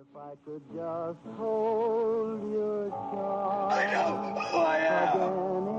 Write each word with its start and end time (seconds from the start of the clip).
If 0.00 0.16
I 0.16 0.30
could 0.44 0.62
just 0.68 1.18
hold 1.38 2.52
your 2.52 2.88
charm. 2.88 3.72
I 3.72 3.90
know 3.90 4.40
who 4.52 4.58
I 4.58 4.78
am. 4.78 5.77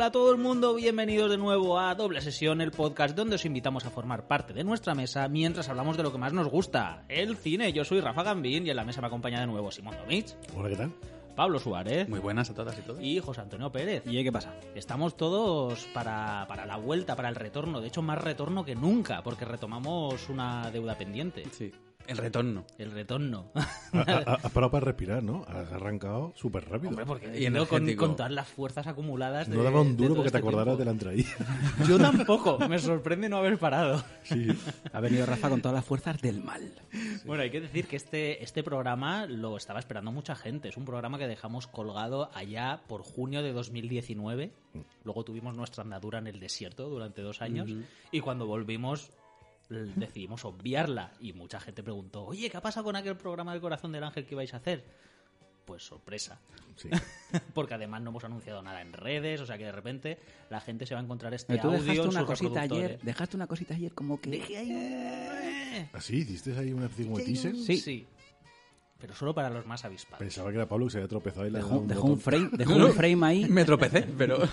Hola 0.00 0.06
a 0.06 0.12
todo 0.12 0.32
el 0.32 0.38
mundo, 0.38 0.74
bienvenidos 0.74 1.30
de 1.30 1.36
nuevo 1.36 1.78
a 1.78 1.94
Doble 1.94 2.22
Sesión, 2.22 2.62
el 2.62 2.70
podcast 2.70 3.14
donde 3.14 3.34
os 3.34 3.44
invitamos 3.44 3.84
a 3.84 3.90
formar 3.90 4.26
parte 4.26 4.54
de 4.54 4.64
nuestra 4.64 4.94
mesa 4.94 5.28
mientras 5.28 5.68
hablamos 5.68 5.98
de 5.98 6.02
lo 6.02 6.10
que 6.10 6.16
más 6.16 6.32
nos 6.32 6.48
gusta, 6.48 7.04
el 7.10 7.36
cine. 7.36 7.70
Yo 7.74 7.84
soy 7.84 8.00
Rafa 8.00 8.22
Gambín 8.22 8.66
y 8.66 8.70
en 8.70 8.76
la 8.76 8.84
mesa 8.86 9.02
me 9.02 9.08
acompaña 9.08 9.40
de 9.40 9.46
nuevo 9.46 9.70
Simón 9.70 9.98
Domich, 10.00 10.34
Hola, 10.56 10.70
¿qué 10.70 10.76
tal? 10.76 10.92
Pablo 11.36 11.58
Suárez 11.58 12.08
Muy 12.08 12.18
buenas 12.18 12.48
a 12.48 12.54
todas 12.54 12.78
y 12.78 12.80
todos. 12.80 13.02
y 13.02 13.20
José 13.20 13.42
Antonio 13.42 13.70
Pérez. 13.70 14.02
¿Y 14.06 14.24
qué 14.24 14.32
pasa? 14.32 14.54
Estamos 14.74 15.18
todos 15.18 15.84
para, 15.92 16.46
para 16.48 16.64
la 16.64 16.78
vuelta, 16.78 17.14
para 17.14 17.28
el 17.28 17.34
retorno, 17.34 17.82
de 17.82 17.88
hecho 17.88 18.00
más 18.00 18.16
retorno 18.16 18.64
que 18.64 18.74
nunca, 18.74 19.22
porque 19.22 19.44
retomamos 19.44 20.30
una 20.30 20.70
deuda 20.70 20.96
pendiente. 20.96 21.44
Sí. 21.52 21.72
El 22.10 22.16
retorno. 22.18 22.64
El 22.78 22.90
retorno. 22.90 23.50
Ha- 23.92 23.98
ha- 24.02 24.34
Has 24.44 24.52
parado 24.52 24.70
para 24.70 24.84
respirar, 24.86 25.20
¿no? 25.22 25.44
Has 25.48 25.72
arrancado 25.72 26.32
súper 26.36 26.68
rápido. 26.68 26.90
Hombre, 26.90 27.04
porque 27.06 27.26
Y 27.26 27.44
venido 27.44 27.66
con, 27.66 27.92
con 27.96 28.14
todas 28.16 28.30
las 28.30 28.46
fuerzas 28.46 28.86
acumuladas. 28.86 29.48
de- 29.48 29.56
no 29.56 29.64
daba 29.64 29.80
un 29.80 29.96
duro 29.96 30.14
porque 30.14 30.30
te 30.30 30.36
este 30.36 30.38
acordaras 30.38 30.76
tiempo. 30.76 30.78
de 30.78 30.84
la 30.84 30.90
entradilla. 30.92 31.36
Yo 31.88 31.98
tampoco, 31.98 32.58
me 32.68 32.78
sorprende 32.78 33.28
no 33.28 33.38
haber 33.38 33.58
parado. 33.58 34.02
Sí. 34.22 34.46
Ha 34.92 35.00
venido 35.00 35.26
Rafa 35.26 35.48
con 35.48 35.60
todas 35.60 35.74
las 35.74 35.84
fuerzas 35.84 36.20
del 36.22 36.40
mal. 36.42 36.70
Bueno, 37.24 37.42
hay 37.42 37.50
que 37.50 37.60
decir 37.60 37.86
que 37.88 37.96
este, 37.96 38.42
este 38.44 38.62
programa 38.62 39.26
lo 39.26 39.56
estaba 39.56 39.80
esperando 39.80 40.12
mucha 40.12 40.36
gente. 40.36 40.68
Es 40.68 40.76
un 40.76 40.84
programa 40.84 41.18
que 41.18 41.26
dejamos 41.26 41.66
colgado 41.66 42.30
allá 42.34 42.82
por 42.86 43.02
junio 43.02 43.42
de 43.42 43.52
2019. 43.52 44.52
Luego 45.04 45.24
tuvimos 45.24 45.56
nuestra 45.56 45.82
andadura 45.82 46.18
en 46.20 46.28
el 46.28 46.38
desierto 46.38 46.88
durante 46.88 47.22
dos 47.22 47.42
años. 47.42 47.68
Y 48.12 48.20
cuando 48.20 48.46
volvimos 48.46 49.10
decidimos 49.70 50.44
obviarla. 50.44 51.12
Y 51.20 51.32
mucha 51.32 51.60
gente 51.60 51.82
preguntó, 51.82 52.24
oye, 52.24 52.50
¿qué 52.50 52.56
ha 52.56 52.60
pasado 52.62 52.84
con 52.84 52.96
aquel 52.96 53.16
programa 53.16 53.52
del 53.52 53.60
corazón 53.60 53.92
del 53.92 54.04
ángel 54.04 54.26
que 54.26 54.34
vais 54.34 54.52
a 54.52 54.58
hacer? 54.58 54.84
Pues 55.64 55.82
sorpresa. 55.84 56.40
sí. 56.76 56.88
Porque 57.54 57.74
además 57.74 58.02
no 58.02 58.10
hemos 58.10 58.24
anunciado 58.24 58.60
nada 58.62 58.80
en 58.82 58.92
redes. 58.92 59.40
O 59.40 59.46
sea 59.46 59.56
que 59.56 59.64
de 59.64 59.72
repente 59.72 60.18
la 60.50 60.60
gente 60.60 60.84
se 60.86 60.94
va 60.94 61.00
a 61.00 61.04
encontrar 61.04 61.32
este 61.32 61.54
Pero 61.54 61.62
tú 61.62 61.68
audio 61.68 61.80
dejaste 61.82 62.02
en 62.02 62.08
una 62.08 62.20
sus 62.20 62.28
cosita 62.28 62.60
ayer, 62.62 62.98
dejaste 63.02 63.36
una 63.36 63.46
cosita 63.46 63.74
ayer 63.74 63.92
como 63.92 64.20
que... 64.20 64.30
Dejé 64.30 64.56
ahí 64.58 64.70
un- 64.72 65.88
¿Así? 65.92 66.16
¿Hiciste 66.16 66.58
ahí 66.58 66.72
una 66.72 66.86
especie 66.86 67.04
como 67.04 67.18
de 67.18 67.24
teaser? 67.24 67.54
Sí. 67.54 67.78
sí. 67.78 68.06
Pero 68.98 69.14
solo 69.14 69.34
para 69.34 69.48
los 69.48 69.64
más 69.64 69.84
avispados. 69.84 70.18
Pensaba 70.18 70.50
que 70.50 70.56
era 70.56 70.68
Pablo 70.68 70.86
que 70.86 70.92
se 70.92 70.98
había 70.98 71.08
tropezado 71.08 71.46
y 71.46 71.50
le 71.50 71.58
Dejó, 71.58 71.78
un 71.78 71.86
dejó 71.88 72.06
un 72.08 72.20
frame, 72.20 72.50
dejó 72.52 72.74
un 72.76 72.92
frame 72.92 73.26
ahí. 73.26 73.44
Me 73.46 73.64
tropecé, 73.64 74.02
pero. 74.02 74.38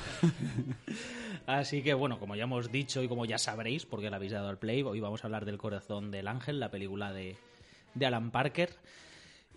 Así 1.48 1.82
que 1.82 1.94
bueno, 1.96 2.20
como 2.20 2.36
ya 2.36 2.44
hemos 2.44 2.72
dicho 2.72 3.02
y 3.02 3.08
como 3.08 3.26
ya 3.26 3.38
sabréis, 3.40 3.86
porque 3.86 4.10
le 4.10 4.16
habéis 4.18 4.34
dado 4.34 4.50
al 4.50 4.60
play, 4.60 4.84
hoy 4.84 5.00
vamos 5.00 5.24
a 5.24 5.28
hablar 5.28 5.46
del 5.46 5.58
Corazón 5.58 6.12
del 6.12 6.28
Ángel, 6.28 6.60
la 6.60 6.70
película 6.70 7.12
de, 7.14 7.36
de 7.96 8.06
Alan 8.06 8.30
Parker. 8.32 8.76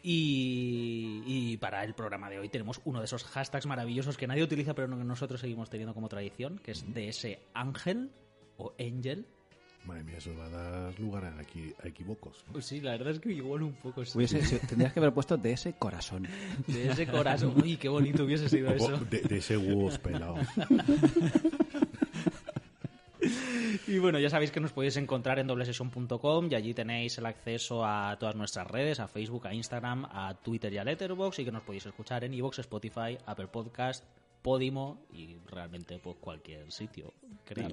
Y, 0.02 1.22
y 1.26 1.56
para 1.58 1.84
el 1.84 1.94
programa 1.94 2.30
de 2.30 2.38
hoy 2.38 2.48
tenemos 2.48 2.80
uno 2.84 3.00
de 3.00 3.04
esos 3.04 3.24
hashtags 3.24 3.66
maravillosos 3.66 4.16
que 4.16 4.26
nadie 4.26 4.42
utiliza, 4.42 4.72
pero 4.74 4.88
que 4.96 5.04
nosotros 5.04 5.40
seguimos 5.40 5.68
teniendo 5.68 5.92
como 5.92 6.08
tradición, 6.08 6.58
que 6.64 6.70
es 6.70 6.94
de 6.94 7.08
ese 7.08 7.40
ángel 7.54 8.10
o 8.56 8.72
angel. 8.78 9.26
Madre 9.84 10.04
mía, 10.04 10.18
eso 10.18 10.34
va 10.36 10.46
a 10.46 10.50
dar 10.50 11.00
lugar 11.00 11.24
a, 11.24 11.42
equi- 11.42 11.74
a 11.82 11.88
equívocos. 11.88 12.44
Pues 12.52 12.66
sí, 12.66 12.80
la 12.80 12.92
verdad 12.92 13.12
es 13.14 13.18
que 13.20 13.32
igual 13.32 13.62
un 13.62 13.72
poco 13.74 14.04
sí. 14.04 14.16
Hubiese- 14.16 14.58
tendrías 14.66 14.92
que 14.92 15.00
haber 15.00 15.12
puesto 15.12 15.36
de 15.36 15.52
ese 15.52 15.72
corazón. 15.74 16.26
De 16.66 16.90
ese 16.90 17.06
corazón. 17.06 17.54
Uy, 17.62 17.76
qué 17.76 17.88
bonito 17.88 18.24
hubiese 18.24 18.48
sido 18.48 18.70
eso. 18.74 18.96
De, 18.98 19.20
de 19.22 19.36
ese 19.38 19.56
huevos 19.56 19.98
pelados. 19.98 20.46
Y 23.90 23.98
bueno, 23.98 24.20
ya 24.20 24.30
sabéis 24.30 24.52
que 24.52 24.60
nos 24.60 24.72
podéis 24.72 24.96
encontrar 24.98 25.40
en 25.40 25.48
doblesession.com 25.48 26.48
y 26.48 26.54
allí 26.54 26.74
tenéis 26.74 27.18
el 27.18 27.26
acceso 27.26 27.84
a 27.84 28.16
todas 28.20 28.36
nuestras 28.36 28.66
redes, 28.68 29.00
a 29.00 29.08
Facebook, 29.08 29.48
a 29.48 29.52
Instagram, 29.54 30.04
a 30.04 30.34
Twitter 30.34 30.72
y 30.72 30.78
a 30.78 30.84
Letterboxd 30.84 31.40
y 31.40 31.44
que 31.44 31.50
nos 31.50 31.62
podéis 31.64 31.86
escuchar 31.86 32.22
en 32.22 32.32
iVoox, 32.34 32.60
Spotify, 32.60 33.18
Apple 33.26 33.48
Podcast, 33.48 34.04
Podimo 34.42 35.04
y 35.12 35.36
realmente 35.46 35.98
por 35.98 36.18
cualquier 36.18 36.70
sitio, 36.70 37.12
creo. 37.44 37.68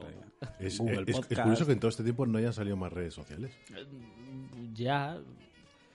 Es, 0.59 0.79
Google 0.79 1.03
es- 1.05 1.39
curioso 1.39 1.65
que 1.67 1.73
en 1.73 1.79
todo 1.79 1.89
este 1.89 2.03
tiempo 2.03 2.25
no 2.25 2.39
hayan 2.39 2.51
salido 2.53 2.75
más 2.75 2.91
redes 2.91 3.13
sociales. 3.13 3.51
Ya... 4.73 5.19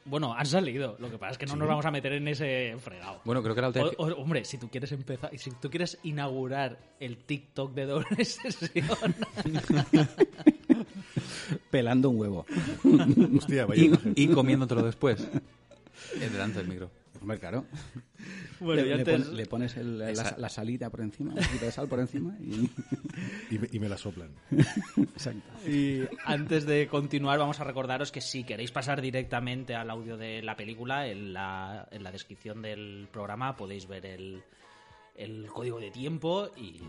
Bueno, 0.05 0.35
han 0.35 0.47
salido. 0.47 0.97
Lo 0.99 1.11
que 1.11 1.19
pasa 1.19 1.33
es 1.33 1.39
que 1.39 1.47
no 1.47 1.57
nos 1.57 1.69
vamos 1.69 1.87
a 1.87 1.91
meter 1.91 2.13
en 2.15 2.27
ese 2.29 2.75
fregado. 2.81 3.21
Bueno, 3.25 3.43
creo 3.43 3.55
que 3.55 3.61
era 3.61 3.69
el 3.69 3.79
O- 3.79 3.95
o- 4.05 4.21
hombre, 4.23 4.45
si 4.45 4.59
tú 4.59 4.69
quieres 4.69 4.91
empezar, 4.93 5.31
si 5.39 5.51
tú 5.53 5.71
quieres 5.71 5.99
inaugurar 6.03 6.79
el 6.99 7.19
TikTok 7.19 7.73
de 7.73 7.87
doble 7.87 8.07
sesión, 8.25 8.85
Pelando 11.71 12.11
un 12.11 12.19
huevo. 12.21 12.47
Hostia, 13.39 13.67
vaya 13.67 13.83
Y, 13.85 13.93
y 14.25 14.29
comiéndotelo 14.29 14.83
después. 14.83 15.21
Eh, 16.21 16.29
Delante 16.31 16.59
del 16.59 16.69
micro. 16.69 16.91
Hombre, 17.21 17.39
claro. 17.39 17.67
bueno, 18.61 18.83
le, 18.83 18.89
y 18.89 18.91
le 18.91 18.95
antes- 19.01 19.23
pon- 19.27 19.37
le 19.37 19.47
pones 19.47 19.77
el- 19.77 19.99
la 19.99 20.49
salita 20.49 20.91
por 20.91 21.01
encima, 21.03 21.31
un 21.35 21.37
poquito 21.37 21.65
de 21.67 21.73
sal 21.73 21.89
por 21.89 22.01
encima 22.01 22.37
y... 22.41 22.71
Y 23.51 23.59
me, 23.59 23.69
y 23.71 23.79
me 23.79 23.89
la 23.89 23.99
soplan. 23.99 24.31
Exacto. 24.97 25.69
Y 25.69 26.01
antes 26.25 26.65
de 26.65 26.89
continuar, 26.89 27.39
vamos 27.39 27.61
a 27.61 27.65
recordaros 27.65 28.11
que 28.11 28.23
si 28.23 28.45
queréis 28.45 28.71
pasar 28.73 29.03
directamente 29.03 29.75
al 29.75 29.91
audio 29.91 30.17
de 30.17 30.41
la 30.43 30.57
película, 30.57 31.07
en 31.07 31.35
la, 31.35 31.87
en 31.91 32.03
la 32.03 32.11
descripción 32.11 32.63
del 32.63 33.09
programa 33.13 33.55
podéis 33.57 33.87
ver 33.87 34.07
el, 34.07 34.43
el 35.15 35.47
código 35.49 35.79
de 35.79 35.91
tiempo 35.91 36.49
y 36.57 36.81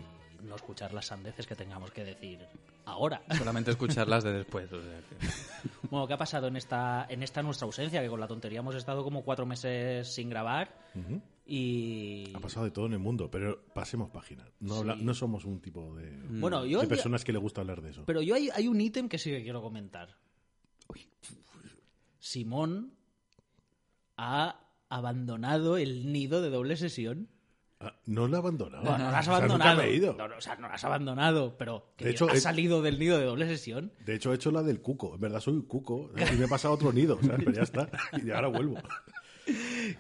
no 0.43 0.55
escuchar 0.55 0.93
las 0.93 1.07
sandeces 1.07 1.45
que 1.45 1.55
tengamos 1.55 1.91
que 1.91 2.05
decir 2.05 2.39
ahora. 2.85 3.21
Solamente 3.37 3.71
escucharlas 3.71 4.23
de 4.23 4.33
después. 4.33 4.71
o 4.71 4.81
sea 4.81 4.99
que- 5.01 5.27
Bueno, 5.89 6.07
¿qué 6.07 6.13
ha 6.13 6.17
pasado 6.17 6.47
en 6.47 6.55
esta, 6.57 7.05
en 7.09 7.21
esta 7.23 7.41
nuestra 7.43 7.65
ausencia? 7.65 8.01
Que 8.01 8.09
con 8.09 8.19
la 8.19 8.27
tontería 8.27 8.59
hemos 8.59 8.75
estado 8.75 9.03
como 9.03 9.23
cuatro 9.23 9.45
meses 9.45 10.07
sin 10.13 10.29
grabar 10.29 10.75
y... 11.45 12.31
Ha 12.35 12.39
pasado 12.39 12.65
de 12.65 12.71
todo 12.71 12.85
en 12.87 12.93
el 12.93 12.99
mundo, 12.99 13.29
pero 13.29 13.63
pasemos 13.73 14.09
página. 14.09 14.45
No, 14.59 14.75
habla- 14.77 14.95
no 14.95 15.13
somos 15.13 15.45
un 15.45 15.59
tipo 15.61 15.95
de, 15.95 16.09
Bueno, 16.39 16.65
yo... 16.65 16.81
de 16.81 16.87
personas 16.87 17.23
que 17.23 17.31
le 17.33 17.37
gusta 17.39 17.61
hablar 17.61 17.81
de 17.81 17.91
eso. 17.91 18.03
Pero 18.05 18.21
yo 18.21 18.33
hay, 18.35 18.49
hay 18.53 18.67
un 18.67 18.79
ítem 18.81 19.07
que 19.07 19.17
sí 19.17 19.29
que 19.29 19.43
quiero 19.43 19.61
comentar. 19.61 20.17
Simón 22.19 22.93
ha 24.17 24.59
abandonado 24.89 25.77
el 25.77 26.11
nido 26.11 26.41
de 26.41 26.49
doble 26.49 26.77
sesión. 26.77 27.27
Ah, 27.83 27.93
no 28.05 28.27
lo 28.27 28.35
he 28.35 28.39
abandonado. 28.39 28.83
No, 28.83 28.97
no 28.97 29.11
lo 29.11 29.17
has 29.17 29.27
O 29.27 29.31
sea, 29.31 29.33
nunca 29.41 29.45
abandonado. 29.55 29.77
me 29.81 29.87
he 29.89 29.95
ido. 29.95 30.13
No, 30.17 30.27
no, 30.27 30.37
o 30.37 30.41
sea, 30.41 30.55
no 30.55 30.67
lo 30.67 30.73
has 30.73 30.83
abandonado, 30.83 31.57
pero 31.57 31.87
que 31.97 32.05
De 32.05 32.11
hecho, 32.11 32.27
has 32.29 32.35
es- 32.37 32.43
salido 32.43 32.81
del 32.81 32.97
nido 32.99 33.17
de 33.17 33.25
doble 33.25 33.47
sesión. 33.47 33.91
De 34.05 34.15
hecho, 34.15 34.31
he 34.31 34.35
hecho 34.35 34.51
la 34.51 34.63
del 34.63 34.81
cuco. 34.81 35.15
En 35.15 35.21
verdad 35.21 35.39
soy 35.39 35.53
un 35.53 35.63
cuco. 35.63 36.09
Y 36.15 36.35
me 36.37 36.45
he 36.45 36.47
pasado 36.47 36.73
a 36.73 36.75
otro 36.77 36.93
nido, 36.93 37.17
¿sabes? 37.21 37.37
Pero 37.39 37.51
ya 37.51 37.63
está. 37.63 37.89
Y 38.25 38.31
ahora 38.31 38.47
vuelvo. 38.47 38.75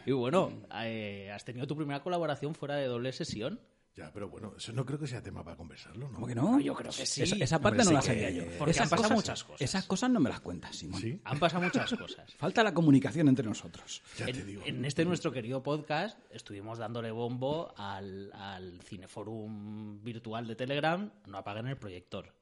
Y 0.05 0.11
bueno, 0.13 0.53
eh, 0.83 1.29
has 1.33 1.43
tenido 1.43 1.67
tu 1.67 1.75
primera 1.75 2.01
colaboración 2.01 2.55
fuera 2.55 2.75
de 2.75 2.85
doble 2.87 3.11
sesión. 3.11 3.59
Ya, 3.95 4.09
pero 4.11 4.27
bueno, 4.27 4.53
eso 4.57 4.73
no 4.73 4.83
creo 4.87 4.97
que 4.97 5.05
sea 5.05 5.21
tema 5.21 5.43
para 5.43 5.55
conversarlo, 5.55 6.07
¿no? 6.07 6.15
¿Cómo 6.15 6.25
que 6.25 6.33
no? 6.33 6.59
Yo 6.59 6.73
creo 6.73 6.91
que 6.91 7.05
sí. 7.05 7.21
Esa, 7.21 7.35
esa 7.35 7.59
parte 7.61 7.81
Hombre, 7.81 7.93
no 7.95 8.01
sí 8.01 8.07
la 8.07 8.13
que- 8.15 8.21
sabía 8.23 8.29
yo. 8.31 8.57
porque 8.57 8.71
esas 8.71 8.83
han 8.91 8.97
pasado 8.97 9.13
muchas 9.13 9.43
cosas. 9.43 9.61
Esas 9.61 9.85
cosas 9.85 10.09
no 10.09 10.19
me 10.19 10.29
las 10.31 10.39
cuentas, 10.39 10.75
Simón. 10.75 10.99
Sí, 10.99 11.21
Han 11.23 11.37
pasado 11.37 11.63
muchas 11.63 11.93
cosas. 11.93 12.33
Falta 12.37 12.63
la 12.63 12.73
comunicación 12.73 13.27
entre 13.27 13.45
nosotros. 13.45 14.01
ya 14.17 14.25
te 14.25 14.43
digo. 14.43 14.63
en 14.65 14.83
este 14.85 15.05
nuestro 15.05 15.31
querido 15.31 15.61
podcast 15.61 16.17
estuvimos 16.31 16.79
dándole 16.79 17.11
bombo 17.11 17.71
al, 17.77 18.31
al 18.33 18.81
cineforum 18.81 20.03
virtual 20.03 20.47
de 20.47 20.55
Telegram, 20.55 21.11
no 21.27 21.37
apaguen 21.37 21.67
el 21.67 21.77
proyector. 21.77 22.33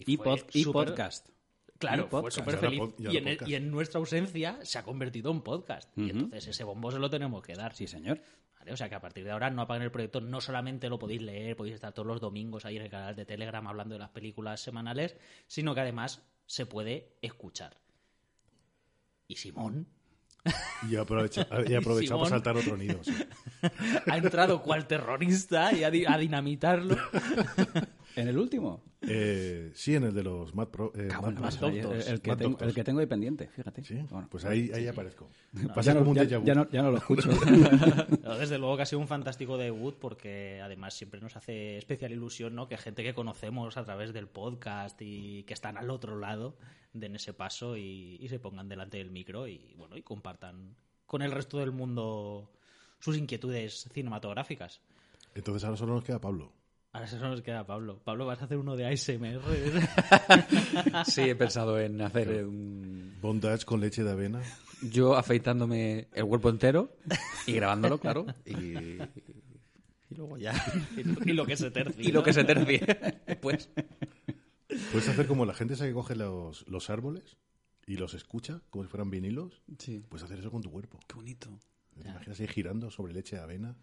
Y, 0.00 0.16
pod- 0.18 0.72
podcast. 0.72 1.28
Claro, 1.78 2.06
Y 2.06 2.10
fue 2.10 2.30
súper 2.30 2.56
feliz. 2.58 2.80
pod- 2.80 2.94
Y 3.12 3.16
en, 3.16 3.38
y 3.46 3.54
en 3.54 3.70
nuestra 3.70 3.98
ausencia 4.00 4.58
se 4.64 4.78
ha 4.78 4.82
convertido 4.82 5.30
en 5.30 5.40
podcast. 5.42 5.88
Y 5.96 6.10
entonces 6.10 6.48
ese 6.48 6.64
bombo 6.64 6.90
se 6.90 6.98
lo 6.98 7.08
tenemos 7.10 7.42
que 7.44 7.54
dar. 7.54 7.74
Sí, 7.74 7.86
señor. 7.86 8.20
¿Vale? 8.66 8.72
O 8.72 8.76
sea 8.76 8.88
que 8.88 8.94
a 8.96 9.00
partir 9.00 9.24
de 9.24 9.30
ahora 9.30 9.48
no 9.50 9.62
apaguen 9.62 9.84
el 9.84 9.90
proyector. 9.92 10.22
No 10.22 10.40
solamente 10.40 10.88
lo 10.88 10.98
podéis 10.98 11.22
leer, 11.22 11.56
podéis 11.56 11.76
estar 11.76 11.92
todos 11.92 12.06
los 12.08 12.20
domingos 12.20 12.64
ahí 12.64 12.76
en 12.76 12.82
el 12.82 12.90
canal 12.90 13.14
de 13.14 13.24
Telegram 13.24 13.64
hablando 13.66 13.94
de 13.94 14.00
las 14.00 14.10
películas 14.10 14.60
semanales, 14.60 15.16
sino 15.46 15.74
que 15.74 15.80
además 15.82 16.22
se 16.46 16.66
puede 16.66 17.12
escuchar. 17.22 17.76
Y 19.28 19.36
Simón 19.36 19.86
Y 20.88 20.96
aprovecha, 20.96 21.46
y 21.66 21.68
Simón. 22.06 22.18
para 22.20 22.28
saltar 22.30 22.56
otro 22.56 22.76
nido. 22.76 23.02
sí. 23.02 23.12
ha 24.10 24.16
entrado 24.16 24.62
cual 24.62 24.86
terrorista 24.86 25.72
y 25.72 25.84
a, 25.84 25.90
di- 25.90 26.04
a 26.06 26.16
dinamitarlo. 26.18 26.96
¿En 28.16 28.28
el 28.28 28.38
último? 28.38 28.82
Eh, 29.02 29.70
sí, 29.74 29.94
en 29.94 30.04
el 30.04 30.14
de 30.14 30.22
los 30.24 30.54
Mad 30.54 30.68
Pro. 30.68 30.90
eh, 30.96 31.02
Mad 31.08 31.10
la 31.12 31.20
Pros. 31.20 31.40
masa, 31.40 31.66
el, 31.68 32.20
que 32.20 32.30
Mad 32.30 32.38
tengo, 32.38 32.58
el 32.60 32.74
que 32.74 32.82
tengo 32.82 33.00
ahí 33.00 33.06
pendiente, 33.06 33.46
fíjate. 33.48 33.84
Sí, 33.84 33.94
Bueno, 34.10 34.26
pues 34.30 34.44
ahí, 34.46 34.70
ahí 34.74 34.88
aparezco. 34.88 35.28
ya, 35.52 35.72
Pasa 35.74 35.92
no, 35.92 36.00
como 36.00 36.10
un 36.12 36.16
ya- 36.16 36.24
déjà 36.24 36.38
vu. 36.40 36.44
ya 36.46 36.54
no, 36.54 36.68
ya 36.70 36.82
no 36.82 36.90
lo 36.90 36.96
escucho. 36.98 37.28
No, 38.24 38.36
desde 38.38 38.58
luego 38.58 38.76
que 38.76 38.82
ha 38.82 38.86
sido 38.86 39.00
un 39.00 39.06
fantástico 39.08 39.56
debut 39.58 39.96
porque 39.98 40.60
además 40.62 40.94
siempre 40.94 41.20
nos 41.20 41.36
hace 41.36 41.76
especial 41.78 42.10
ilusión 42.10 42.54
¿no? 42.54 42.68
que 42.68 42.76
gente 42.78 43.04
que 43.04 43.14
conocemos 43.14 43.76
a 43.76 43.84
través 43.84 44.12
del 44.12 44.26
podcast 44.28 45.00
y 45.02 45.44
que 45.44 45.54
están 45.54 45.76
al 45.76 45.90
otro 45.90 46.18
lado 46.18 46.56
den 46.92 47.14
ese 47.16 47.34
paso 47.34 47.76
y, 47.76 48.16
y 48.20 48.28
se 48.28 48.38
pongan 48.40 48.68
delante 48.68 48.96
del 48.98 49.10
micro 49.10 49.46
y 49.46 49.74
bueno 49.76 49.96
y 49.96 50.02
compartan 50.02 50.74
con 51.06 51.20
el 51.22 51.30
resto 51.30 51.58
del 51.58 51.70
mundo 51.70 52.50
sus 52.98 53.16
inquietudes 53.18 53.88
cinematográficas. 53.92 54.80
Entonces 55.34 55.62
ahora 55.64 55.76
solo 55.76 55.94
nos 55.94 56.02
queda 56.04 56.18
Pablo. 56.20 56.50
Ahora 56.96 57.08
solo 57.08 57.28
nos 57.28 57.42
queda 57.42 57.66
Pablo. 57.66 58.00
Pablo, 58.02 58.24
vas 58.24 58.40
a 58.40 58.46
hacer 58.46 58.56
uno 58.56 58.74
de 58.74 58.86
ASMR. 58.86 59.38
Sí, 61.04 61.20
he 61.20 61.36
pensado 61.36 61.78
en 61.78 62.00
hacer 62.00 62.46
un... 62.46 63.14
Bondage 63.20 63.66
con 63.66 63.80
leche 63.80 64.02
de 64.02 64.12
avena. 64.12 64.40
Yo 64.80 65.14
afeitándome 65.14 66.08
el 66.14 66.24
cuerpo 66.24 66.48
entero 66.48 66.96
y 67.46 67.52
grabándolo, 67.52 67.98
claro. 67.98 68.24
Y, 68.46 68.54
y 68.54 70.14
luego 70.16 70.38
ya. 70.38 70.54
y 71.26 71.32
lo 71.34 71.44
que 71.44 71.58
se 71.58 71.70
tercie. 71.70 72.02
Y 72.02 72.12
lo 72.12 72.20
¿no? 72.20 72.24
que 72.24 72.32
se 72.32 72.44
tercie. 72.44 72.80
Pues. 73.42 73.68
Puedes 74.90 75.08
hacer 75.10 75.26
como 75.26 75.44
la 75.44 75.52
gente 75.52 75.74
esa 75.74 75.84
que 75.84 75.92
coge 75.92 76.16
los, 76.16 76.66
los 76.66 76.88
árboles 76.88 77.36
y 77.86 77.96
los 77.96 78.14
escucha 78.14 78.62
como 78.70 78.84
si 78.84 78.88
fueran 78.90 79.10
vinilos. 79.10 79.62
Sí. 79.78 80.02
Puedes 80.08 80.24
hacer 80.24 80.38
eso 80.38 80.50
con 80.50 80.62
tu 80.62 80.70
cuerpo. 80.70 80.98
Qué 81.06 81.14
bonito. 81.16 81.50
¿Te 82.00 82.08
imaginas 82.08 82.40
ahí 82.40 82.48
girando 82.48 82.90
sobre 82.90 83.12
leche 83.12 83.36
de 83.36 83.42
avena? 83.42 83.76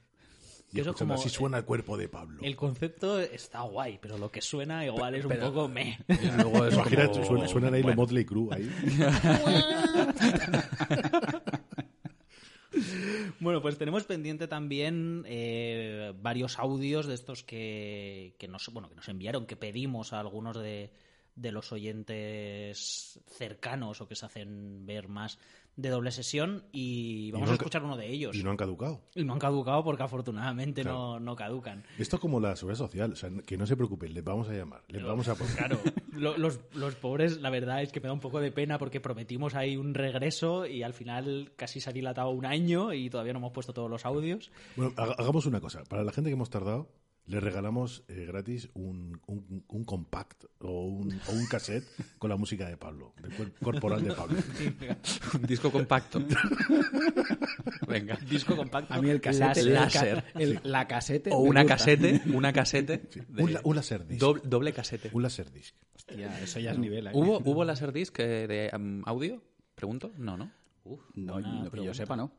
Y 0.74 0.80
eso 0.81 0.94
como- 0.94 1.14
así 1.14 1.30
suena 1.30 1.58
el 1.60 1.66
cuerpo 1.66 1.96
de 1.98 2.10
Pablo. 2.10 2.40
El 2.42 2.56
concepto 2.56 3.20
está 3.20 3.62
guay, 3.62 4.00
pero 4.02 4.18
lo 4.18 4.31
que 4.31 4.42
suena 4.42 4.84
igual 4.86 5.16
es 5.16 5.24
un 5.25 5.30
pero- 5.30 5.48
poco 5.54 5.68
me. 5.68 6.00
Luego 6.38 6.66
es 6.66 6.74
Imagina, 6.74 7.08
como- 7.08 7.25
suena- 7.25 7.48
suenan 7.48 7.74
ahí 7.75 7.84
los 7.84 7.96
Motley 7.96 8.25
Crue 8.25 8.56
ahí. 8.56 8.70
Bueno, 13.40 13.62
pues 13.62 13.78
tenemos 13.78 14.04
pendiente 14.06 14.48
también 14.48 15.24
eh, 15.28 16.12
varios 16.22 16.58
audios 16.58 17.06
de 17.06 17.14
estos 17.14 17.44
que, 17.44 18.36
que 18.40 18.48
nos, 18.48 18.68
bueno, 18.70 18.90
que 18.90 18.96
nos 18.96 19.08
enviaron, 19.10 19.46
que 19.46 19.56
pedimos 19.56 20.12
a 20.14 20.20
algunos 20.20 20.58
de, 20.58 20.92
de 21.36 21.52
los 21.52 21.72
oyentes 21.72 23.20
cercanos 23.28 24.02
o 24.02 24.08
que 24.08 24.16
se 24.16 24.25
hacen 24.25 24.86
ver 24.88 25.08
más 25.08 25.38
de 25.75 25.90
doble 25.90 26.12
sesión 26.12 26.64
y 26.72 27.31
vamos 27.31 27.48
no 27.48 27.54
a 27.54 27.56
escuchar 27.56 27.84
uno 27.84 27.98
de 27.98 28.08
ellos. 28.12 28.36
Y 28.36 28.44
no 28.44 28.52
han 28.52 28.58
caducado. 28.58 29.02
Y 29.16 29.24
no 29.24 29.34
han 29.34 29.40
caducado 29.40 29.84
porque 29.84 30.04
afortunadamente 30.04 30.84
Claro. 30.84 30.98
no, 30.98 31.20
no 31.20 31.36
caducan. 31.36 31.84
Esto 31.98 32.18
es 32.18 32.20
como 32.22 32.40
la 32.40 32.56
seguridad 32.56 32.78
social. 32.78 33.12
O 33.14 33.16
sea, 33.16 33.30
que 33.46 33.58
no 33.58 33.66
se 33.66 33.75
preocupen, 33.75 34.14
les 34.14 34.24
vamos 34.24 34.48
a 34.50 34.54
llamar, 34.54 34.84
les 34.88 35.04
vamos 35.04 35.28
a 35.28 35.36
poner. 35.36 35.56
Claro, 35.56 35.80
lo- 36.12 36.38
los, 36.38 36.60
los 36.75 36.96
pobres, 36.96 37.42
la 37.42 37.50
verdad 37.50 37.81
es 37.81 37.92
que 37.92 38.00
me 38.00 38.08
da 38.08 38.14
un 38.14 38.20
poco 38.20 38.40
de 38.40 38.52
pena 38.52 38.78
porque 38.78 39.00
prometimos 39.02 39.56
ahí 39.56 39.75
un 39.78 39.94
regreso 39.94 40.66
y 40.68 40.84
al 40.84 40.94
final 40.94 41.52
casi 41.56 41.80
se 41.80 41.90
ha 41.90 41.94
dilatado 41.94 42.30
un 42.30 42.46
año 42.46 42.94
y 42.94 43.10
todavía 43.10 43.34
no 43.34 43.40
hemos 43.40 43.52
puesto 43.54 43.74
todos 43.74 43.90
los 43.90 44.06
audios. 44.06 44.52
Bueno, 44.75 44.94
haga- 44.98 45.16
hagamos 45.18 45.46
una 45.48 45.60
cosa. 45.60 45.84
Para 45.86 46.04
la 46.04 46.12
gente 46.12 46.30
que 46.30 46.34
hemos 46.36 46.50
tardado, 46.52 46.88
les 47.25 47.42
regalamos 47.42 48.04
eh, 48.10 48.25
gratis 48.28 48.70
un, 48.74 49.20
un, 49.28 49.64
un 49.68 49.84
compact 49.86 50.44
o 50.60 50.86
un, 50.88 51.20
o 51.28 51.31
un 51.31 51.46
cassette 51.48 51.86
con 52.20 52.30
la 52.30 52.36
música 52.36 52.68
de 52.68 52.75
Pablo, 52.78 53.14
del 53.22 53.54
corporal 53.54 54.04
de 54.04 54.12
Pablo. 54.14 54.38
Un 55.34 55.42
disco 55.44 55.72
compacto. 55.72 56.20
Venga. 57.88 58.18
Disco 58.30 58.56
compacto. 58.56 58.94
A 58.94 59.02
mí 59.02 59.10
el 59.10 59.22
casete, 59.22 59.62
el 59.62 59.74
Láser. 59.74 60.24
el- 60.36 60.60
la 60.64 60.88
casete. 60.88 61.30
O 61.31 61.38
una 61.40 61.62
gusta. 61.64 61.75
casete. 61.78 62.22
Una 62.34 62.52
casete. 62.54 62.98
de- 63.30 63.44
Un, 63.44 63.58
un 63.64 63.75
laserdisc. 63.75 64.20
doble, 64.20 64.42
doble 64.46 64.74
casete. 64.74 65.10
Un 65.14 65.24
laserdisc. 65.24 65.75
Hostia, 65.96 66.40
eso 66.42 66.60
ya 66.60 66.72
es 66.72 66.78
nivel. 66.80 67.08
¿eh? 67.08 67.12
¿Hubo, 67.14 67.40
¿Hubo 67.40 67.64
Laserdisc 67.64 68.20
eh, 68.20 68.48
de 68.48 68.72
um, 68.75 69.02
audio? 69.06 69.42
Pregunto. 69.75 70.12
No, 70.18 70.36
¿no? 70.38 70.52
No, 71.16 71.34
Buena 71.34 71.64
no, 71.64 71.72
que 71.72 71.84
yo 71.86 71.94
sepa, 71.94 72.16
no. 72.18 72.31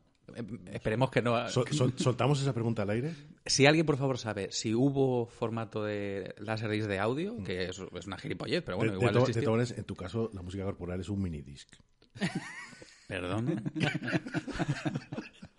Esperemos 0.72 1.10
que 1.10 1.20
no. 1.22 1.48
Sol- 1.48 1.68
sol- 1.70 1.92
¿Soltamos 1.96 2.40
esa 2.40 2.52
pregunta 2.52 2.82
al 2.82 2.90
aire? 2.90 3.14
Si 3.46 3.66
alguien, 3.66 3.84
por 3.86 3.96
favor, 3.98 4.18
sabe 4.18 4.48
si 4.52 4.74
hubo 4.74 5.26
formato 5.26 5.84
de 5.84 6.34
Laserdisc 6.38 6.88
de 6.88 6.98
audio, 6.98 7.34
Mm. 7.34 7.44
que 7.44 7.64
es, 7.64 7.78
es 7.94 8.06
una 8.06 8.16
gilipollez, 8.16 8.62
pero 8.62 8.76
bueno, 8.78 8.92
de, 8.92 8.98
de 8.98 9.02
igual 9.04 9.14
to- 9.26 9.32
de 9.70 9.74
en 9.76 9.84
tu 9.84 9.94
caso, 9.94 10.30
la 10.32 10.42
música 10.42 10.64
corporal 10.64 11.00
es 11.00 11.08
un 11.08 11.20
minidisc. 11.22 11.68
Perdón. 13.08 13.62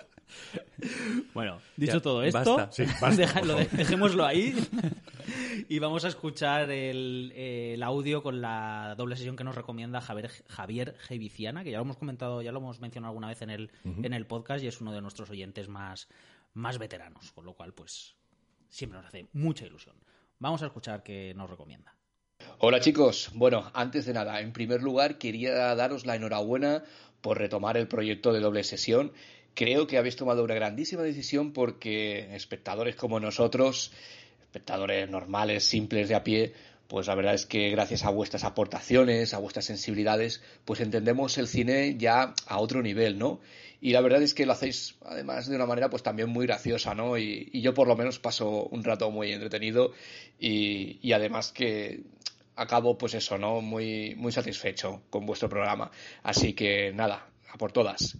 Bueno, 1.33 1.59
dicho 1.75 1.93
Ya, 1.93 1.99
todo 1.99 2.23
esto, 2.23 2.57
basta. 2.57 2.71
Sí, 2.71 2.91
basta, 3.01 3.25
dejémoslo 3.71 4.25
ahí 4.25 4.55
y 5.69 5.79
vamos 5.79 6.05
a 6.05 6.09
escuchar 6.09 6.69
el, 6.69 7.31
el 7.35 7.83
audio 7.83 8.21
con 8.21 8.41
la 8.41 8.95
doble 8.97 9.15
sesión 9.15 9.35
que 9.35 9.43
nos 9.43 9.55
recomienda 9.55 10.01
Javier, 10.01 10.31
Javier 10.47 10.95
Geviciana, 10.99 11.63
que 11.63 11.71
ya 11.71 11.77
lo 11.77 11.83
hemos 11.83 11.97
comentado, 11.97 12.41
ya 12.41 12.51
lo 12.51 12.59
hemos 12.59 12.79
mencionado 12.79 13.11
alguna 13.11 13.27
vez 13.27 13.41
en 13.41 13.49
el, 13.49 13.71
en 13.83 14.13
el 14.13 14.25
podcast 14.25 14.63
y 14.63 14.67
es 14.67 14.81
uno 14.81 14.91
de 14.91 15.01
nuestros 15.01 15.29
oyentes 15.29 15.67
más, 15.67 16.07
más 16.53 16.77
veteranos, 16.77 17.31
con 17.31 17.45
lo 17.45 17.53
cual 17.53 17.73
pues 17.73 18.15
siempre 18.69 18.99
nos 18.99 19.07
hace 19.07 19.27
mucha 19.33 19.65
ilusión. 19.65 19.95
Vamos 20.39 20.61
a 20.61 20.67
escuchar 20.67 21.03
qué 21.03 21.33
nos 21.35 21.49
recomienda. 21.49 21.95
Hola 22.59 22.79
chicos, 22.79 23.31
bueno, 23.33 23.71
antes 23.73 24.05
de 24.05 24.13
nada, 24.13 24.41
en 24.41 24.51
primer 24.51 24.83
lugar 24.83 25.17
quería 25.17 25.73
daros 25.75 26.05
la 26.05 26.15
enhorabuena 26.15 26.83
por 27.21 27.37
retomar 27.37 27.77
el 27.77 27.87
proyecto 27.87 28.33
de 28.33 28.39
doble 28.39 28.63
sesión. 28.63 29.11
Creo 29.55 29.87
que 29.87 29.97
habéis 29.97 30.17
tomado 30.17 30.43
una 30.43 30.53
grandísima 30.53 31.01
decisión 31.01 31.53
porque 31.53 32.35
espectadores 32.35 32.95
como 32.95 33.19
nosotros, 33.19 33.91
espectadores 34.41 35.09
normales, 35.09 35.63
simples 35.65 36.09
de 36.09 36.15
a 36.15 36.23
pie, 36.23 36.53
pues 36.87 37.07
la 37.07 37.15
verdad 37.15 37.33
es 37.33 37.45
que 37.45 37.69
gracias 37.69 38.03
a 38.03 38.09
vuestras 38.09 38.43
aportaciones, 38.43 39.33
a 39.33 39.39
vuestras 39.39 39.65
sensibilidades, 39.65 40.41
pues 40.65 40.81
entendemos 40.81 41.37
el 41.37 41.47
cine 41.47 41.95
ya 41.97 42.35
a 42.47 42.59
otro 42.59 42.81
nivel, 42.81 43.17
¿no? 43.17 43.39
Y 43.81 43.91
la 43.93 44.01
verdad 44.01 44.21
es 44.21 44.33
que 44.33 44.45
lo 44.45 44.51
hacéis 44.51 44.95
además 45.05 45.47
de 45.47 45.55
una 45.55 45.65
manera 45.65 45.89
pues 45.89 46.03
también 46.03 46.29
muy 46.29 46.45
graciosa, 46.45 46.93
¿no? 46.93 47.17
Y, 47.17 47.49
yo 47.61 47.73
por 47.73 47.87
lo 47.87 47.95
menos 47.95 48.19
paso 48.19 48.65
un 48.65 48.83
rato 48.83 49.09
muy 49.09 49.31
entretenido 49.31 49.93
y, 50.39 50.99
y 51.01 51.13
además 51.13 51.51
que 51.51 52.03
acabo 52.55 52.97
pues 52.97 53.13
eso, 53.13 53.37
¿no? 53.37 53.61
Muy, 53.61 54.15
muy 54.15 54.31
satisfecho 54.31 55.03
con 55.09 55.25
vuestro 55.25 55.49
programa. 55.49 55.91
Así 56.23 56.53
que 56.53 56.91
nada, 56.93 57.27
a 57.51 57.57
por 57.57 57.71
todas. 57.71 58.17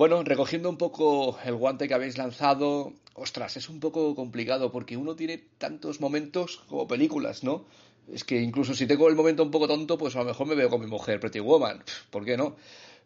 Bueno, 0.00 0.24
recogiendo 0.24 0.70
un 0.70 0.78
poco 0.78 1.38
el 1.44 1.56
guante 1.56 1.86
que 1.86 1.92
habéis 1.92 2.16
lanzado, 2.16 2.94
ostras, 3.12 3.58
es 3.58 3.68
un 3.68 3.80
poco 3.80 4.14
complicado 4.14 4.72
porque 4.72 4.96
uno 4.96 5.14
tiene 5.14 5.36
tantos 5.58 6.00
momentos 6.00 6.62
como 6.70 6.88
películas, 6.88 7.44
¿no? 7.44 7.66
Es 8.10 8.24
que 8.24 8.40
incluso 8.40 8.72
si 8.72 8.86
tengo 8.86 9.10
el 9.10 9.14
momento 9.14 9.42
un 9.42 9.50
poco 9.50 9.68
tonto, 9.68 9.98
pues 9.98 10.16
a 10.16 10.20
lo 10.20 10.24
mejor 10.24 10.46
me 10.46 10.54
veo 10.54 10.70
con 10.70 10.80
mi 10.80 10.86
mujer, 10.86 11.20
Pretty 11.20 11.40
Woman. 11.40 11.84
¿Por 12.08 12.24
qué 12.24 12.38
no? 12.38 12.56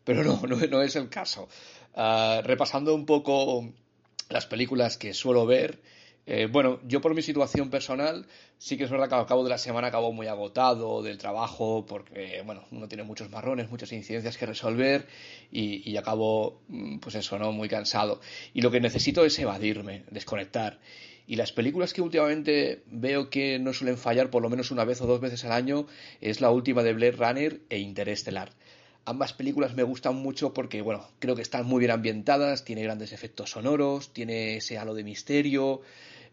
Pero 0.04 0.22
no, 0.22 0.40
no, 0.46 0.54
no 0.54 0.82
es 0.82 0.94
el 0.94 1.08
caso. 1.08 1.48
Ah, 1.96 2.42
repasando 2.44 2.94
un 2.94 3.06
poco 3.06 3.68
las 4.28 4.46
películas 4.46 4.96
que 4.96 5.14
suelo 5.14 5.46
ver, 5.46 5.80
eh, 6.26 6.48
bueno, 6.50 6.80
yo 6.86 7.02
por 7.02 7.14
mi 7.14 7.20
situación 7.20 7.68
personal, 7.68 8.26
sí 8.56 8.78
que 8.78 8.84
es 8.84 8.90
verdad 8.90 9.08
que 9.08 9.14
al 9.14 9.26
cabo 9.26 9.44
de 9.44 9.50
la 9.50 9.58
semana 9.58 9.88
acabo 9.88 10.10
muy 10.12 10.26
agotado 10.26 11.02
del 11.02 11.18
trabajo, 11.18 11.84
porque, 11.86 12.42
bueno, 12.46 12.64
uno 12.70 12.88
tiene 12.88 13.04
muchos 13.04 13.30
marrones, 13.30 13.70
muchas 13.70 13.92
incidencias 13.92 14.38
que 14.38 14.46
resolver 14.46 15.06
y, 15.50 15.96
acabo, 15.96 16.62
mm, 16.68 16.98
pues 16.98 17.14
eso, 17.16 17.38
¿no? 17.38 17.52
Muy 17.52 17.68
cansado. 17.68 18.20
Y 18.54 18.62
lo 18.62 18.70
que 18.70 18.80
necesito 18.80 19.24
es 19.24 19.38
evadirme, 19.38 20.04
desconectar. 20.10 20.80
Y 21.26 21.36
las 21.36 21.52
películas 21.52 21.92
que 21.92 22.02
últimamente 22.02 22.82
veo 22.86 23.30
que 23.30 23.58
no 23.58 23.72
suelen 23.72 23.96
fallar 23.98 24.30
por 24.30 24.42
lo 24.42 24.50
menos 24.50 24.70
una 24.70 24.84
vez 24.84 25.00
o 25.00 25.06
dos 25.06 25.20
veces 25.20 25.44
al 25.44 25.52
año 25.52 25.86
es 26.20 26.40
la 26.40 26.50
última 26.50 26.82
de 26.82 26.92
Blade 26.92 27.12
Runner 27.12 27.60
e 27.70 27.78
Interestelar. 27.78 28.50
Ambas 29.06 29.34
películas 29.34 29.74
me 29.74 29.82
gustan 29.82 30.16
mucho 30.16 30.54
porque, 30.54 30.80
bueno, 30.80 31.06
creo 31.18 31.36
que 31.36 31.42
están 31.42 31.66
muy 31.66 31.80
bien 31.80 31.90
ambientadas, 31.90 32.64
tiene 32.64 32.82
grandes 32.82 33.12
efectos 33.12 33.50
sonoros, 33.50 34.14
tiene 34.14 34.56
ese 34.56 34.78
halo 34.78 34.94
de 34.94 35.04
misterio. 35.04 35.82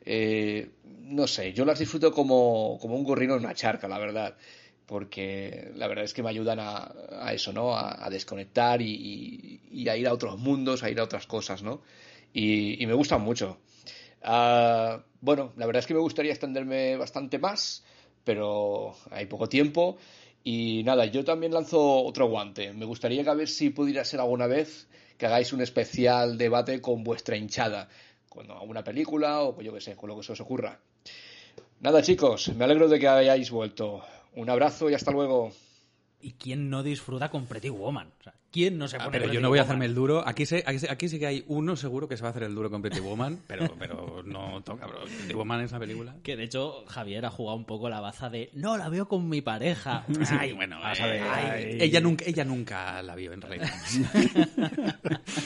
Eh, 0.05 0.71
no 0.85 1.27
sé, 1.27 1.53
yo 1.53 1.65
las 1.65 1.79
disfruto 1.79 2.11
como, 2.11 2.77
como 2.81 2.95
un 2.95 3.03
gorrino 3.03 3.35
en 3.35 3.41
una 3.45 3.53
charca, 3.55 3.87
la 3.87 3.99
verdad. 3.99 4.37
Porque 4.85 5.71
la 5.75 5.87
verdad 5.87 6.03
es 6.05 6.13
que 6.13 6.21
me 6.23 6.29
ayudan 6.29 6.59
a, 6.59 6.91
a 7.21 7.33
eso, 7.33 7.53
¿no? 7.53 7.77
A, 7.77 8.09
desconectar 8.09 8.81
y, 8.81 9.61
y- 9.71 9.87
a 9.89 9.95
ir 9.95 10.07
a 10.07 10.13
otros 10.13 10.37
mundos, 10.39 10.83
a 10.83 10.89
ir 10.89 10.99
a 10.99 11.03
otras 11.03 11.27
cosas, 11.27 11.63
¿no? 11.63 11.81
Y, 12.33 12.81
y 12.83 12.87
me 12.87 12.93
gustan 12.93 13.21
mucho. 13.21 13.59
Ah, 14.21 15.03
bueno, 15.21 15.53
la 15.57 15.65
verdad 15.65 15.79
es 15.81 15.87
que 15.87 15.93
me 15.93 15.99
gustaría 15.99 16.31
extenderme 16.31 16.97
bastante 16.97 17.39
más, 17.39 17.83
pero 18.23 18.95
hay 19.11 19.25
poco 19.25 19.49
tiempo. 19.49 19.97
Y 20.43 20.83
nada, 20.83 21.05
yo 21.05 21.23
también 21.23 21.53
lanzo 21.53 21.79
otro 22.03 22.27
guante. 22.27 22.73
Me 22.73 22.85
gustaría 22.85 23.23
que 23.23 23.29
a 23.29 23.33
ver 23.35 23.47
si 23.47 23.69
pudiera 23.69 24.03
ser 24.05 24.19
alguna 24.19 24.47
vez 24.47 24.87
que 25.17 25.25
hagáis 25.27 25.53
un 25.53 25.61
especial 25.61 26.37
debate 26.37 26.81
con 26.81 27.03
vuestra 27.03 27.37
hinchada, 27.37 27.89
con 28.31 28.49
alguna 28.49 28.81
película 28.81 29.41
o 29.41 29.61
yo 29.61 29.73
que 29.73 29.81
sé, 29.81 29.97
con 29.97 30.07
lo 30.07 30.15
que 30.15 30.23
se 30.23 30.31
os 30.31 30.39
ocurra. 30.39 30.79
Nada 31.81 32.01
chicos, 32.01 32.47
me 32.55 32.63
alegro 32.63 32.87
de 32.87 32.97
que 32.97 33.09
hayáis 33.09 33.51
vuelto. 33.51 34.01
Un 34.35 34.49
abrazo 34.49 34.89
y 34.89 34.93
hasta 34.93 35.11
luego. 35.11 35.51
¿Y 36.21 36.33
quién 36.33 36.69
no 36.69 36.83
disfruta 36.83 37.29
con 37.29 37.45
Pretty 37.45 37.69
Woman? 37.69 38.07
O 38.19 38.23
sea, 38.23 38.33
¿quién 38.51 38.77
no 38.77 38.87
se 38.87 38.97
Ah, 38.97 38.99
pone 39.05 39.11
pero 39.11 39.25
yo 39.25 39.29
Pretty 39.31 39.43
no 39.43 39.49
voy 39.49 39.59
a 39.59 39.63
hacerme 39.63 39.85
el 39.85 39.95
duro. 39.95 40.27
Aquí, 40.27 40.45
sé, 40.45 40.63
aquí, 40.65 40.79
sé- 40.79 40.89
aquí 40.91 41.09
sí 41.09 41.17
que 41.19 41.25
hay 41.27 41.43
uno 41.47 41.75
seguro 41.75 42.07
que 42.07 42.17
se 42.17 42.23
va 42.23 42.29
a 42.29 42.31
hacer 42.31 42.43
el 42.43 42.53
duro 42.53 42.69
con 42.69 42.81
Pretty 42.81 42.99
Woman, 42.99 43.39
pero, 43.47 43.73
pero 43.79 44.21
no 44.25 44.61
toca, 44.63 44.85
bro. 44.87 45.03
Pretty 45.05 45.33
Woman 45.33 45.61
es 45.61 45.71
una 45.71 45.79
película. 45.79 46.15
Que 46.23 46.35
de 46.35 46.43
hecho 46.43 46.83
Javier 46.87 47.25
ha 47.25 47.29
jugado 47.31 47.57
un 47.57 47.65
poco 47.65 47.89
la 47.89 47.99
baza 48.01 48.29
de 48.29 48.49
no, 48.53 48.77
la 48.77 48.89
veo 48.89 49.07
con 49.07 49.27
mi 49.29 49.41
pareja. 49.41 50.05
Ay, 50.39 50.53
bueno, 50.53 50.79
vamos 50.79 50.99
eh, 50.99 51.03
a 51.03 51.07
ver. 51.07 51.21
ay, 51.23 51.49
Ay. 51.71 51.77
ella, 51.81 52.01
nunca, 52.01 52.25
ella 52.27 52.45
nunca 52.45 53.01
la 53.01 53.15
vio 53.15 53.33
en 53.33 53.41
realidad. 53.41 53.69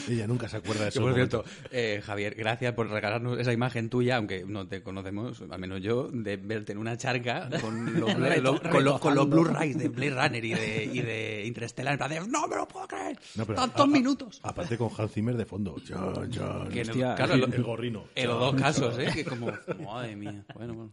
Ella 0.10 0.28
nunca 0.28 0.48
se 0.50 0.58
acuerda 0.58 0.84
de 0.84 0.90
eso. 0.90 1.02
por 1.02 1.14
cierto, 1.14 1.44
eh, 1.72 2.02
Javier, 2.04 2.36
gracias 2.36 2.74
por 2.74 2.90
regalarnos 2.90 3.40
esa 3.40 3.54
imagen 3.54 3.90
tuya, 3.90 4.18
aunque 4.18 4.44
no 4.46 4.68
te 4.68 4.82
conocemos, 4.82 5.42
al 5.50 5.60
menos 5.60 5.82
yo, 5.82 6.10
de 6.12 6.38
verte 6.38 6.72
en 6.74 6.78
una 6.78 6.98
charca 6.98 7.50
con 7.62 8.00
los. 8.00 8.16
Blu-rays 9.30 9.78
de 9.78 9.90
Blade 9.90 10.10
Runner 10.12 10.46
y 10.46 10.54
de, 10.54 10.65
de, 10.66 10.86
y 10.86 11.02
de 11.02 11.44
Interstellar, 11.46 11.94
en 11.94 11.98
plan 11.98 12.10
de, 12.10 12.20
no 12.28 12.48
me 12.48 12.56
lo 12.56 12.68
puedo 12.68 12.88
creer, 12.88 13.18
No, 13.36 13.46
pero 13.46 13.60
tantos 13.60 13.82
a- 13.82 13.84
a- 13.84 13.88
minutos. 13.88 14.40
Aparte 14.44 14.78
con 14.78 14.90
Hans 14.98 15.12
Zimmer 15.12 15.36
de 15.38 15.46
fondo. 15.46 15.76
John, 15.88 16.32
John. 16.36 16.70
Que 16.70 16.82
en 16.82 16.86
el- 16.86 16.90
Hostia, 16.92 17.16
claro, 17.16 17.34
el, 17.36 17.54
el 17.54 17.64
gorrino. 17.64 18.06
en 18.16 18.28
los 18.28 18.40
dos 18.40 18.56
casos, 18.62 18.98
¿eh? 19.00 19.10
Que 19.14 19.26
como, 19.26 19.52
madre 19.86 20.16
mía. 20.16 20.46
Bueno, 20.56 20.74
bueno. 20.74 20.92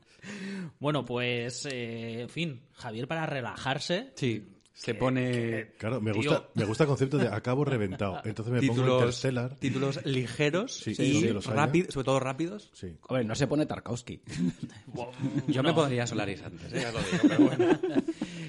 Bueno, 0.78 1.04
pues, 1.04 1.66
eh, 1.70 2.22
en 2.22 2.28
fin, 2.28 2.62
Javier 2.72 3.06
para 3.08 3.26
relajarse. 3.26 4.12
Sí, 4.16 4.48
se 4.74 4.94
pone 4.94 5.72
Claro, 5.78 6.00
me 6.00 6.12
Tío. 6.12 6.22
gusta, 6.22 6.48
me 6.54 6.64
gusta 6.64 6.84
el 6.84 6.88
concepto 6.88 7.18
de 7.18 7.28
acabo 7.28 7.64
reventado. 7.64 8.20
Entonces 8.24 8.52
me 8.54 8.60
pongo 8.60 8.72
títulos, 8.74 9.00
Interstellar. 9.00 9.56
títulos 9.56 10.06
ligeros 10.06 10.72
Sí, 10.74 10.94
y 10.98 11.30
rápidos, 11.32 11.92
sobre 11.92 12.04
todo 12.06 12.20
rápidos. 12.20 12.70
Sí. 12.72 12.96
Hombre, 13.08 13.24
no 13.24 13.34
se 13.34 13.46
pone 13.46 13.66
Tarkovsky. 13.66 14.22
Yo 15.48 15.62
me 15.62 15.72
pondría 15.74 16.06
Solaris 16.06 16.42
antes, 16.42 16.72
¿eh? 16.72 16.80
Ya 16.80 16.92
lo 16.92 16.98
digo, 17.00 17.18
pero 17.28 17.44
bueno. 17.44 17.78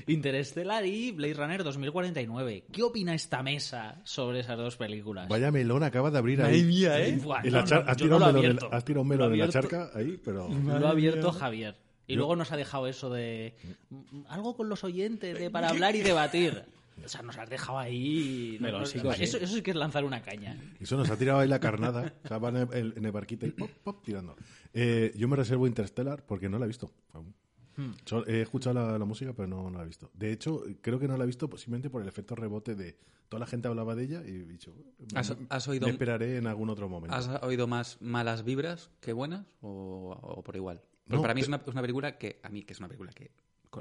Interstellar 0.07 0.85
y 0.85 1.11
Blade 1.11 1.33
Runner 1.33 1.63
2049. 1.63 2.65
¿Qué 2.71 2.83
opina 2.83 3.13
esta 3.13 3.41
mesa 3.43 4.01
sobre 4.03 4.39
esas 4.41 4.57
dos 4.57 4.75
películas? 4.77 5.27
Vaya 5.29 5.51
melón 5.51 5.83
acaba 5.83 6.11
de 6.11 6.17
abrir 6.17 6.41
ahí. 6.41 6.63
mía, 6.63 6.99
¿eh? 6.99 7.17
Buah, 7.21 7.43
no, 7.43 7.51
no, 7.51 7.57
has, 7.59 7.97
tirado 7.97 8.19
no 8.19 8.25
un 8.27 8.33
melón 8.33 8.45
en- 8.45 8.45
abierto. 8.51 8.69
has 8.71 8.85
tirado 8.85 9.01
un 9.01 9.07
Lo 9.09 9.13
melón 9.15 9.33
en 9.33 9.39
la 9.39 9.49
charca 9.49 9.89
ahí, 9.93 10.19
pero. 10.23 10.49
Lo 10.49 10.87
ha 10.87 10.91
abierto 10.91 11.31
Javier. 11.31 11.75
Y 12.05 12.15
luego 12.15 12.35
nos 12.35 12.51
ha 12.51 12.57
dejado 12.57 12.87
eso 12.87 13.09
de 13.09 13.55
mm, 13.89 14.23
algo 14.27 14.55
con 14.57 14.67
los 14.69 14.83
oyentes 14.83 15.39
de 15.39 15.49
para 15.49 15.69
hablar 15.69 15.95
y 15.95 16.01
debatir. 16.01 16.63
O 17.03 17.07
sea, 17.09 17.21
nos 17.23 17.37
has 17.37 17.49
dejado 17.49 17.79
ahí. 17.79 18.57
No, 18.61 18.85
sí. 18.85 18.99
eso, 19.19 19.37
eso 19.37 19.47
sí 19.55 19.61
que 19.63 19.71
es 19.71 19.77
lanzar 19.77 20.03
una 20.05 20.21
caña. 20.21 20.55
Eso 20.79 20.95
nos 20.95 21.09
ha 21.09 21.17
tirado 21.17 21.39
ahí 21.39 21.47
la 21.47 21.59
carnada. 21.59 22.13
O 22.23 22.27
sea, 22.27 22.37
van 22.37 22.55
en 22.57 22.69
el, 22.71 22.93
en 22.97 23.05
el 23.05 23.11
barquito 23.11 23.47
y 23.47 23.51
pop, 23.51 23.69
pop, 23.83 24.03
tirando. 24.05 24.35
Eh, 24.73 25.11
yo 25.15 25.27
me 25.27 25.35
reservo 25.35 25.65
Interstellar 25.65 26.23
porque 26.25 26.49
no 26.49 26.59
la 26.59 26.65
he 26.65 26.67
visto 26.67 26.91
aún. 27.13 27.33
Hmm. 27.75 27.91
He 28.27 28.41
escuchado 28.41 28.73
la, 28.75 28.97
la 28.99 29.05
música, 29.05 29.33
pero 29.33 29.47
no, 29.47 29.69
no 29.69 29.77
la 29.77 29.83
he 29.83 29.87
visto. 29.87 30.09
De 30.13 30.31
hecho, 30.31 30.63
creo 30.81 30.99
que 30.99 31.07
no 31.07 31.17
la 31.17 31.23
he 31.23 31.27
visto 31.27 31.49
posiblemente 31.49 31.89
por 31.89 32.01
el 32.01 32.07
efecto 32.07 32.35
rebote 32.35 32.75
de 32.75 32.97
toda 33.29 33.39
la 33.39 33.47
gente 33.47 33.67
hablaba 33.67 33.95
de 33.95 34.03
ella 34.03 34.21
y 34.25 34.29
he 34.31 34.45
dicho, 34.45 34.75
me- 35.11 35.19
¿Has- 35.49 35.67
oído- 35.67 35.87
me 35.87 35.91
esperaré 35.91 36.37
en 36.37 36.45
algún 36.47 36.69
otro 36.69 36.87
momento. 36.87 37.15
¿Has 37.15 37.27
oído 37.43 37.65
más 37.67 37.99
malas 38.01 38.43
vibras 38.43 38.91
que 38.99 39.11
buenas 39.13 39.45
o, 39.61 40.17
o 40.21 40.43
por 40.43 40.55
igual? 40.55 40.81
No, 41.07 41.21
para 41.21 41.33
mí 41.33 41.41
es 41.41 41.47
una, 41.47 41.57
es 41.57 41.67
una 41.73 41.81
película 41.81 42.17
que, 42.17 42.39
a 42.43 42.49
mí 42.49 42.63
que 42.63 42.73
es 42.73 42.79
una 42.79 42.87
película 42.87 43.11
que, 43.11 43.31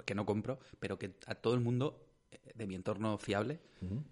que 0.05 0.15
no 0.15 0.25
compro, 0.27 0.59
pero 0.81 0.99
que 0.99 1.15
a 1.27 1.35
todo 1.35 1.55
el 1.55 1.61
mundo 1.61 2.09
eh, 2.31 2.39
de 2.55 2.67
mi 2.67 2.75
entorno 2.75 3.19
fiable 3.19 3.61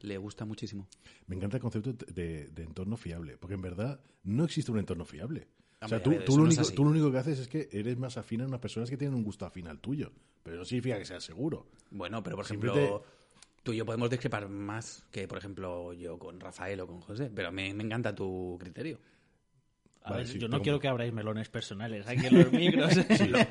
le 0.00 0.18
gusta 0.18 0.44
muchísimo. 0.44 0.86
Me 1.26 1.36
encanta 1.36 1.56
el 1.56 1.62
concepto 1.62 1.92
de, 2.12 2.48
de 2.48 2.62
entorno 2.62 2.96
fiable, 2.98 3.38
porque 3.38 3.54
en 3.54 3.62
verdad 3.62 3.98
no 4.24 4.44
existe 4.44 4.70
un 4.70 4.78
entorno 4.78 5.04
fiable. 5.06 5.48
O 5.82 5.88
sea, 5.88 6.02
tú, 6.02 6.10
ver, 6.10 6.24
tú 6.26 6.32
lo 6.36 6.42
no 6.44 6.50
único, 6.50 6.62
tú 6.72 6.84
lo 6.84 6.90
único 6.90 7.10
que 7.10 7.18
haces 7.18 7.38
es 7.38 7.48
que 7.48 7.68
eres 7.72 7.96
más 7.96 8.16
afín 8.18 8.42
a 8.42 8.46
unas 8.46 8.60
personas 8.60 8.90
que 8.90 8.96
tienen 8.98 9.14
un 9.16 9.24
gusto 9.24 9.46
afín 9.46 9.66
al 9.66 9.78
tuyo. 9.78 10.12
Pero 10.42 10.58
no 10.58 10.64
significa 10.64 10.98
que 10.98 11.06
sea 11.06 11.20
seguro. 11.20 11.66
Bueno, 11.90 12.22
pero 12.22 12.36
por 12.36 12.44
Siempre 12.46 12.68
ejemplo, 12.70 13.02
tú 13.62 13.72
y 13.72 13.76
yo 13.78 13.86
podemos 13.86 14.10
discrepar 14.10 14.48
más 14.48 15.04
que, 15.10 15.26
por 15.26 15.38
ejemplo, 15.38 15.92
yo 15.94 16.18
con 16.18 16.38
Rafael 16.38 16.80
o 16.80 16.86
con 16.86 17.00
José, 17.00 17.30
pero 17.34 17.50
me, 17.50 17.72
me 17.72 17.82
encanta 17.84 18.14
tu 18.14 18.58
criterio. 18.60 18.98
A 20.02 20.10
Vale, 20.10 20.22
ver, 20.24 20.32
sí, 20.32 20.38
yo 20.38 20.48
te 20.48 20.56
no 20.56 20.62
quiero 20.62 20.76
compro. 20.76 20.80
que 20.80 20.88
abráis 20.88 21.12
melones 21.12 21.48
personales 21.50 22.06
aquí 22.06 22.26
en 22.26 22.38
los 22.38 22.52
micros. 22.52 22.92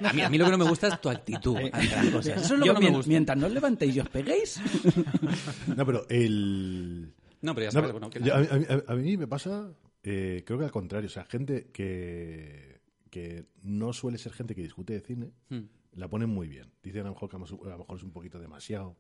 A 0.04 0.14
mí, 0.14 0.22
a 0.22 0.30
mí 0.30 0.38
lo 0.38 0.46
que 0.46 0.52
no 0.52 0.58
me 0.60 0.70
gusta 0.70 0.88
es 0.88 1.02
tu 1.02 1.10
actitud 1.10 1.58
ante 1.58 1.96
las 1.96 2.10
cosas. 2.10 2.44
Eso 2.44 2.54
es 2.56 2.60
lo 2.60 2.66
Yo, 2.68 2.74
que 2.76 2.80
no 2.80 2.90
me 2.92 2.96
gusta. 2.96 3.10
Mientras 3.10 3.38
no 3.40 3.48
os 3.48 3.54
levantéis 3.54 3.96
y 3.96 4.00
os 4.00 4.10
peguéis, 4.10 4.60
No, 5.76 5.86
pero 5.86 6.06
el... 6.10 7.12
No, 7.42 7.56
pero 7.56 7.66
ya 7.66 7.68
No, 7.68 7.72
sabes, 7.72 7.90
pero 7.90 7.92
bueno, 7.94 8.10
que 8.10 8.20
yo- 8.22 8.36
a, 8.36 8.40
mí- 8.40 8.48
a 8.50 8.56
mí- 8.58 8.66
a 8.88 8.96
mí 8.96 9.18
me 9.18 9.28
pasa, 9.28 9.72
eh, 10.12 10.44
creo 10.46 10.58
que 10.60 10.66
al 10.66 10.72
contrario. 10.72 11.08
O 11.08 11.12
sea, 11.12 11.26
gente 11.26 11.70
que, 11.72 12.80
que 13.10 13.46
no 13.64 13.94
suele 13.94 14.18
ser 14.18 14.32
gente 14.34 14.56
que 14.56 14.62
discute 14.64 14.94
de 14.94 15.02
cine, 15.02 15.32
Hmm. 15.50 15.66
la 15.94 16.08
ponen 16.10 16.30
muy 16.30 16.48
bien. 16.48 16.72
Dicen 16.84 17.02
a 17.02 17.06
lo 17.06 17.14
mejor 17.14 17.30
que 17.30 17.36
a 17.36 17.40
lo 17.40 17.78
mejor 17.80 17.98
es 17.98 18.04
un 18.04 18.12
poquito 18.12 18.40
demasiado, 18.40 18.98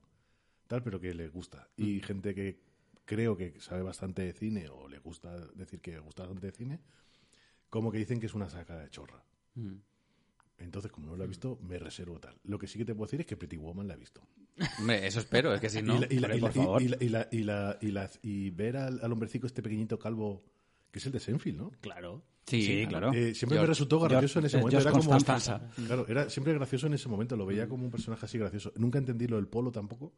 tal, 0.68 0.84
pero 0.84 1.00
que 1.00 1.14
les 1.14 1.32
gusta. 1.32 1.68
Hmm. 1.78 1.84
Y 1.86 2.00
gente 2.02 2.34
que 2.36 2.60
creo 3.06 3.36
que 3.36 3.60
sabe 3.60 3.82
bastante 3.82 4.22
de 4.22 4.34
cine 4.34 4.70
o 4.70 4.88
le 4.88 5.00
gusta 5.00 5.36
decir 5.56 5.80
que 5.82 5.98
gusta 6.00 6.24
bastante 6.24 6.48
de 6.48 6.54
cine, 6.54 6.80
como 7.70 7.92
que 7.92 7.98
dicen 7.98 8.20
que 8.20 8.28
es 8.28 8.34
una 8.36 8.50
sacada 8.50 8.84
de 8.84 8.90
chorra. 8.92 9.24
Mm. 9.56 9.76
Entonces, 10.60 10.92
como 10.92 11.08
no 11.08 11.16
lo 11.16 11.24
he 11.24 11.28
visto, 11.28 11.58
me 11.62 11.80
reservo 11.80 12.20
tal. 12.20 12.36
Lo 12.44 12.60
que 12.60 12.68
sí 12.68 12.78
que 12.78 12.86
te 12.86 12.94
puedo 12.94 13.08
decir 13.08 13.22
es 13.22 13.26
que 13.26 13.38
Pretty 13.38 13.56
Woman 13.58 13.88
la 13.88 13.94
he 13.94 13.98
visto. 13.98 14.22
Hombre, 14.78 15.08
eso 15.08 15.20
espero, 15.22 15.54
es 15.54 15.62
que 15.62 15.70
si 15.70 15.82
no... 15.84 15.96
y, 15.96 16.00
la- 16.00 16.08
y 16.14 16.20
la- 16.20 16.36
y 16.36 16.40
la- 16.42 16.52
favor. 16.52 16.82
y 16.82 16.92
y 18.22 18.50
ver 18.52 18.78
al, 18.78 19.00
al 19.02 19.12
hombrecico 19.12 19.48
este 19.48 19.64
pequeñito 19.64 19.98
calvo, 19.98 20.44
que 20.92 21.00
es 21.00 21.06
el 21.06 21.12
de 21.12 21.20
Senfield, 21.20 21.58
¿no? 21.58 21.72
claro. 21.82 22.24
Sí, 22.46 22.64
Sí, 22.64 22.86
claro. 22.88 23.14
Eh, 23.14 23.36
siempre 23.36 23.58
George- 23.58 23.62
me 23.62 23.68
resultó 23.68 24.00
gracioso 24.00 24.40
en 24.40 24.46
ese 24.46 24.58
George- 24.58 24.76
momento. 24.78 24.90
Era 24.90 24.98
como, 25.00 25.12
Constanza. 25.12 25.70
claro, 25.86 26.06
era 26.08 26.30
siempre 26.32 26.52
gracioso 26.56 26.88
en 26.88 26.96
ese 26.96 27.08
momento. 27.08 27.38
Lo 27.38 27.46
veía 27.46 27.68
como 27.70 27.86
un 27.86 27.92
personaje 27.92 28.26
así 28.26 28.40
gracioso. 28.40 28.74
Nunca 28.76 28.98
entendí 28.98 29.28
lo 29.28 29.36
del 29.36 29.46
polo 29.48 29.72
tampoco. 29.72 30.14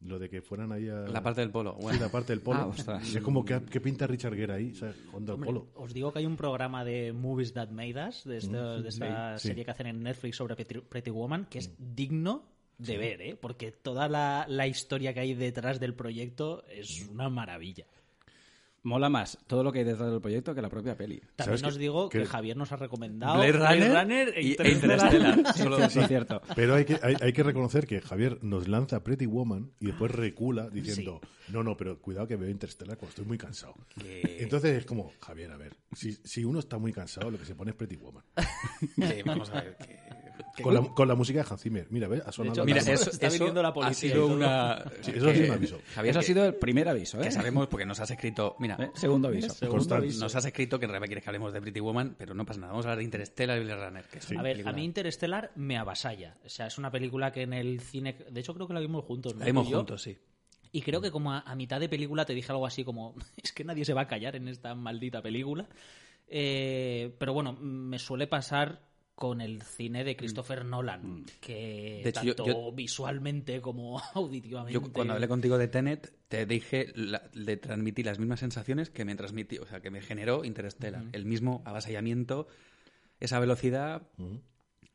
Lo 0.00 0.18
de 0.18 0.30
que 0.30 0.40
fueran 0.40 0.72
ahí 0.72 0.88
a... 0.88 1.00
La 1.00 1.22
parte 1.22 1.42
del 1.42 1.50
polo. 1.50 1.74
Sí, 1.78 1.82
Bueno, 1.82 2.00
la 2.00 2.08
parte 2.10 2.32
del 2.32 2.40
polo. 2.40 2.72
Ah, 2.86 3.00
es 3.02 3.18
como 3.20 3.44
que, 3.44 3.60
que 3.64 3.82
pinta 3.82 4.06
Richard 4.06 4.34
Gere 4.36 4.54
ahí, 4.54 4.74
¿sabes? 4.74 4.96
Jugando 5.10 5.32
al 5.32 5.34
Hombre, 5.34 5.48
polo. 5.48 5.68
os 5.74 5.92
digo 5.92 6.10
que 6.14 6.20
hay 6.20 6.26
un 6.26 6.36
programa 6.38 6.82
de 6.82 7.12
Movies 7.12 7.52
That 7.52 7.68
Made 7.68 8.08
Us, 8.08 8.24
de, 8.24 8.38
esta, 8.38 8.80
de 8.80 8.88
esta 8.88 9.38
sí. 9.38 9.48
serie 9.48 9.64
que 9.66 9.70
hacen 9.70 9.86
en 9.88 10.02
Netflix 10.02 10.36
sobre 10.36 10.56
Pretty, 10.56 10.80
Pretty 10.80 11.10
Woman, 11.10 11.44
que 11.44 11.58
es 11.58 11.74
digno 11.78 12.42
de 12.78 12.96
ver, 12.96 13.20
¿eh? 13.20 13.36
porque 13.38 13.70
toda 13.72 14.08
la, 14.08 14.46
la 14.48 14.66
historia 14.66 15.12
que 15.12 15.20
hay 15.20 15.34
detrás 15.34 15.78
del 15.78 15.92
proyecto 15.94 16.64
es 16.68 17.06
una 17.10 17.28
maravilla. 17.28 17.84
Mola 18.86 19.08
más 19.08 19.38
todo 19.46 19.62
lo 19.64 19.72
que 19.72 19.80
hay 19.80 19.84
detrás 19.84 20.10
del 20.10 20.20
proyecto 20.20 20.54
que 20.54 20.62
la 20.62 20.68
propia 20.70 20.96
peli. 20.96 21.20
También 21.36 21.58
¿Sabes 21.58 21.74
os 21.74 21.78
digo 21.78 22.08
que, 22.08 22.20
Que- 22.20 22.26
Javier 22.26 22.56
nos 22.56 22.72
ha 22.72 22.76
recomendado 22.76 23.34
Blade 23.38 23.52
Runner, 23.52 24.32
e 24.36 24.42
y- 24.42 24.56
e 24.58 24.70
Interstellar. 24.70 25.54
Solo- 25.56 25.76
Cierto, 25.88 26.08
cierto. 26.08 26.42
Pero 26.54 26.74
hay 26.76 26.84
que, 26.84 26.98
hay, 27.02 27.16
hay 27.20 27.32
que 27.32 27.42
reconocer 27.42 27.86
que 27.86 28.00
Javier 28.00 28.38
nos 28.42 28.68
lanza 28.68 29.02
Pretty 29.02 29.26
Woman 29.26 29.72
y 29.80 29.86
después 29.86 30.10
recula 30.12 30.70
diciendo, 30.70 31.20
no, 31.48 31.62
no, 31.62 31.76
pero 31.76 32.00
cuidado 32.00 32.26
que 32.28 32.36
veo 32.36 32.48
Interstellar 32.48 32.96
cuando 32.96 33.10
estoy 33.10 33.24
muy 33.24 33.38
cansado. 33.38 33.74
Entonces 34.04 34.78
es 34.78 34.86
como, 34.86 35.12
Javier, 35.20 35.50
a 35.50 35.56
ver, 35.56 35.74
si, 35.92 36.12
si 36.12 36.44
uno 36.44 36.60
está 36.60 36.78
muy 36.78 36.92
cansado, 36.92 37.30
lo 37.30 37.38
que 37.38 37.44
se 37.44 37.54
pone 37.54 37.72
es 37.72 37.76
Pretty 37.76 37.96
Woman. 37.96 38.22
vamos 39.26 39.50
a 39.50 39.60
ver. 39.62 39.76
que- 39.76 40.25
Con 40.62 40.74
la, 40.74 40.82
con 40.82 41.08
la 41.08 41.14
música 41.14 41.42
de 41.42 41.46
Hans 41.48 41.62
Zimmer. 41.62 41.86
Mira, 41.90 42.08
¿ves? 42.08 42.22
Ha 42.24 42.32
sonado 42.32 42.54
hecho, 42.54 42.64
Mira, 42.64 42.80
eso, 42.80 43.10
Está 43.10 43.26
eso 43.26 43.38
viniendo 43.38 43.62
la 43.62 43.72
policía 43.72 44.10
sido 44.10 44.26
una... 44.26 44.84
Sí, 45.00 45.12
eso 45.14 45.28
ha 45.28 45.34
sido 45.34 45.46
un 45.46 45.52
aviso. 45.52 45.80
Javier, 45.94 46.10
Eso 46.10 46.18
ha 46.18 46.22
sido 46.22 46.44
el 46.46 46.54
primer 46.54 46.88
aviso, 46.88 47.20
¿eh? 47.20 47.24
Que 47.24 47.30
sabemos 47.30 47.66
porque 47.68 47.86
nos 47.86 48.00
has 48.00 48.10
escrito... 48.10 48.56
Mira, 48.58 48.76
¿Eh? 48.80 48.90
Segundo 48.94 49.28
aviso. 49.28 49.50
Segundo 49.50 49.78
Constante. 49.78 50.04
aviso. 50.04 50.20
nos 50.20 50.34
has 50.34 50.44
escrito 50.44 50.78
que 50.78 50.84
en 50.86 50.90
realidad 50.90 51.06
quieres 51.06 51.24
que 51.24 51.30
hablemos 51.30 51.52
de 51.52 51.60
Pretty 51.60 51.80
Woman, 51.80 52.14
pero 52.18 52.34
no 52.34 52.44
pasa 52.44 52.60
nada. 52.60 52.72
Vamos 52.72 52.86
a 52.86 52.88
hablar 52.90 52.98
de 52.98 53.04
Interstellar 53.04 53.58
y 53.60 53.64
Blade 53.64 53.86
Runner. 53.86 54.04
Que 54.04 54.36
A 54.36 54.42
ver, 54.42 54.68
a 54.68 54.72
mí 54.72 54.84
Interstellar 54.84 55.52
me 55.56 55.76
avasalla. 55.76 56.36
O 56.44 56.48
sea, 56.48 56.66
es 56.66 56.78
una 56.78 56.90
película 56.90 57.32
que 57.32 57.42
en 57.42 57.52
el 57.52 57.80
cine... 57.80 58.16
De 58.30 58.40
hecho, 58.40 58.54
creo 58.54 58.66
que 58.66 58.74
la 58.74 58.80
vimos 58.80 59.04
juntos. 59.04 59.34
¿no? 59.34 59.40
La 59.40 59.46
vimos 59.46 59.66
juntos, 59.68 60.02
sí. 60.02 60.16
Y 60.72 60.82
creo 60.82 61.00
que 61.00 61.10
como 61.10 61.32
a, 61.32 61.40
a 61.40 61.54
mitad 61.54 61.80
de 61.80 61.88
película 61.88 62.24
te 62.24 62.34
dije 62.34 62.52
algo 62.52 62.66
así 62.66 62.84
como, 62.84 63.14
es 63.42 63.52
que 63.52 63.64
nadie 63.64 63.84
se 63.84 63.94
va 63.94 64.02
a 64.02 64.08
callar 64.08 64.36
en 64.36 64.48
esta 64.48 64.74
maldita 64.74 65.22
película. 65.22 65.68
Eh, 66.28 67.14
pero 67.18 67.32
bueno, 67.32 67.52
me 67.52 67.98
suele 67.98 68.26
pasar 68.26 68.80
con 69.16 69.40
el 69.40 69.62
cine 69.62 70.04
de 70.04 70.14
Christopher 70.14 70.64
Nolan, 70.64 71.24
que 71.40 71.96
Mm. 72.00 72.02
De 72.04 72.08
hecho, 72.10 72.22
yo- 72.22 72.34
tanto 72.36 72.52
yo- 72.52 72.72
visualmente 72.72 73.60
como 73.62 73.98
auditivamente... 74.14 74.74
Yo 74.74 74.92
cuando 74.92 75.14
hablé 75.14 75.26
contigo 75.26 75.56
de 75.58 75.68
Tenet, 75.68 76.12
te 76.28 76.44
dije 76.46 76.92
la- 76.94 77.22
de 77.34 77.56
transmitir 77.56 78.04
las 78.06 78.18
mismas 78.18 78.40
sensaciones 78.40 78.90
que 78.90 79.04
me 79.06 79.14
transmití, 79.16 79.56
o 79.58 79.66
sea, 79.66 79.80
que 79.80 79.90
me 79.90 80.02
generó 80.02 80.44
Interstellar. 80.44 81.02
El 81.12 81.24
mismo 81.24 81.62
avasallamiento, 81.64 82.46
esa 83.18 83.40
velocidad, 83.40 84.02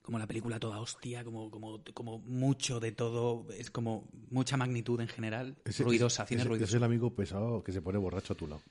como 0.03 0.19
la 0.19 0.27
película 0.27 0.59
toda 0.59 0.79
hostia, 0.79 1.23
como, 1.23 1.49
como, 1.49 1.81
como 1.95 2.19
mucho 2.19 2.79
de 2.79 2.91
todo, 2.91 3.47
es 3.57 3.71
como 3.71 4.07
mucha 4.29 4.55
magnitud 4.55 5.01
en 5.01 5.07
general, 5.07 5.57
Ese- 5.65 5.83
ruidosa, 5.83 6.27
cine 6.27 6.41
ese- 6.41 6.49
ruidoso. 6.49 6.69
Es 6.69 6.75
el 6.75 6.83
amigo 6.83 7.15
pesado 7.15 7.63
que 7.63 7.71
se 7.71 7.81
pone 7.81 7.97
borracho 7.97 8.33
a 8.33 8.35
tu 8.37 8.45
lado. 8.47 8.61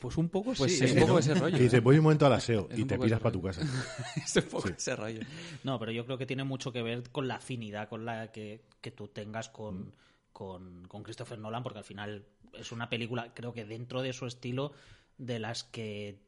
Pues 0.00 0.16
un 0.18 0.28
poco 0.28 0.52
Pues 0.52 0.78
sí. 0.78 0.84
es 0.84 0.92
un 0.92 1.00
poco 1.00 1.18
ese 1.18 1.34
rollo. 1.34 1.56
Que 1.56 1.62
dice, 1.62 1.78
¿eh? 1.78 1.80
voy 1.80 1.96
un 1.96 2.04
momento 2.04 2.26
al 2.26 2.32
aseo 2.34 2.68
Es 2.70 2.78
y 2.78 2.84
te 2.84 2.98
piras 2.98 3.20
para 3.20 3.32
tu 3.32 3.42
casa. 3.42 3.62
es 4.16 4.36
un 4.36 4.42
poco 4.42 4.68
ese 4.68 4.94
rollo. 4.94 5.20
No, 5.64 5.78
pero 5.78 5.92
yo 5.92 6.04
creo 6.04 6.18
que 6.18 6.26
tiene 6.26 6.44
mucho 6.44 6.72
que 6.72 6.82
ver 6.82 7.10
con 7.10 7.26
la 7.26 7.36
afinidad 7.36 7.88
con 7.88 8.04
la 8.04 8.30
que, 8.30 8.62
que 8.80 8.90
tú 8.90 9.08
tengas 9.08 9.48
con, 9.48 9.94
con, 10.32 10.86
con 10.86 11.02
Christopher 11.02 11.38
Nolan, 11.38 11.62
porque 11.62 11.78
al 11.78 11.84
final 11.84 12.26
es 12.52 12.72
una 12.72 12.88
película, 12.88 13.32
creo 13.34 13.52
que 13.52 13.64
dentro 13.64 14.02
de 14.02 14.12
su 14.12 14.26
estilo, 14.26 14.72
de 15.18 15.38
las 15.38 15.64
que 15.64 16.20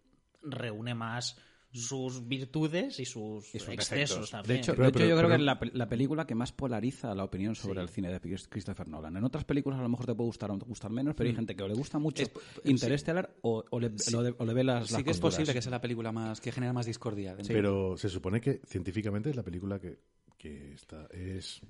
reúne 0.43 0.95
más 0.95 1.37
sus 1.79 2.27
virtudes 2.29 2.99
y 3.01 3.05
sus, 3.05 3.55
Y 3.55 3.59
sus 3.59 3.69
excesos 3.71 4.09
defectos. 4.19 4.31
también. 4.31 4.57
De 4.57 4.61
hecho, 4.61 4.73
Pero- 4.73 4.83
de 4.85 4.89
hecho, 4.89 4.99
pero- 4.99 5.09
yo 5.09 5.17
creo 5.17 5.29
pero- 5.29 5.29
que 5.29 5.35
es 5.67 5.73
la, 5.73 5.79
la 5.79 5.89
película 5.89 6.27
que 6.27 6.35
más 6.35 6.53
polariza 6.53 7.15
la 7.15 7.25
opinión 7.25 7.55
sobre 7.55 7.81
el 7.81 7.89
cine 7.89 8.11
de 8.13 8.21
Chris- 8.21 8.49
Christopher 8.49 8.89
Nolan. 8.89 9.17
En 9.17 9.25
otras 9.25 9.45
películas 9.45 9.79
a 9.79 9.83
lo 9.83 9.89
mejor 9.89 10.07
te 10.07 10.15
puede 10.15 10.27
gustar 10.29 10.51
o 10.51 10.59
gustar 10.59 10.91
menos, 10.91 11.15
pero 11.15 11.29
hay 11.31 11.37
gente 11.37 11.55
que 11.57 11.63
o 11.63 11.69
le 11.69 11.75
gusta 11.75 11.99
mucho 11.99 12.23
Es- 12.23 12.31
Interstellar 12.65 13.35
o, 13.43 13.65
o 13.71 13.81
le, 13.81 13.91
lo 14.13 14.23
de- 14.23 14.35
o 14.39 14.45
le 14.45 14.55
ve 14.55 14.65
las, 14.65 14.89
Sí 14.89 14.93
las 14.95 15.03
que 15.03 15.11
es 15.11 15.21
posible 15.21 15.53
que 15.55 15.63
sea 15.63 15.71
la 15.71 15.81
película 15.81 16.13
más 16.13 16.41
que 16.41 16.53
genera 16.53 16.73
más 16.73 16.87
discordia. 16.87 17.37
Pero 17.47 17.97
se 17.97 18.09
supone 18.09 18.41
que 18.41 18.61
científicamente 18.67 19.31
es 19.31 19.37
la 19.37 19.43
película 19.43 19.79
que, 19.79 19.99
que 20.37 20.73
está, 20.75 21.07
es 21.13 21.61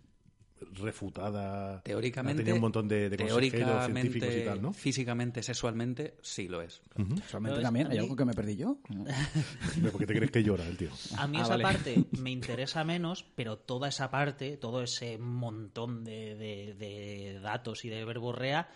refutada. 0.74 1.80
Teóricamente, 1.82 2.42
Tenía 2.42 2.54
un 2.54 2.60
montón 2.60 2.88
de, 2.88 3.08
de 3.10 3.16
científicos 3.16 4.34
y 4.34 4.44
tal, 4.44 4.60
¿no? 4.62 4.72
físicamente, 4.72 5.42
sexualmente, 5.42 6.14
sí 6.22 6.48
lo 6.48 6.62
es. 6.62 6.82
También, 7.30 7.86
a 7.86 7.90
¿hay 7.90 7.96
mí- 7.98 8.02
algo 8.04 8.16
que 8.16 8.24
me 8.24 8.34
perdí 8.34 8.56
yo? 8.56 8.78
¿Por 9.92 9.98
qué 9.98 10.06
te 10.06 10.14
crees 10.14 10.30
que 10.30 10.42
llora 10.42 10.66
el 10.66 10.76
tío? 10.76 10.90
A 11.16 11.26
mí 11.26 11.38
Ah, 11.38 11.42
esa 11.42 11.50
vale. 11.50 11.62
parte 11.62 12.04
me 12.18 12.30
interesa 12.30 12.84
menos, 12.84 13.24
pero 13.34 13.58
toda 13.58 13.88
esa 13.88 14.10
parte, 14.10 14.56
todo 14.56 14.82
ese 14.82 15.18
montón 15.18 16.04
de, 16.04 16.34
de- 16.34 16.74
de 16.74 17.40
datos 17.40 17.84
y 17.84 17.88
de 17.88 18.04
verborrea, 18.04 18.68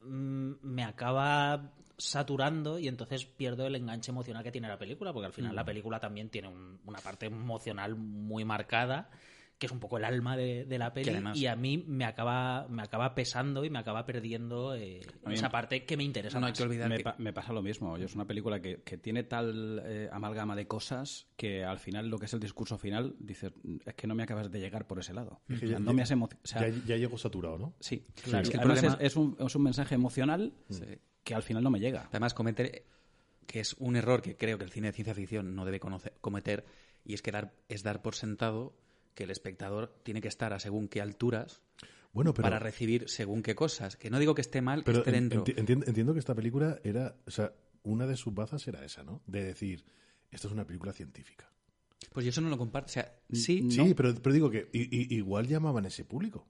mm, 0.00 0.52
me 0.62 0.84
acaba 0.84 1.72
saturando 1.96 2.78
y 2.78 2.88
entonces 2.88 3.24
pierdo 3.24 3.66
el 3.66 3.76
enganche 3.76 4.10
emocional 4.10 4.42
que 4.42 4.50
tiene 4.50 4.66
la 4.68 4.78
película, 4.78 5.12
porque 5.12 5.26
al 5.26 5.32
final 5.32 5.52
Mm. 5.52 5.56
la 5.56 5.64
película 5.64 6.00
también 6.00 6.28
tiene 6.28 6.48
un- 6.48 6.80
una 6.86 6.98
parte 6.98 7.26
emocional 7.26 7.94
muy 7.96 8.44
marcada 8.44 9.10
que 9.58 9.66
es 9.66 9.72
un 9.72 9.78
poco 9.80 9.98
el 9.98 10.04
alma 10.04 10.36
de, 10.36 10.64
de 10.64 10.78
la 10.78 10.92
peli 10.92 11.10
además- 11.10 11.38
y 11.38 11.46
a 11.46 11.54
mí 11.56 11.82
me 11.86 12.04
acaba 12.04 12.66
me 12.68 12.82
acaba 12.82 13.14
pesando 13.14 13.64
y 13.64 13.70
me 13.70 13.78
acaba 13.78 14.04
perdiendo 14.04 14.74
eh, 14.74 15.00
esa 15.30 15.48
parte 15.50 15.84
que 15.84 15.96
me 15.96 16.02
interesa 16.04 16.40
No 16.40 16.46
hay 16.46 16.52
que 16.52 16.62
olvidar 16.64 16.88
Me, 16.88 16.96
que 16.98 17.04
pa- 17.04 17.14
me 17.18 17.32
pasa 17.32 17.52
lo 17.52 17.62
mismo. 17.62 17.96
Es 17.96 18.14
una 18.14 18.26
película 18.26 18.60
que, 18.60 18.82
que 18.82 18.98
tiene 18.98 19.22
tal 19.22 19.80
eh, 19.84 20.08
amalgama 20.12 20.56
de 20.56 20.66
cosas 20.66 21.28
que 21.36 21.64
al 21.64 21.78
final 21.78 22.08
lo 22.08 22.18
que 22.18 22.26
es 22.26 22.32
el 22.34 22.40
discurso 22.40 22.78
final, 22.78 23.14
dices, 23.18 23.52
es 23.86 23.94
que 23.94 24.06
no 24.06 24.14
me 24.14 24.22
acabas 24.24 24.50
de 24.50 24.60
llegar 24.60 24.86
por 24.86 24.98
ese 24.98 25.14
lado. 25.14 25.40
Es 25.48 25.60
que 25.60 25.68
ya- 25.68 25.78
no 25.78 25.92
me 25.92 26.02
has 26.02 26.10
o 26.12 26.28
sea, 26.42 26.68
ya, 26.68 26.82
ya 26.86 26.96
llego 26.96 27.16
saturado, 27.18 27.58
¿no? 27.58 27.74
Sí, 27.80 28.04
Claro. 28.24 28.42
Es 28.42 28.50
que 28.50 28.56
El 28.56 28.60
además 28.60 28.78
problema- 28.80 28.98
es, 29.00 29.12
es 29.12 29.16
un, 29.16 29.36
es 29.38 29.54
un 29.54 29.62
mensaje 29.62 29.94
emocional 29.94 30.52
Sí. 30.68 30.84
que 31.22 31.34
al 31.34 31.42
final 31.42 31.62
no 31.62 31.70
me 31.70 31.80
llega. 31.80 32.06
Además, 32.10 32.34
cometer, 32.34 32.84
que 33.46 33.60
es 33.60 33.74
un 33.78 33.96
error 33.96 34.20
que 34.22 34.36
creo 34.36 34.58
que 34.58 34.64
el 34.64 34.70
cine 34.70 34.88
de 34.88 34.92
ciencia 34.94 35.14
ficción 35.14 35.54
no 35.54 35.64
debe 35.64 35.78
conocer- 35.80 36.12
cometer, 36.20 36.64
y 37.04 37.14
es 37.14 37.22
que 37.22 37.30
dar, 37.30 37.54
es 37.68 37.82
dar 37.82 38.00
por 38.02 38.14
sentado 38.14 38.74
que 39.14 39.24
el 39.24 39.30
espectador 39.30 39.94
tiene 40.02 40.20
que 40.20 40.28
estar 40.28 40.52
a 40.52 40.58
según 40.58 40.88
qué 40.88 41.00
alturas 41.00 41.62
Bueno, 42.12 42.34
pero, 42.34 42.42
para 42.44 42.58
recibir 42.58 43.08
según 43.08 43.42
qué 43.42 43.54
cosas. 43.54 43.96
Que 43.96 44.10
no 44.10 44.18
digo 44.18 44.34
que 44.34 44.40
esté 44.42 44.60
mal, 44.62 44.80
que 44.80 44.86
pero 44.86 44.98
esté 44.98 45.10
en- 45.16 45.28
dentro. 45.28 45.44
enti- 45.44 45.58
entiendo, 45.58 45.86
entiendo 45.86 46.12
que 46.12 46.18
esta 46.20 46.34
película 46.34 46.78
era, 46.84 47.16
o 47.26 47.30
sea, 47.30 47.52
una 47.82 48.06
de 48.06 48.16
sus 48.16 48.34
bazas 48.34 48.66
era 48.68 48.84
esa, 48.84 49.02
¿no? 49.04 49.22
De 49.26 49.42
decir, 49.44 49.84
esto 50.30 50.48
es 50.48 50.52
una 50.54 50.66
película 50.66 50.92
científica. 50.92 51.50
Pues 52.12 52.24
yo 52.26 52.30
eso 52.30 52.40
no 52.40 52.48
lo 52.50 52.58
comparto. 52.58 52.86
O 52.86 52.92
sea, 52.92 53.14
sí, 53.32 53.68
Sí, 53.70 53.94
pero, 53.94 54.14
pero 54.14 54.32
digo 54.32 54.50
que 54.50 54.68
igual 54.72 55.46
llamaban 55.48 55.84
a 55.84 55.88
ese 55.88 56.04
público, 56.04 56.46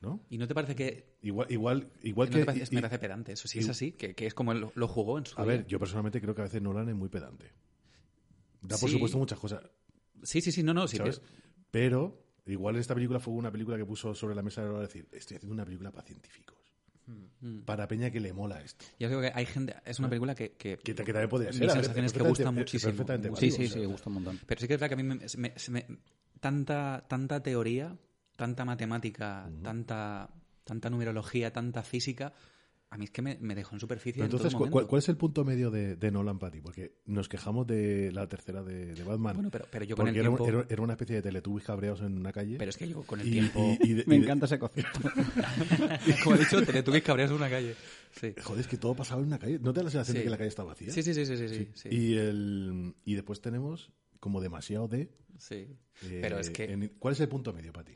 ¿no? 0.00 0.24
¿Y 0.30 0.38
no 0.38 0.46
te 0.46 0.54
parece 0.54 0.74
que 0.76 1.16
Igual, 1.22 1.50
igual, 1.50 1.90
igual 2.02 2.28
no 2.28 2.34
que... 2.34 2.40
te 2.40 2.46
parece- 2.46 2.72
y- 2.72 2.74
me 2.76 2.82
parece 2.82 2.98
pedante 3.00 3.32
eso? 3.32 3.48
Si 3.48 3.58
es 3.58 3.68
así, 3.68 3.92
que, 3.92 4.14
que 4.14 4.26
es 4.26 4.34
como 4.34 4.54
lo, 4.54 4.70
lo 4.74 4.86
jugó 4.88 5.18
en 5.18 5.26
su 5.26 5.40
a 5.40 5.44
ver, 5.44 5.66
yo 5.66 5.78
personalmente 5.80 6.20
creo 6.20 6.34
que 6.34 6.42
a 6.42 6.44
veces 6.44 6.62
Nolan 6.62 6.88
es 6.88 6.94
muy 6.94 7.08
pedante. 7.08 7.52
Da 8.62 8.76
por 8.78 8.88
Sí. 8.88 8.94
supuesto 8.94 9.18
muchas 9.18 9.38
cosas, 9.38 9.62
Sí, 10.26 10.40
sí, 10.40 10.52
sí, 10.52 10.62
no, 10.62 10.74
no. 10.74 10.86
Sí, 10.88 10.96
¿sabes? 10.98 11.20
pero- 11.70 12.22
igual 12.46 12.76
esta 12.76 12.94
película 12.94 13.18
fue 13.18 13.34
una 13.34 13.50
película 13.50 13.76
que 13.76 13.84
puso 13.84 14.14
sobre 14.14 14.34
la 14.34 14.42
mesa 14.42 14.64
de 14.64 14.80
decir, 14.80 15.08
estoy 15.12 15.36
haciendo 15.36 15.54
una 15.54 15.64
película 15.64 15.90
para 15.90 16.06
científicos. 16.06 16.56
Mm. 17.40 17.60
Para 17.60 17.86
Peña 17.86 18.10
que 18.10 18.18
le 18.20 18.32
mola 18.32 18.60
esto. 18.60 18.84
Yo 18.98 19.06
creo 19.08 19.20
que 19.20 19.30
hay 19.32 19.46
gente. 19.46 19.74
Es 19.84 19.98
una 20.00 20.08
película 20.08 20.34
que. 20.34 20.52
que- 20.52 20.76
Que, 20.78 20.94
que 20.94 21.04
también 21.04 21.28
podría 21.28 21.50
Mi 21.50 21.58
ser. 21.58 21.66
ver, 21.68 21.70
sensación 21.76 22.04
es 22.04 22.12
que 22.12 22.22
gusta 22.22 22.50
muchísimo. 22.50 22.90
perfectamente 22.90 23.30
Sí, 23.40 23.50
Sí, 23.50 23.56
sí, 23.56 23.64
o 23.64 23.68
sea, 23.68 23.80
sí, 23.82 23.86
gusta 23.86 24.08
un 24.10 24.14
montón. 24.14 24.40
Pero 24.46 24.60
sí 24.60 24.66
que 24.66 24.74
es 24.74 24.80
verdad 24.80 24.96
que 24.96 25.00
a 25.00 25.04
mí 25.04 25.14
me, 25.14 25.50
me- 25.70 25.86
tanta, 26.40 27.04
tanta 27.08 27.42
teoría, 27.42 27.96
tanta 28.36 28.64
matemática, 28.64 29.48
tanta, 29.62 30.30
tanta 30.64 30.90
numerología, 30.90 31.52
tanta 31.52 31.82
física, 31.84 32.32
a 32.88 32.98
mí 32.98 33.04
es 33.06 33.10
que 33.10 33.20
me, 33.20 33.36
me 33.40 33.54
dejó 33.54 33.74
en 33.74 33.80
superficie. 33.80 34.14
Pero 34.14 34.24
en 34.26 34.30
todo 34.30 34.38
entonces, 34.38 34.54
¿cu- 34.54 34.58
momento. 34.60 34.72
¿cuál, 34.72 34.86
cuál 34.86 34.98
es 35.00 35.08
el 35.08 35.16
punto 35.16 35.44
medio 35.44 35.70
de, 35.70 35.96
de 35.96 36.10
Nolan 36.10 36.38
para 36.38 36.52
ti? 36.52 36.60
Porque 36.60 36.92
nos 37.06 37.28
quejamos 37.28 37.66
de 37.66 38.12
la 38.12 38.28
tercera 38.28 38.62
de, 38.62 38.94
de 38.94 39.02
Batman. 39.04 39.34
Bueno, 39.34 39.50
pero, 39.50 39.66
pero 39.70 39.84
yo 39.84 39.96
con 39.96 40.06
porque 40.06 40.18
el 40.20 40.24
tiempo. 40.24 40.46
era- 40.48 40.66
era 40.68 40.82
una 40.82 40.92
especie 40.92 41.16
de 41.16 41.22
teletubbies 41.22 41.66
cabreados 41.66 42.00
en 42.02 42.16
una 42.16 42.32
calle. 42.32 42.56
Pero 42.58 42.70
es 42.70 42.76
que 42.76 42.88
yo 42.88 43.02
con 43.02 43.20
el 43.20 43.26
Y- 43.28 43.30
tiempo. 43.32 43.76
y- 43.82 43.90
y 43.90 43.94
de- 43.94 44.04
Me 44.06 44.14
y 44.16 44.18
de- 44.18 44.24
encanta 44.24 44.46
ese 44.46 44.58
concepto. 44.58 45.00
como 46.24 46.36
he 46.36 46.38
dicho, 46.38 46.62
te 46.64 46.82
tuviste 46.82 47.02
cabreas 47.06 47.30
en 47.30 47.36
una 47.36 47.50
calle. 47.50 47.74
Sí. 48.12 48.34
Joder, 48.42 48.60
es 48.60 48.68
que 48.68 48.76
todo 48.76 48.94
pasaba 48.94 49.20
en 49.20 49.26
una 49.26 49.38
calle. 49.38 49.58
¿No 49.58 49.72
te 49.72 49.80
da 49.80 49.84
la 49.84 49.90
sensación 49.90 50.14
Sí. 50.14 50.18
de 50.18 50.24
que 50.24 50.30
la 50.30 50.38
calle 50.38 50.48
está 50.48 50.62
vacía? 50.62 50.90
Sí, 50.92 51.02
sí, 51.02 51.12
sí, 51.12 51.26
sí, 51.26 51.36
sí, 51.36 51.48
sí, 51.48 51.68
sí. 51.74 51.88
Y, 51.90 52.14
el, 52.16 52.94
y 53.04 53.14
después 53.14 53.40
tenemos 53.40 53.90
como 54.20 54.40
demasiado 54.40 54.88
de... 54.88 55.10
Sí. 55.38 55.66
eh, 56.02 56.18
Pero 56.22 56.38
es 56.38 56.50
que. 56.50 56.64
en- 56.64 56.88
¿Cuál 56.98 57.12
es 57.12 57.20
el 57.20 57.28
punto 57.28 57.52
medio 57.52 57.72
para 57.72 57.84
ti? 57.84 57.92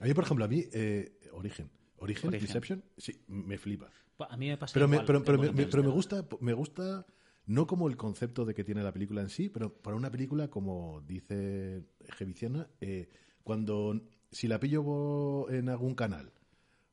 A 0.00 0.04
mí, 0.04 0.14
por 0.14 0.24
ejemplo, 0.24 0.44
a 0.44 0.48
mí, 0.48 0.64
eh, 0.72 1.18
Origen. 1.32 1.70
Origen, 2.00 2.28
Origen. 2.28 2.46
Inception, 2.48 2.84
sí, 2.96 3.20
me 3.28 3.56
flipa. 3.58 3.90
A 4.18 4.36
mí 4.36 4.48
me 4.48 4.58
pasa 4.58 4.74
Pero 4.74 4.88
me, 4.88 4.96
igual 4.96 5.06
pero, 5.06 5.20
que 5.20 5.24
pero 5.26 5.38
con 5.38 5.46
me, 5.46 5.52
me- 5.52 5.66
pero 5.70 5.82
me 5.82 5.88
gusta, 5.90 6.26
me 6.40 6.52
gusta 6.52 7.06
no 7.46 7.66
como 7.66 7.88
el 7.88 7.96
concepto 7.96 8.44
de 8.44 8.54
que 8.54 8.64
tiene 8.64 8.82
la 8.82 8.92
película 8.92 9.22
en 9.22 9.28
sí, 9.30 9.48
pero 9.48 9.72
para 9.72 9.96
una 9.96 10.10
película, 10.10 10.48
como 10.48 11.00
dice 11.06 11.84
Geviciana, 12.10 12.68
eh, 12.80 13.08
cuando 13.44 14.00
si 14.30 14.46
la 14.48 14.60
pillo 14.60 15.50
en 15.50 15.68
algún 15.68 15.94
canal 15.94 16.32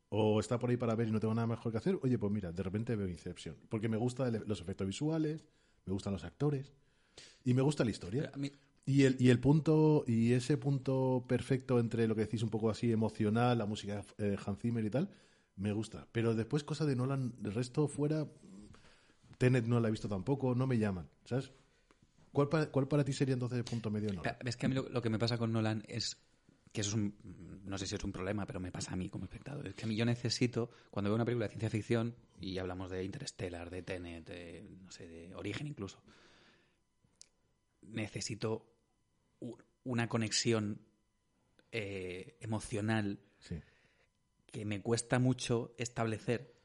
o 0.10 0.40
está 0.40 0.58
por 0.58 0.70
ahí 0.70 0.78
para 0.78 0.96
ver 0.96 1.10
y 1.10 1.12
no 1.12 1.20
tengo 1.20 1.34
nada 1.34 1.48
mejor 1.48 1.72
que 1.72 1.78
hacer, 1.78 2.00
oye, 2.02 2.18
pues 2.18 2.32
mira, 2.32 2.52
de 2.52 2.64
repente 2.64 2.96
veo 2.96 3.08
Inception. 3.10 3.56
Porque 3.70 3.90
me 3.90 3.98
gustan 3.98 4.42
los 4.48 4.62
efectos 4.62 4.88
visuales, 4.88 5.44
me 5.86 5.92
gustan 5.94 6.14
los 6.14 6.24
actores 6.24 6.72
y 7.44 7.54
me 7.54 7.62
gusta 7.62 7.84
la 7.84 7.92
historia. 7.92 8.24
Pero 8.24 8.36
a 8.36 8.38
mí- 8.38 8.52
Y 8.88 9.04
el, 9.04 9.18
y 9.20 9.32
el 9.32 9.40
punto, 9.42 10.06
y 10.08 10.32
ese 10.32 10.56
punto 10.56 11.26
perfecto 11.28 11.78
entre 11.78 12.08
lo 12.08 12.16
que 12.16 12.22
decís 12.22 12.42
un 12.42 12.50
poco 12.50 12.70
así 12.70 12.90
emocional, 12.90 13.58
la 13.58 13.66
música 13.66 14.02
eh, 14.18 14.38
Hans 14.46 14.60
Zimmer 14.60 14.86
y 14.86 14.90
tal, 14.90 15.10
me 15.58 15.74
gusta. 15.74 16.08
Pero 16.14 16.34
después, 16.34 16.64
cosa 16.64 16.86
de 16.86 16.96
Nolan, 16.96 17.36
el 17.44 17.54
resto 17.54 17.90
fuera, 17.90 18.26
Tenet 19.38 19.66
no 19.66 19.82
la 19.82 19.90
he 19.90 19.92
visto 19.92 20.08
tampoco, 20.08 20.56
no 20.56 20.68
me 20.68 20.78
llaman, 20.78 21.10
¿sabes? 21.26 21.52
¿Cuál 22.32 22.48
para, 22.48 22.72
cuál 22.72 22.88
para 22.88 23.04
ti 23.04 23.12
sería 23.12 23.34
entonces 23.34 23.58
el 23.58 23.66
punto 23.66 23.92
medio 23.92 24.14
Nolan? 24.14 24.38
Es 24.46 24.56
que 24.56 24.68
a 24.68 24.70
mí 24.70 24.76
lo, 24.76 24.88
lo 24.88 25.02
que 25.02 25.10
me 25.10 25.20
pasa 25.20 25.38
con 25.38 25.52
Nolan 25.52 25.84
es 25.90 26.16
que 26.72 26.80
eso 26.80 26.92
es 26.92 26.96
un, 26.96 27.14
no 27.66 27.78
sé 27.78 27.88
si 27.88 27.96
es 27.96 28.04
un 28.06 28.14
problema, 28.14 28.46
pero 28.46 28.62
me 28.62 28.72
pasa 28.72 28.94
a 28.94 28.96
mí 28.96 29.10
como 29.10 29.26
espectador. 29.26 29.68
Es 29.68 29.76
que 29.76 29.84
a 29.84 29.88
mí 29.88 29.98
yo 29.98 30.06
necesito, 30.06 30.70
cuando 30.90 31.10
veo 31.10 31.16
una 31.16 31.26
película 31.26 31.48
de 31.48 31.50
ciencia 31.50 31.70
ficción, 31.70 32.16
y 32.40 32.58
hablamos 32.58 32.90
de 32.90 33.04
Interstellar, 33.04 33.70
de 33.70 33.82
Tenet, 33.82 34.26
de, 34.26 34.66
no 34.82 34.92
sé, 34.92 35.08
de 35.10 35.36
Origen 35.36 35.68
incluso, 35.68 36.02
necesito 37.82 38.77
una 39.84 40.08
conexión 40.10 40.82
eh, 41.72 42.38
emocional 42.42 43.20
Sí. 43.40 43.56
que 44.48 44.66
me 44.66 44.82
cuesta 44.82 45.20
mucho 45.20 45.74
establecer 45.78 46.56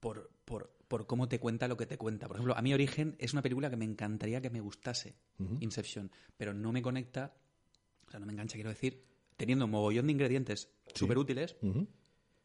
por, 0.00 0.30
por, 0.44 0.74
por 0.88 1.06
cómo 1.06 1.28
te 1.28 1.38
cuenta 1.38 1.68
lo 1.68 1.76
que 1.76 1.86
te 1.86 1.98
cuenta. 1.98 2.26
Por 2.26 2.36
ejemplo, 2.36 2.56
a 2.56 2.62
mí 2.62 2.72
Origen 2.72 3.14
es 3.18 3.32
una 3.34 3.42
película 3.42 3.68
que 3.70 3.76
me 3.76 3.84
encantaría 3.84 4.40
que 4.40 4.50
me 4.50 4.60
gustase. 4.60 5.14
Inception, 5.60 6.10
pero 6.36 6.54
no 6.54 6.72
me 6.72 6.80
conecta, 6.82 7.34
o 8.06 8.10
sea, 8.10 8.20
no 8.20 8.26
me 8.26 8.32
engancha, 8.32 8.54
quiero 8.54 8.70
decir, 8.70 9.04
teniendo 9.36 9.64
un 9.66 9.70
mogollón 9.72 10.06
de 10.06 10.12
ingredientes 10.12 10.70
súper 10.94 11.18
útiles, 11.18 11.56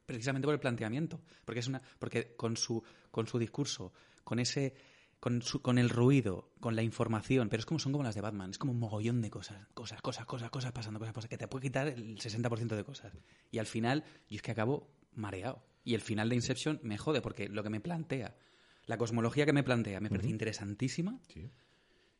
precisamente 0.06 0.46
por 0.48 0.54
el 0.54 0.60
planteamiento, 0.60 1.22
porque 1.46 1.60
es 1.60 1.68
una, 1.68 1.82
porque 2.00 2.36
con 2.36 2.58
su, 2.58 2.84
con 3.12 3.28
su 3.28 3.38
discurso, 3.40 3.94
con 4.24 4.40
ese, 4.40 4.74
con, 5.20 5.42
su, 5.42 5.62
con 5.62 5.78
el 5.78 5.90
ruido, 5.90 6.52
con 6.60 6.76
la 6.76 6.84
información, 6.84 7.50
pero 7.50 7.60
es 7.62 7.66
como 7.66 7.80
son 7.80 7.92
como 7.92 8.04
las 8.04 8.16
de 8.16 8.22
Batman, 8.22 8.52
es 8.52 8.58
como 8.58 8.72
un 8.72 8.80
mogollón 8.80 9.22
de 9.22 9.30
cosas, 9.30 9.68
cosas, 9.74 10.02
cosas, 10.02 10.26
cosas, 10.26 10.50
cosas 10.52 10.72
pasando, 10.72 11.00
cosas, 11.00 11.14
cosas, 11.14 11.30
que 11.30 11.38
te 11.38 11.48
puede 11.48 11.64
quitar 11.64 11.88
el 11.88 12.18
60% 12.18 12.76
de 12.76 12.84
cosas. 12.84 13.14
Y 13.52 13.58
al 13.60 13.66
final, 13.66 14.04
yo 14.30 14.36
es 14.36 14.42
que 14.42 14.52
acabo 14.52 14.88
mareado. 15.14 15.64
Y 15.84 15.96
el 15.96 16.02
final 16.02 16.30
de 16.30 16.36
Inception 16.36 16.80
me 16.84 16.98
jode, 16.98 17.22
porque 17.22 17.48
lo 17.50 17.64
que 17.64 17.70
me 17.70 17.80
plantea, 17.80 18.36
la 18.86 18.98
cosmología 18.98 19.46
que 19.46 19.54
me 19.54 19.64
plantea, 19.64 20.00
me 20.00 20.10
parece 20.10 20.30
interesantísima, 20.30 21.20
Sí. 21.28 21.50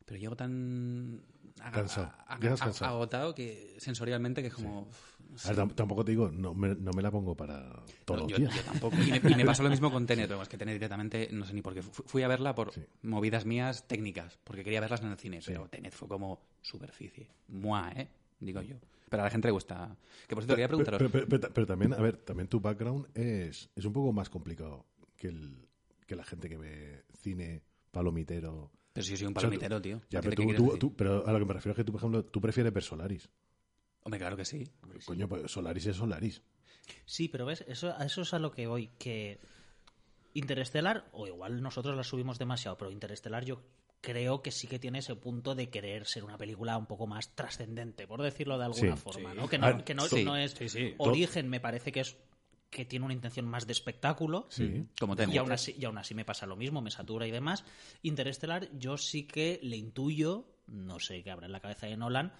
pero 0.04 0.18
llego 0.18 0.36
tan 0.36 1.22
Cansado. 1.58 2.12
agotado 2.86 3.34
que 3.34 3.76
sensorialmente 3.78 4.40
que 4.42 4.48
es 4.48 4.54
como 4.54 4.88
no 5.30 5.36
A 5.44 5.48
ver, 5.48 5.56
tam- 5.58 5.74
tampoco 5.74 6.04
te 6.04 6.12
digo, 6.12 6.30
no 6.30 6.54
me, 6.54 6.74
no 6.74 6.90
me 6.92 7.02
la 7.02 7.10
pongo 7.10 7.36
para 7.36 7.70
todos 8.04 8.22
No, 8.22 8.28
los 8.28 8.28
yo, 8.28 8.36
días. 8.38 8.54
yo 8.56 8.62
tampoco. 8.62 8.96
Y 8.96 9.10
me, 9.10 9.16
y 9.30 9.34
me 9.34 9.44
pasó 9.44 9.62
lo 9.62 9.68
mismo 9.70 9.90
con 9.92 10.06
Tenet, 10.06 10.26
pero 10.28 10.40
es 10.42 10.48
que 10.48 10.56
Tenet 10.56 10.74
directamente, 10.74 11.28
no 11.32 11.44
sé 11.44 11.52
ni 11.54 11.60
por 11.62 11.74
qué. 11.74 11.82
Fu- 11.82 12.02
Fui 12.04 12.22
a 12.22 12.28
verla 12.28 12.54
por 12.54 12.72
Sí. 12.72 12.82
movidas 13.02 13.44
mías 13.44 13.86
técnicas, 13.86 14.38
porque 14.44 14.64
quería 14.64 14.80
verlas 14.80 15.02
en 15.02 15.08
el 15.08 15.18
cine, 15.18 15.40
Sí. 15.42 15.52
pero 15.52 15.68
Tenet 15.68 15.92
fue 15.92 16.08
como 16.08 16.40
superficie. 16.62 17.28
Mua, 17.48 17.92
¿eh? 17.94 18.08
Digo 18.40 18.62
yo. 18.62 18.76
Pero 19.10 19.22
a 19.22 19.26
la 19.26 19.30
gente 19.30 19.48
le 19.48 19.52
gusta. 19.52 19.96
Que 20.26 20.34
por 20.34 20.44
cierto, 20.44 20.54
quería 20.54 20.68
Pero, 20.68 20.78
preguntaros. 20.78 21.12
pero- 21.12 21.28
pero- 21.28 21.52
pero 21.54 21.66
también, 21.66 21.92
a 21.94 21.98
ver, 21.98 22.16
también 22.18 22.48
tu 22.48 22.60
background 22.60 23.06
es, 23.16 23.68
es 23.74 23.84
un 23.84 23.92
poco 23.92 24.12
más 24.12 24.30
complicado 24.30 24.86
que, 25.16 25.28
el, 25.28 25.66
que 26.06 26.14
la 26.16 26.24
gente 26.24 26.48
que 26.48 26.56
ve 26.56 27.04
cine 27.20 27.62
palomitero. 27.90 28.70
Pero 28.92 29.04
si 29.04 29.10
yo 29.12 29.16
soy 29.18 29.26
un 29.26 29.32
O 29.32 29.40
sea, 29.40 29.42
palomintero, 29.48 29.80
tío. 29.80 30.00
Ya, 30.10 30.20
¿Qué- 30.20 30.28
pero, 30.28 30.30
qué 30.30 30.36
tú, 30.36 30.42
quieres 30.42 30.56
tú- 30.56 30.64
decir? 30.66 30.78
tú- 30.80 30.96
pero 30.96 31.26
a 31.26 31.32
lo 31.32 31.38
que 31.38 31.44
me 31.44 31.54
refiero 31.54 31.72
es 31.72 31.76
que 31.76 31.84
tú, 31.84 31.92
por 31.92 32.00
ejemplo, 32.00 32.24
tú 32.24 32.40
prefieres 32.40 32.72
ver 32.72 32.82
Solaris. 32.82 33.28
Hombre, 34.02 34.18
claro 34.18 34.36
que 34.36 34.44
sí. 34.44 34.64
Coño, 35.04 35.28
pues 35.28 35.50
Solaris 35.50 35.86
es 35.86 35.96
Solaris. 35.96 36.42
Sí, 37.04 37.28
pero 37.28 37.44
ves, 37.46 37.64
eso, 37.68 37.94
a 37.96 38.04
eso 38.06 38.22
es 38.22 38.32
a 38.34 38.38
lo 38.38 38.50
que 38.50 38.66
voy, 38.66 38.88
que 38.98 39.38
Interestelar, 40.34 41.08
o 41.12 41.26
igual 41.26 41.60
nosotros 41.62 41.96
la 41.96 42.04
subimos 42.04 42.38
demasiado, 42.38 42.76
pero 42.78 42.90
Interestelar 42.90 43.44
yo 43.44 43.62
creo 44.00 44.40
que 44.42 44.50
sí 44.52 44.68
que 44.68 44.78
tiene 44.78 45.00
ese 45.00 45.16
punto 45.16 45.54
de 45.54 45.68
querer 45.70 46.06
ser 46.06 46.22
una 46.24 46.38
película 46.38 46.76
un 46.78 46.86
poco 46.86 47.06
más 47.06 47.34
trascendente, 47.34 48.06
por 48.06 48.22
decirlo 48.22 48.56
de 48.58 48.66
alguna 48.66 48.96
Sí, 48.96 49.02
forma, 49.02 49.32
sí. 49.32 49.36
¿no? 49.36 49.48
Que 49.48 49.58
no, 49.58 49.66
ver, 49.66 49.84
que 49.84 49.94
no, 49.94 50.06
sí, 50.06 50.24
no 50.24 50.36
es 50.36 50.52
sí, 50.52 50.68
sí. 50.68 50.94
origen, 50.98 51.48
me 51.48 51.60
parece 51.60 51.90
que 51.92 52.00
es 52.00 52.16
que 52.70 52.84
tiene 52.84 53.04
una 53.04 53.14
intención 53.14 53.46
más 53.46 53.66
de 53.66 53.72
espectáculo. 53.72 54.46
Sí. 54.50 54.86
Como 55.00 55.16
Tenet. 55.16 55.34
Y 55.34 55.38
aún, 55.38 55.52
así, 55.52 55.74
y 55.78 55.84
aún 55.84 55.98
así 55.98 56.14
me 56.14 56.24
pasa 56.24 56.46
lo 56.46 56.56
mismo, 56.56 56.80
me 56.82 56.90
satura 56.90 57.26
y 57.26 57.30
demás. 57.30 57.64
Interestelar, 58.02 58.68
yo 58.78 58.96
sí 58.98 59.24
que 59.24 59.58
le 59.62 59.76
intuyo, 59.76 60.44
no 60.66 61.00
sé 61.00 61.22
qué 61.22 61.30
habrá 61.30 61.46
en 61.46 61.52
la 61.52 61.60
cabeza 61.60 61.86
de 61.86 61.96
Nolan, 61.96 62.32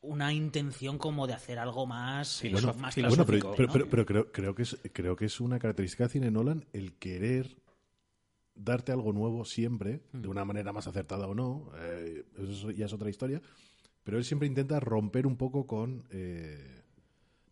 una 0.00 0.32
intención 0.32 0.98
como 0.98 1.26
de 1.26 1.34
hacer 1.34 1.58
algo 1.58 1.86
más, 1.86 2.28
Sí, 2.28 2.48
bueno, 2.50 2.74
más 2.74 2.94
sí, 2.94 3.02
Bueno, 3.02 3.24
pero, 3.24 3.38
filosófico, 3.38 3.54
pero, 3.56 3.66
¿no? 3.68 3.72
pero- 3.72 3.88
pero 3.90 4.06
creo, 4.06 4.32
creo 4.32 4.54
que 4.54 4.62
es, 4.62 4.76
creo 4.92 5.16
que 5.16 5.24
es 5.26 5.40
una 5.40 5.58
característica 5.58 6.04
de 6.04 6.10
cine 6.10 6.30
Nolan 6.30 6.64
el 6.72 6.94
querer 6.94 7.56
darte 8.54 8.92
algo 8.92 9.12
nuevo 9.12 9.44
siempre, 9.44 10.02
Mm. 10.12 10.20
de 10.22 10.28
una 10.28 10.44
manera 10.44 10.72
más 10.72 10.86
acertada 10.86 11.26
o 11.26 11.34
no, 11.34 11.70
eh, 11.76 12.24
eso 12.38 12.70
ya 12.70 12.86
es 12.86 12.92
otra 12.92 13.10
historia, 13.10 13.40
pero 14.04 14.18
él 14.18 14.24
siempre 14.24 14.46
intenta 14.48 14.78
romper 14.80 15.26
un 15.26 15.36
poco 15.36 15.66
con 15.66 16.04
eh, 16.10 16.81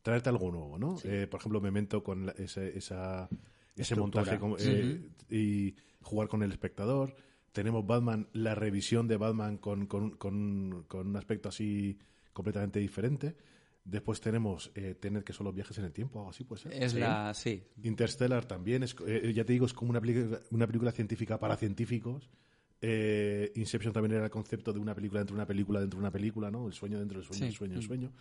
traerte 0.02 0.28
algo 0.28 0.50
nuevo, 0.50 0.78
¿no? 0.78 0.96
Eh, 1.04 1.26
por 1.30 1.40
ejemplo, 1.40 1.60
Memento 1.60 2.02
con 2.02 2.26
la- 2.26 2.32
ese, 2.32 2.76
esa, 2.76 3.28
ese 3.76 3.96
montaje 3.96 4.38
con- 4.38 4.56
eh, 4.58 5.00
y 5.30 5.74
jugar 6.02 6.28
con 6.28 6.42
el 6.42 6.50
espectador. 6.52 7.14
Tenemos 7.52 7.86
Batman, 7.86 8.28
la 8.32 8.54
revisión 8.54 9.08
de 9.08 9.16
Batman 9.16 9.58
con, 9.58 9.86
con- 9.86 10.12
con- 10.12 10.84
con 10.88 11.06
un 11.08 11.16
aspecto 11.16 11.48
así 11.48 11.98
completamente 12.32 12.78
diferente. 12.78 13.36
Después 13.84 14.20
tenemos 14.20 14.70
eh, 14.74 14.94
Tener 14.94 15.24
que 15.24 15.32
son 15.32 15.46
los 15.46 15.54
viajes 15.54 15.76
en 15.78 15.84
el 15.86 15.92
tiempo, 15.92 16.18
algo 16.20 16.30
así 16.30 16.44
puede 16.44 16.62
ser. 16.62 16.72
Es 16.74 16.94
la. 16.94 17.32
Sí. 17.34 17.62
Interstellar 17.82 18.44
también, 18.44 18.82
es, 18.84 18.94
eh, 19.06 19.32
ya 19.34 19.44
te 19.44 19.52
digo, 19.52 19.66
es 19.66 19.72
como 19.72 19.90
una 19.90 20.00
película, 20.00 20.38
una 20.50 20.66
película 20.66 20.92
científica 20.92 21.38
para 21.38 21.56
científicos. 21.56 22.30
Eh, 22.82 23.52
Inception 23.56 23.92
también 23.92 24.12
era 24.16 24.24
el 24.24 24.30
concepto 24.30 24.72
de 24.72 24.78
una 24.78 24.94
película 24.94 25.20
dentro 25.20 25.34
de 25.34 25.40
una 25.40 25.46
película 25.46 25.80
dentro 25.80 25.98
de 25.98 26.02
una 26.02 26.10
película, 26.10 26.50
¿no? 26.50 26.66
El 26.66 26.72
sueño 26.72 26.98
dentro 26.98 27.18
del 27.18 27.26
sueño, 27.26 27.38
Sí. 27.40 27.46
el 27.48 27.54
sueño, 27.54 27.74
el 27.76 27.82
sueño. 27.82 28.12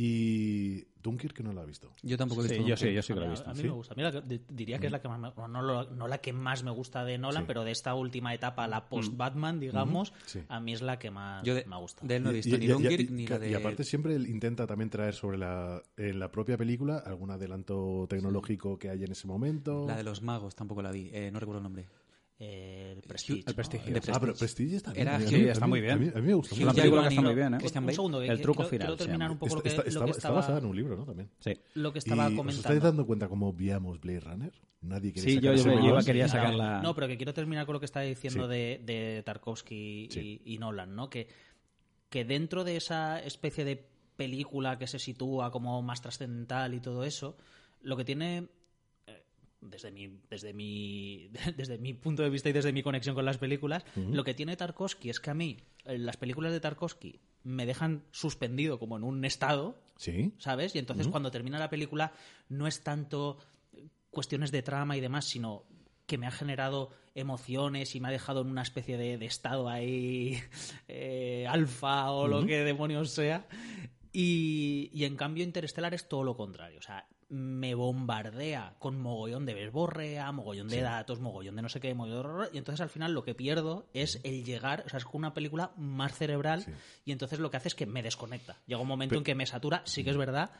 Y 0.00 0.84
Dunkirk 1.02 1.40
no 1.40 1.52
lo 1.52 1.60
ha 1.60 1.64
visto. 1.64 1.92
Yo 2.04 2.16
tampoco 2.16 2.44
he 2.44 2.48
Sí, 2.48 2.54
visto. 2.54 2.68
yo 2.68 2.76
sí, 2.76 2.92
yo 2.94 3.02
sí 3.02 3.12
A 3.12 3.16
que 3.16 3.20
lo 3.20 3.26
he 3.26 3.28
mí- 3.28 3.32
visto. 3.34 3.50
A 3.50 3.52
mí 3.52 3.58
¿sí? 3.60 3.66
me 3.66 3.72
gusta. 3.72 3.94
Mira, 3.96 4.12
que- 4.12 4.40
diría 4.48 4.78
que 4.78 4.86
es 4.86 4.92
la 4.92 5.00
que 5.02 5.08
más 5.08 5.18
me, 5.18 5.32
no, 5.48 5.60
lo- 5.60 5.90
no 5.90 6.06
la 6.06 6.18
que 6.18 6.32
más 6.32 6.62
me 6.62 6.70
gusta 6.70 7.04
de 7.04 7.18
Nolan, 7.18 7.42
Sí. 7.42 7.46
pero 7.48 7.64
de 7.64 7.72
esta 7.72 7.94
última 7.96 8.32
etapa, 8.32 8.68
la 8.68 8.88
post-Batman, 8.88 9.58
digamos, 9.58 10.12
Sí. 10.26 10.40
a 10.48 10.60
mí 10.60 10.72
es 10.72 10.82
la 10.82 11.00
que 11.00 11.10
más 11.10 11.42
Yo 11.44 11.56
de, 11.56 11.64
me 11.66 11.76
gusta. 11.78 12.06
de 12.06 12.14
él 12.16 12.22
no 12.22 12.30
he 12.30 12.34
Y- 12.34 12.36
visto 12.36 12.54
y- 12.54 12.58
ni 12.60 12.64
y- 12.66 12.68
Dunkirk 12.68 13.00
y- 13.10 13.12
ni 13.12 13.26
la 13.26 13.38
de. 13.40 13.50
y 13.50 13.54
aparte 13.54 13.82
siempre 13.82 14.14
él 14.14 14.28
intenta 14.28 14.68
también 14.68 14.88
traer 14.88 15.14
sobre 15.14 15.36
la, 15.36 15.82
en 15.96 16.20
la 16.20 16.30
propia 16.30 16.56
película 16.56 16.98
algún 16.98 17.32
adelanto 17.32 18.06
tecnológico 18.08 18.78
que 18.78 18.90
hay 18.90 19.02
en 19.02 19.10
ese 19.10 19.26
momento. 19.26 19.84
La 19.88 19.96
de 19.96 20.04
los 20.04 20.22
magos 20.22 20.54
tampoco 20.54 20.80
la 20.80 20.92
vi. 20.92 21.10
eh, 21.12 21.30
no 21.32 21.40
recuerdo 21.40 21.58
el 21.58 21.64
nombre. 21.64 21.86
El 22.40 23.02
Prestige. 23.02 23.42
El 23.48 23.54
Prestigio. 23.54 23.92
De 23.92 23.98
Ah, 23.98 24.02
pero 24.02 24.20
Prestige. 24.20 24.38
Prestige 24.38 24.76
está 24.76 24.92
bien. 24.92 25.08
Era- 25.08 25.20
sí, 25.20 25.34
mí- 25.36 25.42
está 25.48 25.66
muy 25.66 25.80
bien. 25.80 25.92
A 25.92 25.96
mí, 25.96 26.06
a 26.14 26.20
mí 26.20 26.20
me 26.20 26.34
Una 26.34 26.36
mucho. 26.36 26.54
película 26.54 27.02
que 27.02 27.08
y 27.08 27.08
está 27.08 27.20
no- 27.22 27.28
muy 27.28 27.34
bien, 27.34 27.54
¿eh? 27.54 27.58
Un 27.60 27.92
segundo, 27.92 28.22
El 28.22 28.40
truco 28.40 28.56
quiero- 28.58 28.68
final 28.70 28.86
Quiero 28.86 28.96
se 28.96 29.04
terminar 29.04 29.20
llama. 29.28 29.32
un 29.32 29.38
poco 29.40 29.54
lo 29.56 29.62
que, 29.62 29.68
está- 29.70 29.78
lo 29.78 29.84
que 29.84 29.90
está 29.90 30.04
estaba, 30.10 30.34
basada 30.36 30.58
en 30.58 30.64
un 30.66 30.76
libro, 30.76 30.96
¿no? 30.96 31.04
También. 31.04 31.30
Sí. 31.40 31.52
lo 31.74 31.92
que 31.92 31.98
Y 31.98 32.00
estaba 32.00 32.26
¿Os 32.26 32.30
estáis 32.30 32.36
comentando. 32.56 32.80
dando 32.86 33.06
cuenta 33.06 33.28
cómo 33.28 33.48
obviamos 33.48 34.00
Blade 34.00 34.20
Runner? 34.20 34.52
Nadie 34.82 35.12
quiere 35.12 35.28
Sí, 35.28 35.34
sacar 35.34 35.56
yo, 35.56 36.04
quería 36.06 36.22
No, 36.22 36.28
sacar 36.28 36.54
la... 36.54 36.80
No, 36.80 36.94
pero 36.94 37.08
que 37.08 37.16
quiero 37.16 37.34
terminar 37.34 37.66
con 37.66 37.72
lo 37.72 37.80
que 37.80 37.86
está 37.86 38.02
diciendo 38.02 38.44
Sí. 38.44 38.50
de, 38.52 38.82
de 38.84 39.22
Tarkovsky 39.24 40.08
Sí. 40.12 40.40
y, 40.44 40.54
y 40.54 40.58
Nolan, 40.58 40.94
¿no? 40.94 41.10
Que, 41.10 41.26
que 42.08 42.24
dentro 42.24 42.62
de 42.62 42.76
esa 42.76 43.18
especie 43.20 43.64
de 43.64 43.84
película 44.16 44.78
que 44.78 44.86
se 44.86 45.00
sitúa 45.00 45.50
como 45.50 45.82
más 45.82 46.00
trascendental 46.02 46.72
y 46.74 46.80
todo 46.80 47.02
eso, 47.02 47.36
lo 47.82 47.96
que 47.96 48.04
tiene 48.04 48.46
desde 49.60 49.90
mi 49.90 50.20
desde 50.30 50.52
mi 50.52 51.30
desde 51.56 51.78
mi 51.78 51.94
punto 51.94 52.22
de 52.22 52.30
vista 52.30 52.48
y 52.48 52.52
desde 52.52 52.72
mi 52.72 52.82
conexión 52.82 53.14
con 53.14 53.24
las 53.24 53.38
películas, 53.38 53.84
lo 53.96 54.24
que 54.24 54.34
tiene 54.34 54.56
Tarkovsky 54.56 55.10
es 55.10 55.20
que 55.20 55.30
a 55.30 55.34
mí 55.34 55.58
eh, 55.84 55.98
las 55.98 56.16
películas 56.16 56.52
de 56.52 56.60
Tarkovsky 56.60 57.20
me 57.44 57.66
dejan 57.66 58.04
suspendido 58.10 58.78
como 58.78 58.96
en 58.96 59.04
un 59.04 59.24
estado 59.24 59.80
Sí. 59.96 60.32
¿sabes? 60.38 60.74
Y 60.76 60.78
entonces 60.78 61.08
cuando 61.08 61.30
termina 61.30 61.58
la 61.58 61.70
película 61.70 62.12
no 62.48 62.66
es 62.68 62.82
tanto 62.82 63.38
cuestiones 64.10 64.52
de 64.52 64.62
trama 64.62 64.96
y 64.96 65.00
demás, 65.00 65.24
sino 65.24 65.64
que 66.06 66.18
me 66.18 66.26
ha 66.26 66.30
generado 66.30 66.90
emociones 67.14 67.94
y 67.94 68.00
me 68.00 68.08
ha 68.08 68.10
dejado 68.12 68.40
en 68.40 68.46
una 68.46 68.62
especie 68.62 68.96
de, 68.96 69.18
de 69.18 69.26
estado 69.26 69.68
ahí 69.68 70.40
eh, 70.88 71.46
alfa 71.48 72.10
o 72.12 72.28
lo 72.28 72.46
que 72.46 72.64
demonios 72.64 73.10
sea. 73.10 73.46
Y, 74.12 74.90
y 74.92 75.04
en 75.04 75.16
cambio 75.16 75.44
Interstellar 75.44 75.92
es 75.94 76.08
todo 76.08 76.24
lo 76.24 76.36
contrario. 76.36 76.78
O 76.78 76.82
sea, 76.82 77.06
me 77.30 77.74
bombardea 77.74 78.74
con 78.78 78.98
mogollón 79.00 79.44
de 79.44 79.52
verborrea, 79.54 80.32
mogollón 80.32 80.68
de 80.68 80.80
datos, 80.80 81.20
mogollón 81.20 81.56
de 81.56 81.62
no 81.62 81.68
sé 81.68 81.78
qué, 81.80 81.92
mogollón 81.94 82.42
de... 82.42 82.48
Y 82.54 82.58
entonces 82.58 82.80
al 82.80 82.88
final 82.88 83.12
lo 83.12 83.22
que 83.22 83.34
pierdo 83.34 83.86
es 83.92 84.20
el 84.24 84.44
llegar, 84.44 84.82
o 84.86 84.88
sea, 84.88 84.98
es 84.98 85.04
una 85.12 85.34
película 85.34 85.72
más 85.76 86.16
cerebral 86.16 86.62
Sí. 86.64 86.70
y 87.04 87.12
entonces 87.12 87.38
lo 87.38 87.50
que 87.50 87.58
hace 87.58 87.68
es 87.68 87.74
que 87.74 87.84
me 87.86 88.02
desconecta. 88.02 88.56
Llega 88.66 88.80
un 88.80 88.88
momento 88.88 89.16
en 89.16 89.24
que 89.24 89.34
me 89.34 89.44
satura, 89.46 89.82
sí 89.84 90.04
que 90.04 90.10
es 90.10 90.16
verdad 90.16 90.50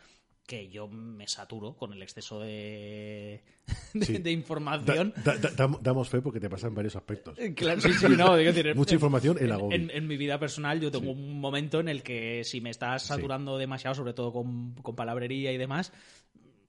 que 0.47 0.71
yo 0.71 0.89
me 0.89 1.29
saturo 1.29 1.75
con 1.77 1.93
el 1.93 2.03
exceso 2.03 2.41
de, 2.41 3.45
de, 3.95 4.07
Sí. 4.07 4.13
de 4.15 4.19
Da- 4.21 4.31
información. 4.31 5.13
da- 5.23 5.37
da- 5.37 5.51
dam- 5.53 5.79
damos 5.83 6.09
fe 6.09 6.23
porque 6.23 6.41
te 6.41 6.49
pasan 6.49 6.75
varios 6.75 6.97
aspectos. 6.97 7.39
Eh, 7.39 7.53
Claro, 7.55 7.81
sí, 7.83 7.93
sí, 7.93 8.07
no, 8.09 8.35
digo, 8.37 8.53
decir, 8.53 8.75
Mucha 8.77 8.93
en- 8.93 8.97
información, 8.97 9.37
en, 9.41 9.53
agobio. 9.53 9.77
en- 9.77 9.91
en 9.91 10.07
mi 10.07 10.17
vida 10.17 10.39
personal 10.39 10.81
yo 10.81 10.91
tengo 10.91 11.11
un 11.13 11.39
momento 11.39 11.81
en 11.81 11.89
el 11.89 12.03
que 12.03 12.45
si 12.45 12.61
me 12.63 12.71
estás 12.71 13.03
saturando 13.05 13.59
demasiado, 13.59 13.95
sobre 13.95 14.15
todo 14.15 14.33
con, 14.33 14.75
con 14.77 14.97
palabrería 14.97 15.53
y 15.53 15.59
demás, 15.59 15.93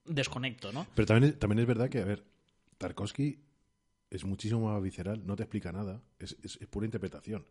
desconecto, 0.10 0.72
¿no? 0.72 0.86
Pero 0.96 1.06
también 1.06 1.32
es, 1.34 1.40
también 1.40 1.60
es 1.60 1.68
verdad 1.68 1.90
que, 1.90 2.00
a 2.00 2.06
ver, 2.06 2.24
Tarkovsky 2.78 3.40
es 4.10 4.26
muchísimo 4.26 4.72
más 4.72 4.82
visceral, 4.82 5.26
no 5.26 5.36
te 5.36 5.44
explica 5.44 5.72
nada, 5.72 6.02
es, 6.18 6.36
es- 6.44 6.58
es 6.62 6.68
pura 6.68 6.86
interpretación. 6.86 7.46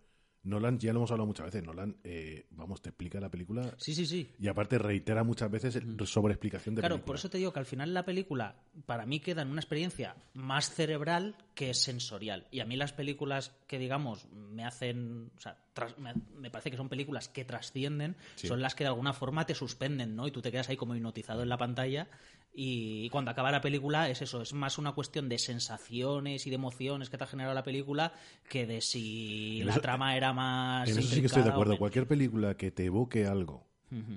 Nolan, 0.44 0.79
ya 0.79 0.92
lo 0.92 1.01
hemos 1.01 1.11
hablado 1.11 1.27
muchas 1.27 1.47
veces, 1.47 1.64
Nolan, 1.64 1.97
eh, 2.05 2.47
vamos, 2.51 2.81
te 2.81 2.90
explica 2.90 3.18
la 3.21 3.29
película 3.29 3.75
Sí, 3.77 3.92
sí, 3.92 4.07
sí. 4.07 4.31
y 4.38 4.47
aparte 4.47 4.79
reitera 4.79 5.25
muchas 5.25 5.51
veces 5.51 5.75
el 5.77 5.99
sobre 6.07 6.33
explicación 6.33 6.77
de 6.77 6.81
Claro, 6.81 6.94
película. 6.94 7.07
por 7.07 7.16
eso 7.16 7.29
te 7.29 7.38
digo 7.38 7.53
que 7.53 7.59
al 7.59 7.66
final 7.66 7.92
la 7.92 8.05
película 8.05 8.55
para 8.87 9.05
mí 9.05 9.18
queda 9.18 9.42
en 9.42 9.49
una 9.49 9.61
experiencia 9.61 10.14
más 10.35 10.71
cerebral 10.73 11.37
que 11.57 11.75
sensorial. 11.75 12.47
Y 12.53 12.61
a 12.61 12.64
mí 12.64 12.77
las 12.77 12.92
películas 12.92 13.51
que, 13.66 13.79
digamos, 13.81 14.27
me 14.33 14.64
hacen. 14.64 15.33
O 15.37 15.40
sea, 15.40 15.59
tras- 15.75 15.99
me, 15.99 16.14
me 16.37 16.51
parece 16.53 16.71
que 16.71 16.77
son 16.77 16.88
películas 16.88 17.29
que 17.29 17.44
trascienden, 17.44 18.14
Sí. 18.37 18.47
son 18.47 18.62
las 18.62 18.77
que 18.77 18.85
de 18.85 18.88
alguna 18.88 19.12
forma 19.12 19.44
te 19.44 19.57
suspenden, 19.57 20.14
¿no? 20.14 20.29
Y 20.29 20.31
tú 20.31 20.40
te 20.40 20.53
quedas 20.53 20.68
ahí 20.68 20.77
como 20.77 20.94
hipnotizado 20.94 21.42
en 21.42 21.49
la 21.49 21.59
pantalla. 21.59 22.09
Y 22.61 23.09
cuando 23.11 23.31
acaba 23.31 23.53
la 23.53 23.61
película 23.61 24.11
es 24.11 24.21
eso, 24.21 24.42
es 24.42 24.53
más 24.53 24.79
una 24.79 24.90
cuestión 24.90 25.29
de 25.29 25.38
sensaciones 25.38 26.44
y 26.44 26.51
de 26.51 26.57
emociones 26.57 27.09
que 27.09 27.16
te 27.16 27.23
ha 27.23 27.27
generado 27.29 27.55
la 27.55 27.62
película 27.62 28.12
que 28.49 28.66
de 28.66 28.81
si 28.81 29.61
En 29.61 29.66
la 29.66 29.73
eso- 29.75 29.81
trama 29.81 30.16
era 30.16 30.33
más. 30.33 30.88
En 30.90 30.99
eso 30.99 31.09
sí 31.14 31.21
que 31.21 31.27
estoy 31.29 31.44
de 31.44 31.51
acuerdo. 31.51 31.79
Cualquier 31.79 32.09
película 32.09 32.57
que 32.57 32.73
te 32.73 32.85
evoque 32.87 33.27
algo, 33.27 33.64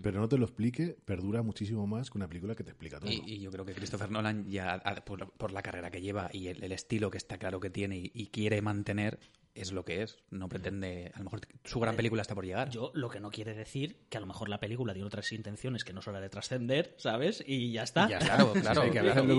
pero 0.01 0.19
no 0.19 0.27
te 0.27 0.39
lo 0.39 0.45
explique, 0.45 0.97
perdura 1.05 1.43
muchísimo 1.43 1.85
más 1.85 2.09
que 2.09 2.17
una 2.17 2.27
película 2.27 2.55
que 2.55 2.63
te 2.63 2.71
explica 2.71 2.99
todo. 2.99 3.11
Y, 3.11 3.21
y 3.25 3.39
yo 3.41 3.51
creo 3.51 3.63
que 3.63 3.73
Christopher 3.73 4.09
Nolan, 4.09 4.49
ya 4.49 4.81
por, 5.05 5.31
por 5.33 5.51
la 5.51 5.61
carrera 5.61 5.91
que 5.91 6.01
lleva 6.01 6.31
y 6.33 6.47
el, 6.47 6.63
el 6.63 6.71
estilo 6.71 7.11
que 7.11 7.17
está 7.19 7.37
claro 7.37 7.59
que 7.59 7.69
tiene 7.69 7.97
y, 7.99 8.11
y 8.13 8.27
quiere 8.27 8.61
mantener, 8.63 9.19
es 9.55 9.71
lo 9.71 9.83
que 9.85 10.01
es. 10.03 10.17
No 10.29 10.47
pretende. 10.49 11.11
A 11.13 11.19
lo 11.19 11.25
mejor 11.25 11.41
su 11.63 11.79
gran 11.79 11.95
película 11.95 12.21
está 12.21 12.35
por 12.35 12.45
llegar. 12.45 12.69
Yo, 12.69 12.91
lo 12.93 13.09
que 13.09 13.19
no 13.19 13.31
quiere 13.31 13.53
decir 13.53 13.97
que 14.09 14.17
a 14.17 14.19
lo 14.21 14.27
mejor 14.27 14.49
la 14.49 14.59
película 14.59 14.93
tiene 14.93 15.05
otras 15.07 15.31
intenciones 15.31 15.83
que 15.83 15.93
no 15.93 16.01
son 16.01 16.13
la 16.13 16.21
de 16.21 16.29
trascender, 16.29 16.95
¿sabes? 16.97 17.43
Y 17.45 17.71
ya 17.71 17.83
está. 17.83 18.07
Ya, 18.09 18.19
claro, 18.19 18.53
claro. 18.61 18.83
Sí, 18.83 18.91
que 18.91 18.99
a 18.99 19.03
Y- 19.03 19.05
veces 19.07 19.25
le 19.25 19.33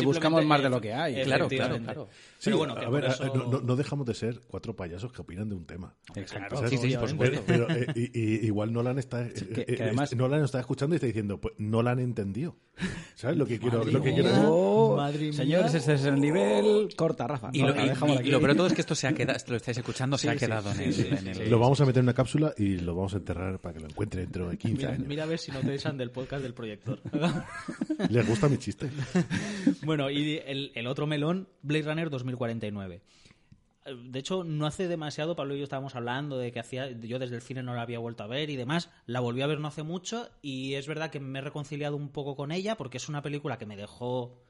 buscamos, 0.00 0.40
le 0.40 0.46
más 0.46 0.62
de 0.62 0.70
lo 0.70 0.80
que 0.80 0.92
hay. 0.92 1.22
Claro, 1.24 1.48
claro, 1.48 1.78
claro. 1.78 2.08
Sí, 2.38 2.44
Pero 2.46 2.58
bueno, 2.58 2.74
que 2.76 2.84
a 2.84 2.88
ver, 2.88 3.04
eso- 3.06 3.60
no, 3.62 3.76
dejamos 3.76 4.06
de 4.06 4.14
ser 4.14 4.40
cuatro 4.46 4.74
payasos 4.76 5.12
que 5.12 5.22
opinan 5.22 5.48
de 5.48 5.54
un 5.54 5.66
tema. 5.66 5.94
Exacto. 6.14 6.56
¿Sabes? 6.56 6.70
Sí, 6.70 6.78
sí, 6.78 6.96
por 6.96 7.00
Pero- 7.00 7.08
supuesto. 7.08 7.42
Pero, 7.46 7.70
eh, 7.70 7.86
y- 7.94 8.18
y- 8.20 8.46
igual 8.46 8.72
Nolan 8.72 8.98
está, 8.98 9.28
que- 9.28 9.62
eh, 9.62 9.64
que 9.76 9.82
además- 9.82 10.12
eh, 10.12 10.16
Nolan 10.16 10.44
está 10.44 10.60
escuchando 10.60 10.94
y 10.94 10.96
está 10.96 11.06
diciendo, 11.06 11.40
pues 11.40 11.54
no 11.58 11.82
la 11.82 11.92
han 11.92 11.98
entendido. 12.00 12.56
¿Sabes 13.14 13.38
lo 13.38 13.46
que 13.46 13.58
quiero, 13.58 13.82
lo 13.84 14.02
que 14.02 14.12
quiero? 14.12 14.28
Oh, 14.52 14.96
Madre 14.96 15.32
señores, 15.32 15.72
ese 15.74 15.94
es 15.94 16.04
el 16.04 16.20
nivel. 16.20 16.88
Corta, 16.96 17.26
Rafa. 17.26 17.48
Y 17.52 17.60
lo, 17.60 17.68
Corta, 17.68 17.84
y- 17.84 17.88
déjamelo 17.88 18.14
y- 18.14 18.18
aquí. 18.20 18.28
y 18.28 18.32
lo 18.32 18.38
peor 18.38 18.50
de 18.50 18.56
todo 18.56 18.66
es 18.66 18.72
que 18.74 18.80
esto 18.82 18.94
se 18.94 19.06
ha 19.06 19.12
quedado, 19.14 19.36
esto 19.36 19.52
lo 19.52 19.56
estáis 19.56 19.78
escuchando, 19.78 20.18
se 20.18 20.28
Sí, 20.28 20.28
ha 20.28 20.36
quedado 20.36 20.72
sí, 20.74 20.82
en 20.82 20.88
el. 20.88 20.92
sí, 20.94 21.06
en 21.10 21.18
sí, 21.18 21.28
el- 21.28 21.34
sí. 21.36 21.44
Lo 21.46 21.58
vamos 21.58 21.80
a 21.80 21.86
meter 21.86 22.00
en 22.00 22.04
una 22.04 22.12
cápsula 22.14 22.52
y 22.58 22.76
lo 22.76 22.94
vamos 22.94 23.14
a 23.14 23.16
enterrar 23.16 23.58
para 23.58 23.74
que 23.74 23.80
lo 23.80 23.86
encuentre 23.86 24.20
dentro 24.22 24.50
de 24.50 24.58
15 24.58 24.76
Mira, 24.76 24.90
años. 24.92 25.06
mira 25.08 25.22
a 25.22 25.26
ver 25.26 25.38
si 25.38 25.50
no 25.52 25.60
te 25.60 25.74
echan 25.74 25.96
del 25.96 26.10
podcast 26.10 26.42
del 26.42 26.52
proyector. 26.52 27.00
¿Les 28.10 28.26
gusta 28.28 28.48
mi 28.48 28.58
chiste? 28.58 28.90
bueno, 29.84 30.10
y 30.10 30.40
el, 30.46 30.72
el 30.74 30.86
otro 30.86 31.06
melón, 31.06 31.48
Blade 31.62 31.84
Runner 31.84 32.10
2049. 32.10 33.00
De 33.94 34.18
hecho, 34.18 34.42
no 34.42 34.66
hace 34.66 34.88
demasiado, 34.88 35.36
Pablo 35.36 35.54
y 35.54 35.58
yo 35.58 35.64
estábamos 35.64 35.94
hablando 35.94 36.38
de 36.38 36.50
que 36.50 36.58
hacía, 36.60 36.90
yo 36.90 37.18
desde 37.18 37.36
el 37.36 37.42
cine 37.42 37.62
no 37.62 37.74
la 37.74 37.82
había 37.82 37.98
vuelto 38.00 38.24
a 38.24 38.26
ver 38.26 38.50
y 38.50 38.56
demás. 38.56 38.90
La 39.06 39.20
volví 39.20 39.42
a 39.42 39.46
ver 39.46 39.60
no 39.60 39.68
hace 39.68 39.82
mucho 39.84 40.28
y 40.42 40.74
es 40.74 40.86
verdad 40.88 41.10
que 41.10 41.20
me 41.20 41.38
he 41.38 41.42
reconciliado 41.42 41.96
un 41.96 42.08
poco 42.08 42.34
con 42.34 42.50
ella 42.52 42.76
porque 42.76 42.96
es 42.96 43.08
una 43.08 43.22
película 43.22 43.58
que 43.58 43.66
me 43.66 43.76
dejó... 43.76 44.42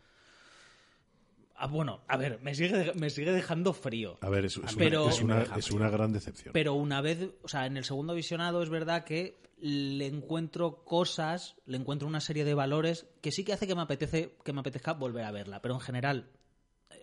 Ah, 1.58 1.66
bueno, 1.68 2.02
a 2.08 2.16
ver, 2.18 2.38
me 2.42 2.54
sigue, 2.54 2.92
me 2.94 3.08
sigue 3.08 3.32
dejando 3.32 3.72
frío. 3.72 4.18
A 4.20 4.28
ver, 4.28 4.44
es, 4.44 4.58
es 4.58 4.74
Pero- 4.76 5.04
una, 5.04 5.10
es, 5.12 5.22
una, 5.22 5.42
es 5.56 5.70
una 5.70 5.88
gran 5.88 6.12
decepción. 6.12 6.52
Pero 6.52 6.74
una 6.74 7.00
vez, 7.00 7.30
o 7.42 7.48
sea, 7.48 7.64
en 7.66 7.76
el 7.78 7.84
segundo 7.84 8.14
visionado 8.14 8.62
es 8.62 8.68
verdad 8.68 9.04
que 9.04 9.38
le 9.58 10.06
encuentro 10.06 10.84
cosas, 10.84 11.56
le 11.64 11.78
encuentro 11.78 12.06
una 12.06 12.20
serie 12.20 12.44
de 12.44 12.52
valores 12.52 13.06
que 13.22 13.32
sí 13.32 13.42
que 13.42 13.54
hace 13.54 13.66
que 13.66 13.74
me 13.74 13.80
apetece, 13.82 14.34
que 14.44 14.52
me 14.52 14.60
apetezca 14.60 14.92
volver 14.92 15.24
a 15.24 15.30
verla. 15.30 15.62
Pero 15.62 15.74
en 15.74 15.80
general 15.80 16.28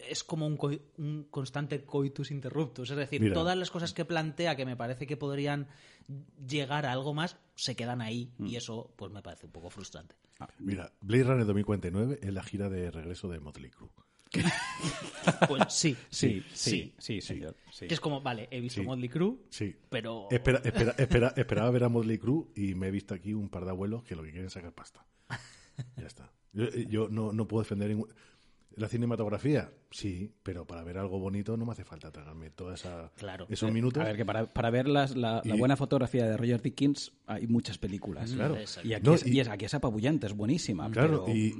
es 0.10 0.24
como 0.24 0.46
un, 0.48 0.58
coi- 0.58 0.82
un 0.98 1.24
constante 1.30 1.84
coitus 1.86 2.32
interruptus. 2.32 2.90
Es 2.92 2.98
decir, 2.98 3.22
Mira. 3.22 3.34
todas 3.34 3.58
las 3.58 3.70
cosas 3.72 3.94
que 3.94 4.06
plantea 4.06 4.56
que 4.56 4.66
me 4.66 4.76
parece 4.76 5.06
que 5.08 5.18
podrían 5.18 5.68
llegar 6.48 6.86
a 6.86 6.92
algo 6.92 7.14
más 7.14 7.38
se 7.56 7.76
quedan 7.76 8.02
ahí 8.02 8.32
y 8.40 8.56
eso 8.56 8.94
pues 8.98 9.12
me 9.12 9.22
parece 9.22 9.46
un 9.46 9.52
poco 9.52 9.70
frustrante. 9.70 10.16
Mira, 10.60 10.92
Blade 11.02 11.24
Runner 11.24 11.46
2049 11.46 12.20
es 12.22 12.34
la 12.34 12.44
gira 12.44 12.68
de 12.70 12.92
regreso 12.92 13.30
de 13.30 13.40
Motley 13.40 13.70
Crue. 13.72 13.90
Pues 15.48 15.64
sí, 15.70 15.96
Sí, 16.10 16.44
sí, 16.54 16.94
sí, 16.98 17.22
señor. 17.22 17.56
sí. 17.72 17.88
Que 17.88 17.94
es 17.94 18.00
como, 18.00 18.22
vale, 18.22 18.48
he 18.52 18.60
visto 18.60 18.82
Sí. 18.82 18.86
Motley 18.88 19.08
Crue, 19.10 19.38
Sí. 19.50 19.76
pero... 19.90 20.28
Espera, 20.32 20.60
espera, 20.64 20.96
espera, 20.98 21.34
esperaba 21.38 21.70
ver 21.72 21.84
a 21.86 21.90
Motley 21.90 22.18
Crue 22.18 22.48
y 22.56 22.76
me 22.76 22.88
he 22.88 22.92
visto 22.92 23.14
aquí 23.14 23.34
un 23.34 23.50
par 23.50 23.64
de 23.66 23.72
abuelos 23.72 24.04
que 24.04 24.16
lo 24.16 24.24
que 24.24 24.32
quieren 24.32 24.48
es 24.48 24.54
sacar 24.54 24.74
pasta. 24.74 25.06
Ya 25.98 26.06
está. 26.08 26.32
Yo, 26.52 26.70
yo 26.70 27.10
no, 27.10 27.34
no 27.34 27.48
puedo 27.48 27.64
defender 27.64 27.90
ningún... 27.90 28.08
La 28.76 28.88
cinematografía, 28.90 29.72
sí, 29.92 30.32
pero 30.44 30.66
para 30.66 30.84
ver 30.84 30.98
algo 30.98 31.20
bonito 31.20 31.56
no 31.58 31.66
me 31.66 31.72
hace 31.74 31.84
falta 31.84 32.12
tragarme 32.12 32.50
toda 32.50 32.74
esa, 32.76 33.12
Claro. 33.18 33.46
esos 33.50 33.72
minutos. 33.72 34.02
A 34.02 34.06
ver, 34.08 34.18
que 34.18 34.26
para, 34.26 34.46
para 34.48 34.70
ver 34.72 34.88
las- 34.88 35.16
la, 35.16 35.42
buena 35.58 35.76
fotografía 35.76 36.26
de 36.26 36.36
Roger 36.38 36.62
Dickens 36.62 37.14
hay 37.28 37.46
muchas 37.48 37.78
películas. 37.78 38.32
Claro. 38.32 38.58
Exacto. 38.58 38.88
Y 38.90 38.94
aquí, 38.94 39.06
No, 39.06 39.14
es, 39.14 39.26
y- 39.28 39.32
y 39.36 39.40
es- 39.40 39.48
aquí 39.48 39.66
es 39.66 39.74
apabullante, 39.74 40.28
es 40.28 40.34
buenísima. 40.34 40.90
Claro, 40.92 41.24
pero- 41.26 41.38
y 41.38 41.54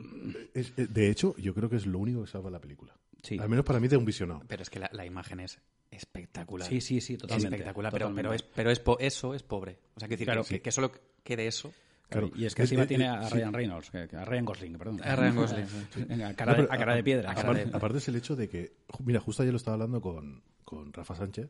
es- 0.54 0.74
es- 0.76 0.94
de 0.94 1.10
hecho, 1.10 1.36
yo 1.38 1.54
creo 1.54 1.70
que 1.70 1.76
es 1.76 1.86
lo 1.86 2.00
único 2.00 2.22
que 2.24 2.28
salva 2.32 2.50
la 2.50 2.60
película. 2.60 2.96
Sí. 3.22 3.38
Al 3.40 3.48
menos 3.48 3.64
para 3.64 3.80
mí 3.80 3.88
de 3.88 3.96
un 3.98 4.06
visionado. 4.06 4.42
Pero 4.48 4.64
es 4.64 4.70
que 4.70 4.80
la, 4.80 4.90
la 4.92 5.06
imagen 5.06 5.40
es 5.40 5.60
espectacular. 5.92 6.68
Sí, 6.68 6.82
sí, 6.82 7.00
sí, 7.02 7.18
totalmente. 7.18 7.56
Espectacular, 7.56 7.92
pero, 7.92 8.06
totalmente. 8.08 8.22
pero, 8.30 8.34
es, 8.36 8.44
pero 8.44 8.72
es 8.72 8.80
po- 8.80 9.00
eso 9.00 9.34
es 9.34 9.44
pobre. 9.44 9.78
O 9.96 10.00
sea, 10.00 10.08
que 10.10 10.16
decir 10.16 10.26
Claro. 10.28 10.44
que, 10.44 10.62
que 10.62 10.72
solo 10.72 10.92
quede 11.24 11.48
eso. 11.48 11.72
Claro. 12.14 12.32
Y 12.36 12.46
es 12.46 12.56
que 12.56 12.62
Eh, 12.62 12.66
encima 12.66 12.84
eh, 12.84 12.88
tiene 12.88 13.04
eh, 13.06 13.08
a 13.10 13.28
sí. 13.28 13.34
Ryan 13.36 13.54
Reynolds, 13.54 13.92
a 13.96 14.26
Ryan 14.26 14.46
Gosling, 14.46 14.78
perdón. 14.78 15.02
A 15.04 15.16
Ryan 15.16 15.36
Gosling. 15.36 15.66
A 16.24 16.34
cara, 16.34 16.52
No, 16.54 16.58
de, 16.58 16.64
pero 16.64 16.74
a 16.74 16.78
cara 16.78 16.96
de 16.96 17.04
piedra. 17.04 17.32
Aparte, 17.32 17.66
de- 17.66 17.76
aparte 17.76 17.98
es 17.98 18.08
el 18.08 18.16
hecho 18.16 18.36
de 18.36 18.48
que, 18.50 18.74
mira, 19.04 19.20
justo 19.20 19.42
ayer 19.44 19.52
lo 19.54 19.58
estaba 19.58 19.76
hablando 19.76 20.00
con, 20.02 20.44
con 20.64 20.94
Rafa 20.94 21.16
Sánchez, 21.16 21.50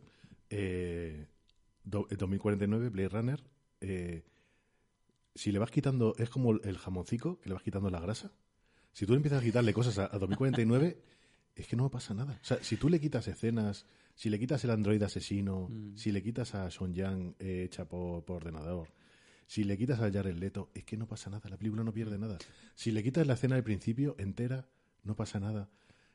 eh, 0.49 1.27
do- 1.83 2.07
2049, 2.09 2.89
Blade 2.89 3.09
Runner, 3.09 3.43
eh, 3.81 4.23
si 5.35 5.51
le 5.51 5.59
vas 5.59 5.71
quitando, 5.71 6.13
es 6.17 6.29
como 6.29 6.51
el 6.51 6.77
jamoncico, 6.77 7.39
que 7.39 7.49
le 7.49 7.53
vas 7.55 7.63
quitando 7.63 7.89
la 7.89 7.99
grasa. 7.99 8.31
Si 8.91 9.05
tú 9.05 9.15
empiezas 9.15 9.41
a 9.41 9.43
quitarle 9.43 9.73
cosas 9.73 9.97
a, 9.97 10.05
a 10.05 10.19
2049, 10.19 10.97
es 11.55 11.67
que 11.67 11.75
no 11.75 11.89
pasa 11.89 12.13
nada. 12.13 12.39
O 12.41 12.45
sea, 12.45 12.57
si 12.61 12.77
tú 12.77 12.89
le 12.89 12.99
quitas 12.99 13.27
escenas, 13.27 13.85
si 14.15 14.29
le 14.29 14.37
quitas 14.39 14.63
el 14.63 14.69
androide 14.69 15.05
asesino, 15.05 15.69
si 15.95 16.11
le 16.11 16.21
quitas 16.21 16.53
a 16.53 16.69
Son 16.69 16.93
Yang 16.93 17.35
eh, 17.39 17.63
hecha 17.65 17.85
por, 17.85 18.23
por 18.23 18.37
ordenador, 18.37 18.89
si 19.47 19.63
le 19.63 19.77
quitas 19.77 19.99
a 19.99 20.11
Jared 20.11 20.37
Leto, 20.37 20.69
es 20.73 20.83
que 20.83 20.97
no 20.97 21.07
pasa 21.07 21.29
nada, 21.29 21.49
la 21.49 21.57
película 21.57 21.83
no 21.83 21.93
pierde 21.93 22.17
nada. 22.17 22.37
Si 22.75 22.91
le 22.91 23.03
quitas 23.03 23.25
la 23.27 23.33
escena 23.33 23.55
del 23.55 23.63
principio 23.63 24.15
entera, 24.17 24.67
no 25.03 25.15
pasa 25.15 25.39
nada. 25.39 25.69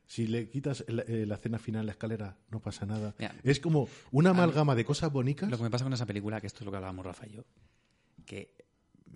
Si 0.06 0.26
le 0.26 0.48
quitas 0.48 0.84
la, 0.88 1.02
eh, 1.02 1.26
la 1.26 1.34
escena 1.34 1.58
final, 1.58 1.84
la 1.86 1.92
escalera, 1.92 2.38
no 2.50 2.60
pasa 2.60 2.86
nada. 2.86 3.14
Mira, 3.18 3.34
es 3.42 3.60
como 3.60 3.88
una 4.10 4.30
amalgama 4.30 4.74
de 4.74 4.84
cosas 4.84 5.12
bonitas. 5.12 5.50
Lo 5.50 5.56
que 5.58 5.62
me 5.64 5.70
pasa 5.70 5.84
con 5.84 5.92
esa 5.92 6.06
película, 6.06 6.40
que 6.40 6.46
esto 6.46 6.60
es 6.60 6.64
lo 6.64 6.70
que 6.70 6.76
hablábamos 6.78 7.04
Rafa 7.04 7.26
y 7.26 7.32
yo, 7.32 7.44
que 8.24 8.54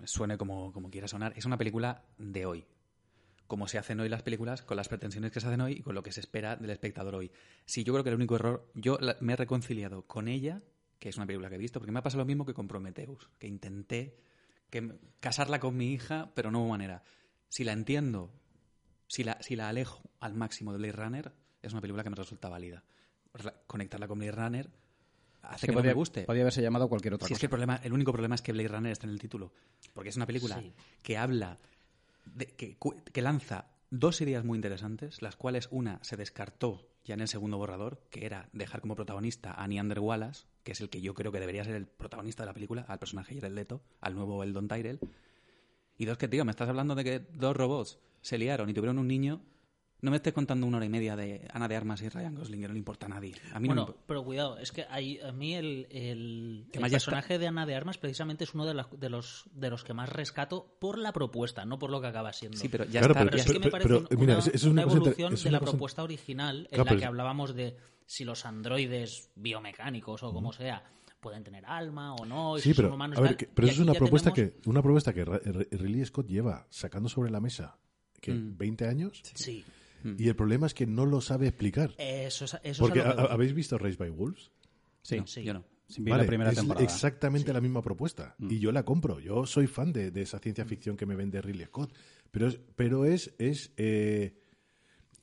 suene 0.04 0.36
como, 0.36 0.72
como 0.72 0.90
quiera 0.90 1.08
sonar, 1.08 1.32
es 1.36 1.44
una 1.46 1.56
película 1.56 2.04
de 2.18 2.44
hoy. 2.46 2.66
Como 3.46 3.68
se 3.68 3.78
hacen 3.78 4.00
hoy 4.00 4.08
las 4.08 4.22
películas, 4.22 4.62
con 4.62 4.76
las 4.76 4.88
pretensiones 4.88 5.30
que 5.30 5.40
se 5.40 5.46
hacen 5.46 5.60
hoy 5.60 5.72
y 5.72 5.80
con 5.82 5.94
lo 5.94 6.02
que 6.02 6.12
se 6.12 6.20
espera 6.20 6.56
del 6.56 6.70
espectador 6.70 7.14
hoy. 7.14 7.30
Sí, 7.66 7.84
yo 7.84 7.92
creo 7.92 8.02
que 8.04 8.10
el 8.10 8.16
único 8.16 8.36
error, 8.36 8.70
yo 8.74 8.98
la- 9.00 9.16
me 9.20 9.32
he 9.34 9.36
reconciliado 9.36 10.02
con 10.06 10.28
ella, 10.28 10.62
que 11.02 11.08
es 11.08 11.16
una 11.16 11.26
película 11.26 11.48
que 11.48 11.56
he 11.56 11.58
visto, 11.58 11.80
porque 11.80 11.90
me 11.90 11.98
ha 11.98 12.02
pasado 12.04 12.20
lo 12.22 12.26
mismo 12.26 12.46
que 12.46 12.54
con 12.54 12.68
Prometheus, 12.68 13.28
que 13.40 13.48
intenté 13.48 14.16
que, 14.70 15.00
casarla 15.18 15.58
con 15.58 15.76
mi 15.76 15.92
hija, 15.92 16.30
pero 16.36 16.52
no 16.52 16.60
hubo 16.60 16.68
manera. 16.68 17.02
Si 17.48 17.64
la 17.64 17.72
entiendo, 17.72 18.32
si 19.08 19.24
la, 19.24 19.36
si 19.42 19.56
la 19.56 19.68
alejo 19.68 20.00
al 20.20 20.34
máximo 20.34 20.70
de 20.70 20.78
Blade 20.78 20.92
Runner, 20.92 21.32
es 21.60 21.72
una 21.72 21.80
película 21.80 22.04
que 22.04 22.10
me 22.10 22.14
resulta 22.14 22.48
válida. 22.48 22.84
Conectarla 23.66 24.06
con 24.06 24.20
Blade 24.20 24.30
Runner 24.30 24.70
hace 25.42 25.54
Es 25.56 25.60
que, 25.62 25.66
que 25.66 25.72
no 25.74 25.82
me 25.82 25.92
guste. 25.92 26.22
podía 26.22 26.42
haberse 26.42 26.62
llamado 26.62 26.88
cualquier 26.88 27.14
otra 27.14 27.26
Si 27.26 27.34
es 27.34 27.40
que 27.40 27.48
cosa. 27.48 27.56
el, 27.56 27.66
problema, 27.66 27.80
el 27.82 27.92
único 27.92 28.12
problema 28.12 28.36
es 28.36 28.42
que 28.42 28.52
Blade 28.52 28.68
Runner 28.68 28.92
está 28.92 29.06
en 29.08 29.12
el 29.12 29.18
título. 29.18 29.52
Porque 29.94 30.10
es 30.10 30.16
una 30.16 30.26
película 30.26 30.60
Sí. 30.60 30.72
que 31.02 31.16
habla, 31.18 31.58
de- 32.26 32.46
que, 32.46 32.76
que 33.12 33.22
lanza 33.22 33.66
dos 33.90 34.20
ideas 34.20 34.44
muy 34.44 34.56
interesantes, 34.56 35.20
las 35.20 35.34
cuales 35.34 35.66
una 35.72 35.98
se 36.04 36.16
descartó 36.16 36.88
ya 37.04 37.14
en 37.14 37.20
el 37.20 37.28
segundo 37.28 37.58
borrador, 37.58 38.00
que 38.10 38.26
era 38.26 38.48
dejar 38.52 38.80
como 38.80 38.94
protagonista 38.94 39.52
a 39.52 39.66
Neander 39.66 40.00
Wallace, 40.00 40.46
que 40.62 40.72
es 40.72 40.80
el 40.80 40.88
que 40.88 41.00
yo 41.00 41.14
creo 41.14 41.32
que 41.32 41.40
debería 41.40 41.64
ser 41.64 41.74
el 41.74 41.86
protagonista 41.86 42.42
de 42.42 42.46
la 42.46 42.54
película, 42.54 42.84
al 42.88 42.98
personaje 42.98 43.34
Jared 43.34 43.54
Leto, 43.54 43.82
al 44.00 44.14
nuevo 44.14 44.42
Eldon 44.42 44.68
Tyrell. 44.68 45.00
Y 45.98 46.04
dos, 46.04 46.18
que 46.18 46.28
tío, 46.28 46.44
me 46.44 46.50
estás 46.50 46.68
hablando 46.68 46.94
de 46.94 47.04
que 47.04 47.18
dos 47.20 47.56
robots 47.56 47.98
se 48.20 48.38
liaron 48.38 48.70
y 48.70 48.74
tuvieron 48.74 48.98
un 48.98 49.08
niño. 49.08 49.42
No 50.02 50.10
me 50.10 50.16
estés 50.16 50.32
contando 50.32 50.66
una 50.66 50.78
hora 50.78 50.86
y 50.86 50.88
media 50.88 51.14
de 51.14 51.46
Ana 51.52 51.68
de 51.68 51.76
Armas 51.76 52.02
y 52.02 52.08
Ryan 52.08 52.34
Gosling, 52.34 52.60
que 52.60 52.66
no 52.66 52.72
le 52.74 52.78
importa 52.80 53.06
a 53.06 53.08
nadie. 53.08 53.34
A 53.54 53.60
mí 53.60 53.68
no 53.68 53.74
bueno, 53.74 53.86
me 53.86 53.92
impo- 53.92 53.96
pero 54.04 54.24
cuidado, 54.24 54.58
es 54.58 54.72
que 54.72 54.84
hay, 54.90 55.20
a 55.20 55.30
mí 55.30 55.54
el, 55.54 55.86
el, 55.90 56.66
Que 56.72 56.80
el 56.80 56.90
personaje 56.90 57.38
de 57.38 57.46
Ana 57.46 57.66
de 57.66 57.76
Armas 57.76 57.98
precisamente 57.98 58.42
es 58.42 58.52
uno 58.52 58.66
de, 58.66 58.74
las- 58.74 58.88
de 58.98 59.08
los, 59.08 59.44
de 59.54 59.70
los 59.70 59.84
que 59.84 59.94
más 59.94 60.08
rescato 60.08 60.76
por 60.80 60.98
la 60.98 61.12
propuesta, 61.12 61.64
no 61.64 61.78
por 61.78 61.90
lo 61.90 62.00
que 62.00 62.08
acaba 62.08 62.32
siendo. 62.32 62.58
Sí, 62.58 62.68
pero 62.68 62.84
ya 62.84 62.98
Claro, 63.00 63.12
está. 63.14 63.24
Pero 63.26 63.36
es 63.36 63.42
que 63.44 63.52
pero- 63.52 63.64
me 63.64 63.70
parece 63.70 63.88
pero, 63.88 63.98
un- 64.10 64.20
mira, 64.20 64.38
una, 64.38 64.44
es- 64.52 64.64
una 64.64 64.82
evolución 64.82 65.34
es 65.34 65.44
de 65.44 65.50
la 65.52 65.60
cosa- 65.60 65.70
propuesta 65.70 66.02
original 66.02 66.58
en 66.72 66.82
Claro, 66.82 66.90
la 66.94 66.96
que 67.00 67.04
hablábamos 67.06 67.54
de 67.54 67.76
si 68.04 68.24
los 68.24 68.44
androides 68.44 69.30
biomecánicos 69.36 70.24
o 70.24 70.32
como 70.32 70.52
sea 70.52 70.82
pueden 71.20 71.44
tener 71.44 71.64
alma 71.64 72.16
o 72.16 72.26
no, 72.26 72.58
y 72.58 72.60
Sí, 72.60 72.70
si 72.70 72.74
pero, 72.74 72.88
son 72.88 72.94
humanos 72.96 73.18
a 73.18 73.20
ver, 73.20 73.36
que- 73.36 73.46
pero 73.46 73.68
eso 73.68 73.82
es 73.82 73.88
una 73.88 73.94
propuesta, 73.94 74.32
tenemos- 74.32 74.54
que, 74.64 74.68
una 74.68 74.82
propuesta 74.82 75.12
que 75.12 75.24
Ridley 75.24 76.04
Scott 76.06 76.26
lleva 76.26 76.66
sacando 76.70 77.08
sobre 77.08 77.30
la 77.30 77.38
mesa 77.40 77.78
que 78.20 78.32
Mm. 78.34 78.58
20 78.58 78.88
años 78.88 79.20
Sí, 79.34 79.64
y 80.18 80.28
el 80.28 80.36
problema 80.36 80.66
es 80.66 80.74
que 80.74 80.86
no 80.86 81.06
lo 81.06 81.20
sabe 81.20 81.46
explicar. 81.48 81.94
eso 81.98 82.44
es, 82.44 82.56
eso 82.62 82.82
Porque 82.84 82.98
es 83.00 83.04
a 83.04 83.08
lo 83.10 83.14
que 83.16 83.20
¿ha- 83.20 83.24
voy. 83.24 83.32
¿habéis 83.34 83.54
visto 83.54 83.78
Race 83.78 83.96
by 83.96 84.10
Wolves? 84.10 84.50
Sí, 85.02 85.16
No, 85.18 85.26
Sí. 85.26 85.42
yo 85.42 85.54
no. 85.54 85.64
Vale, 85.98 86.22
la 86.22 86.26
primera 86.26 86.50
es 86.50 86.56
temporada. 86.56 86.84
exactamente 86.84 87.52
la 87.52 87.60
misma 87.60 87.82
propuesta. 87.82 88.34
Mm. 88.38 88.50
Y 88.50 88.58
yo 88.60 88.72
la 88.72 88.82
compro. 88.84 89.20
Yo 89.20 89.44
soy 89.44 89.66
fan 89.66 89.92
de, 89.92 90.10
de 90.10 90.22
esa 90.22 90.38
ciencia 90.38 90.64
ficción 90.64 90.96
que 90.96 91.04
me 91.04 91.14
vende 91.16 91.42
Ridley 91.42 91.66
Scott. 91.66 91.92
Pero 92.30 92.46
es, 92.48 92.58
pero 92.76 93.04
es, 93.04 93.34
es 93.38 93.72
eh, 93.76 94.38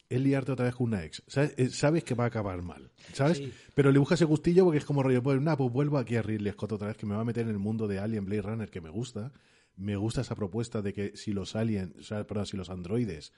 es 0.10 0.22
liarte 0.22 0.52
otra 0.52 0.66
vez 0.66 0.76
con 0.76 0.88
una 0.88 1.04
ex. 1.06 1.24
¿Sabes? 1.28 1.54
Eh, 1.58 1.70
sabes 1.70 2.04
que 2.04 2.14
va 2.14 2.26
a 2.26 2.28
acabar 2.28 2.62
mal. 2.62 2.92
¿Sabes? 3.14 3.38
Sí. 3.40 3.52
Pero 3.74 3.92
le 3.92 3.98
busca 4.00 4.14
ese 4.16 4.26
gustillo 4.26 4.64
porque 4.64 4.78
es 4.80 4.86
como 4.86 5.02
rollo, 5.02 5.24
pues, 5.24 5.42
nada, 5.42 5.58
pues 5.58 5.72
vuelvo 5.72 5.98
aquí 5.98 6.16
a 6.18 6.22
Ridley 6.22 6.52
Scott 6.54 6.72
otra 6.74 6.88
vez 6.90 6.98
que 6.98 7.06
me 7.08 7.16
va 7.16 7.22
a 7.22 7.26
meter 7.26 7.44
en 7.46 7.50
el 7.52 7.60
mundo 7.60 7.88
de 7.88 7.98
Alien 8.00 8.26
Blade 8.26 8.42
Runner 8.44 8.70
que 8.70 8.82
me 8.82 8.90
gusta. 8.90 9.32
Me 9.76 9.96
gusta 9.96 10.22
esa 10.22 10.36
propuesta 10.36 10.82
de 10.84 10.94
que 10.94 11.16
si 11.16 11.32
los 11.32 11.56
aliens, 11.56 11.96
o 11.98 12.04
sea, 12.04 12.28
perdón, 12.28 12.46
si 12.46 12.58
los 12.58 12.70
androides 12.70 13.32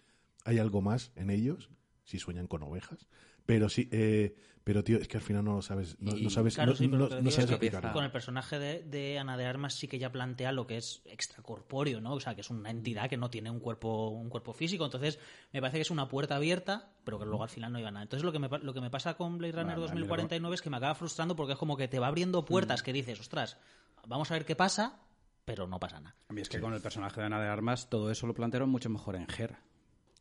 hay 0.46 0.60
algo 0.60 0.82
más 0.82 1.12
en 1.16 1.30
ellos, 1.30 1.70
si 2.04 2.20
sueñan 2.20 2.48
con 2.48 2.64
ovejas. 2.64 3.08
Pero 3.46 3.70
sí, 3.70 3.90
eh, 3.92 4.36
pero 4.64 4.84
tío, 4.84 4.98
es 5.00 5.08
que 5.08 5.18
al 5.18 5.24
final 5.24 5.44
no 5.44 5.56
lo 5.56 5.62
sabes, 5.64 5.98
no, 6.00 6.12
no 6.14 6.30
sabes, 6.30 6.54
Claro, 6.56 6.72
no, 6.72 6.78
sí, 6.78 6.88
no- 6.88 6.98
no 7.10 7.32
sabes 7.32 7.72
con 7.92 8.04
el 8.04 8.12
personaje 8.12 8.60
de, 8.60 8.84
de 8.84 9.18
Ana 9.18 9.36
de 9.36 9.46
Armas 9.46 9.74
sí 9.74 9.88
que 9.88 9.98
ya 9.98 10.12
plantea 10.12 10.52
lo 10.52 10.68
que 10.68 10.78
es 10.78 11.02
extracorpóreo, 11.06 12.00
¿no? 12.00 12.14
O 12.14 12.20
sea, 12.20 12.36
que 12.36 12.42
es 12.42 12.50
una 12.52 12.70
entidad 12.70 13.10
que 13.10 13.18
no 13.18 13.30
tiene 13.32 13.50
un 13.50 13.60
cuerpo, 13.60 14.10
un 14.10 14.30
cuerpo 14.30 14.54
físico. 14.54 14.86
Entonces, 14.86 15.18
me 15.52 15.60
parece 15.60 15.78
que 15.80 15.82
es 15.82 15.92
una 15.92 16.08
puerta 16.08 16.36
abierta, 16.36 16.92
pero 17.04 17.18
que 17.18 17.26
luego 17.26 17.42
al 17.44 17.50
final 17.50 17.72
no 17.74 17.80
iba 17.80 17.88
a 17.90 17.92
nada. 17.92 18.04
Entonces, 18.04 18.24
lo 18.24 18.32
que 18.32 18.38
me, 18.40 18.48
lo 18.50 18.74
que 18.74 18.82
me 18.82 18.92
pasa 18.92 19.16
con 19.16 19.40
Blade 19.40 19.54
Runner 19.54 19.66
Vale, 19.78 19.90
a 19.90 19.94
mí 19.96 20.00
lo 20.02 20.06
que- 20.06 20.10
2049 20.10 20.56
es 20.56 20.62
que 20.62 20.70
me 20.70 20.78
acaba 20.78 20.94
frustrando 20.94 21.36
porque 21.36 21.54
es 21.54 21.60
como 21.60 21.76
que 21.76 21.88
te 21.88 21.98
va 22.00 22.08
abriendo 22.08 22.44
Mm. 22.44 22.46
puertas 22.46 22.84
que 22.84 22.94
dices, 22.94 23.20
ostras, 23.20 23.58
vamos 24.08 24.30
a 24.30 24.36
ver 24.36 24.46
qué 24.46 24.56
pasa, 24.56 25.00
pero 25.44 25.66
no 25.66 25.80
pasa 25.80 26.00
nada. 26.00 26.16
A 26.30 26.34
mí 26.34 26.42
es 26.42 26.50
que 26.50 26.60
con 26.60 26.74
el 26.76 26.82
personaje 26.82 27.20
de 27.20 27.26
Ana 27.26 27.42
de 27.42 27.48
Armas 27.48 27.90
todo 27.90 28.12
eso 28.12 28.28
lo 28.28 28.36
plantearon 28.36 28.70
mucho 28.70 28.90
mejor 28.92 29.16
en 29.16 29.26
Her. 29.36 29.58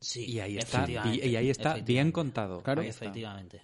Sí, 0.01 0.25
Y 0.25 0.41
ahí 0.41 0.57
está, 0.57 0.89
y, 0.91 0.97
ahí 1.37 1.51
está 1.51 1.75
bien 1.75 2.11
contado. 2.11 2.63
Claro. 2.63 2.81
Ahí 2.83 2.89
está. 2.89 3.05
Efectivamente. 3.05 3.63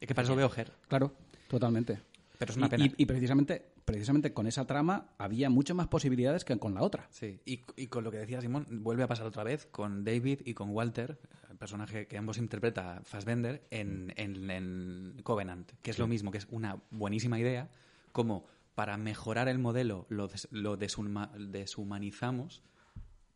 Es 0.00 0.08
que 0.08 0.14
para 0.14 0.24
eso 0.26 0.34
veo 0.36 0.50
Her. 0.54 0.72
Claro, 0.88 1.12
totalmente. 1.48 2.00
Pero 2.38 2.50
es 2.52 2.56
una 2.56 2.66
Y- 2.66 2.70
pena. 2.70 2.84
Y, 2.86 2.94
y 2.98 3.06
precisamente, 3.06 3.64
precisamente 3.84 4.32
con 4.32 4.46
esa 4.46 4.64
trama 4.66 5.08
había 5.18 5.50
muchas 5.50 5.76
más 5.76 5.86
posibilidades 5.88 6.44
que 6.44 6.56
con 6.58 6.74
la 6.74 6.82
otra. 6.82 7.06
Sí, 7.10 7.40
y, 7.44 7.62
y 7.76 7.86
con 7.88 8.04
lo 8.04 8.10
que 8.10 8.18
decía 8.18 8.40
Simón, 8.40 8.66
vuelve 8.82 9.02
a 9.04 9.06
pasar 9.08 9.26
otra 9.26 9.44
vez 9.44 9.66
con 9.66 10.04
David 10.04 10.40
y 10.44 10.54
con 10.54 10.70
Walter, 10.70 11.18
el 11.50 11.56
personaje 11.56 12.06
que 12.06 12.16
ambos 12.18 12.38
interpreta 12.38 13.00
Fassbender 13.04 13.64
en, 13.70 14.12
en, 14.16 14.50
en 14.50 15.20
Covenant, 15.24 15.70
que 15.82 15.90
es 15.90 15.98
lo 15.98 16.06
mismo, 16.06 16.30
que 16.30 16.38
es 16.38 16.46
una 16.50 16.76
buenísima 16.90 17.38
idea, 17.40 17.70
como 18.12 18.46
para 18.76 18.96
mejorar 18.96 19.48
el 19.48 19.58
modelo 19.58 20.06
lo, 20.08 20.28
des- 20.28 20.46
lo 20.52 20.78
deshuma- 20.78 21.32
deshumanizamos 21.32 22.62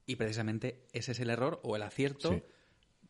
y 0.07 0.17
precisamente 0.17 0.87
ese 0.93 1.13
es 1.13 1.21
el 1.21 1.31
error 1.31 1.61
o 1.63 1.77
el 1.77 1.83
acierto 1.83 2.33
Sí. 2.33 2.43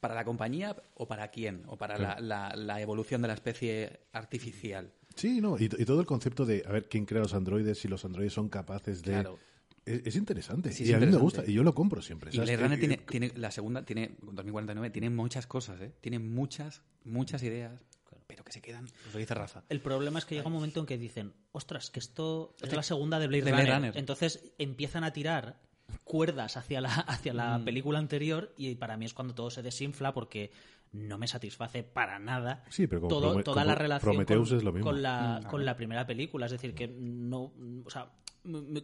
para 0.00 0.14
la 0.14 0.24
compañía 0.24 0.76
o 0.94 1.06
para 1.06 1.28
quién, 1.30 1.62
o 1.66 1.76
para 1.78 1.96
la, 1.98 2.18
la- 2.20 2.54
la 2.56 2.80
evolución 2.80 3.22
de 3.22 3.28
la 3.28 3.34
especie 3.34 4.00
artificial. 4.12 4.92
Sí, 5.14 5.40
no, 5.40 5.58
y, 5.58 5.64
y 5.64 5.84
todo 5.84 6.00
el 6.00 6.06
concepto 6.06 6.44
de 6.46 6.62
a 6.66 6.72
ver 6.72 6.88
quién 6.88 7.04
crea 7.04 7.20
los 7.22 7.34
androides, 7.34 7.78
si 7.78 7.88
los 7.88 8.04
androides 8.04 8.32
son 8.32 8.48
capaces 8.48 9.02
de. 9.02 9.12
Claro. 9.12 9.38
Es, 9.84 10.00
es 10.06 10.16
interesante. 10.16 10.72
Sí, 10.72 10.84
y 10.84 10.92
a 10.92 10.98
mí 10.98 11.06
me 11.06 11.16
gusta, 11.16 11.42
y 11.46 11.52
yo 11.54 11.62
lo 11.64 11.74
compro 11.74 12.00
siempre. 12.02 12.30
Blade 12.30 12.56
Runner 12.56 12.78
tiene, 12.78 12.96
tiene 12.98 13.32
la 13.36 13.50
segunda, 13.50 13.84
tiene 13.84 14.16
2049, 14.22 14.90
tiene 14.90 15.10
muchas 15.10 15.46
cosas, 15.46 15.80
¿eh? 15.80 15.92
Tiene 16.00 16.18
muchas, 16.20 16.82
muchas 17.04 17.42
ideas, 17.42 17.80
pero 18.28 18.44
que 18.44 18.52
se 18.52 18.62
quedan, 18.62 18.86
lo 19.12 19.18
dice 19.18 19.34
Rafa. 19.34 19.64
El 19.68 19.80
problema 19.80 20.18
es 20.20 20.24
que 20.24 20.36
llega 20.36 20.46
un 20.46 20.52
momento 20.52 20.78
en 20.80 20.86
que 20.86 20.96
dicen, 20.98 21.32
ostras, 21.50 21.90
que 21.90 21.98
esto 22.00 22.54
es 22.62 22.72
la 22.72 22.82
segunda 22.84 23.18
de 23.18 23.26
Blade, 23.26 23.42
de 23.44 23.50
Blade 23.50 23.64
Runner. 23.66 23.78
Runner. 23.80 23.96
Entonces 23.98 24.52
empiezan 24.58 25.02
a 25.04 25.12
tirar 25.12 25.60
cuerdas 26.04 26.56
hacia 26.56 26.80
la, 26.80 26.88
hacia 27.08 27.32
la 27.34 27.58
Mm. 27.58 27.64
película 27.64 27.98
anterior 27.98 28.52
y 28.56 28.74
para 28.76 28.96
mí 28.96 29.04
es 29.06 29.14
cuando 29.14 29.34
todo 29.34 29.50
se 29.50 29.62
desinfla 29.62 30.12
porque 30.12 30.50
no 30.92 31.16
me 31.18 31.26
satisface 31.26 31.82
para 31.82 32.18
nada 32.18 32.64
Sí, 32.68 32.86
pero 32.86 33.00
como 33.02 33.08
todo- 33.14 33.34
Prome- 33.34 33.44
toda 33.44 33.64
la 33.64 33.74
relación 33.74 34.24
con, 34.24 34.42
es 34.42 34.62
lo 34.62 34.72
mismo. 34.72 34.90
con 34.90 35.00
la, 35.02 35.40
con 35.50 35.64
la 35.64 35.74
primera 35.76 36.06
película. 36.06 36.46
Es 36.46 36.52
decir, 36.52 36.74
que 36.74 36.86
no... 36.88 37.52
O 37.84 37.90
sea, 37.90 38.10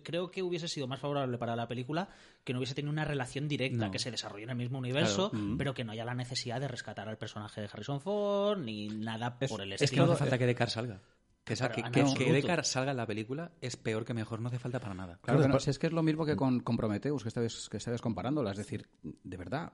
creo 0.04 0.30
que 0.30 0.42
hubiese 0.42 0.68
sido 0.68 0.86
más 0.86 1.00
favorable 1.00 1.36
para 1.36 1.56
la 1.56 1.66
película 1.68 2.08
que 2.44 2.52
no 2.52 2.60
hubiese 2.60 2.74
tenido 2.74 2.92
una 2.92 3.04
relación 3.04 3.48
directa, 3.48 3.86
No. 3.86 3.90
que 3.90 3.98
se 3.98 4.10
desarrolle 4.10 4.44
en 4.44 4.50
el 4.50 4.56
mismo 4.56 4.78
universo, 4.78 5.30
Mm. 5.34 5.56
pero 5.58 5.74
que 5.74 5.84
no 5.84 5.92
haya 5.92 6.04
la 6.04 6.14
necesidad 6.14 6.60
de 6.60 6.68
rescatar 6.68 7.08
al 7.08 7.18
personaje 7.18 7.60
de 7.60 7.68
Harrison 7.70 8.00
Ford 8.00 8.58
ni 8.60 8.88
nada 8.88 9.36
por 9.38 9.60
el 9.60 9.72
Es 9.72 9.80
que 9.80 9.84
estilo. 9.86 10.06
no 10.06 10.12
hace 10.12 10.20
falta 10.20 10.38
que 10.38 10.46
Deckard 10.46 10.70
salga. 10.70 11.00
Que, 11.48 11.54
Claro, 11.54 12.14
que, 12.14 12.24
que-. 12.24 12.32
Deckard 12.32 12.64
salga 12.64 12.90
en 12.90 12.96
la 12.96 13.06
película 13.06 13.50
es 13.60 13.76
peor 13.76 14.04
que 14.04 14.14
mejor, 14.14 14.40
no 14.40 14.48
hace 14.48 14.58
falta 14.58 14.78
para 14.80 14.94
nada. 14.94 15.18
Claro, 15.22 15.22
Claro, 15.22 15.40
que 15.42 15.48
no, 15.48 15.54
pa- 15.54 15.60
si 15.60 15.70
es 15.70 15.78
que 15.78 15.86
es 15.88 15.92
lo 15.92 16.02
mismo 16.02 16.24
que 16.26 16.36
con, 16.36 16.60
con 16.60 16.76
Prometheus, 16.76 17.22
que 17.22 17.28
estabas, 17.28 17.68
que 17.70 17.76
estabas 17.78 18.00
comparándola. 18.00 18.50
Es 18.52 18.58
decir, 18.58 18.86
de 19.02 19.36
verdad, 19.36 19.72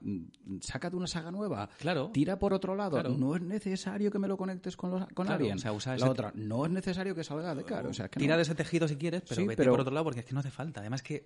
sácate 0.61 0.95
una 0.95 1.07
saga 1.07 1.31
nueva. 1.31 1.69
Claro. 1.79 2.09
Tira 2.13 2.39
por 2.39 2.53
otro 2.53 2.75
lado. 2.75 2.91
Claro. 2.91 3.09
No 3.17 3.35
es 3.35 3.41
necesario 3.41 4.09
que 4.11 4.19
me 4.19 4.27
lo 4.27 4.37
conectes 4.37 4.77
con, 4.77 4.91
los, 4.91 5.01
con 5.13 5.25
Claro, 5.25 5.41
Alien. 5.43 5.57
o 5.57 5.59
sea, 5.59 5.73
usa 5.73 5.97
la 5.97 6.09
otra, 6.09 6.31
no 6.35 6.65
es 6.65 6.71
necesario 6.71 7.13
que 7.15 7.23
salga 7.23 7.53
de 7.55 7.63
cara. 7.63 7.89
O 7.89 7.93
sea, 7.93 8.07
que 8.09 8.19
Tira 8.19 8.33
no. 8.33 8.37
de 8.37 8.43
ese 8.43 8.55
tejido 8.55 8.87
si 8.87 8.95
quieres, 8.95 9.21
pero 9.27 9.41
Sí, 9.41 9.47
vete 9.47 9.57
pero- 9.57 9.71
por 9.71 9.81
otro 9.81 9.93
lado 9.93 10.03
porque 10.05 10.21
es 10.21 10.25
que 10.25 10.33
no 10.33 10.39
hace 10.39 10.51
falta. 10.51 10.79
Además 10.81 11.01
que... 11.03 11.25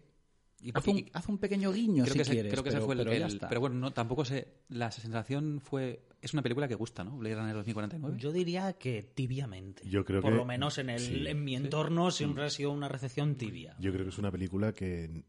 y- 0.62 0.72
Haz 0.74 0.88
y- 0.88 0.92
un, 0.92 1.06
haz 1.14 1.28
un 1.30 1.38
pequeño 1.38 1.72
guiño 1.72 2.04
creo 2.04 2.14
si 2.14 2.20
que, 2.20 2.26
se- 2.26 2.32
quieres. 2.32 2.52
creo 2.52 2.64
que 2.64 2.70
pero, 2.70 2.80
ese 2.80 2.86
fue 2.86 2.96
el, 2.96 3.04
pero 3.06 3.26
el-. 3.26 3.40
Pero 3.40 3.62
bueno, 3.62 3.76
no, 3.78 3.92
tampoco 3.92 4.26
sé... 4.26 4.48
La 4.70 4.92
sensación 4.92 5.60
fue... 5.62 6.06
Es 6.22 6.34
una 6.34 6.42
película 6.42 6.68
que 6.68 6.76
gusta, 6.76 7.04
¿no? 7.04 7.18
Blade 7.18 7.36
Runner 7.36 7.56
2049. 7.56 8.18
Yo 8.20 8.32
diría 8.32 8.74
que 8.74 9.04
tibiamente. 9.04 9.88
Yo 9.88 10.04
creo 10.04 10.22
Por 10.22 10.32
que- 10.32 10.38
lo 10.38 10.46
menos 10.46 10.78
en, 10.78 10.90
el, 10.90 11.00
sí. 11.00 11.28
en 11.28 11.44
mi 11.44 11.56
entorno 11.56 12.12
siempre 12.12 12.44
ha 12.44 12.50
sido 12.50 12.72
una 12.72 12.90
recepción 12.90 13.36
tibia. 13.36 13.76
Yo 13.80 13.92
creo 13.94 14.04
que 14.04 14.10
es 14.10 14.18
una 14.18 14.32
película 14.32 14.74
que, 14.74 15.24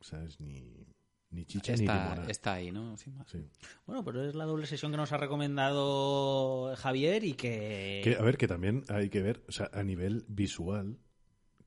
¿sabes? 0.00 0.38
Ni, 0.40 0.86
ni 1.30 1.44
chicha 1.46 1.72
ni 1.74 1.80
está, 1.80 2.04
limonada. 2.04 2.30
está 2.30 2.52
ahí, 2.54 2.70
¿no? 2.70 2.96
Sin 2.96 3.16
más. 3.16 3.28
Sí. 3.28 3.38
Bueno, 3.86 4.04
pero 4.04 4.24
es 4.28 4.36
la 4.36 4.44
doble 4.44 4.66
sesión 4.66 4.92
que 4.92 4.96
nos 4.98 5.10
ha 5.12 5.16
recomendado 5.16 6.74
Javier 6.76 7.24
y 7.24 7.32
que... 7.34 8.00
Que, 8.04 8.14
a 8.16 8.22
ver, 8.22 8.36
que 8.36 8.46
también 8.48 8.84
hay 8.88 9.08
que 9.10 9.22
ver, 9.22 9.42
o 9.48 9.52
sea, 9.52 9.68
a 9.72 9.82
nivel 9.82 10.24
visual, 10.28 10.98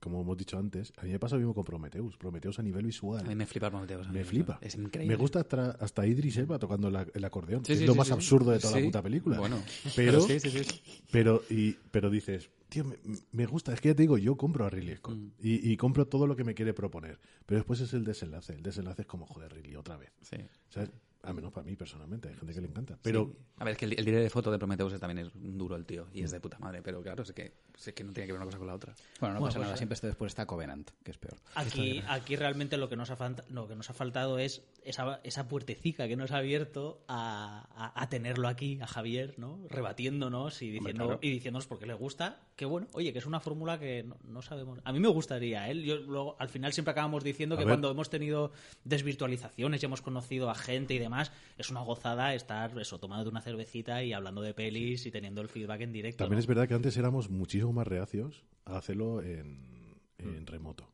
como 0.00 0.20
hemos 0.22 0.36
dicho 0.36 0.58
antes, 0.58 0.92
a 0.96 1.02
mí 1.04 1.10
me 1.12 1.18
pasa 1.18 1.36
lo 1.36 1.40
mismo 1.40 1.54
con 1.54 1.64
Prometheus. 1.64 2.16
Prometheus 2.16 2.58
a 2.58 2.62
nivel 2.62 2.86
visual. 2.86 3.20
A 3.24 3.28
mí 3.28 3.34
me 3.34 3.46
flipa 3.46 3.68
Prometheus. 3.70 4.08
Me 4.10 4.24
flipa. 4.24 4.58
Es 4.62 4.74
increíble. 4.74 5.14
Me 5.14 5.20
gusta 5.20 5.40
hasta, 5.40 5.72
hasta 5.72 6.06
Idris 6.06 6.38
Elba 6.38 6.58
tocando 6.58 6.90
la- 6.90 7.06
el 7.12 7.24
acordeón. 7.24 7.64
Sí, 7.64 7.72
que 7.72 7.76
sí, 7.76 7.82
es 7.84 7.86
lo 7.86 7.92
sí, 7.94 7.98
más 7.98 8.10
absurdo 8.10 8.50
de 8.52 8.58
toda 8.58 8.78
la 8.80 8.84
puta 8.86 9.02
película. 9.02 9.38
Bueno, 9.38 9.62
pero, 9.94 10.20
sí, 10.22 10.40
sí, 10.40 10.50
sí. 10.50 10.80
pero, 11.12 11.42
y, 11.50 11.72
pero 11.90 12.08
dices, 12.10 12.50
tío, 12.68 12.84
me, 12.84 12.96
me 13.32 13.46
gusta. 13.46 13.72
Es 13.74 13.80
que 13.80 13.88
ya 13.90 13.94
te 13.94 14.02
digo, 14.02 14.16
yo 14.18 14.36
compro 14.36 14.64
a 14.64 14.70
Ridley 14.70 14.96
Scott. 14.96 15.16
Mm. 15.16 15.30
Y, 15.42 15.70
y 15.72 15.76
compro 15.76 16.06
todo 16.06 16.26
lo 16.26 16.34
que 16.34 16.44
me 16.44 16.54
quiere 16.54 16.72
proponer. 16.74 17.18
Pero 17.46 17.58
después 17.58 17.80
es 17.80 17.92
el 17.92 18.04
desenlace. 18.04 18.54
El 18.54 18.62
desenlace 18.62 19.02
es 19.02 19.06
como, 19.08 19.26
joder, 19.26 19.52
Ridley, 19.52 19.76
otra 19.76 19.96
vez. 19.98 20.10
Sí. 20.22 20.36
¿Sabes? 20.70 20.90
Al 21.22 21.34
menos 21.34 21.52
para 21.52 21.66
mí 21.66 21.76
personalmente. 21.76 22.30
Hay 22.30 22.34
gente 22.36 22.54
que 22.54 22.60
le 22.62 22.68
encanta. 22.68 22.98
Pero 23.02 23.26
Sí. 23.26 23.38
A 23.58 23.64
ver, 23.64 23.72
es 23.72 23.78
que 23.78 23.84
el, 23.84 23.92
el 23.98 24.04
director 24.06 24.22
de 24.22 24.30
foto 24.30 24.50
de 24.50 24.58
Prometheus 24.58 24.98
también 24.98 25.26
es 25.26 25.32
duro 25.34 25.76
el 25.76 25.84
tío 25.84 26.06
y 26.14 26.22
es 26.22 26.30
de 26.30 26.40
puta 26.40 26.58
madre, 26.58 26.80
pero 26.80 27.02
claro, 27.02 27.26
sé 27.26 27.34
que, 27.34 27.52
sé 27.80 27.94
que 27.94 28.04
no 28.04 28.12
tiene 28.12 28.26
que 28.26 28.32
ver 28.32 28.40
una 28.40 28.46
cosa 28.46 28.58
con 28.58 28.66
la 28.66 28.74
otra. 28.74 28.94
Bueno, 29.20 29.34
no 29.34 29.40
Bueno, 29.40 29.46
pasa 29.48 29.58
pues, 29.58 29.62
nada. 29.64 29.74
eh. 29.74 29.78
Siempre 29.78 29.94
está- 29.94 30.06
después 30.06 30.30
está 30.30 30.46
Covenant, 30.46 30.90
que 31.02 31.10
es 31.12 31.18
peor. 31.18 31.36
Aquí, 31.54 32.02
aquí 32.08 32.36
realmente 32.36 32.76
lo 32.76 32.88
que 32.88 32.96
nos 32.96 33.10
ha, 33.10 33.16
falta- 33.16 33.44
lo 33.48 33.66
que 33.66 33.74
nos 33.74 33.88
ha 33.88 33.94
faltado 33.94 34.38
es 34.38 34.62
esa, 34.84 35.20
esa 35.24 35.48
puertecica 35.48 36.06
que 36.08 36.16
nos 36.16 36.30
ha 36.32 36.38
abierto 36.38 37.02
a, 37.08 37.66
a- 37.74 38.02
a 38.02 38.08
tenerlo 38.08 38.48
aquí, 38.48 38.78
a 38.82 38.86
Javier, 38.86 39.34
¿no? 39.38 39.58
Rebatiéndonos 39.68 40.60
y, 40.62 40.70
diciendo, 40.70 41.04
claro. 41.06 41.18
y 41.22 41.30
diciéndonos 41.30 41.66
por 41.66 41.78
qué 41.78 41.86
le 41.86 41.94
gusta. 41.94 42.40
Que 42.56 42.66
bueno, 42.66 42.88
oye, 42.92 43.12
que 43.12 43.18
es 43.20 43.26
una 43.26 43.40
fórmula 43.40 43.78
que 43.78 44.02
no, 44.02 44.16
no 44.24 44.42
sabemos. 44.42 44.80
A 44.84 44.92
mí 44.92 45.00
me 45.00 45.08
gustaría, 45.08 45.70
¿eh? 45.70 45.82
Yo, 45.82 45.96
luego, 45.96 46.36
al 46.38 46.50
final 46.50 46.72
siempre 46.74 46.92
acabamos 46.92 47.24
diciendo 47.24 47.54
A 47.54 47.58
que 47.58 47.64
ver. 47.64 47.72
cuando 47.72 47.90
hemos 47.90 48.10
tenido 48.10 48.52
desvirtualizaciones 48.84 49.82
y 49.82 49.86
hemos 49.86 50.02
conocido 50.02 50.50
a 50.50 50.54
gente 50.54 50.94
y 50.94 50.98
demás, 50.98 51.32
es 51.56 51.70
una 51.70 51.80
gozada 51.80 52.34
estar 52.34 52.78
eso, 52.78 52.98
tomando 52.98 53.30
una 53.30 53.40
cervecita 53.40 54.02
y 54.02 54.12
hablando 54.12 54.42
de 54.42 54.52
pelis 54.54 55.06
y 55.06 55.10
teniendo 55.10 55.40
el 55.40 55.48
feedback 55.48 55.80
en 55.82 55.92
directo. 55.92 56.18
también 56.24 56.36
¿no? 56.36 56.40
es 56.40 56.46
verdad 56.46 56.68
que 56.68 56.74
antes 56.74 56.96
éramos 56.96 57.30
muchísimo 57.30 57.69
más 57.72 57.86
reacios 57.86 58.44
a 58.64 58.76
hacerlo 58.76 59.22
en, 59.22 59.96
en 60.18 60.46
remoto. 60.46 60.90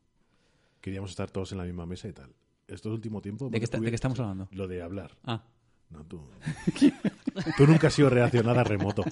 Queríamos 0.81 1.09
estar 1.11 1.29
todos 1.31 1.51
en 1.51 1.57
la 1.57 1.63
misma 1.65 1.85
mesa 1.85 2.07
y 2.07 2.13
tal. 2.13 2.33
Estos 2.67 2.93
últimos 2.93 3.21
tiempos... 3.21 3.51
¿De 3.51 3.59
qué, 3.59 3.65
está- 3.65 3.79
de 3.79 3.89
qué 3.89 3.95
estamos 3.95 4.19
hablando? 4.19 4.47
Lo 4.51 4.67
de 4.67 4.81
hablar. 4.81 5.17
Ah, 5.23 5.43
No, 5.89 6.05
tú. 6.05 6.21
tú 7.57 7.67
nunca 7.67 7.87
has 7.87 7.93
sido 7.93 8.09
reaccionada 8.09 8.63
remoto. 8.63 9.03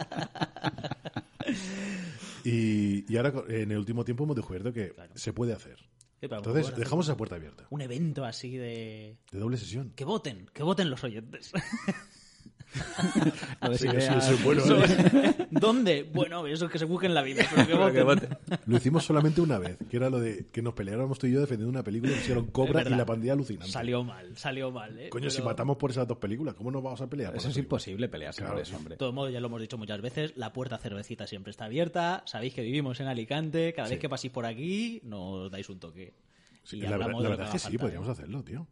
Y, 2.43 3.11
y 3.11 3.17
ahora 3.17 3.33
en 3.47 3.71
el 3.71 3.77
último 3.77 4.03
tiempo 4.05 4.23
hemos 4.23 4.35
descubierto 4.35 4.71
que 4.71 4.93
se 5.15 5.33
puede 5.33 5.53
hacer. 5.53 5.77
Sí, 6.19 6.27
Entonces 6.31 6.63
bueno, 6.67 6.77
dejamos 6.77 7.05
esa 7.07 7.17
puerta 7.17 7.35
abierta. 7.35 7.65
Un 7.69 7.81
evento 7.81 8.23
así 8.25 8.55
de... 8.57 9.17
De 9.31 9.39
doble 9.39 9.57
sesión. 9.57 9.91
Que 9.95 10.05
voten, 10.05 10.49
que 10.53 10.63
voten 10.63 10.89
los 10.89 11.03
oyentes. 11.03 11.51
Sí, 13.77 13.87
eso- 13.87 14.17
eso 14.17 14.33
es 14.33 14.43
bueno, 14.43 14.63
¿eh? 14.83 15.47
¿Dónde? 15.51 16.03
Bueno, 16.13 16.45
eso 16.47 16.65
es 16.65 16.71
que 16.71 16.79
se 16.79 16.85
busquen 16.85 17.13
la 17.13 17.21
vida, 17.21 17.43
pero 17.55 17.91
que 17.93 18.03
voten. 18.03 18.29
Lo 18.65 18.77
hicimos 18.77 19.05
solamente 19.05 19.41
una 19.41 19.57
vez, 19.59 19.77
que 19.89 19.97
era 19.97 20.09
lo 20.09 20.19
de 20.19 20.47
que 20.51 20.61
nos 20.61 20.73
peleáramos 20.73 21.17
tú 21.19 21.27
y 21.27 21.31
yo 21.33 21.39
defendiendo 21.39 21.69
una 21.69 21.83
película 21.83 22.11
que 22.13 22.19
pusieron 22.19 22.45
Cobra 22.47 22.81
y 22.85 22.89
la 22.89 23.05
pandilla 23.05 23.33
alucinante. 23.33 23.71
Salió 23.71 24.03
mal, 24.03 24.35
salió 24.37 24.71
mal. 24.71 24.97
¿eh? 24.99 25.09
Coño, 25.09 25.29
si 25.29 25.41
matamos 25.41 25.77
por 25.77 25.91
esas 25.91 26.07
dos 26.07 26.17
películas, 26.17 26.55
¿cómo 26.55 26.71
nos 26.71 26.83
vamos 26.83 27.01
a 27.01 27.07
pelear? 27.07 27.31
por 27.31 27.37
Eso 27.39 27.47
es 27.49 27.53
película? 27.55 27.65
imposible 27.65 28.09
pelearse 28.09 28.39
Claro, 28.41 28.53
por 28.55 28.61
eso, 28.63 28.75
hombre. 28.75 28.93
De 28.95 28.97
todos 28.97 29.13
modos, 29.13 29.31
ya 29.31 29.39
lo 29.39 29.47
hemos 29.47 29.61
dicho 29.61 29.77
muchas 29.77 30.01
veces, 30.01 30.33
la 30.35 30.51
puerta 30.53 30.77
cervecita 30.77 31.27
siempre 31.27 31.51
está 31.51 31.65
abierta. 31.65 32.23
Sabéis 32.25 32.53
que 32.53 32.61
vivimos 32.61 32.99
en 32.99 33.07
Alicante. 33.07 33.73
Cada 33.73 33.87
vez 33.89 33.99
que 33.99 34.09
paséis 34.09 34.31
por 34.33 34.45
aquí, 34.45 35.01
nos 35.03 35.49
dais 35.51 35.69
un 35.69 35.79
toque. 35.79 36.13
Sí, 36.65 36.77
Y 36.77 36.81
la, 36.81 36.89
verdad- 36.89 37.03
hablamos 37.05 37.23
la 37.23 37.29
verdad 37.29 37.51
que 37.51 37.57
es 37.57 37.63
que 37.63 37.71
sí, 37.71 37.77
podríamos 37.77 38.09
hacerlo, 38.09 38.43
tío. 38.43 38.67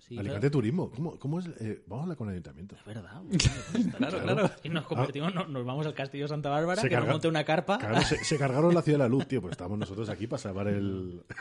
Sí, 0.00 0.18
Alicante 0.18 0.40
claro. 0.40 0.50
Turismo. 0.50 0.90
¿Cómo, 0.90 1.16
cómo 1.20 1.38
es? 1.38 1.46
Eh, 1.60 1.84
vamos 1.86 2.00
a 2.00 2.02
hablar 2.02 2.16
con 2.16 2.26
el 2.28 2.32
ayuntamiento. 2.32 2.74
Es 2.74 2.84
verdad. 2.84 3.22
claro, 3.96 4.18
claro. 4.22 4.50
Y 4.64 4.70
nos 4.70 4.84
convertimos, 4.86 5.32
no- 5.32 5.46
nos 5.46 5.64
vamos 5.64 5.86
al 5.86 5.94
Castillo 5.94 6.24
de 6.24 6.28
Santa 6.28 6.48
Bárbara, 6.50 6.82
Se 6.82 6.88
que 6.88 6.96
nos 6.96 7.06
monte 7.06 7.28
una 7.28 7.44
carpa. 7.44 7.78
Claro, 7.78 8.00
se, 8.02 8.24
se 8.24 8.36
cargaron 8.38 8.74
la 8.74 8.82
ciudad 8.82 8.98
de 8.98 9.04
la 9.04 9.08
luz, 9.08 9.28
tío. 9.28 9.40
Pues 9.40 9.52
estamos 9.52 9.78
nosotros 9.78 10.08
aquí 10.08 10.26
para 10.26 10.38
salvar 10.42 10.66
el. 10.68 11.22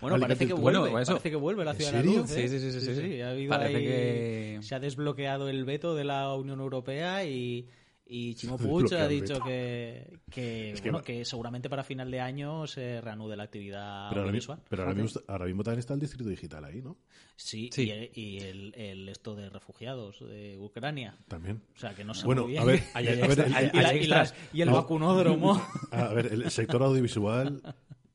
Bueno, 0.00 0.18
parece 0.18 0.48
que 0.48 0.52
vuelve, 0.52 0.80
Bueno, 0.80 0.98
eso. 0.98 1.12
parece 1.12 1.30
que 1.30 1.36
vuelve 1.36 1.64
la 1.64 1.70
¿En 1.70 1.76
ciudad 1.76 1.92
de 1.92 1.98
la 1.98 2.04
luz. 2.04 2.30
¿eh? 2.32 2.48
Sí, 2.48 2.58
sí, 2.58 2.72
sí, 2.72 2.80
sí, 2.80 2.94
sí. 2.96 3.20
ha 3.20 3.30
habido 3.30 3.50
Parece 3.50 3.76
ahí- 3.76 3.84
que- 3.84 4.58
se 4.62 4.74
ha 4.74 4.80
desbloqueado 4.80 5.48
el 5.48 5.64
veto 5.64 5.94
de 5.94 6.02
la 6.02 6.34
Unión 6.34 6.58
Europea 6.58 7.24
y, 7.24 7.68
y 8.12 8.34
Chimo 8.34 8.58
Se 8.58 8.66
Puig 8.66 8.92
ha 8.94 9.06
dicho 9.08 9.40
que, 9.42 10.18
que, 10.30 10.72
Es 10.72 10.80
que 10.80 10.88
bueno, 10.90 10.98
va- 10.98 11.04
que 11.04 11.24
seguramente 11.24 11.70
para 11.70 11.84
final 11.84 12.10
de 12.10 12.20
año 12.20 12.66
se 12.66 13.00
reanude 13.00 13.36
la 13.36 13.44
actividad 13.44 14.08
Pero, 14.10 14.22
ahora, 14.22 14.30
audiovisual. 14.30 14.58
pero 14.68 14.82
ahora, 14.82 14.94
mismo, 14.94 15.20
ahora 15.28 15.44
mismo 15.46 15.62
también 15.62 15.78
está 15.78 15.94
el 15.94 16.00
distrito 16.00 16.28
digital 16.28 16.64
ahí, 16.64 16.82
¿no? 16.82 16.96
Sí, 17.36 17.70
Sí. 17.72 17.84
y, 17.84 17.90
el, 17.90 18.10
y 18.14 18.38
el- 18.38 18.74
el 18.74 19.08
esto 19.08 19.34
de 19.36 19.48
refugiados 19.48 20.20
de 20.20 20.58
Ucrania. 20.58 21.16
También. 21.28 21.62
O 21.76 21.78
sea, 21.78 21.94
que 21.94 22.04
no 22.04 22.12
sé 22.14 22.26
Bueno, 22.26 22.42
muy 22.42 22.50
bien. 22.52 22.62
a 22.62 22.66
ver, 22.66 22.82
Hay- 22.94 23.06
a 23.08 23.26
ver, 23.26 23.38
el- 23.40 23.54
hay- 23.54 23.70
y, 23.72 23.76
la- 23.80 23.88
hay 23.88 23.96
y 23.98 24.06
la- 24.06 24.22
extras. 24.22 24.34
y 24.52 24.60
el 24.62 24.68
No. 24.70 24.74
vacunódromo. 24.74 25.62
A 25.92 26.08
ver, 26.12 26.26
el 26.32 26.50
sector 26.50 26.82
audiovisual 26.82 27.62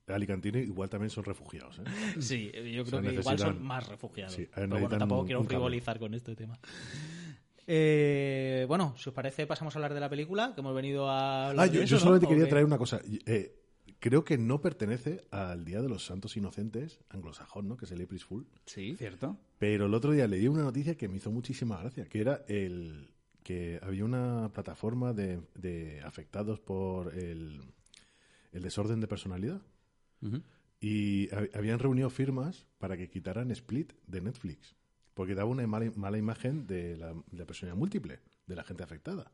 alicantino 0.08 0.60
igual 0.60 0.88
también 0.90 1.10
son 1.10 1.24
refugiados, 1.24 1.80
¿eh? 1.80 1.84
Sí, 2.22 2.52
yo 2.54 2.84
creo 2.86 3.02
sea, 3.02 3.02
que 3.02 3.16
igual 3.16 3.40
son 3.40 3.64
más 3.64 3.88
refugiados. 3.88 4.34
sí, 4.36 4.44
Pero 4.54 4.68
bueno, 4.68 4.76
necesitan 4.76 5.00
tampoco 5.00 5.26
quiero 5.26 5.44
frivolizar 5.44 5.98
con 5.98 6.14
este 6.14 6.36
tema. 6.36 6.60
Eh, 7.68 8.66
bueno, 8.68 8.94
si 8.98 9.10
os 9.10 9.16
parece, 9.16 9.48
pasamos 9.48 9.76
a 9.76 9.80
hablar 9.80 9.94
de 9.94 10.00
la 10.00 10.10
película, 10.10 10.54
que 10.54 10.62
hemos 10.62 10.76
venido 10.76 11.10
a 11.10 11.50
Ah, 11.50 11.66
yo, 11.66 11.82
eso, 11.82 11.96
yo 11.96 12.00
solamente 12.00 12.28
¿O 12.28 12.30
quería 12.30 12.48
traer 12.48 12.66
una 12.66 12.78
cosa. 12.78 13.02
Eh, 13.26 13.56
creo 14.00 14.24
que 14.24 14.38
no 14.38 14.62
pertenece 14.62 15.22
al 15.32 15.66
Día 15.66 15.82
de 15.82 15.90
los 15.90 16.06
Santos 16.06 16.38
Inocentes 16.38 17.00
anglosajón, 17.10 17.68
¿no? 17.68 17.76
Que 17.78 17.86
es 17.86 17.92
el 17.92 18.02
April 18.04 18.20
Fool. 18.20 18.48
Sí. 18.66 18.96
¿Cierto? 18.98 19.38
Pero 19.58 19.88
el 19.88 19.94
otro 19.94 20.12
día 20.12 20.28
leí 20.28 20.48
una 20.48 20.64
noticia 20.64 20.96
que 20.96 21.08
me 21.08 21.18
hizo 21.18 21.32
muchísima 21.32 21.80
gracia, 21.80 22.06
que 22.06 22.22
era 22.22 22.44
el 22.48 23.10
que 23.44 23.80
había 23.84 24.04
una 24.06 24.52
plataforma 24.54 25.14
de, 25.14 25.40
de 25.56 26.02
afectados 26.02 26.60
por 26.60 27.14
el, 27.16 27.62
el 28.52 28.62
desorden 28.64 29.00
de 29.02 29.08
personalidad 29.08 29.62
y 30.80 31.28
hab- 31.30 31.56
habían 31.56 31.78
reunido 31.78 32.10
firmas 32.10 32.66
para 32.80 32.98
que 32.98 33.08
quitaran 33.10 33.52
Split 33.52 33.94
de 34.08 34.22
Netflix, 34.22 34.76
porque 35.16 35.34
daba 35.34 35.50
una 35.50 35.66
mala, 35.66 35.92
mala 35.96 36.20
imagen 36.20 36.68
de 36.68 36.98
la, 36.98 37.14
de 37.14 37.38
la 37.38 37.46
personalidad 37.46 37.80
múltiple, 37.80 38.20
de 38.46 38.56
la 38.56 38.64
gente 38.64 38.84
afectada. 38.84 39.32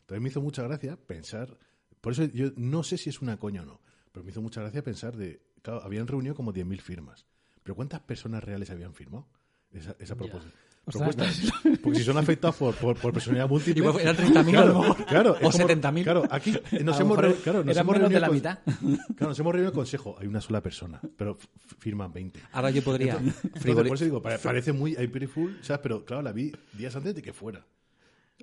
Entonces 0.00 0.22
me 0.22 0.28
hizo 0.28 0.40
mucha 0.40 0.62
gracia 0.62 0.96
pensar, 0.96 1.58
por 2.00 2.12
eso 2.12 2.24
yo 2.26 2.52
no 2.56 2.84
sé 2.84 2.98
si 2.98 3.10
es 3.10 3.20
una 3.20 3.38
coña 3.38 3.62
o 3.62 3.64
no, 3.64 3.80
pero 4.12 4.22
me 4.22 4.30
hizo 4.30 4.42
mucha 4.42 4.60
gracia 4.60 4.84
pensar 4.84 5.16
de, 5.16 5.42
claro, 5.62 5.82
habían 5.82 6.06
reunido 6.06 6.34
como 6.34 6.52
10.000 6.52 6.80
firmas, 6.80 7.26
pero 7.62 7.74
¿cuántas 7.74 8.00
personas 8.02 8.44
reales 8.44 8.70
habían 8.70 8.94
firmado 8.94 9.26
esa, 9.72 9.96
esa 9.98 10.14
proposición? 10.14 10.52
Propuesta. 10.84 11.24
Porque 11.82 11.98
si 12.00 12.04
son 12.04 12.18
afectados 12.18 12.56
por, 12.56 12.74
por, 12.74 12.96
por 12.98 13.12
personalidad 13.12 13.48
múltiple. 13.48 13.80
Igual 13.84 14.00
eran 14.00 14.16
30.000 14.16 14.56
a 14.56 14.64
lo 14.64 14.94
claro, 14.94 15.06
claro, 15.06 15.30
O 15.40 15.50
como- 15.50 15.68
70.000. 15.68 16.02
Claro, 16.02 16.22
aquí 16.30 16.52
nos 16.82 16.98
hemos, 17.00 17.16
claro, 17.42 17.64
nos 17.64 17.76
hemos 17.76 17.94
de 17.94 17.98
reunido 18.00 18.20
la 18.20 18.26
con- 18.26 18.36
mitad. 18.36 18.58
Claro, 19.16 19.28
nos 19.28 19.38
hemos 19.38 19.52
reunido 19.52 19.68
en 19.70 19.74
consejo. 19.74 20.16
Hay 20.18 20.26
una 20.26 20.40
sola 20.40 20.60
persona, 20.60 21.00
pero 21.16 21.38
firman 21.78 22.12
20. 22.12 22.40
Ahora 22.52 22.70
yo 22.70 22.82
podría 22.82 23.14
Entonces, 23.18 23.74
por 23.74 23.86
eso 23.86 24.04
digo, 24.04 24.20
pare- 24.22 24.38
parece 24.38 24.72
muy 24.72 24.94
April 24.96 25.28
Fool, 25.28 25.58
¿sabes? 25.62 25.80
Pero 25.82 26.04
claro, 26.04 26.22
la 26.22 26.32
vi 26.32 26.52
días 26.72 26.94
antes 26.96 27.14
de 27.14 27.22
que 27.22 27.32
fuera. 27.32 27.64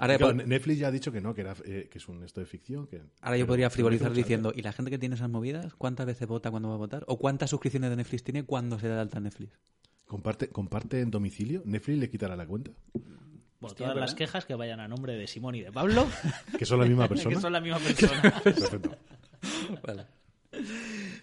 Ahora, 0.01 0.17
Claro, 0.17 0.33
Netflix 0.33 0.79
ya 0.79 0.87
ha 0.87 0.91
dicho 0.91 1.11
que 1.11 1.19
no, 1.19 1.33
que, 1.33 1.41
era, 1.41 1.55
eh, 1.65 1.89
que 1.91 1.97
es 1.97 2.07
un 2.07 2.23
esto 2.23 2.39
de 2.39 2.45
ficción. 2.45 2.87
Que, 2.87 3.01
ahora 3.19 3.35
yo 3.37 3.45
podría 3.45 3.69
frivolizar 3.69 4.13
diciendo, 4.13 4.53
¿y 4.55 4.61
la 4.61 4.71
gente 4.71 4.91
que 4.91 4.97
tiene 4.97 5.15
esas 5.15 5.29
movidas, 5.29 5.73
cuántas 5.75 6.05
veces 6.05 6.25
vota 6.25 6.49
cuando 6.51 6.69
va 6.69 6.75
a 6.75 6.77
votar? 6.77 7.03
¿O 7.07 7.19
cuántas 7.19 7.49
suscripciones 7.49 7.89
de 7.89 7.97
Netflix 7.97 8.23
tiene 8.23 8.43
cuando 8.43 8.79
se 8.79 8.87
da 8.87 8.95
de 8.95 9.01
alta 9.01 9.19
Netflix? 9.19 9.59
Comparte, 10.09 10.49
comparte 10.49 11.01
en 11.01 11.11
domicilio. 11.11 11.61
Netflix 11.65 11.99
le 11.99 12.09
quitará 12.09 12.35
la 12.35 12.47
cuenta. 12.47 12.71
Bueno, 12.93 13.19
Hostia, 13.61 13.85
todas 13.85 14.01
las 14.01 14.15
quejas 14.15 14.43
que 14.43 14.55
vayan 14.55 14.79
a 14.79 14.87
nombre 14.87 15.15
de 15.15 15.27
Simón 15.27 15.53
y 15.53 15.61
de 15.61 15.71
Pablo, 15.71 16.07
Que 16.57 16.65
son 16.65 16.79
la 16.79 16.87
misma 16.87 17.07
persona. 17.09 17.35
que 17.35 17.39
son 17.39 17.53
la 17.53 17.61
misma 17.61 17.77
persona. 17.77 18.41
Perfecto. 18.43 18.97
Vale. 19.85 20.07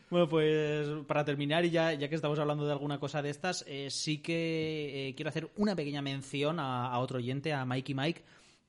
Bueno, 0.08 0.28
pues 0.28 0.86
para 1.08 1.24
terminar, 1.24 1.64
y 1.64 1.70
ya, 1.70 1.94
ya 1.94 2.08
que 2.08 2.14
estamos 2.14 2.38
hablando 2.38 2.64
de 2.64 2.70
alguna 2.70 3.00
cosa 3.00 3.22
de 3.22 3.30
estas, 3.30 3.64
eh, 3.66 3.90
sí 3.90 4.18
que 4.18 5.08
eh, 5.08 5.14
quiero 5.16 5.30
hacer 5.30 5.50
una 5.56 5.74
pequeña 5.74 6.00
mención 6.00 6.60
a, 6.60 6.86
a 6.86 7.00
otro 7.00 7.18
oyente, 7.18 7.52
a 7.52 7.64
Mikey 7.64 7.96
Mike, 7.96 8.22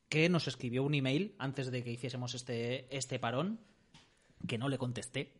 que 0.09 0.29
nos 0.29 0.47
escribió 0.47 0.81
un 0.81 0.95
email 0.95 1.35
antes 1.37 1.69
de 1.69 1.83
que 1.83 1.91
hiciésemos 1.91 2.33
este, 2.33 2.87
este 2.89 3.19
parón, 3.19 3.59
que 4.47 4.57
no 4.57 4.67
le 4.67 4.79
contesté 4.79 5.33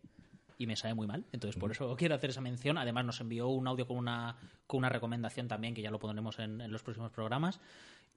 y 0.57 0.67
me 0.67 0.75
sabe 0.75 0.93
muy 0.93 1.07
mal. 1.07 1.25
Entonces, 1.31 1.59
por 1.59 1.71
eso 1.71 1.95
quiero 1.95 2.15
hacer 2.15 2.31
esa 2.31 2.41
mención. 2.41 2.77
Además, 2.77 3.05
nos 3.05 3.21
envió 3.21 3.47
un 3.47 3.67
audio 3.67 3.87
con 3.87 3.97
una, 3.97 4.37
con 4.65 4.79
una 4.79 4.89
recomendación 4.89 5.47
también, 5.47 5.73
que 5.73 5.81
ya 5.81 5.91
lo 5.91 5.99
pondremos 5.99 6.39
en, 6.39 6.61
en 6.61 6.71
los 6.71 6.83
próximos 6.83 7.11
programas. 7.11 7.59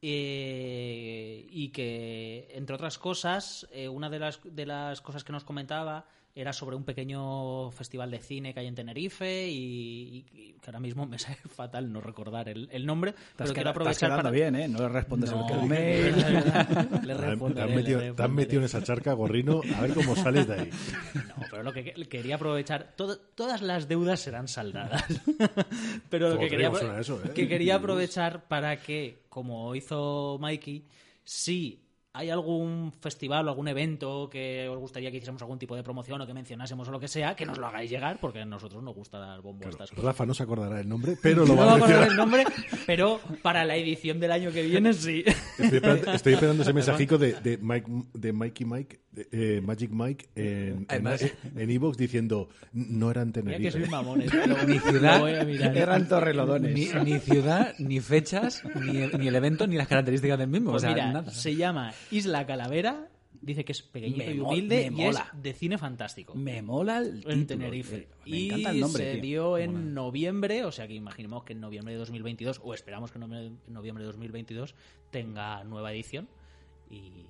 Eh, 0.02 1.46
y 1.50 1.68
que, 1.68 2.48
entre 2.52 2.74
otras 2.74 2.98
cosas, 2.98 3.68
eh, 3.70 3.88
una 3.88 4.08
de 4.08 4.18
las, 4.18 4.40
de 4.42 4.64
las 4.64 5.00
cosas 5.02 5.24
que 5.24 5.32
nos 5.32 5.44
comentaba 5.44 6.06
era 6.34 6.52
sobre 6.52 6.76
un 6.76 6.84
pequeño 6.84 7.70
festival 7.72 8.10
de 8.10 8.18
cine 8.20 8.54
que 8.54 8.60
hay 8.60 8.66
en 8.68 8.74
Tenerife 8.76 9.48
y, 9.48 10.24
y 10.32 10.52
que 10.60 10.66
ahora 10.66 10.78
mismo 10.80 11.04
me 11.06 11.18
sale 11.18 11.36
fatal 11.36 11.92
no 11.92 12.00
recordar 12.00 12.48
el, 12.48 12.68
el 12.70 12.86
nombre, 12.86 13.14
pero 13.36 13.52
quiero 13.52 13.70
aprovechar 13.70 14.10
para... 14.16 14.30
bien, 14.30 14.54
¿eh? 14.54 14.68
No 14.68 14.78
le 14.78 14.88
respondes 14.90 15.30
No, 15.32 15.46
el 15.48 15.68
mail. 15.68 16.16
le 16.16 16.22
Te 16.42 16.58
has- 16.58 17.00
te 17.02 17.14
responderé, 17.14 17.82
le 17.82 18.12
te 18.12 18.22
has 18.22 18.30
metido 18.30 18.60
en 18.60 18.66
esa 18.66 18.82
charca, 18.82 19.12
gorrino, 19.12 19.60
a 19.76 19.80
ver 19.82 19.92
cómo 19.94 20.14
sales 20.16 20.46
de 20.46 20.54
ahí. 20.54 20.70
No, 21.14 21.46
pero 21.50 21.62
lo 21.64 21.72
que 21.72 21.82
que- 21.84 22.04
quería 22.08 22.36
aprovechar, 22.36 22.92
todo- 22.96 23.18
todas 23.18 23.60
las 23.62 23.88
deudas 23.88 24.20
serán 24.20 24.46
saldadas. 24.48 25.04
pero 26.08 26.30
lo 26.30 26.38
que 26.38 26.48
quería, 26.48 26.70
eso, 27.00 27.20
¿eh? 27.24 27.30
que 27.34 27.48
quería 27.48 27.76
aprovechar 27.76 28.44
para 28.46 28.76
que, 28.80 29.24
como 29.28 29.74
hizo 29.74 30.38
Mikey, 30.40 30.84
si 31.24 31.80
hay 32.12 32.28
algún 32.30 32.92
festival 33.00 33.46
o 33.46 33.50
algún 33.50 33.68
evento 33.68 34.28
que 34.28 34.68
os 34.68 34.78
gustaría 34.78 35.10
que 35.10 35.18
hiciéramos 35.18 35.42
algún 35.42 35.58
tipo 35.58 35.76
de 35.76 35.82
promoción 35.84 36.20
o 36.20 36.26
que 36.26 36.34
mencionásemos 36.34 36.88
o 36.88 36.90
lo 36.90 36.98
que 36.98 37.06
sea, 37.06 37.36
que 37.36 37.46
nos 37.46 37.58
lo 37.58 37.66
hagáis 37.68 37.88
llegar, 37.88 38.18
porque 38.20 38.40
a 38.40 38.44
nosotros 38.44 38.82
nos 38.82 38.94
gusta 38.94 39.18
dar 39.18 39.40
bombo 39.42 39.66
a 39.66 39.70
estas 39.70 39.90
cosas. 39.90 40.04
Rafa 40.04 40.26
no 40.26 40.34
se 40.34 40.42
acordará 40.42 40.80
el 40.80 40.88
nombre, 40.88 41.16
pero 41.22 41.46
lo 41.46 41.54
No 41.54 41.66
va 41.66 41.72
a 41.74 41.76
mencionar. 41.76 42.08
del 42.08 42.16
nombre, 42.16 42.44
pero 42.86 43.20
para 43.42 43.64
la 43.64 43.76
edición 43.76 44.18
del 44.18 44.32
año 44.32 44.50
que 44.50 44.62
viene 44.62 44.92
sí. 44.92 45.24
Estoy 45.58 45.76
esperando, 45.76 46.12
estoy 46.12 46.32
esperando 46.34 46.62
ese 46.64 46.72
mensajico 46.72 47.16
de, 47.16 47.34
de, 47.34 47.58
Mike, 47.58 47.90
de 48.14 48.32
Mikey 48.32 48.66
Mike, 48.66 49.00
eh, 49.32 49.60
Magic 49.62 49.90
Mike 49.90 50.28
en 50.36 50.44
en 50.44 50.86
Además- 50.88 51.24
en 51.56 51.70
Evox 51.70 51.96
diciendo 51.96 52.48
no 52.72 53.10
eran 53.10 53.28
Mira 53.28 53.42
que 53.42 53.70
Tenerife. 53.70 53.80
soy 53.80 53.88
mamón. 53.88 54.20
esto 54.22 54.36
lo- 54.46 54.66
Mi 54.66 54.78
ciudad. 54.78 55.76
Eran 55.76 56.08
torrelodones. 56.08 56.72
Ni, 56.74 57.12
ni 57.12 57.18
ciudad, 57.18 57.74
ni 57.78 58.00
fechas, 58.00 58.62
ni, 58.76 58.92
ni 59.18 59.28
el 59.28 59.34
evento, 59.34 59.66
ni 59.66 59.76
las 59.76 59.88
características 59.88 60.38
del 60.38 60.48
mismo. 60.48 60.70
Pues 60.70 60.82
o 60.84 60.86
sea, 60.86 60.94
mira, 60.94 61.12
nada. 61.12 61.30
se 61.32 61.56
llama 61.56 61.92
Isla 62.12 62.46
Calavera, 62.46 63.08
dice 63.42 63.64
que 63.64 63.72
es 63.72 63.82
pequeñito 63.82 64.18
Me 64.26 64.34
y 64.34 64.38
humilde 64.40 64.90
me 64.90 65.02
y 65.02 65.06
es 65.06 65.14
mola. 65.16 65.30
de 65.34 65.52
cine 65.54 65.76
fantástico. 65.78 66.34
Me 66.36 66.62
mola 66.62 66.98
el 66.98 67.14
título. 67.16 67.34
en 67.34 67.46
Tenerife. 67.46 67.96
Eh, 67.96 68.08
Me 68.26 68.36
y 68.38 68.46
encanta 68.48 68.70
el 68.70 68.80
nombre, 68.80 69.04
se 69.04 69.12
tío. 69.14 69.22
dio 69.22 69.58
en 69.58 69.72
Mola. 69.72 69.84
noviembre, 69.86 70.64
o 70.64 70.70
sea 70.72 70.86
que 70.86 70.94
imaginemos 70.94 71.42
que 71.44 71.52
en 71.54 71.60
noviembre 71.60 71.94
de 71.94 71.98
2022, 71.98 72.60
o 72.62 72.74
esperamos 72.74 73.10
que 73.10 73.18
en 73.18 73.22
noviembre- 73.68 74.04
de 74.04 74.06
2022 74.06 74.74
tenga 75.10 75.64
nueva 75.64 75.92
edición. 75.92 76.28
Y, 76.90 77.24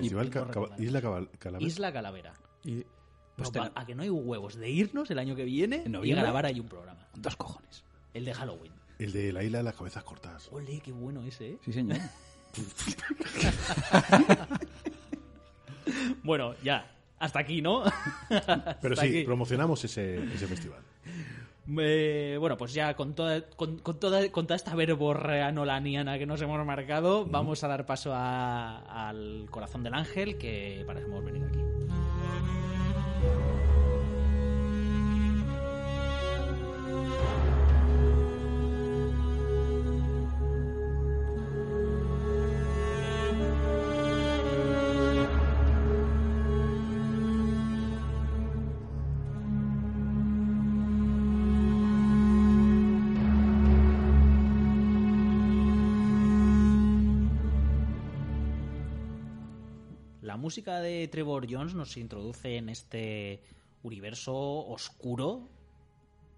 Festival 0.00 0.30
Ca-. 0.30 0.50
Isla 0.78 1.00
Cabal- 1.00 1.28
Calavera. 1.38 1.66
Isla 1.66 1.92
Calavera. 1.92 2.32
Y- 2.64 2.84
pues 3.36 3.52
No, 3.54 3.70
a 3.74 3.86
que 3.86 3.94
no 3.94 4.02
hay 4.02 4.10
huevos 4.10 4.56
de 4.56 4.68
irnos 4.68 5.10
el 5.10 5.18
año 5.18 5.34
que 5.34 5.44
viene 5.44 5.76
¿En 5.76 5.86
y 5.86 5.88
noviembre? 5.90 6.22
grabar 6.22 6.44
ahí 6.46 6.60
un 6.60 6.68
programa. 6.68 7.06
Dos 7.14 7.36
cojones. 7.36 7.84
El 8.12 8.24
de 8.26 8.34
Halloween. 8.34 8.72
El 8.98 9.12
de 9.12 9.32
la 9.32 9.42
isla 9.42 9.58
de 9.58 9.64
las 9.64 9.74
cabezas 9.74 10.04
cortadas. 10.04 10.48
Ole, 10.52 10.80
qué 10.80 10.92
bueno 10.92 11.22
ese, 11.24 11.52
¿eh? 11.52 11.58
Sí, 11.64 11.72
señor. 11.72 11.98
Bueno, 16.22 16.54
ya. 16.62 16.90
Hasta 17.18 17.40
aquí, 17.40 17.60
¿no? 17.60 17.82
Pero 18.82 18.96
sí, 18.96 19.06
aquí. 19.06 19.24
promocionamos 19.24 19.84
ese, 19.84 20.22
ese 20.32 20.46
festival. 20.46 20.80
Eh, 21.78 22.36
bueno, 22.40 22.56
pues 22.56 22.72
ya 22.72 22.94
con 22.94 23.14
toda, 23.14 23.42
con, 23.42 23.78
con 23.78 23.98
toda, 24.00 24.28
con 24.30 24.46
toda 24.46 24.56
esta 24.56 24.74
verborrea 24.74 25.52
nolaniana 25.52 26.18
que 26.18 26.26
nos 26.26 26.40
hemos 26.42 26.64
marcado, 26.66 27.26
vamos 27.26 27.62
a 27.64 27.68
dar 27.68 27.86
paso 27.86 28.12
a- 28.14 29.08
al 29.08 29.46
corazón 29.50 29.82
del 29.82 29.94
ángel, 29.94 30.36
que 30.38 30.82
para 30.86 30.98
eso 31.00 31.08
hemos 31.08 31.24
venido 31.24 31.46
aquí. 31.46 31.58
Música 60.50 60.80
de 60.80 61.06
Trevor 61.06 61.46
Jones 61.48 61.74
nos 61.76 61.96
introduce 61.96 62.56
en 62.56 62.70
este 62.70 63.40
universo 63.84 64.34
oscuro 64.34 65.48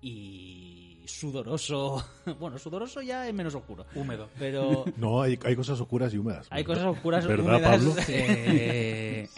y 0.02 1.00
sudoroso. 1.06 2.04
Bueno, 2.38 2.58
sudoroso 2.58 3.00
ya 3.00 3.26
es 3.26 3.32
menos 3.32 3.54
oscuro. 3.54 3.86
Húmedo. 3.94 4.28
Pero 4.38 4.84
No, 4.98 5.22
hay, 5.22 5.38
hay 5.46 5.56
cosas 5.56 5.80
oscuras 5.80 6.12
y 6.12 6.18
húmedas. 6.18 6.46
hay 6.50 6.62
cosas 6.62 6.84
oscuras 6.84 7.26
¿Verdad, 7.26 7.54
húmedas. 7.56 7.70
Pablo? 7.70 7.94
Eh, 8.08 9.28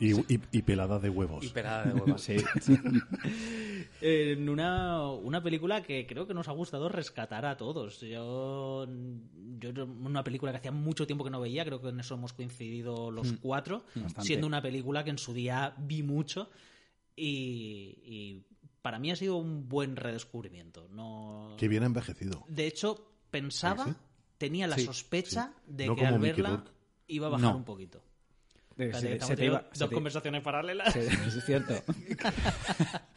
Y, 0.00 0.12
y, 0.34 0.40
y 0.52 0.62
pelada 0.62 0.98
de 0.98 1.08
huevos. 1.08 1.42
y 1.46 1.48
pelada 1.48 1.84
de 1.84 1.94
huevos. 1.94 2.20
Sí. 2.20 2.36
En 4.00 4.48
una, 4.48 5.10
una 5.10 5.42
película 5.42 5.82
que 5.82 6.06
creo 6.06 6.26
que 6.26 6.34
nos 6.34 6.48
ha 6.48 6.52
gustado 6.52 6.88
rescatar 6.88 7.44
a 7.46 7.56
todos. 7.56 8.00
Yo, 8.00 8.86
yo 9.58 9.84
una 9.84 10.22
película 10.24 10.52
que 10.52 10.58
hacía 10.58 10.72
mucho 10.72 11.06
tiempo 11.06 11.24
que 11.24 11.30
no 11.30 11.40
veía, 11.40 11.64
creo 11.64 11.80
que 11.80 11.88
en 11.88 12.00
eso 12.00 12.14
hemos 12.14 12.32
coincidido 12.32 13.10
los 13.10 13.32
cuatro, 13.40 13.84
Bastante. 13.94 14.22
siendo 14.22 14.46
una 14.46 14.60
película 14.62 15.04
que 15.04 15.10
en 15.10 15.18
su 15.18 15.32
día 15.32 15.74
vi 15.78 16.02
mucho 16.02 16.50
y, 17.14 17.98
y 18.04 18.44
para 18.82 18.98
mí 18.98 19.10
ha 19.10 19.16
sido 19.16 19.36
un 19.36 19.68
buen 19.68 19.96
redescubrimiento. 19.96 20.88
No... 20.90 21.54
Que 21.58 21.68
bien 21.68 21.82
ha 21.82 21.86
envejecido. 21.86 22.44
De 22.48 22.66
hecho, 22.66 23.10
pensaba, 23.30 23.84
¿Ah, 23.84 23.90
sí? 23.90 23.96
tenía 24.38 24.66
la 24.66 24.76
Sí, 24.76 24.84
sospecha 24.84 25.52
de 25.66 25.86
No 25.86 25.96
que 25.96 26.06
al 26.06 26.18
verla 26.18 26.48
Rourke. 26.50 26.70
iba 27.08 27.26
a 27.26 27.30
bajar 27.30 27.50
No. 27.52 27.56
un 27.56 27.64
poquito. 27.64 28.02
Se- 28.76 29.20
se 29.20 29.36
te 29.36 29.44
iba- 29.46 29.64
se 29.72 29.78
dos 29.80 29.88
te- 29.88 29.94
conversaciones 29.94 30.42
paralelas. 30.42 30.92
se- 30.92 31.06
Es 31.06 31.44
cierto. 31.46 31.74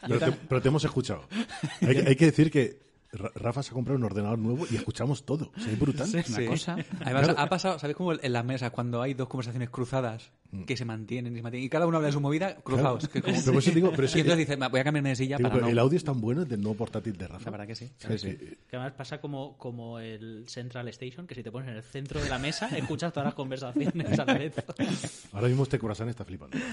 Pero 0.06 0.18
te, 0.18 0.32
pero 0.32 0.62
te 0.62 0.68
hemos 0.68 0.84
escuchado. 0.84 1.28
Hay, 1.82 1.94
que- 1.94 2.08
hay 2.08 2.16
que 2.16 2.24
decir 2.26 2.50
que 2.50 2.78
Rafa 3.12 3.62
se 3.64 3.70
ha 3.70 3.74
comprado 3.74 3.98
un 3.98 4.04
ordenador 4.04 4.38
nuevo 4.38 4.66
y 4.70 4.76
escuchamos 4.76 5.24
todo. 5.24 5.50
O 5.56 5.60
sea, 5.60 5.72
es 5.72 5.78
brutal. 5.80 6.08
Una 6.28 6.46
cosa. 6.46 6.76
Además, 7.04 7.34
ha 7.36 7.48
pasado, 7.48 7.78
¿sabes 7.80 7.96
cómo 7.96 8.12
en 8.12 8.32
las 8.32 8.44
mesas 8.44 8.70
cuando 8.70 9.02
hay 9.02 9.14
dos 9.14 9.28
conversaciones 9.28 9.68
cruzadas 9.70 10.30
que 10.66 10.76
se 10.76 10.84
mantienen 10.84 11.32
y 11.32 11.36
se 11.36 11.42
mantienen 11.42 11.66
y 11.66 11.68
cada 11.68 11.86
uno 11.86 11.96
habla 11.96 12.06
de 12.08 12.12
su 12.12 12.20
movida 12.20 12.56
cruzados? 12.56 13.08
Claro. 13.08 13.12
que 13.12 13.20
como- 13.22 13.36
Pero 13.40 13.52
por 13.52 13.62
eso 13.62 13.70
digo, 13.72 13.90
pero 13.90 14.04
eso- 14.04 14.16
y 14.18 14.20
entonces 14.20 14.46
dice, 14.48 14.56
voy 14.56 14.80
a 14.80 14.84
cambiarme 14.84 15.08
de 15.10 15.16
silla 15.16 15.36
Digo, 15.38 15.48
para 15.48 15.54
pero 15.54 15.66
no... 15.66 15.72
El 15.72 15.78
audio 15.80 15.96
es 15.96 16.04
tan 16.04 16.20
bueno 16.20 16.44
del 16.44 16.60
nuevo 16.60 16.76
portátil 16.76 17.16
de 17.18 17.26
Rafa. 17.26 17.44
La 17.46 17.50
verdad 17.50 17.66
que 17.66 17.74
sí. 17.74 17.90
Sí, 17.98 18.18
sí. 18.18 18.36
Que 18.68 18.76
además 18.76 18.92
pasa 18.92 19.20
como, 19.20 19.58
como 19.58 19.98
el 19.98 20.44
Central 20.48 20.86
Station, 20.88 21.26
que 21.26 21.34
si 21.34 21.42
te 21.42 21.50
pones 21.50 21.68
en 21.68 21.76
el 21.76 21.82
centro 21.82 22.22
de 22.22 22.28
la 22.28 22.38
mesa, 22.38 22.68
escuchas 22.76 23.12
todas 23.12 23.26
las 23.26 23.34
conversaciones 23.34 24.18
a 24.20 24.24
la 24.24 24.34
vez. 24.34 24.54
Ahora 25.32 25.48
mismo 25.48 25.64
este 25.64 25.78
corazón 25.80 26.08
está 26.08 26.24
flipando. 26.24 26.56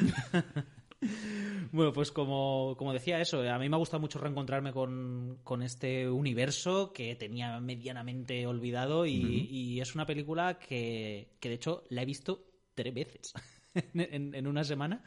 Bueno, 1.72 1.94
pues 1.94 2.12
como, 2.12 2.76
como 2.78 2.94
decía 2.94 3.20
eso, 3.22 3.42
a 3.42 3.60
mí 3.60 3.70
me 3.70 3.76
ha 3.76 3.80
gustado 3.80 4.00
mucho 4.02 4.20
reencontrarme 4.20 4.72
con, 4.74 5.40
con 5.44 5.62
este 5.62 6.10
universo 6.10 6.92
que 6.94 7.16
tenía 7.16 7.60
medianamente 7.60 8.48
olvidado 8.48 9.06
y, 9.06 9.48
y 9.50 9.80
es 9.82 9.94
una 9.96 10.06
película 10.06 10.58
que, 10.60 11.36
que 11.40 11.50
de 11.50 11.56
hecho 11.56 11.84
la 11.90 12.02
he 12.02 12.06
visto 12.06 12.46
tres 12.74 12.94
veces 12.94 13.34
en, 13.74 14.02
en- 14.14 14.36
en 14.36 14.48
una 14.48 14.64
semana 14.64 15.04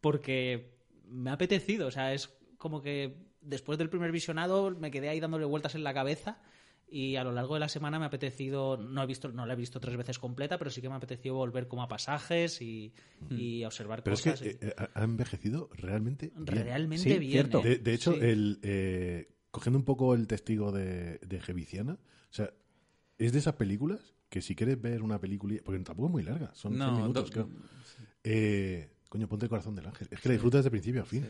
porque 0.00 0.78
me 1.08 1.30
ha 1.30 1.34
apetecido, 1.34 1.88
o 1.88 1.90
sea, 1.90 2.14
es 2.14 2.28
como 2.58 2.80
que 2.80 3.16
después 3.40 3.76
del 3.78 3.90
primer 3.90 4.12
visionado 4.12 4.70
me 4.70 4.90
quedé 4.90 5.08
ahí 5.10 5.20
dándole 5.20 5.44
vueltas 5.44 5.74
en 5.74 5.84
la 5.84 5.92
cabeza 5.94 6.40
y 6.88 7.16
a 7.16 7.24
lo 7.24 7.32
largo 7.32 7.54
de 7.54 7.60
la 7.60 7.68
semana 7.68 7.98
me 7.98 8.04
ha 8.04 8.08
apetecido, 8.08 8.76
no 8.76 9.02
he 9.02 9.06
visto, 9.06 9.28
no 9.32 9.46
la 9.46 9.54
he 9.54 9.56
visto 9.56 9.80
tres 9.80 9.96
veces 9.96 10.18
completa, 10.18 10.58
pero 10.58 10.70
sí 10.70 10.80
que 10.80 10.88
me 10.88 10.94
ha 10.94 10.98
apetecido 10.98 11.34
volver 11.34 11.66
como 11.66 11.82
a 11.82 11.88
pasajes 11.88 12.60
y, 12.62 12.92
y 13.30 13.62
a 13.62 13.66
observar 13.66 14.02
Pero 14.04 14.14
es 14.14 14.22
que 14.22 14.30
cosas. 14.30 14.46
y- 14.46 14.50
eh, 14.50 14.58
eh, 14.60 14.74
ha 14.94 15.02
envejecido 15.04 15.68
realmente 15.72 16.32
bien. 16.36 16.64
Realmente 16.64 17.02
Sí, 17.12 17.18
bien. 17.18 17.30
cierto. 17.32 17.60
¿eh? 17.60 17.68
De, 17.70 17.78
de 17.78 17.94
hecho, 17.94 18.12
Sí. 18.12 18.18
el, 18.22 18.60
eh, 18.62 19.28
cogiendo 19.50 19.78
un 19.78 19.84
poco 19.84 20.14
el 20.14 20.26
testigo 20.26 20.70
de, 20.72 21.18
de 21.18 21.40
Geviciana, 21.40 21.94
o 21.94 22.32
sea, 22.32 22.52
es 23.18 23.32
de 23.32 23.38
esas 23.38 23.54
películas 23.54 24.14
que 24.28 24.42
si 24.42 24.54
quieres 24.56 24.80
ver 24.80 25.02
una 25.02 25.20
película, 25.20 25.54
porque 25.64 25.80
tampoco 25.84 26.08
es 26.08 26.12
muy 26.12 26.22
larga, 26.22 26.52
son 26.54 26.76
No, 26.76 26.86
100 26.86 26.96
minutos, 26.96 27.30
do- 27.30 27.32
creo. 27.32 27.48
Eh, 28.24 28.90
coño, 29.08 29.28
ponte 29.28 29.46
el 29.46 29.50
corazón 29.50 29.74
del 29.74 29.86
ángel. 29.86 30.08
Es 30.10 30.20
que 30.20 30.28
la 30.28 30.32
disfrutas 30.34 30.64
de 30.64 30.70
principio 30.70 31.02
a 31.02 31.04
fin. 31.04 31.24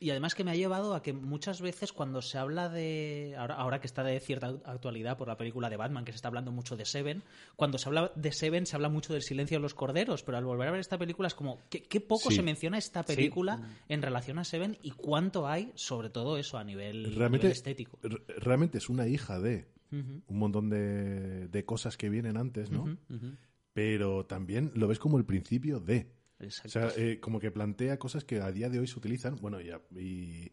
Y 0.00 0.10
además 0.10 0.36
que 0.36 0.44
me 0.44 0.52
ha 0.52 0.54
llevado 0.54 0.94
a 0.94 1.02
que 1.02 1.12
muchas 1.12 1.60
veces 1.60 1.92
cuando 1.92 2.22
se 2.22 2.38
habla 2.38 2.68
de. 2.68 3.34
Ahora, 3.36 3.56
ahora 3.56 3.80
que 3.80 3.88
está 3.88 4.04
de 4.04 4.20
cierta 4.20 4.46
actualidad 4.64 5.16
por 5.16 5.26
la 5.26 5.36
película 5.36 5.68
de 5.68 5.76
Batman, 5.76 6.04
que 6.04 6.12
se 6.12 6.16
está 6.16 6.28
hablando 6.28 6.52
mucho 6.52 6.76
de 6.76 6.84
Seven, 6.84 7.24
cuando 7.56 7.78
se 7.78 7.88
habla 7.88 8.12
de 8.14 8.30
Seven 8.30 8.64
se 8.66 8.76
habla 8.76 8.88
mucho 8.88 9.12
del 9.12 9.22
silencio 9.22 9.56
de 9.58 9.62
los 9.62 9.74
corderos, 9.74 10.22
pero 10.22 10.38
al 10.38 10.44
volver 10.44 10.68
a 10.68 10.70
ver 10.70 10.80
esta 10.80 10.98
película 10.98 11.26
es 11.26 11.34
como. 11.34 11.58
¿Qué, 11.68 11.82
qué 11.82 12.00
poco 12.00 12.30
Sí. 12.30 12.36
se 12.36 12.42
menciona 12.42 12.78
esta 12.78 13.02
película 13.02 13.60
en 13.88 14.00
relación 14.00 14.38
a 14.38 14.44
Seven 14.44 14.78
y 14.82 14.92
cuánto 14.92 15.48
hay 15.48 15.72
sobre 15.74 16.10
todo 16.10 16.38
eso 16.38 16.58
a 16.58 16.64
nivel, 16.64 17.16
Realmente, 17.16 17.46
nivel 17.48 17.52
estético? 17.56 17.98
re- 18.02 18.22
realmente 18.38 18.78
es 18.78 18.88
una 18.88 19.08
hija 19.08 19.40
de 19.40 19.66
un 19.90 20.22
montón 20.28 20.70
de, 20.70 21.48
de 21.48 21.64
cosas 21.64 21.96
que 21.96 22.08
vienen 22.08 22.36
antes, 22.36 22.70
¿no? 22.70 22.96
Pero 23.72 24.26
también 24.26 24.70
lo 24.74 24.86
ves 24.86 24.98
como 24.98 25.18
el 25.18 25.24
principio 25.24 25.80
de. 25.80 26.12
Exacto. 26.40 26.68
O 26.86 26.90
sea, 26.90 26.92
eh, 26.96 27.18
como 27.20 27.40
que 27.40 27.50
plantea 27.50 27.98
cosas 27.98 28.24
que 28.24 28.40
a 28.40 28.52
día 28.52 28.68
de 28.68 28.78
hoy 28.78 28.86
se 28.86 28.98
utilizan. 28.98 29.36
Bueno, 29.36 29.60
ya. 29.60 29.80
Y, 29.96 30.52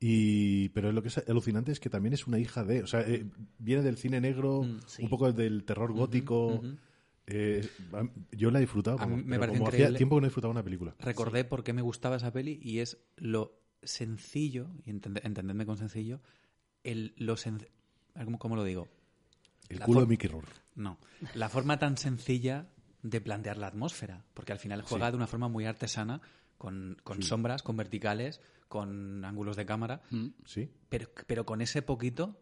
y- 0.00 0.68
pero 0.70 0.92
lo 0.92 1.00
que 1.02 1.08
es 1.08 1.18
alucinante 1.28 1.72
es 1.72 1.80
que 1.80 1.88
también 1.90 2.12
es 2.12 2.26
una 2.26 2.38
hija 2.38 2.64
de. 2.64 2.82
O 2.82 2.86
sea, 2.86 3.00
eh, 3.00 3.24
viene 3.58 3.82
del 3.82 3.96
cine 3.96 4.20
negro, 4.20 4.62
Mm, 4.64 4.80
sí. 4.86 5.02
un 5.04 5.08
poco 5.08 5.32
del 5.32 5.64
terror 5.64 5.92
gótico. 5.92 6.62
Eh, 7.26 7.66
yo 8.32 8.50
la 8.50 8.58
he 8.58 8.60
disfrutado. 8.60 8.98
Como, 8.98 9.16
mí 9.16 9.22
me 9.22 9.38
pero 9.38 9.40
parece 9.52 9.58
como 9.58 9.68
hacía 9.70 9.94
tiempo 9.94 10.16
que 10.16 10.20
no 10.20 10.26
disfrutaba 10.26 10.52
una 10.52 10.62
película. 10.62 10.94
Recordé 10.98 11.44
por 11.44 11.64
qué 11.64 11.72
me 11.72 11.80
gustaba 11.80 12.16
esa 12.16 12.30
peli 12.32 12.58
y 12.62 12.80
es 12.80 12.98
lo 13.16 13.58
sencillo, 13.82 14.68
y 14.84 14.90
entende- 14.90 15.20
entendedme 15.24 15.64
con 15.64 15.78
sencillo, 15.78 16.20
el, 16.82 17.14
lo 17.16 17.36
sen- 17.36 17.66
¿cómo, 18.24 18.38
cómo 18.38 18.56
lo 18.56 18.64
digo? 18.64 18.88
El 19.70 19.78
La 19.78 19.86
culo 19.86 20.00
de 20.02 20.06
Mickey 20.06 20.28
Rourke. 20.28 20.52
No, 20.74 20.98
la 21.34 21.48
forma 21.48 21.78
tan 21.78 21.96
sencilla 21.96 22.66
de 23.04 23.20
plantear 23.20 23.58
la 23.58 23.68
atmósfera, 23.68 24.24
porque 24.34 24.50
al 24.52 24.58
final 24.58 24.82
juega 24.82 25.10
de 25.12 25.16
una 25.16 25.28
forma 25.28 25.46
muy 25.48 25.66
artesana, 25.66 26.20
con, 26.58 26.96
con 27.04 27.22
sombras, 27.22 27.62
con 27.62 27.76
verticales, 27.76 28.40
con 28.66 29.24
ángulos 29.24 29.54
de 29.56 29.66
cámara, 29.66 30.02
Sí. 30.44 30.70
pero, 30.88 31.08
pero 31.26 31.44
con 31.46 31.60
ese 31.60 31.82
poquito, 31.82 32.40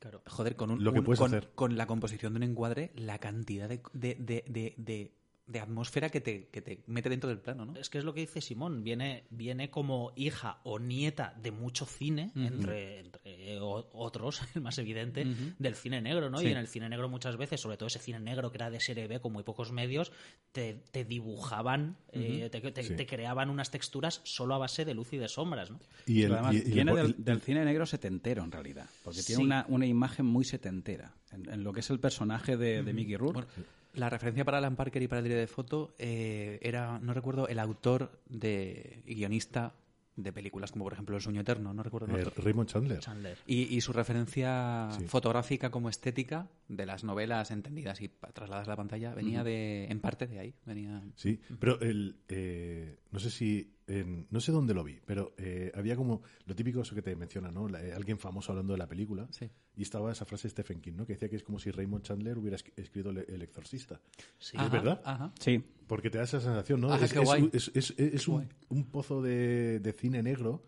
Claro. 0.00 0.22
joder, 0.26 0.56
con, 0.56 0.70
un, 0.72 0.82
Lo 0.82 0.92
que 0.92 0.98
un- 0.98 1.04
puedes 1.04 1.20
con, 1.20 1.40
con 1.54 1.76
la 1.76 1.86
composición 1.86 2.32
de 2.32 2.38
un 2.38 2.42
encuadre, 2.42 2.90
la 2.96 3.18
cantidad 3.18 3.68
de, 3.68 3.80
de, 3.92 4.14
de, 4.16 4.74
de- 4.76 5.14
de- 5.50 5.60
atmósfera 5.60 6.08
que 6.10 6.20
te, 6.20 6.48
que 6.48 6.62
te 6.62 6.82
mete 6.86 7.08
dentro 7.08 7.28
del 7.28 7.38
plano, 7.38 7.64
¿no? 7.66 7.76
Es 7.76 7.90
que 7.90 7.98
es 7.98 8.04
lo 8.04 8.14
que 8.14 8.20
dice 8.20 8.40
Simón, 8.40 8.82
viene, 8.84 9.24
viene 9.30 9.70
como 9.70 10.12
hija 10.16 10.58
o 10.64 10.78
nieta 10.78 11.34
de 11.42 11.50
mucho 11.50 11.86
cine, 11.86 12.30
entre, 12.34 13.00
entre 13.00 13.58
otros, 13.60 14.40
el 14.54 14.62
más 14.62 14.78
evidente, 14.78 15.26
del 15.58 15.74
cine 15.74 16.00
negro, 16.00 16.30
¿no? 16.30 16.38
Sí. 16.38 16.46
Y 16.46 16.50
en 16.52 16.58
el 16.58 16.66
cine 16.68 16.88
negro 16.88 17.08
muchas 17.08 17.36
veces, 17.36 17.60
sobre 17.60 17.76
todo 17.76 17.86
ese 17.88 17.98
cine 17.98 18.20
negro 18.20 18.50
que 18.50 18.58
era 18.58 18.70
de 18.70 18.80
serie 18.80 19.06
B 19.06 19.20
con 19.20 19.32
muy 19.32 19.42
pocos 19.42 19.72
medios, 19.72 20.12
te, 20.52 20.74
te 20.90 21.04
dibujaban, 21.04 21.96
eh, 22.12 22.48
te, 22.50 22.60
te- 22.60 22.82
Sí. 22.82 22.94
te 22.96 23.06
creaban 23.06 23.50
unas 23.50 23.70
texturas 23.70 24.20
solo 24.24 24.54
a 24.54 24.58
base 24.58 24.84
de 24.84 24.94
luz 24.94 25.12
y 25.12 25.18
de 25.18 25.28
sombras, 25.28 25.70
¿no? 25.70 25.78
Y 26.06 26.22
el, 26.22 26.32
además, 26.32 26.54
y- 26.54 26.58
y 26.58 26.60
el- 26.60 26.72
viene 26.72 26.94
del, 26.94 27.06
el- 27.06 27.24
del 27.24 27.40
cine 27.40 27.64
negro 27.64 27.86
setentero, 27.86 28.42
en 28.42 28.52
realidad. 28.52 28.86
Porque 29.04 29.22
tiene 29.22 29.42
una, 29.44 29.64
una 29.68 29.86
imagen 29.86 30.26
muy 30.26 30.44
setentera. 30.44 31.14
En, 31.32 31.48
en 31.48 31.62
lo 31.62 31.72
que 31.72 31.80
es 31.80 31.90
el 31.90 32.00
personaje 32.00 32.56
de, 32.56 32.82
de 32.82 32.92
Mickey 32.92 33.16
Rourke. 33.16 33.46
Bueno, 33.46 33.79
la 33.94 34.08
referencia 34.10 34.44
para 34.44 34.58
Alan 34.58 34.76
Parker 34.76 35.02
y 35.02 35.08
para 35.08 35.18
el 35.20 35.24
diario 35.24 35.40
de 35.40 35.46
foto 35.46 35.94
eh, 35.98 36.58
era, 36.62 36.98
no 37.00 37.12
recuerdo, 37.14 37.48
el 37.48 37.58
autor 37.58 38.20
de, 38.28 39.02
y 39.06 39.14
guionista 39.14 39.74
de 40.16 40.32
películas 40.34 40.70
como 40.72 40.84
por 40.84 40.92
ejemplo 40.92 41.16
El 41.16 41.22
sueño 41.22 41.40
eterno, 41.40 41.72
no 41.72 41.82
recuerdo. 41.82 42.14
eh. 42.18 42.24
Raymond 42.36 42.68
Chandler. 42.68 42.98
Chandler. 42.98 43.38
Y, 43.46 43.74
y 43.74 43.80
su 43.80 43.92
referencia 43.92 44.88
Sí. 44.98 45.06
fotográfica 45.06 45.70
como 45.70 45.88
estética 45.88 46.48
de 46.68 46.84
las 46.84 47.04
novelas 47.04 47.50
entendidas 47.50 48.00
y 48.02 48.08
trasladadas 48.08 48.68
a 48.68 48.72
la 48.72 48.76
pantalla 48.76 49.14
venía 49.14 49.42
de, 49.44 49.86
en 49.86 50.00
parte 50.00 50.26
de 50.26 50.38
ahí. 50.40 50.54
Venía... 50.66 51.02
Sí, 51.14 51.40
pero 51.58 51.80
el, 51.80 52.16
eh, 52.28 52.98
no 53.12 53.18
sé 53.18 53.30
si, 53.30 53.72
en- 53.90 54.26
no 54.30 54.40
sé 54.40 54.52
dónde 54.52 54.72
lo 54.74 54.84
vi, 54.84 54.98
pero 55.04 55.34
eh, 55.38 55.70
había 55.74 55.96
como 55.96 56.22
lo 56.46 56.54
típico 56.54 56.80
eso 56.80 56.94
que 56.94 57.02
te 57.02 57.14
menciona, 57.16 57.50
¿no? 57.50 57.68
La- 57.68 57.84
eh, 57.84 57.92
alguien 57.92 58.18
famoso 58.18 58.52
hablando 58.52 58.72
de 58.74 58.78
la 58.78 58.86
película 58.88 59.26
Sí. 59.30 59.50
y 59.76 59.82
estaba 59.82 60.12
esa 60.12 60.24
frase 60.24 60.48
de 60.48 60.50
Stephen 60.52 60.80
King, 60.80 60.92
¿no? 60.96 61.06
Que 61.06 61.14
decía 61.14 61.28
que 61.28 61.36
es 61.36 61.42
como 61.42 61.58
si 61.58 61.70
Raymond 61.70 62.04
Chandler 62.04 62.38
hubiera 62.38 62.56
es- 62.56 62.64
escrito 62.76 63.12
Le- 63.12 63.26
El 63.28 63.42
Exorcista. 63.42 64.00
Sí. 64.38 64.56
¿Es 64.58 64.70
verdad? 64.70 65.00
Ajá. 65.04 65.32
Sí. 65.40 65.62
Porque 65.86 66.08
te 66.10 66.18
da 66.18 66.24
esa 66.24 66.40
sensación, 66.40 66.80
¿no? 66.80 66.92
Ah, 66.92 66.98
es 67.02 67.12
qué 67.12 67.18
es 67.18 67.24
guay. 67.24 67.42
un- 67.42 67.50
es- 67.52 67.70
es- 67.74 67.94
es 67.98 68.28
un, 68.28 68.34
guay. 68.36 68.48
un 68.68 68.84
pozo 68.90 69.20
de, 69.22 69.80
de 69.80 69.92
cine 69.92 70.22
negro 70.22 70.62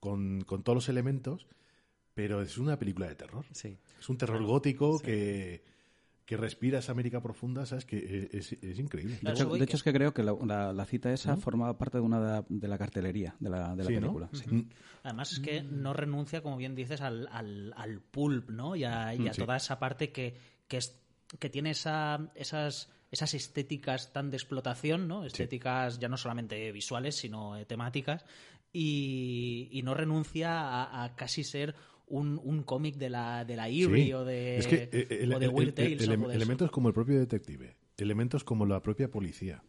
con, 0.00 0.42
con 0.42 0.62
todos 0.62 0.76
los 0.76 0.88
elementos, 0.88 1.46
pero 2.14 2.42
es 2.42 2.58
una 2.58 2.78
película 2.78 3.08
de 3.08 3.14
terror. 3.14 3.44
Sí. 3.52 3.78
Es 4.00 4.08
un 4.08 4.16
terror 4.18 4.42
gótico 4.42 4.98
que, 4.98 5.62
que 6.32 6.36
respira 6.38 6.78
esa 6.78 6.92
América 6.92 7.20
profunda, 7.20 7.66
¿sabes? 7.66 7.84
Que 7.84 8.28
es, 8.32 8.52
es 8.52 8.78
increíble. 8.78 9.18
De 9.20 9.30
hecho, 9.30 9.46
de 9.50 9.64
es 9.64 9.82
que 9.82 9.92
creo 9.92 10.14
que 10.14 10.22
la, 10.22 10.34
la- 10.46 10.72
la 10.72 10.84
cita 10.86 11.12
esa 11.12 11.36
formaba 11.36 11.76
parte 11.76 11.98
de 11.98 12.02
una 12.04 12.20
de, 12.40 12.44
de 12.48 12.68
la 12.68 12.78
cartelería 12.78 13.36
de 13.38 13.50
la, 13.50 13.74
de 13.76 13.82
la 13.84 13.88
Sí, 13.88 13.94
¿no? 13.94 14.00
película. 14.00 14.28
sí. 14.32 14.54
Mm. 14.54 14.68
Además 15.02 15.32
es 15.32 15.40
que 15.40 15.62
no 15.62 15.92
renuncia, 15.92 16.42
como 16.42 16.56
bien 16.56 16.74
dices, 16.74 17.00
al, 17.00 17.28
al, 17.30 17.74
al 17.76 18.00
pulp, 18.00 18.50
¿no? 18.50 18.76
Y 18.76 18.84
a, 18.84 19.14
y 19.14 19.28
a 19.28 19.34
Sí. 19.34 19.40
toda 19.42 19.56
esa 19.56 19.78
parte 19.78 20.10
que, 20.12 20.36
que, 20.68 20.78
es, 20.78 20.98
que 21.38 21.50
tiene 21.50 21.70
esa, 21.72 22.30
esas, 22.34 22.88
esas 23.10 23.34
estéticas 23.34 24.12
tan 24.12 24.30
de 24.30 24.36
explotación, 24.38 25.08
¿no? 25.08 25.24
Estéticas 25.24 25.98
ya 25.98 26.08
no 26.08 26.16
solamente 26.16 26.72
visuales, 26.72 27.16
sino 27.16 27.56
eh, 27.58 27.66
temáticas. 27.66 28.24
Y, 28.72 29.68
y 29.70 29.82
no 29.82 29.92
renuncia 29.92 30.60
a, 30.62 31.04
a 31.04 31.14
casi 31.14 31.44
ser 31.44 31.74
un, 32.12 32.40
un 32.44 32.62
cómic 32.62 32.96
de 32.96 33.08
la, 33.10 33.44
de 33.44 33.56
la 33.56 33.68
Eerie 33.68 34.04
Sí. 34.06 34.12
o 34.12 34.24
de, 34.24 34.58
Es 34.58 34.66
que, 34.66 34.88
eh, 34.92 35.18
el- 35.22 35.32
o 35.34 35.38
de 35.38 35.46
el- 35.46 35.52
Weird 35.52 35.68
el- 35.70 35.74
Tales. 35.74 36.02
el- 36.02 36.10
algo 36.10 36.28
de 36.28 36.34
eso. 36.34 36.36
elementos 36.42 36.70
como 36.70 36.88
el 36.88 36.94
propio 36.94 37.18
detective, 37.18 37.76
elementos 37.96 38.44
como 38.44 38.66
la 38.66 38.80
propia 38.82 39.10
policía. 39.10 39.62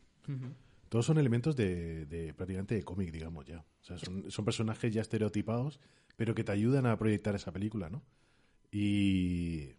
Todos 0.90 1.06
son 1.06 1.18
elementos 1.18 1.56
de, 1.56 2.06
de 2.06 2.34
prácticamente 2.34 2.76
de 2.76 2.84
cómic, 2.84 3.12
digamos 3.12 3.46
ya. 3.46 3.60
O 3.82 3.84
sea, 3.86 3.98
son, 3.98 4.30
son 4.30 4.46
personajes 4.46 4.94
ya 4.94 5.02
estereotipados, 5.02 5.80
pero 6.16 6.36
que 6.36 6.44
te 6.44 6.52
ayudan 6.52 6.86
a 6.86 6.98
proyectar 6.98 7.34
esa 7.36 7.52
película, 7.52 7.90
¿no? 7.90 8.04
Y 8.72 9.70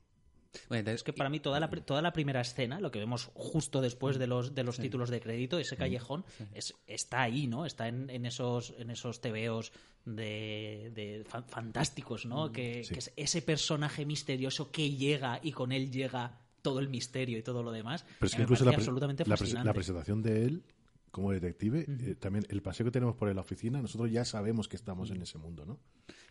Bueno, 0.68 0.80
entonces, 0.80 1.00
Es 1.00 1.02
que 1.04 1.12
para 1.12 1.28
mí 1.30 1.40
toda 1.40 1.60
la, 1.60 1.68
toda 1.68 2.00
la 2.02 2.12
primera 2.12 2.40
escena, 2.40 2.80
lo 2.80 2.90
que 2.90 2.98
vemos 2.98 3.30
justo 3.34 3.80
después 3.80 4.18
de 4.18 4.26
los, 4.26 4.54
de 4.54 4.62
los 4.64 4.78
títulos 4.78 5.10
de 5.10 5.20
crédito, 5.20 5.58
ese 5.58 5.76
callejón, 5.76 6.24
es, 6.54 6.74
está 6.86 7.22
ahí, 7.22 7.46
¿no? 7.46 7.66
Está 7.66 7.88
en, 7.88 8.08
en 8.10 8.24
esos, 8.26 8.74
en 8.78 8.90
esos 8.90 9.20
tebeos 9.20 9.72
de, 10.04 10.90
de 10.94 11.24
fa- 11.26 11.42
fantásticos, 11.42 12.26
¿no? 12.26 12.52
Que, 12.52 12.84
Sí. 12.84 12.92
que 12.94 12.98
es 13.00 13.12
ese 13.16 13.42
personaje 13.42 14.04
misterioso 14.06 14.70
que 14.70 14.90
llega 14.90 15.40
y 15.42 15.52
con 15.52 15.72
él 15.72 15.90
llega 15.90 16.38
todo 16.62 16.78
el 16.80 16.88
misterio 16.88 17.38
y 17.38 17.42
todo 17.42 17.62
lo 17.62 17.72
demás. 17.72 18.04
Pero 18.18 18.26
es 18.26 18.34
que 18.34 18.42
incluso 18.42 18.64
pre- 18.64 18.72
la 19.64 19.72
presentación 19.72 20.22
de 20.22 20.44
él 20.44 20.62
como 21.14 21.30
detective, 21.30 21.86
eh, 21.88 22.16
también 22.16 22.44
el 22.48 22.60
paseo 22.60 22.84
que 22.84 22.90
tenemos 22.90 23.14
por 23.14 23.32
la 23.32 23.40
oficina, 23.40 23.80
nosotros 23.80 24.10
ya 24.10 24.24
sabemos 24.24 24.66
que 24.66 24.74
estamos 24.74 25.12
en 25.12 25.22
ese 25.22 25.38
mundo, 25.38 25.64
¿no? 25.64 25.78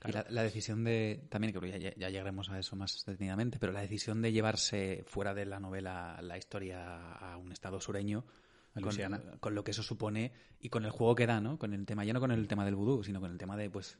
Y 0.05 0.11
la, 0.11 0.25
la 0.29 0.43
decisión 0.43 0.83
de, 0.83 1.25
también 1.29 1.53
creo 1.53 1.61
que 1.61 1.79
ya, 1.79 1.95
ya 1.95 2.09
llegaremos 2.09 2.49
a 2.49 2.59
eso 2.59 2.75
más 2.75 3.05
detenidamente, 3.05 3.59
pero 3.59 3.71
la 3.71 3.79
decisión 3.79 4.21
de 4.21 4.33
llevarse 4.33 5.05
fuera 5.07 5.33
de 5.33 5.45
la 5.45 5.61
novela 5.61 6.19
la 6.21 6.37
historia 6.37 7.13
a 7.13 7.37
un 7.37 7.53
estado 7.53 7.79
sureño, 7.79 8.25
con, 9.39 9.55
lo 9.55 9.63
que 9.63 9.71
eso 9.71 9.83
supone 9.83 10.33
y 10.59 10.67
con 10.67 10.83
el 10.83 10.91
juego 10.91 11.15
que 11.15 11.27
da, 11.27 11.39
¿no? 11.39 11.57
Con 11.57 11.73
el 11.73 11.85
tema, 11.85 12.03
ya 12.03 12.11
no 12.11 12.19
con 12.19 12.31
el 12.31 12.45
tema 12.49 12.65
del 12.65 12.75
vudú, 12.75 13.05
sino 13.05 13.21
con 13.21 13.31
el 13.31 13.37
tema 13.37 13.55
de, 13.55 13.69
pues, 13.69 13.97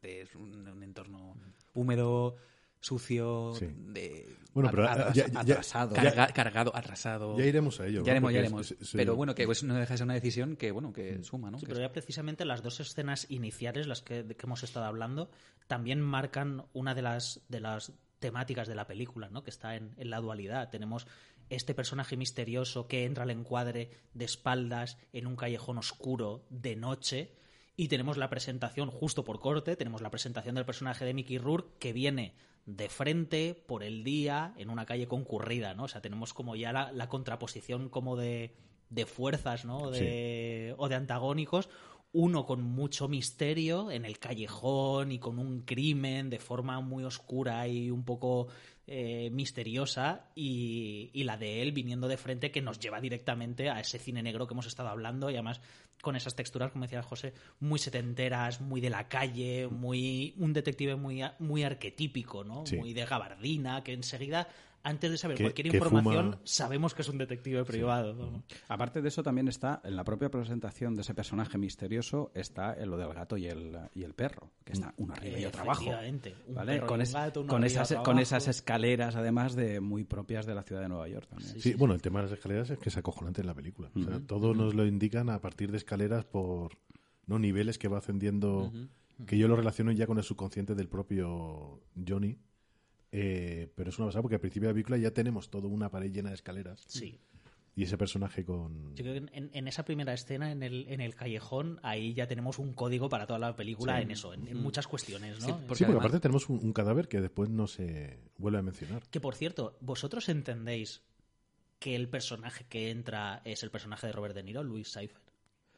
de 0.00 0.28
un, 0.36 0.68
un 0.68 0.82
entorno 0.84 1.34
húmedo, 1.74 2.36
sucio, 2.80 3.52
Sí. 3.58 3.66
de 3.70 4.26
Bueno, 4.54 4.70
pero, 4.70 4.84
atras- 4.88 5.14
ya- 5.14 5.28
ya- 5.28 5.40
atrasado, 5.40 5.94
ya- 5.96 6.02
carga- 6.02 6.32
cargado, 6.32 6.74
atrasado. 6.74 7.38
Ya 7.38 7.44
iremos 7.44 7.78
a 7.80 7.86
ello. 7.86 8.00
Ya 8.02 8.06
¿no? 8.06 8.10
iremos, 8.12 8.32
ya 8.32 8.38
iremos. 8.40 8.70
es- 8.72 8.80
es- 8.80 8.90
pero 8.92 9.14
bueno, 9.14 9.34
que 9.34 9.46
pues, 9.46 9.62
no 9.62 9.74
deja 9.74 9.92
de 9.94 9.98
ser 9.98 10.04
una 10.04 10.14
decisión 10.14 10.56
que, 10.56 10.70
bueno, 10.72 10.92
que 10.92 11.22
suma, 11.22 11.50
¿no? 11.50 11.58
Sí, 11.58 11.66
Que 11.66 11.72
pero 11.72 11.80
es- 11.80 11.88
ya 11.88 11.92
precisamente 11.92 12.44
las 12.44 12.62
dos 12.62 12.80
escenas 12.80 13.26
iniciales, 13.30 13.86
las 13.86 14.02
que, 14.02 14.22
de 14.22 14.34
que 14.34 14.46
hemos 14.46 14.62
estado 14.62 14.86
hablando, 14.86 15.30
también 15.66 16.00
marcan 16.00 16.64
una 16.72 16.94
de 16.94 17.02
las, 17.02 17.42
de 17.48 17.60
las 17.60 17.92
temáticas 18.18 18.66
de 18.68 18.74
la 18.74 18.86
película, 18.86 19.28
¿no? 19.30 19.42
Que 19.44 19.50
está 19.50 19.76
en, 19.76 19.94
en 19.96 20.10
la 20.10 20.20
dualidad. 20.20 20.70
Tenemos 20.70 21.06
este 21.48 21.74
personaje 21.74 22.16
misterioso 22.16 22.86
que 22.86 23.04
entra 23.04 23.24
al 23.24 23.30
encuadre 23.30 23.90
de 24.14 24.24
espaldas 24.24 24.98
en 25.12 25.26
un 25.26 25.36
callejón 25.36 25.78
oscuro 25.78 26.44
de 26.50 26.76
noche. 26.76 27.32
Y 27.76 27.88
tenemos 27.88 28.18
la 28.18 28.28
presentación, 28.28 28.90
justo 28.90 29.24
por 29.24 29.40
corte, 29.40 29.74
tenemos 29.74 30.02
la 30.02 30.10
presentación 30.10 30.54
del 30.54 30.66
personaje 30.66 31.04
de 31.04 31.14
Mickey 31.14 31.38
Rourke 31.38 31.78
que 31.78 31.92
viene 31.94 32.34
de 32.66 32.88
frente 32.88 33.54
por 33.66 33.82
el 33.82 34.04
día 34.04 34.54
en 34.56 34.70
una 34.70 34.86
calle 34.86 35.08
concurrida, 35.08 35.74
¿no? 35.74 35.84
O 35.84 35.88
sea, 35.88 36.00
tenemos 36.00 36.32
como 36.34 36.56
ya 36.56 36.72
la, 36.72 36.92
la 36.92 37.08
contraposición 37.08 37.88
como 37.88 38.16
de, 38.16 38.54
de 38.90 39.06
fuerzas, 39.06 39.64
¿no? 39.64 39.90
De, 39.90 40.74
O 40.76 40.88
de 40.88 40.94
antagónicos. 40.96 41.68
Uno 42.12 42.44
con 42.44 42.62
mucho 42.62 43.06
misterio 43.06 43.92
en 43.92 44.04
el 44.04 44.18
callejón 44.18 45.12
y 45.12 45.20
con 45.20 45.38
un 45.38 45.62
crimen 45.62 46.28
de 46.28 46.40
forma 46.40 46.80
muy 46.80 47.04
oscura 47.04 47.68
y 47.68 47.92
un 47.92 48.04
poco 48.04 48.48
eh, 48.92 49.30
misteriosa 49.30 50.26
y, 50.34 51.10
y 51.12 51.22
la 51.22 51.36
de 51.36 51.62
él 51.62 51.70
viniendo 51.70 52.08
de 52.08 52.16
frente 52.16 52.50
que 52.50 52.60
nos 52.60 52.80
lleva 52.80 53.00
directamente 53.00 53.70
a 53.70 53.78
ese 53.78 54.00
cine 54.00 54.20
negro 54.20 54.48
que 54.48 54.54
hemos 54.54 54.66
estado 54.66 54.88
hablando 54.88 55.30
y 55.30 55.34
además 55.34 55.60
con 56.02 56.16
esas 56.16 56.34
texturas, 56.34 56.72
como 56.72 56.86
decía 56.86 57.00
José, 57.00 57.32
muy 57.60 57.78
setenteras, 57.78 58.60
muy 58.60 58.80
de 58.80 58.90
la 58.90 59.08
calle, 59.08 59.68
muy 59.68 60.34
un 60.38 60.52
detective 60.52 60.96
muy, 60.96 61.22
muy 61.38 61.62
arquetípico, 61.62 62.42
¿no? 62.42 62.66
Sí. 62.66 62.78
Muy 62.78 62.92
de 62.92 63.04
gabardina, 63.04 63.84
que 63.84 63.92
enseguida 63.92 64.48
antes 64.82 65.10
de 65.10 65.18
saber 65.18 65.36
Que- 65.36 65.44
cualquier 65.44 65.70
que 65.70 65.76
información, 65.76 66.32
fuma. 66.32 66.40
sabemos 66.44 66.94
que 66.94 67.02
es 67.02 67.08
un 67.08 67.18
detective 67.18 67.64
privado. 67.64 68.42
Aparte 68.68 69.02
de 69.02 69.08
eso, 69.08 69.22
también 69.22 69.48
está 69.48 69.80
en 69.84 69.94
la 69.96 70.04
propia 70.04 70.30
presentación 70.30 70.96
de 70.96 71.02
ese 71.02 71.14
personaje 71.14 71.58
misterioso, 71.58 72.30
está 72.34 72.74
en 72.74 72.90
lo 72.90 72.96
del 72.96 73.12
gato 73.12 73.36
y 73.36 73.46
el, 73.46 73.76
y 73.94 74.02
el 74.04 74.14
perro, 74.14 74.50
que 74.64 74.72
está 74.72 74.94
uno 74.96 75.12
arriba 75.14 75.38
y 75.38 75.44
otro 75.44 75.62
abajo. 75.62 75.84
Con, 76.86 77.00
es- 77.00 77.12
gato, 77.12 77.44
esas, 77.64 77.92
con 78.02 78.18
esas 78.18 78.48
escaleras, 78.48 79.16
además, 79.16 79.54
de 79.54 79.80
muy 79.80 80.04
propias 80.04 80.46
de 80.46 80.54
la 80.54 80.62
ciudad 80.62 80.82
de 80.82 80.88
Nueva 80.88 81.08
York 81.08 81.26
también. 81.28 81.60
Sí, 81.60 81.74
bueno, 81.74 81.94
el 81.94 82.02
tema 82.02 82.20
de 82.20 82.26
las 82.28 82.32
escaleras 82.38 82.70
es 82.70 82.78
que 82.78 82.88
es 82.88 82.96
acojonante 82.96 83.40
en 83.40 83.46
la 83.46 83.54
película. 83.54 83.90
O 83.94 84.00
sea, 84.02 84.20
todo 84.26 84.54
nos 84.54 84.74
lo 84.74 84.86
indican 84.86 85.30
a 85.30 85.40
partir 85.40 85.70
de 85.70 85.76
escaleras 85.76 86.24
por 86.24 86.72
no 87.26 87.38
niveles 87.38 87.78
que 87.78 87.88
va 87.88 87.98
ascendiendo, 87.98 88.72
que 89.26 89.36
yo 89.38 89.46
lo 89.48 89.56
relaciono 89.56 89.92
ya 89.92 90.06
con 90.06 90.18
el 90.18 90.24
subconsciente 90.24 90.74
del 90.74 90.88
propio 90.88 91.80
Johnny. 92.06 92.38
Eh, 93.12 93.70
pero 93.74 93.90
es 93.90 93.98
una 93.98 94.06
pasada 94.08 94.22
porque 94.22 94.36
al 94.36 94.40
principio 94.40 94.68
de 94.68 94.72
la 94.72 94.74
película 94.74 94.96
ya 94.96 95.10
tenemos 95.12 95.50
toda 95.50 95.66
una 95.68 95.90
pared 95.90 96.12
llena 96.12 96.28
de 96.28 96.36
escaleras 96.36 96.84
Sí. 96.86 97.18
y 97.74 97.82
ese 97.82 97.98
personaje 97.98 98.44
con... 98.44 98.94
Yo 98.94 99.02
creo 99.04 99.14
que 99.14 99.36
en, 99.36 99.50
en 99.52 99.68
esa 99.68 99.84
primera 99.84 100.12
escena, 100.12 100.52
en 100.52 100.62
el, 100.62 100.86
en 100.88 101.00
el 101.00 101.14
callejón, 101.16 101.80
ahí 101.82 102.14
ya 102.14 102.28
tenemos 102.28 102.58
un 102.60 102.72
código 102.72 103.08
para 103.08 103.26
toda 103.26 103.38
la 103.40 103.56
película 103.56 104.00
en 104.00 104.12
eso, 104.12 104.32
en, 104.32 104.46
en 104.46 104.56
muchas 104.62 104.86
cuestiones, 104.86 105.40
¿no? 105.40 105.46
Sí, 105.46 105.52
Sí, 105.52 105.64
porque 105.66 105.84
además- 105.84 106.00
aparte 106.04 106.20
tenemos 106.20 106.48
un, 106.48 106.60
un 106.62 106.72
cadáver 106.72 107.08
que 107.08 107.20
después 107.20 107.50
no 107.50 107.66
se 107.66 108.18
vuelve 108.38 108.58
a 108.58 108.62
mencionar. 108.62 109.02
Que 109.10 109.20
por 109.20 109.34
cierto, 109.34 109.76
¿vosotros 109.80 110.28
entendéis 110.28 111.02
que 111.80 111.96
el 111.96 112.08
personaje 112.08 112.64
que 112.68 112.90
entra 112.90 113.42
es 113.44 113.62
el 113.64 113.70
personaje 113.70 114.06
de 114.06 114.12
Robert 114.12 114.34
De 114.36 114.42
Niro, 114.44 114.62
Louis 114.62 114.86
Cypher? 114.88 115.20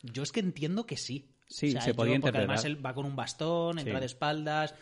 Yo 0.02 0.22
es 0.22 0.32
que 0.32 0.40
entiendo 0.40 0.84
que 0.84 0.96
sí. 0.96 1.30
Sí, 1.46 1.70
se 1.72 1.88
yo- 1.88 1.94
podría 1.94 2.18
porque 2.20 2.36
además 2.38 2.64
él 2.64 2.84
va 2.84 2.92
con 2.94 3.06
un 3.06 3.14
bastón, 3.16 3.78
entra 3.78 3.94
Sí. 3.94 4.00
de 4.00 4.06
espaldas. 4.06 4.74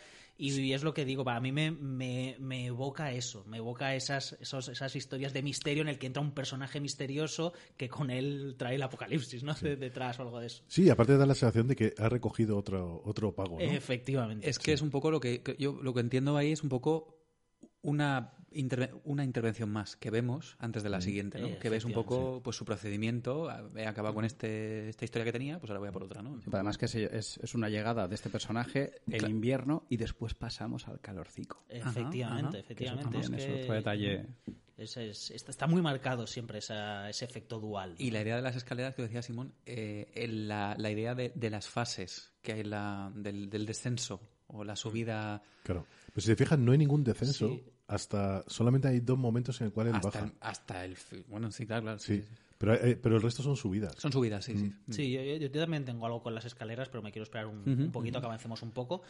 Y 0.43 0.73
es 0.73 0.81
lo 0.83 0.91
que 0.95 1.05
digo, 1.05 1.23
para 1.23 1.39
mí 1.39 1.51
me, 1.51 1.69
me, 1.69 2.35
me 2.39 2.65
evoca 2.65 3.11
eso, 3.11 3.43
me 3.45 3.57
evoca 3.57 3.93
esas, 3.95 4.35
esos, 4.41 4.69
esas 4.69 4.95
historias 4.95 5.33
de 5.33 5.43
misterio 5.43 5.83
en 5.83 5.87
el 5.87 5.99
que 5.99 6.07
entra 6.07 6.19
un 6.23 6.31
personaje 6.31 6.79
misterioso 6.79 7.53
que 7.77 7.89
con 7.89 8.09
él 8.09 8.55
trae 8.57 8.73
el 8.75 8.81
apocalipsis, 8.81 9.43
¿no? 9.43 9.53
De- 9.53 9.75
detrás 9.75 10.17
o 10.19 10.23
algo 10.23 10.39
de 10.39 10.47
eso. 10.47 10.63
Sí, 10.67 10.89
aparte 10.89 11.15
da 11.15 11.27
la 11.27 11.35
sensación 11.35 11.67
de 11.67 11.75
que 11.75 11.93
ha 11.95 12.09
recogido 12.09 12.57
otro, 12.57 13.03
otro 13.05 13.35
pago, 13.35 13.59
¿no? 13.59 13.65
Efectivamente. 13.65 14.49
Es 14.49 14.57
que 14.57 14.73
es 14.73 14.81
un 14.81 14.89
poco 14.89 15.11
lo 15.11 15.19
que, 15.19 15.43
que 15.43 15.55
yo 15.59 15.73
lo 15.79 15.93
que 15.93 15.99
entiendo 15.99 16.35
ahí 16.37 16.51
es 16.51 16.63
un 16.63 16.69
poco 16.69 17.20
una 17.81 18.33
interve- 18.53 18.91
una 19.05 19.23
intervención 19.23 19.69
más 19.69 19.95
que 19.95 20.09
vemos 20.11 20.55
antes 20.59 20.83
de 20.83 20.89
la 20.89 20.99
siguiente, 21.01 21.39
¿no? 21.39 21.47
Eh, 21.47 21.57
Que 21.59 21.69
ves 21.69 21.85
un 21.85 21.93
poco 21.93 22.41
pues 22.43 22.55
su 22.57 22.65
procedimiento, 22.65 23.49
he 23.77 23.87
acabado 23.87 24.13
con 24.13 24.25
este 24.25 24.89
esta 24.89 25.05
historia 25.05 25.25
que 25.25 25.31
tenía, 25.31 25.57
pues 25.59 25.69
ahora 25.69 25.79
voy 25.79 25.89
a 25.89 25.91
por 25.91 26.03
otra, 26.03 26.21
¿no? 26.21 26.39
Además 26.51 26.77
que 26.77 26.85
es, 26.85 26.95
es, 26.95 27.37
es 27.37 27.55
una 27.55 27.69
llegada 27.69 28.07
de 28.07 28.15
este 28.15 28.29
personaje 28.29 29.01
en 29.07 29.19
Claro. 29.19 29.29
invierno 29.29 29.85
y 29.89 29.97
después 29.97 30.33
pasamos 30.33 30.87
al 30.87 30.99
calorcico. 30.99 31.63
Efectivamente, 31.69 32.59
ajá. 32.59 32.67
Que 32.75 32.83
eso 32.83 32.93
efectivamente. 32.93 33.19
es 33.19 33.29
es 33.29 33.45
que- 33.55 33.61
otro 33.63 33.73
detalle. 33.75 34.25
es- 34.77 34.97
es- 34.97 35.31
está, 35.31 35.51
está 35.51 35.67
muy 35.67 35.81
marcado 35.81 36.25
siempre 36.27 36.57
esa- 36.57 37.09
ese 37.09 37.23
efecto 37.25 37.59
dual. 37.59 37.95
Y 37.99 38.11
la 38.11 38.21
idea 38.21 38.35
de 38.35 38.41
las 38.41 38.55
escaleras 38.55 38.95
que 38.95 39.03
decía 39.03 39.21
Simón, 39.21 39.53
eh, 39.65 40.11
el- 40.15 40.47
la, 40.47 40.75
la 40.77 40.89
idea 40.91 41.15
de, 41.15 41.31
de 41.35 41.49
las 41.49 41.69
fases 41.69 42.31
que 42.41 42.53
hay 42.53 42.63
la, 42.63 43.11
del, 43.15 43.49
del 43.49 43.65
descenso 43.65 44.19
o 44.47 44.63
la 44.65 44.75
subida 44.75 45.41
Claro. 45.63 45.85
Pero 46.07 46.21
si 46.21 46.27
te 46.31 46.35
fijas, 46.35 46.57
no 46.59 46.71
hay 46.73 46.77
ningún 46.79 47.03
descenso. 47.03 47.47
Sí. 47.47 47.63
Hasta 47.91 48.43
solamente 48.47 48.87
hay 48.87 48.99
dos 49.01 49.17
momentos 49.17 49.59
en 49.61 49.67
el 49.67 49.73
cual 49.73 49.87
él 49.87 49.95
hasta 49.95 50.07
baja. 50.09 50.25
el, 50.25 50.31
hasta 50.39 50.85
el 50.85 50.95
bueno 51.27 51.51
sí 51.51 51.65
claro, 51.65 51.81
claro 51.83 51.99
sí, 51.99 52.15
Sí. 52.15 52.21
sí, 52.21 52.27
sí. 52.29 52.35
Pero, 52.57 52.73
eh, 52.75 52.95
pero 52.95 53.15
el 53.17 53.21
resto 53.23 53.41
son 53.43 53.55
subidas. 53.57 53.95
son 53.97 54.11
subidas 54.11 54.45
sí 54.45 54.55
sí 54.57 54.71
Sí, 54.91 55.11
yo, 55.11 55.21
yo- 55.23 55.37
yo 55.47 55.59
también 55.61 55.83
tengo 55.83 56.05
algo 56.05 56.21
con 56.23 56.33
las 56.35 56.45
escaleras, 56.45 56.89
pero 56.89 57.01
me 57.01 57.11
quiero 57.11 57.23
esperar 57.23 57.47
un, 57.47 57.63
un 57.67 57.91
poquito 57.91 58.19
a 58.19 58.21
que 58.21 58.27
avancemos 58.27 58.61
un 58.61 58.71
poco. 58.71 59.01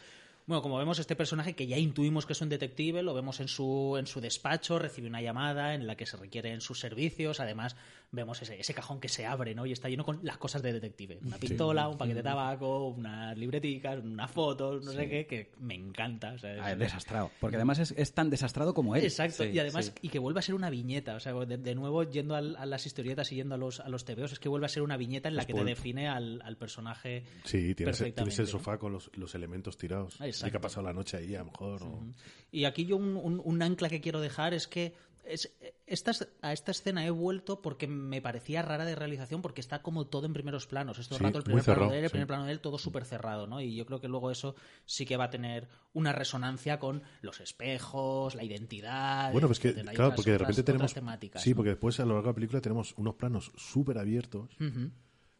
Bueno, 0.46 0.60
como 0.62 0.76
vemos, 0.78 0.98
este 0.98 1.14
personaje 1.16 1.54
que 1.54 1.66
ya 1.66 1.78
intuimos 1.78 2.26
que 2.26 2.32
es 2.32 2.40
un 2.40 2.48
detective, 2.48 3.02
lo 3.02 3.14
vemos 3.14 3.38
en 3.40 3.48
su, 3.48 3.96
en 3.98 4.06
su 4.06 4.20
despacho, 4.20 4.78
recibe 4.78 5.06
una 5.08 5.22
llamada 5.22 5.74
en 5.74 5.86
la 5.86 5.96
que 5.96 6.04
se 6.06 6.16
requieren 6.16 6.60
sus 6.60 6.80
servicios. 6.80 7.38
Además, 7.40 7.76
vemos 8.10 8.42
ese, 8.42 8.58
ese 8.60 8.74
cajón 8.74 9.00
que 9.00 9.08
se 9.08 9.24
abre, 9.24 9.54
¿no? 9.54 9.64
Y 9.66 9.72
está 9.72 9.88
lleno 9.88 10.04
con 10.04 10.18
las 10.22 10.38
cosas 10.38 10.60
de 10.62 10.72
detective. 10.72 11.18
Una 11.24 11.38
pistola, 11.38 11.88
un 11.88 11.96
paquete 11.96 12.16
de 12.18 12.22
tabaco, 12.24 12.88
unas 12.88 13.38
libreticas, 13.38 14.02
unas 14.02 14.30
fotos, 14.30 14.84
no 14.84 14.92
sé 14.92 15.08
qué, 15.08 15.26
que 15.26 15.52
me 15.60 15.74
encanta. 15.74 16.32
o 16.32 16.38
sea, 16.38 16.54
es- 16.54 16.60
Ah, 16.62 16.72
es 16.72 16.78
desastrado. 16.78 17.30
Porque 17.40 17.56
además 17.56 17.78
es, 17.78 17.92
es 17.96 18.12
tan 18.12 18.28
desastrado 18.28 18.74
como 18.74 18.96
él. 18.96 19.04
Exacto, 19.04 19.44
Sí, 19.44 19.50
y 19.50 19.58
además, 19.60 19.86
sí. 19.86 19.92
y 20.02 20.08
que 20.08 20.18
vuelva 20.18 20.40
a 20.40 20.42
ser 20.42 20.54
una 20.54 20.70
viñeta, 20.70 21.14
o 21.16 21.20
sea, 21.20 21.32
de, 21.32 21.56
de 21.56 21.74
nuevo 21.74 22.02
yendo 22.04 22.34
a 22.34 22.40
las 22.42 22.84
historietas 22.86 23.30
y 23.32 23.36
yendo 23.36 23.54
a 23.54 23.58
los, 23.58 23.80
a 23.80 23.88
los 23.88 24.04
TVOs, 24.04 24.32
es 24.32 24.38
que 24.38 24.48
vuelve 24.48 24.66
a 24.66 24.68
ser 24.68 24.82
una 24.82 24.96
viñeta 24.96 25.28
en 25.28 25.36
la 25.36 25.46
que 25.46 25.54
te 25.54 25.64
define 25.64 26.08
al, 26.08 26.42
al 26.44 26.56
personaje 26.56 27.24
Sí, 27.44 27.74
tienes, 27.74 27.98
tienes 28.14 28.38
el 28.38 28.44
¿no? 28.46 28.50
sofá 28.50 28.78
con 28.78 28.92
los, 28.92 29.10
los 29.14 29.34
elementos 29.34 29.76
tirados. 29.76 30.20
Y 30.32 30.36
exacto. 30.36 30.50
que 30.52 30.56
ha 30.58 30.60
pasado 30.60 30.86
la 30.86 30.92
noche 30.92 31.16
ahí, 31.16 31.34
a 31.34 31.40
lo 31.40 31.46
mejor. 31.46 31.82
o- 31.82 32.04
Y 32.50 32.64
aquí 32.64 32.84
yo 32.86 32.96
un, 32.96 33.16
un- 33.16 33.40
un 33.44 33.62
ancla 33.62 33.88
que 33.88 34.00
quiero 34.00 34.20
dejar 34.20 34.54
es 34.54 34.66
que 34.66 34.94
es, 35.24 35.54
esta, 35.86 36.10
a 36.42 36.52
esta 36.52 36.72
escena 36.72 37.06
he 37.06 37.10
vuelto 37.10 37.62
porque 37.62 37.86
me 37.86 38.20
parecía 38.20 38.60
rara 38.60 38.84
de 38.84 38.96
realización 38.96 39.40
porque 39.40 39.60
está 39.60 39.80
como 39.80 40.08
todo 40.08 40.26
en 40.26 40.32
primeros 40.32 40.66
planos. 40.66 40.98
Esto 40.98 41.16
Sí, 41.16 41.22
rato 41.22 41.38
el 41.38 41.44
primer 41.44 41.64
plano 41.64 41.90
de 41.92 41.98
él, 41.98 42.04
el 42.04 42.10
sí. 42.10 42.12
primer 42.14 42.26
plano 42.26 42.44
de 42.44 42.50
él, 42.50 42.58
todo 42.60 42.76
súper 42.76 43.04
cerrado, 43.04 43.46
¿no? 43.46 43.60
Y 43.60 43.76
yo 43.76 43.86
creo 43.86 44.00
que 44.00 44.08
luego 44.08 44.32
eso 44.32 44.56
sí 44.84 45.06
que 45.06 45.16
va 45.16 45.24
a 45.26 45.30
tener 45.30 45.68
una 45.92 46.10
resonancia 46.12 46.80
con 46.80 47.04
los 47.20 47.40
espejos, 47.40 48.34
la 48.34 48.42
identidad. 48.42 49.30
Bueno, 49.30 49.46
pues 49.46 49.60
que, 49.60 49.72
claro, 49.74 49.90
otras- 49.92 50.14
porque 50.16 50.30
de 50.32 50.38
repente 50.38 50.60
otras 50.60 50.66
tenemos. 50.74 50.94
temáticas, 50.94 51.40
sí, 51.42 51.50
¿no? 51.50 51.56
porque 51.56 51.70
después 51.70 52.00
a 52.00 52.02
lo 52.04 52.14
largo 52.14 52.22
de 52.26 52.30
la 52.32 52.34
película 52.34 52.60
tenemos 52.60 52.92
unos 52.96 53.14
planos 53.14 53.52
súper 53.56 53.98
abiertos 53.98 54.50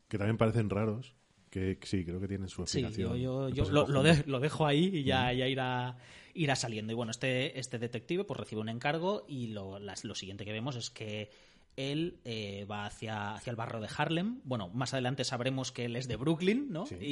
que 0.09 0.16
también 0.18 0.36
parecen 0.38 0.70
raros. 0.70 1.16
Que 1.53 1.78
sí, 1.82 2.03
creo 2.03 2.18
que 2.18 2.26
tienen 2.28 2.48
su 2.48 2.66
Sí, 2.66 2.78
explicación. 2.80 3.18
yo, 3.18 3.50
yo, 3.50 3.64
lo, 3.70 3.84
se 3.86 3.92
lo 3.92 4.00
cogen. 4.00 4.16
de- 4.16 4.24
lo 4.30 4.40
dejo 4.40 4.66
ahí 4.66 4.90
y 4.92 5.05
ya, 5.05 5.30
ya 5.34 5.46
irá, 5.46 5.98
irá 6.32 6.57
saliendo. 6.57 6.92
Y 6.92 6.96
bueno, 6.96 7.11
este, 7.11 7.59
este 7.61 7.78
detective 7.78 8.24
pues 8.24 8.40
recibe 8.40 8.62
un 8.62 8.70
encargo 8.70 9.26
y 9.28 9.48
lo, 9.48 9.78
las- 9.78 10.05
lo 10.05 10.14
siguiente 10.14 10.46
que 10.46 10.53
vemos 10.53 10.76
es 10.76 10.88
que 10.88 11.30
él 11.76 12.16
eh, 12.24 12.66
va 12.70 12.86
hacia, 12.86 13.34
hacia 13.34 13.50
el 13.50 13.57
barrio 13.57 13.80
de 13.82 13.88
Harlem. 13.94 14.40
Bueno, 14.44 14.68
más 14.70 14.94
adelante 14.94 15.24
sabremos 15.24 15.72
que 15.72 15.84
él 15.84 15.96
es 15.96 16.09
de 16.09 16.16
Brooklyn, 16.16 16.68
¿no? 16.70 16.86
Sí. 16.86 16.96
Y, 17.00 17.07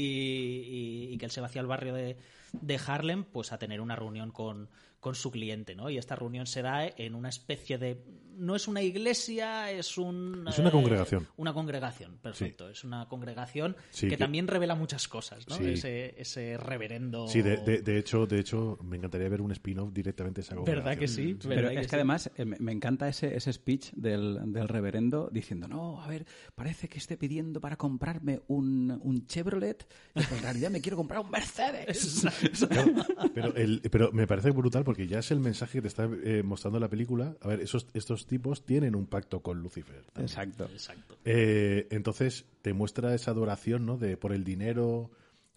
y- 1.10 1.12
y 1.12 1.18
que 1.18 1.26
él 1.26 1.30
se 1.30 1.42
va 1.42 1.46
hacia 1.48 1.60
el 1.60 1.66
barrio 1.66 1.92
de, 1.92 2.16
de 2.60 2.78
Harlem 2.86 3.24
pues 3.24 3.52
a 3.52 3.58
tener 3.58 3.80
una 3.80 3.96
reunión 3.96 4.30
con, 4.30 4.68
con 5.00 5.14
su 5.14 5.30
cliente, 5.30 5.74
¿no? 5.74 5.90
Y 5.90 5.98
esta 5.98 6.16
reunión 6.16 6.46
se 6.46 6.62
da 6.62 6.86
en 6.86 7.14
una 7.14 7.28
especie 7.28 7.78
de... 7.78 8.02
No 8.36 8.56
es 8.56 8.68
una 8.68 8.80
iglesia, 8.80 9.70
es 9.70 9.98
un... 9.98 10.46
Es 10.48 10.58
una 10.58 10.70
eh, 10.70 10.72
congregación. 10.72 11.28
Una 11.36 11.52
congregación, 11.52 12.16
perfecto. 12.22 12.70
Es 12.70 12.84
una 12.84 13.06
congregación 13.06 13.76
Sí, 13.90 14.06
que, 14.06 14.10
que- 14.10 14.16
también 14.16 14.46
revela 14.46 14.74
muchas 14.74 15.08
cosas, 15.08 15.46
¿no? 15.46 15.56
Sí. 15.56 15.64
Ese, 15.72 16.14
ese 16.18 16.56
reverendo... 16.56 17.28
Sí, 17.28 17.42
de, 17.42 17.58
de- 17.58 17.82
de 17.82 17.98
hecho, 17.98 18.24
de 18.26 18.40
hecho, 18.40 18.78
me 18.82 18.96
encantaría 18.96 19.28
ver 19.28 19.42
un 19.42 19.52
spin-off 19.52 19.92
directamente 19.92 20.40
de 20.40 20.46
esa 20.46 20.54
¿Verdad 20.54 20.96
que 20.96 21.06
sí? 21.06 21.34
congregación. 21.34 21.48
Pero 21.50 21.62
¿Verdad 21.68 21.72
es 21.82 21.86
que 21.86 21.90
sí? 21.90 21.94
además 21.96 22.30
eh, 22.36 22.44
me, 22.46 22.56
me 22.60 22.72
encanta 22.72 23.08
ese, 23.08 23.36
ese 23.36 23.52
speech 23.52 23.90
del, 23.92 24.52
del 24.52 24.68
reverendo 24.68 25.28
diciendo, 25.30 25.68
no, 25.68 26.00
a 26.02 26.08
ver, 26.08 26.24
parece 26.54 26.88
que 26.88 26.96
esté 26.96 27.18
pidiendo 27.18 27.60
para 27.60 27.76
comprarme 27.76 28.40
un, 28.48 28.98
un 29.02 29.26
Chevrolet, 29.26 29.86
y 30.14 30.20
en 30.34 30.42
realidad 30.42 30.70
me 30.70 30.80
quiero 30.80 30.96
comprar 30.96 31.20
un 31.20 31.30
Mercedes. 31.30 32.24
Claro, 32.68 32.92
pero, 33.34 33.54
el- 33.56 33.80
pero 33.90 34.12
me 34.12 34.26
parece 34.26 34.50
brutal 34.50 34.84
porque 34.84 35.06
ya 35.06 35.18
es 35.20 35.30
el 35.30 35.40
mensaje 35.40 35.78
que 35.78 35.82
te 35.82 35.88
está 35.88 36.08
eh, 36.24 36.42
mostrando 36.42 36.78
la 36.80 36.88
película. 36.88 37.36
A 37.40 37.48
ver, 37.48 37.60
esos, 37.60 37.86
estos 37.94 38.26
tipos 38.26 38.64
tienen 38.64 38.94
un 38.94 39.06
pacto 39.06 39.40
con 39.40 39.60
Lucifer. 39.60 40.02
también. 40.12 40.24
Exacto. 40.28 40.64
Exacto. 40.72 41.16
Eh, 41.24 41.86
entonces 41.90 42.46
te 42.62 42.72
muestra 42.72 43.14
esa 43.14 43.30
adoración, 43.32 43.86
¿no? 43.86 43.96
De 43.98 44.16
por 44.16 44.32
el 44.32 44.44
dinero, 44.44 45.10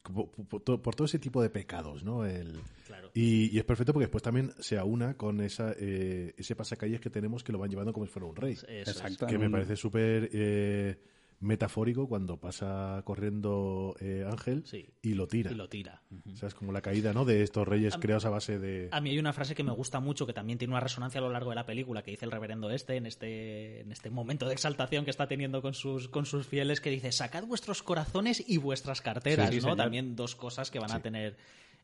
por, 0.04 0.30
por 0.32 0.62
todo- 0.62 0.82
por 0.82 0.96
todo 0.96 1.06
ese 1.06 1.20
tipo 1.20 1.42
de 1.42 1.50
pecados, 1.50 2.04
¿no? 2.04 2.26
El, 2.26 2.60
Claro. 2.86 3.10
y, 3.14 3.56
y 3.56 3.58
es 3.60 3.64
perfecto 3.64 3.94
porque 3.94 4.06
después 4.06 4.22
también 4.24 4.52
se 4.60 4.78
aúna 4.78 5.16
con 5.16 5.40
esa, 5.40 5.74
eh, 5.80 6.34
ese 6.38 6.56
pasacalles 6.56 7.00
que 7.00 7.10
tenemos 7.10 7.44
que 7.44 7.52
lo 7.54 7.60
van 7.60 7.70
llevando 7.70 7.94
como 7.94 8.06
si 8.06 8.12
fuera 8.12 8.28
un 8.28 8.36
rey. 8.36 8.54
Eso. 8.54 8.66
Exacto. 8.70 9.26
que 9.26 9.38
me 9.38 9.50
parece 9.50 9.76
súper 9.78 10.30
eh, 10.34 10.98
metafórico 11.40 12.08
cuando 12.08 12.38
pasa 12.38 13.02
corriendo 13.06 13.96
eh, 14.00 14.26
Ángel 14.30 14.64
Sí. 14.66 14.88
y 15.02 15.14
lo 15.14 15.28
tira. 15.28 15.52
Y 15.52 15.56
lo 15.56 15.68
tira. 15.70 16.02
O 16.32 16.36
sea, 16.36 16.48
es 16.48 16.54
como 16.56 16.72
la 16.72 16.82
caída, 16.82 17.14
¿no? 17.14 17.26
De 17.26 17.44
estos 17.44 17.68
reyes 17.68 17.96
creados 17.98 18.26
a 18.26 18.30
base 18.30 18.60
de... 18.60 18.90
A 18.92 19.02
mí 19.02 19.10
hay 19.12 19.20
una 19.20 19.34
frase 19.34 19.56
que 19.56 19.64
me 19.64 19.72
gusta 19.72 20.00
mucho, 20.00 20.26
que 20.26 20.34
también 20.34 20.58
tiene 20.58 20.74
una 20.74 20.80
resonancia 20.82 21.20
a 21.20 21.24
lo 21.24 21.30
largo 21.30 21.50
de 21.50 21.56
la 21.56 21.66
película, 21.66 22.04
que 22.04 22.12
dice 22.12 22.26
el 22.26 22.32
reverendo 22.32 22.70
este, 22.70 22.96
en 22.98 23.06
este, 23.06 23.82
en 23.82 23.92
este 23.92 24.10
momento 24.10 24.48
de 24.48 24.54
exaltación 24.54 25.06
que 25.06 25.12
está 25.12 25.28
teniendo 25.28 25.62
con 25.62 25.74
sus, 25.74 26.08
con 26.10 26.26
sus 26.26 26.46
fieles, 26.48 26.82
que 26.82 26.90
dice, 26.90 27.12
sacad 27.12 27.46
vuestros 27.46 27.84
corazones 27.84 28.44
y 28.48 28.58
vuestras 28.58 29.02
carteras, 29.02 29.50
Sí, 29.50 29.56
sí, 29.56 29.58
¿no? 29.58 29.62
señor. 29.74 29.78
También 29.78 30.16
dos 30.16 30.36
cosas 30.36 30.72
que 30.72 30.80
van 30.80 30.92
a 30.92 31.02
tener 31.02 31.38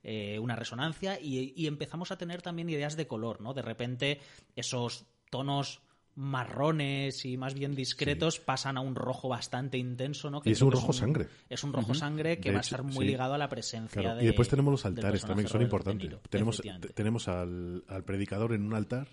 eh, 0.04 0.40
una 0.40 0.56
resonancia 0.56 1.20
y, 1.20 1.54
y 1.56 1.68
empezamos 1.68 2.12
a 2.12 2.18
tener 2.18 2.42
también 2.42 2.70
ideas 2.70 2.96
de 2.96 3.08
color, 3.08 3.42
¿no? 3.42 3.54
De 3.54 3.62
repente 3.62 4.20
esos 4.56 5.06
tonos 5.30 5.82
marrones 6.20 7.26
y 7.26 7.38
más 7.38 7.54
bien 7.54 7.74
discretos 7.74 8.40
pasan 8.40 8.78
a 8.78 8.82
un 8.82 8.94
rojo 8.94 9.30
bastante 9.30 9.78
intenso, 9.78 10.30
¿no? 10.30 10.42
Y 10.44 10.52
es 10.52 10.62
un 10.62 10.72
rojo 10.72 10.92
sangre. 10.92 11.28
Es 11.50 11.64
un 11.64 11.72
rojo 11.72 11.94
sangre 11.94 12.40
que 12.40 12.50
De 12.50 12.56
va 12.56 12.60
a 12.60 12.62
estar 12.62 12.84
muy 12.84 13.06
sí. 13.06 13.12
ligado 13.12 13.36
a 13.36 13.38
la 13.38 13.48
presencia 13.48 14.02
Claro, 14.02 14.18
de 14.18 14.24
y 14.24 14.28
después 14.28 14.50
tenemos 14.50 14.72
los 14.72 14.86
altares 14.86 15.22
también, 15.22 15.46
que 15.46 15.52
son 15.54 15.62
importantes. 15.62 16.04
Niro, 16.10 16.22
tenemos 16.30 16.62
tenemos 16.94 17.28
al, 17.30 17.86
al 17.88 18.04
predicador 18.04 18.54
en 18.54 18.64
un 18.64 18.74
altar, 18.74 19.08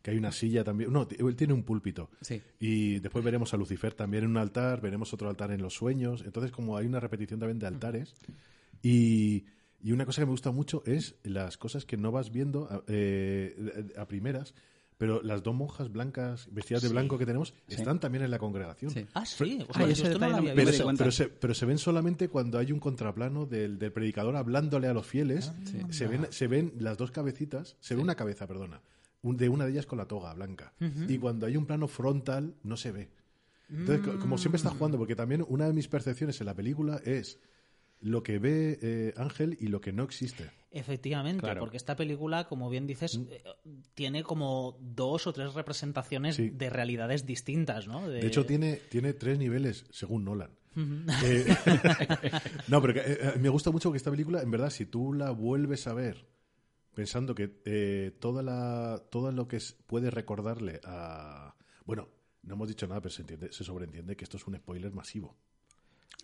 que 0.00 0.12
hay 0.12 0.16
una 0.16 0.30
silla 0.30 0.62
también. 0.62 0.92
No, 0.92 1.08
él 1.10 1.34
tiene 1.34 1.54
un 1.54 1.64
púlpito. 1.64 2.08
Sí. 2.20 2.40
Y 2.60 3.00
después 3.00 3.24
veremos 3.24 3.52
a 3.52 3.56
Lucifer 3.56 3.94
también 3.94 4.22
en 4.22 4.30
un 4.30 4.36
altar, 4.36 4.80
veremos 4.80 5.12
otro 5.12 5.28
altar 5.28 5.50
en 5.50 5.60
los 5.60 5.74
sueños. 5.74 6.22
Entonces, 6.24 6.52
como 6.52 6.76
hay 6.76 6.86
una 6.86 7.00
repetición 7.00 7.40
también 7.40 7.58
de 7.58 7.66
altares. 7.66 8.14
Y, 8.80 9.44
y 9.82 9.90
una 9.90 10.06
cosa 10.06 10.22
que 10.22 10.26
me 10.26 10.30
gusta 10.32 10.52
mucho 10.52 10.84
es 10.86 11.16
las 11.24 11.56
cosas 11.58 11.84
que 11.84 11.96
no 11.96 12.12
vas 12.12 12.30
viendo 12.30 12.68
a, 12.70 12.84
eh, 12.86 13.88
a 13.96 14.06
primeras, 14.06 14.54
pero 14.98 15.22
las 15.22 15.42
dos 15.44 15.54
monjas 15.54 15.90
blancas, 15.92 16.48
vestidas 16.50 16.82
de 16.82 16.88
blanco 16.88 17.16
que 17.18 17.24
tenemos, 17.24 17.54
están 17.68 18.00
también 18.00 18.24
en 18.24 18.30
la 18.32 18.38
congregación. 18.38 18.90
Sí. 18.90 19.06
Ah, 19.14 19.24
sí. 19.24 19.58
O 19.62 19.66
Ah, 19.70 19.78
sea, 19.78 19.82
y 19.84 19.86
yo 19.86 19.92
ese 19.92 20.02
esto 20.02 20.08
no 20.08 20.12
detalle 20.14 20.26
lo 20.26 20.28
no- 20.32 20.36
había 20.38 20.50
me 20.50 20.56
Pero 20.56 20.66
visto. 20.66 20.76
se, 20.78 20.82
cuenta. 20.84 21.04
pero, 21.04 21.12
se, 21.12 21.28
pero 21.28 21.54
se 21.54 21.66
ven 21.66 21.78
solamente 21.78 22.28
cuando 22.28 22.58
hay 22.58 22.72
un 22.72 22.80
contraplano 22.80 23.46
del, 23.46 23.78
del 23.78 23.92
predicador 23.92 24.34
hablándole 24.36 24.88
a 24.88 24.92
los 24.92 25.06
fieles. 25.06 25.52
Se, 25.90 26.06
ven, 26.08 26.26
se 26.30 26.46
ven 26.48 26.72
las 26.80 26.98
dos 26.98 27.10
cabecitas, 27.12 27.76
se 27.80 27.94
ve 27.94 28.02
una 28.02 28.16
cabeza, 28.16 28.46
perdona, 28.48 28.80
un- 29.22 29.36
de 29.36 29.48
una 29.48 29.64
de 29.66 29.70
ellas 29.72 29.86
con 29.86 29.98
la 29.98 30.06
toga 30.06 30.34
blanca. 30.34 30.72
Y 31.08 31.16
cuando 31.18 31.46
hay 31.46 31.56
un 31.56 31.64
plano 31.66 31.86
frontal, 31.88 32.54
no 32.64 32.76
se 32.76 32.90
ve. 32.92 33.08
Entonces, 33.70 34.04
co- 34.04 34.18
como 34.18 34.36
siempre 34.38 34.56
está 34.56 34.70
jugando, 34.70 34.98
porque 34.98 35.14
también 35.14 35.44
una 35.48 35.66
de 35.66 35.74
mis 35.74 35.86
percepciones 35.88 36.40
en 36.40 36.46
la 36.46 36.54
película 36.54 37.00
es 37.04 37.38
lo 38.00 38.22
que 38.22 38.38
ve 38.38 38.78
eh, 38.82 39.14
Ángel 39.16 39.56
y 39.60 39.68
lo 39.68 39.80
que 39.80 39.92
no 39.92 40.02
existe. 40.04 40.50
Efectivamente, 40.70 41.40
Claro. 41.42 41.60
porque 41.60 41.78
esta 41.78 41.96
película, 41.96 42.44
como 42.46 42.68
bien 42.68 42.86
dices, 42.86 43.18
eh, 43.30 43.42
tiene 43.94 44.22
como 44.22 44.76
dos 44.80 45.26
o 45.26 45.32
tres 45.32 45.54
representaciones 45.54 46.36
Sí. 46.36 46.50
de 46.50 46.68
realidades 46.68 47.24
distintas, 47.24 47.86
¿no? 47.88 48.08
De 48.08 48.26
hecho, 48.26 48.44
tiene, 48.44 48.76
tiene 48.90 49.14
tres 49.14 49.38
niveles, 49.38 49.86
según 49.90 50.24
Nolan. 50.24 50.50
Eh, 51.24 51.46
no, 52.68 52.80
pero 52.82 52.94
que, 52.94 53.00
eh, 53.00 53.18
eh, 53.20 53.32
me 53.40 53.48
gusta 53.48 53.70
mucho 53.70 53.90
que 53.90 53.96
esta 53.96 54.10
película, 54.10 54.42
en 54.42 54.50
verdad, 54.50 54.70
si 54.70 54.84
tú 54.86 55.12
la 55.12 55.30
vuelves 55.30 55.86
a 55.86 55.94
ver 55.94 56.26
pensando 56.94 57.34
que 57.34 57.60
eh, 57.64 58.16
toda 58.20 58.42
la, 58.42 59.02
todo 59.10 59.30
lo 59.32 59.46
que 59.48 59.56
es- 59.56 59.72
puede 59.86 60.10
recordarle 60.10 60.80
a... 60.84 61.54
Bueno, 61.86 62.08
no 62.42 62.54
hemos 62.54 62.68
dicho 62.68 62.86
nada, 62.88 63.00
pero 63.00 63.14
se, 63.14 63.22
entiende, 63.22 63.52
se 63.52 63.62
sobreentiende 63.64 64.16
que 64.16 64.24
esto 64.24 64.36
es 64.36 64.46
un 64.46 64.56
spoiler 64.56 64.92
masivo. 64.92 65.36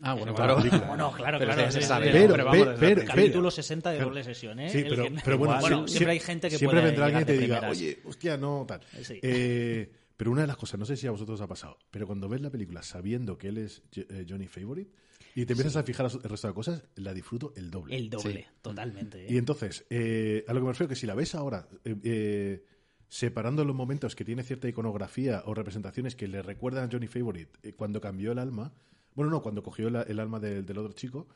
Ah, 0.01 0.15
bueno, 0.15 0.35
claro. 0.35 0.57
Bueno, 0.57 1.13
claro, 1.13 1.39
Pero 1.39 1.55
claro. 1.55 1.71
pero 2.03 2.29
Pero- 2.33 2.45
vamos, 2.45 2.69
pero- 2.81 3.05
capítulo 3.05 3.33
pero- 3.45 3.51
60 3.53 3.91
de 3.93 4.01
doble 4.01 4.25
sesión, 4.25 4.59
¿eh? 4.61 4.69
Sí, 4.71 4.85
pero, 4.89 5.05
que- 5.05 5.15
pero 5.25 5.39
bueno, 5.39 5.61
Bueno, 5.61 5.83
sie- 5.87 5.89
siempre 5.91 6.13
hay 6.13 6.21
gente 6.21 6.49
que 6.51 6.59
siempre 6.59 6.81
puede 6.81 6.87
vendrá 6.91 7.07
alguien 7.07 7.25
de 7.25 7.33
te 7.33 7.39
diga, 7.39 7.59
primeras. 7.61 7.79
oye, 7.79 7.99
hostia, 8.05 8.37
no, 8.37 8.65
tal. 8.67 8.81
Sí. 9.03 9.21
Eh, 9.23 9.91
pero 10.17 10.33
una 10.33 10.41
de 10.43 10.47
las 10.49 10.57
cosas, 10.57 10.79
no 10.81 10.85
sé 10.87 10.97
si 10.97 11.07
a 11.07 11.11
vosotros 11.13 11.39
os 11.41 11.45
ha 11.45 11.47
pasado, 11.49 11.79
pero 11.91 12.07
cuando 12.07 12.29
ves 12.29 12.41
la 12.41 12.51
película 12.51 12.83
sabiendo 12.83 13.39
que 13.39 13.49
él 13.49 13.59
es 13.59 13.83
eh, 13.97 14.27
Johnny 14.29 14.49
Favorite 14.49 14.91
y 15.37 15.47
te 15.47 15.53
empiezas 15.53 15.77
a 15.77 15.85
fijar 15.85 16.07
el 16.13 16.29
resto 16.29 16.49
de 16.49 16.55
cosas, 16.55 16.83
la 16.97 17.15
disfruto 17.15 17.53
el 17.57 17.71
doble. 17.71 17.97
El 17.97 18.11
doble, 18.11 18.33
Sí. 18.43 18.45
totalmente. 18.63 19.25
¿eh? 19.25 19.27
Y 19.31 19.39
entonces, 19.39 19.87
eh, 19.91 20.45
a 20.49 20.53
lo 20.55 20.61
que 20.61 20.65
me 20.67 20.73
refiero 20.73 20.89
que 20.89 20.97
si 20.97 21.07
la 21.07 21.15
ves 21.15 21.35
ahora, 21.37 21.69
eh, 21.85 21.97
eh, 22.03 22.65
separando 23.09 23.65
los 23.65 23.77
momentos 23.77 24.17
que 24.17 24.25
tiene 24.25 24.43
cierta 24.43 24.69
iconografía 24.69 25.43
o 25.47 25.55
representaciones 25.55 26.17
que 26.17 26.27
le 26.27 26.43
recuerdan 26.43 26.89
a 26.89 26.93
Johnny 26.93 27.07
Favorite 27.07 27.53
eh, 27.63 27.73
cuando 27.75 28.01
cambió 28.01 28.33
el 28.33 28.39
alma, 28.41 28.73
bueno, 29.15 29.31
no, 29.31 29.43
cuando 29.43 29.63
cogió 29.63 29.89
el 29.89 30.21
alma 30.21 30.41
del, 30.41 30.67
del 30.67 30.79
otro 30.79 30.93
chico, 30.93 31.29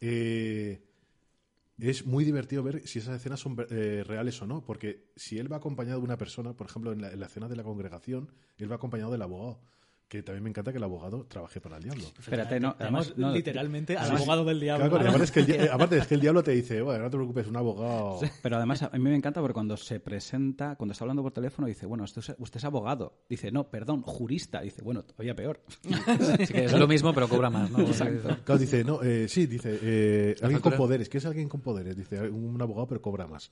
eh, 0.00 0.82
es 1.78 2.06
muy 2.06 2.24
divertido 2.24 2.62
ver 2.62 2.86
si 2.86 2.98
esas 2.98 3.16
escenas 3.16 3.40
son 3.40 3.56
eh, 3.70 4.04
reales 4.06 4.40
o 4.42 4.46
no, 4.46 4.62
porque 4.64 5.10
si 5.16 5.38
él 5.38 5.50
va 5.50 5.56
acompañado 5.56 5.98
de 5.98 6.04
una 6.04 6.18
persona, 6.18 6.52
por 6.54 6.66
ejemplo, 6.66 6.92
en 6.92 7.02
la, 7.02 7.10
en 7.10 7.20
la 7.20 7.26
escena 7.26 7.48
de 7.48 7.56
la 7.56 7.62
congregación, 7.62 8.32
él 8.58 8.70
va 8.70 8.76
acompañado 8.76 9.12
del 9.12 9.22
abogado, 9.22 9.60
que 10.10 10.24
también 10.24 10.42
me 10.42 10.50
encanta 10.50 10.72
que 10.72 10.78
el 10.78 10.82
abogado 10.82 11.24
trabaje 11.26 11.60
para 11.60 11.76
el 11.76 11.84
diablo. 11.84 12.02
Espérate, 12.18 12.58
no, 12.58 12.74
además, 12.80 13.14
no, 13.16 13.30
literalmente 13.32 13.96
al 13.96 14.10
abogado 14.10 14.44
del 14.44 14.58
diablo. 14.58 14.90
Claro, 14.90 15.04
y 15.04 15.06
aparte, 15.06 15.24
es 15.24 15.30
que 15.30 15.38
el, 15.40 15.46
di- 15.46 15.52
eh, 15.54 15.68
aparte 15.72 15.98
es 15.98 16.06
que 16.08 16.14
el 16.16 16.20
diablo 16.20 16.42
te 16.42 16.50
dice, 16.50 16.82
bueno, 16.82 17.04
no 17.04 17.10
te 17.10 17.16
preocupes, 17.16 17.46
un 17.46 17.56
abogado... 17.56 18.18
Pero 18.42 18.56
además 18.56 18.82
a 18.82 18.90
mí 18.90 18.98
me 18.98 19.14
encanta 19.14 19.40
porque 19.40 19.54
cuando 19.54 19.76
se 19.76 20.00
presenta, 20.00 20.74
cuando 20.74 20.92
está 20.94 21.04
hablando 21.04 21.22
por 21.22 21.30
teléfono, 21.30 21.68
dice, 21.68 21.86
bueno, 21.86 22.02
usted 22.02 22.22
es, 22.22 22.34
usted 22.38 22.56
es 22.58 22.64
abogado. 22.64 23.20
Dice, 23.28 23.52
no, 23.52 23.68
perdón, 23.70 24.02
jurista. 24.02 24.60
Dice, 24.62 24.82
bueno, 24.82 25.04
todavía 25.04 25.36
peor. 25.36 25.60
Así 26.40 26.52
que 26.52 26.64
es 26.64 26.72
lo 26.72 26.88
mismo, 26.88 27.14
pero 27.14 27.28
cobra 27.28 27.48
más, 27.48 27.70
¿no? 27.70 27.78
Claro, 28.44 28.58
dice, 28.58 28.82
no, 28.82 29.00
eh, 29.04 29.28
sí, 29.28 29.46
dice, 29.46 29.78
eh, 29.80 30.34
alguien 30.42 30.60
con 30.60 30.72
poderes. 30.72 31.08
¿Qué 31.08 31.18
es 31.18 31.24
alguien 31.26 31.48
con 31.48 31.60
poderes? 31.60 31.96
Dice, 31.96 32.20
un 32.28 32.60
abogado, 32.60 32.88
pero 32.88 33.00
cobra 33.00 33.28
más. 33.28 33.48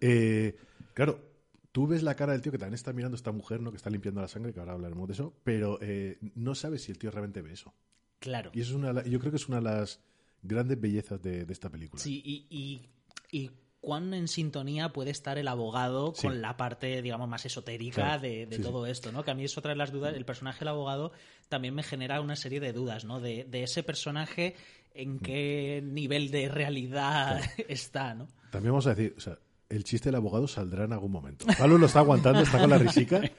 Eh, 0.00 0.56
claro, 0.94 1.29
tú 1.72 1.86
ves 1.86 2.02
la 2.02 2.14
cara 2.16 2.32
del 2.32 2.42
tío 2.42 2.52
que 2.52 2.58
también 2.58 2.74
está 2.74 2.92
mirando 2.92 3.14
a 3.14 3.18
esta 3.18 3.32
mujer, 3.32 3.60
¿no? 3.60 3.70
Que 3.70 3.76
está 3.76 3.90
limpiando 3.90 4.20
la 4.20 4.28
sangre, 4.28 4.52
que 4.52 4.60
ahora 4.60 4.72
hablaremos 4.72 5.06
de 5.08 5.14
eso, 5.14 5.34
pero 5.44 5.78
eh, 5.80 6.18
no 6.34 6.54
sabes 6.54 6.82
si 6.82 6.92
el 6.92 6.98
tío 6.98 7.10
realmente 7.10 7.42
ve 7.42 7.52
eso. 7.52 7.72
Claro. 8.18 8.50
Y 8.54 8.60
eso 8.60 8.70
es 8.70 8.76
una, 8.76 9.04
yo 9.04 9.18
creo 9.18 9.30
que 9.30 9.36
es 9.36 9.48
una 9.48 9.58
de 9.58 9.62
las 9.64 10.00
grandes 10.42 10.80
bellezas 10.80 11.22
de, 11.22 11.44
de 11.44 11.52
esta 11.52 11.70
película. 11.70 12.02
Sí, 12.02 12.20
y, 12.24 12.46
y, 12.50 12.88
y 13.30 13.50
cuán 13.80 14.12
en 14.12 14.28
sintonía 14.28 14.92
puede 14.92 15.10
estar 15.10 15.38
el 15.38 15.48
abogado 15.48 16.12
Sí. 16.14 16.26
con 16.26 16.42
la 16.42 16.56
parte, 16.56 17.00
digamos, 17.02 17.28
más 17.28 17.46
esotérica 17.46 17.94
Claro. 18.02 18.22
de, 18.22 18.46
de 18.46 18.56
Sí, 18.56 18.62
sí. 18.62 18.68
todo 18.68 18.86
esto, 18.86 19.10
¿no? 19.12 19.24
Que 19.24 19.30
a 19.30 19.34
mí 19.34 19.44
es 19.44 19.56
otra 19.56 19.70
de 19.70 19.76
las 19.76 19.90
dudas. 19.92 20.14
El 20.14 20.24
personaje 20.26 20.58
del 20.60 20.68
abogado 20.68 21.12
también 21.48 21.74
me 21.74 21.82
genera 21.82 22.20
una 22.20 22.36
serie 22.36 22.60
de 22.60 22.72
dudas, 22.74 23.04
¿no? 23.04 23.20
De, 23.20 23.44
de 23.44 23.62
ese 23.62 23.82
personaje, 23.82 24.54
en 24.92 25.14
Mm. 25.14 25.20
qué 25.20 25.82
nivel 25.82 26.30
de 26.30 26.48
realidad 26.48 27.40
está, 27.68 28.14
¿no? 28.14 28.28
También 28.50 28.72
vamos 28.72 28.86
a 28.86 28.94
decir, 28.94 29.14
o 29.16 29.20
sea, 29.20 29.38
el 29.70 29.84
chiste 29.84 30.08
del 30.10 30.16
abogado 30.16 30.46
saldrá 30.46 30.84
en 30.84 30.92
algún 30.92 31.10
momento. 31.12 31.46
Pablo 31.58 31.78
lo 31.78 31.86
está 31.86 32.00
aguantando, 32.00 32.40
está 32.42 32.58
con 32.58 32.68
la 32.70 32.76
risica. 32.78 33.20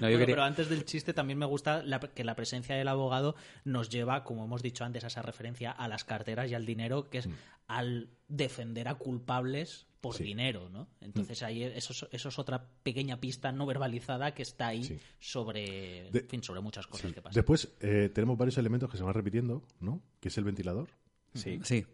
No, 0.00 0.10
yo 0.10 0.18
quería- 0.18 0.34
Pero 0.34 0.42
antes 0.44 0.68
del 0.68 0.84
chiste 0.84 1.14
también 1.14 1.38
me 1.38 1.46
gusta 1.46 1.82
la- 1.82 2.00
que 2.00 2.22
la 2.24 2.34
presencia 2.36 2.74
del 2.76 2.88
abogado 2.88 3.34
nos 3.64 3.88
lleva, 3.88 4.24
como 4.24 4.44
hemos 4.44 4.62
dicho 4.62 4.84
antes, 4.84 5.04
a 5.04 5.06
esa 5.06 5.22
referencia 5.22 5.70
a 5.70 5.88
las 5.88 6.04
carteras 6.04 6.50
y 6.50 6.54
al 6.54 6.66
dinero, 6.66 7.08
que 7.08 7.18
es 7.18 7.28
al 7.66 8.10
defender 8.28 8.88
a 8.88 8.94
culpables 8.96 9.86
por 10.02 10.14
Mm. 10.14 10.18
Sí. 10.18 10.22
Mm. 10.22 10.26
dinero, 10.26 10.68
¿no? 10.68 10.88
Entonces 11.00 11.42
ahí 11.42 11.62
eso, 11.62 11.92
es- 11.94 12.06
eso 12.12 12.28
es 12.28 12.38
otra 12.38 12.68
pequeña 12.82 13.18
pista 13.18 13.52
no 13.52 13.64
verbalizada 13.64 14.34
que 14.34 14.42
está 14.42 14.66
ahí 14.68 14.84
Sí. 14.84 14.98
sobre, 15.18 16.10
De- 16.10 16.18
en 16.20 16.28
fin, 16.28 16.42
sobre 16.42 16.60
muchas 16.60 16.86
cosas 16.86 17.12
que 17.12 17.22
pasan. 17.22 17.34
Después 17.34 17.68
eh, 17.80 18.10
tenemos 18.14 18.36
varios 18.36 18.58
elementos 18.58 18.90
que 18.90 18.98
se 18.98 19.02
van 19.02 19.14
repitiendo, 19.14 19.62
¿no? 19.80 20.02
Que 20.20 20.28
es 20.28 20.36
el 20.36 20.44
ventilador. 20.44 20.88
Sí. 21.34 21.58
Sí. 21.64 21.86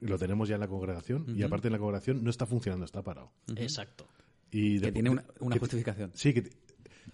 Lo 0.00 0.18
tenemos 0.18 0.48
ya 0.48 0.54
en 0.56 0.60
la 0.60 0.68
congregación 0.68 1.26
y 1.36 1.42
aparte 1.42 1.68
en 1.68 1.72
la 1.72 1.78
congregación 1.78 2.24
no 2.24 2.30
está 2.30 2.46
funcionando, 2.46 2.84
está 2.84 3.02
parado. 3.02 3.32
Exacto. 3.56 4.06
Y 4.50 4.80
Que 4.80 4.92
tiene 4.92 5.10
una, 5.10 5.24
una 5.40 5.54
que- 5.54 5.60
justificación. 5.60 6.10
Sí, 6.14 6.32
que, 6.34 6.50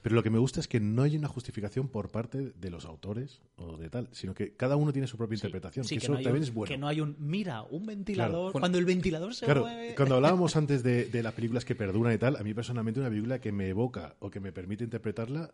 pero 0.03 0.14
lo 0.14 0.22
que 0.22 0.30
me 0.30 0.39
gusta 0.39 0.61
es 0.61 0.68
que 0.68 0.78
no 0.78 1.03
hay 1.03 1.16
una 1.16 1.26
justificación 1.28 1.89
por 1.89 2.11
parte 2.11 2.53
de 2.55 2.70
los 2.70 2.84
autores 2.84 3.41
o 3.57 3.76
de 3.76 3.91
tal, 3.91 4.09
sino 4.12 4.34
que 4.34 4.55
cada 4.55 4.76
uno 4.76 4.93
tiene 4.93 5.09
su 5.09 5.16
propia 5.16 5.34
interpretación. 5.34 5.84
Sí, 5.84 5.97
que, 5.97 6.01
que, 6.01 6.05
eso 6.07 6.12
no 6.12 6.18
también 6.18 6.37
un, 6.37 6.43
es 6.45 6.55
bueno. 6.55 6.68
que 6.72 6.78
no 6.78 6.87
hay 6.87 7.01
un, 7.01 7.16
mira, 7.18 7.62
un 7.64 7.87
ventilador, 7.87 8.53
Claro. 8.53 8.61
cuando 8.61 8.78
el 8.78 8.84
ventilador 8.84 9.34
se 9.34 9.45
Claro, 9.47 9.62
mueve... 9.62 9.95
cuando 9.97 10.14
hablábamos 10.16 10.55
antes 10.57 10.82
de, 10.82 11.07
de 11.07 11.22
las 11.22 11.34
películas 11.34 11.64
que 11.64 11.74
perduran 11.74 12.14
y 12.14 12.18
tal, 12.18 12.37
a 12.37 12.43
mí 12.43 12.55
personalmente 12.55 13.01
una 13.01 13.09
película 13.09 13.41
que 13.41 13.53
me 13.53 13.68
evoca 13.68 14.14
o 14.20 14.30
que 14.30 14.39
me 14.41 14.53
permite 14.53 14.84
interpretarla 14.84 15.51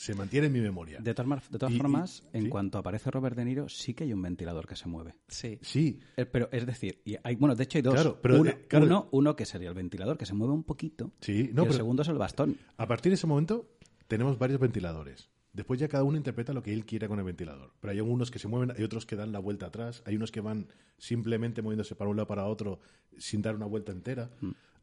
se 0.00 0.14
mantiene 0.14 0.46
en 0.46 0.52
mi 0.54 0.60
memoria. 0.60 0.98
De 1.00 1.12
todas, 1.12 1.50
de 1.50 1.58
todas 1.58 1.72
Y- 1.72 1.76
y- 1.76 1.78
formas, 1.78 2.22
en 2.32 2.44
¿sí? 2.44 2.48
cuanto 2.48 2.78
aparece 2.78 3.10
Robert 3.10 3.36
De 3.36 3.44
Niro, 3.44 3.68
sí 3.68 3.92
que 3.92 4.04
hay 4.04 4.12
un 4.14 4.22
ventilador 4.22 4.66
que 4.66 4.74
se 4.74 4.88
mueve. 4.88 5.14
Sí. 5.28 5.58
Sí, 5.60 6.00
Eh, 6.16 6.24
Pero 6.24 6.48
es 6.52 6.64
decir, 6.64 7.02
y 7.04 7.16
hay, 7.22 7.36
bueno, 7.36 7.54
de 7.54 7.64
hecho 7.64 7.76
hay 7.78 7.82
dos. 7.82 7.94
Claro, 7.94 8.18
pero, 8.22 8.40
uno, 8.40 8.50
eh, 8.50 8.64
claro. 8.66 8.86
uno, 8.86 9.08
uno 9.12 9.36
que 9.36 9.44
sería 9.44 9.68
el 9.68 9.74
ventilador, 9.74 10.16
que 10.16 10.24
se 10.26 10.32
mueve 10.34 10.54
un 10.54 10.64
poquito. 10.64 11.12
Sí, 11.20 11.50
no, 11.52 11.62
y 11.62 11.66
el 11.66 11.68
pero- 11.68 11.72
segundo 11.74 12.02
es 12.02 12.08
el 12.08 12.16
bastón. 12.18 12.56
A 12.78 12.86
partir 12.86 13.10
de 13.10 13.14
ese 13.16 13.26
momento 13.26 13.68
tenemos 14.08 14.38
varios 14.38 14.58
ventiladores. 14.58 15.28
Después 15.52 15.78
ya 15.80 15.88
cada 15.88 16.04
uno 16.04 16.16
interpreta 16.16 16.52
lo 16.52 16.62
que 16.62 16.72
él 16.72 16.86
quiera 16.86 17.08
con 17.08 17.18
el 17.18 17.24
ventilador. 17.24 17.72
Pero 17.80 17.90
hay 17.92 17.98
algunos 17.98 18.30
que 18.30 18.38
se 18.38 18.46
mueven, 18.48 18.70
hay 18.70 18.84
otros 18.84 19.04
que 19.04 19.16
dan 19.16 19.32
la 19.32 19.40
vuelta 19.40 19.66
atrás, 19.66 20.02
hay 20.06 20.14
unos 20.16 20.30
que 20.30 20.40
van 20.40 20.68
simplemente 20.96 21.60
moviéndose 21.60 21.94
para 21.96 22.08
un 22.08 22.16
lado 22.16 22.26
para 22.28 22.46
otro 22.46 22.78
sin 23.18 23.42
dar 23.42 23.56
una 23.56 23.66
vuelta 23.66 23.90
entera. 23.92 24.30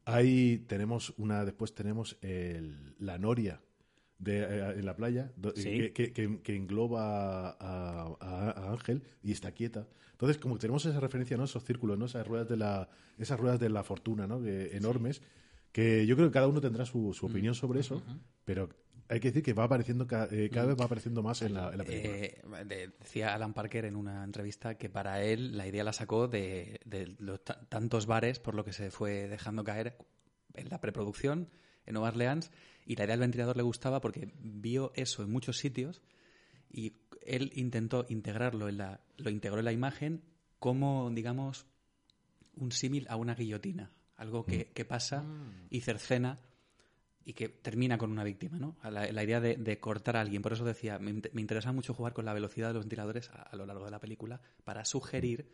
Ahí 0.04 0.58
tenemos 0.68 1.12
una, 1.18 1.44
después 1.44 1.74
tenemos 1.74 2.16
el- 2.22 2.94
la 2.98 3.18
noria 3.18 3.60
de, 4.18 4.40
eh, 4.42 4.72
en 4.78 4.84
la 4.86 4.96
playa 4.96 5.32
do- 5.36 5.52
Sí. 5.54 5.90
que, 5.92 6.12
que- 6.12 6.40
que- 6.42 6.56
engloba 6.56 7.50
a, 7.50 8.16
a- 8.20 8.50
a 8.50 8.70
Ángel 8.72 9.02
y 9.22 9.32
está 9.32 9.52
quieta. 9.52 9.86
Entonces, 10.12 10.38
como 10.38 10.58
tenemos 10.58 10.84
esa 10.86 10.98
referencia, 11.00 11.36
¿no? 11.36 11.44
Esos 11.44 11.64
círculos, 11.64 11.96
¿no? 11.98 12.06
Esas 12.06 12.26
ruedas 12.26 12.48
de 12.48 12.56
la, 12.56 12.88
esas 13.18 13.38
ruedas 13.38 13.60
de 13.60 13.68
la 13.68 13.84
fortuna, 13.84 14.26
¿no? 14.26 14.42
Que- 14.42 14.76
enormes. 14.76 15.22
Que 15.72 16.06
yo 16.06 16.16
creo 16.16 16.28
que 16.28 16.32
cada 16.32 16.48
uno 16.48 16.60
tendrá 16.60 16.84
su, 16.86 17.12
su 17.12 17.26
opinión 17.26 17.54
sobre 17.54 17.80
eso, 17.80 18.02
pero 18.44 18.68
hay 19.10 19.20
que 19.20 19.28
decir 19.28 19.42
que 19.42 19.52
va 19.52 19.64
apareciendo 19.64 20.06
ca- 20.06 20.26
eh, 20.30 20.50
cada 20.52 20.66
vez 20.66 20.76
va 20.80 20.86
apareciendo 20.86 21.22
más 21.22 21.40
en 21.42 21.54
la, 21.54 21.70
en 21.70 21.78
la 21.78 21.84
película. 21.84 22.14
Eh, 22.16 22.42
de- 22.66 22.88
decía 22.98 23.34
Alan 23.34 23.54
Parker 23.54 23.84
en 23.84 23.94
una 23.94 24.24
entrevista 24.24 24.76
que 24.76 24.88
para 24.88 25.22
él 25.22 25.56
la 25.56 25.66
idea 25.68 25.84
la 25.84 25.92
sacó 25.92 26.26
de, 26.26 26.80
de 26.84 27.14
los 27.18 27.44
ta- 27.44 27.60
tantos 27.68 28.06
bares 28.06 28.40
por 28.40 28.54
lo 28.54 28.64
que 28.64 28.72
se 28.72 28.90
fue 28.90 29.28
dejando 29.28 29.62
caer 29.62 29.96
en 30.54 30.68
la 30.70 30.80
preproducción 30.80 31.48
en 31.88 31.94
Nueva 31.94 32.08
Orleans 32.08 32.50
y 32.86 32.94
la 32.96 33.04
idea 33.04 33.14
del 33.14 33.20
ventilador 33.20 33.56
le 33.56 33.62
gustaba 33.64 34.00
porque 34.00 34.32
vio 34.40 34.92
eso 34.94 35.22
en 35.22 35.30
muchos 35.30 35.58
sitios 35.58 36.00
y 36.70 36.92
él 37.26 37.50
intentó 37.54 38.06
integrarlo 38.08 38.68
en 38.68 38.78
la 38.78 39.00
lo 39.16 39.30
integró 39.30 39.58
en 39.58 39.64
la 39.64 39.72
imagen 39.72 40.22
como 40.58 41.10
digamos 41.10 41.66
un 42.56 42.72
símil 42.72 43.06
a 43.08 43.16
una 43.16 43.34
guillotina 43.34 43.90
algo 44.16 44.44
que, 44.46 44.66
que 44.72 44.84
pasa 44.84 45.24
y 45.70 45.80
cercena 45.80 46.38
y 47.24 47.34
que 47.34 47.48
termina 47.50 47.98
con 47.98 48.10
una 48.10 48.24
víctima, 48.24 48.58
¿no? 48.58 48.76
La, 48.82 49.12
la 49.12 49.22
idea 49.22 49.38
de, 49.38 49.56
de 49.56 49.78
cortar 49.78 50.16
a 50.16 50.22
alguien. 50.22 50.40
Por 50.40 50.54
eso 50.54 50.64
decía, 50.64 50.98
me, 50.98 51.12
me 51.12 51.40
interesa 51.42 51.72
mucho 51.72 51.92
jugar 51.92 52.14
con 52.14 52.24
la 52.24 52.32
velocidad 52.32 52.68
de 52.68 52.74
los 52.74 52.84
ventiladores 52.84 53.28
a, 53.28 53.42
a 53.42 53.54
lo 53.54 53.66
largo 53.66 53.84
de 53.84 53.90
la 53.90 54.00
película 54.00 54.40
para 54.64 54.86
sugerir 54.86 55.52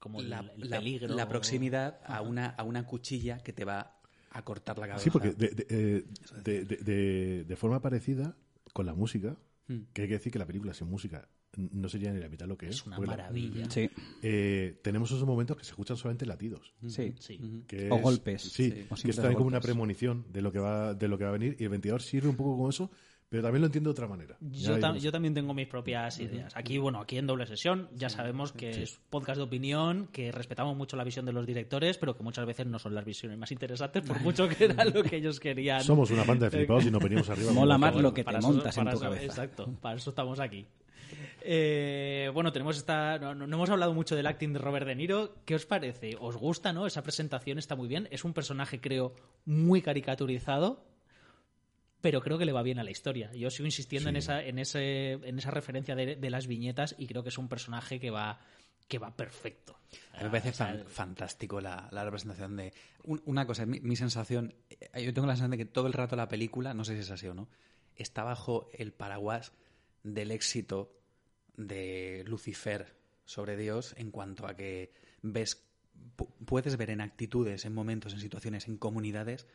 como 0.00 0.20
el, 0.20 0.28
la, 0.28 0.40
el 0.40 0.68
la- 0.68 0.78
peligro. 0.78 1.14
la 1.14 1.28
proximidad 1.28 2.00
a 2.04 2.20
una, 2.20 2.46
a 2.48 2.64
una 2.64 2.84
cuchilla 2.84 3.38
que 3.38 3.52
te 3.52 3.64
va 3.64 3.97
a 4.30 4.42
cortar 4.44 4.78
la 4.78 4.86
cabeza. 4.88 5.04
Sí, 5.04 5.10
porque 5.10 5.32
de, 5.32 5.48
de- 5.48 5.66
eh, 5.70 6.04
de- 6.44 6.64
de- 6.64 6.76
de- 6.76 7.44
de 7.44 7.56
forma 7.56 7.80
parecida 7.80 8.36
con 8.72 8.86
la 8.86 8.94
música, 8.94 9.36
Mm. 9.68 9.80
que 9.92 10.02
hay 10.02 10.08
que 10.08 10.14
decir 10.14 10.32
que 10.32 10.38
la 10.38 10.46
película 10.46 10.72
sin 10.74 10.88
música 10.88 11.28
no 11.56 11.88
sería 11.88 12.12
ni 12.12 12.20
la 12.20 12.28
mitad 12.28 12.46
lo 12.46 12.56
que 12.56 12.68
es. 12.68 12.76
Es 12.76 12.86
una 12.86 12.96
porque 12.96 13.10
la- 13.10 13.16
maravilla. 13.16 13.68
Sí, 13.70 13.90
eh, 14.22 14.78
tenemos 14.82 15.10
esos 15.10 15.24
momentos 15.26 15.56
que 15.56 15.64
se 15.64 15.70
escuchan 15.70 15.96
solamente 15.96 16.24
latidos. 16.26 16.74
sí. 16.86 17.14
Sí. 17.18 17.64
que 17.66 17.90
O 17.90 17.96
es- 17.96 18.02
golpes. 18.02 18.42
Sí, 18.42 18.70
Sí. 18.70 18.86
O 18.90 18.94
que 18.94 19.10
está 19.10 19.28
ahí 19.28 19.34
como 19.34 19.46
una 19.48 19.60
premonición 19.60 20.24
de 20.32 20.42
lo 20.42 20.52
que 20.52 20.58
va 20.58 20.94
de 20.94 21.08
lo 21.08 21.18
que 21.18 21.24
va 21.24 21.30
a 21.30 21.32
venir 21.32 21.56
y 21.58 21.64
el 21.64 21.70
ventilador 21.70 22.02
sirve 22.02 22.28
un 22.28 22.36
poco 22.36 22.56
con 22.58 22.68
eso, 22.70 22.90
pero 23.28 23.42
también 23.42 23.60
lo 23.60 23.66
entiendo 23.66 23.90
de 23.90 23.92
otra 23.92 24.06
manera. 24.06 24.36
Yo, 24.40 24.78
tam- 24.78 24.98
yo 24.98 25.12
también 25.12 25.34
tengo 25.34 25.52
mis 25.54 25.66
propias 25.66 26.18
ideas. 26.18 26.56
Aquí, 26.56 26.78
bueno, 26.78 27.00
aquí 27.00 27.18
en 27.18 27.26
doble 27.26 27.46
sesión 27.46 27.88
ya 27.94 28.08
sabemos 28.08 28.52
que 28.52 28.82
es 28.84 28.98
podcast 29.10 29.36
de 29.36 29.42
opinión, 29.44 30.08
que 30.12 30.32
respetamos 30.32 30.76
mucho 30.76 30.96
la 30.96 31.04
visión 31.04 31.26
de 31.26 31.32
los 31.32 31.46
directores, 31.46 31.98
pero 31.98 32.16
que 32.16 32.22
muchas 32.22 32.46
veces 32.46 32.66
no 32.66 32.78
son 32.78 32.94
las 32.94 33.04
visiones 33.04 33.36
más 33.38 33.52
interesantes, 33.52 34.02
por 34.02 34.20
mucho 34.22 34.48
que 34.48 34.64
era 34.64 34.84
lo 34.84 35.02
que 35.02 35.16
ellos 35.16 35.40
querían. 35.40 35.82
Somos 35.82 36.10
una 36.10 36.24
banda 36.24 36.48
de 36.48 36.50
flipados 36.56 36.86
y 36.86 36.90
nos 36.90 37.02
venimos 37.02 37.28
arriba. 37.28 37.52
Mola 37.52 37.76
más 37.78 37.94
lo 37.96 38.14
que 38.14 38.22
te 38.22 38.24
Para 38.24 38.38
eso- 38.38 38.48
montas 38.48 38.76
en 38.78 38.84
tu 38.84 38.90
eso- 38.90 39.00
cabeza. 39.00 39.24
Exacto, 39.24 39.74
para 39.80 39.96
eso 39.96 40.10
estamos 40.10 40.40
aquí. 40.40 40.66
Eh, 41.42 42.30
bueno, 42.34 42.52
tenemos 42.52 42.76
esta. 42.76 43.18
No 43.18 43.44
hemos 43.44 43.70
hablado 43.70 43.94
mucho 43.94 44.16
del 44.16 44.26
acting 44.26 44.52
de 44.52 44.58
Robert 44.58 44.86
De 44.86 44.94
Niro. 44.94 45.36
¿Qué 45.44 45.54
os 45.54 45.66
parece? 45.66 46.16
¿Os 46.20 46.36
gusta, 46.36 46.72
no? 46.72 46.86
Esa 46.86 47.02
presentación 47.02 47.58
está 47.58 47.76
muy 47.76 47.88
bien. 47.88 48.08
Es 48.10 48.24
un 48.24 48.32
personaje, 48.32 48.80
creo, 48.80 49.14
muy 49.46 49.80
caricaturizado, 49.80 50.84
pero 52.00 52.20
creo 52.20 52.38
que 52.38 52.44
le 52.44 52.52
va 52.52 52.62
bien 52.62 52.78
a 52.78 52.84
la 52.84 52.90
historia. 52.90 53.32
Yo 53.32 53.50
sigo 53.50 53.66
insistiendo 53.66 54.08
en 54.10 54.16
esa, 54.16 54.44
en 54.44 54.58
ese, 54.58 55.12
en 55.12 55.38
esa 55.38 55.50
referencia 55.50 55.94
de, 55.96 56.16
de 56.16 56.30
las 56.30 56.46
viñetas 56.46 56.94
y 56.98 57.06
creo 57.06 57.22
que 57.22 57.28
es 57.30 57.38
un 57.38 57.48
personaje 57.48 57.98
que 58.00 58.10
va, 58.10 58.40
que 58.86 58.98
va 58.98 59.16
perfecto. 59.16 59.78
A 60.12 60.18
mí 60.18 60.24
me 60.24 60.30
parece 60.30 60.50
O 60.50 60.52
sea, 60.52 60.66
fan- 60.68 60.86
fantástico 60.86 61.60
la, 61.60 61.88
la 61.92 62.04
representación 62.04 62.56
de... 62.56 62.72
un- 63.04 63.22
una 63.26 63.46
cosa, 63.46 63.66
mi, 63.66 63.80
mi 63.80 63.96
sensación... 63.96 64.54
eh, 64.70 65.04
Yo 65.04 65.12
tengo 65.12 65.26
la 65.26 65.34
sensación 65.34 65.50
de 65.52 65.58
que 65.58 65.64
todo 65.64 65.86
el 65.86 65.92
rato 65.92 66.14
la 66.16 66.28
película, 66.28 66.72
no 66.74 66.84
sé 66.84 66.94
si 66.94 67.00
es 67.00 67.10
así 67.10 67.26
o 67.26 67.34
no, 67.34 67.48
está 67.96 68.22
bajo 68.22 68.70
el 68.72 68.92
paraguas 68.92 69.52
del 70.04 70.30
éxito 70.30 70.94
de 71.56 72.22
Lucifer 72.26 72.96
sobre 73.24 73.56
Dios 73.56 73.94
en 73.98 74.10
cuanto 74.10 74.46
a 74.46 74.54
que 74.56 74.92
ves 75.22 75.64
pu- 76.16 76.28
puedes 76.46 76.76
ver 76.76 76.90
en 76.90 77.00
actitudes, 77.00 77.64
en 77.64 77.74
momentos, 77.74 78.12
en 78.12 78.20
situaciones, 78.20 78.68
en 78.68 78.76
comunidades 78.78 79.46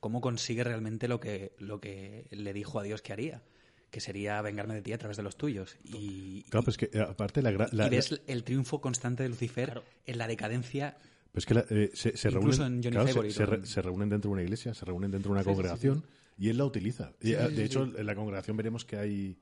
cómo 0.00 0.20
consigue 0.20 0.64
realmente 0.64 1.06
lo 1.08 1.20
que, 1.20 1.52
lo 1.58 1.80
que 1.80 2.26
le 2.30 2.52
dijo 2.52 2.80
a 2.80 2.82
Dios 2.82 3.02
que 3.02 3.12
haría, 3.12 3.42
que 3.90 4.00
sería 4.00 4.40
vengarme 4.42 4.74
de 4.74 4.82
ti 4.82 4.92
a 4.92 4.98
través 4.98 5.16
de 5.16 5.22
los 5.22 5.36
tuyos. 5.36 5.76
Y, 5.84 6.42
Claro, 6.50 6.64
pues 6.64 6.76
que 6.76 6.90
eh, 6.92 7.00
aparte 7.00 7.42
la, 7.42 7.50
la- 7.72 7.86
y 7.86 7.90
ves 7.90 8.10
la- 8.12 8.18
el 8.26 8.44
triunfo 8.44 8.80
constante 8.80 9.22
de 9.22 9.28
Lucifer 9.28 9.66
Claro. 9.66 9.84
en 10.06 10.18
la 10.18 10.26
decadencia 10.26 10.96
pues 11.32 11.46
que 11.46 11.54
la- 11.54 11.64
eh, 11.70 11.90
se, 11.94 12.10
reúnen, 12.30 12.60
en 12.60 12.82
Johnny 12.82 12.90
claro, 12.90 13.06
se- 13.06 13.12
Favorite, 13.12 13.34
se, 13.34 13.46
re- 13.46 13.58
¿no? 13.58 13.66
se 13.66 13.82
reúnen 13.82 14.08
dentro 14.08 14.30
de 14.30 14.32
una 14.32 14.42
iglesia, 14.42 14.74
se 14.74 14.84
reúnen 14.84 15.10
dentro 15.12 15.30
de 15.32 15.34
una 15.40 15.44
congregación 15.44 16.04
y 16.38 16.48
él 16.48 16.58
la 16.58 16.64
utiliza. 16.64 17.12
Y, 17.20 17.32
eh, 17.34 17.48
de 17.50 17.64
hecho, 17.64 17.84
en 17.84 18.06
la 18.06 18.14
congregación 18.14 18.56
veremos 18.56 18.84
que 18.84 18.96
hay 18.96 19.36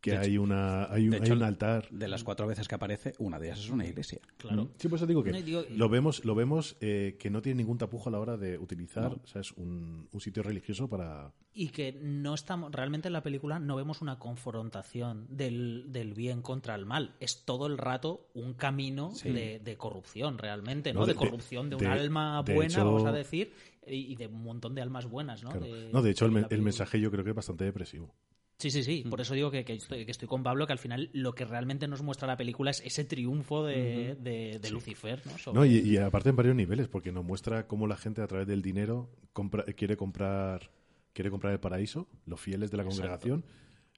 que 0.00 0.16
hay 0.16 0.38
una 0.38 0.84
hay 0.92 1.08
un, 1.08 1.14
hay 1.14 1.42
altar. 1.42 1.88
De 1.90 2.06
las 2.08 2.22
cuatro 2.24 2.46
veces 2.46 2.68
que 2.68 2.74
aparece, 2.74 3.14
una 3.18 3.38
de 3.38 3.48
ellas 3.48 3.58
es 3.60 3.70
una 3.70 3.84
iglesia. 3.86 4.20
Claro. 4.36 4.68
Sí, 4.78 4.88
por 4.88 4.96
eso 4.96 5.06
digo 5.06 5.22
que 5.24 5.32
No, 5.32 5.42
digo- 5.42 5.64
lo 5.70 5.88
vemos, 5.88 6.24
lo 6.24 6.34
vemos 6.34 6.76
eh, 6.80 7.16
que 7.18 7.30
no 7.30 7.42
tiene 7.42 7.58
ningún 7.62 7.78
tapujo 7.78 8.08
a 8.08 8.12
la 8.12 8.20
hora 8.20 8.36
de 8.36 8.58
utilizar 8.58 9.18
¿sabes? 9.24 9.52
Un, 9.52 10.08
un 10.12 10.20
sitio 10.20 10.42
religioso 10.42 10.88
para. 10.88 11.32
y 11.52 11.68
que 11.70 11.92
no 12.00 12.34
estamos 12.34 12.70
realmente 12.72 13.08
en 13.08 13.12
la 13.14 13.22
película 13.22 13.58
no 13.58 13.74
vemos 13.76 14.00
una 14.00 14.18
confrontación 14.18 15.26
del, 15.30 15.86
del 15.88 16.14
bien 16.14 16.42
contra 16.42 16.74
el 16.74 16.86
mal 16.86 17.14
es 17.20 17.44
todo 17.44 17.66
el 17.66 17.78
rato 17.78 18.28
un 18.34 18.54
camino 18.54 19.12
de, 19.24 19.58
de 19.58 19.76
corrupción 19.76 20.38
realmente 20.38 20.92
no, 20.92 21.00
No, 21.00 21.06
de, 21.06 21.12
de- 21.12 21.18
corrupción 21.18 21.70
de, 21.70 21.76
de- 21.76 21.86
un 21.86 21.90
alma 21.92 22.42
buena 22.42 22.64
hecho- 22.66 22.84
vamos 22.84 23.04
a 23.04 23.12
decir 23.12 23.52
y, 23.86 24.14
de 24.16 24.26
un 24.26 24.42
montón 24.44 24.74
de 24.74 24.82
almas 24.82 25.06
buenas 25.06 25.42
no 25.42 25.50
claro. 25.50 25.66
de, 25.66 25.90
no, 25.92 26.02
de 26.02 26.10
hecho, 26.10 26.26
el, 26.26 26.62
mensaje 26.62 27.00
yo 27.00 27.10
creo 27.10 27.24
que 27.24 27.30
es 27.30 27.36
bastante 27.36 27.64
depresivo. 27.64 28.14
Sí 28.58 28.70
sí 28.70 28.82
sí 28.82 29.04
por 29.08 29.20
eso 29.20 29.34
digo 29.34 29.50
que, 29.50 29.64
que 29.64 29.74
estoy, 29.74 30.04
que 30.04 30.10
estoy 30.10 30.26
con 30.28 30.42
Pablo 30.42 30.66
que 30.66 30.72
al 30.72 30.78
final 30.78 31.10
lo 31.12 31.32
que 31.34 31.44
realmente 31.44 31.86
nos 31.88 32.02
muestra 32.02 32.26
la 32.26 32.36
película 32.36 32.70
es 32.72 32.80
ese 32.84 33.04
triunfo 33.04 33.64
de, 33.64 34.16
de- 34.20 34.58
de 34.58 34.70
Lucifer 34.70 35.22
no, 35.26 35.38
Sobre- 35.38 35.54
No, 35.54 35.64
y, 35.64 35.78
y 35.78 35.96
aparte 35.98 36.30
en 36.30 36.36
varios 36.36 36.56
niveles, 36.56 36.88
porque 36.88 37.12
nos 37.12 37.24
muestra 37.24 37.66
cómo 37.68 37.86
la 37.86 37.96
gente 37.96 38.20
a 38.20 38.26
través 38.26 38.46
del 38.48 38.60
dinero 38.62 39.08
compra- 39.32 39.64
quiere 39.74 39.96
comprar 39.96 40.70
quiere 41.12 41.30
comprar 41.30 41.52
el 41.52 41.60
paraíso, 41.60 42.08
los 42.26 42.40
fieles 42.40 42.70
de 42.70 42.76
la 42.76 42.84
congregación, 42.84 43.44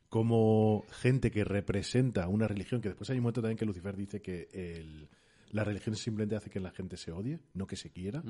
como 0.08 0.84
gente 0.90 1.30
que 1.30 1.44
representa 1.44 2.26
una 2.28 2.48
religión, 2.48 2.80
que 2.80 2.88
después 2.88 3.08
hay 3.10 3.18
un 3.18 3.22
momento 3.24 3.40
también 3.42 3.58
que 3.58 3.64
Lucifer 3.66 3.96
dice 3.96 4.20
que 4.22 4.48
el- 4.52 5.08
la 5.52 5.64
religión 5.64 5.96
simplemente 5.96 6.36
hace 6.36 6.50
que 6.50 6.60
la 6.60 6.70
gente 6.70 6.96
se 6.96 7.12
odie, 7.12 7.40
no 7.54 7.66
que 7.66 7.76
se 7.76 7.90
quiera, 7.90 8.22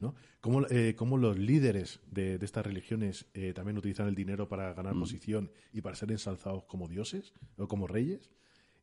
¿no? 0.00 0.14
Como, 0.40 0.66
eh, 0.68 0.94
cómo 0.96 1.16
los 1.18 1.38
líderes 1.38 2.00
de, 2.10 2.38
de 2.38 2.44
estas 2.44 2.64
religiones 2.66 3.26
eh, 3.34 3.52
también 3.54 3.78
utilizan 3.78 4.08
el 4.08 4.14
dinero 4.14 4.48
para 4.48 4.72
ganar 4.74 4.94
posición 5.00 5.50
y 5.72 5.80
para 5.80 5.94
ser 5.96 6.10
ensalzados 6.10 6.64
como 6.64 6.88
dioses 6.88 7.32
o 7.56 7.68
como 7.68 7.86
reyes. 7.86 8.30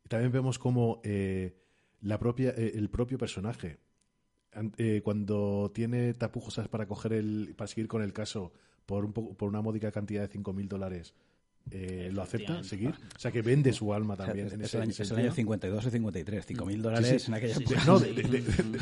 Y 0.05 0.09
también 0.09 0.31
vemos 0.31 0.57
cómo 0.59 1.01
eh, 1.03 1.55
la 2.01 2.17
propia, 2.17 2.51
eh, 2.51 2.71
el 2.75 2.89
propio 2.89 3.17
personaje 3.17 3.77
an- 4.53 4.73
eh, 4.77 5.01
cuando 5.03 5.71
tiene 5.73 6.13
tapujos 6.13 6.59
para 6.69 6.87
coger 6.87 7.13
el 7.13 7.53
para 7.57 7.67
seguir 7.67 7.87
con 7.87 8.01
el 8.01 8.13
caso 8.13 8.51
por 8.85 9.05
un 9.05 9.13
poco, 9.13 9.35
por 9.35 9.47
una 9.49 9.61
módica 9.61 9.91
cantidad 9.91 10.21
de 10.27 10.29
5.000 10.29 10.67
dólares 10.67 11.13
eh, 11.69 12.09
lo 12.11 12.21
acepta 12.21 12.63
seguir 12.63 12.95
o 13.15 13.19
sea 13.19 13.31
que 13.31 13.41
vende 13.41 13.71
su 13.73 13.93
alma 13.93 14.17
también 14.17 14.47
es, 14.47 14.53
en 14.53 14.61
es 14.61 14.67
ese 14.67 14.77
el 14.77 14.83
año, 14.83 14.91
es 14.91 15.11
el 15.11 15.17
año 15.19 15.31
52 15.31 15.85
y 15.85 15.89
53, 15.91 16.47
5.000 16.49 16.71
Sí, 16.71 16.77
dólares 16.81 17.21
sí. 17.21 17.27
en 17.29 17.33
aquella 17.35 17.55
Sí, 17.55 17.61
época. 17.63 17.79
sí, 17.81 17.87
no, 17.87 17.99
sí. 17.99 18.13
de, 18.13 18.23
de- 18.23 18.41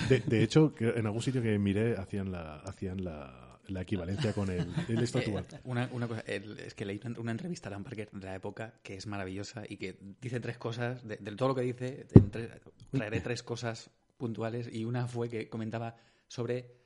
de- 0.09 0.19
de 0.21 0.43
hecho 0.43 0.73
en 0.79 1.05
algún 1.05 1.21
sitio 1.21 1.41
que 1.41 1.57
miré 1.59 1.97
hacían 1.97 2.31
la 2.31 2.55
hacían 2.61 3.03
la, 3.03 3.59
la 3.67 3.81
equivalencia 3.81 4.33
con 4.33 4.49
el, 4.49 4.65
el 4.87 4.99
estatual 5.03 5.45
Eh, 5.53 5.59
una, 5.65 5.89
una 5.91 6.07
cosa, 6.07 6.21
el- 6.25 6.57
es 6.59 6.73
que 6.73 6.85
leí 6.85 6.99
una, 7.05 7.19
una 7.19 7.31
entrevista 7.31 7.69
a 7.69 7.71
Dan 7.73 7.83
Parker 7.83 8.09
de 8.11 8.25
la 8.25 8.35
época 8.35 8.73
que 8.81 8.95
es 8.95 9.05
maravillosa 9.07 9.63
y 9.67 9.77
que 9.77 9.97
dice 10.21 10.39
tres 10.39 10.57
cosas, 10.57 11.07
de, 11.07 11.17
de 11.17 11.35
todo 11.35 11.49
lo 11.49 11.55
que 11.55 11.61
dice, 11.61 12.07
tres- 12.31 12.49
traeré 12.91 13.21
tres 13.21 13.43
cosas 13.43 13.89
puntuales 14.17 14.67
y 14.71 14.85
una 14.85 15.07
fue 15.07 15.29
que 15.29 15.47
comentaba 15.49 15.95
sobre 16.27 16.78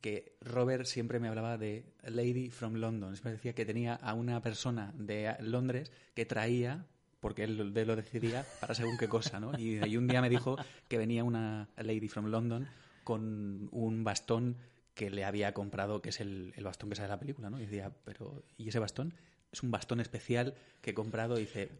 que 0.00 0.36
Robert 0.40 0.84
siempre 0.86 1.18
me 1.20 1.28
hablaba 1.28 1.58
de 1.58 1.84
Lady 2.04 2.50
from 2.50 2.74
London. 2.74 3.12
Es 3.14 3.22
decía 3.22 3.54
que 3.54 3.64
tenía 3.64 3.94
a 3.94 4.14
una 4.14 4.40
persona 4.42 4.92
de 4.96 5.34
Londres 5.40 5.92
que 6.14 6.24
traía, 6.26 6.86
porque 7.20 7.44
él 7.44 7.72
de- 7.74 7.86
lo 7.86 7.96
decidía, 7.96 8.44
para 8.60 8.74
según 8.74 8.96
qué 8.98 9.08
cosa, 9.08 9.38
¿no? 9.40 9.58
Y, 9.58 9.84
y 9.84 9.96
un 9.96 10.06
día 10.08 10.20
me 10.20 10.28
dijo 10.30 10.56
que 10.88 10.98
venía 10.98 11.24
una 11.24 11.68
Lady 11.76 12.08
from 12.08 12.26
London 12.26 12.66
con 13.04 13.68
un 13.72 14.04
bastón 14.04 14.56
que 14.94 15.10
le 15.10 15.24
había 15.24 15.54
comprado, 15.54 16.02
que 16.02 16.10
es 16.10 16.20
el, 16.20 16.52
el 16.56 16.64
bastón 16.64 16.90
que 16.90 16.96
sale 16.96 17.06
en 17.06 17.10
la 17.10 17.18
película, 17.18 17.50
¿no? 17.50 17.58
Y 17.58 17.62
decía, 17.62 17.92
pero 18.04 18.42
¿y 18.58 18.68
ese 18.68 18.78
bastón? 18.78 19.14
Es 19.50 19.62
un 19.62 19.70
bastón 19.70 20.00
especial 20.00 20.54
que 20.80 20.90
he 20.90 20.94
comprado. 20.94 21.36
Y 21.38 21.42
dice, 21.42 21.70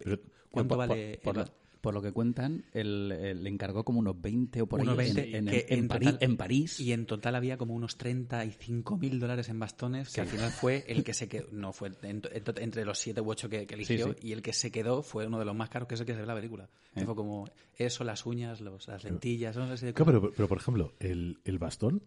¿cuánto 0.50 0.76
por, 0.76 0.78
vale? 0.88 1.20
por, 1.22 1.36
el 1.38 1.44
por 1.82 1.92
lo 1.92 2.00
que 2.00 2.12
cuentan, 2.12 2.64
él, 2.72 3.12
eh, 3.12 3.34
le 3.34 3.50
encargó 3.50 3.84
como 3.84 3.98
unos 3.98 4.18
20 4.18 4.62
o 4.62 4.66
por 4.66 4.80
Unos 4.80 4.96
ahí 4.98 5.12
20, 5.12 5.36
en, 5.36 5.48
en, 5.48 5.52
que 5.52 5.66
en 5.68 5.78
en 5.80 5.88
París, 5.88 6.10
total- 6.12 6.24
en 6.30 6.36
París. 6.38 6.80
Y 6.80 6.92
en 6.92 7.04
total 7.06 7.34
había 7.34 7.58
como 7.58 7.74
unos 7.74 7.96
35 7.98 8.96
mil 8.96 9.18
dólares 9.20 9.48
en 9.48 9.58
bastones, 9.58 10.10
que 10.12 10.20
al 10.20 10.28
final 10.28 10.50
fue 10.50 10.84
el 10.86 11.02
que 11.04 11.12
se 11.12 11.28
quedó, 11.28 11.48
no 11.52 11.72
fue 11.72 11.88
en- 12.02 12.22
en- 12.34 12.42
entre 12.58 12.84
los 12.84 12.98
7 12.98 13.20
u 13.20 13.28
8 13.28 13.48
que, 13.50 13.66
que 13.66 13.74
eligió, 13.74 14.06
Sí, 14.06 14.12
sí. 14.20 14.28
y 14.28 14.32
el 14.32 14.42
que 14.42 14.52
se 14.52 14.70
quedó 14.70 15.02
fue 15.02 15.26
uno 15.26 15.38
de 15.38 15.44
los 15.44 15.54
más 15.56 15.68
caros, 15.68 15.88
que 15.88 15.94
es 15.96 16.00
el 16.00 16.06
que 16.06 16.12
se 16.12 16.18
ve 16.18 16.22
en 16.22 16.28
la 16.28 16.34
película. 16.36 16.68
Eh. 16.94 17.04
Fue 17.04 17.14
como 17.16 17.48
eso, 17.76 18.04
las 18.04 18.24
uñas, 18.26 18.60
los, 18.60 18.86
las 18.88 19.02
lentillas, 19.04 19.56
no 19.56 19.76
sé 19.76 19.86
de 19.86 19.92
Claro, 19.92 20.12
cosas. 20.12 20.20
pero, 20.22 20.34
pero, 20.36 20.48
por 20.48 20.58
ejemplo, 20.58 20.92
el, 21.00 21.38
el 21.44 21.58
bastón 21.58 22.02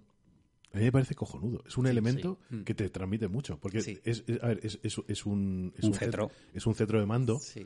a 0.76 0.80
mí 0.80 0.84
me 0.86 0.92
parece 0.92 1.16
cojonudo. 1.16 1.64
Es 1.66 1.78
un 1.78 1.88
elemento 1.88 2.40
sí. 2.50 2.56
Mm. 2.58 2.64
que 2.64 2.74
te 2.76 2.90
transmite 2.90 3.28
mucho. 3.28 3.58
Porque 3.60 3.82
Sí. 3.82 4.00
es, 4.04 4.24
es- 4.28 4.42
a 4.44 4.48
ver, 4.48 4.60
es, 4.64 4.80
es- 4.84 5.02
es 5.08 5.26
un, 5.26 5.74
Un 5.82 5.94
cetro. 5.94 6.30
Es 6.54 6.66
un 6.68 6.76
cetro 6.76 7.00
de 7.00 7.06
mando. 7.06 7.40
Sí. 7.40 7.66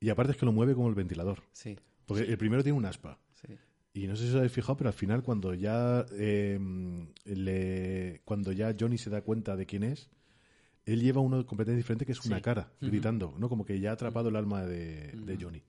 Y 0.00 0.08
aparte 0.08 0.32
es 0.32 0.38
que 0.38 0.46
lo 0.46 0.52
mueve 0.52 0.74
como 0.74 0.88
el 0.88 0.94
ventilador. 0.94 1.42
sí, 1.52 1.76
Porque 2.06 2.24
el 2.24 2.38
primero 2.38 2.62
tiene 2.62 2.78
un 2.78 2.84
aspa. 2.86 3.18
Y 3.94 4.06
no 4.06 4.14
sé 4.16 4.24
si 4.24 4.28
os 4.30 4.36
habéis 4.36 4.52
fijado, 4.52 4.76
pero 4.76 4.88
al 4.88 4.94
final 4.94 5.22
cuando 5.22 5.54
ya 5.54 6.06
eh, 6.12 6.58
le, 7.24 8.20
cuando 8.24 8.52
ya 8.52 8.74
Johnny 8.78 8.96
se 8.98 9.10
da 9.10 9.22
cuenta 9.22 9.56
de 9.56 9.66
quién 9.66 9.82
es, 9.82 10.08
él 10.84 11.00
lleva 11.02 11.20
uno 11.20 11.44
completamente 11.46 11.78
diferente 11.82 12.06
que 12.06 12.12
es 12.12 12.24
una 12.24 12.40
cara, 12.40 12.72
gritando, 12.80 13.34
¿no? 13.38 13.48
Como 13.48 13.64
que 13.64 13.78
ya 13.80 13.90
ha 13.90 13.92
atrapado 13.94 14.28
el 14.28 14.36
alma 14.36 14.64
de, 14.64 15.12
de 15.12 15.36
Johnny. 15.40 15.62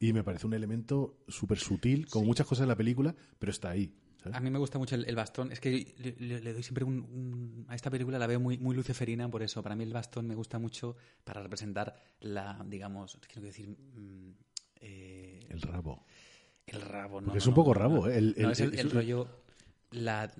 Y 0.00 0.12
me 0.12 0.22
parece 0.24 0.46
un 0.46 0.54
elemento 0.54 1.18
súper 1.28 1.58
sutil, 1.58 2.06
con 2.08 2.24
muchas 2.24 2.46
cosas 2.46 2.62
en 2.62 2.68
la 2.68 2.76
película, 2.76 3.14
pero 3.38 3.50
está 3.50 3.70
ahí. 3.70 3.92
¿Sabes? 4.22 4.36
A 4.36 4.40
mí 4.40 4.50
me 4.50 4.58
gusta 4.58 4.78
mucho 4.78 4.94
el, 4.94 5.04
el 5.08 5.16
bastón. 5.16 5.50
Es 5.52 5.60
que 5.60 5.94
le, 5.98 6.14
le- 6.18 6.40
le 6.40 6.52
doy 6.52 6.62
siempre 6.62 6.84
un, 6.84 6.94
un- 7.00 7.66
A 7.68 7.74
esta 7.74 7.90
película 7.90 8.18
la 8.18 8.26
veo 8.26 8.40
muy, 8.40 8.58
muy 8.58 8.74
luciferina 8.76 9.28
por 9.30 9.42
eso. 9.42 9.62
Para 9.62 9.74
mí 9.76 9.84
el 9.84 9.92
bastón 9.92 10.26
me 10.26 10.34
gusta 10.34 10.58
mucho 10.58 10.96
para 11.24 11.42
representar 11.42 11.94
la, 12.20 12.64
digamos, 12.68 13.18
quiero 13.26 13.42
decir... 13.46 13.68
mm, 13.70 14.30
eh, 14.80 15.40
El 15.48 15.60
rabo. 15.62 16.04
El 16.66 16.80
rabo, 16.82 17.20
no. 17.20 17.26
Porque 17.28 17.38
no, 17.38 17.42
es 17.42 17.46
un 17.46 17.54
poco 17.54 17.72
no, 17.74 17.80
rabo, 17.80 18.06
no. 18.06 18.08
¿eh? 18.12 18.18
El- 18.18 18.34
No, 18.38 18.46
el- 18.46 18.52
es 18.52 18.60
el, 18.60 18.74
es 18.74 18.80
el 18.80 18.86
un- 18.86 18.92
rollo. 18.92 19.28
La. 19.92 20.30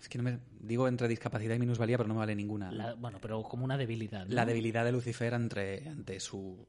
Es 0.00 0.08
que 0.08 0.18
no 0.18 0.24
me. 0.24 0.38
Digo 0.60 0.86
entre 0.88 1.08
discapacidad 1.08 1.54
y 1.54 1.58
minusvalía, 1.58 1.96
pero 1.96 2.08
no 2.08 2.14
me 2.14 2.18
vale 2.20 2.34
ninguna. 2.34 2.70
La- 2.72 2.94
bueno 2.94 3.18
pero 3.22 3.42
como 3.44 3.64
una 3.64 3.76
debilidad 3.78 4.26
¿no? 4.26 4.34
La 4.34 4.44
debilidad 4.44 4.84
de 4.84 4.92
Lucifer 4.92 5.32
ante, 5.34 5.88
ante 5.88 6.20
su. 6.20 6.66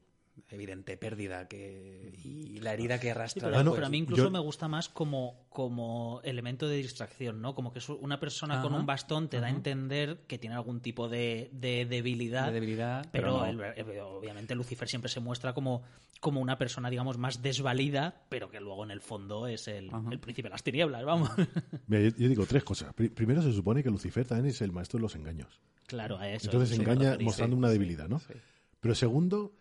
Evidente 0.50 0.96
pérdida 0.96 1.46
que 1.48 2.12
y 2.24 2.58
la 2.60 2.72
herida 2.72 2.96
que 2.98 3.06
Sí, 3.06 3.10
arrastra. 3.10 3.50
pero, 3.64 3.86
a 3.86 3.88
mí 3.88 3.98
incluso 3.98 4.24
yo- 4.24 4.30
me 4.30 4.38
gusta 4.40 4.68
más 4.68 4.88
como, 4.88 5.46
como 5.48 6.20
elemento 6.24 6.66
de 6.68 6.76
distracción, 6.76 7.40
¿no? 7.40 7.54
Como 7.54 7.72
que 7.72 7.78
es 7.78 7.88
una 7.88 8.18
persona 8.20 8.60
con 8.60 8.74
un 8.74 8.84
bastón 8.86 9.28
te 9.28 9.40
da 9.40 9.46
a 9.46 9.50
entender 9.50 10.24
que 10.26 10.38
tiene 10.38 10.56
algún 10.56 10.80
tipo 10.80 11.08
de, 11.08 11.50
de 11.52 11.86
debilidad. 11.86 12.46
De 12.46 12.52
debilidad, 12.52 13.06
pero, 13.12 13.40
pero 13.40 13.52
no. 13.52 13.64
el- 13.72 14.00
obviamente 14.00 14.54
Lucifer 14.54 14.88
siempre 14.88 15.08
se 15.10 15.20
muestra 15.20 15.54
como, 15.54 15.82
como 16.20 16.40
una 16.40 16.58
persona, 16.58 16.90
digamos, 16.90 17.16
más 17.18 17.40
desvalida, 17.42 18.22
pero 18.28 18.50
que 18.50 18.60
luego 18.60 18.84
en 18.84 18.90
el 18.90 19.00
fondo 19.00 19.46
es 19.46 19.68
el, 19.68 19.90
el 20.10 20.18
príncipe 20.20 20.48
de 20.48 20.52
las 20.52 20.62
tinieblas, 20.62 21.04
vamos. 21.04 21.30
Mira, 21.86 22.02
yo, 22.02 22.16
yo 22.16 22.28
digo 22.28 22.46
tres 22.46 22.64
cosas. 22.64 22.92
Pri- 22.94 23.08
primero, 23.10 23.40
se 23.42 23.52
supone 23.52 23.82
que 23.82 23.90
Lucifer 23.90 24.26
también 24.26 24.46
es 24.52 24.60
el 24.62 24.72
maestro 24.72 24.98
de 24.98 25.02
los 25.02 25.14
engaños. 25.14 25.60
claro, 25.86 26.18
a 26.18 26.28
eso. 26.28 26.46
Entonces 26.46 26.76
me 26.78 26.84
engaña 26.84 27.16
mostrando 27.20 27.56
una 27.56 27.68
debilidad, 27.68 28.08
¿no? 28.08 28.18
Sí. 28.18 28.34
Pero 28.80 28.94
segundo, 28.94 29.52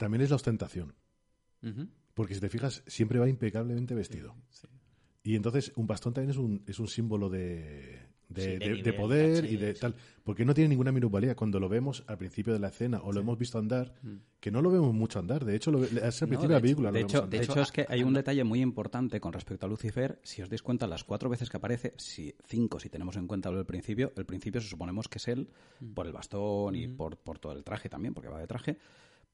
también 0.00 0.22
es 0.22 0.30
la 0.30 0.36
ostentación. 0.36 0.94
Porque 2.14 2.34
si 2.34 2.40
te 2.40 2.48
fijas, 2.48 2.82
siempre 2.86 3.18
va 3.18 3.28
impecablemente 3.28 3.94
vestido. 3.94 4.34
Sí. 4.48 4.66
Y 5.22 5.36
entonces 5.36 5.72
un 5.76 5.86
bastón 5.86 6.14
también 6.14 6.30
es 6.30 6.38
un, 6.38 6.62
es 6.66 6.78
un 6.78 6.88
símbolo 6.88 7.28
de, 7.28 7.98
de, 8.30 8.42
Sí, 8.42 8.50
de 8.52 8.58
de- 8.58 8.68
de 8.68 8.74
nivel, 8.76 8.94
poder 8.96 9.44
y 9.44 9.56
de 9.56 9.74
tal. 9.74 9.94
Porque 10.24 10.46
no 10.46 10.54
tiene 10.54 10.68
ninguna 10.70 10.90
minusvalía 10.92 11.34
cuando 11.36 11.60
lo 11.60 11.68
vemos 11.68 12.02
al 12.06 12.16
principio 12.16 12.54
de 12.54 12.58
la 12.58 12.68
escena 12.68 13.00
o 13.02 13.12
lo 13.12 13.20
hemos 13.20 13.36
visto 13.38 13.58
andar, 13.58 13.92
que 14.40 14.50
no 14.50 14.62
lo 14.62 14.70
vemos 14.70 14.94
mucho 14.94 15.18
andar. 15.18 15.44
De 15.44 15.54
hecho, 15.54 15.70
lo, 15.70 15.84
es 15.84 16.22
al 16.22 16.28
principio 16.28 16.40
de, 16.40 16.48
de 16.48 16.54
la 16.54 16.60
película. 16.62 16.90
De 16.90 17.00
hecho, 17.00 17.26
de 17.26 17.36
hecho, 17.36 17.60
es 17.60 17.70
que 17.70 17.84
hay 17.88 18.02
un 18.02 18.14
detalle 18.14 18.42
muy 18.44 18.62
importante 18.62 19.20
con 19.20 19.34
respecto 19.34 19.66
a 19.66 19.68
Lucifer. 19.68 20.18
Si 20.22 20.40
os 20.40 20.48
dais 20.48 20.62
cuenta, 20.62 20.86
las 20.86 21.04
cuatro 21.04 21.28
veces 21.28 21.50
que 21.50 21.58
aparece, 21.58 21.92
si 21.98 22.34
cinco, 22.46 22.80
si 22.80 22.88
tenemos 22.88 23.16
en 23.16 23.26
cuenta 23.26 23.50
lo 23.50 23.58
del 23.58 23.66
principio, 23.66 24.12
el 24.16 24.24
principio 24.24 24.62
se 24.62 24.68
suponemos 24.68 25.06
que 25.08 25.18
es 25.18 25.28
él 25.28 25.48
por 25.94 26.06
el 26.06 26.12
bastón 26.14 26.74
y 26.76 26.88
por, 26.88 27.18
por 27.18 27.38
todo 27.38 27.52
el 27.52 27.62
traje 27.62 27.90
también, 27.90 28.14
porque 28.14 28.30
va 28.30 28.40
de 28.40 28.46
traje. 28.46 28.78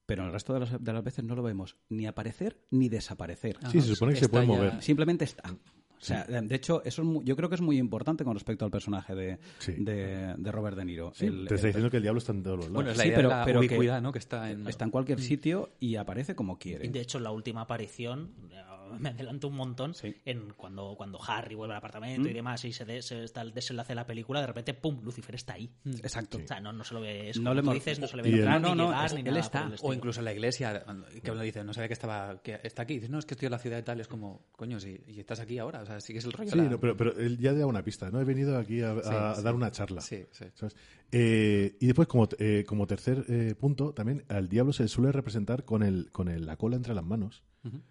Pero 0.06 0.22
en 0.22 0.28
el 0.28 0.32
resto 0.32 0.54
de 0.54 0.60
las, 0.60 0.82
de 0.82 0.92
las 0.92 1.02
veces 1.04 1.24
no 1.24 1.34
lo 1.34 1.42
vemos 1.42 1.76
ni 1.88 2.06
aparecer 2.06 2.56
ni 2.70 2.88
desaparecer. 2.88 3.58
Sí, 3.72 3.80
se 3.80 3.94
supone 3.94 4.14
que 4.14 4.20
se 4.20 4.28
puede 4.28 4.46
ya- 4.46 4.52
mover. 4.52 4.82
Simplemente 4.82 5.24
está. 5.24 5.50
O 5.98 6.04
sea, 6.06 6.24
de 6.24 6.54
hecho, 6.54 6.84
eso 6.84 7.00
es 7.02 7.08
mu- 7.08 7.22
yo 7.24 7.34
creo 7.36 7.48
que 7.48 7.54
es 7.54 7.60
muy 7.62 7.78
importante 7.78 8.22
con 8.22 8.34
respecto 8.34 8.66
al 8.66 8.70
personaje 8.70 9.14
de, 9.14 9.38
Sí. 9.58 9.72
de, 9.78 10.34
de 10.36 10.52
Robert 10.52 10.76
De 10.76 10.84
Niro. 10.84 11.10
Sí, 11.14 11.24
El- 11.26 11.48
te 11.48 11.54
está 11.54 11.66
el- 11.68 11.72
diciendo 11.72 11.90
que 11.90 11.96
el 11.96 12.02
diablo 12.02 12.18
está 12.18 12.32
en 12.32 12.42
todos 12.42 12.56
los 12.58 12.64
lados. 12.66 12.74
Bueno, 12.74 12.90
es 12.90 12.98
la 12.98 13.02
Sí, 13.02 13.08
idea 13.08 13.16
pero- 13.16 13.28
de 13.30 13.34
la 13.34 13.44
pero 13.46 13.60
que- 13.60 13.66
ubicuidad, 13.66 14.02
¿no? 14.02 14.12
Que 14.12 14.18
está 14.18 14.50
en... 14.50 14.66
está 14.68 14.84
en 14.84 14.90
cualquier 14.90 15.20
sitio 15.20 15.70
y 15.80 15.96
aparece 15.96 16.34
como 16.36 16.58
quiere. 16.58 16.86
De 16.90 17.00
hecho, 17.00 17.16
en 17.18 17.24
la 17.24 17.30
última 17.32 17.62
aparición, 17.62 18.30
eh, 18.52 18.62
me 19.00 19.10
adelanto 19.10 19.48
un 19.48 19.56
montón, 19.56 19.94
Sí. 19.94 20.14
en 20.24 20.50
cuando, 20.56 20.94
cuando 20.96 21.18
Harry 21.26 21.54
vuelve 21.54 21.74
al 21.74 21.78
apartamento 21.78 22.28
y 22.28 22.32
demás 22.32 22.64
y 22.64 22.72
se, 22.72 22.84
de- 22.84 23.02
se 23.02 23.24
está 23.24 23.42
el 23.42 23.52
desenlace 23.52 23.88
de 23.92 23.96
la 23.96 24.06
película, 24.06 24.40
de 24.40 24.46
repente, 24.46 24.74
¡pum!, 24.74 25.00
Lucifer 25.02 25.34
está 25.34 25.54
ahí. 25.54 25.70
Exacto. 25.84 26.38
O 26.42 26.46
sea, 26.46 26.60
no, 26.60 26.72
no 26.72 26.84
se 26.84 26.94
lo 26.94 27.00
ve, 27.00 27.30
es 27.30 27.36
No 27.38 27.50
como 27.50 27.54
le 27.54 27.62
tú 27.62 27.72
dices, 27.74 27.98
no 28.00 28.06
se 28.06 28.16
le 28.16 28.22
ve 28.22 28.30
entrar, 28.30 28.60
No, 28.60 28.70
ni 28.70 28.76
no, 28.78 28.84
llegar, 28.86 29.06
es- 29.06 29.14
ni 29.14 29.20
él 29.20 29.26
nada 29.26 29.40
está. 29.40 29.70
O 29.82 29.92
incluso 29.92 30.20
en 30.20 30.24
la 30.24 30.32
iglesia, 30.32 30.84
que 31.22 31.30
uno 31.30 31.42
dice, 31.42 31.62
no 31.64 31.72
sabía 31.72 31.88
que 31.88 31.94
estaba 31.94 32.40
que 32.42 32.60
está 32.62 32.82
aquí. 32.82 32.94
Dices, 32.94 33.10
no, 33.10 33.18
es 33.18 33.26
que 33.26 33.34
estoy 33.34 33.46
en 33.46 33.52
la 33.52 33.58
ciudad 33.58 33.78
y 33.78 33.82
tal. 33.82 34.00
Es 34.00 34.08
como, 34.08 34.46
coño, 34.52 34.78
si 34.80 35.00
y 35.06 35.20
estás 35.20 35.40
aquí 35.40 35.58
ahora. 35.58 35.82
O 35.82 35.86
sea, 35.86 36.00
sí 36.00 36.12
que 36.12 36.18
es 36.20 36.24
el 36.24 36.32
rollo. 36.32 36.50
Sí, 36.50 36.58
de 36.58 36.64
la- 36.64 36.70
no, 36.70 36.80
pero, 36.80 36.96
pero 36.96 37.16
él 37.18 37.38
ya 37.38 37.52
da 37.52 37.66
una 37.66 37.82
pista, 37.82 38.10
¿no? 38.10 38.20
He 38.20 38.24
venido 38.24 38.56
aquí 38.58 38.80
a, 38.82 38.92
a- 38.92 39.02
Sí, 39.02 39.08
a 39.12 39.34
sí. 39.36 39.42
dar 39.42 39.54
una 39.54 39.70
charla. 39.70 40.00
Sí, 40.00 40.24
sí. 40.30 40.44
¿sabes? 40.54 40.76
Eh, 41.12 41.76
y 41.80 41.86
después, 41.86 42.08
como, 42.08 42.28
eh, 42.38 42.64
como 42.66 42.86
tercer 42.86 43.24
eh, 43.28 43.54
punto, 43.58 43.92
también 43.92 44.24
al 44.28 44.48
diablo 44.48 44.72
se 44.72 44.82
le 44.84 44.88
suele 44.88 45.12
representar 45.12 45.64
con, 45.64 45.82
el, 45.82 46.10
con 46.10 46.28
el- 46.28 46.46
la 46.46 46.56
cola 46.56 46.76
entre 46.76 46.94
las 46.94 47.04
manos. 47.04 47.42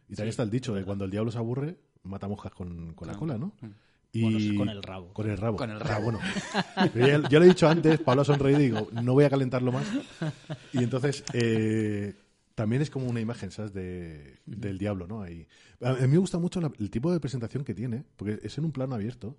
Y 0.09 0.15
también 0.15 0.29
está 0.29 0.43
el 0.43 0.49
dicho 0.49 0.73
de 0.73 0.83
cuando 0.83 1.05
el 1.05 1.11
diablo 1.11 1.31
se 1.31 1.37
aburre, 1.37 1.77
mata 2.03 2.27
moscas 2.27 2.53
con, 2.53 2.93
con 2.93 3.07
la 3.07 3.15
cola, 3.15 3.37
¿no? 3.37 3.53
Y 4.11 4.21
Bueno, 4.21 4.57
con 4.57 4.69
el 4.69 4.81
rabo. 4.83 5.13
Con 5.13 5.29
el 5.29 5.37
rabo. 5.37 5.57
Con 5.57 5.69
el 5.71 5.77
Ah, 5.77 5.79
rabo. 5.79 6.03
bueno. 6.05 6.19
Pero 6.93 7.07
ya, 7.07 7.29
ya 7.29 7.39
lo 7.39 7.45
he 7.45 7.49
dicho 7.49 7.67
antes, 7.67 7.99
Pablo 7.99 8.21
ha 8.21 8.25
sonreído 8.25 8.61
y 8.61 8.63
digo, 8.65 8.87
no 8.93 9.13
voy 9.13 9.25
a 9.25 9.29
calentarlo 9.29 9.71
más. 9.73 9.85
Y 10.71 10.77
entonces, 10.83 11.23
eh, 11.33 12.13
también 12.55 12.81
es 12.81 12.89
como 12.89 13.07
una 13.09 13.19
imagen, 13.19 13.51
¿sabes? 13.51 13.73
De, 13.73 14.37
del 14.45 14.77
diablo, 14.77 15.05
¿no? 15.07 15.21
Ahí. 15.21 15.45
A, 15.81 15.89
a 15.89 15.93
mí 15.95 16.07
me 16.07 16.17
gusta 16.19 16.37
mucho 16.39 16.61
la- 16.61 16.71
el 16.79 16.89
tipo 16.89 17.11
de 17.11 17.19
presentación 17.19 17.65
que 17.65 17.73
tiene, 17.73 18.05
porque 18.15 18.39
es 18.41 18.57
en 18.57 18.63
un 18.63 18.71
plano 18.71 18.95
abierto, 18.95 19.35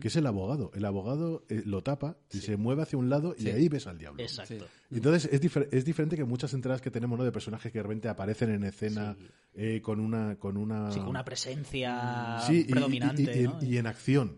que 0.00 0.08
es 0.08 0.16
el 0.16 0.26
abogado. 0.26 0.70
El 0.74 0.84
abogado 0.86 1.44
eh, 1.48 1.62
lo 1.66 1.82
tapa 1.82 2.16
y 2.32 2.38
se 2.38 2.56
mueve 2.56 2.82
hacia 2.82 2.98
un 2.98 3.10
lado 3.10 3.34
y 3.38 3.42
Sí. 3.42 3.50
ahí 3.50 3.68
ves 3.68 3.86
al 3.86 3.98
diablo. 3.98 4.22
Exacto. 4.22 4.66
Entonces 4.90 5.30
es, 5.32 5.40
difer- 5.42 5.68
es 5.72 5.84
diferente 5.84 6.16
que 6.16 6.24
muchas 6.24 6.54
entradas 6.54 6.80
que 6.80 6.90
tenemos, 6.90 7.18
¿no? 7.18 7.24
De 7.24 7.32
personajes 7.32 7.70
que 7.70 7.78
de 7.78 7.82
repente 7.82 8.08
aparecen 8.08 8.50
en 8.50 8.64
escena 8.64 9.16
eh, 9.54 9.80
con 9.82 10.00
una 10.00 10.36
con 10.36 10.56
una 10.56 10.90
Sí, 10.90 10.98
con 11.00 11.08
una 11.08 11.24
presencia 11.24 12.38
predominante, 12.70 13.22
y, 13.22 13.26
y- 13.26 13.40
y 13.40 13.44
¿no? 13.44 13.58
en, 13.60 13.72
y 13.72 13.76
en 13.76 13.86
acción. 13.86 14.36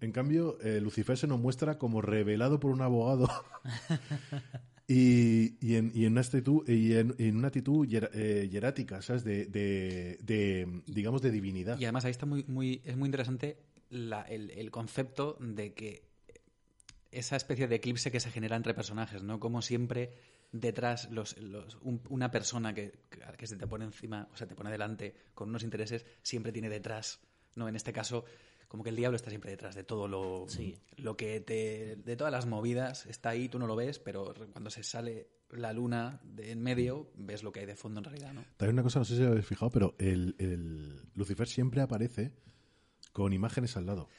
En 0.00 0.12
cambio, 0.12 0.58
eh, 0.62 0.80
Lucifer 0.80 1.16
se 1.18 1.26
nos 1.26 1.38
muestra 1.40 1.78
como 1.78 2.00
revelado 2.02 2.58
por 2.58 2.70
un 2.70 2.80
abogado 2.82 3.28
y, 4.88 5.56
y 5.66 5.74
en, 5.76 5.90
y 5.94 6.04
en 6.04 6.12
una 6.12 6.20
actitud, 6.20 6.68
y 6.68 6.94
en, 6.94 7.14
en 7.18 7.36
una 7.36 7.48
actitud 7.48 7.86
hier- 7.86 8.10
eh, 8.14 8.48
hierática, 8.50 9.02
¿sabes? 9.02 9.24
De, 9.24 9.46
de, 9.46 10.18
de, 10.22 10.82
digamos, 10.86 11.22
de 11.22 11.30
divinidad. 11.32 11.78
Y 11.78 11.84
además 11.84 12.04
ahí 12.04 12.12
está 12.12 12.24
muy, 12.26 12.44
muy, 12.46 12.80
es 12.84 12.96
muy 12.96 13.06
interesante 13.06 13.58
la- 13.96 14.22
el, 14.22 14.50
el 14.50 14.70
concepto 14.70 15.36
de 15.40 15.74
que 15.74 16.06
esa 17.10 17.36
especie 17.36 17.68
de 17.68 17.76
eclipse 17.76 18.10
que 18.10 18.20
se 18.20 18.30
genera 18.30 18.56
entre 18.56 18.74
personajes, 18.74 19.22
¿no? 19.22 19.40
Como 19.40 19.62
siempre 19.62 20.12
detrás 20.52 21.10
los, 21.10 21.36
los- 21.38 21.76
un- 21.82 22.02
una 22.08 22.30
persona 22.30 22.74
que, 22.74 22.92
que 23.38 23.46
se 23.46 23.56
te 23.56 23.66
pone 23.66 23.84
encima, 23.84 24.28
o 24.32 24.36
sea, 24.36 24.46
te 24.46 24.54
pone 24.54 24.70
delante 24.70 25.14
con 25.34 25.48
unos 25.48 25.62
intereses, 25.62 26.04
siempre 26.22 26.52
tiene 26.52 26.68
detrás, 26.68 27.20
¿no? 27.54 27.68
En 27.68 27.76
este 27.76 27.92
caso, 27.92 28.24
como 28.68 28.82
que 28.82 28.90
el 28.90 28.96
diablo 28.96 29.16
está 29.16 29.30
siempre 29.30 29.50
detrás 29.50 29.74
de 29.74 29.84
todo 29.84 30.08
lo, 30.08 30.44
Sí. 30.48 30.76
lo 30.96 31.16
que 31.16 31.40
te... 31.40 31.96
de 31.96 32.16
todas 32.16 32.32
las 32.32 32.46
movidas, 32.46 33.06
está 33.06 33.30
ahí, 33.30 33.48
tú 33.48 33.58
no 33.58 33.66
lo 33.66 33.76
ves, 33.76 33.98
pero 33.98 34.34
cuando 34.52 34.70
se 34.70 34.82
sale 34.82 35.28
la 35.50 35.72
luna 35.72 36.20
de 36.24 36.50
en 36.50 36.60
medio, 36.60 37.08
ves 37.14 37.42
lo 37.44 37.52
que 37.52 37.60
hay 37.60 37.66
de 37.66 37.76
fondo 37.76 38.00
en 38.00 38.04
realidad, 38.04 38.32
¿no? 38.34 38.44
También 38.56 38.74
una 38.74 38.82
cosa, 38.82 38.98
no 38.98 39.04
sé 39.04 39.16
si 39.16 39.22
habéis 39.22 39.46
fijado, 39.46 39.70
pero 39.70 39.94
el, 39.98 40.34
el 40.38 41.00
Lucifer 41.14 41.46
siempre 41.48 41.80
aparece 41.80 42.32
con 43.16 43.32
imágenes 43.32 43.78
al 43.78 43.86
lado. 43.86 44.10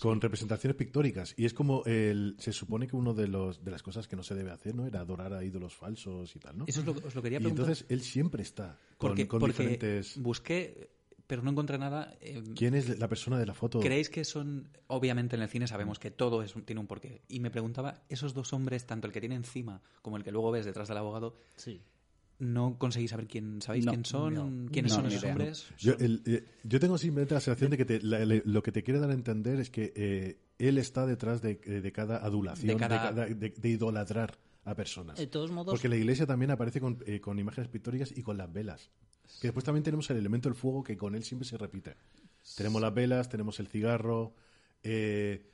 Con 0.00 0.20
representaciones 0.20 0.76
pictóricas 0.76 1.32
y 1.36 1.44
es 1.44 1.54
como 1.54 1.84
el 1.84 2.34
se 2.38 2.52
supone 2.52 2.86
que 2.88 2.96
uno 2.96 3.14
de 3.14 3.26
los 3.28 3.64
de 3.64 3.70
las 3.70 3.82
cosas 3.84 4.06
que 4.08 4.16
no 4.16 4.22
se 4.24 4.34
debe 4.34 4.50
hacer 4.50 4.74
no 4.74 4.84
era 4.86 5.00
adorar 5.00 5.32
a 5.32 5.44
ídolos 5.44 5.74
falsos 5.76 6.34
y 6.34 6.38
tal 6.40 6.56
no 6.58 6.64
Eso 6.68 6.80
es 6.80 6.86
lo 6.86 6.94
que- 6.94 7.06
os 7.06 7.14
lo 7.14 7.22
quería 7.22 7.38
y 7.38 7.42
preguntar. 7.42 7.66
entonces 7.66 7.86
él 7.88 8.00
siempre 8.00 8.42
está 8.42 8.78
con, 8.98 9.10
Porque, 9.10 9.26
con 9.28 9.38
porque 9.40 9.52
diferentes 9.52 10.16
busqué, 10.18 10.90
pero 11.26 11.42
no 11.42 11.50
encontré 11.50 11.78
nada. 11.78 12.14
eh, 12.20 12.42
quién 12.56 12.74
es 12.74 12.98
la 12.98 13.08
persona 13.08 13.38
de 13.38 13.46
la 13.46 13.54
foto 13.54 13.78
¿Creéis 13.80 14.08
que 14.08 14.24
son, 14.24 14.68
obviamente 14.88 15.34
en 15.36 15.42
el 15.42 15.48
cine 15.48 15.66
sabemos 15.68 15.98
que 16.00 16.10
todo 16.12 16.42
es, 16.44 16.54
un- 16.56 16.62
tiene 16.64 16.80
un 16.80 16.86
porqué? 16.88 17.22
Y 17.28 17.38
me 17.40 17.50
preguntaba, 17.50 18.02
esos 18.08 18.34
dos 18.34 18.52
hombres, 18.52 18.86
tanto 18.86 19.06
el 19.08 19.12
que 19.12 19.20
tiene 19.20 19.34
encima 19.36 19.82
como 20.02 20.16
el 20.16 20.22
que 20.24 20.30
luego 20.32 20.50
ves 20.52 20.64
detrás 20.64 20.86
del 20.88 20.96
abogado, 20.98 21.36
Sí. 21.56 21.80
¿No 22.40 22.76
conseguís 22.78 23.10
saber 23.10 23.26
quién, 23.28 23.62
sabéis 23.62 23.84
No, 23.86 23.92
quién 23.92 24.04
son? 24.04 24.34
no, 24.34 24.70
¿Quiénes 24.72 24.90
no, 24.92 24.96
son 24.96 25.06
esos 25.06 25.22
idea. 25.22 25.32
hombres? 25.32 25.66
yo, 25.78 25.92
Son- 25.92 26.02
el- 26.04 26.22
eh, 26.26 26.44
yo 26.64 26.80
tengo 26.80 26.98
simplemente 26.98 27.34
la 27.34 27.40
sensación 27.40 27.70
de 27.70 27.76
que 27.76 27.84
te- 27.84 28.00
la- 28.02 28.24
le- 28.24 28.42
lo 28.44 28.62
que 28.62 28.72
te 28.72 28.82
quiere 28.82 28.98
dar 28.98 29.10
a 29.10 29.14
entender 29.14 29.60
es 29.60 29.70
que 29.70 29.92
eh, 29.94 30.38
él 30.58 30.78
está 30.78 31.06
detrás 31.06 31.40
de, 31.42 31.60
eh, 31.64 31.80
de 31.80 31.92
cada 31.92 32.16
adulación 32.24 32.66
De 32.66 32.74
de, 32.74 32.78
cada- 32.80 33.12
de- 33.12 33.50
de 33.50 33.68
idolatrar 33.68 34.38
a 34.64 34.74
personas 34.74 35.16
De 35.18 35.26
todos 35.26 35.50
modos, 35.50 35.72
Porque 35.72 35.88
la 35.88 35.96
iglesia 35.96 36.26
también 36.26 36.50
aparece 36.50 36.80
con, 36.80 36.98
eh, 37.06 37.20
con 37.20 37.38
imágenes 37.38 37.68
pictóricas 37.70 38.12
y 38.16 38.22
con 38.22 38.36
las 38.36 38.52
velas. 38.52 38.90
Que 39.40 39.46
después 39.48 39.64
también 39.64 39.84
tenemos 39.84 40.10
el 40.10 40.16
elemento 40.18 40.48
del 40.48 40.56
fuego 40.56 40.82
que 40.82 40.96
con 40.96 41.14
él 41.14 41.22
siempre 41.24 41.48
se 41.48 41.56
repite. 41.56 41.94
Tenemos 42.56 42.82
las 42.82 42.92
velas, 42.92 43.28
tenemos 43.28 43.58
el 43.60 43.68
cigarro. 43.68 44.34
eh, 44.82 45.46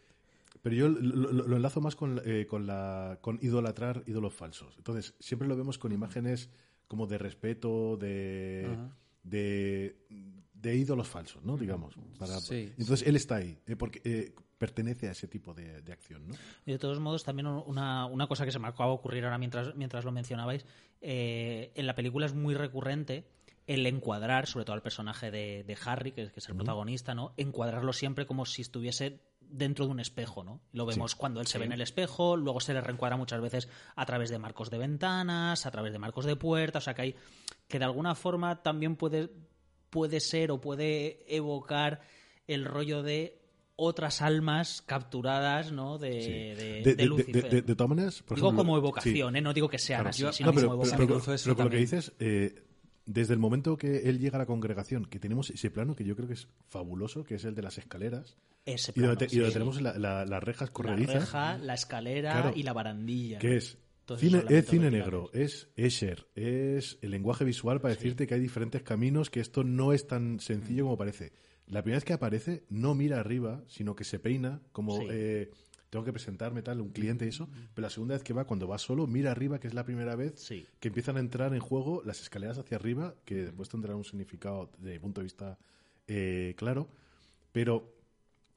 pero 0.63 0.75
yo 0.77 0.89
lo, 0.89 1.33
lo- 1.33 1.47
lo 1.47 1.57
enlazo 1.57 1.81
más 1.81 1.95
con, 1.97 2.21
eh, 2.25 2.47
con, 2.47 2.67
la, 2.67 3.19
con 3.21 3.39
idolatrar 3.43 4.03
ídolos 4.07 4.35
falsos. 4.35 4.75
Entonces, 4.79 5.15
siempre 5.21 5.47
lo 5.47 5.57
vemos 5.57 5.79
con 5.79 5.93
imágenes 5.93 6.49
como 6.89 7.07
de 7.07 7.19
respeto, 7.19 7.97
de, 7.97 8.69
Ajá. 8.73 8.97
de, 9.23 9.97
de 10.55 10.77
ídolos 10.77 11.09
falsos, 11.09 11.45
¿no? 11.45 11.57
Digamos. 11.57 11.95
Para- 12.19 12.41
Sí. 12.41 12.73
Entonces, 12.79 13.07
él 13.07 13.17
está 13.17 13.37
ahí, 13.37 13.59
eh, 13.67 13.77
porque 13.77 14.01
eh, 14.05 14.35
pertenece 14.59 15.09
a 15.09 15.13
ese 15.13 15.29
tipo 15.29 15.53
de, 15.55 15.83
de 15.83 15.93
acción, 15.93 16.29
¿no? 16.29 16.35
Y 16.65 16.73
de 16.73 16.79
todos 16.79 16.99
modos, 17.01 17.25
también 17.25 17.47
una, 17.47 18.07
una 18.07 18.27
cosa 18.27 18.45
que 18.45 18.53
se 18.53 18.59
me 18.59 18.69
acaba 18.69 18.87
de 18.91 18.95
ocurrir 18.95 19.25
ahora 19.25 19.39
mientras, 19.39 19.75
mientras 19.77 20.05
lo 20.05 20.13
mencionabais, 20.13 20.65
eh, 21.01 21.73
en 21.75 21.87
la 21.87 21.95
película 21.95 22.27
es 22.27 22.35
muy 22.35 22.55
recurrente 22.55 23.25
el 23.67 23.85
encuadrar, 23.85 24.47
sobre 24.47 24.65
todo 24.65 24.75
al 24.75 24.83
personaje 24.83 25.31
de, 25.33 25.65
de 25.65 25.77
Harry, 25.85 26.13
que, 26.13 26.23
es- 26.23 26.31
que 26.33 26.39
es 26.41 26.49
el 26.49 26.55
protagonista, 26.55 27.15
¿no? 27.15 27.35
Encuadrarlo 27.37 27.93
siempre 27.93 28.25
como 28.25 28.47
si 28.47 28.63
estuviese 28.63 29.21
dentro 29.51 29.87
de 29.87 29.93
un 29.93 30.01
espejo, 30.01 30.43
¿no? 30.45 30.61
Lo 30.73 30.87
vemos 30.87 31.15
cuando 31.15 31.41
él 31.41 31.47
se 31.47 31.59
ve 31.59 31.65
en 31.67 31.73
el 31.73 31.81
espejo, 31.81 32.37
luego 32.37 32.61
se 32.61 32.73
le 32.75 32.81
reencuadra 32.81 33.17
muchas 33.17 33.41
veces 33.41 33.69
a 33.95 34.05
través 34.07 34.31
de 34.31 34.39
marcos 34.39 34.71
de 34.71 34.79
ventanas, 34.79 35.67
a 35.67 35.71
través 35.71 35.93
de 35.93 35.99
marcos 35.99 36.25
de 36.25 36.37
puertas, 36.37 36.83
o 36.83 36.85
sea 36.85 36.95
que 36.95 37.03
hay 37.03 37.15
que 37.69 37.79
de 37.79 37.85
alguna 37.85 38.15
forma 38.15 38.63
también 38.63 38.97
puede, 38.97 39.31
puede 39.91 40.21
ser 40.21 40.51
o 40.51 40.61
puede 40.61 41.25
evocar 41.35 42.01
el 42.47 42.65
rollo 42.65 43.03
de 43.03 43.41
otras 43.79 44.23
almas 44.23 44.83
capturadas, 44.87 45.71
¿no? 45.73 45.99
De, 45.99 46.23
Sí. 46.23 46.31
de, 46.31 46.55
De, 46.55 46.55
de 46.55 46.83
de- 46.83 46.95
de- 46.95 47.07
Lucifer. 47.07 47.51
de- 47.51 47.63
de 47.63 47.75
todas 47.77 47.89
maneras, 47.91 48.23
por 48.23 48.37
Digo 48.37 48.49
ejemplo, 48.49 48.65
como 48.65 48.75
sí. 48.77 48.79
evocación, 48.79 49.37
¿eh? 49.37 49.41
No 49.43 49.53
digo 49.53 49.69
que 49.69 49.79
sean 49.79 49.99
Claro. 50.01 50.11
así, 50.11 50.23
Yo- 50.23 50.33
sino 50.33 50.51
No, 50.51 50.55
pero, 50.55 50.69
como 50.71 50.83
pero- 50.85 50.97
pero- 50.97 51.15
evocación. 51.17 51.55
pero 51.57 51.65
lo 51.65 51.71
que 51.71 51.77
dices, 51.77 52.13
eh, 52.19 52.63
desde 53.05 53.35
el 53.35 53.39
momento 53.39 53.77
que 53.77 54.09
él 54.09 54.19
llega 54.19 54.37
a 54.37 54.39
la 54.39 54.47
congregación, 54.47 55.05
que 55.05 55.19
tenemos 55.21 55.51
ese 55.51 55.71
plano 55.71 55.95
que 55.95 56.05
yo 56.05 56.17
creo 56.17 56.27
que 56.27 56.35
es 56.35 56.49
fabuloso, 56.69 57.23
que 57.25 57.35
es 57.35 57.45
el 57.45 57.55
de 57.55 57.63
las 57.63 57.77
escaleras, 57.79 58.37
Ese 58.67 58.93
y 58.95 59.01
donde, 59.01 59.27
y 59.31 59.41
tenemos 59.53 59.81
la- 59.81 59.97
la- 59.99 60.25
las 60.27 60.43
rejas 60.43 60.69
la 60.69 60.73
corredizas, 60.75 61.15
reja, 61.15 61.57
la 61.59 61.75
escalera 61.75 62.33
Claro. 62.33 62.53
y 62.55 62.63
la 62.65 62.73
barandilla. 62.73 63.39
que 63.39 63.57
es 63.57 63.79
Cine, 64.19 64.45
es 64.51 64.67
cine 64.67 64.89
negro, 64.91 65.31
es 65.33 65.69
Escher, 65.75 66.29
es 66.37 66.97
el 67.03 67.11
lenguaje 67.11 67.45
visual 67.45 67.81
para 67.81 67.93
decirte 67.95 68.27
que 68.29 68.35
hay 68.35 68.41
diferentes 68.41 68.83
caminos, 68.83 69.31
que 69.31 69.41
esto 69.41 69.65
no 69.65 69.93
es 69.93 70.07
tan 70.07 70.39
sencillo 70.39 70.85
como 70.85 70.97
parece. 70.97 71.33
La 71.67 71.83
primera 71.83 71.97
vez 71.97 72.05
que 72.05 72.13
aparece, 72.13 72.65
no 72.69 72.95
mira 72.95 73.19
arriba, 73.19 73.65
sino 73.67 73.97
que 73.97 74.05
se 74.05 74.21
peina, 74.21 74.61
como 74.71 74.97
Sí. 75.01 75.07
eh, 75.11 75.51
tengo 75.91 76.05
que 76.05 76.13
presentarme 76.13 76.63
tal, 76.63 76.81
un 76.83 76.91
cliente 76.91 77.25
y 77.25 77.31
eso. 77.31 77.49
Pero 77.75 77.83
la 77.87 77.91
segunda 77.91 78.15
vez 78.15 78.23
que 78.23 78.33
va, 78.33 78.45
cuando 78.45 78.69
va 78.69 78.79
solo, 78.79 79.09
mira 79.09 79.33
arriba, 79.33 79.59
que 79.59 79.67
es 79.67 79.75
la 79.75 79.85
primera 79.85 80.15
vez 80.15 80.35
Sí. 80.39 80.65
que 80.79 80.87
empiezan 80.87 81.17
a 81.17 81.21
entrar 81.21 81.53
en 81.53 81.61
juego 81.61 82.03
las 82.05 82.21
escaleras 82.21 82.59
hacia 82.59 82.77
arriba, 82.77 83.17
que 83.25 83.35
después 83.47 83.69
tendrán 83.69 83.97
un 83.97 84.05
significado 84.05 84.71
mi 84.79 84.97
punto 85.01 85.21
de 85.21 85.25
vista 85.25 85.59
eh, 86.07 86.55
claro. 86.57 86.89
Pero 87.51 87.96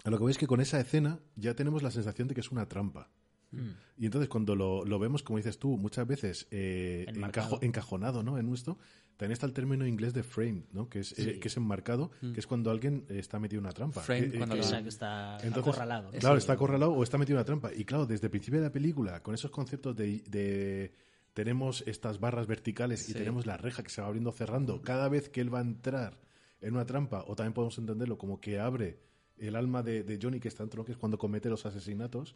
a 0.04 0.10
lo 0.10 0.18
que 0.18 0.24
veis 0.26 0.36
es 0.36 0.39
que 0.39 0.47
con 0.47 0.62
esa 0.62 0.80
escena 0.80 1.20
ya 1.36 1.54
tenemos 1.56 1.84
la 1.84 1.91
sensación 1.91 2.28
de 2.28 2.34
que 2.36 2.41
es 2.41 2.52
una 2.52 2.68
trampa. 2.68 3.10
Mm. 3.52 3.70
Y 3.97 4.06
entonces 4.06 4.30
cuando 4.30 4.56
lo, 4.56 4.86
lo 4.86 5.00
vemos, 5.00 5.24
como 5.24 5.38
dices 5.38 5.58
tú, 5.58 5.76
muchas 5.78 6.06
veces 6.06 6.47
eh, 6.52 7.06
encajo- 7.10 7.58
encajonado 7.64 8.22
¿no? 8.22 8.38
en 8.38 8.54
esto, 8.54 8.78
también 9.18 9.34
está 9.34 9.47
el 9.47 9.54
término 9.54 9.88
inglés 9.88 10.14
de 10.14 10.22
frame, 10.24 10.66
¿no? 10.72 10.88
que, 10.88 11.00
es, 11.00 11.18
eh, 11.18 11.39
que 11.39 11.47
es 11.47 11.58
enmarcado, 11.58 12.12
que 12.22 12.39
es 12.39 12.45
cuando 12.47 12.70
alguien 12.72 13.06
está 13.10 13.39
metido 13.39 13.60
en 13.60 13.66
una 13.66 13.74
trampa. 13.74 14.02
Frame, 14.02 14.22
Eh, 14.28 14.32
eh, 14.34 14.38
cuando 14.38 14.56
que- 14.56 14.62
lo- 14.62 14.68
O 14.68 14.70
sea, 14.70 14.84
que 14.84 14.89
está 14.89 15.38
entonces, 15.41 15.74
acorralado. 15.74 16.12
Claro, 16.12 16.38
está 16.38 16.54
acorralado 16.54 16.91
o 16.93 17.02
está 17.04 17.18
metido 17.18 17.38
en 17.38 17.39
una 17.39 17.45
trampa. 17.45 17.72
Y 17.76 17.84
claro, 17.86 18.06
desde 18.06 18.28
el 18.28 18.32
principio 18.32 18.60
de 18.60 18.68
la 18.68 18.72
película, 18.72 19.22
con 19.24 19.34
esos 19.34 19.50
conceptos 19.52 19.95
de, 19.95 20.20
de- 20.30 20.93
tenemos 21.34 21.84
estas 21.88 22.20
barras 22.20 22.47
verticales 22.47 23.10
y 23.10 23.14
tenemos 23.14 23.45
la 23.45 23.58
reja 23.58 23.82
que 23.84 23.89
se 23.89 24.02
va 24.02 24.08
abriendo 24.08 24.32
cerrando, 24.32 24.82
cada 24.82 25.10
vez 25.10 25.28
que 25.30 25.41
él 25.41 25.54
va 25.54 25.60
a 25.60 25.64
entrar 25.64 26.20
en 26.62 26.74
una 26.76 26.86
trampa, 26.86 27.24
o 27.28 27.36
también 27.36 27.54
podemos 27.54 27.78
entenderlo 27.78 28.18
como 28.18 28.39
que 28.39 28.60
abre 28.60 29.00
el 29.40 29.56
alma 29.56 29.84
de, 29.84 30.04
de 30.04 30.20
Johnny 30.22 30.40
que 30.40 30.48
está 30.48 30.64
dentro, 30.64 30.84
que 30.86 30.92
es 30.94 30.98
cuando 30.98 31.18
comete 31.18 31.50
los 31.50 31.66
asesinatos. 31.66 32.36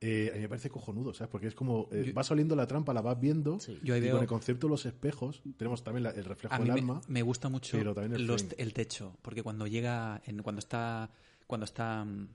eh, 0.00 0.30
a 0.32 0.34
mí 0.34 0.42
me 0.42 0.48
parece 0.50 0.68
cojonudo, 0.68 1.14
¿sabes? 1.14 1.30
Porque 1.30 1.46
es 1.46 1.54
como, 1.54 1.88
eh, 1.90 2.04
Yo- 2.08 2.12
vas 2.12 2.30
oliendo 2.30 2.54
la 2.56 2.66
trampa, 2.66 2.92
la 2.92 3.00
vas 3.00 3.18
viendo, 3.18 3.58
Sí. 3.60 3.78
Yo 3.82 3.94
ahí 3.94 4.00
y 4.00 4.04
veo- 4.04 4.12
con 4.14 4.22
el 4.22 4.28
concepto 4.28 4.66
de 4.66 4.72
los 4.72 4.84
espejos, 4.84 5.40
tenemos 5.56 5.82
también 5.82 6.02
la- 6.02 6.10
el 6.10 6.24
reflejo 6.24 6.54
A 6.54 6.58
mí 6.58 6.64
del 6.64 6.72
alma. 6.78 7.00
me 7.08 7.22
gusta 7.22 7.48
mucho 7.48 7.78
pero 7.78 7.94
también 7.94 8.20
el 8.20 8.26
los- 8.26 8.44
el 8.58 8.74
techo, 8.74 9.16
porque 9.22 9.42
cuando 9.42 9.66
llega, 9.66 10.20
en, 10.26 10.42
cuando 10.42 10.58
está, 10.58 11.10
cuando 11.46 11.64
está 11.64 12.04
mm, 12.04 12.28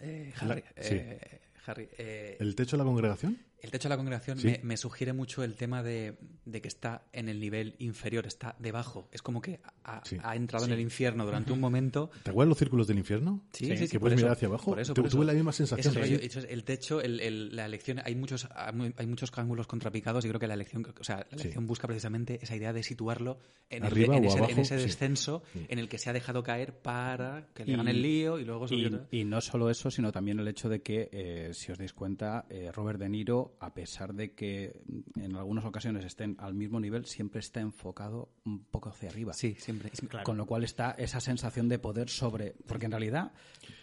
eh, 0.00 0.32
Harry, 0.38 0.48
La- 0.48 0.82
sí. 0.82 0.94
eh, 0.96 1.40
Harry, 1.66 1.88
eh, 1.98 2.36
¿El 2.40 2.54
techo 2.56 2.76
de 2.76 2.78
la 2.78 2.84
congregación? 2.84 3.38
El 3.62 3.70
techo 3.70 3.88
de 3.88 3.90
la 3.90 3.96
congregación 3.96 4.38
Sí. 4.38 4.46
me, 4.48 4.60
me 4.62 4.76
sugiere 4.76 5.12
mucho 5.12 5.42
el 5.44 5.54
tema 5.54 5.82
de, 5.82 6.16
de 6.44 6.60
que 6.60 6.68
está 6.68 7.02
en 7.12 7.28
el 7.28 7.40
nivel 7.40 7.74
inferior, 7.78 8.26
está 8.26 8.56
debajo. 8.58 9.08
Es 9.12 9.22
como 9.22 9.40
que 9.40 9.60
ha, 9.84 10.00
Sí. 10.04 10.16
ha 10.22 10.36
entrado 10.36 10.64
en 10.66 10.72
el 10.72 10.80
infierno 10.80 11.24
durante 11.24 11.52
un 11.52 11.60
momento. 11.60 12.10
¿Te 12.22 12.30
acuerdas 12.30 12.48
los 12.50 12.58
círculos 12.58 12.86
del 12.86 12.98
infierno? 12.98 13.42
Sí, 13.52 13.68
Que 13.68 13.76
sí, 13.76 13.86
sí, 13.88 13.98
puedes 13.98 14.16
eso, 14.16 14.24
mirar 14.24 14.36
hacia 14.36 14.48
abajo. 14.48 14.64
por 14.70 14.80
eso, 14.80 14.94
Tu- 14.94 15.02
por 15.02 15.10
tuve 15.10 15.20
eso. 15.22 15.26
la 15.26 15.32
misma 15.34 15.52
sensación. 15.52 15.94
es 16.04 16.36
el 16.36 16.64
techo, 16.64 17.00
el, 17.00 17.20
el- 17.20 17.56
la 17.56 17.66
elección, 17.66 18.00
hay 18.04 18.14
muchos, 18.14 18.48
hay 18.96 19.06
muchos 19.06 19.30
ángulos 19.36 19.66
contrapicados 19.66 20.24
y 20.24 20.28
creo 20.28 20.40
que 20.40 20.46
la 20.46 20.54
elección, 20.54 20.86
o 20.98 21.04
sea, 21.04 21.18
la 21.18 21.24
Sí. 21.38 21.42
elección 21.42 21.66
busca 21.66 21.86
precisamente 21.86 22.38
esa 22.42 22.56
idea 22.56 22.72
de 22.72 22.82
situarlo 22.82 23.38
en, 23.68 23.84
el- 23.84 23.96
en 23.98 24.10
o 24.24 24.28
ese, 24.28 24.38
en 24.52 24.58
ese 24.58 24.76
descenso 24.76 25.42
Sí. 25.52 25.66
en 25.68 25.78
el 25.78 25.88
que 25.88 25.98
se 25.98 26.10
ha 26.10 26.12
dejado 26.12 26.42
caer 26.42 26.72
para 26.74 27.46
que 27.54 27.64
le 27.64 27.74
hagan 27.74 27.88
el 27.88 28.02
lío 28.02 28.38
y 28.38 28.44
luego 28.44 28.66
Y, 28.70 28.90
y 29.20 29.24
no 29.24 29.40
solo 29.40 29.70
eso, 29.70 29.90
sino 29.90 30.12
también 30.12 30.38
el 30.40 30.48
hecho 30.48 30.68
de 30.68 30.80
que, 30.82 31.08
eh, 31.12 31.50
si 31.52 31.72
os 31.72 31.78
dais 31.78 31.92
cuenta, 31.92 32.46
eh, 32.50 32.70
Robert 32.72 32.98
De 32.98 33.08
Niro, 33.08 33.49
a 33.60 33.74
pesar 33.74 34.14
de 34.14 34.32
que 34.34 34.82
mm, 34.86 35.20
en 35.20 35.36
algunas 35.36 35.64
ocasiones 35.64 36.04
estén 36.04 36.36
al 36.38 36.54
mismo 36.54 36.78
nivel, 36.78 37.06
siempre 37.06 37.40
está 37.40 37.60
enfocado 37.60 38.30
un 38.44 38.64
poco 38.64 38.88
hacia 38.90 39.08
arriba. 39.08 39.32
Sí, 39.32 39.54
siempre. 39.58 39.90
Claro. 39.90 40.24
Con 40.24 40.36
lo 40.36 40.46
cual 40.46 40.64
está 40.64 40.92
esa 40.92 41.20
sensación 41.20 41.68
de 41.68 41.78
poder 41.78 42.08
sobre. 42.08 42.54
Porque 42.66 42.86
en 42.86 42.92
realidad, 42.92 43.32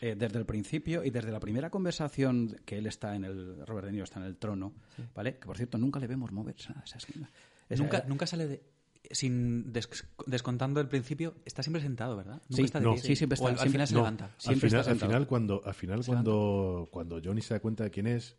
eh, 0.02 0.16
desde 0.18 0.40
el 0.40 0.46
principio 0.46 1.04
y 1.04 1.10
desde 1.10 1.32
la 1.32 1.40
primera 1.40 1.70
conversación 1.70 2.56
que 2.66 2.78
él 2.78 2.88
está 2.88 3.16
en 3.16 3.26
el. 3.26 3.66
Robert 3.66 3.86
De 3.88 3.92
Niro 3.92 4.04
está 4.04 4.20
en 4.20 4.26
el 4.26 4.38
trono, 4.38 4.74
¿vale? 5.16 5.38
Que 5.38 5.46
por 5.46 5.58
cierto, 5.58 5.78
nunca 5.78 6.00
le 6.00 6.08
vemos 6.08 6.32
moverse 6.32 6.72
a 6.74 6.82
esa 6.86 6.98
esquina. 6.98 7.30
Esa- 7.70 7.84
Nunca, 7.84 8.04
nunca 8.08 8.26
sale 8.28 8.48
de. 8.48 8.64
Sin 9.12 9.72
des- 9.72 9.88
descontando 10.26 10.82
el 10.82 10.90
principio, 10.90 11.36
está 11.46 11.64
siempre 11.64 11.82
sentado, 11.82 12.18
¿verdad? 12.18 12.42
Nunca 12.50 12.56
Sí, 12.56 12.62
está 12.64 12.80
de 12.80 12.86
no. 12.86 12.94
pie. 12.96 13.04
Sí, 13.04 13.16
siempre 13.16 13.38
O 13.40 13.48
al, 13.48 13.54
está- 13.54 13.64
al 13.64 13.70
final 13.70 13.88
se 13.88 13.94
No, 13.94 14.00
levanta. 14.02 14.26
al 14.26 14.32
final, 14.42 14.56
está 14.66 14.78
al 14.80 14.84
sentado. 14.84 15.12
final 15.12 15.28
cuando, 15.28 15.62
al 15.64 15.74
final 15.74 16.02
cuando, 16.06 16.90
cuando 16.92 17.22
Johnny 17.24 17.42
se 17.42 17.54
da 17.54 17.62
cuenta 17.62 17.86
de 17.86 17.92
quién 17.92 18.08
es 18.08 18.36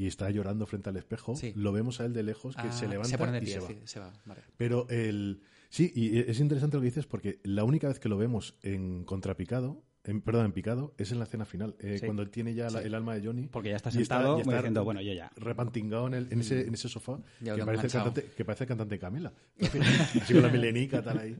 y 0.00 0.06
está 0.06 0.30
llorando 0.30 0.66
frente 0.66 0.88
al 0.88 0.96
espejo, 0.96 1.36
Sí. 1.36 1.52
lo 1.54 1.72
vemos 1.72 2.00
a 2.00 2.06
él 2.06 2.12
de 2.14 2.22
lejos 2.22 2.56
que 2.56 2.68
Ah, 2.68 2.72
se 2.72 2.88
levanta 2.88 3.18
pone 3.18 3.32
de 3.40 3.44
y 3.44 3.46
se 3.52 3.58
va. 3.60 3.66
sí, 3.68 3.78
se 3.84 4.00
va. 4.00 4.12
Vale. 4.24 4.40
Pero 4.56 4.86
el 4.88 5.42
sí, 5.68 5.92
y 5.94 6.18
es 6.18 6.40
interesante 6.40 6.76
lo 6.76 6.80
que 6.80 6.86
dices 6.86 7.06
porque 7.06 7.40
la 7.44 7.64
única 7.64 7.88
vez 7.88 8.00
que 8.00 8.08
lo 8.08 8.16
vemos 8.16 8.56
en 8.62 9.04
contrapicado, 9.04 9.82
en, 10.04 10.22
perdón, 10.22 10.46
en 10.46 10.52
picado, 10.52 10.94
es 10.96 11.12
en 11.12 11.18
la 11.18 11.24
escena 11.24 11.44
final, 11.44 11.76
eh, 11.78 11.98
Sí. 11.98 12.06
cuando 12.06 12.22
él 12.22 12.30
tiene 12.30 12.54
ya 12.54 12.70
la- 12.70 12.80
el 12.82 12.94
alma 12.94 13.14
de 13.14 13.26
Johnny. 13.26 13.48
Porque 13.48 13.68
ya 13.68 13.76
está 13.76 13.90
y 13.90 13.92
sentado 13.92 14.38
y 14.38 14.40
está 14.40 14.54
diciendo, 14.56 14.82
bueno, 14.82 15.02
yo 15.02 15.12
ya. 15.12 15.30
repantingado 15.36 16.06
en, 16.06 16.14
el- 16.14 16.32
en 16.32 16.40
ese, 16.40 16.66
en 16.66 16.72
ese 16.72 16.88
sofá 16.88 17.18
Ya 17.40 17.54
que 17.54 17.64
parece, 17.64 17.86
el 17.86 17.92
cantante, 17.92 18.24
que 18.36 18.44
parece 18.44 18.64
el 18.64 18.68
cantante 18.68 18.98
Camila. 18.98 19.32
Así 20.22 20.32
con 20.32 20.42
la 20.42 20.48
melenica 20.48 21.02
tal 21.02 21.18
ahí. 21.18 21.36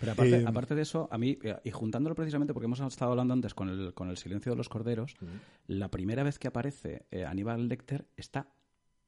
Pero 0.00 0.12
aparte, 0.12 0.36
Eh, 0.40 0.44
aparte 0.46 0.74
de 0.74 0.82
eso, 0.82 1.08
a 1.10 1.16
mí, 1.18 1.38
eh, 1.42 1.56
y 1.64 1.70
juntándolo 1.70 2.14
precisamente 2.14 2.52
porque 2.52 2.66
hemos 2.66 2.80
estado 2.80 3.12
hablando 3.12 3.32
antes 3.32 3.54
con 3.54 3.70
el, 3.70 3.94
con 3.94 4.10
el 4.10 4.16
silencio 4.18 4.52
de 4.52 4.56
los 4.56 4.68
corderos, 4.68 5.16
la 5.66 5.90
primera 5.90 6.22
vez 6.22 6.38
que 6.38 6.48
aparece 6.48 7.06
eh, 7.10 7.24
Aníbal 7.24 7.68
Lecter 7.68 8.06
está 8.16 8.48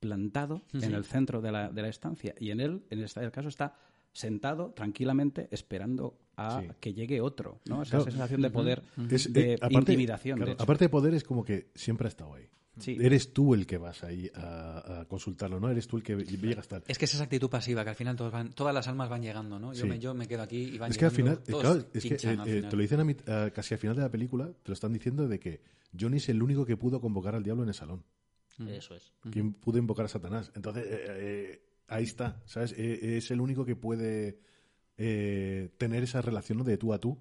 plantado 0.01 0.63
en 0.73 0.95
el 0.95 1.05
centro 1.05 1.41
de 1.43 1.53
la, 1.53 1.71
de 1.71 1.83
la 1.83 1.89
estancia 1.89 2.35
y 2.39 2.51
en 2.51 2.61
él, 2.61 2.85
en 2.91 3.01
este 3.01 3.31
caso, 3.31 3.49
está 3.49 3.75
sentado 4.13 4.71
tranquilamente 4.73 5.49
esperando 5.51 6.19
a 6.37 6.61
Sí. 6.61 6.69
que 6.81 6.93
llegue 6.95 7.21
otro, 7.21 7.61
¿no? 7.67 7.83
Esa 7.83 7.97
Claro. 7.99 8.05
sensación 8.11 8.43
de 8.43 8.51
poder, 8.51 8.83
Es- 9.11 9.33
de 9.33 9.53
eh, 9.53 9.55
aparte, 9.55 9.75
intimidación. 9.93 10.37
claro, 10.37 10.51
de 10.51 10.55
hecho. 10.55 10.63
aparte 10.63 10.85
de 10.85 10.89
poder, 10.91 11.15
es 11.15 11.25
como 11.25 11.45
que 11.45 11.71
siempre 11.75 12.07
ha 12.07 12.09
estado 12.09 12.35
ahí. 12.35 12.47
Sí. 12.79 12.95
Eres 13.01 13.33
tú 13.33 13.55
el 13.55 13.67
que 13.67 13.79
vas 13.79 14.05
ahí 14.05 14.31
a, 14.35 15.01
a 15.01 15.05
consultarlo, 15.07 15.59
¿no? 15.59 15.71
Eres 15.71 15.87
tú 15.87 15.97
el 15.97 16.03
que 16.03 16.15
llega 16.15 16.61
hasta 16.61 16.83
Es 16.87 16.99
que 16.99 17.07
es 17.07 17.15
esa 17.15 17.25
actitud 17.25 17.49
pasiva, 17.49 17.83
que 17.85 17.89
al 17.89 17.97
final 17.97 18.17
todos 18.17 18.31
van, 18.31 18.53
todas 18.53 18.75
las 18.75 18.87
almas 18.87 19.09
van 19.09 19.23
llegando, 19.23 19.59
¿no? 19.59 19.73
Yo, 19.73 19.85
Sí. 19.85 19.89
me, 19.89 19.99
yo 19.99 20.13
me 20.13 20.29
quedo 20.29 20.43
aquí 20.43 20.59
y 20.75 20.77
van 20.77 20.91
Es 20.91 20.99
que 20.99 21.07
al 21.07 21.11
llegando, 21.13 21.41
final, 21.43 21.59
eh, 21.59 21.63
claro, 21.63 21.87
es 21.95 22.03
que 22.05 22.15
eh, 22.15 22.19
al 22.39 22.41
eh, 22.49 22.53
final. 22.57 22.69
te 22.71 22.77
lo 22.77 22.83
dicen 22.83 23.01
a 23.31 23.45
a- 23.47 23.51
casi 23.51 23.73
al 23.73 23.81
final 23.81 23.97
de 23.97 24.03
la 24.03 24.11
película, 24.11 24.47
te 24.63 24.69
lo 24.69 24.75
están 24.75 24.93
diciendo 24.93 25.27
de 25.27 25.41
que 25.41 25.63
Johnny 25.99 26.19
es 26.19 26.29
el 26.29 26.43
único 26.43 26.67
que 26.67 26.77
pudo 26.77 27.01
convocar 27.01 27.35
al 27.35 27.43
diablo 27.43 27.63
en 27.63 27.71
el 27.71 27.75
salón. 27.75 28.05
Eso 28.69 28.95
es. 28.95 29.11
Quien 29.31 29.55
pudo 29.55 29.79
invocar 29.79 30.05
a 30.05 30.09
Satanás. 30.09 30.53
Entonces, 30.55 30.85
eh, 30.87 31.05
eh, 31.09 31.63
ahí 31.89 32.05
está, 32.05 32.43
¿sabes? 32.45 32.73
Eh, 32.77 33.17
es 33.17 33.31
el 33.31 33.41
único 33.41 33.65
que 33.65 33.75
puede 33.77 34.39
eh, 34.99 35.71
tener 35.79 36.03
esa 36.03 36.21
relación 36.23 36.59
¿no? 36.59 36.65
de 36.65 36.77
tú 36.79 36.93
a 36.93 36.99
tú 37.01 37.19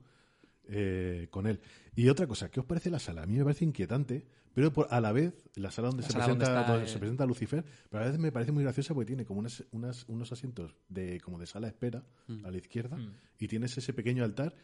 eh, 0.68 1.28
con 1.30 1.48
él. 1.48 1.60
Y 1.96 2.10
otra 2.10 2.28
cosa, 2.28 2.50
¿qué 2.50 2.60
os 2.60 2.66
parece 2.66 2.90
la 2.90 3.00
sala? 3.00 3.24
A 3.24 3.26
mí 3.26 3.36
me 3.38 3.44
parece 3.44 3.66
inquietante, 3.66 4.26
pero 4.54 4.72
por- 4.74 4.88
a 4.90 5.00
la 5.02 5.12
vez, 5.12 5.34
la 5.56 5.70
sala 5.72 5.90
donde, 5.90 6.04
La 6.04 6.08
se, 6.08 6.14
sala 6.14 6.28
donde 6.28 6.40
presenta, 6.46 6.62
está, 6.62 6.72
donde 6.74 6.88
eh, 6.90 6.92
se 6.94 7.00
presenta 7.00 7.26
Lucifer, 7.26 7.66
pero 7.90 8.04
a 8.04 8.08
vez 8.08 8.18
me 8.20 8.32
parece 8.32 8.52
muy 8.52 8.64
graciosa 8.64 8.94
porque 8.94 9.08
tiene 9.08 9.26
como 9.26 9.40
unas, 9.40 9.64
unas- 9.72 10.06
unos 10.08 10.32
asientos 10.32 10.76
de, 10.90 11.20
como 11.22 11.38
de 11.40 11.46
sala 11.46 11.68
de 11.68 11.72
espera 11.72 12.04
Mm. 12.28 12.46
a 12.46 12.52
la 12.52 12.58
izquierda 12.58 12.98
y 13.40 13.48
tienes 13.48 13.78
ese 13.78 13.94
pequeño 13.94 14.24
altar 14.24 14.56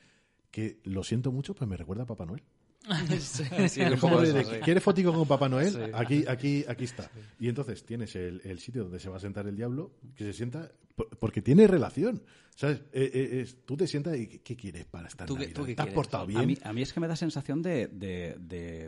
que, 0.50 0.80
lo 0.84 1.04
siento 1.04 1.32
mucho, 1.32 1.54
pues 1.54 1.70
me 1.70 1.78
recuerda 1.78 2.04
a 2.04 2.08
Papá 2.08 2.26
Noel. 2.26 2.42
Sí, 3.20 3.44
de, 3.44 4.34
de. 4.34 4.60
¿quieres 4.62 4.84
fotico 4.84 5.14
con 5.14 5.28
Papá 5.28 5.48
Noel? 5.48 5.92
Aquí, 5.94 6.26
aquí, 6.28 6.66
aquí 6.68 6.84
está. 6.86 7.10
Y 7.40 7.48
entonces 7.48 7.86
tienes 7.86 8.16
el, 8.16 8.42
el 8.44 8.60
sitio 8.60 8.84
donde 8.84 9.00
se 9.00 9.10
va 9.10 9.18
a 9.18 9.20
sentar 9.20 9.48
el 9.48 9.56
diablo, 9.56 9.92
que 10.16 10.24
se 10.26 10.34
sienta, 10.34 10.72
por- 10.96 11.10
porque 11.18 11.42
tiene 11.42 11.68
relación. 11.68 12.24
¿Sabes? 12.56 12.80
Eh, 12.92 13.10
eh, 13.14 13.42
es- 13.42 13.66
tú 13.66 13.78
te 13.78 13.88
sientas 13.88 14.18
y 14.18 14.28
¿qué, 14.40 14.56
quieres 14.56 14.86
para 14.86 15.08
esta 15.08 15.26
¿Tú 15.26 15.36
qué- 15.36 15.42
Navidad? 15.44 15.56
tú 15.56 15.66
qué 15.66 15.76
¿Te 15.76 15.82
has 15.82 15.86
quieres? 15.86 15.96
portado 15.96 16.26
bien? 16.28 16.40
A 16.42 16.46
mí, 16.46 16.58
a 16.64 16.74
mí 16.74 16.82
es 16.82 16.92
que 16.94 17.00
me 17.00 17.08
da 17.08 17.16
sensación 17.16 17.62
de, 17.62 17.88
de, 17.88 18.36
de, 18.40 18.88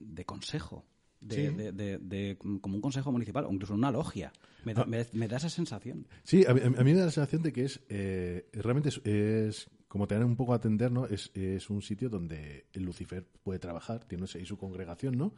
de 0.00 0.24
consejo. 0.24 0.84
De, 1.20 1.34
Sí. 1.36 1.54
de- 1.54 1.72
de- 1.72 1.98
de- 1.98 2.36
como 2.60 2.74
un 2.74 2.80
consejo 2.82 3.10
municipal 3.12 3.44
o 3.46 3.52
incluso 3.52 3.72
una 3.74 3.90
logia. 3.90 4.32
Me 4.64 4.74
da, 4.74 4.82
Ah. 4.82 4.86
me- 4.86 5.06
me 5.12 5.28
da 5.28 5.36
esa 5.38 5.48
sensación. 5.48 6.06
Sí, 6.22 6.44
a 6.46 6.52
mí, 6.54 6.60
a 6.62 6.68
mí 6.68 6.92
me 6.92 6.98
da 6.98 7.06
la 7.06 7.10
sensación 7.12 7.42
de 7.42 7.52
que 7.52 7.64
es 7.64 7.80
eh, 7.88 8.46
realmente 8.52 8.88
es, 8.90 9.00
es 9.04 9.70
como 9.94 10.08
tener 10.08 10.24
un 10.24 10.34
poco 10.34 10.54
a 10.54 10.56
atender, 10.56 10.90
¿no? 10.90 11.06
Es, 11.06 11.30
es 11.34 11.70
un 11.70 11.80
sitio 11.80 12.08
donde 12.08 12.66
el 12.72 12.82
Lucifer 12.82 13.24
puede 13.44 13.60
trabajar, 13.60 14.02
tiene 14.04 14.26
ahí 14.34 14.44
su 14.44 14.58
congregación, 14.58 15.16
¿no? 15.16 15.34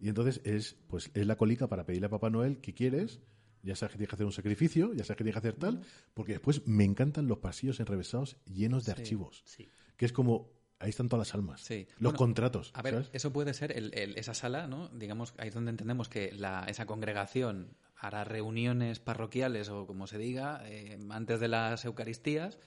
Y 0.00 0.08
entonces 0.08 0.40
es 0.44 0.74
pues 0.88 1.12
es 1.14 1.24
la 1.28 1.36
colica 1.36 1.68
para 1.68 1.86
pedirle 1.86 2.06
a 2.06 2.10
Papá 2.10 2.28
Noel 2.28 2.58
qué 2.60 2.74
quieres, 2.74 3.20
ya 3.62 3.76
sabes 3.76 3.92
que 3.92 3.98
tienes 3.98 4.08
que 4.08 4.16
hacer 4.16 4.26
un 4.26 4.32
sacrificio, 4.32 4.92
ya 4.94 5.04
sabes 5.04 5.18
que 5.18 5.22
tienes 5.22 5.34
que 5.40 5.46
hacer 5.48 5.54
tal, 5.60 5.82
porque 6.12 6.32
después 6.32 6.66
me 6.66 6.82
encantan 6.82 7.28
los 7.28 7.38
pasillos 7.38 7.78
enrevesados 7.78 8.36
llenos 8.46 8.84
de 8.84 8.90
archivos, 8.90 9.42
sí. 9.46 9.68
que 9.96 10.06
es 10.06 10.12
como 10.12 10.50
ahí 10.80 10.90
están 10.90 11.08
todas 11.08 11.28
las 11.28 11.34
almas, 11.36 11.60
Sí. 11.60 11.86
los 12.00 12.10
Bueno, 12.12 12.18
contratos, 12.18 12.72
A 12.74 12.82
ver, 12.82 12.94
¿sabes? 12.94 13.10
eso 13.12 13.32
puede 13.32 13.54
ser 13.54 13.70
el- 13.78 13.94
el- 13.96 14.18
esa 14.18 14.34
sala, 14.34 14.66
¿no? 14.66 14.88
Digamos, 14.88 15.34
ahí 15.38 15.46
es 15.50 15.54
donde 15.54 15.70
entendemos 15.70 16.08
que 16.08 16.32
la, 16.32 16.64
esa 16.64 16.84
congregación 16.84 17.76
hará 17.94 18.24
reuniones 18.24 18.98
parroquiales 18.98 19.68
o 19.68 19.86
como 19.86 20.08
se 20.08 20.18
diga, 20.18 20.62
eh, 20.68 20.98
antes 21.10 21.38
de 21.38 21.46
las 21.46 21.84
Eucaristías. 21.84 22.58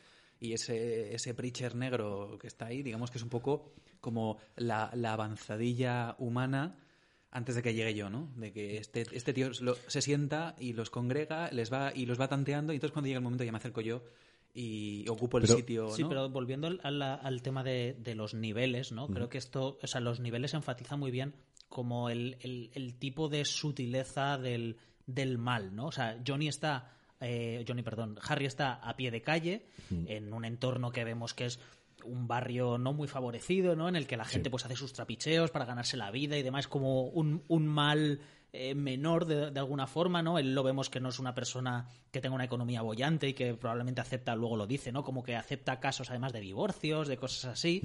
Y 0.44 0.54
ese, 0.54 1.14
ese 1.16 1.34
preacher 1.34 1.74
negro 1.76 2.38
que 2.40 2.48
está 2.48 2.66
ahí, 2.66 2.84
digamos 2.84 3.10
que 3.12 3.18
es 3.18 3.24
un 3.24 3.30
poco 3.30 3.72
como 4.02 4.38
la, 4.58 4.92
la 4.94 5.14
avanzadilla 5.14 6.16
humana 6.20 6.78
antes 7.32 7.56
de 7.56 7.64
que 7.64 7.74
llegue 7.74 7.94
yo, 7.96 8.10
¿no? 8.10 8.30
De 8.36 8.52
que 8.52 8.78
este, 8.78 9.06
este 9.14 9.32
tío 9.34 9.50
lo- 9.62 9.76
se 9.88 10.02
sienta 10.02 10.56
y 10.60 10.74
los 10.74 10.90
congrega, 10.90 11.50
les 11.52 11.72
va 11.72 11.94
y 11.96 12.06
los 12.06 12.20
va 12.20 12.28
tanteando, 12.28 12.74
y 12.74 12.76
entonces 12.76 12.92
cuando 12.94 13.08
llega 13.08 13.20
el 13.20 13.24
momento 13.24 13.44
ya 13.46 13.52
me 13.54 13.58
acerco 13.58 13.80
yo 13.82 14.04
y 14.54 15.08
ocupo 15.08 15.38
el 15.38 15.46
Pero- 15.46 15.56
sitio, 15.56 15.90
Sí, 15.92 16.04
pero 16.04 16.30
volviendo 16.30 16.68
al, 16.68 16.80
al- 16.84 17.02
al 17.02 17.42
tema 17.42 17.64
de, 17.64 17.96
de 18.00 18.14
los 18.14 18.34
niveles, 18.34 18.92
¿no? 18.92 19.08
Creo 19.08 19.30
que 19.30 19.38
esto, 19.38 19.80
o 19.82 19.88
sea, 19.88 20.02
los 20.02 20.20
niveles 20.20 20.54
enfatiza 20.54 20.96
muy 20.98 21.10
bien 21.10 21.34
como 21.70 22.10
el, 22.10 22.38
el- 22.42 22.70
el 22.74 22.94
tipo 23.00 23.30
de 23.30 23.46
sutileza 23.46 24.38
del, 24.38 24.76
del 25.08 25.38
mal, 25.38 25.74
¿no? 25.76 25.88
O 25.88 25.92
sea, 25.92 26.22
Johnny 26.28 26.50
está 26.50 26.92
eh, 27.24 27.64
Johnny, 27.68 27.82
perdón, 27.82 28.20
Harry 28.28 28.46
está 28.46 28.74
a 28.76 28.96
pie 28.96 29.10
de 29.12 29.22
calle, 29.22 29.66
Mm. 29.90 30.06
en 30.08 30.34
un 30.34 30.46
entorno 30.46 30.92
que 30.92 31.04
vemos 31.04 31.34
que 31.34 31.46
es 31.46 31.60
un 32.06 32.28
barrio 32.28 32.78
no 32.78 32.92
muy 32.94 33.08
favorecido, 33.08 33.76
¿no? 33.76 33.88
En 33.90 33.96
el 33.96 34.06
que 34.08 34.18
la 34.18 34.26
gente 34.26 34.50
pues 34.50 34.66
hace 34.66 34.76
sus 34.76 34.92
trapicheos 34.94 35.52
para 35.52 35.66
ganarse 35.66 35.96
la 35.98 36.12
vida 36.12 36.38
y 36.38 36.44
demás, 36.44 36.68
como 36.68 37.04
un, 37.06 37.44
un 37.48 37.66
mal 37.68 38.20
eh, 38.52 38.76
menor 38.76 39.26
de, 39.26 39.52
de 39.52 39.60
alguna 39.60 39.88
forma, 39.88 40.22
¿no? 40.22 40.38
Él 40.38 40.54
lo 40.54 40.64
vemos 40.64 40.90
que 40.90 41.00
no 41.00 41.10
es 41.10 41.20
una 41.20 41.34
persona 41.34 41.88
que 42.12 42.20
tenga 42.22 42.36
una 42.36 42.44
economía 42.46 42.82
bollante 42.82 43.30
y 43.30 43.34
que 43.34 43.54
probablemente 43.56 44.02
acepta, 44.02 44.36
luego 44.36 44.58
lo 44.58 44.68
dice, 44.68 44.92
¿no? 44.92 45.04
Como 45.04 45.24
que 45.24 45.36
acepta 45.36 45.80
casos 45.80 46.10
además 46.10 46.34
de 46.34 46.42
divorcios, 46.42 47.08
de 47.08 47.18
cosas 47.18 47.46
así. 47.46 47.82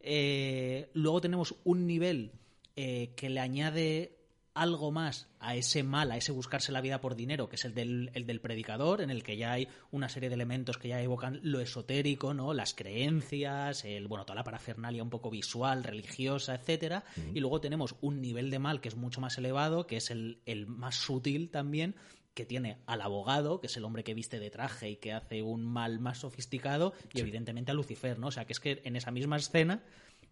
Eh, 0.00 0.88
luego 0.94 1.20
tenemos 1.20 1.54
un 1.64 1.86
nivel 1.86 2.32
eh, 2.76 3.12
que 3.16 3.30
le 3.30 3.40
añade 3.40 4.15
algo 4.56 4.90
más 4.90 5.28
a 5.38 5.54
ese 5.54 5.82
mal, 5.82 6.10
a 6.10 6.16
ese 6.16 6.32
buscarse 6.32 6.72
la 6.72 6.80
vida 6.80 7.00
por 7.00 7.14
dinero, 7.14 7.48
que 7.48 7.56
es 7.56 7.64
el 7.66 7.74
del, 7.74 8.10
el 8.14 8.26
del 8.26 8.40
predicador, 8.40 9.02
en 9.02 9.10
el 9.10 9.22
que 9.22 9.36
ya 9.36 9.52
hay 9.52 9.68
una 9.90 10.08
serie 10.08 10.30
de 10.30 10.34
elementos 10.34 10.78
que 10.78 10.88
ya 10.88 11.00
evocan 11.00 11.40
lo 11.42 11.60
esotérico, 11.60 12.32
¿no? 12.32 12.54
Las 12.54 12.74
creencias, 12.74 13.84
el, 13.84 14.08
bueno, 14.08 14.24
toda 14.24 14.36
la 14.36 14.44
parafernalia 14.44 15.02
un 15.02 15.10
poco 15.10 15.30
visual, 15.30 15.84
religiosa, 15.84 16.54
etcétera. 16.54 17.04
Y 17.34 17.40
luego 17.40 17.60
tenemos 17.60 17.96
un 18.00 18.22
nivel 18.22 18.50
de 18.50 18.58
mal 18.58 18.80
que 18.80 18.88
es 18.88 18.96
mucho 18.96 19.20
más 19.20 19.36
elevado, 19.36 19.86
que 19.86 19.98
es 19.98 20.10
el, 20.10 20.40
el 20.46 20.66
más 20.66 20.96
sutil 20.96 21.50
también, 21.50 21.94
que 22.32 22.46
tiene 22.46 22.78
al 22.86 23.02
abogado, 23.02 23.60
que 23.60 23.66
es 23.66 23.76
el 23.76 23.84
hombre 23.84 24.04
que 24.04 24.14
viste 24.14 24.40
de 24.40 24.50
traje 24.50 24.90
y 24.90 24.96
que 24.96 25.12
hace 25.12 25.42
un 25.42 25.66
mal 25.66 26.00
más 26.00 26.18
sofisticado, 26.18 26.94
y 27.12 27.20
evidentemente 27.20 27.72
a 27.72 27.74
Lucifer, 27.74 28.18
¿no? 28.18 28.28
O 28.28 28.30
sea, 28.32 28.46
que 28.46 28.54
es 28.54 28.60
que 28.60 28.80
en 28.84 28.96
esa 28.96 29.10
misma 29.10 29.36
escena 29.36 29.82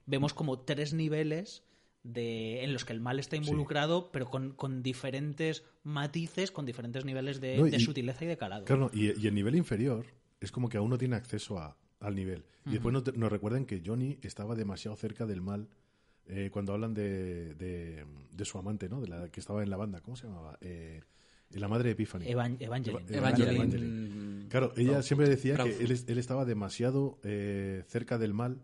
vemos 0.06 0.32
como 0.32 0.60
tres 0.60 0.94
niveles 0.94 1.62
de, 2.04 2.62
en 2.62 2.72
los 2.72 2.84
que 2.84 2.92
el 2.92 3.00
mal 3.00 3.18
está 3.18 3.34
involucrado, 3.36 4.12
pero 4.12 4.30
con, 4.30 4.52
con 4.52 4.82
diferentes 4.82 5.64
matices, 5.82 6.50
con 6.52 6.64
diferentes 6.66 7.04
niveles 7.04 7.40
de, 7.40 7.56
No, 7.56 7.66
y- 7.66 7.70
de 7.70 7.80
sutileza 7.80 8.24
y 8.24 8.28
de 8.28 8.36
calado. 8.36 8.64
Claro, 8.64 8.90
y, 8.94 9.18
y 9.20 9.26
el 9.26 9.34
nivel 9.34 9.56
inferior 9.56 10.04
es 10.40 10.52
como 10.52 10.68
que 10.68 10.76
aún 10.76 10.90
no 10.90 10.98
tiene 10.98 11.16
acceso 11.16 11.58
a- 11.58 11.76
al 12.00 12.14
nivel. 12.14 12.44
Y 12.66 12.70
después 12.72 12.92
nos, 12.92 13.16
nos 13.16 13.32
recuerdan 13.32 13.64
que 13.66 13.82
Johnny 13.84 14.18
estaba 14.22 14.54
demasiado 14.54 14.96
cerca 14.96 15.26
del 15.26 15.40
mal 15.40 15.68
eh, 16.26 16.48
cuando 16.52 16.72
hablan 16.72 16.94
de, 16.94 17.54
de, 17.54 18.04
de 18.32 18.44
su 18.44 18.58
amante, 18.58 18.88
¿no? 18.88 19.00
De 19.00 19.08
la 19.08 19.28
que 19.30 19.40
estaba 19.40 19.62
en 19.62 19.68
la 19.70 19.76
banda. 19.76 20.00
¿Cómo 20.00 20.16
se 20.16 20.26
llamaba? 20.26 20.56
Eh, 20.62 21.02
la 21.50 21.68
madre 21.68 21.84
de 21.84 21.90
Epiphany. 21.92 22.26
Evan- 22.26 22.56
Evangeline. 22.60 23.04
Eva- 23.08 23.18
Evangeline. 23.28 23.54
Evangeline. 23.56 24.48
Claro, 24.48 24.72
ella 24.76 25.02
siempre 25.02 25.28
decía 25.28 25.56
que 25.56 25.76
él, 25.82 25.98
él 26.06 26.18
estaba 26.18 26.44
demasiado 26.44 27.18
eh, 27.22 27.84
cerca 27.86 28.18
del 28.18 28.32
mal 28.34 28.62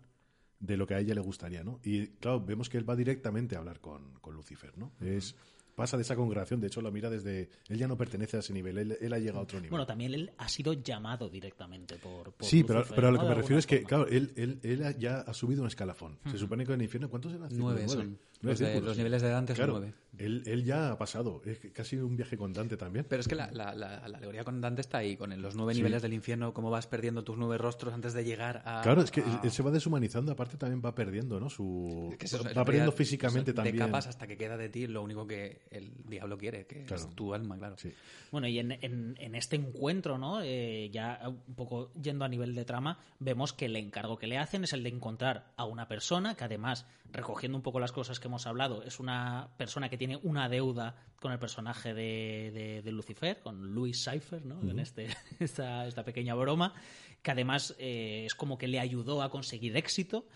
de 0.60 0.76
lo 0.76 0.86
que 0.86 0.94
a 0.94 1.00
ella 1.00 1.14
le 1.14 1.20
gustaría, 1.20 1.64
¿no? 1.64 1.80
Y 1.82 2.06
claro, 2.06 2.40
vemos 2.44 2.68
que 2.68 2.78
él 2.78 2.88
va 2.88 2.94
directamente 2.94 3.56
a 3.56 3.58
hablar 3.58 3.80
con, 3.80 4.12
con 4.20 4.34
Lucifer, 4.34 4.76
¿no? 4.76 4.92
Es 5.00 5.34
pasa 5.80 5.96
de 5.96 6.02
esa 6.02 6.14
congregación, 6.16 6.60
de 6.60 6.66
hecho 6.68 6.80
lo 6.80 6.92
mira 6.92 7.10
desde... 7.10 7.48
Él 7.68 7.78
ya 7.78 7.88
no 7.88 7.96
pertenece 7.96 8.36
a 8.36 8.40
ese 8.40 8.52
nivel, 8.52 8.78
él, 8.78 8.96
él 9.00 9.12
ha 9.12 9.18
llegado 9.18 9.40
a 9.40 9.42
otro 9.42 9.58
nivel. 9.58 9.70
Bueno, 9.70 9.86
también 9.86 10.14
él 10.14 10.30
ha 10.38 10.48
sido 10.48 10.72
llamado 10.74 11.28
directamente 11.28 11.96
por. 11.96 12.32
por 12.32 12.46
sí, 12.46 12.62
pero, 12.64 12.80
Lucifer, 12.80 12.94
pero 12.96 13.08
a 13.08 13.10
lo 13.10 13.16
¿no? 13.16 13.22
que 13.24 13.28
me 13.30 13.34
refiero 13.34 13.58
es 13.58 13.66
que, 13.66 13.82
claro, 13.82 14.06
él, 14.06 14.32
él, 14.36 14.60
él 14.62 14.96
ya 14.98 15.20
ha 15.20 15.32
subido 15.34 15.62
un 15.62 15.68
escalafón. 15.68 16.18
Se 16.30 16.38
supone 16.38 16.64
que 16.64 16.72
en 16.72 16.80
el 16.80 16.84
infierno, 16.84 17.08
¿cuántos 17.10 17.32
eran? 17.32 17.48
Nueve 17.52 17.88
son. 17.88 18.18
Nueve 18.42 18.58
Los 18.58 18.58
de- 18.58 18.80
los 18.80 18.96
niveles 18.96 19.20
de 19.20 19.28
Dante 19.28 19.52
son 19.54 19.56
Claro, 19.58 19.72
nueve. 19.80 19.92
Él, 20.16 20.42
él 20.46 20.64
ya 20.64 20.92
ha 20.92 20.98
pasado. 20.98 21.42
Es 21.44 21.58
casi 21.74 21.96
un 21.96 22.16
viaje 22.16 22.38
con 22.38 22.54
Dante 22.54 22.78
también. 22.78 23.04
Pero 23.06 23.20
es 23.20 23.28
que 23.28 23.34
la, 23.34 23.50
la, 23.52 23.74
la, 23.74 24.08
la 24.08 24.16
alegoría 24.16 24.44
con 24.44 24.60
Dante 24.62 24.80
está 24.80 24.96
ahí, 24.98 25.14
con 25.16 25.30
los 25.42 25.54
nueve 25.54 25.74
niveles 25.74 26.00
del 26.00 26.14
infierno, 26.14 26.54
cómo 26.54 26.70
vas 26.70 26.86
perdiendo 26.86 27.22
tus 27.22 27.36
nueve 27.36 27.58
rostros 27.58 27.92
antes 27.92 28.14
de 28.14 28.24
llegar 28.24 28.62
a... 28.64 28.80
Claro, 28.82 29.02
es 29.02 29.10
que 29.10 29.20
a- 29.20 29.40
él 29.44 29.50
se 29.50 29.62
va 29.62 29.70
deshumanizando, 29.70 30.32
aparte 30.32 30.56
también 30.56 30.80
va 30.82 30.94
perdiendo, 30.94 31.38
¿no? 31.38 31.50
Su... 31.50 32.14
que 32.18 32.24
eso 32.24 32.38
es- 32.38 32.46
va 32.56 32.60
en 32.60 32.64
perdiendo 32.64 32.92
físicamente 32.92 33.52
también. 33.52 33.76
De 33.76 33.80
capas 33.84 34.06
hasta 34.06 34.26
que 34.26 34.38
queda 34.38 34.56
de 34.56 34.70
ti 34.70 34.86
lo 34.86 35.02
único 35.02 35.26
que 35.26 35.60
el 35.70 35.92
diablo 36.08 36.36
quiere, 36.36 36.66
que 36.66 36.84
Claro. 36.84 37.02
es 37.02 37.14
tu 37.14 37.32
alma, 37.32 37.56
claro. 37.56 37.76
Sí. 37.78 37.92
Bueno, 38.32 38.48
y 38.48 38.58
en, 38.58 38.72
en- 38.72 39.14
en 39.18 39.34
este 39.36 39.54
encuentro, 39.56 40.18
¿no? 40.18 40.42
Eh, 40.42 40.90
ya 40.92 41.20
un 41.28 41.54
poco 41.54 41.92
yendo 41.94 42.24
a 42.24 42.28
nivel 42.28 42.54
de 42.54 42.64
trama, 42.64 42.98
vemos 43.20 43.52
que 43.52 43.66
el 43.66 43.76
encargo 43.76 44.18
que 44.18 44.26
le 44.26 44.36
hacen 44.38 44.64
es 44.64 44.72
el 44.72 44.82
de 44.82 44.88
encontrar 44.90 45.52
a 45.56 45.64
una 45.66 45.86
persona 45.86 46.34
que 46.34 46.44
además, 46.44 46.86
recogiendo 47.12 47.56
un 47.56 47.62
poco 47.62 47.78
las 47.78 47.92
cosas 47.92 48.18
que 48.18 48.26
hemos 48.28 48.46
hablado, 48.48 48.82
es 48.82 48.98
una 48.98 49.50
persona 49.56 49.88
que 49.88 49.96
tiene 49.96 50.16
una 50.22 50.48
deuda 50.48 50.96
con 51.20 51.30
el 51.32 51.38
personaje 51.38 51.94
de, 51.94 52.50
de- 52.52 52.82
de 52.82 52.92
Lucifer, 52.92 53.38
con 53.40 53.72
Louis 53.74 53.96
Cypher, 54.04 54.44
¿no? 54.44 54.60
En 54.68 54.78
este, 54.80 55.06
esta, 55.38 55.86
esta 55.86 56.04
pequeña 56.04 56.34
broma, 56.34 56.74
que 57.22 57.30
además 57.30 57.76
eh, 57.78 58.24
es 58.26 58.34
como 58.34 58.58
que 58.58 58.66
le 58.66 58.80
ayudó 58.80 59.22
a 59.22 59.30
conseguir 59.30 59.76
éxito 59.76 60.26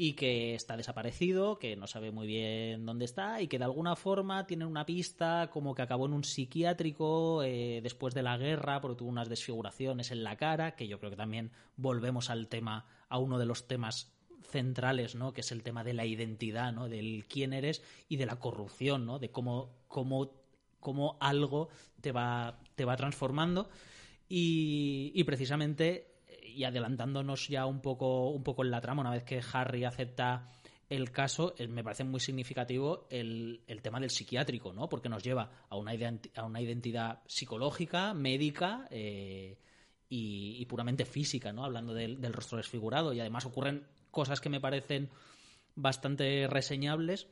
y 0.00 0.12
que 0.12 0.54
está 0.54 0.76
desaparecido, 0.76 1.58
que 1.58 1.74
no 1.74 1.88
sabe 1.88 2.12
muy 2.12 2.28
bien 2.28 2.86
dónde 2.86 3.04
está 3.04 3.42
y 3.42 3.48
que 3.48 3.58
de 3.58 3.64
alguna 3.64 3.96
forma 3.96 4.46
tiene 4.46 4.64
una 4.64 4.86
pista 4.86 5.50
como 5.52 5.74
que 5.74 5.82
acabó 5.82 6.06
en 6.06 6.12
un 6.12 6.22
psiquiátrico 6.22 7.42
eh, 7.42 7.80
después 7.82 8.14
de 8.14 8.22
la 8.22 8.38
guerra 8.38 8.80
porque 8.80 8.98
tuvo 8.98 9.08
unas 9.08 9.28
desfiguraciones 9.28 10.12
en 10.12 10.22
la 10.22 10.36
cara, 10.36 10.76
que 10.76 10.86
yo 10.86 11.00
creo 11.00 11.10
que 11.10 11.16
también 11.16 11.50
volvemos 11.76 12.30
al 12.30 12.46
tema, 12.46 12.86
a 13.08 13.18
uno 13.18 13.40
de 13.40 13.46
los 13.46 13.66
temas 13.66 14.14
centrales, 14.40 15.16
¿no? 15.16 15.32
Que 15.32 15.40
es 15.40 15.50
el 15.50 15.64
tema 15.64 15.82
de 15.82 15.94
la 15.94 16.06
identidad, 16.06 16.72
¿no? 16.72 16.88
Del 16.88 17.24
quién 17.28 17.52
eres 17.52 17.82
y 18.08 18.18
de 18.18 18.26
la 18.26 18.36
corrupción, 18.36 19.04
¿no? 19.04 19.18
De 19.18 19.32
cómo, 19.32 19.82
cómo, 19.88 20.30
cómo 20.78 21.18
algo 21.20 21.70
te 22.00 22.12
va, 22.12 22.60
te 22.76 22.84
va 22.84 22.96
transformando. 22.96 23.68
Y, 24.28 25.10
y 25.12 25.24
precisamente, 25.24 26.17
y 26.58 26.64
adelantándonos 26.64 27.46
ya 27.46 27.66
un 27.66 27.80
poco, 27.80 28.30
un 28.30 28.42
poco 28.42 28.64
en 28.64 28.72
la 28.72 28.80
trama, 28.80 29.02
una 29.02 29.12
vez 29.12 29.22
que 29.22 29.40
Harry 29.52 29.84
acepta 29.84 30.50
el 30.88 31.12
caso, 31.12 31.54
me 31.68 31.84
parece 31.84 32.02
muy 32.02 32.18
significativo 32.18 33.06
el, 33.10 33.60
el 33.68 33.80
tema 33.80 34.00
del 34.00 34.10
psiquiátrico, 34.10 34.72
¿no? 34.72 34.88
Porque 34.88 35.08
nos 35.08 35.22
lleva 35.22 35.52
a 35.68 35.76
una, 35.76 35.92
a 36.34 36.44
una 36.44 36.60
identidad 36.60 37.22
psicológica, 37.28 38.12
médica 38.12 38.88
eh, 38.90 39.56
y, 40.08 40.66
puramente 40.66 41.04
física, 41.04 41.52
¿no? 41.52 41.64
Hablando 41.64 41.94
del 41.94 42.32
rostro 42.32 42.58
desfigurado. 42.58 43.12
Y 43.12 43.20
además 43.20 43.46
ocurren 43.46 43.86
cosas 44.10 44.40
que 44.40 44.48
me 44.48 44.60
parecen 44.60 45.10
bastante 45.76 46.48
reseñables 46.48 47.28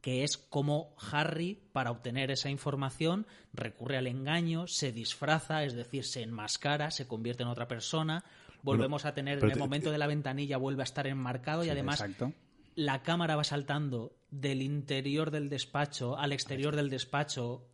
que 0.00 0.22
es 0.24 0.36
cómo 0.38 0.94
Harry, 1.12 1.58
para 1.72 1.90
obtener 1.90 2.30
esa 2.30 2.50
información, 2.50 3.26
recurre 3.52 3.96
al 3.96 4.06
engaño, 4.06 4.66
se 4.68 4.92
disfraza, 4.92 5.64
es 5.64 5.74
decir, 5.74 6.04
se 6.04 6.22
enmascara, 6.22 6.90
se 6.90 7.08
convierte 7.08 7.42
en 7.42 7.48
otra 7.48 7.66
persona. 7.68 8.24
Volvemos 8.62 9.04
a 9.04 9.14
tener, 9.14 9.42
en 9.42 9.50
el 9.50 9.58
momento 9.58 9.90
de 9.90 9.98
la 9.98 10.06
ventanilla, 10.06 10.56
vuelve 10.56 10.82
a 10.82 10.84
estar 10.84 11.06
enmarcado 11.06 11.64
y 11.64 11.70
además 11.70 12.00
Exacto. 12.00 12.32
la 12.76 13.02
cámara 13.02 13.36
va 13.36 13.44
saltando 13.44 14.12
del 14.30 14.62
interior 14.62 15.30
del 15.30 15.48
despacho 15.48 16.16
al 16.16 16.32
exterior 16.32 16.76
del 16.76 16.90
despacho, 16.90 17.64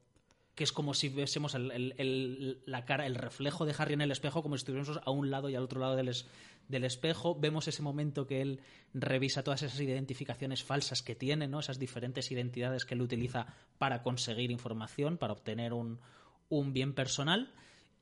que 0.54 0.64
es 0.64 0.72
como 0.72 0.94
si 0.94 1.08
viésemos 1.08 1.54
el, 1.54 1.70
el- 1.72 1.94
el- 1.98 2.62
la 2.64 2.84
cara, 2.84 3.06
el 3.06 3.16
reflejo 3.16 3.66
de 3.66 3.74
Harry 3.76 3.94
en 3.94 4.02
el 4.02 4.12
espejo, 4.12 4.42
como 4.42 4.56
si 4.56 4.60
estuviéramos 4.60 5.00
a 5.04 5.10
un 5.10 5.30
lado 5.30 5.48
y 5.50 5.56
al 5.56 5.64
otro 5.64 5.80
lado 5.80 5.96
del, 5.96 6.08
es- 6.08 6.26
del 6.68 6.84
espejo. 6.84 7.38
Vemos 7.38 7.68
ese 7.68 7.82
momento 7.82 8.26
que 8.26 8.40
él 8.40 8.60
revisa 8.92 9.42
todas 9.42 9.62
esas 9.62 9.80
identificaciones 9.80 10.62
falsas 10.62 11.02
que 11.02 11.14
tiene, 11.14 11.48
¿no? 11.48 11.60
esas 11.60 11.78
diferentes 11.78 12.30
identidades 12.30 12.84
que 12.84 12.94
él 12.94 13.02
utiliza 13.02 13.46
para 13.78 14.02
conseguir 14.02 14.50
información, 14.50 15.18
para 15.18 15.32
obtener 15.32 15.72
un, 15.72 16.00
un 16.48 16.72
bien 16.72 16.94
personal. 16.94 17.52